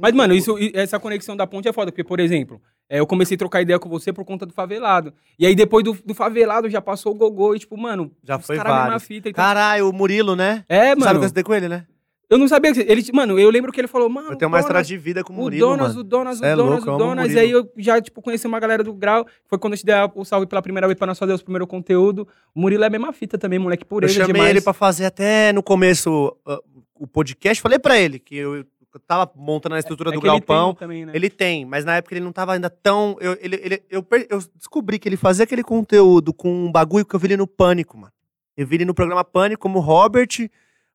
Mas, 0.00 0.12
mano, 0.14 0.34
isso, 0.34 0.54
essa 0.72 1.00
conexão 1.00 1.36
da 1.36 1.48
ponte 1.48 1.66
é 1.66 1.72
foda, 1.72 1.90
porque, 1.90 2.04
por 2.04 2.20
exemplo, 2.20 2.62
é, 2.88 3.00
eu 3.00 3.06
comecei 3.06 3.34
a 3.34 3.38
trocar 3.38 3.60
ideia 3.60 3.80
com 3.80 3.88
você 3.88 4.12
por 4.12 4.24
conta 4.24 4.46
do 4.46 4.52
favelado. 4.52 5.12
E 5.36 5.44
aí, 5.44 5.56
depois 5.56 5.82
do, 5.82 5.94
do 6.04 6.14
favelado, 6.14 6.70
já 6.70 6.80
passou 6.80 7.12
o 7.12 7.16
gogô 7.16 7.56
e, 7.56 7.58
tipo, 7.58 7.76
mano, 7.76 8.12
Já 8.22 8.36
os 8.36 8.46
foi 8.46 8.56
vários. 8.56 9.02
fita. 9.02 9.30
Então, 9.30 9.44
Caralho, 9.44 9.88
o 9.90 9.92
Murilo, 9.92 10.36
né? 10.36 10.64
é, 10.68 10.90
Sabe 10.90 11.00
mano. 11.00 11.26
o 11.26 11.32
que 11.32 11.40
eu 11.40 11.44
com 11.44 11.54
ele, 11.54 11.68
né? 11.68 11.86
Eu 12.30 12.38
não 12.38 12.48
sabia 12.48 12.72
que. 12.72 12.80
Ele, 12.80 13.02
mano, 13.12 13.38
eu 13.38 13.50
lembro 13.50 13.70
que 13.70 13.80
ele 13.80 13.86
falou, 13.88 14.08
mano. 14.08 14.30
Eu 14.32 14.36
tenho 14.36 14.48
uma 14.48 14.56
Donas, 14.58 14.64
história 14.64 14.82
de 14.84 14.96
vida 14.96 15.22
com 15.22 15.32
o 15.32 15.36
O 15.36 15.40
Murilo, 15.40 15.68
Donas, 15.68 15.88
mano. 15.88 16.00
o 16.00 16.02
Donas, 16.04 16.38
Cê 16.38 16.46
é 16.46 16.54
o 16.54 16.56
Donas, 16.56 16.72
louco, 16.84 16.90
o 16.90 16.94
o 16.94 16.98
Donas. 16.98 17.32
E 17.32 17.38
aí 17.38 17.50
eu 17.50 17.70
já, 17.76 18.00
tipo, 18.00 18.22
conheci 18.22 18.46
uma 18.46 18.58
galera 18.58 18.82
do 18.82 18.94
Grau. 18.94 19.26
Foi 19.46 19.58
quando 19.58 19.74
eu 19.74 19.78
te 19.78 19.84
dei 19.84 19.94
o 20.14 20.24
salve 20.24 20.46
pela 20.46 20.62
primeira 20.62 20.86
vez 20.86 20.96
pra 20.98 21.06
nós 21.06 21.18
fazer 21.18 21.32
os 21.32 21.42
primeiros 21.42 21.68
conteúdos. 21.68 22.24
O 22.54 22.60
Murilo 22.60 22.82
é 22.84 22.86
a 22.86 22.90
mesma 22.90 23.12
fita 23.12 23.36
também, 23.36 23.58
moleque 23.58 23.84
Eu 23.84 23.88
pureza 23.88 24.12
chamei 24.14 24.32
demais. 24.32 24.50
ele 24.50 24.60
pra 24.62 24.72
fazer 24.72 25.04
até 25.04 25.52
no 25.52 25.62
começo 25.62 26.34
uh, 26.46 26.58
o 26.94 27.06
podcast. 27.06 27.60
Falei 27.62 27.78
pra 27.78 27.98
ele 27.98 28.18
que 28.18 28.34
eu, 28.36 28.56
eu 28.56 28.64
tava 29.06 29.30
montando 29.36 29.74
a 29.74 29.78
estrutura 29.78 30.08
É 30.10 30.12
do 30.14 30.20
que 30.20 30.26
ele 30.26 30.40
tem 30.40 30.46
galpão. 30.46 30.74
também, 30.74 31.04
né? 31.04 31.12
Ele 31.14 31.28
tem, 31.28 31.66
mas 31.66 31.84
na 31.84 31.96
época 31.96 32.14
ele 32.14 32.24
não 32.24 32.32
tava 32.32 32.54
ainda 32.54 32.70
tão. 32.70 33.16
Eu, 33.20 33.36
ele, 33.40 33.60
ele- 33.62 33.82
eu, 33.90 34.04
eu 34.30 34.38
descobri 34.56 34.98
que 34.98 35.06
ele 35.08 35.16
fazia 35.18 35.44
aquele 35.44 35.62
conteúdo 35.62 36.32
com 36.32 36.48
um 36.66 36.72
bagulho 36.72 37.04
que 37.04 37.14
eu 37.14 37.20
vi 37.20 37.26
ele 37.26 37.36
no 37.36 37.46
Pânico, 37.46 37.98
mano. 37.98 38.12
Eu 38.56 38.66
vi 38.66 38.76
ele 38.76 38.84
no 38.86 38.94
programa 38.94 39.24
Pânico 39.24 39.60
como 39.60 39.80
Robert, 39.80 40.28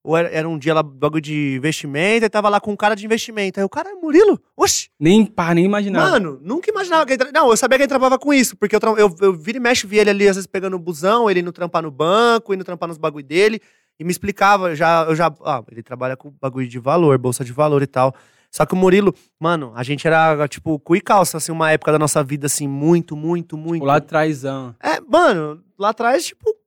ou 0.10 0.18
era, 0.18 0.28
era 0.30 0.50
um 0.50 0.58
dia 0.58 0.74
lá, 0.74 0.82
bagulho 0.82 1.22
de 1.22 1.56
investimento, 1.56 2.26
e 2.26 2.30
tava 2.30 2.50
lá 2.50 2.60
com 2.60 2.72
um 2.72 2.76
cara 2.76 2.96
de 2.96 3.06
investimento. 3.06 3.60
Aí 3.60 3.64
o 3.64 3.70
cara, 3.70 3.94
Murilo, 4.02 4.42
oxi, 4.58 4.90
Nem 5.00 5.24
pá, 5.24 5.54
nem 5.54 5.64
imaginava. 5.64 6.10
Mano, 6.10 6.40
nunca 6.42 6.72
imaginava 6.72 7.06
que 7.06 7.14
ele. 7.14 7.32
Não, 7.32 7.48
eu 7.52 7.56
sabia 7.56 7.78
que 7.78 7.84
ele 7.84 7.90
trabalhava 7.90 8.18
com 8.18 8.34
isso, 8.34 8.58
porque 8.58 8.76
eu, 8.76 8.80
eu, 8.98 9.16
eu 9.22 9.34
vira 9.34 9.60
e 9.60 9.62
mexe, 9.62 9.86
via 9.86 10.02
ele 10.02 10.10
ali, 10.10 10.28
às 10.28 10.36
vezes, 10.36 10.48
pegando 10.48 10.76
o 10.76 10.80
busão, 10.80 11.30
ele 11.30 11.42
indo 11.42 11.52
trampar 11.52 11.84
no 11.84 11.92
banco, 11.92 12.56
indo 12.56 12.64
trampar 12.64 12.90
nos 12.90 12.98
bagulho 12.98 13.24
dele, 13.24 13.62
e 14.00 14.04
me 14.04 14.10
explicava, 14.10 14.76
já, 14.76 15.06
eu 15.08 15.16
já... 15.16 15.32
Ah, 15.46 15.64
ele 15.72 15.84
trabalha 15.84 16.18
com 16.18 16.34
bagulho 16.42 16.68
de 16.68 16.80
valor, 16.80 17.16
bolsa 17.20 17.46
de 17.46 17.54
valor 17.54 17.84
e 17.84 17.88
tal. 17.88 18.16
Só 18.50 18.66
que 18.66 18.74
o 18.74 18.78
Murilo, 18.78 19.14
mano, 19.40 19.72
a 19.76 19.84
gente 19.84 20.08
era, 20.08 20.48
tipo, 20.48 20.80
cu 20.80 20.96
e 20.96 21.02
calça, 21.02 21.38
assim, 21.38 21.52
uma 21.52 21.72
época 21.72 21.92
da 21.92 22.00
nossa 22.00 22.24
vida, 22.24 22.48
assim, 22.48 22.68
muito, 22.68 23.16
muito, 23.16 23.56
muito... 23.56 23.84
O 23.84 23.86
lá 23.86 23.98
atrásão. 23.98 24.74
É, 24.82 25.00
mano, 25.02 25.62
lá 25.78 25.90
atrás, 25.90 26.26
tipo... 26.26 26.59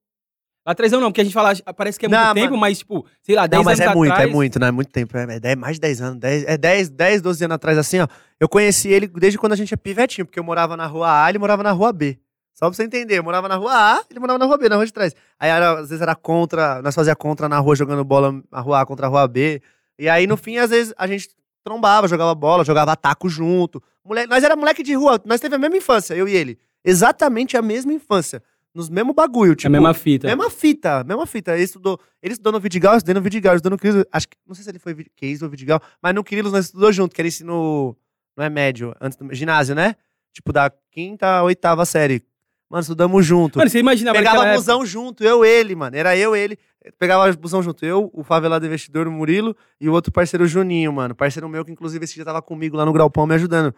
Lá 0.64 0.72
atrásão 0.72 1.00
não, 1.00 1.10
porque 1.10 1.20
a 1.20 1.24
gente 1.24 1.32
fala, 1.32 1.52
parece 1.76 1.98
que 1.98 2.06
é 2.06 2.08
Não, 2.08 2.18
muito 2.18 2.28
mano. 2.28 2.40
tempo, 2.46 2.56
mas, 2.56 2.78
tipo, 2.78 3.04
sei 3.22 3.34
lá, 3.34 3.46
10 3.48 3.58
Não, 3.58 3.64
mas 3.64 3.80
anos 3.80 3.92
é 3.92 3.94
muito, 3.96 4.12
atrás... 4.12 4.28
é 4.28 4.32
muito, 4.32 4.58
não 4.60 4.66
é 4.66 4.70
muito 4.70 4.90
tempo, 4.92 5.16
é, 5.16 5.22
é 5.36 5.40
dez- 5.40 5.56
mais 5.56 5.74
de 5.76 5.80
10 5.80 6.00
anos, 6.00 6.20
10, 6.20 6.44
é 6.46 6.56
10, 6.56 6.88
10, 6.88 7.20
12 7.22 7.44
anos 7.44 7.54
atrás, 7.56 7.76
assim, 7.78 7.98
ó. 8.00 8.06
Eu 8.38 8.48
conheci 8.48 8.88
ele 8.88 9.08
desde 9.08 9.38
quando 9.38 9.54
a 9.54 9.56
gente 9.56 9.74
é 9.74 9.76
pivetinho, 9.76 10.24
porque 10.24 10.38
eu 10.38 10.44
morava 10.44 10.76
na 10.76 10.86
rua 10.86 11.24
A, 11.24 11.28
ele 11.28 11.38
morava 11.38 11.62
na 11.64 11.72
rua 11.72 11.92
B. 11.92 12.16
Só 12.54 12.66
pra 12.66 12.74
você 12.76 12.84
entender, 12.84 13.18
eu 13.18 13.24
morava 13.24 13.48
na 13.48 13.56
rua 13.56 13.72
A, 13.74 14.04
ele 14.08 14.20
morava 14.20 14.38
na 14.38 14.44
rua 14.44 14.56
B, 14.56 14.68
na 14.68 14.76
rua 14.76 14.86
de 14.86 14.92
trás. 14.92 15.14
Aí 15.40 15.50
era, 15.50 15.80
às 15.80 15.88
vezes 15.88 16.00
era 16.00 16.14
contra, 16.14 16.80
nós 16.80 16.94
fazia 16.94 17.16
contra 17.16 17.48
na 17.48 17.58
rua, 17.58 17.74
jogando 17.74 18.04
bola, 18.04 18.40
a 18.52 18.60
rua 18.60 18.82
A 18.82 18.86
contra 18.86 19.06
a 19.06 19.08
rua 19.08 19.26
B. 19.26 19.60
E 19.98 20.08
aí, 20.08 20.28
no 20.28 20.36
fim, 20.36 20.58
às 20.58 20.70
vezes, 20.70 20.94
a 20.96 21.06
gente 21.08 21.28
trombava, 21.64 22.06
jogava 22.06 22.34
bola, 22.36 22.64
jogava 22.64 22.94
taco 22.94 23.28
junto. 23.28 23.82
Moleque, 24.04 24.28
nós 24.28 24.44
era 24.44 24.54
moleque 24.54 24.82
de 24.84 24.94
rua, 24.94 25.20
nós 25.24 25.40
teve 25.40 25.56
a 25.56 25.58
mesma 25.58 25.76
infância, 25.76 26.14
eu 26.14 26.28
e 26.28 26.36
ele. 26.36 26.56
Exatamente 26.84 27.56
a 27.56 27.62
mesma 27.62 27.92
infância. 27.92 28.42
Nos 28.74 28.88
mesmos 28.88 29.14
bagulho, 29.14 29.52
É 29.52 29.56
tipo... 29.56 29.68
a 29.68 29.70
mesma 29.70 29.92
fita. 29.92 30.26
Mesma 30.26 30.48
fita, 30.48 31.04
mesma 31.04 31.26
fita. 31.26 31.52
Ele 31.52 31.64
estudou, 31.64 32.00
ele 32.22 32.32
estudou 32.32 32.52
no 32.52 32.60
Vidigal, 32.60 32.94
eu 32.94 32.98
estudei 32.98 33.14
no 33.14 33.20
Vidigal, 33.20 33.52
eu 33.52 33.56
estudei 33.56 33.70
no 33.70 33.78
Quirilos. 33.78 34.04
Acho 34.10 34.28
que, 34.28 34.36
não 34.46 34.54
sei 34.54 34.64
se 34.64 34.70
ele 34.70 34.78
foi 34.78 34.94
Quirilos 35.14 35.42
ou 35.42 35.50
Vidigal, 35.50 35.80
mas 36.00 36.14
no 36.14 36.24
Quirilos 36.24 36.52
nós 36.52 36.66
estudou 36.66 36.90
junto, 36.90 37.14
que 37.14 37.20
era 37.20 37.28
ensino, 37.28 37.94
não 38.36 38.44
é 38.44 38.48
médio, 38.48 38.94
antes 39.00 39.18
do 39.18 39.34
ginásio, 39.34 39.74
né? 39.74 39.96
tipo, 40.32 40.52
da 40.52 40.70
quinta 40.90 41.42
oitava 41.42 41.84
série. 41.84 42.22
Mano, 42.68 42.80
estudamos 42.80 43.24
junto. 43.24 43.58
Mano, 43.58 43.70
você 43.70 43.78
imaginava 43.78 44.16
Pegava 44.16 44.54
busão 44.54 44.84
junto, 44.86 45.22
eu, 45.22 45.44
ele, 45.44 45.74
mano. 45.74 45.94
Era 45.94 46.16
eu, 46.16 46.34
ele. 46.34 46.58
Pegava 46.98 47.30
busão 47.36 47.62
junto. 47.62 47.84
Eu, 47.84 48.10
o 48.14 48.24
favelado 48.24 48.64
investidor, 48.64 49.06
o 49.06 49.12
Murilo, 49.12 49.54
e 49.78 49.90
o 49.90 49.92
outro 49.92 50.10
parceiro, 50.10 50.44
o 50.44 50.48
Juninho, 50.48 50.90
mano. 50.90 51.14
Parceiro 51.14 51.48
meu 51.50 51.64
que, 51.66 51.70
inclusive, 51.70 52.02
esse 52.04 52.14
dia 52.14 52.24
tava 52.24 52.40
comigo 52.40 52.76
lá 52.76 52.86
no 52.86 52.92
Graupão 52.92 53.26
me 53.26 53.34
ajudando. 53.34 53.74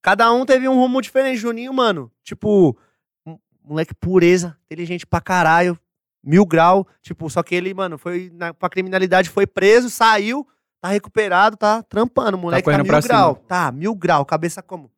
Cada 0.00 0.32
um 0.32 0.46
teve 0.46 0.68
um 0.68 0.74
rumo 0.74 1.02
diferente. 1.02 1.36
Juninho, 1.36 1.74
mano, 1.74 2.12
tipo, 2.22 2.78
moleque 3.64 3.94
pureza, 3.94 4.56
inteligente 4.66 5.06
pra 5.06 5.20
caralho, 5.20 5.78
mil 6.22 6.44
grau. 6.46 6.86
Tipo, 7.00 7.28
só 7.30 7.42
que 7.42 7.54
ele, 7.54 7.72
mano, 7.74 7.98
foi 7.98 8.30
na, 8.34 8.52
pra 8.54 8.68
criminalidade, 8.68 9.28
foi 9.30 9.46
preso, 9.46 9.88
saiu, 9.90 10.46
tá 10.80 10.88
recuperado, 10.88 11.56
tá 11.56 11.82
trampando. 11.82 12.36
Moleque 12.38 12.62
tá, 12.62 12.70
correndo 12.70 12.82
mil 12.90 13.02
grau. 13.02 13.34
cima. 13.34 13.46
Tá, 13.48 13.72
mil 13.72 13.94
grau. 13.94 14.24
Cabeça 14.24 14.62
como? 14.62 14.90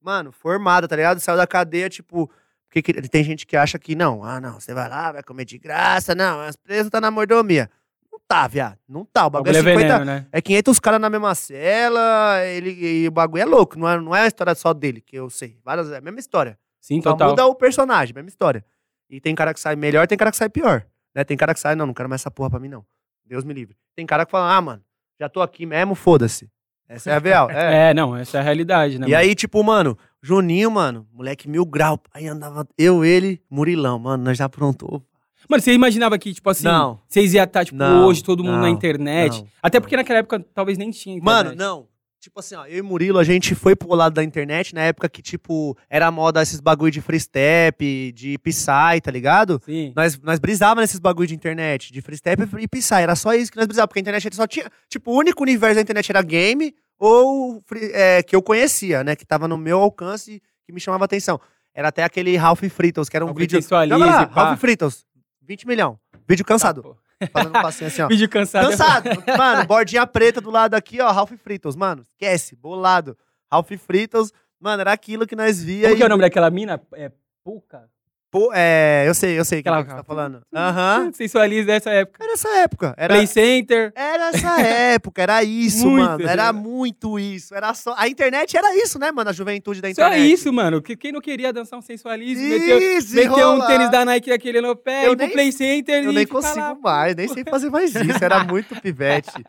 Mano, 0.00 0.32
formada, 0.32 0.88
tá 0.88 0.96
ligado? 0.96 1.20
Saiu 1.20 1.36
da 1.36 1.46
cadeia, 1.46 1.88
tipo. 1.88 2.28
Porque 2.68 2.82
que- 2.82 3.08
tem 3.08 3.22
gente 3.22 3.46
que 3.46 3.56
acha 3.56 3.78
que 3.78 3.94
não, 3.94 4.24
ah, 4.24 4.40
não, 4.40 4.58
você 4.58 4.72
vai 4.72 4.88
lá, 4.88 5.12
vai 5.12 5.22
comer 5.22 5.44
de 5.44 5.58
graça, 5.58 6.14
não, 6.14 6.40
as 6.40 6.56
presas 6.56 6.90
tá 6.90 7.00
na 7.02 7.10
mordomia. 7.10 7.70
Não 8.10 8.18
tá, 8.26 8.46
viado. 8.48 8.78
Não 8.88 9.04
tá. 9.04 9.24
O 9.24 9.26
O 9.26 9.30
bagulho 9.30 9.52
bagulho 9.52 9.68
é 9.68 9.72
é 9.74 9.76
50, 9.76 9.98
veneno, 9.98 10.04
né? 10.06 10.26
é 10.32 10.40
500 10.40 10.80
caras 10.80 10.98
na 11.00 11.10
mesma 11.10 11.34
cela, 11.34 12.42
ele, 12.46 12.70
e 12.70 13.06
o 13.08 13.10
bagulho 13.10 13.42
é 13.42 13.44
louco. 13.44 13.78
Não 13.78 13.86
é, 13.88 14.00
não 14.00 14.16
é 14.16 14.22
a 14.22 14.26
história 14.26 14.54
só 14.54 14.72
dele, 14.72 15.00
que 15.02 15.14
eu 15.16 15.28
sei. 15.28 15.58
Várias, 15.62 15.90
é 15.90 15.98
a 15.98 16.00
mesma 16.00 16.18
história. 16.18 16.58
Sim, 16.82 17.00
Só 17.00 17.12
total. 17.12 17.30
muda 17.30 17.46
o 17.46 17.54
personagem, 17.54 18.12
mesma 18.14 18.28
história. 18.28 18.62
E 19.08 19.20
tem 19.20 19.34
cara 19.34 19.54
que 19.54 19.60
sai 19.60 19.76
melhor, 19.76 20.06
tem 20.06 20.18
cara 20.18 20.30
que 20.30 20.36
sai 20.36 20.48
pior. 20.50 20.84
Né? 21.14 21.22
Tem 21.24 21.36
cara 21.36 21.54
que 21.54 21.60
sai, 21.60 21.74
não, 21.76 21.86
não 21.86 21.94
quero 21.94 22.08
mais 22.08 22.20
essa 22.20 22.30
porra 22.30 22.50
pra 22.50 22.58
mim, 22.58 22.68
não. 22.68 22.84
Deus 23.24 23.44
me 23.44 23.54
livre. 23.54 23.76
Tem 23.94 24.04
cara 24.04 24.26
que 24.26 24.32
fala, 24.32 24.54
ah, 24.56 24.60
mano, 24.60 24.82
já 25.18 25.28
tô 25.28 25.40
aqui 25.40 25.64
mesmo, 25.64 25.94
foda-se. 25.94 26.50
Essa 26.88 27.12
é 27.12 27.14
a 27.14 27.18
real. 27.18 27.48
É. 27.52 27.90
É, 27.90 27.94
não, 27.94 28.16
essa 28.16 28.38
é 28.38 28.40
a 28.40 28.42
realidade, 28.42 28.98
né? 28.98 29.06
E 29.08 29.14
aí, 29.14 29.34
tipo, 29.34 29.62
mano, 29.62 29.96
Juninho, 30.20 30.70
mano, 30.70 31.06
moleque 31.12 31.48
mil 31.48 31.64
grau. 31.64 32.00
Aí 32.12 32.26
andava 32.26 32.66
eu, 32.76 33.04
ele, 33.04 33.40
Murilão, 33.48 33.98
mano, 33.98 34.24
nós 34.24 34.36
já 34.36 34.46
aprontou. 34.46 35.02
Mano, 35.48 35.62
você 35.62 35.72
imaginava 35.72 36.18
que, 36.18 36.32
tipo 36.32 36.48
assim, 36.50 36.64
Não. 36.64 37.00
vocês 37.08 37.34
iam 37.34 37.44
estar, 37.44 37.64
tipo, 37.64 37.76
Não, 37.76 38.06
hoje, 38.06 38.22
todo 38.22 38.42
mundo 38.42 38.56
na 38.56 38.62
não, 38.62 38.68
internet? 38.68 39.38
não, 39.40 39.48
Até 39.62 39.80
porque 39.80 39.96
naquela 39.96 40.20
época 40.20 40.40
talvez 40.54 40.78
nem 40.78 40.90
tinha 40.90 41.20
Mano, 41.22 41.50
internet. 41.52 41.58
não. 41.58 41.88
Tipo 42.22 42.38
assim, 42.38 42.54
ó, 42.54 42.64
eu 42.66 42.78
e 42.78 42.82
Murilo, 42.82 43.18
a 43.18 43.24
gente 43.24 43.52
foi 43.52 43.74
pro 43.74 43.92
lado 43.96 44.12
da 44.14 44.22
internet 44.22 44.72
na 44.76 44.82
época 44.82 45.08
que, 45.08 45.20
tipo, 45.20 45.76
era 45.90 46.08
moda 46.08 46.40
esses 46.40 46.60
bagulho 46.60 46.92
de 46.92 47.00
free 47.00 47.18
step, 47.18 48.12
de 48.12 48.38
Psy, 48.38 49.00
tá 49.02 49.10
ligado? 49.10 49.60
Sim. 49.64 49.92
Nós, 49.96 50.16
nós 50.20 50.38
brisava 50.38 50.80
nesses 50.80 51.00
bagulho 51.00 51.26
de 51.26 51.34
internet, 51.34 51.92
de 51.92 52.00
free 52.00 52.16
step 52.16 52.44
e 52.60 52.68
Psy. 52.68 52.94
Era 52.94 53.16
só 53.16 53.34
isso 53.34 53.50
que 53.50 53.56
nós 53.56 53.66
brisava, 53.66 53.88
porque 53.88 53.98
a 53.98 54.02
internet 54.02 54.36
só 54.36 54.46
tinha. 54.46 54.70
Tipo, 54.88 55.10
o 55.10 55.16
único 55.18 55.42
universo 55.42 55.74
da 55.74 55.80
internet 55.82 56.08
era 56.12 56.22
game 56.22 56.72
ou 56.96 57.60
free- 57.66 57.90
é, 57.92 58.22
que 58.22 58.36
eu 58.36 58.40
conhecia, 58.42 59.02
né? 59.02 59.16
Que 59.16 59.26
tava 59.26 59.48
no 59.48 59.58
meu 59.58 59.80
alcance 59.80 60.34
e 60.34 60.40
que 60.64 60.72
me 60.72 60.78
chamava 60.78 61.04
atenção. 61.04 61.40
Era 61.74 61.88
até 61.88 62.04
aquele 62.04 62.36
Ralph 62.36 62.62
Fritos, 62.70 63.08
que 63.08 63.16
era 63.16 63.24
um 63.24 63.28
Algum 63.30 63.40
vídeo. 63.40 63.58
lá. 63.98 64.24
Ralph 64.26 64.60
Fritos, 64.60 65.04
20 65.44 65.66
milhão. 65.66 65.98
Vídeo 66.28 66.44
cansado. 66.44 66.82
Tá. 66.82 66.88
Fazendo 67.28 67.50
um 67.58 67.62
passinho 67.62 67.88
assim, 67.88 68.02
ó. 68.02 68.08
Vídeo 68.08 68.28
cansado. 68.28 68.70
Cansado. 68.70 69.10
mano, 69.36 69.66
bordinha 69.66 70.06
preta 70.06 70.40
do 70.40 70.50
lado 70.50 70.74
aqui, 70.74 71.00
ó, 71.00 71.10
Ralph 71.10 71.32
Fritos. 71.42 71.76
Mano, 71.76 72.02
esquece, 72.02 72.56
bolado. 72.56 73.16
Ralph 73.50 73.70
Fritos, 73.78 74.32
mano, 74.60 74.80
era 74.80 74.92
aquilo 74.92 75.26
que 75.26 75.36
nós 75.36 75.62
via. 75.62 75.82
Como 75.88 75.94
e- 75.94 75.96
que 75.98 76.02
é 76.02 76.06
o 76.06 76.08
nome 76.08 76.22
daquela 76.22 76.50
mina? 76.50 76.80
É 76.94 77.10
Puca? 77.44 77.88
Pô, 78.32 78.50
é, 78.54 79.04
eu 79.06 79.12
sei, 79.12 79.38
eu 79.38 79.44
sei 79.44 79.60
o 79.60 79.62
que, 79.62 79.68
você 79.70 79.84
tá 79.84 80.02
falando. 80.02 80.40
Aham. 80.56 81.12
Sensualiza 81.12 81.66
dessa 81.66 81.90
época. 81.90 82.24
Era 82.24 82.32
essa 82.32 82.48
época. 82.60 82.94
Era, 82.96 83.14
Play 83.14 83.26
Center. 83.26 83.92
era 83.94 84.28
essa 84.30 84.58
época, 84.64 85.22
era 85.22 85.44
isso, 85.44 85.86
Muito. 85.86 86.02
mano. 86.08 86.26
Era 86.26 86.50
muito 86.50 87.18
isso. 87.18 87.54
Era 87.54 87.74
só. 87.74 87.94
A 87.98 88.08
internet 88.08 88.56
era 88.56 88.74
isso, 88.74 88.98
né, 88.98 89.12
mano? 89.12 89.28
A 89.28 89.34
juventude 89.34 89.82
da 89.82 89.88
Só 89.88 90.06
internet. 90.06 90.32
isso, 90.32 90.50
mano. 90.50 90.80
Que- 90.80 90.96
Quem 90.96 91.12
não 91.12 91.20
queria 91.20 91.52
dançar 91.52 91.78
um 91.78 91.82
sensualismo, 91.82 92.42
meteu, 92.48 92.78
Isso, 92.78 93.14
meteu 93.14 93.50
um 93.50 93.66
tênis 93.66 93.90
da 93.90 94.02
Nike 94.02 94.32
aquele 94.32 94.62
no 94.62 94.74
pé, 94.74 95.06
Eu 95.06 95.12
ir 95.12 95.16
pro 95.16 95.26
nem- 95.26 95.34
Play 95.34 95.52
Center 95.52 96.02
Eu 96.02 96.10
e 96.10 96.14
nem 96.14 96.26
consigo 96.26 96.58
lá. 96.58 96.74
mais, 96.82 97.14
nem 97.14 97.28
sei 97.28 97.44
fazer 97.44 97.68
mais 97.68 97.94
isso. 97.94 98.24
Era 98.24 98.42
muito 98.44 98.74
pivete. 98.80 99.44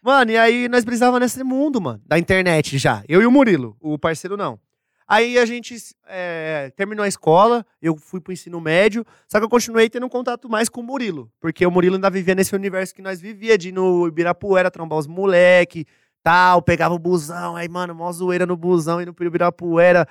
Mano, 0.00 0.30
e 0.30 0.38
aí 0.38 0.68
nós 0.68 0.84
brisava 0.84 1.18
nesse 1.18 1.42
mundo, 1.42 1.80
mano, 1.80 2.00
da 2.06 2.16
internet 2.16 2.78
já. 2.78 3.02
Eu 3.08 3.20
e 3.20 3.26
o 3.26 3.32
Murilo, 3.32 3.76
o 3.80 3.98
parceiro 3.98 4.36
não. 4.36 4.60
Aí 5.08 5.38
a 5.38 5.46
gente 5.46 5.74
é, 6.06 6.70
terminou 6.76 7.02
a 7.02 7.08
escola, 7.08 7.64
eu 7.80 7.96
fui 7.96 8.20
pro 8.20 8.30
ensino 8.30 8.60
médio, 8.60 9.06
só 9.26 9.38
que 9.38 9.44
eu 9.44 9.48
continuei 9.48 9.88
tendo 9.88 10.04
um 10.04 10.08
contato 10.08 10.50
mais 10.50 10.68
com 10.68 10.82
o 10.82 10.84
Murilo. 10.84 11.32
Porque 11.40 11.66
o 11.66 11.70
Murilo 11.70 11.94
ainda 11.94 12.10
vivia 12.10 12.34
nesse 12.34 12.54
universo 12.54 12.94
que 12.94 13.00
nós 13.00 13.18
vivia, 13.18 13.56
de 13.56 13.70
ir 13.70 13.72
no 13.72 14.06
Ibirapuera, 14.06 14.70
trombar 14.70 14.98
os 14.98 15.06
moleque, 15.06 15.86
tal, 16.22 16.60
pegava 16.60 16.94
o 16.94 16.98
busão, 16.98 17.56
aí, 17.56 17.70
mano, 17.70 17.94
mó 17.94 18.12
zoeira 18.12 18.44
no 18.44 18.54
busão, 18.54 19.00
indo 19.00 19.14
pro 19.14 19.24
Ibirapuera. 19.24 20.06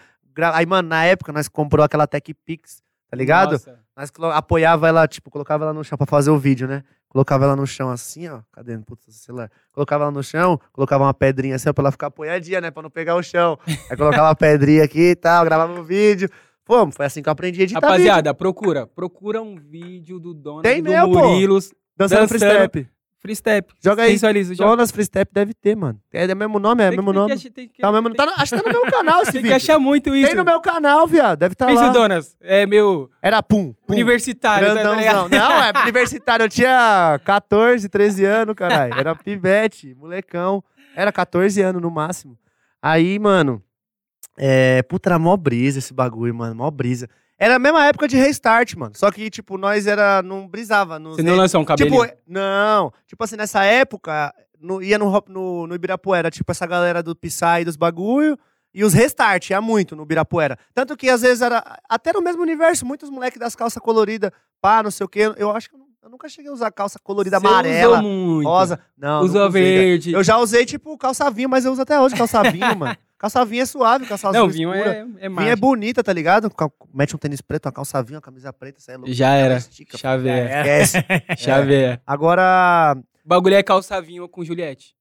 Aí, 0.53 0.65
mano, 0.65 0.89
na 0.89 1.05
época 1.05 1.31
nós 1.31 1.47
comprou 1.47 1.85
aquela 1.85 2.07
Tech 2.07 2.33
Pix, 2.33 2.81
tá 3.07 3.15
ligado? 3.15 3.51
Nossa. 3.51 3.79
Nós 3.95 4.11
apoiava 4.33 4.87
ela, 4.87 5.07
tipo, 5.07 5.29
colocava 5.29 5.63
ela 5.63 5.73
no 5.73 5.83
chão 5.83 5.97
pra 5.97 6.07
fazer 6.07 6.31
o 6.31 6.39
vídeo, 6.39 6.67
né? 6.67 6.83
Colocava 7.17 7.45
ela 7.45 7.55
no 7.55 7.65
chão 7.65 7.89
assim, 7.89 8.27
ó. 8.27 8.41
Cadê? 8.51 8.77
Putz, 8.77 9.15
celular. 9.15 9.49
Colocava 9.71 10.03
ela 10.03 10.11
no 10.11 10.21
chão, 10.21 10.61
colocava 10.71 11.03
uma 11.03 11.15
pedrinha 11.15 11.55
assim, 11.55 11.67
ó, 11.67 11.73
pra 11.73 11.81
ela 11.81 11.91
ficar 11.91 12.07
apoiadinha, 12.07 12.61
né? 12.61 12.69
Pra 12.69 12.83
não 12.83 12.91
pegar 12.91 13.15
o 13.15 13.23
chão. 13.23 13.57
Aí 13.89 13.97
colocava 13.97 14.29
a 14.29 14.35
pedrinha 14.35 14.83
aqui 14.83 15.09
e 15.09 15.15
tal, 15.15 15.43
gravava 15.43 15.79
o 15.79 15.83
vídeo. 15.83 16.29
Pô, 16.63 16.91
foi 16.91 17.07
assim 17.07 17.23
que 17.23 17.27
eu 17.27 17.33
aprendi 17.33 17.61
a 17.61 17.63
editar 17.63 17.79
vídeo. 17.79 17.89
Rapaziada, 17.89 18.35
procura. 18.35 18.85
Procura 18.85 19.41
um 19.41 19.55
vídeo 19.55 20.19
do 20.19 20.31
Donas 20.31 20.61
Tem 20.61 20.83
do 20.83 20.91
meu, 20.91 21.09
pô. 21.11 21.27
Murilos. 21.27 21.73
Dançando 21.97 22.27
free 22.27 22.37
dançando. 22.37 22.69
step. 22.69 22.87
Free 23.19 23.35
Step. 23.35 23.73
Joga 23.83 24.03
aí. 24.03 24.11
Sensualiza. 24.11 24.53
joga. 24.55 24.69
Jonas 24.71 24.91
Free 24.91 25.03
Step 25.05 25.31
deve 25.33 25.53
ter, 25.53 25.75
mano. 25.75 25.99
É 26.13 26.31
o 26.31 26.35
mesmo 26.37 26.59
nome? 26.59 26.83
É 26.83 26.87
o 26.87 26.89
Tem 26.91 26.99
que- 26.99 27.05
mesmo 27.05 27.13
tem 27.13 27.21
nome? 27.21 27.37
que 27.41 27.49
tem 27.49 27.67
que- 27.67 27.81
Tá, 27.81 27.91
tá 27.91 28.25
no- 28.25 28.31
acho 28.37 28.55
que 28.55 28.61
tá 28.61 28.69
no 28.71 28.81
meu 28.81 28.85
canal 28.91 29.21
esse 29.23 29.31
Tem 29.31 29.41
que 29.41 29.47
vídeo. 29.47 29.55
achar 29.55 29.79
muito 29.79 30.15
isso. 30.15 30.27
Tem 30.27 30.35
no 30.35 30.45
meu 30.45 30.61
canal, 30.61 31.07
viado. 31.07 31.39
Deve 31.39 31.53
estar 31.53 31.65
tá 31.65 31.71
Pensa, 31.71 31.85
lá. 31.87 31.91
Donas. 31.91 32.35
É 32.41 32.65
meu 32.65 33.09
Era 33.21 33.41
pum, 33.41 33.73
pum. 33.85 33.93
universitário. 33.93 34.67
tá 34.67 34.73
Grandãozão. 34.73 35.29
Não, 35.29 35.63
é 35.63 35.71
universitário. 35.83 36.43
Eu 36.45 36.49
tinha 36.49 37.19
14, 37.25 37.89
13 37.89 38.23
anos, 38.23 38.55
caralho. 38.55 38.93
Era 38.93 39.15
pivete, 39.15 39.95
molecão. 39.95 40.63
Era 40.95 41.11
14 41.11 41.61
anos 41.61 41.81
no 41.81 41.89
máximo. 41.91 42.37
Aí, 42.81 43.17
mano. 43.19 43.61
É. 44.37 44.83
Puta, 44.83 45.09
era 45.09 45.17
mó 45.19 45.35
brisa 45.35 45.79
esse 45.79 45.93
bagulho, 45.93 46.33
mano. 46.35 46.53
Mó 46.55 46.69
brisa. 46.69 47.09
Era 47.39 47.55
a 47.55 47.59
mesma 47.59 47.85
época 47.85 48.07
de 48.07 48.17
restart, 48.17 48.75
mano. 48.75 48.93
Só 48.95 49.11
que, 49.11 49.29
tipo, 49.29 49.57
nós 49.57 49.85
era. 49.87 50.21
Não 50.23 50.47
brisava. 50.47 50.97
Nos 50.97 51.17
Você 51.17 51.23
não 51.23 51.35
lançou 51.35 51.61
um 51.61 51.65
cabelinho? 51.65 52.03
Tipo, 52.05 52.17
não. 52.27 52.91
Tipo 53.05 53.23
assim, 53.23 53.35
nessa 53.35 53.63
época, 53.63 54.33
no- 54.59 54.81
ia 54.81 54.97
no, 54.97 55.23
no, 55.27 55.67
no 55.67 55.75
Ibirapuera, 55.75 56.31
tipo, 56.31 56.51
essa 56.51 56.65
galera 56.65 57.03
do 57.03 57.15
Psy 57.15 57.63
dos 57.65 57.75
bagulho. 57.75 58.37
E 58.73 58.83
os 58.83 58.93
restart, 58.93 59.49
ia 59.49 59.61
muito 59.61 59.95
no 59.95 60.03
Ibirapuera. 60.03 60.57
Tanto 60.73 60.95
que 60.97 61.09
às 61.09 61.21
vezes 61.21 61.41
era. 61.41 61.63
Até 61.89 62.11
no 62.13 62.21
mesmo 62.21 62.41
universo, 62.41 62.85
muitos 62.85 63.09
moleques 63.09 63.39
das 63.39 63.55
calças 63.55 63.81
coloridas, 63.81 64.31
pá, 64.61 64.81
não 64.83 64.91
sei 64.91 65.05
o 65.05 65.09
quê. 65.09 65.31
Eu 65.37 65.51
acho 65.51 65.69
que 65.69 65.75
eu, 65.75 65.79
não- 65.79 65.87
nunca 66.11 66.27
cheguei 66.29 66.49
a 66.49 66.53
usar 66.53 66.71
calça 66.71 66.97
colorida 67.03 67.39
Você 67.39 67.47
amarela, 67.47 67.99
usou 67.99 68.09
muito. 68.11 68.47
rosa. 68.47 68.79
Não, 68.97 69.21
Usou 69.21 69.43
né? 69.45 69.49
verde. 69.49 70.11
Eu 70.13 70.23
já 70.23 70.37
usei, 70.37 70.65
tipo, 70.65 70.97
calça 70.97 71.29
vinho, 71.31 71.49
mas 71.49 71.65
eu 71.65 71.71
uso 71.71 71.81
até 71.81 71.99
hoje 71.99 72.15
calça 72.15 72.41
vinho, 72.43 72.75
mano. 72.77 72.95
Calça 73.17 73.43
vinho 73.43 73.63
é 73.63 73.65
suave, 73.65 74.05
calça 74.05 74.29
azul 74.29 74.41
Não, 74.41 74.49
vinho 74.49 74.71
é, 74.71 75.05
é 75.19 75.27
Vinho 75.29 75.49
é 75.49 75.55
bonita, 75.55 76.03
tá 76.03 76.13
ligado? 76.13 76.51
Mete 76.93 77.15
um 77.15 77.17
tênis 77.17 77.41
preto, 77.41 77.65
uma 77.65 77.71
calça 77.71 78.01
vinho, 78.03 78.17
uma 78.17 78.21
camisa 78.21 78.53
preta, 78.53 78.79
isso 78.79 78.91
é 78.91 78.97
louco. 78.97 79.11
Já 79.11 79.31
era. 79.31 79.57
Estica, 79.57 79.97
Xavier. 79.97 80.45
Esquece. 80.45 81.05
Xavier. 81.37 82.01
Agora, 82.05 82.95
O 83.25 83.27
bagulho 83.27 83.55
é 83.55 83.63
calça 83.63 83.99
vinho 83.99 84.29
com 84.29 84.43
Juliette. 84.43 84.95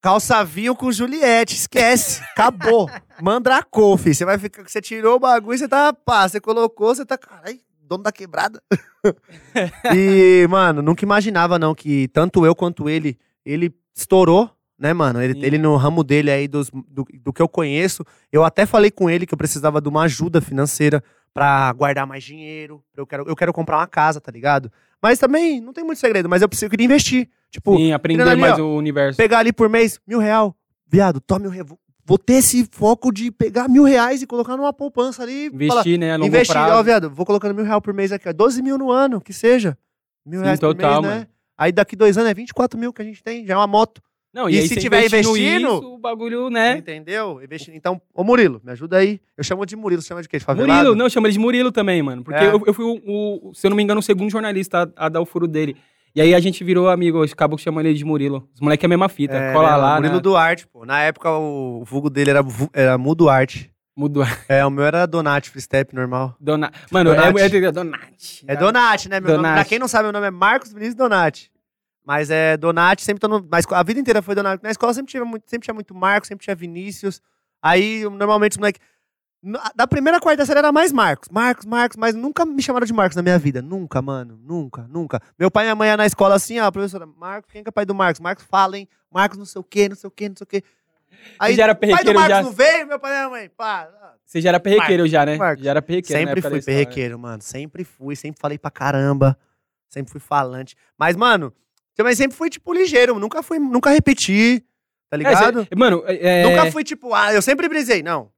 Calça 0.00 0.44
vinho 0.44 0.76
com 0.76 0.92
Juliette, 0.92 1.56
esquece. 1.56 2.22
Acabou. 2.30 2.88
Mandracou, 3.20 3.96
filho. 3.96 4.14
Você 4.14 4.24
vai 4.24 4.38
ficar. 4.38 4.62
Você 4.68 4.80
tirou 4.80 5.16
o 5.16 5.18
bagulho, 5.18 5.58
você 5.58 5.66
tá. 5.66 5.92
Pá, 5.92 6.28
você 6.28 6.40
colocou, 6.40 6.94
você 6.94 7.04
tá. 7.04 7.18
Caralho, 7.18 7.58
dono 7.80 8.04
da 8.04 8.12
quebrada. 8.12 8.62
e, 9.92 10.46
mano, 10.48 10.82
nunca 10.82 11.04
imaginava, 11.04 11.58
não, 11.58 11.74
que 11.74 12.06
tanto 12.08 12.46
eu 12.46 12.54
quanto 12.54 12.88
ele, 12.88 13.18
ele 13.44 13.74
estourou, 13.96 14.50
né, 14.78 14.92
mano? 14.92 15.22
Ele, 15.22 15.34
Sim. 15.34 15.44
ele 15.44 15.58
no 15.58 15.76
ramo 15.76 16.02
dele 16.04 16.30
aí, 16.30 16.46
dos, 16.48 16.70
do, 16.88 17.06
do 17.22 17.32
que 17.32 17.40
eu 17.42 17.48
conheço. 17.48 18.04
Eu 18.32 18.44
até 18.44 18.66
falei 18.66 18.90
com 18.90 19.08
ele 19.08 19.26
que 19.26 19.34
eu 19.34 19.38
precisava 19.38 19.80
de 19.80 19.88
uma 19.88 20.02
ajuda 20.02 20.40
financeira 20.40 21.02
pra 21.32 21.72
guardar 21.72 22.06
mais 22.06 22.24
dinheiro. 22.24 22.82
Eu 22.96 23.06
quero, 23.06 23.24
eu 23.28 23.36
quero 23.36 23.52
comprar 23.52 23.78
uma 23.78 23.86
casa, 23.86 24.20
tá 24.20 24.30
ligado? 24.32 24.70
Mas 25.02 25.18
também 25.18 25.60
não 25.60 25.72
tem 25.72 25.84
muito 25.84 25.98
segredo, 25.98 26.28
mas 26.28 26.42
eu 26.42 26.48
preciso 26.48 26.66
eu 26.66 26.70
queria 26.70 26.84
investir. 26.86 27.28
Tipo, 27.50 27.76
Sim, 27.76 27.92
aprender 27.92 28.22
ali, 28.28 28.40
mais 28.40 28.58
ó, 28.58 28.62
o 28.62 28.76
universo. 28.76 29.16
pegar 29.16 29.38
ali 29.38 29.52
por 29.52 29.68
mês 29.68 30.00
mil 30.06 30.18
real. 30.18 30.54
Viado, 30.86 31.20
tome 31.20 31.42
mil 31.42 31.50
real. 31.50 31.66
Vou 32.04 32.18
ter 32.18 32.34
esse 32.34 32.68
foco 32.70 33.10
de 33.12 33.30
pegar 33.32 33.68
mil 33.68 33.82
reais 33.82 34.22
e 34.22 34.26
colocar 34.26 34.56
numa 34.56 34.72
poupança 34.72 35.22
ali. 35.24 35.50
falar, 35.50 35.80
Investir, 35.80 35.98
né? 35.98 36.12
A 36.12 36.16
longo 36.16 36.26
investir, 36.28 36.54
prazo. 36.54 36.74
ó, 36.74 36.82
viado, 36.82 37.10
vou 37.10 37.26
colocando 37.26 37.54
mil 37.54 37.64
real 37.64 37.80
por 37.80 37.92
mês 37.92 38.12
aqui, 38.12 38.28
ó. 38.28 38.32
12 38.32 38.62
mil 38.62 38.78
no 38.78 38.90
ano, 38.90 39.20
que 39.20 39.32
seja. 39.32 39.76
Mil 40.24 40.38
Sim, 40.40 40.44
reais 40.44 40.60
por 40.60 40.74
total, 40.74 41.02
mês, 41.02 41.12
né? 41.12 41.18
mano. 41.18 41.28
Aí 41.58 41.72
daqui 41.72 41.96
dois 41.96 42.16
anos 42.16 42.30
é 42.30 42.34
24 42.34 42.78
mil 42.78 42.92
que 42.92 43.02
a 43.02 43.04
gente 43.04 43.22
tem, 43.22 43.44
já 43.46 43.54
é 43.54 43.56
uma 43.56 43.66
moto. 43.66 44.00
Não, 44.36 44.50
E 44.50 44.58
aí 44.58 44.68
se 44.68 44.76
tiver 44.76 45.06
investindo 45.06 45.36
investindo- 45.36 45.78
Isso, 45.78 45.94
o 45.94 45.98
bagulho, 45.98 46.50
né? 46.50 46.76
Entendeu? 46.76 47.40
Investindo. 47.42 47.74
Então, 47.74 48.00
ô 48.14 48.22
Murilo, 48.22 48.60
me 48.62 48.70
ajuda 48.72 48.98
aí. 48.98 49.18
Eu 49.36 49.42
chamo 49.42 49.64
de 49.64 49.74
Murilo, 49.74 50.02
você 50.02 50.08
chama 50.08 50.20
de 50.22 50.28
quê? 50.28 50.38
De 50.38 50.44
favelado? 50.44 50.72
Murilo, 50.78 50.94
não, 50.94 51.08
chama 51.08 51.26
ele 51.26 51.32
de 51.32 51.38
Murilo 51.38 51.72
também, 51.72 52.02
mano. 52.02 52.22
Porque 52.22 52.44
É. 52.44 52.48
eu, 52.52 52.62
eu 52.66 52.74
fui 52.74 52.84
o, 52.84 53.00
o- 53.50 53.54
se 53.54 53.66
eu 53.66 53.70
não 53.70 53.76
me 53.76 53.82
engano, 53.82 53.98
o 54.00 54.02
segundo 54.02 54.28
jornalista 54.30 54.92
a, 54.96 55.06
a 55.06 55.08
dar 55.08 55.22
o 55.22 55.26
furo 55.26 55.48
dele. 55.48 55.74
E 56.14 56.20
aí 56.20 56.34
a 56.34 56.40
gente 56.40 56.62
virou 56.62 56.88
amigo, 56.88 57.22
acabou 57.24 57.58
chamando 57.58 57.86
ele 57.86 57.96
de 57.98 58.04
Murilo. 58.04 58.46
Os 58.54 58.60
moleques 58.60 58.84
é 58.84 58.86
a 58.86 58.88
mesma 58.88 59.08
fita, 59.08 59.34
É, 59.36 59.52
cola 59.52 59.70
né, 59.70 59.76
lá, 59.76 59.94
Murilo 59.96 60.14
né? 60.16 60.20
Duarte, 60.20 60.66
pô. 60.66 60.84
Na 60.84 61.00
época 61.00 61.30
o 61.30 61.82
vulgo 61.84 62.08
dele 62.10 62.30
era, 62.30 62.40
era 62.72 62.98
Mu 62.98 63.14
Duarte. 63.14 63.70
Mudou. 63.98 64.22
É, 64.46 64.64
o 64.66 64.70
meu 64.70 64.84
era 64.84 65.06
Donati 65.06 65.48
Free 65.48 65.62
Step 65.62 65.94
normal. 65.94 66.36
Dona... 66.38 66.70
Mano, 66.90 67.10
Donati. 67.14 67.40
é, 67.40 67.64
é, 67.64 67.72
Donati. 67.72 68.44
É 68.46 68.54
Donati, 68.56 69.08
né? 69.08 69.18
Meu 69.20 69.28
nome, 69.30 69.38
Donati. 69.38 69.54
pra 69.54 69.64
quem 69.64 69.78
não 69.78 69.88
sabe, 69.88 70.04
meu 70.04 70.12
nome 70.12 70.26
é 70.26 70.30
Marcos 70.30 70.70
Vinícius 70.70 70.94
Donati. 70.94 71.50
Mas 72.06 72.30
é 72.30 72.56
Donati, 72.56 73.02
sempre 73.02 73.20
tô 73.20 73.26
no. 73.26 73.40
Na 73.50 73.58
escola, 73.58 73.80
a 73.80 73.82
vida 73.82 73.98
inteira 73.98 74.22
foi 74.22 74.34
Donati. 74.36 74.62
Na 74.62 74.70
escola 74.70 74.94
sempre 74.94 75.10
tinha 75.10 75.24
muito, 75.24 75.50
sempre 75.50 75.64
tinha 75.66 75.74
muito 75.74 75.92
Marcos, 75.92 76.28
sempre 76.28 76.44
tinha 76.44 76.54
Vinícius. 76.54 77.20
Aí, 77.60 78.04
normalmente, 78.08 78.52
os 78.52 78.58
moleques. 78.58 78.80
no- 79.42 79.58
Da 79.74 79.86
primeira 79.88 80.20
quarta 80.20 80.46
série 80.46 80.58
era 80.60 80.70
mais 80.70 80.92
Marcos. 80.92 81.28
Marcos, 81.28 81.66
Marcos, 81.66 81.96
mas 81.96 82.14
nunca 82.14 82.46
me 82.46 82.62
chamaram 82.62 82.86
de 82.86 82.92
Marcos 82.92 83.16
na 83.16 83.22
minha 83.22 83.38
vida. 83.38 83.60
Nunca, 83.60 84.00
mano. 84.00 84.38
Nunca, 84.40 84.86
nunca. 84.88 85.20
Meu 85.38 85.50
pai 85.50 85.64
e 85.64 85.66
minha 85.66 85.74
mãe 85.74 85.88
iam 85.88 85.96
na 85.96 86.06
escola 86.06 86.36
assim, 86.36 86.60
ó, 86.60 86.70
professora, 86.70 87.06
Marcos, 87.06 87.50
quem 87.52 87.62
que 87.64 87.68
é 87.68 87.72
pai 87.72 87.84
do 87.84 87.94
Marcos? 87.94 88.20
Marcos 88.20 88.44
fala, 88.44 88.78
hein? 88.78 88.88
Marcos 89.10 89.36
não 89.36 89.44
sei 89.44 89.60
o 89.60 89.64
quê, 89.64 89.88
não 89.88 89.96
sei 89.96 90.06
o 90.06 90.10
quê, 90.12 90.28
não 90.28 90.36
sei 90.36 90.44
o 90.44 90.46
quê. 90.48 90.62
Aí, 91.40 91.54
já 91.56 91.64
era 91.64 91.74
pai 91.74 91.88
do 91.88 91.90
perrequeiro 91.90 92.18
Marcos 92.20 92.36
já? 92.36 92.42
não 92.42 92.52
veio, 92.52 92.86
meu 92.86 92.98
pai 93.00 93.10
e 93.10 93.14
minha 93.16 93.30
mãe. 93.30 93.48
Pá, 93.48 93.88
Você 94.24 94.40
já 94.40 94.50
era 94.50 94.60
perrequeiro 94.60 95.08
já, 95.08 95.26
né? 95.26 95.36
Marcos. 95.36 95.64
Já 95.64 95.70
era 95.70 95.82
perrequeiro. 95.82 96.20
Sempre 96.28 96.40
fui 96.42 96.58
escola. 96.58 96.62
perrequeiro, 96.76 97.18
mano. 97.18 97.42
Sempre 97.42 97.82
fui, 97.84 98.14
sempre 98.14 98.40
falei 98.40 98.58
pra 98.58 98.70
caramba. 98.70 99.36
Sempre 99.88 100.12
fui 100.12 100.20
falante. 100.20 100.76
Mas, 100.98 101.16
mano, 101.16 101.52
também 101.96 102.14
sempre 102.14 102.36
fui, 102.36 102.48
tipo, 102.50 102.72
ligeiro. 102.72 103.18
Nunca 103.18 103.42
fui, 103.42 103.58
nunca 103.58 103.90
repeti, 103.90 104.60
tá 105.10 105.16
É, 105.16 105.18
ligado? 105.18 105.62
cê- 105.64 105.68
mano, 105.76 106.04
é... 106.06 106.42
Nunca 106.44 106.70
fui, 106.70 106.84
tipo, 106.84 107.12
ah, 107.14 107.32
eu 107.32 107.42
sempre 107.42 107.68
brisei. 107.68 108.02
Não. 108.02 108.30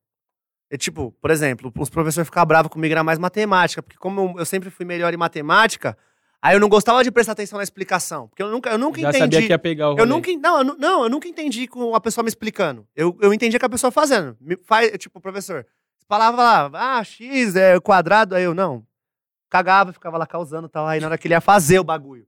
É, 0.70 0.76
tipo, 0.76 1.12
por 1.20 1.30
exemplo, 1.30 1.72
os 1.78 1.88
professores 1.90 2.28
ficavam 2.28 2.46
bravos 2.46 2.70
comigo 2.70 2.92
era 2.92 3.02
mais 3.02 3.18
matemática. 3.18 3.82
Porque 3.82 3.96
como 3.98 4.20
eu, 4.20 4.40
eu 4.40 4.44
sempre 4.46 4.70
fui 4.70 4.84
melhor 4.84 5.12
em 5.14 5.16
matemática, 5.16 5.96
aí 6.42 6.54
eu 6.54 6.60
não 6.60 6.68
gostava 6.68 7.02
de 7.02 7.10
prestar 7.10 7.32
atenção 7.32 7.56
na 7.56 7.62
explicação. 7.62 8.28
Porque 8.28 8.42
eu 8.42 8.50
nunca, 8.50 8.70
eu 8.70 8.78
nunca 8.78 9.00
Já 9.00 9.08
entendi. 9.08 9.24
sabia 9.24 9.42
que 9.46 9.52
ia 9.52 9.58
pegar 9.58 9.88
o 9.88 9.90
rolê. 9.92 10.02
Eu 10.02 10.06
nunca, 10.06 10.30
não, 10.36 10.58
eu 10.58 10.64
não, 10.76 11.02
eu 11.04 11.08
nunca 11.08 11.26
entendi 11.26 11.66
com 11.66 11.94
a 11.94 12.00
pessoa 12.00 12.22
me 12.22 12.28
explicando. 12.28 12.86
Eu, 12.94 13.16
eu 13.20 13.32
entendia 13.32 13.58
com 13.58 13.64
a 13.66 13.70
pessoa 13.70 13.90
fazendo. 13.90 14.36
Me 14.40 14.58
faz, 14.62 14.90
tipo, 14.98 15.18
professor, 15.22 15.66
falava 16.06 16.36
lá, 16.68 16.98
ah, 16.98 17.02
X 17.02 17.56
é 17.56 17.80
quadrado, 17.80 18.34
aí 18.34 18.44
eu, 18.44 18.54
não. 18.54 18.86
Cagava, 19.50 19.92
ficava 19.94 20.18
lá 20.18 20.26
causando 20.26 20.66
e 20.66 20.70
tal. 20.70 20.86
Aí 20.86 21.00
na 21.00 21.06
hora 21.06 21.16
que 21.16 21.26
ele 21.26 21.32
ia 21.34 21.40
fazer 21.40 21.78
o 21.78 21.84
bagulho. 21.84 22.26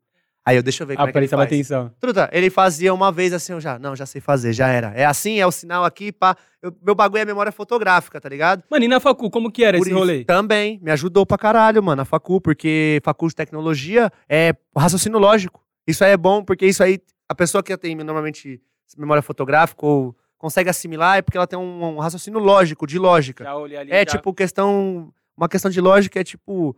Aí 0.51 0.57
eu, 0.57 0.63
deixa 0.63 0.83
eu 0.83 0.87
ver 0.87 0.97
como 0.97 1.07
Ah, 1.07 1.09
é 1.09 1.13
que 1.13 1.19
ele 1.19 1.29
faz. 1.29 1.43
atenção. 1.43 1.93
Truta, 2.01 2.29
ele 2.33 2.51
fazia 2.51 2.93
uma 2.93 3.13
vez 3.13 3.33
assim, 3.33 3.53
eu 3.53 3.61
já, 3.61 3.79
não, 3.79 3.95
já 3.95 4.05
sei 4.07 4.21
fazer, 4.21 4.53
já 4.53 4.69
era. 4.69 4.89
É 4.97 5.05
assim, 5.05 5.39
é 5.39 5.47
o 5.47 5.51
sinal 5.53 5.85
aqui, 5.85 6.11
pá. 6.11 6.37
Eu- 6.61 6.75
meu 6.83 6.95
bagulho 6.95 7.21
é 7.23 7.25
memória 7.25 7.53
fotográfica, 7.53 8.21
tá 8.21 8.29
ligado? 8.29 8.63
Mano, 8.71 8.85
e 8.85 8.89
na 8.89 8.99
facu, 9.01 9.31
como 9.31 9.51
que 9.51 9.63
era 9.65 9.79
Por 9.79 9.83
esse 9.83 9.91
isso, 9.91 9.99
rolê? 9.99 10.25
Também, 10.25 10.79
me 10.83 10.91
ajudou 10.91 11.25
pra 11.25 11.39
caralho, 11.39 11.83
mano, 11.83 12.03
a 12.03 12.05
facu, 12.05 12.41
porque 12.41 13.01
facu 13.05 13.29
de 13.29 13.35
tecnologia 13.35 14.11
é 14.29 14.55
raciocínio 14.77 15.19
lógico. 15.19 15.63
Isso 15.87 16.05
aí 16.05 16.13
é 16.13 16.17
bom, 16.17 16.43
porque 16.45 16.67
isso 16.67 16.83
aí, 16.83 16.99
a 17.29 17.35
pessoa 17.35 17.63
que 17.63 17.77
tem 17.77 17.95
normalmente 17.97 18.61
memória 18.99 19.23
fotográfica 19.23 19.87
ou 19.87 20.17
consegue 20.37 20.69
assimilar 20.69 21.19
é 21.19 21.23
porque 21.23 21.37
ela 21.39 21.47
tem 21.47 21.59
um, 21.59 21.85
um 21.97 21.99
raciocínio 21.99 22.41
lógico, 22.41 22.87
de 22.87 22.99
lógica. 22.99 23.45
Já 23.45 23.55
olhei 23.57 23.79
ali. 23.79 23.93
É 23.93 23.99
já- 24.01 24.05
tipo 24.17 24.33
questão. 24.35 25.13
Uma 25.37 25.49
questão 25.49 25.71
de 25.71 25.81
lógica 25.81 26.19
é 26.21 26.25
tipo. 26.25 26.77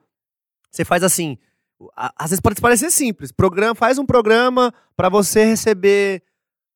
Você 0.70 0.84
faz 0.84 1.02
assim. 1.02 1.38
Às 1.96 2.30
vezes 2.30 2.40
pode 2.40 2.60
parecer 2.60 2.90
simples. 2.90 3.32
Programa, 3.32 3.74
faz 3.74 3.98
um 3.98 4.06
programa 4.06 4.72
pra 4.96 5.08
você 5.08 5.44
receber 5.44 6.22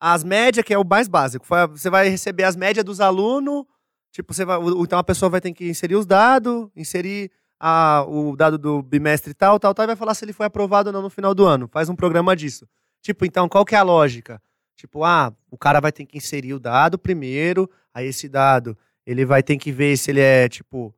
as 0.00 0.22
médias, 0.24 0.64
que 0.64 0.74
é 0.74 0.78
o 0.78 0.84
mais 0.84 1.08
básico. 1.08 1.44
Você 1.70 1.88
vai 1.90 2.08
receber 2.08 2.44
as 2.44 2.56
médias 2.56 2.84
dos 2.84 3.00
alunos. 3.00 3.64
Tipo, 4.12 4.32
você 4.32 4.44
vai, 4.44 4.58
então 4.78 4.98
a 4.98 5.04
pessoa 5.04 5.28
vai 5.28 5.40
ter 5.40 5.52
que 5.52 5.68
inserir 5.68 5.94
os 5.96 6.06
dados, 6.06 6.68
inserir 6.74 7.30
a- 7.60 8.04
o 8.08 8.34
dado 8.36 8.56
do 8.58 8.82
bimestre 8.82 9.34
tal, 9.34 9.58
tal, 9.58 9.74
tal, 9.74 9.84
e 9.84 9.88
vai 9.88 9.96
falar 9.96 10.14
se 10.14 10.24
ele 10.24 10.32
foi 10.32 10.46
aprovado 10.46 10.88
ou 10.88 10.92
não 10.92 11.02
no 11.02 11.10
final 11.10 11.34
do 11.34 11.44
ano. 11.44 11.68
Faz 11.70 11.88
um 11.88 11.96
programa 11.96 12.34
disso. 12.34 12.66
Tipo, 13.02 13.24
então, 13.26 13.48
qual 13.48 13.64
que 13.64 13.74
é 13.74 13.78
a 13.78 13.82
lógica? 13.82 14.40
Tipo, 14.76 15.04
ah, 15.04 15.32
o 15.50 15.56
cara 15.56 15.80
vai 15.80 15.92
ter 15.92 16.04
que 16.06 16.18
inserir 16.18 16.52
o 16.54 16.58
dado 16.58 16.98
primeiro, 16.98 17.70
aí 17.94 18.06
esse 18.06 18.28
dado 18.28 18.76
ele 19.06 19.24
vai 19.24 19.42
ter 19.42 19.56
que 19.56 19.70
ver 19.72 19.96
se 19.96 20.10
ele 20.10 20.20
é, 20.20 20.48
tipo. 20.48 20.94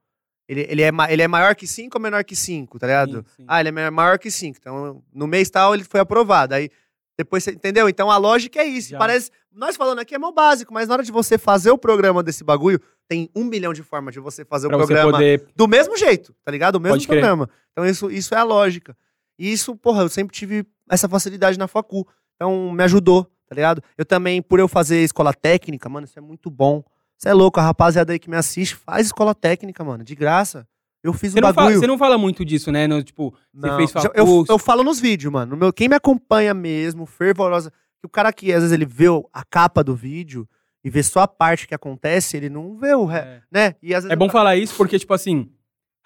Ele, 0.48 0.66
ele, 0.68 0.82
é, 0.82 0.90
ele 1.10 1.22
é 1.22 1.28
maior 1.28 1.54
que 1.54 1.66
5 1.66 1.96
ou 1.96 2.02
menor 2.02 2.24
que 2.24 2.34
5, 2.34 2.78
tá 2.78 2.86
ligado? 2.86 3.18
Sim, 3.18 3.24
sim. 3.36 3.44
Ah, 3.46 3.60
ele 3.60 3.68
é 3.68 3.90
maior 3.90 4.18
que 4.18 4.30
5. 4.30 4.56
Então, 4.58 5.02
no 5.12 5.26
mês 5.26 5.50
tal, 5.50 5.74
ele 5.74 5.84
foi 5.84 6.00
aprovado. 6.00 6.54
Aí, 6.54 6.70
depois 7.18 7.44
você. 7.44 7.50
Entendeu? 7.50 7.88
Então, 7.88 8.10
a 8.10 8.16
lógica 8.16 8.60
é 8.60 8.64
isso. 8.64 8.90
Já. 8.90 8.98
Parece. 8.98 9.30
Nós 9.52 9.76
falando 9.76 9.98
aqui 9.98 10.14
é 10.14 10.18
mó 10.18 10.30
básico, 10.30 10.72
mas 10.72 10.88
na 10.88 10.94
hora 10.94 11.02
de 11.02 11.12
você 11.12 11.36
fazer 11.36 11.70
o 11.70 11.76
programa 11.76 12.22
desse 12.22 12.44
bagulho, 12.44 12.80
tem 13.08 13.28
um 13.34 13.44
milhão 13.44 13.72
de 13.72 13.82
formas 13.82 14.14
de 14.14 14.20
você 14.20 14.44
fazer 14.44 14.68
pra 14.68 14.76
o 14.76 14.80
programa 14.80 15.12
poder... 15.12 15.44
do 15.56 15.66
mesmo 15.66 15.96
jeito, 15.96 16.34
tá 16.44 16.52
ligado? 16.52 16.76
O 16.76 16.80
mesmo 16.80 16.94
Pode 16.94 17.08
crer. 17.08 17.20
programa. 17.20 17.50
Então, 17.72 17.84
isso, 17.84 18.10
isso 18.10 18.34
é 18.34 18.38
a 18.38 18.44
lógica. 18.44 18.96
E 19.38 19.52
isso, 19.52 19.74
porra, 19.76 20.02
eu 20.02 20.08
sempre 20.08 20.34
tive 20.34 20.64
essa 20.88 21.08
facilidade 21.08 21.58
na 21.58 21.66
facu. 21.66 22.06
Então, 22.36 22.72
me 22.72 22.84
ajudou, 22.84 23.24
tá 23.46 23.54
ligado? 23.54 23.82
Eu 23.96 24.04
também, 24.04 24.40
por 24.40 24.60
eu 24.60 24.68
fazer 24.68 25.02
escola 25.02 25.34
técnica, 25.34 25.88
mano, 25.88 26.06
isso 26.06 26.18
é 26.18 26.22
muito 26.22 26.50
bom. 26.50 26.84
Você 27.18 27.28
é 27.30 27.34
louco, 27.34 27.58
a 27.58 27.62
rapaziada 27.64 28.12
aí 28.12 28.18
que 28.18 28.30
me 28.30 28.36
assiste, 28.36 28.76
faz 28.76 29.06
escola 29.06 29.34
técnica, 29.34 29.82
mano, 29.82 30.04
de 30.04 30.14
graça. 30.14 30.66
Eu 31.02 31.12
fiz 31.12 31.34
não, 31.34 31.40
fala, 31.42 31.52
bagulho. 31.52 31.80
você 31.80 31.86
não 31.86 31.98
fala 31.98 32.16
muito 32.18 32.44
disso, 32.44 32.70
né? 32.70 32.86
No, 32.86 33.02
tipo, 33.02 33.34
você 33.52 33.76
fez 33.76 33.90
já- 33.90 34.00
facu... 34.02 34.14
eu, 34.18 34.44
eu 34.48 34.58
falo 34.58 34.82
nos 34.84 35.00
vídeos, 35.00 35.32
mano. 35.32 35.52
No 35.52 35.56
meu, 35.56 35.72
quem 35.72 35.88
me 35.88 35.94
acompanha 35.96 36.54
mesmo, 36.54 37.06
fervorosa. 37.06 37.70
Que 38.00 38.06
o 38.06 38.08
cara 38.08 38.32
que 38.32 38.52
às 38.52 38.60
vezes 38.62 38.72
ele 38.72 38.84
vê 38.86 39.06
a 39.32 39.44
capa 39.44 39.82
do 39.82 39.94
vídeo 39.94 40.48
e 40.84 40.90
vê 40.90 41.02
só 41.02 41.20
a 41.20 41.28
parte 41.28 41.66
que 41.66 41.74
acontece, 41.74 42.36
ele 42.36 42.48
não 42.48 42.76
vê 42.76 42.94
o 42.94 43.04
re, 43.04 43.18
É. 43.18 43.42
né? 43.50 43.74
E 43.82 43.88
vezes 43.88 44.08
É 44.10 44.14
bom 44.16 44.28
falar 44.28 44.56
isso 44.56 44.74
porque, 44.76 44.96
tipo 44.98 45.12
assim, 45.12 45.50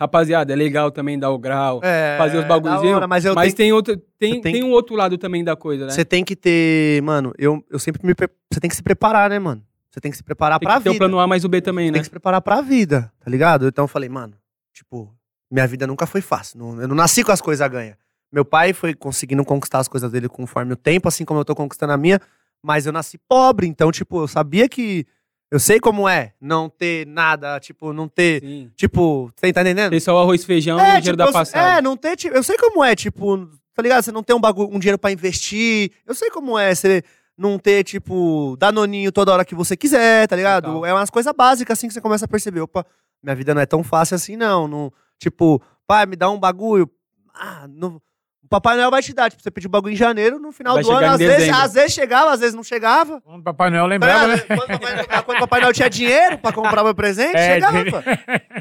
rapaziada, 0.00 0.52
é 0.52 0.56
legal 0.56 0.90
também 0.90 1.18
dar 1.18 1.30
o 1.30 1.38
grau, 1.38 1.80
é, 1.82 2.16
fazer 2.18 2.38
os 2.38 2.42
da 2.44 2.48
bagulhozinhos, 2.48 2.96
hora, 2.96 3.06
mas 3.06 3.24
mas 3.24 3.54
tenho, 3.54 3.56
tem, 3.56 3.72
outro, 3.72 3.96
tem, 4.18 4.40
tem 4.40 4.52
tem 4.54 4.64
um 4.64 4.70
outro 4.70 4.96
lado 4.96 5.16
também 5.18 5.44
da 5.44 5.54
coisa, 5.54 5.84
né? 5.86 5.90
você 5.92 6.04
tem 6.04 6.24
que 6.24 6.34
ter, 6.34 7.02
mano, 7.02 7.32
eu, 7.38 7.62
eu 7.70 7.78
sempre 7.78 8.04
me 8.06 8.14
pre- 8.14 8.30
você 8.52 8.58
tem 8.60 8.68
que 8.70 8.76
se 8.76 8.82
preparar, 8.82 9.28
né, 9.30 9.38
mano? 9.38 9.62
Você 9.92 10.00
tem 10.00 10.10
que 10.10 10.16
se 10.16 10.22
preparar 10.22 10.58
Tem 10.58 10.66
pra 10.66 10.78
que 10.78 10.84
ter 10.84 10.88
o 10.88 10.92
vida. 10.94 11.04
plano 11.04 11.18
A 11.20 11.26
mais 11.26 11.44
o 11.44 11.48
B 11.48 11.60
também, 11.60 11.86
Tem 11.86 11.92
né? 11.92 11.98
que 11.98 12.04
se 12.04 12.10
preparar 12.10 12.40
pra 12.40 12.62
vida, 12.62 13.12
tá 13.20 13.30
ligado? 13.30 13.68
Então 13.68 13.84
eu 13.84 13.88
falei, 13.88 14.08
mano, 14.08 14.34
tipo, 14.72 15.14
minha 15.50 15.66
vida 15.66 15.86
nunca 15.86 16.06
foi 16.06 16.20
fácil. 16.22 16.58
não- 16.58 16.80
eu 16.80 16.88
não 16.88 16.94
nasci 16.96 17.22
com 17.22 17.30
as 17.30 17.40
coisas 17.42 17.60
a 17.60 17.68
ganha. 17.68 17.98
Meu 18.32 18.44
pai 18.44 18.72
foi 18.72 18.94
conseguindo 18.94 19.44
conquistar 19.44 19.80
as 19.80 19.88
coisas 19.88 20.10
dele 20.10 20.28
conforme 20.28 20.72
o 20.72 20.76
tempo, 20.76 21.06
assim 21.08 21.24
como 21.26 21.40
eu 21.40 21.44
tô 21.44 21.54
conquistando 21.54 21.92
a 21.92 21.96
minha, 21.98 22.18
mas 22.62 22.86
eu 22.86 22.92
nasci 22.92 23.18
pobre, 23.28 23.66
então, 23.66 23.92
tipo, 23.92 24.22
eu 24.22 24.28
sabia 24.28 24.66
que. 24.68 25.06
Eu 25.50 25.60
sei 25.60 25.78
como 25.78 26.08
é 26.08 26.32
não 26.40 26.70
ter 26.70 27.06
nada, 27.06 27.60
tipo, 27.60 27.92
não 27.92 28.08
ter. 28.08 28.40
Sim. 28.40 28.70
Tipo, 28.74 29.30
você 29.36 29.52
tá 29.52 29.60
entendendo? 29.60 29.90
Ter 29.90 30.00
só 30.00 30.14
o 30.14 30.18
arroz 30.18 30.42
feijão 30.46 30.78
e 30.78 30.82
o 30.82 30.96
dinheiro 31.00 31.16
da 31.18 31.26
eu- 31.26 31.32
passagem. 31.32 31.76
é, 31.76 31.82
não 31.82 31.94
ter, 31.94 32.16
tipo, 32.16 32.34
eu 32.34 32.42
sei 32.42 32.56
como 32.56 32.82
é, 32.82 32.96
tipo, 32.96 33.46
tá 33.74 33.82
ligado? 33.82 34.02
Você 34.02 34.10
não 34.10 34.22
ter 34.22 34.32
um 34.32 34.40
bagulho, 34.40 34.74
um 34.74 34.78
dinheiro 34.78 34.96
pra 34.98 35.12
investir. 35.12 35.92
Eu 36.06 36.14
sei 36.14 36.30
como 36.30 36.58
é 36.58 36.74
você 36.74 37.02
não 37.36 37.58
ter, 37.58 37.82
tipo, 37.84 38.56
danoninho 38.58 39.10
toda 39.10 39.32
hora 39.32 39.44
que 39.44 39.54
você 39.54 39.76
quiser, 39.76 40.26
tá 40.28 40.36
ligado? 40.36 40.66
Total. 40.66 40.86
É 40.86 40.92
umas 40.92 41.10
coisas 41.10 41.32
básicas 41.34 41.78
assim 41.78 41.88
que 41.88 41.94
você 41.94 42.00
começa 42.00 42.24
a 42.24 42.28
perceber. 42.28 42.60
Opa, 42.60 42.84
minha 43.22 43.34
vida 43.34 43.54
não 43.54 43.62
é 43.62 43.66
tão 43.66 43.82
fácil 43.82 44.14
assim, 44.14 44.36
não. 44.36 44.68
não 44.68 44.92
tipo, 45.18 45.62
pai, 45.86 46.06
me 46.06 46.16
dá 46.16 46.28
um 46.30 46.38
bagulho. 46.38 46.88
Ah, 47.34 47.66
não. 47.68 48.00
O 48.44 48.48
Papai 48.52 48.76
Noel 48.76 48.90
vai 48.90 49.00
te 49.00 49.14
dar, 49.14 49.30
tipo, 49.30 49.42
você 49.42 49.50
pediu 49.50 49.70
bagulho 49.70 49.94
em 49.94 49.96
janeiro, 49.96 50.38
no 50.38 50.52
final 50.52 50.74
Vai 50.74 50.82
do 50.82 50.90
ano, 50.90 51.06
às 51.06 51.18
vezes, 51.18 51.48
às 51.48 51.72
vezes 51.72 51.92
chegava, 51.94 52.32
às 52.32 52.40
vezes 52.40 52.54
não 52.54 52.62
chegava. 52.62 53.18
Quando 53.22 53.40
o 53.40 53.44
Papai 53.44 53.70
Noel 53.70 53.84
Tá 53.84 53.88
lembrava, 53.88 54.26
né? 54.26 54.34
ligado? 54.34 54.46
Quando, 54.58 54.62
o 54.62 54.78
Papai, 54.78 54.94
Noel- 54.94 55.06
quando 55.24 55.36
o 55.36 55.40
Papai 55.40 55.60
Noel 55.62 55.72
tinha 55.72 55.88
dinheiro 55.88 56.38
pra 56.38 56.52
comprar 56.52 56.84
meu 56.84 56.94
presente, 56.94 57.32
É, 57.38 57.54
chegava. 57.54 58.02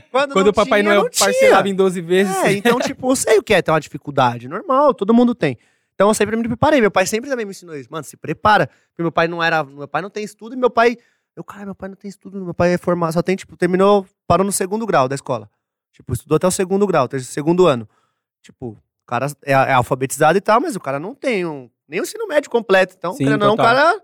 Quando, 0.09 0.31
Quando 0.33 0.47
o 0.47 0.53
Papai 0.53 0.81
tinha, 0.81 0.93
Noel 0.95 1.09
parcelava 1.19 1.67
em 1.67 1.75
12 1.75 1.99
vezes. 1.99 2.33
É, 2.37 2.53
então, 2.53 2.79
tipo, 2.79 3.11
eu 3.11 3.15
sei 3.17 3.37
o 3.37 3.43
que 3.43 3.53
é 3.53 3.61
ter 3.61 3.71
uma 3.71 3.81
dificuldade. 3.81 4.47
Normal, 4.47 4.93
todo 4.93 5.13
mundo 5.13 5.35
tem. 5.35 5.57
Então 6.01 6.09
eu 6.09 6.15
sempre 6.15 6.35
me 6.35 6.47
preparei. 6.47 6.81
Meu 6.81 6.89
pai 6.89 7.05
sempre 7.05 7.29
também 7.29 7.45
me 7.45 7.51
ensinou 7.51 7.77
isso. 7.77 7.87
Mano, 7.91 8.03
se 8.03 8.17
prepara. 8.17 8.65
Porque 8.65 9.03
meu 9.03 9.11
pai 9.11 9.27
não 9.27 9.41
era. 9.41 9.63
Meu 9.63 9.87
pai 9.87 10.01
não 10.01 10.09
tem 10.09 10.23
estudo 10.23 10.55
e 10.55 10.57
meu 10.57 10.71
pai. 10.71 10.97
Eu, 11.35 11.43
cara, 11.43 11.63
meu 11.65 11.75
pai 11.75 11.89
não 11.89 11.95
tem 11.95 12.09
estudo. 12.09 12.43
Meu 12.43 12.55
pai 12.55 12.73
é 12.73 12.77
formado. 12.79 13.13
Só 13.13 13.21
tem, 13.21 13.35
tipo, 13.35 13.55
terminou, 13.55 14.07
parou 14.25 14.43
no 14.43 14.51
segundo 14.51 14.83
grau 14.87 15.07
da 15.07 15.13
escola. 15.13 15.47
Tipo, 15.93 16.11
estudou 16.13 16.37
até 16.37 16.47
o 16.47 16.51
segundo 16.51 16.87
grau, 16.87 17.07
segundo 17.19 17.67
ano. 17.67 17.87
Tipo, 18.41 18.69
o 18.69 19.05
cara 19.05 19.27
é, 19.45 19.51
é 19.51 19.73
alfabetizado 19.73 20.35
e 20.35 20.41
tal, 20.41 20.59
mas 20.59 20.75
o 20.75 20.79
cara 20.79 20.99
não 20.99 21.13
tem 21.13 21.45
um, 21.45 21.69
nem 21.87 21.99
o 21.99 22.03
ensino 22.03 22.27
médio 22.27 22.49
completo. 22.49 22.95
Então, 22.97 23.13
Sim, 23.13 23.25
não, 23.25 23.53
o 23.53 23.57
cara, 23.57 24.01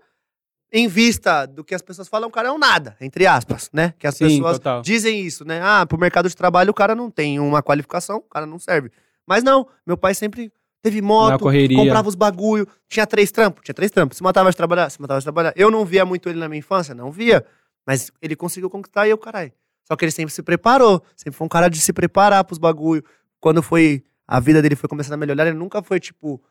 em 0.70 0.86
vista 0.86 1.46
do 1.46 1.64
que 1.64 1.74
as 1.74 1.82
pessoas 1.82 2.06
falam, 2.06 2.28
o 2.28 2.32
cara 2.32 2.48
é 2.48 2.52
um 2.52 2.58
nada, 2.58 2.96
entre 3.00 3.26
aspas, 3.26 3.70
né? 3.72 3.92
Que 3.98 4.06
as 4.06 4.14
Sim, 4.14 4.28
pessoas 4.28 4.58
total. 4.58 4.82
dizem 4.82 5.20
isso, 5.20 5.44
né? 5.44 5.60
Ah, 5.60 5.84
pro 5.84 5.98
mercado 5.98 6.28
de 6.28 6.36
trabalho 6.36 6.70
o 6.70 6.74
cara 6.74 6.94
não 6.94 7.10
tem 7.10 7.40
uma 7.40 7.60
qualificação, 7.60 8.18
o 8.18 8.20
cara 8.20 8.46
não 8.46 8.60
serve. 8.60 8.92
Mas 9.26 9.42
não, 9.42 9.66
meu 9.84 9.96
pai 9.96 10.14
sempre 10.14 10.52
teve 10.82 11.02
moto, 11.02 11.44
comprava 11.74 12.08
os 12.08 12.14
bagulho, 12.14 12.66
tinha 12.88 13.06
três 13.06 13.30
trampos, 13.30 13.62
tinha 13.64 13.74
três 13.74 13.90
trampos. 13.90 14.16
Se 14.16 14.22
matava 14.22 14.50
de 14.50 14.56
trabalhar, 14.56 14.90
se 14.90 15.00
matava 15.00 15.20
de 15.20 15.24
trabalhar. 15.24 15.52
Eu 15.56 15.70
não 15.70 15.84
via 15.84 16.04
muito 16.04 16.28
ele 16.28 16.38
na 16.38 16.48
minha 16.48 16.58
infância, 16.58 16.94
não 16.94 17.10
via, 17.10 17.44
mas 17.86 18.10
ele 18.20 18.36
conseguiu 18.36 18.70
conquistar 18.70 19.06
e 19.06 19.10
eu, 19.10 19.18
caralho. 19.18 19.52
Só 19.84 19.96
que 19.96 20.04
ele 20.04 20.12
sempre 20.12 20.32
se 20.32 20.42
preparou, 20.42 21.02
sempre 21.16 21.36
foi 21.36 21.44
um 21.46 21.48
cara 21.48 21.68
de 21.68 21.80
se 21.80 21.92
preparar 21.92 22.44
pros 22.44 22.58
bagulho. 22.58 23.02
Quando 23.40 23.62
foi, 23.62 24.02
a 24.26 24.38
vida 24.38 24.60
dele 24.60 24.76
foi 24.76 24.88
começando 24.88 25.14
a 25.14 25.16
melhorar, 25.16 25.46
ele 25.46 25.56
nunca 25.56 25.82
foi 25.82 25.98
tipo, 25.98 26.42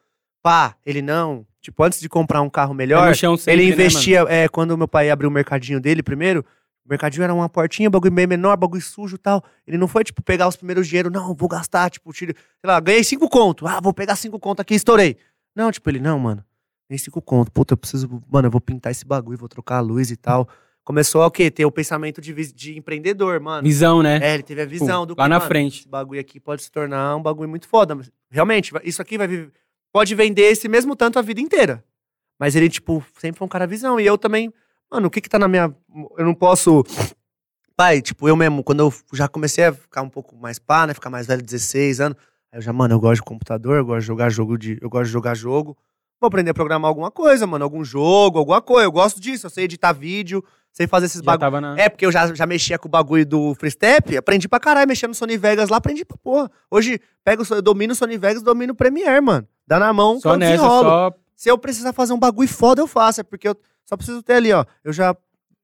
pá, 0.42 0.76
ele 0.86 1.02
não. 1.02 1.46
Tipo, 1.62 1.84
antes 1.84 2.00
de 2.00 2.10
comprar 2.10 2.42
um 2.42 2.50
carro 2.50 2.74
melhor, 2.74 3.14
chão 3.16 3.38
sempre, 3.38 3.54
ele 3.54 3.64
né, 3.64 3.74
investia, 3.74 4.26
é, 4.30 4.48
quando 4.48 4.78
meu 4.78 4.88
pai 4.88 5.10
abriu 5.10 5.30
o 5.30 5.32
mercadinho 5.32 5.80
dele 5.80 6.02
primeiro, 6.02 6.44
o 6.88 6.90
mercadinho 6.90 7.24
era 7.24 7.34
uma 7.34 7.50
portinha, 7.50 7.90
bagulho 7.90 8.14
meio 8.14 8.28
menor, 8.30 8.56
bagulho 8.56 8.82
sujo 8.82 9.16
e 9.16 9.20
tal. 9.20 9.44
Ele 9.68 9.78
não 9.78 9.88
foi, 9.88 10.04
tipo, 10.06 10.24
pegar 10.24 10.48
os 10.48 10.56
primeiros 10.56 10.88
dinheiros, 10.88 11.12
não, 11.12 11.36
vou 11.36 11.50
gastar, 11.50 11.90
tipo, 11.90 12.12
tiro, 12.14 12.34
sei 12.34 12.68
lá, 12.68 12.80
ganhei 12.80 13.04
cinco 13.04 13.30
conto. 13.30 13.68
Ah, 13.68 13.82
vou 13.82 13.94
pegar 13.94 14.16
cinco 14.16 14.40
conto 14.40 14.62
aqui, 14.62 14.74
estourei. 14.74 15.18
Não, 15.56 15.70
tipo, 15.72 15.90
ele, 15.90 16.00
não, 16.00 16.18
mano, 16.18 16.44
ganhei 16.90 16.98
cinco 17.00 17.22
conto. 17.22 17.52
Puta, 17.52 17.74
eu 17.74 17.78
preciso, 17.78 18.10
mano, 18.32 18.48
eu 18.48 18.52
vou 18.52 18.62
pintar 18.62 18.92
esse 18.92 19.06
bagulho, 19.06 19.38
vou 19.38 19.50
trocar 19.50 19.78
a 19.78 19.82
luz 19.82 20.10
e 20.12 20.16
tal. 20.16 20.48
começou 20.84 21.22
a 21.22 21.26
o 21.28 21.32
quê? 21.32 21.52
Ter 21.52 21.66
o 21.66 21.72
pensamento 21.72 22.22
de, 22.22 22.34
de 22.54 22.78
empreendedor, 22.78 23.40
mano. 23.42 23.64
Visão, 23.68 24.02
né? 24.02 24.20
É, 24.22 24.34
ele 24.36 24.44
teve 24.44 24.62
a 24.62 24.66
visão 24.66 25.06
do 25.06 25.14
lá 25.18 25.26
que, 25.26 25.30
na 25.30 25.38
mano, 25.40 25.48
frente. 25.48 25.80
Esse 25.82 25.90
bagulho 25.90 26.22
aqui 26.22 26.40
pode 26.40 26.64
se 26.64 26.72
tornar 26.72 27.18
um 27.18 27.22
bagulho 27.22 27.50
muito 27.50 27.68
foda. 27.68 27.94
Mas, 27.94 28.10
realmente, 28.32 28.72
isso 28.86 29.02
aqui 29.02 29.18
vai 29.18 29.28
vi- 29.28 29.52
pode 29.92 30.16
vender 30.16 30.44
esse 30.44 30.70
mesmo 30.70 30.96
tanto 30.96 31.20
a 31.20 31.22
vida 31.22 31.42
inteira. 31.42 31.84
Mas 32.40 32.56
ele, 32.56 32.70
tipo, 32.70 33.04
sempre 33.20 33.38
foi 33.40 33.46
um 33.46 33.50
cara 33.50 33.68
visão. 33.68 34.00
E 34.00 34.06
eu 34.06 34.18
também, 34.18 34.54
mano, 34.92 35.08
o 35.08 35.10
que 35.10 35.22
que 35.22 35.30
tá 35.30 35.40
na 35.40 35.48
minha. 35.48 35.74
Eu 36.18 36.26
não 36.26 36.34
posso. 36.34 36.84
Pai, 37.76 38.02
tipo, 38.02 38.28
eu 38.28 38.36
mesmo, 38.36 38.64
quando 38.64 38.80
eu 38.80 38.94
já 39.14 39.28
comecei 39.28 39.66
a 39.66 39.74
ficar 39.74 40.02
um 40.02 40.10
pouco 40.10 40.36
mais 40.36 40.58
pá, 40.58 40.88
né? 40.88 40.94
Ficar 40.94 41.10
mais 41.12 41.28
velho, 41.28 41.44
16 41.44 42.02
anos. 42.02 42.18
Aí 42.52 42.58
eu 42.58 42.62
já, 42.62 42.74
mano, 42.74 42.96
eu 42.96 43.00
gosto 43.00 43.22
de 43.22 43.24
computador, 43.24 43.78
eu 43.78 43.86
gosto 43.86 44.02
de 44.02 44.08
jogar 44.08 44.30
jogo 44.30 44.58
de. 44.58 44.80
Eu 44.82 44.90
gosto 44.90 45.06
de 45.06 45.12
jogar 45.12 45.36
jogo. 45.36 45.78
Vou 46.20 46.28
aprender 46.28 46.50
a 46.50 46.54
programar 46.54 46.90
alguma 46.90 47.12
coisa, 47.12 47.46
mano. 47.46 47.64
Algum 47.64 47.84
jogo, 47.84 48.40
alguma 48.40 48.62
coisa. 48.62 48.88
Eu 48.88 48.92
gosto 48.92 49.22
disso. 49.22 49.46
Eu 49.46 49.50
sei 49.52 49.66
editar 49.66 49.94
vídeo, 49.94 50.44
sei 50.72 50.88
fazer 50.88 51.06
esses 51.06 51.22
tava 51.22 51.62
na... 51.62 51.76
É, 51.78 51.90
porque 51.90 52.06
eu 52.06 52.12
já, 52.12 52.34
já 52.34 52.46
mexia 52.46 52.80
com 52.80 52.88
o 52.88 52.92
bagulho 52.92 53.26
do 53.26 53.56
Freestep, 53.56 54.18
aprendi 54.18 54.48
pra 54.48 54.60
caralho, 54.60 54.88
mexendo 54.88 55.10
no 55.10 55.16
Sony 55.16 55.38
Vegas 55.38 55.70
lá, 55.70 55.78
aprendi 55.78 56.04
pra 56.06 56.18
porra. 56.18 56.50
Hoje, 56.70 57.00
pego, 57.24 57.44
eu 57.50 57.62
domino 57.62 57.94
o 57.94 57.96
Sony 57.96 58.18
Vegas, 58.18 58.42
domino 58.42 58.74
o 58.74 58.76
Premiere, 58.76 59.22
mano. 59.22 59.48
Dá 59.68 59.80
na 59.80 59.92
mão, 59.92 60.20
Só 60.20 60.36
nessa, 60.36 60.54
desenrolo. 60.54 60.90
só... 60.90 61.14
Se 61.36 61.50
eu 61.50 61.58
precisar 61.58 61.94
fazer 61.94 62.14
um 62.14 62.20
bagulho 62.20 62.50
foda, 62.50 62.82
eu 62.82 62.88
faço. 62.88 63.22
É 63.22 63.24
porque 63.24 63.48
eu 63.48 63.56
só 63.88 63.96
preciso 63.98 64.22
ter 64.22 64.34
ali, 64.34 64.52
ó. 64.52 64.66
Eu 64.84 64.92
já. 64.94 65.16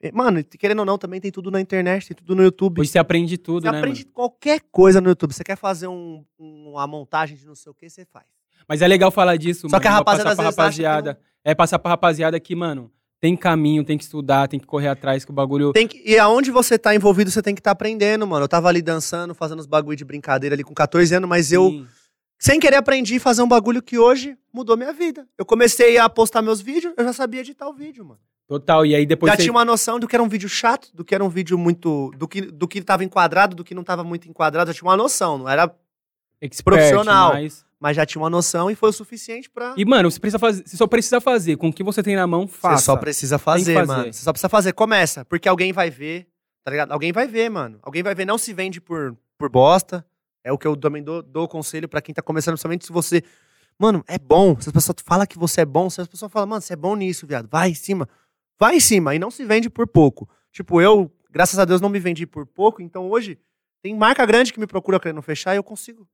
eh, 0.01 0.11
Mano, 0.11 0.43
querendo 0.43 0.79
ou 0.79 0.85
não, 0.85 0.97
também 0.97 1.19
tem 1.21 1.31
tudo 1.31 1.51
na 1.51 1.59
internet, 1.61 2.07
tem 2.07 2.15
tudo 2.17 2.35
no 2.35 2.43
YouTube. 2.43 2.81
Hoje 2.81 2.89
você 2.91 2.99
aprende 2.99 3.37
tudo, 3.37 3.63
você 3.65 3.71
né, 3.71 3.77
aprende 3.77 4.01
mano? 4.03 4.13
qualquer 4.13 4.61
coisa 4.71 4.99
no 5.01 5.09
YouTube. 5.09 5.33
Você 5.33 5.43
quer 5.43 5.55
fazer 5.57 5.87
um, 5.87 6.23
um- 6.39 6.71
uma 6.71 6.87
montagem 6.87 7.37
de 7.37 7.45
não 7.45 7.55
sei 7.55 7.71
o 7.71 7.75
que, 7.75 7.89
você 7.89 8.05
faz. 8.05 8.25
Mas 8.67 8.81
é 8.81 8.87
legal 8.87 9.11
falar 9.11 9.35
disso, 9.37 9.61
Só 9.61 9.67
mano. 9.75 9.81
que 9.81 9.87
a 9.87 9.91
rapaziada 9.91 10.29
passar 10.29 10.35
pra 10.53 10.63
rapaziada. 10.63 11.19
É 11.43 11.53
passar 11.53 11.79
pra 11.79 11.91
rapaziada 11.91 12.39
que, 12.39 12.55
mano, 12.55 12.89
tem 13.19 13.35
caminho, 13.35 13.83
tem 13.83 13.97
que 13.97 14.03
estudar, 14.05 14.47
tem 14.47 14.59
que 14.59 14.65
correr 14.65 14.87
atrás, 14.87 15.23
que 15.25 15.31
o 15.31 15.33
bagulho... 15.33 15.71
Tem 15.73 15.87
que, 15.87 16.01
e 16.05 16.17
aonde 16.17 16.49
você 16.51 16.77
tá 16.77 16.95
envolvido, 16.95 17.29
você 17.29 17.41
tem 17.41 17.53
que 17.53 17.59
estar 17.59 17.71
aprendendo, 17.71 18.25
mano. 18.25 18.45
Eu 18.45 18.49
tava 18.49 18.69
ali 18.69 18.81
dançando, 18.81 19.33
fazendo 19.33 19.59
os 19.59 19.65
bagulho 19.65 19.95
de 19.97 20.05
brincadeira 20.05 20.55
ali 20.55 20.63
com 20.63 20.73
14 20.73 21.13
anos, 21.15 21.27
mas 21.29 21.51
eu, 21.51 21.69
Sim. 21.69 21.87
Sem 22.45 22.59
querer, 22.59 22.75
aprendi 22.75 23.15
a 23.15 23.19
fazer 23.19 23.41
um 23.41 23.47
bagulho 23.47 23.81
que 23.81 23.97
hoje 23.97 24.37
mudou 24.51 24.75
minha 24.75 24.91
vida. 24.91 25.25
Eu 25.37 25.45
comecei 25.45 25.97
a 25.97 26.09
postar 26.09 26.41
meus 26.41 26.59
vídeos, 26.59 26.93
eu 26.97 27.03
já 27.05 27.13
sabia 27.13 27.39
editar 27.39 27.67
o 27.69 27.73
vídeo, 27.73 28.03
mano. 28.03 28.19
Total, 28.47 28.85
e 28.85 28.93
aí 28.93 29.05
depois 29.05 29.31
já 29.31 29.37
você... 29.37 29.43
tinha 29.43 29.53
uma 29.53 29.63
noção 29.63 29.97
do 29.97 30.07
que 30.07 30.15
era 30.15 30.21
um 30.21 30.27
vídeo 30.27 30.49
chato, 30.49 30.89
do 30.93 31.05
que 31.05 31.15
era 31.15 31.23
um 31.23 31.29
vídeo 31.29 31.57
muito. 31.57 32.11
do 32.17 32.27
que, 32.27 32.41
do 32.41 32.67
que 32.67 32.81
tava 32.81 33.03
enquadrado, 33.05 33.55
do 33.55 33.63
que 33.63 33.73
não 33.73 33.83
tava 33.83 34.03
muito 34.03 34.27
enquadrado. 34.27 34.69
Eu 34.69 34.75
tinha 34.75 34.87
uma 34.89 34.97
noção, 34.97 35.37
não 35.37 35.47
era. 35.47 35.73
expert, 36.41 36.63
profissional. 36.63 37.33
mas- 37.33 37.65
Mas 37.79 37.95
já 37.97 38.05
tinha 38.05 38.21
uma 38.21 38.29
noção 38.29 38.69
e 38.69 38.75
foi 38.75 38.89
o 38.89 38.93
suficiente 38.93 39.49
pra. 39.49 39.73
E, 39.77 39.83
mano, 39.85 40.09
você, 40.11 40.19
precisa 40.19 40.39
fazer, 40.39 40.63
você 40.65 40.77
só 40.77 40.85
precisa 40.87 41.19
fazer. 41.21 41.55
Com 41.57 41.69
o 41.69 41.73
que 41.73 41.83
você 41.83 42.03
tem 42.03 42.15
na 42.15 42.27
mão, 42.27 42.47
faça. 42.47 42.77
Você 42.77 42.85
só 42.85 42.95
precisa 42.97 43.37
fazer, 43.37 43.73
fazer. 43.73 43.87
mano. 43.87 44.13
Você 44.13 44.23
só 44.23 44.31
precisa 44.33 44.49
fazer. 44.49 44.73
Começa. 44.73 45.23
Porque 45.25 45.47
alguém 45.49 45.71
vai 45.73 45.89
ver, 45.89 46.27
tá 46.63 46.71
ligado? 46.71 46.91
Alguém 46.91 47.11
vai 47.13 47.27
ver, 47.27 47.49
mano. 47.49 47.79
Alguém 47.81 48.03
vai 48.03 48.13
ver. 48.13 48.25
Não 48.25 48.37
se 48.37 48.53
vende 48.53 48.79
por, 48.81 49.17
por 49.37 49.49
bosta. 49.49 50.05
É 50.43 50.51
o 50.51 50.57
que 50.57 50.67
eu 50.67 50.75
também 50.75 51.01
dou, 51.01 51.21
dou 51.21 51.47
conselho 51.47 51.87
pra 51.87 52.01
quem 52.01 52.13
tá 52.13 52.21
começando, 52.21 52.53
principalmente 52.53 52.85
se 52.85 52.91
você. 52.91 53.23
Mano, 53.79 54.03
é 54.07 54.19
bom. 54.19 54.59
Se 54.59 54.69
as 54.69 54.73
pessoas 54.73 54.97
falam 55.03 55.25
que 55.25 55.37
você 55.37 55.61
é 55.61 55.65
bom, 55.65 55.89
se 55.89 56.01
as 56.01 56.07
pessoas 56.07 56.31
falam, 56.31 56.47
mano, 56.47 56.61
você 56.61 56.73
é 56.73 56.75
bom 56.75 56.95
nisso, 56.95 57.25
viado. 57.25 57.47
Vai 57.49 57.69
em 57.69 57.75
cima. 57.75 58.07
Vai 58.59 58.75
em 58.75 58.79
cima. 58.79 59.15
E 59.15 59.19
não 59.19 59.31
se 59.31 59.43
vende 59.45 59.69
por 59.69 59.87
pouco. 59.87 60.29
Tipo, 60.51 60.81
eu, 60.81 61.11
graças 61.31 61.57
a 61.57 61.65
Deus, 61.65 61.81
não 61.81 61.89
me 61.89 61.99
vendi 61.99 62.27
por 62.27 62.45
pouco. 62.45 62.81
Então 62.81 63.09
hoje, 63.09 63.39
tem 63.81 63.95
marca 63.95 64.25
grande 64.25 64.53
que 64.53 64.59
me 64.59 64.67
procura 64.67 64.99
querendo 64.99 65.21
fechar 65.21 65.53
e 65.53 65.57
eu 65.57 65.63
consigo. 65.63 66.07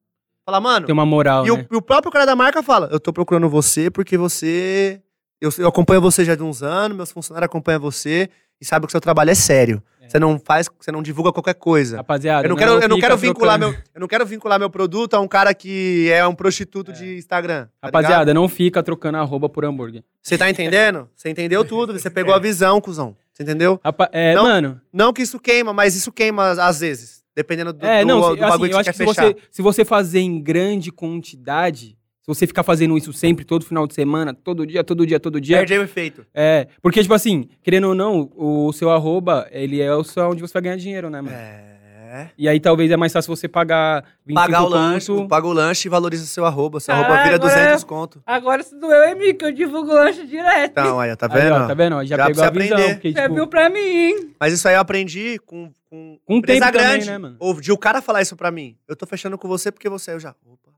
Falar, 0.45 0.61
mano. 0.61 0.85
Tem 0.85 0.93
uma 0.93 1.06
moral, 1.06 1.45
E 1.45 1.51
né? 1.51 1.68
o, 1.69 1.73
e 1.73 1.77
o 1.77 1.81
próprio 1.81 2.11
cara 2.11 2.26
da 2.26 2.35
marca 2.35 2.64
fala: 2.64 2.88
Eu 2.91 2.99
tô 2.99 3.11
procurando 3.11 3.49
você 3.49 3.89
porque 3.91 4.18
você. 4.18 5.01
Eu, 5.41 5.51
eu 5.57 5.68
acompanho 5.68 6.01
você 6.01 6.26
já 6.26 6.35
de 6.35 6.43
uns 6.43 6.61
anos, 6.64 6.95
meus 6.97 7.11
funcionários 7.11 7.45
acompanham 7.45 7.80
você 7.80 8.30
e 8.60 8.65
sabem 8.65 8.85
que 8.88 8.89
o 8.89 8.91
seu 8.91 8.99
trabalho 9.01 9.30
é 9.31 9.35
sério. 9.35 9.81
É. 10.10 10.11
Você 10.11 10.19
não 10.19 10.40
faz, 10.40 10.68
você 10.80 10.91
não 10.91 11.02
divulga 11.02 11.31
qualquer 11.31 11.53
coisa. 11.53 11.98
Rapaziada, 11.98 12.45
Eu 12.45 12.49
não, 12.49 12.56
quero, 12.57 12.72
eu 12.81 12.90
não 12.90 12.99
quero 12.99 13.15
vincular 13.15 13.57
trocando- 13.60 13.77
meu, 13.77 13.90
eu 13.95 14.02
não 14.02 14.07
quero 14.07 14.26
vincular 14.26 14.60
meu 14.60 14.69
produto 14.69 15.14
a 15.14 15.19
um 15.19 15.27
cara 15.27 15.53
que 15.53 16.10
é 16.11 16.26
um 16.26 16.34
prostituto 16.36 16.91
de 16.91 17.18
Instagram. 17.18 17.65
tá 17.80 17.88
Rapaziada, 17.88 18.15
ligado? 18.26 18.34
não 18.34 18.48
fica 18.49 18.81
trocando 18.81 19.18
arroba 19.19 19.48
por 19.48 19.64
hambúrguer. 19.64 20.03
você 20.22 20.38
tá 20.38 20.49
entendendo? 20.49 21.07
Você 21.15 21.30
entendeu 21.30 21.64
tudo, 21.64 21.94
você 21.98 22.10
pegou 22.10 22.34
a 22.36 22.40
visão, 22.40 22.81
cuzão. 22.81 23.15
Você 23.34 23.44
entendeu? 23.44 23.80
Rapa- 23.84 24.10
é, 24.11 24.34
Não, 24.36 24.44
mano. 24.44 24.81
Não 24.91 25.14
que 25.14 25.22
isso 25.22 25.40
queima, 25.40 25.72
mas 25.73 25.95
isso 25.95 26.11
queima 26.11 26.49
às- 26.61 26.80
vezes, 26.81 27.23
dependendo 27.36 27.72
do, 27.72 27.86
É, 27.86 28.03
não, 28.03 28.19
do 28.19 28.26
se- 28.26 28.31
assim, 28.31 28.49
bagulho 28.49 28.72
eu 28.72 28.84
que 28.84 28.90
acho 28.90 28.98
você 28.98 29.06
que 29.06 29.06
quer 29.06 29.14
se 29.14 29.22
fechar. 29.22 29.34
você, 29.40 29.48
se 29.52 29.61
você 29.61 29.86
fazer 29.86 30.19
em 30.19 30.41
grande 30.41 30.91
quantidade, 30.91 31.98
você 32.30 32.47
ficar 32.47 32.64
fazendo 32.64 32.97
isso 32.97 33.11
sempre, 33.11 33.43
todo 33.43 33.65
final 33.65 33.85
de 33.88 33.93
semana, 33.93 34.34
todo 34.34 34.65
dia, 34.65 34.84
todo 34.84 35.06
dia, 35.06 35.19
todo 35.19 35.41
dia. 35.41 35.57
Perde 35.57 35.77
o 35.77 35.81
efeito. 35.84 36.26
É, 36.34 36.68
porque, 36.81 37.01
tipo 37.01 37.14
assim, 37.14 37.49
querendo 37.61 37.88
ou 37.89 37.95
não, 37.95 38.31
o 38.35 38.72
seu 38.72 38.89
arroba, 38.91 39.47
ele 39.51 39.81
é 39.81 39.93
o 39.93 40.03
seu 40.03 40.30
onde 40.30 40.41
você 40.41 40.53
vai 40.53 40.61
ganhar 40.61 40.77
dinheiro, 40.77 41.10
né, 41.10 41.22
mano? 41.22 41.35
É. 41.35 42.30
E 42.35 42.49
aí 42.49 42.60
talvez 42.60 42.89
é 42.89 42.97
mais 42.97 43.14
fácil 43.14 43.35
você 43.35 43.47
pagar 43.47 44.03
25 44.26 44.34
Pagar 44.34 44.64
o 44.64 44.68
lanche, 44.68 45.07
conto. 45.11 45.27
paga 45.27 45.45
o 45.47 45.53
lanche 45.53 45.88
e 45.88 45.91
valoriza 45.91 46.26
seu 46.26 46.43
arroba. 46.43 46.80
Seu 46.80 46.91
Ah, 46.91 46.97
arroba 46.97 47.22
vira 47.23 47.35
agora 47.35 47.53
200 47.53 47.84
conto. 47.84 48.19
Agora 48.26 48.64
se 48.64 48.76
doeu 48.80 49.03
em 49.10 49.15
mim, 49.15 49.35
que 49.35 49.45
eu 49.45 49.51
divulgo 49.51 49.93
lanche 49.93 50.26
direto. 50.26 50.72
Então, 50.72 50.99
aí, 50.99 51.11
ó, 51.11 51.15
tá 51.15 51.27
Aí, 51.31 51.39
vendo? 51.41 51.53
ó, 51.53 51.68
tá 51.68 51.73
vendo? 51.76 52.03
Já, 52.06 52.18
Já 52.18 52.26
pegou 52.26 52.43
a 52.43 52.49
visão. 52.49 52.76
aprender. 52.77 52.93
Porque, 52.95 53.11
Já 53.11 53.22
tipo, 53.22 53.35
viu 53.35 53.45
pra 53.47 53.69
mim, 53.69 53.80
hein? 53.80 54.30
Mas 54.39 54.53
isso 54.53 54.68
aí 54.68 54.73
eu 54.73 54.80
aprendi 54.80 55.38
com, 55.45 55.72
com 55.88 56.18
Com 56.26 56.34
o 56.34 56.38
empresa 56.39 56.60
tempo 56.65 56.77
também, 56.80 56.89
grande. 56.93 57.06
né, 57.11 57.18
mano? 57.19 57.35
Ou 57.39 57.61
de 57.61 57.72
o 57.72 57.77
cara 57.77 58.01
falar 58.01 58.23
isso 58.23 58.35
pra 58.35 58.49
mim. 58.49 58.76
Eu 58.88 58.95
tô 58.95 59.06
fechando 59.06 59.38
com 59.38 59.47
você 59.47 59.72
porque 59.72 59.88
você... 59.88 60.11
Eu 60.14 60.19
já... 60.19 60.31
Opa, 60.47 60.69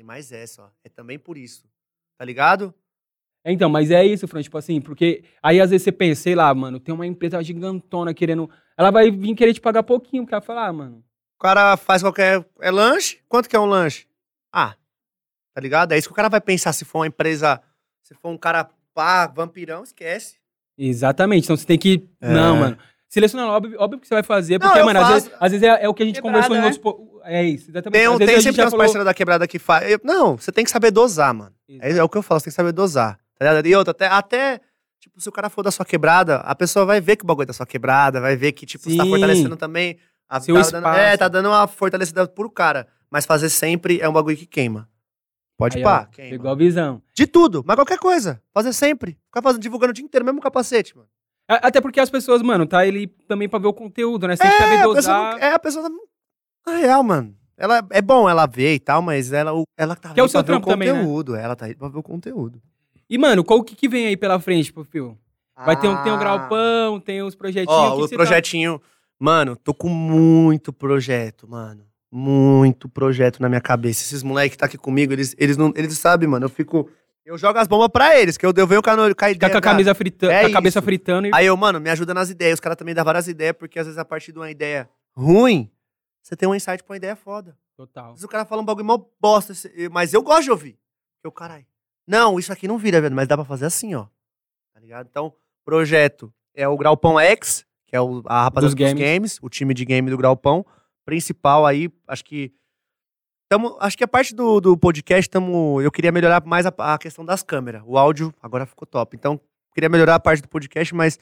tem 0.00 0.04
mais 0.04 0.32
essa, 0.32 0.62
ó. 0.62 0.68
É 0.82 0.88
também 0.88 1.18
por 1.18 1.36
isso. 1.36 1.68
Tá 2.18 2.24
ligado? 2.24 2.74
Então, 3.44 3.68
mas 3.68 3.90
é 3.90 4.04
isso, 4.04 4.26
Fran, 4.26 4.42
tipo 4.42 4.56
assim, 4.56 4.80
porque 4.80 5.24
aí 5.42 5.60
às 5.60 5.70
vezes 5.70 5.84
você 5.84 5.92
pensa, 5.92 6.22
sei 6.22 6.34
lá, 6.34 6.52
mano, 6.54 6.80
tem 6.80 6.94
uma 6.94 7.06
empresa 7.06 7.42
gigantona 7.42 8.14
querendo. 8.14 8.50
Ela 8.78 8.90
vai 8.90 9.10
vir 9.10 9.34
querer 9.34 9.52
te 9.52 9.60
pagar 9.60 9.82
pouquinho, 9.82 10.22
porque 10.22 10.34
ela 10.34 10.40
fala, 10.40 10.66
ah, 10.66 10.72
mano. 10.72 11.04
O 11.38 11.42
cara 11.42 11.76
faz 11.76 12.02
qualquer... 12.02 12.46
É 12.60 12.70
lanche? 12.70 13.20
Quanto 13.28 13.48
que 13.48 13.56
é 13.56 13.60
um 13.60 13.66
lanche? 13.66 14.06
Ah, 14.52 14.74
tá 15.54 15.60
ligado? 15.60 15.92
É 15.92 15.98
isso 15.98 16.08
que 16.08 16.12
o 16.12 16.16
cara 16.16 16.28
vai 16.30 16.40
pensar 16.40 16.72
se 16.72 16.84
for 16.84 17.00
uma 17.00 17.06
empresa... 17.06 17.62
Se 18.02 18.14
for 18.14 18.30
um 18.30 18.38
cara 18.38 18.68
pá, 18.94 19.26
vampirão, 19.26 19.82
esquece. 19.82 20.38
Exatamente. 20.76 21.44
Então 21.44 21.56
você 21.56 21.66
tem 21.66 21.78
que. 21.78 22.08
É. 22.20 22.32
Não, 22.32 22.56
mano. 22.56 22.78
Selecionar, 23.10 23.48
óbvio, 23.48 23.76
óbvio 23.80 23.98
que 24.00 24.06
você 24.06 24.14
vai 24.14 24.22
fazer, 24.22 24.58
Não, 24.58 24.66
porque, 24.68 24.78
eu 24.80 24.84
mano, 24.86 25.00
às 25.00 25.04
faço. 25.08 25.14
vezes, 25.26 25.38
às 25.40 25.52
vezes 25.52 25.68
é, 25.68 25.84
é 25.84 25.88
o 25.88 25.92
que 25.94 26.02
a 26.02 26.06
gente 26.06 26.22
Quebrada, 26.22 26.46
conversou 26.48 26.56
em 26.56 26.60
né? 26.60 26.64
outros. 26.66 26.80
po- 26.82 27.20
É 27.24 27.42
isso, 27.44 27.70
exatamente. 27.70 27.98
Tem, 28.00 28.08
um- 28.08 28.12
às 28.12 28.18
vezes 28.18 28.30
tem 28.30 28.36
a 28.36 28.40
gente 28.40 28.44
sempre 28.44 28.56
já 28.62 28.66
uns 28.66 28.70
falou- 28.70 28.84
parceiros 28.84 29.04
da 29.04 29.12
quebrada 29.14 29.46
que 29.48 29.58
faz. 29.58 29.90
eu- 29.90 30.00
Não, 30.04 30.36
você 30.38 30.52
tem 30.52 30.64
que 30.64 30.70
saber 30.70 30.90
dosar, 30.92 31.34
mano. 31.34 31.52
É, 31.68 31.90
é 31.98 32.02
o 32.02 32.08
que 32.08 32.16
eu 32.16 32.22
falo, 32.22 32.38
você 32.40 32.44
tem 32.44 32.50
que 32.52 32.56
saber 32.56 32.72
dosar. 32.72 33.18
Tá 33.38 33.44
ligado? 33.50 33.66
E 33.66 33.74
outra, 33.74 33.90
até, 33.90 34.06
até, 34.06 34.60
tipo, 35.00 35.20
se 35.20 35.28
o 35.28 35.32
cara 35.32 35.50
for 35.50 35.62
da 35.62 35.70
sua 35.72 35.84
quebrada, 35.84 36.36
a 36.36 36.54
pessoa 36.54 36.86
vai 36.86 37.00
ver 37.00 37.16
que 37.16 37.24
o 37.24 37.26
bagulho 37.26 37.44
é 37.44 37.46
da 37.46 37.52
sua 37.52 37.66
quebrada, 37.66 38.20
vai 38.20 38.36
ver 38.36 38.52
que, 38.52 38.64
tipo, 38.64 38.84
você 38.88 38.96
tá 38.96 39.02
Sim. 39.04 39.10
fortalecendo 39.10 39.56
também. 39.56 39.98
A, 40.28 40.38
Seu 40.40 40.54
tá 40.54 40.60
espaço. 40.60 40.82
dando, 40.84 40.94
é, 40.96 41.16
tá 41.16 41.26
dando 41.28 41.48
uma 41.48 41.66
fortalecida 41.66 42.26
pro 42.28 42.48
cara. 42.48 42.86
Mas 43.10 43.26
fazer 43.26 43.48
sempre 43.48 44.00
é 44.00 44.08
um 44.08 44.12
bagulho 44.12 44.36
que 44.36 44.46
queima. 44.46 44.88
Pode 45.58 45.78
Aí, 45.78 45.82
pá, 45.82 46.06
ó, 46.08 46.10
queima. 46.14 46.30
Pegou 46.30 46.50
a 46.50 46.54
visão. 46.54 47.02
De 47.12 47.26
tudo, 47.26 47.62
mas 47.66 47.74
qualquer 47.76 47.98
coisa. 47.98 48.40
Fazer 48.54 48.72
sempre. 48.72 49.18
Ficar 49.26 49.42
fazendo, 49.42 49.60
divulgando 49.60 49.90
o 49.90 49.94
dia 49.94 50.04
inteiro, 50.04 50.24
mesmo 50.24 50.40
capacete, 50.40 50.96
mano. 50.96 51.08
A- 51.50 51.66
Até 51.68 51.80
porque 51.80 51.98
as 52.00 52.08
pessoas, 52.10 52.42
mano, 52.42 52.66
tá 52.66 52.86
ele 52.86 53.08
também 53.26 53.48
pra 53.48 53.58
ver 53.58 53.66
o 53.68 53.72
conteúdo, 53.72 54.26
né? 54.28 54.36
Você 54.36 54.42
tem 54.42 54.52
que 54.52 54.58
saber 54.58 54.74
É, 54.74 54.76
a 54.76 54.78
pessoa 54.82 54.94
dosar. 54.94 55.32
não, 55.32 55.38
é, 55.38 55.52
a 55.54 55.58
pessoa 55.58 55.88
não. 55.88 56.00
Na 56.66 56.76
real, 56.78 57.02
mano. 57.02 57.34
Ela, 57.56 57.86
é 57.90 58.00
bom 58.00 58.28
ela 58.28 58.46
ver 58.46 58.74
e 58.74 58.78
tal, 58.80 59.02
mas 59.02 59.32
ela, 59.32 59.52
o- 59.52 59.64
ela 59.76 59.94
tá 59.96 60.14
Que 60.14 60.20
é 60.20 60.22
o 60.22 60.26
aí 60.26 60.30
pra 60.30 60.40
seu 60.40 60.40
ver 60.40 60.44
o 60.44 60.46
trampo 60.46 60.66
também, 60.68 60.92
né? 60.92 60.98
conteúdo. 60.98 61.34
Ela 61.36 61.54
tá 61.56 61.66
aí 61.66 61.74
pra 61.74 61.88
ver 61.88 61.98
o 61.98 62.02
conteúdo. 62.02 62.62
E, 63.08 63.18
mano, 63.18 63.42
qual 63.44 63.62
que, 63.64 63.74
que 63.74 63.88
vem 63.88 64.06
aí 64.06 64.16
pela 64.16 64.38
frente, 64.40 64.72
pro 64.72 64.84
Fio? 64.84 65.18
Vai 65.66 65.78
ter 65.78 65.88
um, 65.88 66.02
tem 66.02 66.10
o 66.12 66.14
Ah. 66.14 66.18
gralpão, 66.18 67.00
tem 67.00 67.22
os 67.22 67.34
projetinhos. 67.34 67.68
Ó, 67.78 67.98
o 67.98 68.08
tá- 68.08 68.16
projetinho. 68.16 68.80
Mano, 69.18 69.56
tô 69.56 69.74
com 69.74 69.88
muito 69.90 70.72
projeto, 70.72 71.46
mano. 71.46 71.84
Muito 72.10 72.88
projeto 72.88 73.40
na 73.42 73.48
minha 73.48 73.60
cabeça. 73.60 74.02
Esses 74.02 74.22
moleques 74.22 74.52
que 74.52 74.58
tá 74.58 74.66
aqui 74.66 74.78
comigo, 74.78 75.12
eles, 75.12 75.34
eles 75.38 75.56
não. 75.56 75.70
Eles 75.76 75.98
sabem, 75.98 76.26
mano. 76.28 76.46
Eu 76.46 76.50
fico. 76.50 76.88
Eu 77.24 77.36
jogo 77.38 77.58
as 77.58 77.68
bombas 77.68 77.88
pra 77.88 78.18
eles, 78.18 78.36
que 78.36 78.44
eu, 78.46 78.52
eu 78.56 78.66
venho 78.66 78.82
com 78.82 78.90
a, 78.90 78.94
com 79.14 79.24
a 79.24 79.30
ideia. 79.30 79.38
com 79.38 79.46
a 79.46 79.48
da- 79.48 79.60
camisa 79.60 79.94
fritando, 79.94 80.32
É 80.32 80.40
com 80.42 80.46
a 80.48 80.52
cabeça 80.52 80.80
fritando 80.82 81.26
e. 81.28 81.30
Aí 81.34 81.46
eu, 81.46 81.56
mano, 81.56 81.78
me 81.80 81.90
ajuda 81.90 82.14
nas 82.14 82.30
ideias. 82.30 82.54
Os 82.54 82.60
caras 82.60 82.76
também 82.76 82.94
dão 82.94 83.04
várias 83.04 83.28
ideias, 83.28 83.54
porque 83.56 83.78
às 83.78 83.86
vezes 83.86 83.98
a 83.98 84.04
partir 84.04 84.32
de 84.32 84.38
uma 84.38 84.50
ideia 84.50 84.88
ruim, 85.14 85.70
você 86.22 86.34
tem 86.34 86.48
um 86.48 86.54
insight 86.54 86.82
pra 86.82 86.92
uma 86.92 86.96
ideia 86.96 87.14
foda. 87.14 87.50
Às 87.72 87.76
Total. 87.76 88.08
vezes 88.10 88.24
o 88.24 88.28
cara 88.28 88.44
fala 88.44 88.60
um 88.62 88.64
bagulho 88.64 88.84
mó 88.86 88.98
bosta, 89.20 89.52
mas 89.90 90.12
eu 90.14 90.22
gosto 90.22 90.44
de 90.44 90.50
ouvir. 90.50 90.78
Eu, 91.22 91.30
caralho. 91.30 91.64
Não, 92.06 92.38
isso 92.38 92.52
aqui 92.52 92.66
não 92.66 92.76
vira, 92.78 93.00
velho, 93.00 93.14
mas 93.14 93.28
dá 93.28 93.36
pra 93.36 93.44
fazer 93.44 93.66
assim, 93.66 93.94
ó. 93.94 94.06
Tá 94.74 94.80
ligado? 94.80 95.06
Então, 95.10 95.32
projeto 95.64 96.32
é 96.54 96.66
o 96.66 96.76
Graupão 96.76 97.18
X, 97.20 97.64
que 97.86 97.94
é 97.94 98.00
o, 98.00 98.22
a 98.26 98.44
rapaziada 98.44 98.66
Dos 98.66 98.74
dos 98.74 98.84
games. 98.92 99.00
games. 99.02 99.38
o 99.42 99.48
time 99.48 99.72
de 99.74 99.84
game 99.84 100.10
do 100.10 100.16
Graupão. 100.16 100.64
Principal 101.04 101.64
aí, 101.66 101.90
acho 102.08 102.24
que. 102.24 102.52
Tamo, 103.50 103.76
acho 103.80 103.98
que 103.98 104.04
a 104.04 104.08
parte 104.08 104.32
do, 104.32 104.60
do 104.60 104.76
podcast, 104.76 105.28
tamo, 105.28 105.80
eu 105.82 105.90
queria 105.90 106.12
melhorar 106.12 106.40
mais 106.46 106.64
a, 106.66 106.72
a 106.78 106.96
questão 106.96 107.24
das 107.24 107.42
câmeras. 107.42 107.82
O 107.84 107.98
áudio 107.98 108.32
agora 108.40 108.64
ficou 108.64 108.86
top. 108.86 109.16
Então, 109.16 109.40
queria 109.74 109.88
melhorar 109.88 110.14
a 110.14 110.20
parte 110.20 110.40
do 110.40 110.46
podcast, 110.48 110.94
mas 110.94 111.18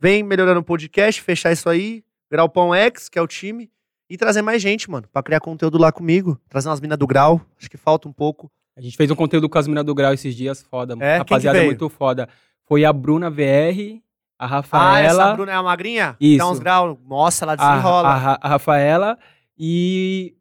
vem 0.00 0.22
melhorando 0.22 0.60
o 0.60 0.64
podcast, 0.64 1.20
fechar 1.20 1.52
isso 1.52 1.68
aí. 1.68 2.02
Graupão 2.30 2.74
X, 2.74 3.10
que 3.10 3.18
é 3.18 3.22
o 3.22 3.26
time. 3.26 3.70
E 4.08 4.16
trazer 4.16 4.40
mais 4.40 4.62
gente, 4.62 4.90
mano, 4.90 5.06
pra 5.12 5.22
criar 5.22 5.38
conteúdo 5.38 5.76
lá 5.76 5.92
comigo. 5.92 6.40
Trazer 6.48 6.70
umas 6.70 6.80
minas 6.80 6.96
do 6.96 7.06
grau. 7.06 7.42
Acho 7.60 7.68
que 7.68 7.76
falta 7.76 8.08
um 8.08 8.12
pouco. 8.12 8.50
A 8.74 8.80
gente 8.80 8.96
fez 8.96 9.10
um 9.10 9.14
conteúdo 9.14 9.46
com 9.46 9.58
as 9.58 9.68
minas 9.68 9.84
do 9.84 9.94
Grau 9.94 10.12
esses 10.14 10.34
dias, 10.34 10.62
foda, 10.62 10.94
mano. 10.96 11.06
É? 11.06 11.18
Rapaziada, 11.18 11.62
muito 11.62 11.88
foda. 11.90 12.26
Foi 12.66 12.84
a 12.84 12.92
Bruna 12.92 13.30
VR 13.30 13.40
A 14.38 14.44
Ah, 14.44 14.46
essa 14.46 14.46
Rafaela. 14.46 15.34
Bruna 15.34 15.52
é 15.52 15.54
a 15.54 15.62
magrinha? 15.62 16.16
Isso. 16.20 16.38
Dá 16.38 16.50
uns 16.50 16.58
graus. 16.58 16.96
Nossa, 17.06 17.44
ela 17.44 17.52
a, 17.52 17.56
desenrola. 17.56 18.08
a, 18.08 18.16
Ra- 18.16 18.38
a 18.40 18.48
Rafaela 18.48 19.18
e, 19.58 20.35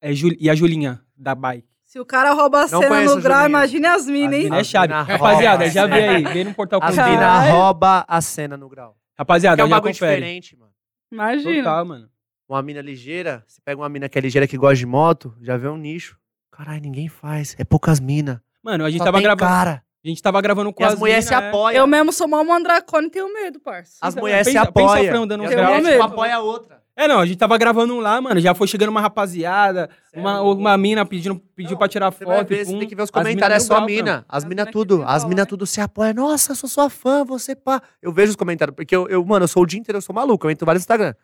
é, 0.00 0.12
Ju- 0.12 0.36
e 0.38 0.48
a 0.50 0.54
Julinha, 0.54 1.00
da 1.16 1.34
bike. 1.34 1.66
Se 1.84 1.98
o 1.98 2.04
cara 2.04 2.32
rouba 2.32 2.58
a 2.58 2.60
Não 2.62 2.68
cena 2.80 2.88
conheço 2.88 3.14
no 3.14 3.18
a 3.20 3.22
grau, 3.22 3.38
Julinha. 3.42 3.48
imagine 3.58 3.86
as 3.86 4.06
minas, 4.06 4.28
As 4.32 4.34
hein? 4.38 4.44
mina 4.44 4.56
é 4.56 4.60
As 4.60 4.66
chave. 4.66 4.88
mina 4.88 5.02
Rapaziada, 5.02 5.64
rouba. 5.64 5.70
já 5.70 5.86
vê 5.86 6.08
aí. 6.08 6.22
Vê 6.24 6.44
no 6.44 6.54
portal 6.54 6.80
As 6.82 6.90
Conteúdo. 6.90 7.10
mina 7.10 7.20
Caralho. 7.22 7.52
rouba 7.56 8.04
a 8.06 8.20
cena 8.20 8.56
no 8.56 8.68
grau. 8.68 8.96
Rapaziada, 9.18 9.56
Que 9.56 9.62
é 9.62 9.64
um 9.64 9.68
já 9.68 9.74
bagulho 9.76 9.94
confere. 9.94 10.16
diferente, 10.16 10.56
mano. 10.56 10.72
Imagina. 11.10 11.56
Total, 11.64 11.84
mano. 11.86 12.08
Uma 12.48 12.62
mina 12.62 12.80
ligeira, 12.82 13.42
você 13.46 13.60
pega 13.64 13.80
uma 13.80 13.88
mina 13.88 14.08
que 14.08 14.18
é 14.18 14.20
ligeira 14.20 14.46
que 14.46 14.56
gosta 14.56 14.76
de 14.76 14.86
moto, 14.86 15.34
já 15.40 15.56
vê 15.56 15.68
um 15.68 15.76
nicho. 15.76 16.16
Caralho, 16.52 16.80
ninguém 16.82 17.08
faz. 17.08 17.54
É 17.58 17.64
poucas 17.64 18.00
minas. 18.00 18.38
Mano, 18.62 18.84
a 18.84 18.90
gente 18.90 18.98
Só 18.98 19.04
tava 19.06 19.20
gravando. 19.20 19.44
cara. 19.50 19.82
A 20.04 20.08
gente 20.08 20.22
tava 20.22 20.40
gravando 20.40 20.72
com 20.72 20.82
E 20.82 20.86
as 20.86 20.94
mulheres 20.98 21.24
se 21.24 21.34
mina, 21.34 21.46
é. 21.46 21.48
apoiam. 21.48 21.76
Eu 21.78 21.86
mesmo 21.86 22.12
sou 22.12 22.28
mal 22.28 22.44
mandracone 22.44 23.06
e 23.08 23.10
tenho 23.10 23.32
medo, 23.32 23.58
parça. 23.60 23.96
As 24.00 24.14
mulheres 24.14 24.46
se 24.46 24.52
pensa- 24.54 24.70
pensa 24.72 24.86
apoiam. 24.92 25.08
a 25.08 25.12
Fran 25.16 25.26
dando 25.26 25.42
E 25.42 25.46
uns 25.46 25.50
as 25.50 25.56
graus. 25.56 25.68
mulheres, 25.68 25.86
Eu 25.88 25.92
tipo, 25.92 26.02
mesmo. 26.04 26.14
apoia 26.14 26.36
a 26.36 26.40
outra. 26.40 26.77
É, 27.00 27.06
não, 27.06 27.20
a 27.20 27.26
gente 27.26 27.38
tava 27.38 27.56
gravando 27.56 27.94
um 27.94 28.00
lá, 28.00 28.20
mano. 28.20 28.40
Já 28.40 28.54
foi 28.56 28.66
chegando 28.66 28.88
uma 28.88 29.00
rapaziada, 29.00 29.88
uma, 30.12 30.40
uma 30.42 30.76
mina 30.76 31.06
pedindo, 31.06 31.38
pediu 31.54 31.76
pra 31.78 31.86
tirar 31.86 32.10
Você 32.10 32.24
foto. 32.24 32.48
ver, 32.48 32.60
e 32.62 32.64
você 32.64 32.72
pum. 32.72 32.78
tem 32.80 32.88
que 32.88 32.94
ver 32.96 33.02
os 33.02 33.10
comentários, 33.10 33.62
é 33.62 33.66
só 33.66 33.74
grau, 33.76 33.86
mina. 33.86 34.12
mano. 34.12 34.24
As 34.28 34.36
As 34.38 34.44
mina 34.44 34.62
mina 34.62 34.72
tudo, 34.72 35.04
as 35.06 35.24
mina 35.24 35.42
né? 35.42 35.46
tudo 35.46 35.64
se 35.64 35.80
apoiam. 35.80 36.12
Nossa, 36.14 36.50
eu 36.52 36.56
sou 36.56 36.68
sua 36.68 36.90
fã, 36.90 37.24
você 37.24 37.54
pá. 37.54 37.80
Eu 38.02 38.12
vejo 38.12 38.30
os 38.30 38.36
comentários, 38.36 38.74
porque 38.74 38.96
eu, 38.96 39.06
eu, 39.08 39.24
mano, 39.24 39.44
eu 39.44 39.48
sou 39.48 39.62
o 39.62 39.66
dia 39.66 39.78
inteiro, 39.78 39.98
eu 39.98 40.02
sou 40.02 40.12
maluco, 40.12 40.44
eu 40.46 40.50
entro 40.50 40.66
vários 40.66 40.82
Instagram. 40.82 41.14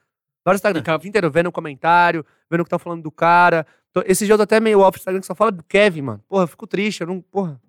Vários 0.44 0.60
Instagram, 0.60 0.80
Fica- 0.80 0.94
o 0.94 0.98
dia 0.98 1.08
inteiro 1.08 1.30
vendo 1.30 1.50
comentário, 1.50 2.24
vendo 2.48 2.60
o 2.60 2.64
que 2.64 2.70
tá 2.70 2.78
falando 2.78 3.02
do 3.02 3.10
cara. 3.10 3.66
Tô- 3.92 4.04
Esse 4.06 4.26
dia 4.26 4.34
eu 4.34 4.36
tô 4.38 4.44
até 4.44 4.60
meio 4.60 4.78
off 4.78 4.96
Instagram 4.96 5.20
que 5.20 5.26
só 5.26 5.34
fala 5.34 5.50
do 5.50 5.64
Kevin, 5.64 6.02
mano. 6.02 6.22
Porra, 6.28 6.44
eu 6.44 6.48
fico 6.48 6.66
triste, 6.68 7.00
eu 7.00 7.06
não, 7.08 7.20
porra. 7.20 7.60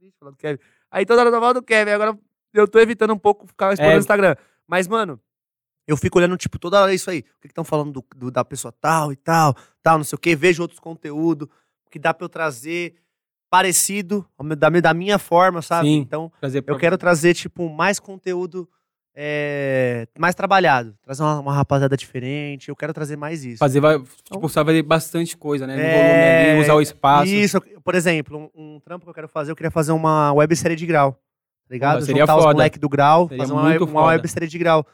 Triste 0.00 0.16
falar 0.18 0.32
do 0.32 0.36
Kevin. 0.36 0.58
Aí 0.90 1.06
toda 1.06 1.20
hora 1.20 1.30
eu 1.30 1.40
falo 1.40 1.54
do 1.54 1.62
Kevin, 1.62 1.92
agora 1.92 2.18
eu 2.52 2.66
tô 2.66 2.80
evitando 2.80 3.12
um 3.12 3.18
pouco 3.18 3.46
ficar 3.46 3.72
explorando 3.72 3.94
É. 3.94 3.98
o 3.98 4.00
Instagram. 4.00 4.34
Mas, 4.66 4.88
mano, 4.88 5.20
eu 5.92 5.96
fico 5.96 6.18
olhando, 6.18 6.36
tipo, 6.36 6.58
toda 6.58 6.80
hora 6.80 6.92
isso 6.94 7.10
aí. 7.10 7.20
O 7.20 7.40
que 7.40 7.46
estão 7.48 7.64
falando 7.64 7.92
do, 7.92 8.04
do- 8.16 8.30
da 8.30 8.44
pessoa 8.44 8.72
tal 8.80 9.12
e 9.12 9.16
tal, 9.16 9.54
tal, 9.82 9.98
não 9.98 10.04
sei 10.04 10.16
o 10.16 10.18
quê. 10.20 10.34
Vejo 10.34 10.62
outros 10.62 10.80
conteúdos 10.80 11.48
que 11.90 11.98
dá 11.98 12.12
pra 12.14 12.24
eu 12.24 12.28
trazer 12.28 12.94
parecido, 13.50 14.26
da, 14.56 14.70
da 14.70 14.94
minha 14.94 15.18
forma, 15.18 15.60
sabe? 15.60 15.86
Sim. 15.88 15.98
Então, 15.98 16.32
pra- 16.40 16.48
eu 16.74 16.78
quero 16.78 16.96
trazer, 16.96 17.34
tipo, 17.34 17.68
mais 17.68 17.98
conteúdo 18.00 18.66
é, 19.14 20.08
mais 20.18 20.34
trabalhado. 20.34 20.96
Trazer 21.02 21.22
uma, 21.22 21.38
uma 21.40 21.52
rapaziada 21.52 21.94
diferente. 21.96 22.70
Eu 22.70 22.76
quero 22.76 22.94
trazer 22.94 23.16
mais 23.16 23.44
isso. 23.44 23.58
fazer, 23.58 23.78
vai- 23.80 23.98
tipo, 24.00 24.40
você 24.40 24.54
vai 24.54 24.64
fazer 24.64 24.82
bastante 24.82 25.36
coisa, 25.36 25.66
né? 25.66 25.76
No 25.76 25.82
É, 25.82 26.46
volume 26.46 26.62
usar 26.64 26.74
o 26.74 26.80
espaço. 26.80 27.26
Isso, 27.30 27.60
por 27.84 27.94
exemplo, 27.94 28.50
um, 28.56 28.74
um 28.76 28.80
trampo 28.80 29.04
que 29.04 29.10
eu 29.10 29.14
quero 29.14 29.28
fazer, 29.28 29.50
eu 29.52 29.56
queria 29.56 29.70
fazer 29.70 29.92
uma 29.92 30.32
websérie 30.32 30.76
de 30.76 30.86
grau. 30.86 31.12
Tá 31.12 31.74
ligado? 31.74 31.92
Porra, 31.96 32.06
seria 32.06 32.22
Juntar 32.22 32.36
os 32.36 32.42
foda. 32.42 32.54
moleque 32.54 32.78
do 32.78 32.88
grau, 32.88 33.28
Seria 33.28 33.42
fazer 33.44 33.52
uma, 33.52 33.78
uma 33.84 34.06
websérie 34.06 34.48
de 34.48 34.58
grau. 34.58 34.86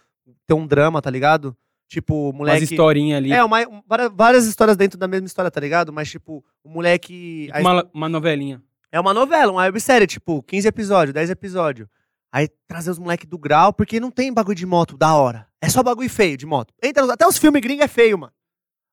Ter 0.46 0.54
um 0.54 0.66
drama, 0.66 1.00
tá 1.02 1.10
ligado? 1.10 1.56
Tipo, 1.86 2.30
Umas 2.30 2.36
moleque. 2.38 2.64
historinhas 2.64 3.16
ali. 3.18 3.32
É, 3.32 3.42
uma, 3.42 3.60
um- 3.66 3.82
várias, 4.14 4.46
histórias 4.46 4.76
dentro 4.76 4.98
da 4.98 5.08
mesma 5.08 5.26
história, 5.26 5.50
tá 5.50 5.60
ligado? 5.60 5.92
Mas, 5.92 6.10
tipo, 6.10 6.44
o 6.62 6.68
moleque. 6.68 7.46
Tipo 7.46 7.58
uma, 7.60 7.90
uma 7.94 8.08
novelinha. 8.08 8.62
É 8.92 8.98
uma 9.00 9.12
novela, 9.14 9.52
uma 9.52 9.62
websérie, 9.62 10.06
tipo, 10.06 10.42
15 10.42 10.68
episódios, 10.68 11.14
10 11.14 11.30
episódios. 11.30 11.88
Aí 12.32 12.48
trazer 12.66 12.90
os 12.90 12.98
moleques 12.98 13.26
do 13.26 13.38
grau, 13.38 13.72
porque 13.72 13.98
não 14.00 14.10
tem 14.10 14.32
bagulho 14.32 14.54
de 14.54 14.66
moto 14.66 14.96
da 14.98 15.14
hora. 15.14 15.46
É 15.62 15.68
só 15.68 15.82
bagulho 15.82 16.10
feio 16.10 16.36
de 16.36 16.44
moto. 16.46 16.72
Entra, 16.82 17.10
até 17.12 17.26
os 17.26 17.38
filmes 17.38 17.60
gringos 17.62 17.84
é 17.84 17.88
feio, 17.88 18.18
mano. 18.18 18.32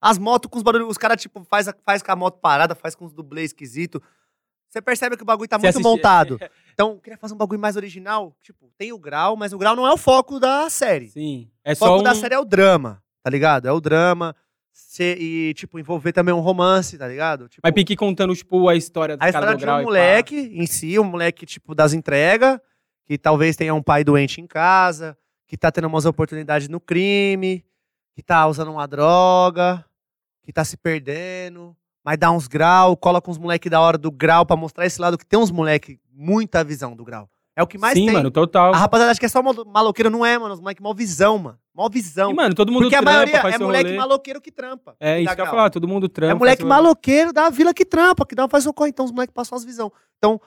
As 0.01 0.17
motos 0.17 0.49
com 0.49 0.57
os 0.57 0.63
barulhos, 0.63 0.87
os 0.89 0.97
caras, 0.97 1.21
tipo, 1.21 1.43
faz, 1.49 1.67
faz 1.85 2.01
com 2.01 2.11
a 2.11 2.15
moto 2.15 2.39
parada, 2.39 2.75
faz 2.75 2.95
com 2.95 3.05
os 3.05 3.13
dublês 3.13 3.47
esquisito. 3.51 4.01
Você 4.69 4.81
percebe 4.81 5.15
que 5.17 5.23
o 5.23 5.25
bagulho 5.25 5.47
tá 5.49 5.57
Você 5.57 5.63
muito 5.67 5.75
assiste- 5.75 5.83
montado. 5.83 6.39
Então, 6.75 6.91
eu 6.91 6.99
queria 6.99 7.17
fazer 7.17 7.33
um 7.33 7.37
bagulho 7.37 7.59
mais 7.59 7.77
original. 7.77 8.35
Tipo, 8.41 8.69
tem 8.77 8.91
o 8.91 8.99
grau, 8.99 9.37
mas 9.37 9.53
o 9.53 9.57
grau 9.57 9.77
não 9.77 9.87
é 9.87 9.93
o 9.93 9.97
foco 9.97 10.41
da 10.41 10.69
série. 10.69 11.07
Sim. 11.07 11.49
É 11.63 11.71
o 11.71 11.75
foco 11.77 12.01
um... 12.01 12.03
da 12.03 12.13
série 12.13 12.35
é 12.35 12.39
o 12.39 12.43
drama, 12.43 13.01
tá 13.23 13.29
ligado? 13.29 13.65
É 13.65 13.71
o 13.71 13.79
drama. 13.79 14.35
Ser- 14.73 15.17
e, 15.17 15.53
tipo, 15.53 15.79
envolver 15.79 16.11
também 16.11 16.35
um 16.35 16.41
romance, 16.41 16.97
tá 16.97 17.07
ligado? 17.07 17.47
Tipo, 17.47 17.61
Mas 17.63 17.73
Pique 17.73 17.95
contando, 17.95 18.35
tipo, 18.35 18.67
a 18.67 18.75
história 18.75 19.15
do 19.15 19.23
a 19.23 19.29
história 19.29 19.53
do 19.53 19.57
de 19.57 19.65
um 19.65 19.83
moleque 19.83 20.35
em 20.35 20.67
si, 20.67 20.99
um 20.99 21.05
moleque, 21.05 21.45
tipo, 21.45 21.73
das 21.73 21.93
entregas, 21.93 22.59
que 23.05 23.17
talvez 23.17 23.55
tenha 23.55 23.73
um 23.73 23.81
pai 23.81 24.03
doente 24.03 24.41
em 24.41 24.45
casa, 24.45 25.17
que 25.47 25.55
tá 25.55 25.71
tendo 25.71 25.87
umas 25.87 26.05
oportunidades 26.05 26.67
no 26.67 26.81
crime, 26.81 27.63
que 28.13 28.21
tá 28.21 28.45
usando 28.47 28.69
uma 28.69 28.85
droga, 28.85 29.85
que 30.43 30.51
tá 30.51 30.65
se 30.65 30.75
perdendo, 30.75 31.73
mas 32.03 32.17
dá 32.17 32.29
uns 32.31 32.47
grau, 32.47 32.97
coloca 32.97 33.31
uns 33.31 33.37
moleque 33.37 33.69
da 33.69 33.79
hora 33.79 33.97
do 33.97 34.11
grau 34.11 34.45
pra 34.45 34.57
mostrar 34.57 34.85
esse 34.85 34.99
lado 34.99 35.17
que 35.17 35.25
tem 35.25 35.39
uns 35.39 35.51
moleque 35.51 35.99
muita 36.15 36.63
visão 36.63 36.95
do 36.95 37.03
grau. 37.03 37.29
É 37.57 37.63
o 37.63 37.67
que 37.67 37.77
mais 37.77 37.93
Sim, 37.97 38.05
tem. 38.07 38.13
mano, 38.13 38.29
total. 38.29 38.73
A 38.73 38.77
rapaziada 38.77 39.11
acha 39.11 39.19
que 39.19 39.25
é 39.25 39.29
só 39.29 39.41
malo- 39.41 39.65
maloqueiro, 39.65 40.09
não 40.09 40.25
é, 40.25 40.37
mano. 40.37 40.53
Os 40.53 40.59
moleque 40.59 40.81
mal 40.83 40.93
visão, 40.93 41.37
mano. 41.37 41.57
Mal 41.73 41.89
visão. 41.89 42.29
E, 42.29 42.33
mano, 42.33 42.53
todo 42.53 42.69
mundo 42.69 42.83
Porque 42.83 42.95
a 42.95 42.99
trampa, 43.01 43.13
maioria 43.13 43.41
faz 43.41 43.55
é 43.55 43.57
moleque 43.59 43.85
rolê. 43.85 43.97
maloqueiro 43.97 44.41
que 44.41 44.51
trampa. 44.51 44.95
É 44.99 45.19
isso 45.19 45.25
dá 45.29 45.35
que 45.35 45.41
eu 45.41 45.45
ia 45.45 45.51
falar, 45.51 45.69
todo 45.69 45.87
mundo 45.87 46.09
trampa. 46.09 46.31
É 46.31 46.35
moleque 46.35 46.65
maloqueiro 46.65 47.31
da 47.31 47.49
vila 47.49 47.73
que 47.73 47.85
trampa, 47.85 48.25
que 48.25 48.35
dá 48.35 48.45
faz 48.49 48.65
o 48.65 48.73
corre. 48.73 48.89
Então 48.89 49.05
os 49.05 49.11
moleques 49.11 49.33
passam 49.33 49.57
as 49.57 49.63
visão. 49.63 49.89
Então, 50.17 50.39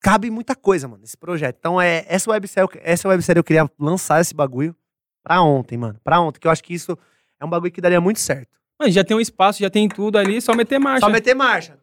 cabe 0.00 0.30
muita 0.30 0.56
coisa, 0.56 0.88
mano, 0.88 1.00
nesse 1.02 1.16
projeto. 1.16 1.56
Então, 1.60 1.80
é, 1.80 2.04
essa 2.08 2.28
websérie, 2.30 2.68
essa 2.82 3.08
websérie 3.08 3.38
eu 3.38 3.44
queria 3.44 3.70
lançar 3.78 4.20
esse 4.20 4.34
bagulho 4.34 4.74
pra 5.22 5.40
ontem, 5.42 5.78
mano. 5.78 5.98
Pra 6.02 6.20
ontem, 6.20 6.40
que 6.40 6.46
eu 6.48 6.50
acho 6.50 6.64
que 6.64 6.74
isso 6.74 6.98
é 7.40 7.44
um 7.44 7.48
bagulho 7.50 7.70
que 7.70 7.80
daria 7.80 8.00
muito 8.00 8.18
certo. 8.18 8.48
Mano, 8.80 8.90
já 8.90 9.04
tem 9.04 9.16
um 9.16 9.20
espaço, 9.20 9.60
já 9.60 9.70
tem 9.70 9.88
tudo 9.88 10.18
ali, 10.18 10.40
só 10.40 10.54
meter 10.56 10.80
marcha. 10.80 11.06
Só 11.06 11.08
meter 11.08 11.34
marcha. 11.36 11.78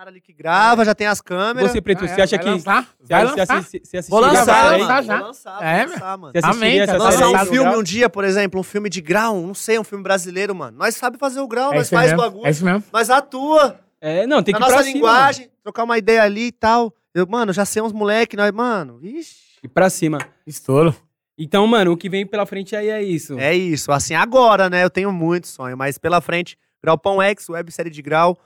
Caras 0.00 0.12
ali 0.12 0.20
que 0.22 0.32
gravam, 0.32 0.82
já 0.82 0.94
tem 0.94 1.06
as 1.06 1.20
câmeras. 1.20 1.70
Você, 1.72 1.82
Preto, 1.82 2.04
Ah, 2.04 2.08
você 2.08 2.20
é, 2.22 2.24
acha 2.24 2.36
vai 2.36 2.44
que... 2.46 2.50
lançar? 2.50 2.88
Você, 3.02 3.12
Vai 3.12 3.26
você 3.26 3.96
lançar? 3.98 4.08
Vou 4.08 4.20
lançar, 4.20 4.44
vai 4.46 4.78
lançar 4.80 5.02
já. 5.04 5.16
Vou 5.18 5.26
lançar, 5.26 5.62
É, 5.62 5.84
vou 5.84 5.92
lançar, 5.92 6.16
mano. 6.16 6.32
Você 6.32 6.38
assistiria 6.38 6.68
Amém, 6.70 6.80
essa 6.80 6.96
Lançar 6.96 7.28
um 7.28 7.38
filme 7.46 7.68
grau. 7.68 7.78
um 7.78 7.82
dia, 7.82 8.08
por 8.08 8.24
exemplo, 8.24 8.60
um 8.60 8.62
filme 8.62 8.88
de 8.88 9.02
grau, 9.02 9.38
não 9.42 9.52
sei, 9.52 9.78
um 9.78 9.84
filme 9.84 10.02
brasileiro, 10.02 10.54
mano. 10.54 10.78
Nós 10.78 10.96
sabe 10.96 11.18
fazer 11.18 11.40
o 11.40 11.46
grau, 11.46 11.74
É 11.74 11.76
nós 11.76 11.90
faz 11.90 12.12
mesmo. 12.12 12.16
bagulho, 12.16 12.46
É 12.46 12.50
isso 12.50 12.64
mesmo. 12.64 12.82
nós 12.90 13.10
atua. 13.10 13.78
É, 14.00 14.26
não, 14.26 14.42
tem 14.42 14.54
que 14.54 14.58
ir 14.58 14.64
nossa 14.64 14.82
cima. 14.82 14.94
linguagem, 14.94 15.50
trocar 15.62 15.84
uma 15.84 15.98
ideia 15.98 16.22
ali 16.22 16.46
e 16.46 16.52
tal. 16.52 16.94
Eu, 17.14 17.26
mano, 17.26 17.52
já 17.52 17.66
sei 17.66 17.82
uns 17.82 17.92
moleque, 17.92 18.38
nós, 18.38 18.50
mano, 18.52 19.00
ixi. 19.02 19.36
E 19.62 19.68
pra 19.68 19.90
cima. 19.90 20.16
Estouro. 20.46 20.96
Então, 21.36 21.66
mano, 21.66 21.92
o 21.92 21.96
que 21.98 22.08
vem 22.08 22.24
pela 22.26 22.46
frente 22.46 22.74
aí 22.74 22.88
é 22.88 23.02
isso. 23.02 23.38
É 23.38 23.54
isso, 23.54 23.92
assim, 23.92 24.14
agora, 24.14 24.70
né? 24.70 24.82
Eu 24.82 24.88
tenho 24.88 25.12
muito 25.12 25.46
sonho, 25.46 25.76
mas 25.76 25.98
pela 25.98 26.22
frente, 26.22 26.56
Graupão 26.82 27.20
X, 27.20 27.50
websérie 27.50 27.92
de 27.92 28.00
grau, 28.00 28.38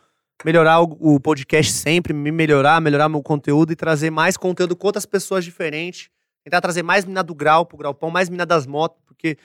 melhorar 0.44 0.80
o, 0.80 1.20
podcast 1.20 1.72
sempre, 1.72 2.12
me 2.12 2.32
melhorar, 2.32 2.80
melhorar 2.80 3.08
meu 3.08 3.22
conteúdo 3.22 3.72
e 3.72 3.76
trazer 3.76 4.10
mais 4.10 4.36
conteúdo 4.36 4.74
com 4.74 4.86
outras 4.86 5.06
pessoas 5.06 5.44
diferentes. 5.44 6.10
Tentar 6.42 6.60
trazer 6.60 6.82
mais 6.82 7.04
mina 7.04 7.22
do 7.22 7.34
grau 7.34 7.64
pro 7.64 7.78
Graupão, 7.78 8.10
mais 8.10 8.28
mina 8.28 8.44
das 8.44 8.66
motos, 8.66 9.00
porque 9.06 9.38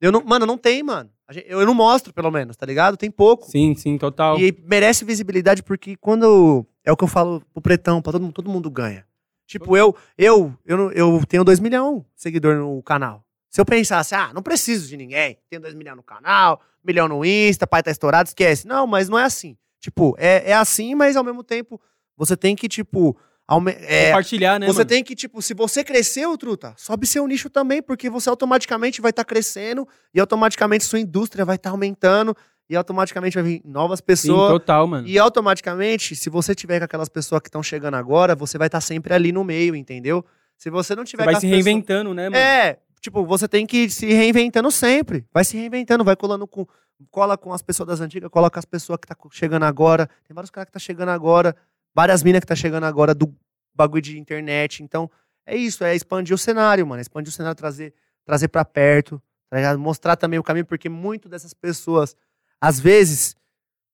eu 0.00 0.12
não, 0.12 0.22
mano, 0.22 0.46
não 0.46 0.58
tem, 0.58 0.82
mano. 0.82 1.10
Eu 1.46 1.66
não 1.66 1.74
mostro, 1.74 2.12
pelo 2.12 2.30
menos, 2.30 2.56
tá 2.56 2.64
ligado? 2.64 2.96
Tem 2.96 3.10
pouco. 3.10 3.50
Sim, 3.50 3.74
sim, 3.74 3.98
total. 3.98 4.38
E 4.38 4.56
merece 4.64 5.04
visibilidade 5.04 5.62
porque 5.62 5.96
quando. 5.96 6.64
É 6.84 6.92
o 6.92 6.96
que 6.96 7.02
eu 7.02 7.08
falo 7.08 7.42
pro 7.52 7.60
pretão, 7.60 8.00
pra 8.00 8.12
todo 8.12 8.22
mundo, 8.22 8.32
todo 8.32 8.50
mundo 8.50 8.70
ganha. 8.70 9.04
Tipo, 9.44 9.76
eu, 9.76 9.94
eu, 10.16 10.54
eu, 10.64 10.92
eu 10.92 11.22
tenho 11.26 11.42
2 11.42 11.58
milhões 11.58 12.02
de 12.02 12.06
seguidores 12.14 12.60
no 12.60 12.80
canal. 12.82 13.24
Se 13.48 13.60
eu 13.60 13.64
pensasse, 13.64 14.14
ah, 14.14 14.32
não 14.32 14.42
preciso 14.42 14.88
de 14.88 14.96
ninguém, 14.96 15.38
tenho 15.48 15.62
2 15.62 15.74
milhões 15.74 15.96
no 15.96 16.02
canal, 16.02 16.60
milhão 16.84 17.08
no 17.08 17.24
Insta, 17.24 17.66
pai 17.66 17.82
tá 17.82 17.90
estourado, 17.90 18.28
esquece. 18.28 18.66
Não, 18.66 18.86
mas 18.86 19.08
não 19.08 19.18
é 19.18 19.24
assim. 19.24 19.56
Tipo, 19.86 20.16
é, 20.18 20.50
é 20.50 20.52
assim, 20.52 20.96
mas 20.96 21.16
ao 21.16 21.22
mesmo 21.22 21.44
tempo 21.44 21.80
você 22.16 22.36
tem 22.36 22.56
que, 22.56 22.68
tipo. 22.68 23.16
é, 23.86 24.06
Compartilhar, 24.08 24.58
né, 24.58 24.66
você 24.66 24.78
mano? 24.78 24.88
tem 24.88 25.04
que, 25.04 25.14
tipo, 25.14 25.40
se 25.40 25.54
você 25.54 25.84
cresceu, 25.84 26.36
truta, 26.36 26.74
sobe 26.76 27.06
seu 27.06 27.24
nicho 27.28 27.48
também, 27.48 27.80
porque 27.80 28.10
você 28.10 28.28
automaticamente 28.28 29.00
vai 29.00 29.10
estar 29.10 29.24
crescendo 29.24 29.86
e 30.12 30.18
automaticamente 30.18 30.82
sua 30.84 30.98
indústria 30.98 31.44
vai 31.44 31.54
estar 31.54 31.70
aumentando 31.70 32.36
e 32.68 32.74
automaticamente 32.74 33.34
vai 33.36 33.44
vir 33.44 33.62
novas 33.64 34.00
Sim, 34.00 34.04
pessoas. 34.06 34.50
total, 34.50 34.88
mano. 34.88 35.06
E 35.06 35.16
automaticamente, 35.20 36.16
se 36.16 36.28
você 36.28 36.52
tiver 36.52 36.80
com 36.80 36.84
aquelas 36.86 37.08
pessoas 37.08 37.40
que 37.40 37.46
estão 37.46 37.62
chegando 37.62 37.94
agora, 37.94 38.34
você 38.34 38.58
vai 38.58 38.66
estar 38.66 38.80
sempre 38.80 39.14
ali 39.14 39.30
no 39.30 39.44
meio, 39.44 39.76
entendeu? 39.76 40.24
Se 40.58 40.68
você 40.68 40.96
não 40.96 41.04
Você 41.04 41.10
tiver 41.12 41.26
vai 41.26 41.34
com 41.34 41.40
se 41.40 41.46
as 41.46 41.50
pessoas- 41.52 41.64
reinventando, 41.64 42.12
né, 42.12 42.24
mano? 42.28 42.36
É, 42.36 42.78
tipo, 43.00 43.24
você 43.24 43.46
tem 43.46 43.64
que 43.64 43.84
ir 43.84 43.90
se 43.90 44.06
reinventando 44.06 44.68
sempre. 44.72 45.24
Vai 45.32 45.44
se 45.44 45.56
reinventando, 45.56 46.02
vai 46.02 46.16
colando 46.16 46.44
com. 46.44 46.66
Cola 47.10 47.36
com 47.36 47.52
as 47.52 47.62
pessoas 47.62 47.88
das 47.88 48.00
antigas, 48.00 48.30
cola 48.30 48.50
com 48.50 48.58
as 48.58 48.64
pessoas 48.64 48.98
que 48.98 49.06
tá 49.06 49.16
chegando 49.30 49.64
agora. 49.64 50.08
Tem 50.26 50.34
vários 50.34 50.50
caras 50.50 50.66
que 50.66 50.72
tá 50.72 50.78
chegando 50.78 51.10
agora, 51.10 51.54
várias 51.94 52.22
minas 52.22 52.40
que 52.40 52.46
tá 52.46 52.56
chegando 52.56 52.84
agora 52.84 53.14
do 53.14 53.34
bagulho 53.74 54.02
de 54.02 54.18
internet. 54.18 54.82
Então, 54.82 55.10
é 55.44 55.56
isso, 55.56 55.84
é 55.84 55.94
expandir 55.94 56.34
o 56.34 56.38
cenário, 56.38 56.86
mano. 56.86 57.00
Expandir 57.00 57.28
o 57.28 57.32
cenário, 57.32 57.56
trazer, 57.56 57.94
trazer 58.24 58.48
pra 58.48 58.64
perto, 58.64 59.22
tá? 59.50 59.76
Mostrar 59.76 60.16
também 60.16 60.38
o 60.38 60.42
caminho, 60.42 60.64
porque 60.64 60.88
muito 60.88 61.28
dessas 61.28 61.52
pessoas, 61.52 62.16
às 62.60 62.80
vezes, 62.80 63.36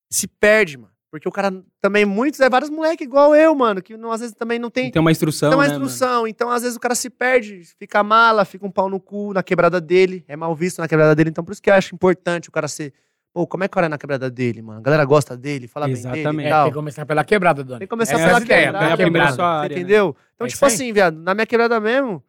se 0.09 0.29
perde, 0.29 0.79
mano. 0.79 0.92
Porque 1.13 1.29
o 1.29 1.31
cara 1.31 1.53
também, 1.79 2.07
muitos, 2.07 2.41
é 2.41 2.49
vários 2.49 2.71
moleques 2.71 3.07
igual 3.07 3.37
eu, 3.37 3.55
mano, 3.55 3.83
que 3.83 3.99
não, 3.99 4.11
às 4.11 4.21
vezes 4.23 4.35
também 4.35 4.59
não 4.59 4.71
tem, 4.71 4.91
Tem 4.91 4.99
uma 4.99 5.11
instrução, 5.13 5.51
tem 5.51 5.59
uma 5.59 5.65
né, 5.65 5.73
mano? 5.75 5.85
instrução. 5.85 6.27
Então, 6.27 6.49
às 6.51 6.63
vezes, 6.63 6.75
o 6.75 6.81
cara 6.81 6.95
se 6.95 7.11
perde, 7.11 7.63
fica 7.79 8.03
mala, 8.03 8.47
fica 8.47 8.65
um 8.65 8.71
pau 8.71 8.89
no 8.89 8.99
cu 8.99 9.35
na 9.35 9.43
quebrada 9.43 9.79
dele, 9.79 10.25
é 10.27 10.35
mal 10.37 10.55
visto 10.57 10.79
na 10.79 10.89
quebrada 10.89 11.15
dele. 11.15 11.29
Então, 11.29 11.45
por 11.45 11.53
isso 11.53 11.61
que 11.61 11.69
eu 11.69 11.75
acho 11.75 11.95
importante 11.95 12.49
o 12.49 12.53
cara 12.53 12.67
ser. 12.67 12.95
Pô, 13.31 13.47
como 13.47 13.63
é 13.63 13.69
que 13.69 13.73
o 13.73 13.75
cara 13.75 13.87
é 13.87 13.89
na 13.91 13.99
quebrada 13.99 14.31
dele, 14.31 14.63
mano? 14.63 14.79
A 14.79 14.83
galera 14.83 15.05
gosta 15.05 15.37
dele, 15.37 15.69
fala 15.69 15.85
bem 15.87 15.97
dele 15.97 16.09
Exatamente. 16.21 16.47
e 16.49 16.51
É, 16.51 16.63
tem 16.63 16.71
que 16.71 16.75
começar 16.77 17.05
pela 17.05 17.25
quebrada, 17.25 17.63
Doni. 17.63 17.79
Tem 17.81 17.87
que 17.87 17.91
começar 17.91 18.15
Essa 18.15 18.25
pela 18.25 18.39
é 18.39 18.41
a 18.41 18.45
ideia, 18.45 18.65
quebrada. 18.73 18.97
primeiro 18.97 19.27
quebrada. 19.29 19.45
área, 19.45 19.69
né? 19.77 19.81
entendeu? 19.83 20.17
Então, 20.35 20.47
É 20.47 20.51
tipo 20.51 20.65
assim, 20.65 20.93
viado, 20.95 21.15
na 21.19 21.35
minha 21.35 21.47
quebrada 21.47 21.79
mesmo, 21.79 22.23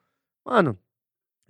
mano, 0.45 0.77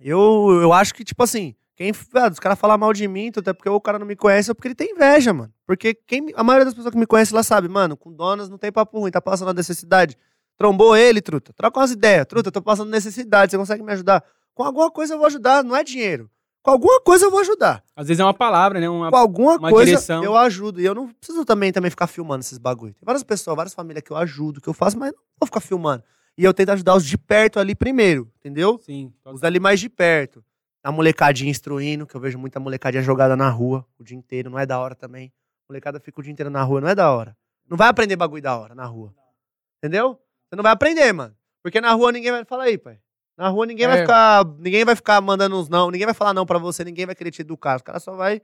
Eu, 0.00 0.58
eu 0.62 0.72
acho 0.72 0.92
que, 0.94 1.02
tipo 1.04 1.22
assim, 1.22 1.54
quem, 1.76 1.92
ah, 2.14 2.28
os 2.30 2.38
caras 2.38 2.58
falam 2.58 2.78
mal 2.78 2.92
de 2.92 3.08
mim, 3.08 3.32
até 3.36 3.52
porque 3.52 3.68
o 3.68 3.80
cara 3.80 3.98
não 3.98 4.06
me 4.06 4.14
conhece, 4.14 4.50
é 4.50 4.54
porque 4.54 4.68
ele 4.68 4.74
tem 4.76 4.92
inveja, 4.92 5.32
mano. 5.32 5.52
Porque 5.66 5.92
quem, 5.92 6.32
a 6.36 6.44
maioria 6.44 6.64
das 6.64 6.74
pessoas 6.74 6.92
que 6.92 6.98
me 6.98 7.06
conhecem 7.06 7.34
lá 7.34 7.42
sabe, 7.42 7.68
mano, 7.68 7.96
com 7.96 8.12
donas 8.12 8.48
não 8.48 8.56
tem 8.56 8.70
papo 8.70 9.00
ruim, 9.00 9.10
tá 9.10 9.20
passando 9.20 9.50
a 9.50 9.54
necessidade. 9.54 10.16
Trombou 10.56 10.96
ele, 10.96 11.20
truta. 11.20 11.52
Troca 11.52 11.80
umas 11.80 11.90
ideias. 11.90 12.26
Truta, 12.26 12.48
eu 12.48 12.52
tô 12.52 12.62
passando 12.62 12.90
necessidade, 12.90 13.50
você 13.50 13.58
consegue 13.58 13.82
me 13.82 13.92
ajudar? 13.92 14.22
Com 14.54 14.62
alguma 14.62 14.88
coisa 14.88 15.14
eu 15.14 15.18
vou 15.18 15.26
ajudar, 15.26 15.64
não 15.64 15.74
é 15.74 15.82
dinheiro. 15.82 16.30
Com 16.62 16.70
alguma 16.70 17.00
coisa 17.00 17.26
eu 17.26 17.30
vou 17.30 17.40
ajudar. 17.40 17.82
Às 17.96 18.06
vezes 18.06 18.20
é 18.20 18.24
uma 18.24 18.32
palavra, 18.32 18.80
né? 18.80 18.88
Uma... 18.88 19.10
Com 19.10 19.16
alguma 19.16 19.56
uma 19.56 19.70
coisa 19.70 19.90
direção. 19.90 20.22
eu 20.22 20.36
ajudo. 20.36 20.80
E 20.80 20.84
eu 20.84 20.94
não 20.94 21.08
preciso 21.08 21.44
também, 21.44 21.72
também 21.72 21.90
ficar 21.90 22.06
filmando 22.06 22.40
esses 22.40 22.56
bagulho. 22.56 22.94
Tem 22.94 23.04
várias 23.04 23.24
pessoas, 23.24 23.56
várias 23.56 23.74
famílias 23.74 24.02
que 24.02 24.12
eu 24.12 24.16
ajudo, 24.16 24.60
que 24.60 24.68
eu 24.68 24.72
faço, 24.72 24.96
mas 24.96 25.12
não 25.12 25.18
vou 25.40 25.46
ficar 25.46 25.60
filmando. 25.60 26.04
E 26.38 26.44
eu 26.44 26.54
tento 26.54 26.70
ajudar 26.70 26.94
os 26.94 27.04
de 27.04 27.18
perto 27.18 27.58
ali 27.58 27.74
primeiro, 27.74 28.30
entendeu? 28.38 28.78
Sim. 28.82 29.12
Os 29.26 29.42
ali 29.42 29.60
mais 29.60 29.78
de 29.78 29.88
perto. 29.88 30.42
A 30.84 30.92
molecadinha 30.92 31.50
instruindo, 31.50 32.06
que 32.06 32.14
eu 32.14 32.20
vejo 32.20 32.38
muita 32.38 32.60
molecadinha 32.60 33.02
jogada 33.02 33.34
na 33.34 33.48
rua 33.48 33.86
o 33.98 34.04
dia 34.04 34.16
inteiro, 34.16 34.50
não 34.50 34.58
é 34.58 34.66
da 34.66 34.78
hora 34.78 34.94
também. 34.94 35.32
Molecada 35.68 35.98
fica 35.98 36.20
o 36.20 36.22
dia 36.22 36.30
inteiro 36.32 36.50
na 36.50 36.62
rua, 36.62 36.80
não 36.82 36.88
é 36.88 36.94
da 36.94 37.10
hora. 37.10 37.34
Não 37.68 37.76
vai 37.76 37.88
aprender 37.88 38.14
bagulho 38.16 38.42
da 38.42 38.54
hora 38.56 38.74
na 38.74 38.84
rua. 38.84 39.14
Entendeu? 39.78 40.20
Você 40.48 40.56
não 40.56 40.62
vai 40.62 40.72
aprender, 40.72 41.10
mano. 41.12 41.34
Porque 41.62 41.80
na 41.80 41.90
rua 41.92 42.12
ninguém 42.12 42.30
vai. 42.30 42.44
Fala 42.44 42.64
aí, 42.64 42.76
pai. 42.76 42.98
Na 43.36 43.48
rua 43.48 43.64
ninguém 43.64 43.86
vai 43.86 43.98
É. 43.98 44.00
ficar. 44.02 44.44
Ninguém 44.58 44.84
vai 44.84 44.94
ficar 44.94 45.20
mandando 45.22 45.58
uns 45.58 45.68
não. 45.70 45.90
Ninguém 45.90 46.04
vai 46.06 46.14
falar 46.14 46.34
não 46.34 46.44
pra 46.44 46.58
você, 46.58 46.84
ninguém 46.84 47.06
vai 47.06 47.14
querer 47.14 47.30
te 47.30 47.40
educar. 47.40 47.76
Os 47.76 47.82
caras 47.82 48.02
só 48.02 48.14
vai. 48.14 48.42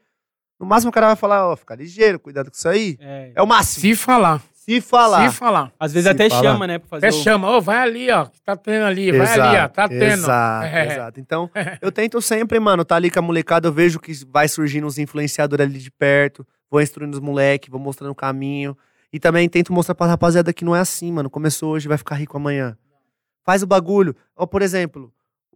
No 0.58 0.66
máximo 0.66 0.88
o 0.90 0.92
cara 0.92 1.06
vai 1.08 1.16
falar, 1.16 1.46
ó, 1.46 1.56
fica 1.56 1.74
ligeiro, 1.74 2.18
cuidado 2.18 2.50
com 2.50 2.56
isso 2.56 2.68
aí. 2.68 2.96
É. 3.00 3.32
É 3.34 3.42
o 3.42 3.46
máximo. 3.46 3.82
Se 3.82 3.94
falar. 3.94 4.42
Se 4.62 4.78
falar. 4.80 5.30
Se 5.30 5.36
falar. 5.36 5.72
Às 5.80 5.92
vezes 5.92 6.04
Se 6.06 6.10
até 6.14 6.28
fala. 6.28 6.42
chama, 6.42 6.66
né? 6.66 6.78
Pra 6.78 6.88
fazer 6.88 7.06
Até 7.06 7.16
o... 7.16 7.22
chama, 7.22 7.50
ô, 7.50 7.60
vai 7.62 7.78
ali, 7.78 8.10
ó. 8.10 8.26
que 8.26 8.40
Tá 8.42 8.54
tendo 8.56 8.84
ali, 8.84 9.10
vai 9.10 9.26
ali, 9.40 9.58
ó. 9.64 9.68
Tá 9.68 9.88
tendo. 9.88 10.02
Exato, 10.02 10.66
É. 10.66 10.86
exato. 10.92 11.18
Então, 11.20 11.50
eu 11.80 11.90
tento 11.90 12.20
sempre, 12.20 12.60
mano, 12.60 12.84
tá 12.84 12.94
ali 12.96 13.10
com 13.10 13.18
a 13.18 13.22
molecada, 13.22 13.68
eu 13.68 13.72
vejo 13.72 13.98
que 13.98 14.12
vai 14.30 14.46
surgindo 14.48 14.86
uns 14.86 14.98
influenciadores 14.98 15.64
ali 15.66 15.78
de 15.78 15.90
perto, 15.90 16.46
vou 16.70 16.80
instruindo 16.82 17.14
os 17.16 17.20
moleques, 17.22 17.70
vou 17.70 17.80
mostrando 17.80 18.10
o 18.10 18.14
caminho. 18.14 18.76
E 19.12 19.18
também 19.18 19.48
tento 19.48 19.72
mostrar 19.72 19.94
pra 19.94 20.06
rapaziada 20.06 20.52
que 20.52 20.64
não 20.64 20.76
é 20.76 20.80
assim, 20.80 21.10
mano. 21.10 21.30
Começou 21.30 21.72
hoje, 21.72 21.88
vai 21.88 21.96
ficar 21.98 22.16
rico 22.16 22.36
amanhã. 22.36 22.76
Faz 23.44 23.62
o 23.62 23.66
bagulho. 23.66 24.14
Ó, 24.36 24.44
por 24.46 24.60
exemplo, 24.62 25.10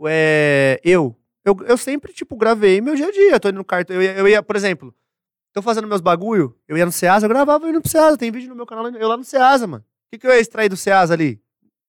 é, 0.06 0.80
eu, 0.82 1.14
eu. 1.44 1.54
Eu 1.68 1.76
sempre, 1.76 2.12
tipo, 2.12 2.36
gravei 2.36 2.80
meu 2.80 2.94
dia 2.96 3.06
a 3.08 3.12
dia. 3.12 3.38
Tô 3.38 3.48
indo 3.50 3.58
no 3.58 3.64
cartão. 3.64 3.94
Eu 3.94 4.02
eu 4.02 4.26
ia, 4.28 4.42
por 4.42 4.56
exemplo, 4.56 4.94
tô 5.54 5.62
fazendo 5.62 5.86
meus 5.88 6.00
bagulho, 6.00 6.54
eu 6.68 6.76
ia 6.76 6.84
no 6.84 6.92
Ceasa, 6.92 7.24
eu 7.24 7.30
gravava 7.30 7.66
indo 7.68 7.80
pro 7.80 7.90
Ceasa. 7.90 8.18
Tem 8.18 8.30
vídeo 8.30 8.48
no 8.50 8.56
meu 8.56 8.66
canal, 8.66 8.86
eu 8.88 9.08
lá 9.08 9.16
no 9.16 9.24
Ceasa, 9.24 9.66
mano. 9.66 9.82
O 9.82 10.10
que, 10.10 10.18
que 10.18 10.26
eu 10.26 10.32
ia 10.32 10.40
extrair 10.40 10.68
do 10.68 10.76
Ceasa 10.76 11.14
ali? 11.14 11.40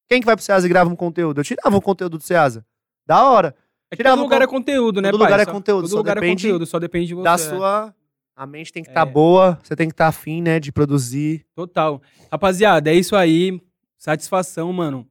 Quem 0.08 0.20
que 0.20 0.26
vai 0.26 0.36
pro 0.36 0.44
Ceasa 0.44 0.64
e 0.64 0.68
grava 0.68 0.88
um 0.88 0.96
conteúdo? 0.96 1.40
Eu 1.40 1.44
tirava 1.44 1.76
um 1.76 1.80
conteúdo 1.80 2.16
do 2.16 2.22
Ceasa. 2.24 2.64
Da 3.04 3.28
hora. 3.28 3.54
É 3.90 3.96
que 3.96 3.98
Tirava 3.98 4.16
todo 4.16 4.20
o 4.20 4.24
lugar 4.24 4.42
é 4.42 4.46
conteúdo, 4.46 5.02
né, 5.02 5.10
todo 5.10 5.20
pai? 5.20 5.30
lugar 5.32 5.40
é 5.42 5.46
conteúdo, 5.52 5.82
Todo 5.82 5.90
só 5.90 5.96
lugar 5.98 6.14
depende 6.14 6.46
é 6.46 6.50
conteúdo, 6.50 6.66
só 6.66 6.78
depende 6.78 7.06
de 7.08 7.14
você. 7.14 7.24
da 7.24 7.34
é. 7.34 7.38
sua. 7.38 7.94
A 8.34 8.46
mente 8.46 8.72
tem 8.72 8.82
que 8.82 8.88
estar 8.90 9.06
É. 9.06 9.10
boa, 9.10 9.58
você 9.62 9.74
tem 9.76 9.88
que 9.88 9.94
estar 9.94 10.08
afim, 10.08 10.42
né, 10.42 10.58
de 10.60 10.70
produzir. 10.72 11.44
Total. 11.54 12.00
Rapaziada, 12.30 12.90
é 12.90 12.94
isso 12.94 13.14
aí. 13.16 13.60
Satisfação, 13.98 14.72
mano. 14.72 15.06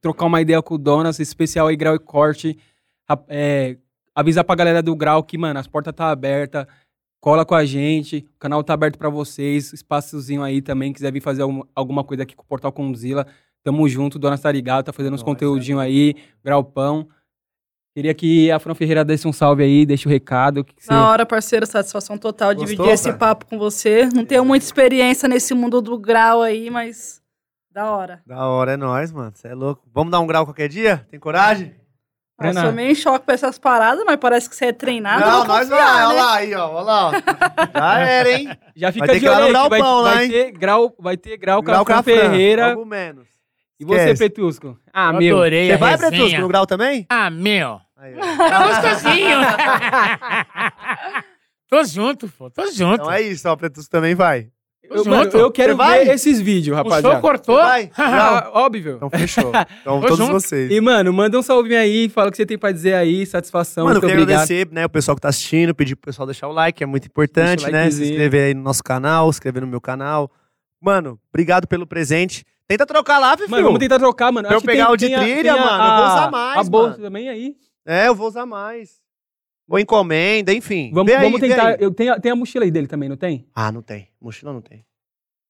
Trocar 0.00 0.26
uma 0.26 0.40
ideia 0.40 0.60
com 0.62 0.74
o 0.74 0.78
Donas, 0.78 1.18
especial 1.18 1.66
aí, 1.68 1.76
Grau 1.76 1.94
e 1.94 1.98
Corte. 1.98 2.58
É, 3.28 3.76
avisar 4.14 4.44
pra 4.44 4.54
galera 4.54 4.82
do 4.82 4.94
Grau 4.94 5.22
que, 5.22 5.38
mano, 5.38 5.58
as 5.58 5.66
portas 5.66 5.94
tá 5.94 6.10
abertas. 6.10 6.66
Cola 7.26 7.44
com 7.44 7.56
a 7.56 7.64
gente. 7.64 8.24
O 8.36 8.38
canal 8.38 8.62
tá 8.62 8.72
aberto 8.72 8.96
pra 8.96 9.08
vocês. 9.08 9.72
Espaçozinho 9.72 10.44
aí 10.44 10.62
também. 10.62 10.92
Quiser 10.92 11.12
vir 11.12 11.20
fazer 11.20 11.42
alguma, 11.42 11.66
alguma 11.74 12.04
coisa 12.04 12.22
aqui 12.22 12.36
com 12.36 12.44
o 12.44 12.46
Portal 12.46 12.70
Conzilla. 12.70 13.26
Tamo 13.64 13.88
junto. 13.88 14.16
Donas 14.16 14.40
tá 14.40 14.52
ligado. 14.52 14.84
Tá 14.84 14.92
fazendo 14.92 15.14
uns 15.14 15.22
Nossa, 15.22 15.32
conteúdinhos 15.32 15.80
aí. 15.80 16.14
Grau 16.44 16.62
Pão. 16.62 17.08
Queria 17.96 18.14
que 18.14 18.48
a 18.52 18.60
Fran 18.60 18.76
Ferreira 18.76 19.04
desse 19.04 19.26
um 19.26 19.32
salve 19.32 19.64
aí, 19.64 19.84
deixe 19.84 20.06
o 20.06 20.08
recado. 20.08 20.62
que 20.62 20.72
que 20.76 20.84
você- 20.84 20.92
Na 20.92 21.10
hora, 21.10 21.26
parceiro, 21.26 21.66
satisfação 21.66 22.16
total 22.16 22.50
Gostou, 22.54 22.64
dividir 22.64 22.92
esse 22.92 23.06
cara? 23.06 23.18
papo 23.18 23.46
com 23.46 23.58
você. 23.58 24.06
Não 24.14 24.24
tenho 24.24 24.44
muita 24.44 24.64
experiência 24.64 25.28
nesse 25.28 25.52
mundo 25.52 25.82
do 25.82 25.98
grau 25.98 26.42
aí, 26.42 26.70
mas 26.70 27.20
da 27.72 27.90
hora. 27.90 28.22
Da 28.24 28.46
hora, 28.46 28.74
é 28.74 28.76
nóis, 28.76 29.10
mano. 29.10 29.32
Você 29.34 29.48
é 29.48 29.54
louco. 29.54 29.82
Vamos 29.92 30.12
dar 30.12 30.20
um 30.20 30.28
grau 30.28 30.44
qualquer 30.46 30.68
dia? 30.68 31.04
Tem 31.10 31.18
coragem? 31.18 31.74
Eu 32.38 32.52
sou 32.52 32.72
meio 32.72 32.90
em 32.90 32.94
choque 32.94 33.24
com 33.24 33.32
essas 33.32 33.58
paradas, 33.58 34.04
mas 34.04 34.16
parece 34.16 34.48
que 34.50 34.54
você 34.54 34.66
é 34.66 34.72
treinado. 34.72 35.20
não, 35.24 35.44
nós 35.46 35.68
confiar, 35.68 35.84
vai. 35.84 36.04
Olha 36.06 36.14
né? 36.14 36.22
lá 36.22 36.34
aí, 36.34 36.54
ó. 36.54 36.68
Olha 36.68 36.82
lá, 36.84 37.06
ó. 37.08 37.12
Já 37.74 37.98
era, 38.00 38.32
hein? 38.32 38.58
Já 38.76 38.92
fica 38.92 39.06
Vai 39.06 39.14
ter 39.16 39.20
de 39.20 39.28
lá 39.28 39.36
olho 39.38 39.52
no 39.52 39.58
aí, 39.58 39.64
que 39.64 39.68
vai, 39.70 39.80
lá, 39.80 40.02
vai 40.02 40.24
hein? 40.24 40.30
ter 40.30 40.50
grau, 40.52 40.94
vai 40.98 41.16
ter 41.16 41.36
grau, 41.38 41.62
grau 41.62 41.84
com 41.84 41.92
a 41.94 42.02
Ferreira. 42.02 42.70
Algo 42.70 42.84
menos. 42.84 43.26
E 43.80 43.84
você, 43.86 44.00
Esquece. 44.10 44.28
Petusco? 44.30 44.78
Ah, 44.92 45.10
Eu 45.12 45.18
meu. 45.18 45.36
adorei 45.36 45.66
Você 45.68 45.72
a 45.72 45.76
vai, 45.78 45.90
resenha. 45.92 46.10
Pretusco, 46.10 46.40
no 46.40 46.48
grau 46.48 46.66
também? 46.66 47.06
Ah, 47.08 47.30
meu. 47.30 47.80
Aí, 47.96 48.14
ó. 48.14 48.36
Tá 48.36 48.66
gostosinho. 48.66 49.38
Tô 51.68 51.84
junto, 51.84 52.28
pô. 52.28 52.50
Tô 52.50 52.70
junto. 52.70 53.02
Então 53.02 53.12
é 53.12 53.22
isso, 53.22 53.48
ó. 53.48 53.56
Pretusco 53.56 53.90
também 53.90 54.14
vai. 54.14 54.48
Eu, 54.90 55.04
mano, 55.04 55.30
eu 55.32 55.50
quero 55.50 55.76
ver 55.76 56.08
esses 56.08 56.40
vídeos, 56.40 56.76
o 56.76 56.80
show 56.80 56.90
rapaziada. 56.90 57.20
cortou. 57.20 57.56
Vai? 57.56 57.90
Óbvio. 58.52 58.96
Então 58.96 59.10
fechou. 59.10 59.52
Então 59.80 60.00
todos 60.00 60.16
junto. 60.18 60.32
vocês. 60.32 60.70
E, 60.70 60.80
mano, 60.80 61.12
manda 61.12 61.38
um 61.38 61.42
salve 61.42 61.74
aí, 61.76 62.08
fala 62.08 62.28
o 62.28 62.30
que 62.30 62.36
você 62.36 62.46
tem 62.46 62.58
pra 62.58 62.72
dizer 62.72 62.94
aí, 62.94 63.24
satisfação, 63.26 63.84
Mano, 63.84 63.96
eu 63.98 64.00
queria 64.00 64.14
obrigado. 64.16 64.42
agradecer, 64.42 64.68
né, 64.72 64.84
o 64.84 64.88
pessoal 64.88 65.14
que 65.14 65.20
tá 65.20 65.28
assistindo, 65.28 65.74
pedir 65.74 65.96
pro 65.96 66.06
pessoal 66.10 66.26
deixar 66.26 66.48
o 66.48 66.52
like, 66.52 66.82
é 66.82 66.86
muito 66.86 67.06
importante, 67.06 67.64
Deixa 67.64 67.70
né? 67.70 67.90
Se 67.90 68.02
inscrever 68.04 68.46
aí 68.48 68.54
no 68.54 68.62
nosso 68.62 68.82
canal, 68.82 69.32
se 69.32 69.36
inscrever 69.36 69.62
no 69.62 69.68
meu 69.68 69.80
canal. 69.80 70.30
Mano, 70.80 71.18
obrigado 71.32 71.66
pelo 71.66 71.86
presente. 71.86 72.44
Tenta 72.68 72.84
trocar 72.84 73.18
lá, 73.18 73.36
Fifi. 73.36 73.50
Mano, 73.50 73.64
vamos 73.64 73.78
tentar 73.78 73.98
trocar, 73.98 74.32
mano. 74.32 74.46
Pra 74.48 74.54
eu 74.54 74.58
Acho 74.58 74.66
pegar 74.66 74.84
tem- 74.86 74.94
o 74.94 74.96
de 74.96 75.14
a- 75.14 75.20
trilha, 75.20 75.54
a- 75.54 75.56
mano, 75.56 75.84
eu 75.84 75.96
vou 75.96 76.06
usar 76.06 76.24
a- 76.26 76.30
mais, 76.30 76.66
A 76.66 76.70
bolsa 76.70 76.90
mano. 76.90 77.02
também 77.02 77.28
aí. 77.28 77.54
É, 77.86 78.08
eu 78.08 78.14
vou 78.14 78.26
usar 78.28 78.44
mais. 78.46 78.90
Ou 79.68 79.78
encomenda, 79.78 80.52
enfim. 80.52 80.90
Vamos, 80.92 81.12
aí, 81.12 81.22
vamos 81.22 81.40
tentar. 81.40 81.80
Eu 81.80 81.90
tenho, 81.90 82.20
tem 82.20 82.30
a 82.32 82.36
mochila 82.36 82.64
aí 82.64 82.70
dele 82.70 82.86
também, 82.86 83.08
não 83.08 83.16
tem? 83.16 83.46
Ah, 83.54 83.72
não 83.72 83.82
tem. 83.82 84.08
Mochila 84.20 84.52
não 84.52 84.60
tem. 84.60 84.84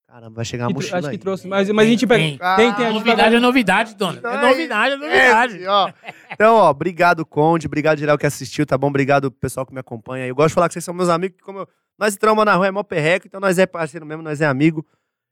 Caramba, 0.08 0.36
vai 0.36 0.44
chegar 0.44 0.64
a 0.64 0.68
Que 0.68 0.74
mochila 0.74 0.98
acho 0.98 1.08
que 1.08 1.14
aí. 1.16 1.18
trouxe. 1.18 1.46
Mas, 1.48 1.68
mas 1.70 1.86
a 1.86 1.90
gente 1.90 2.06
pega. 2.06 2.22
Tem. 2.22 2.38
Tem, 2.38 2.74
tem, 2.74 2.86
a 2.86 2.90
gente 2.92 3.04
Novidade 3.04 3.34
é 3.34 3.40
novidade, 3.40 3.94
dona. 3.96 4.18
Então 4.18 4.32
É 4.32 4.36
é 4.36 4.48
novidade, 4.48 4.94
é 4.94 4.96
novidade. 4.96 5.56
Esse, 5.56 5.66
ó. 5.66 5.92
Então, 6.32 6.54
ó, 6.54 6.70
obrigado, 6.70 7.26
Conde. 7.26 7.66
Obrigado, 7.66 7.98
geral, 7.98 8.16
que 8.16 8.24
assistiu, 8.26 8.64
tá 8.64 8.78
bom? 8.78 8.86
Obrigado, 8.86 9.30
pessoal 9.30 9.66
que 9.66 9.74
me 9.74 9.80
acompanha. 9.80 10.24
aí. 10.24 10.30
Eu 10.30 10.34
gosto 10.34 10.48
de 10.48 10.54
falar 10.54 10.68
que 10.68 10.74
vocês 10.74 10.84
são 10.84 10.94
meus 10.94 11.08
amigos, 11.10 11.36
que 11.36 11.42
como 11.42 11.58
eu- 11.58 11.68
nós 11.98 12.16
trama 12.16 12.44
na 12.44 12.54
rua 12.54 12.68
é 12.68 12.70
mó 12.70 12.82
perreco, 12.82 13.26
então 13.26 13.40
nós 13.40 13.58
é 13.58 13.66
parceiro 13.66 14.06
mesmo, 14.06 14.22
nós 14.22 14.40
é 14.40 14.46
amigo. 14.46 14.86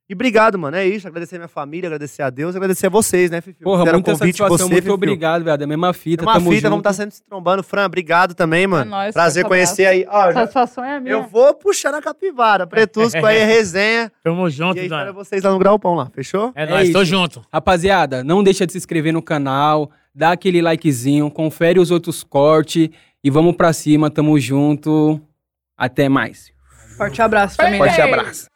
E 0.08 0.12
obrigado, 0.14 0.58
mano. 0.58 0.76
É 0.76 0.86
isso. 0.86 1.08
Agradecer 1.08 1.36
a 1.36 1.38
minha 1.38 1.48
família, 1.48 1.86
agradecer 1.88 2.20
a 2.22 2.28
Deus, 2.28 2.54
agradecer 2.54 2.86
a 2.88 2.90
vocês, 2.90 3.30
né, 3.30 3.40
Fifi? 3.40 3.62
Porra, 3.64 3.84
muita 3.86 4.12
convite, 4.12 4.36
satisfação, 4.36 4.56
você, 4.58 4.64
muito 4.64 4.82
Fifi. 4.82 4.90
obrigado, 4.92 5.44
velho. 5.44 5.60
É 5.62 5.64
a 5.64 5.66
mesma 5.66 5.92
fita, 5.94 6.24
É 6.24 6.26
uma 6.26 6.32
tamo 6.34 6.50
fita, 6.50 6.60
junto. 6.60 6.70
vamos 6.70 6.80
estar 6.80 6.92
sempre 6.92 7.14
se 7.14 7.22
trombando. 7.24 7.62
Fran, 7.62 7.86
obrigado 7.86 8.34
também, 8.34 8.66
mano. 8.66 8.90
nóis, 8.90 9.14
Prazer 9.14 9.46
conhecer 9.46 9.86
aí. 9.86 10.04
Ó, 10.08 10.26
já- 10.26 10.32
Satisfação 10.40 10.84
é 10.84 11.00
minha. 11.00 11.14
eu 11.14 11.22
vou 11.22 11.54
puxar 11.54 11.90
na 11.90 12.02
capivara. 12.02 12.66
Pretusco 12.66 13.24
aí, 13.24 13.44
resenha. 13.44 14.12
Tamo 14.22 14.46
E 14.46 14.50
junto, 14.50 14.78
aí, 14.78 14.84
espero 14.84 15.14
vocês 15.14 15.42
lá 15.42 15.50
no 15.50 15.58
Graupão 15.58 15.94
lá, 15.94 16.10
fechou? 16.14 16.52
É 16.54 16.64
É 16.64 16.66
nóis, 16.66 16.90
tô 16.92 17.00
isso. 17.00 17.10
junto. 17.10 17.42
Rapaziada, 17.50 18.22
não 18.22 18.42
deixa 18.42 18.66
de 18.66 18.72
se 18.72 18.78
inscrever 18.78 19.12
no 19.12 19.22
canal, 19.22 19.90
dá 20.14 20.32
aquele 20.32 20.60
likezinho, 20.60 21.30
confere 21.30 21.80
os 21.80 21.90
outros 21.90 22.22
cortes 22.22 22.90
e 23.24 23.30
vamos 23.30 23.56
pra 23.56 23.72
cima, 23.72 24.10
tamo 24.10 24.38
junto. 24.38 25.18
Até 25.78 26.10
mais. 26.10 26.52
Forte 26.98 27.22
abraço, 27.22 27.56
família. 27.56 27.78
Forte 27.86 28.00
abraço. 28.02 28.46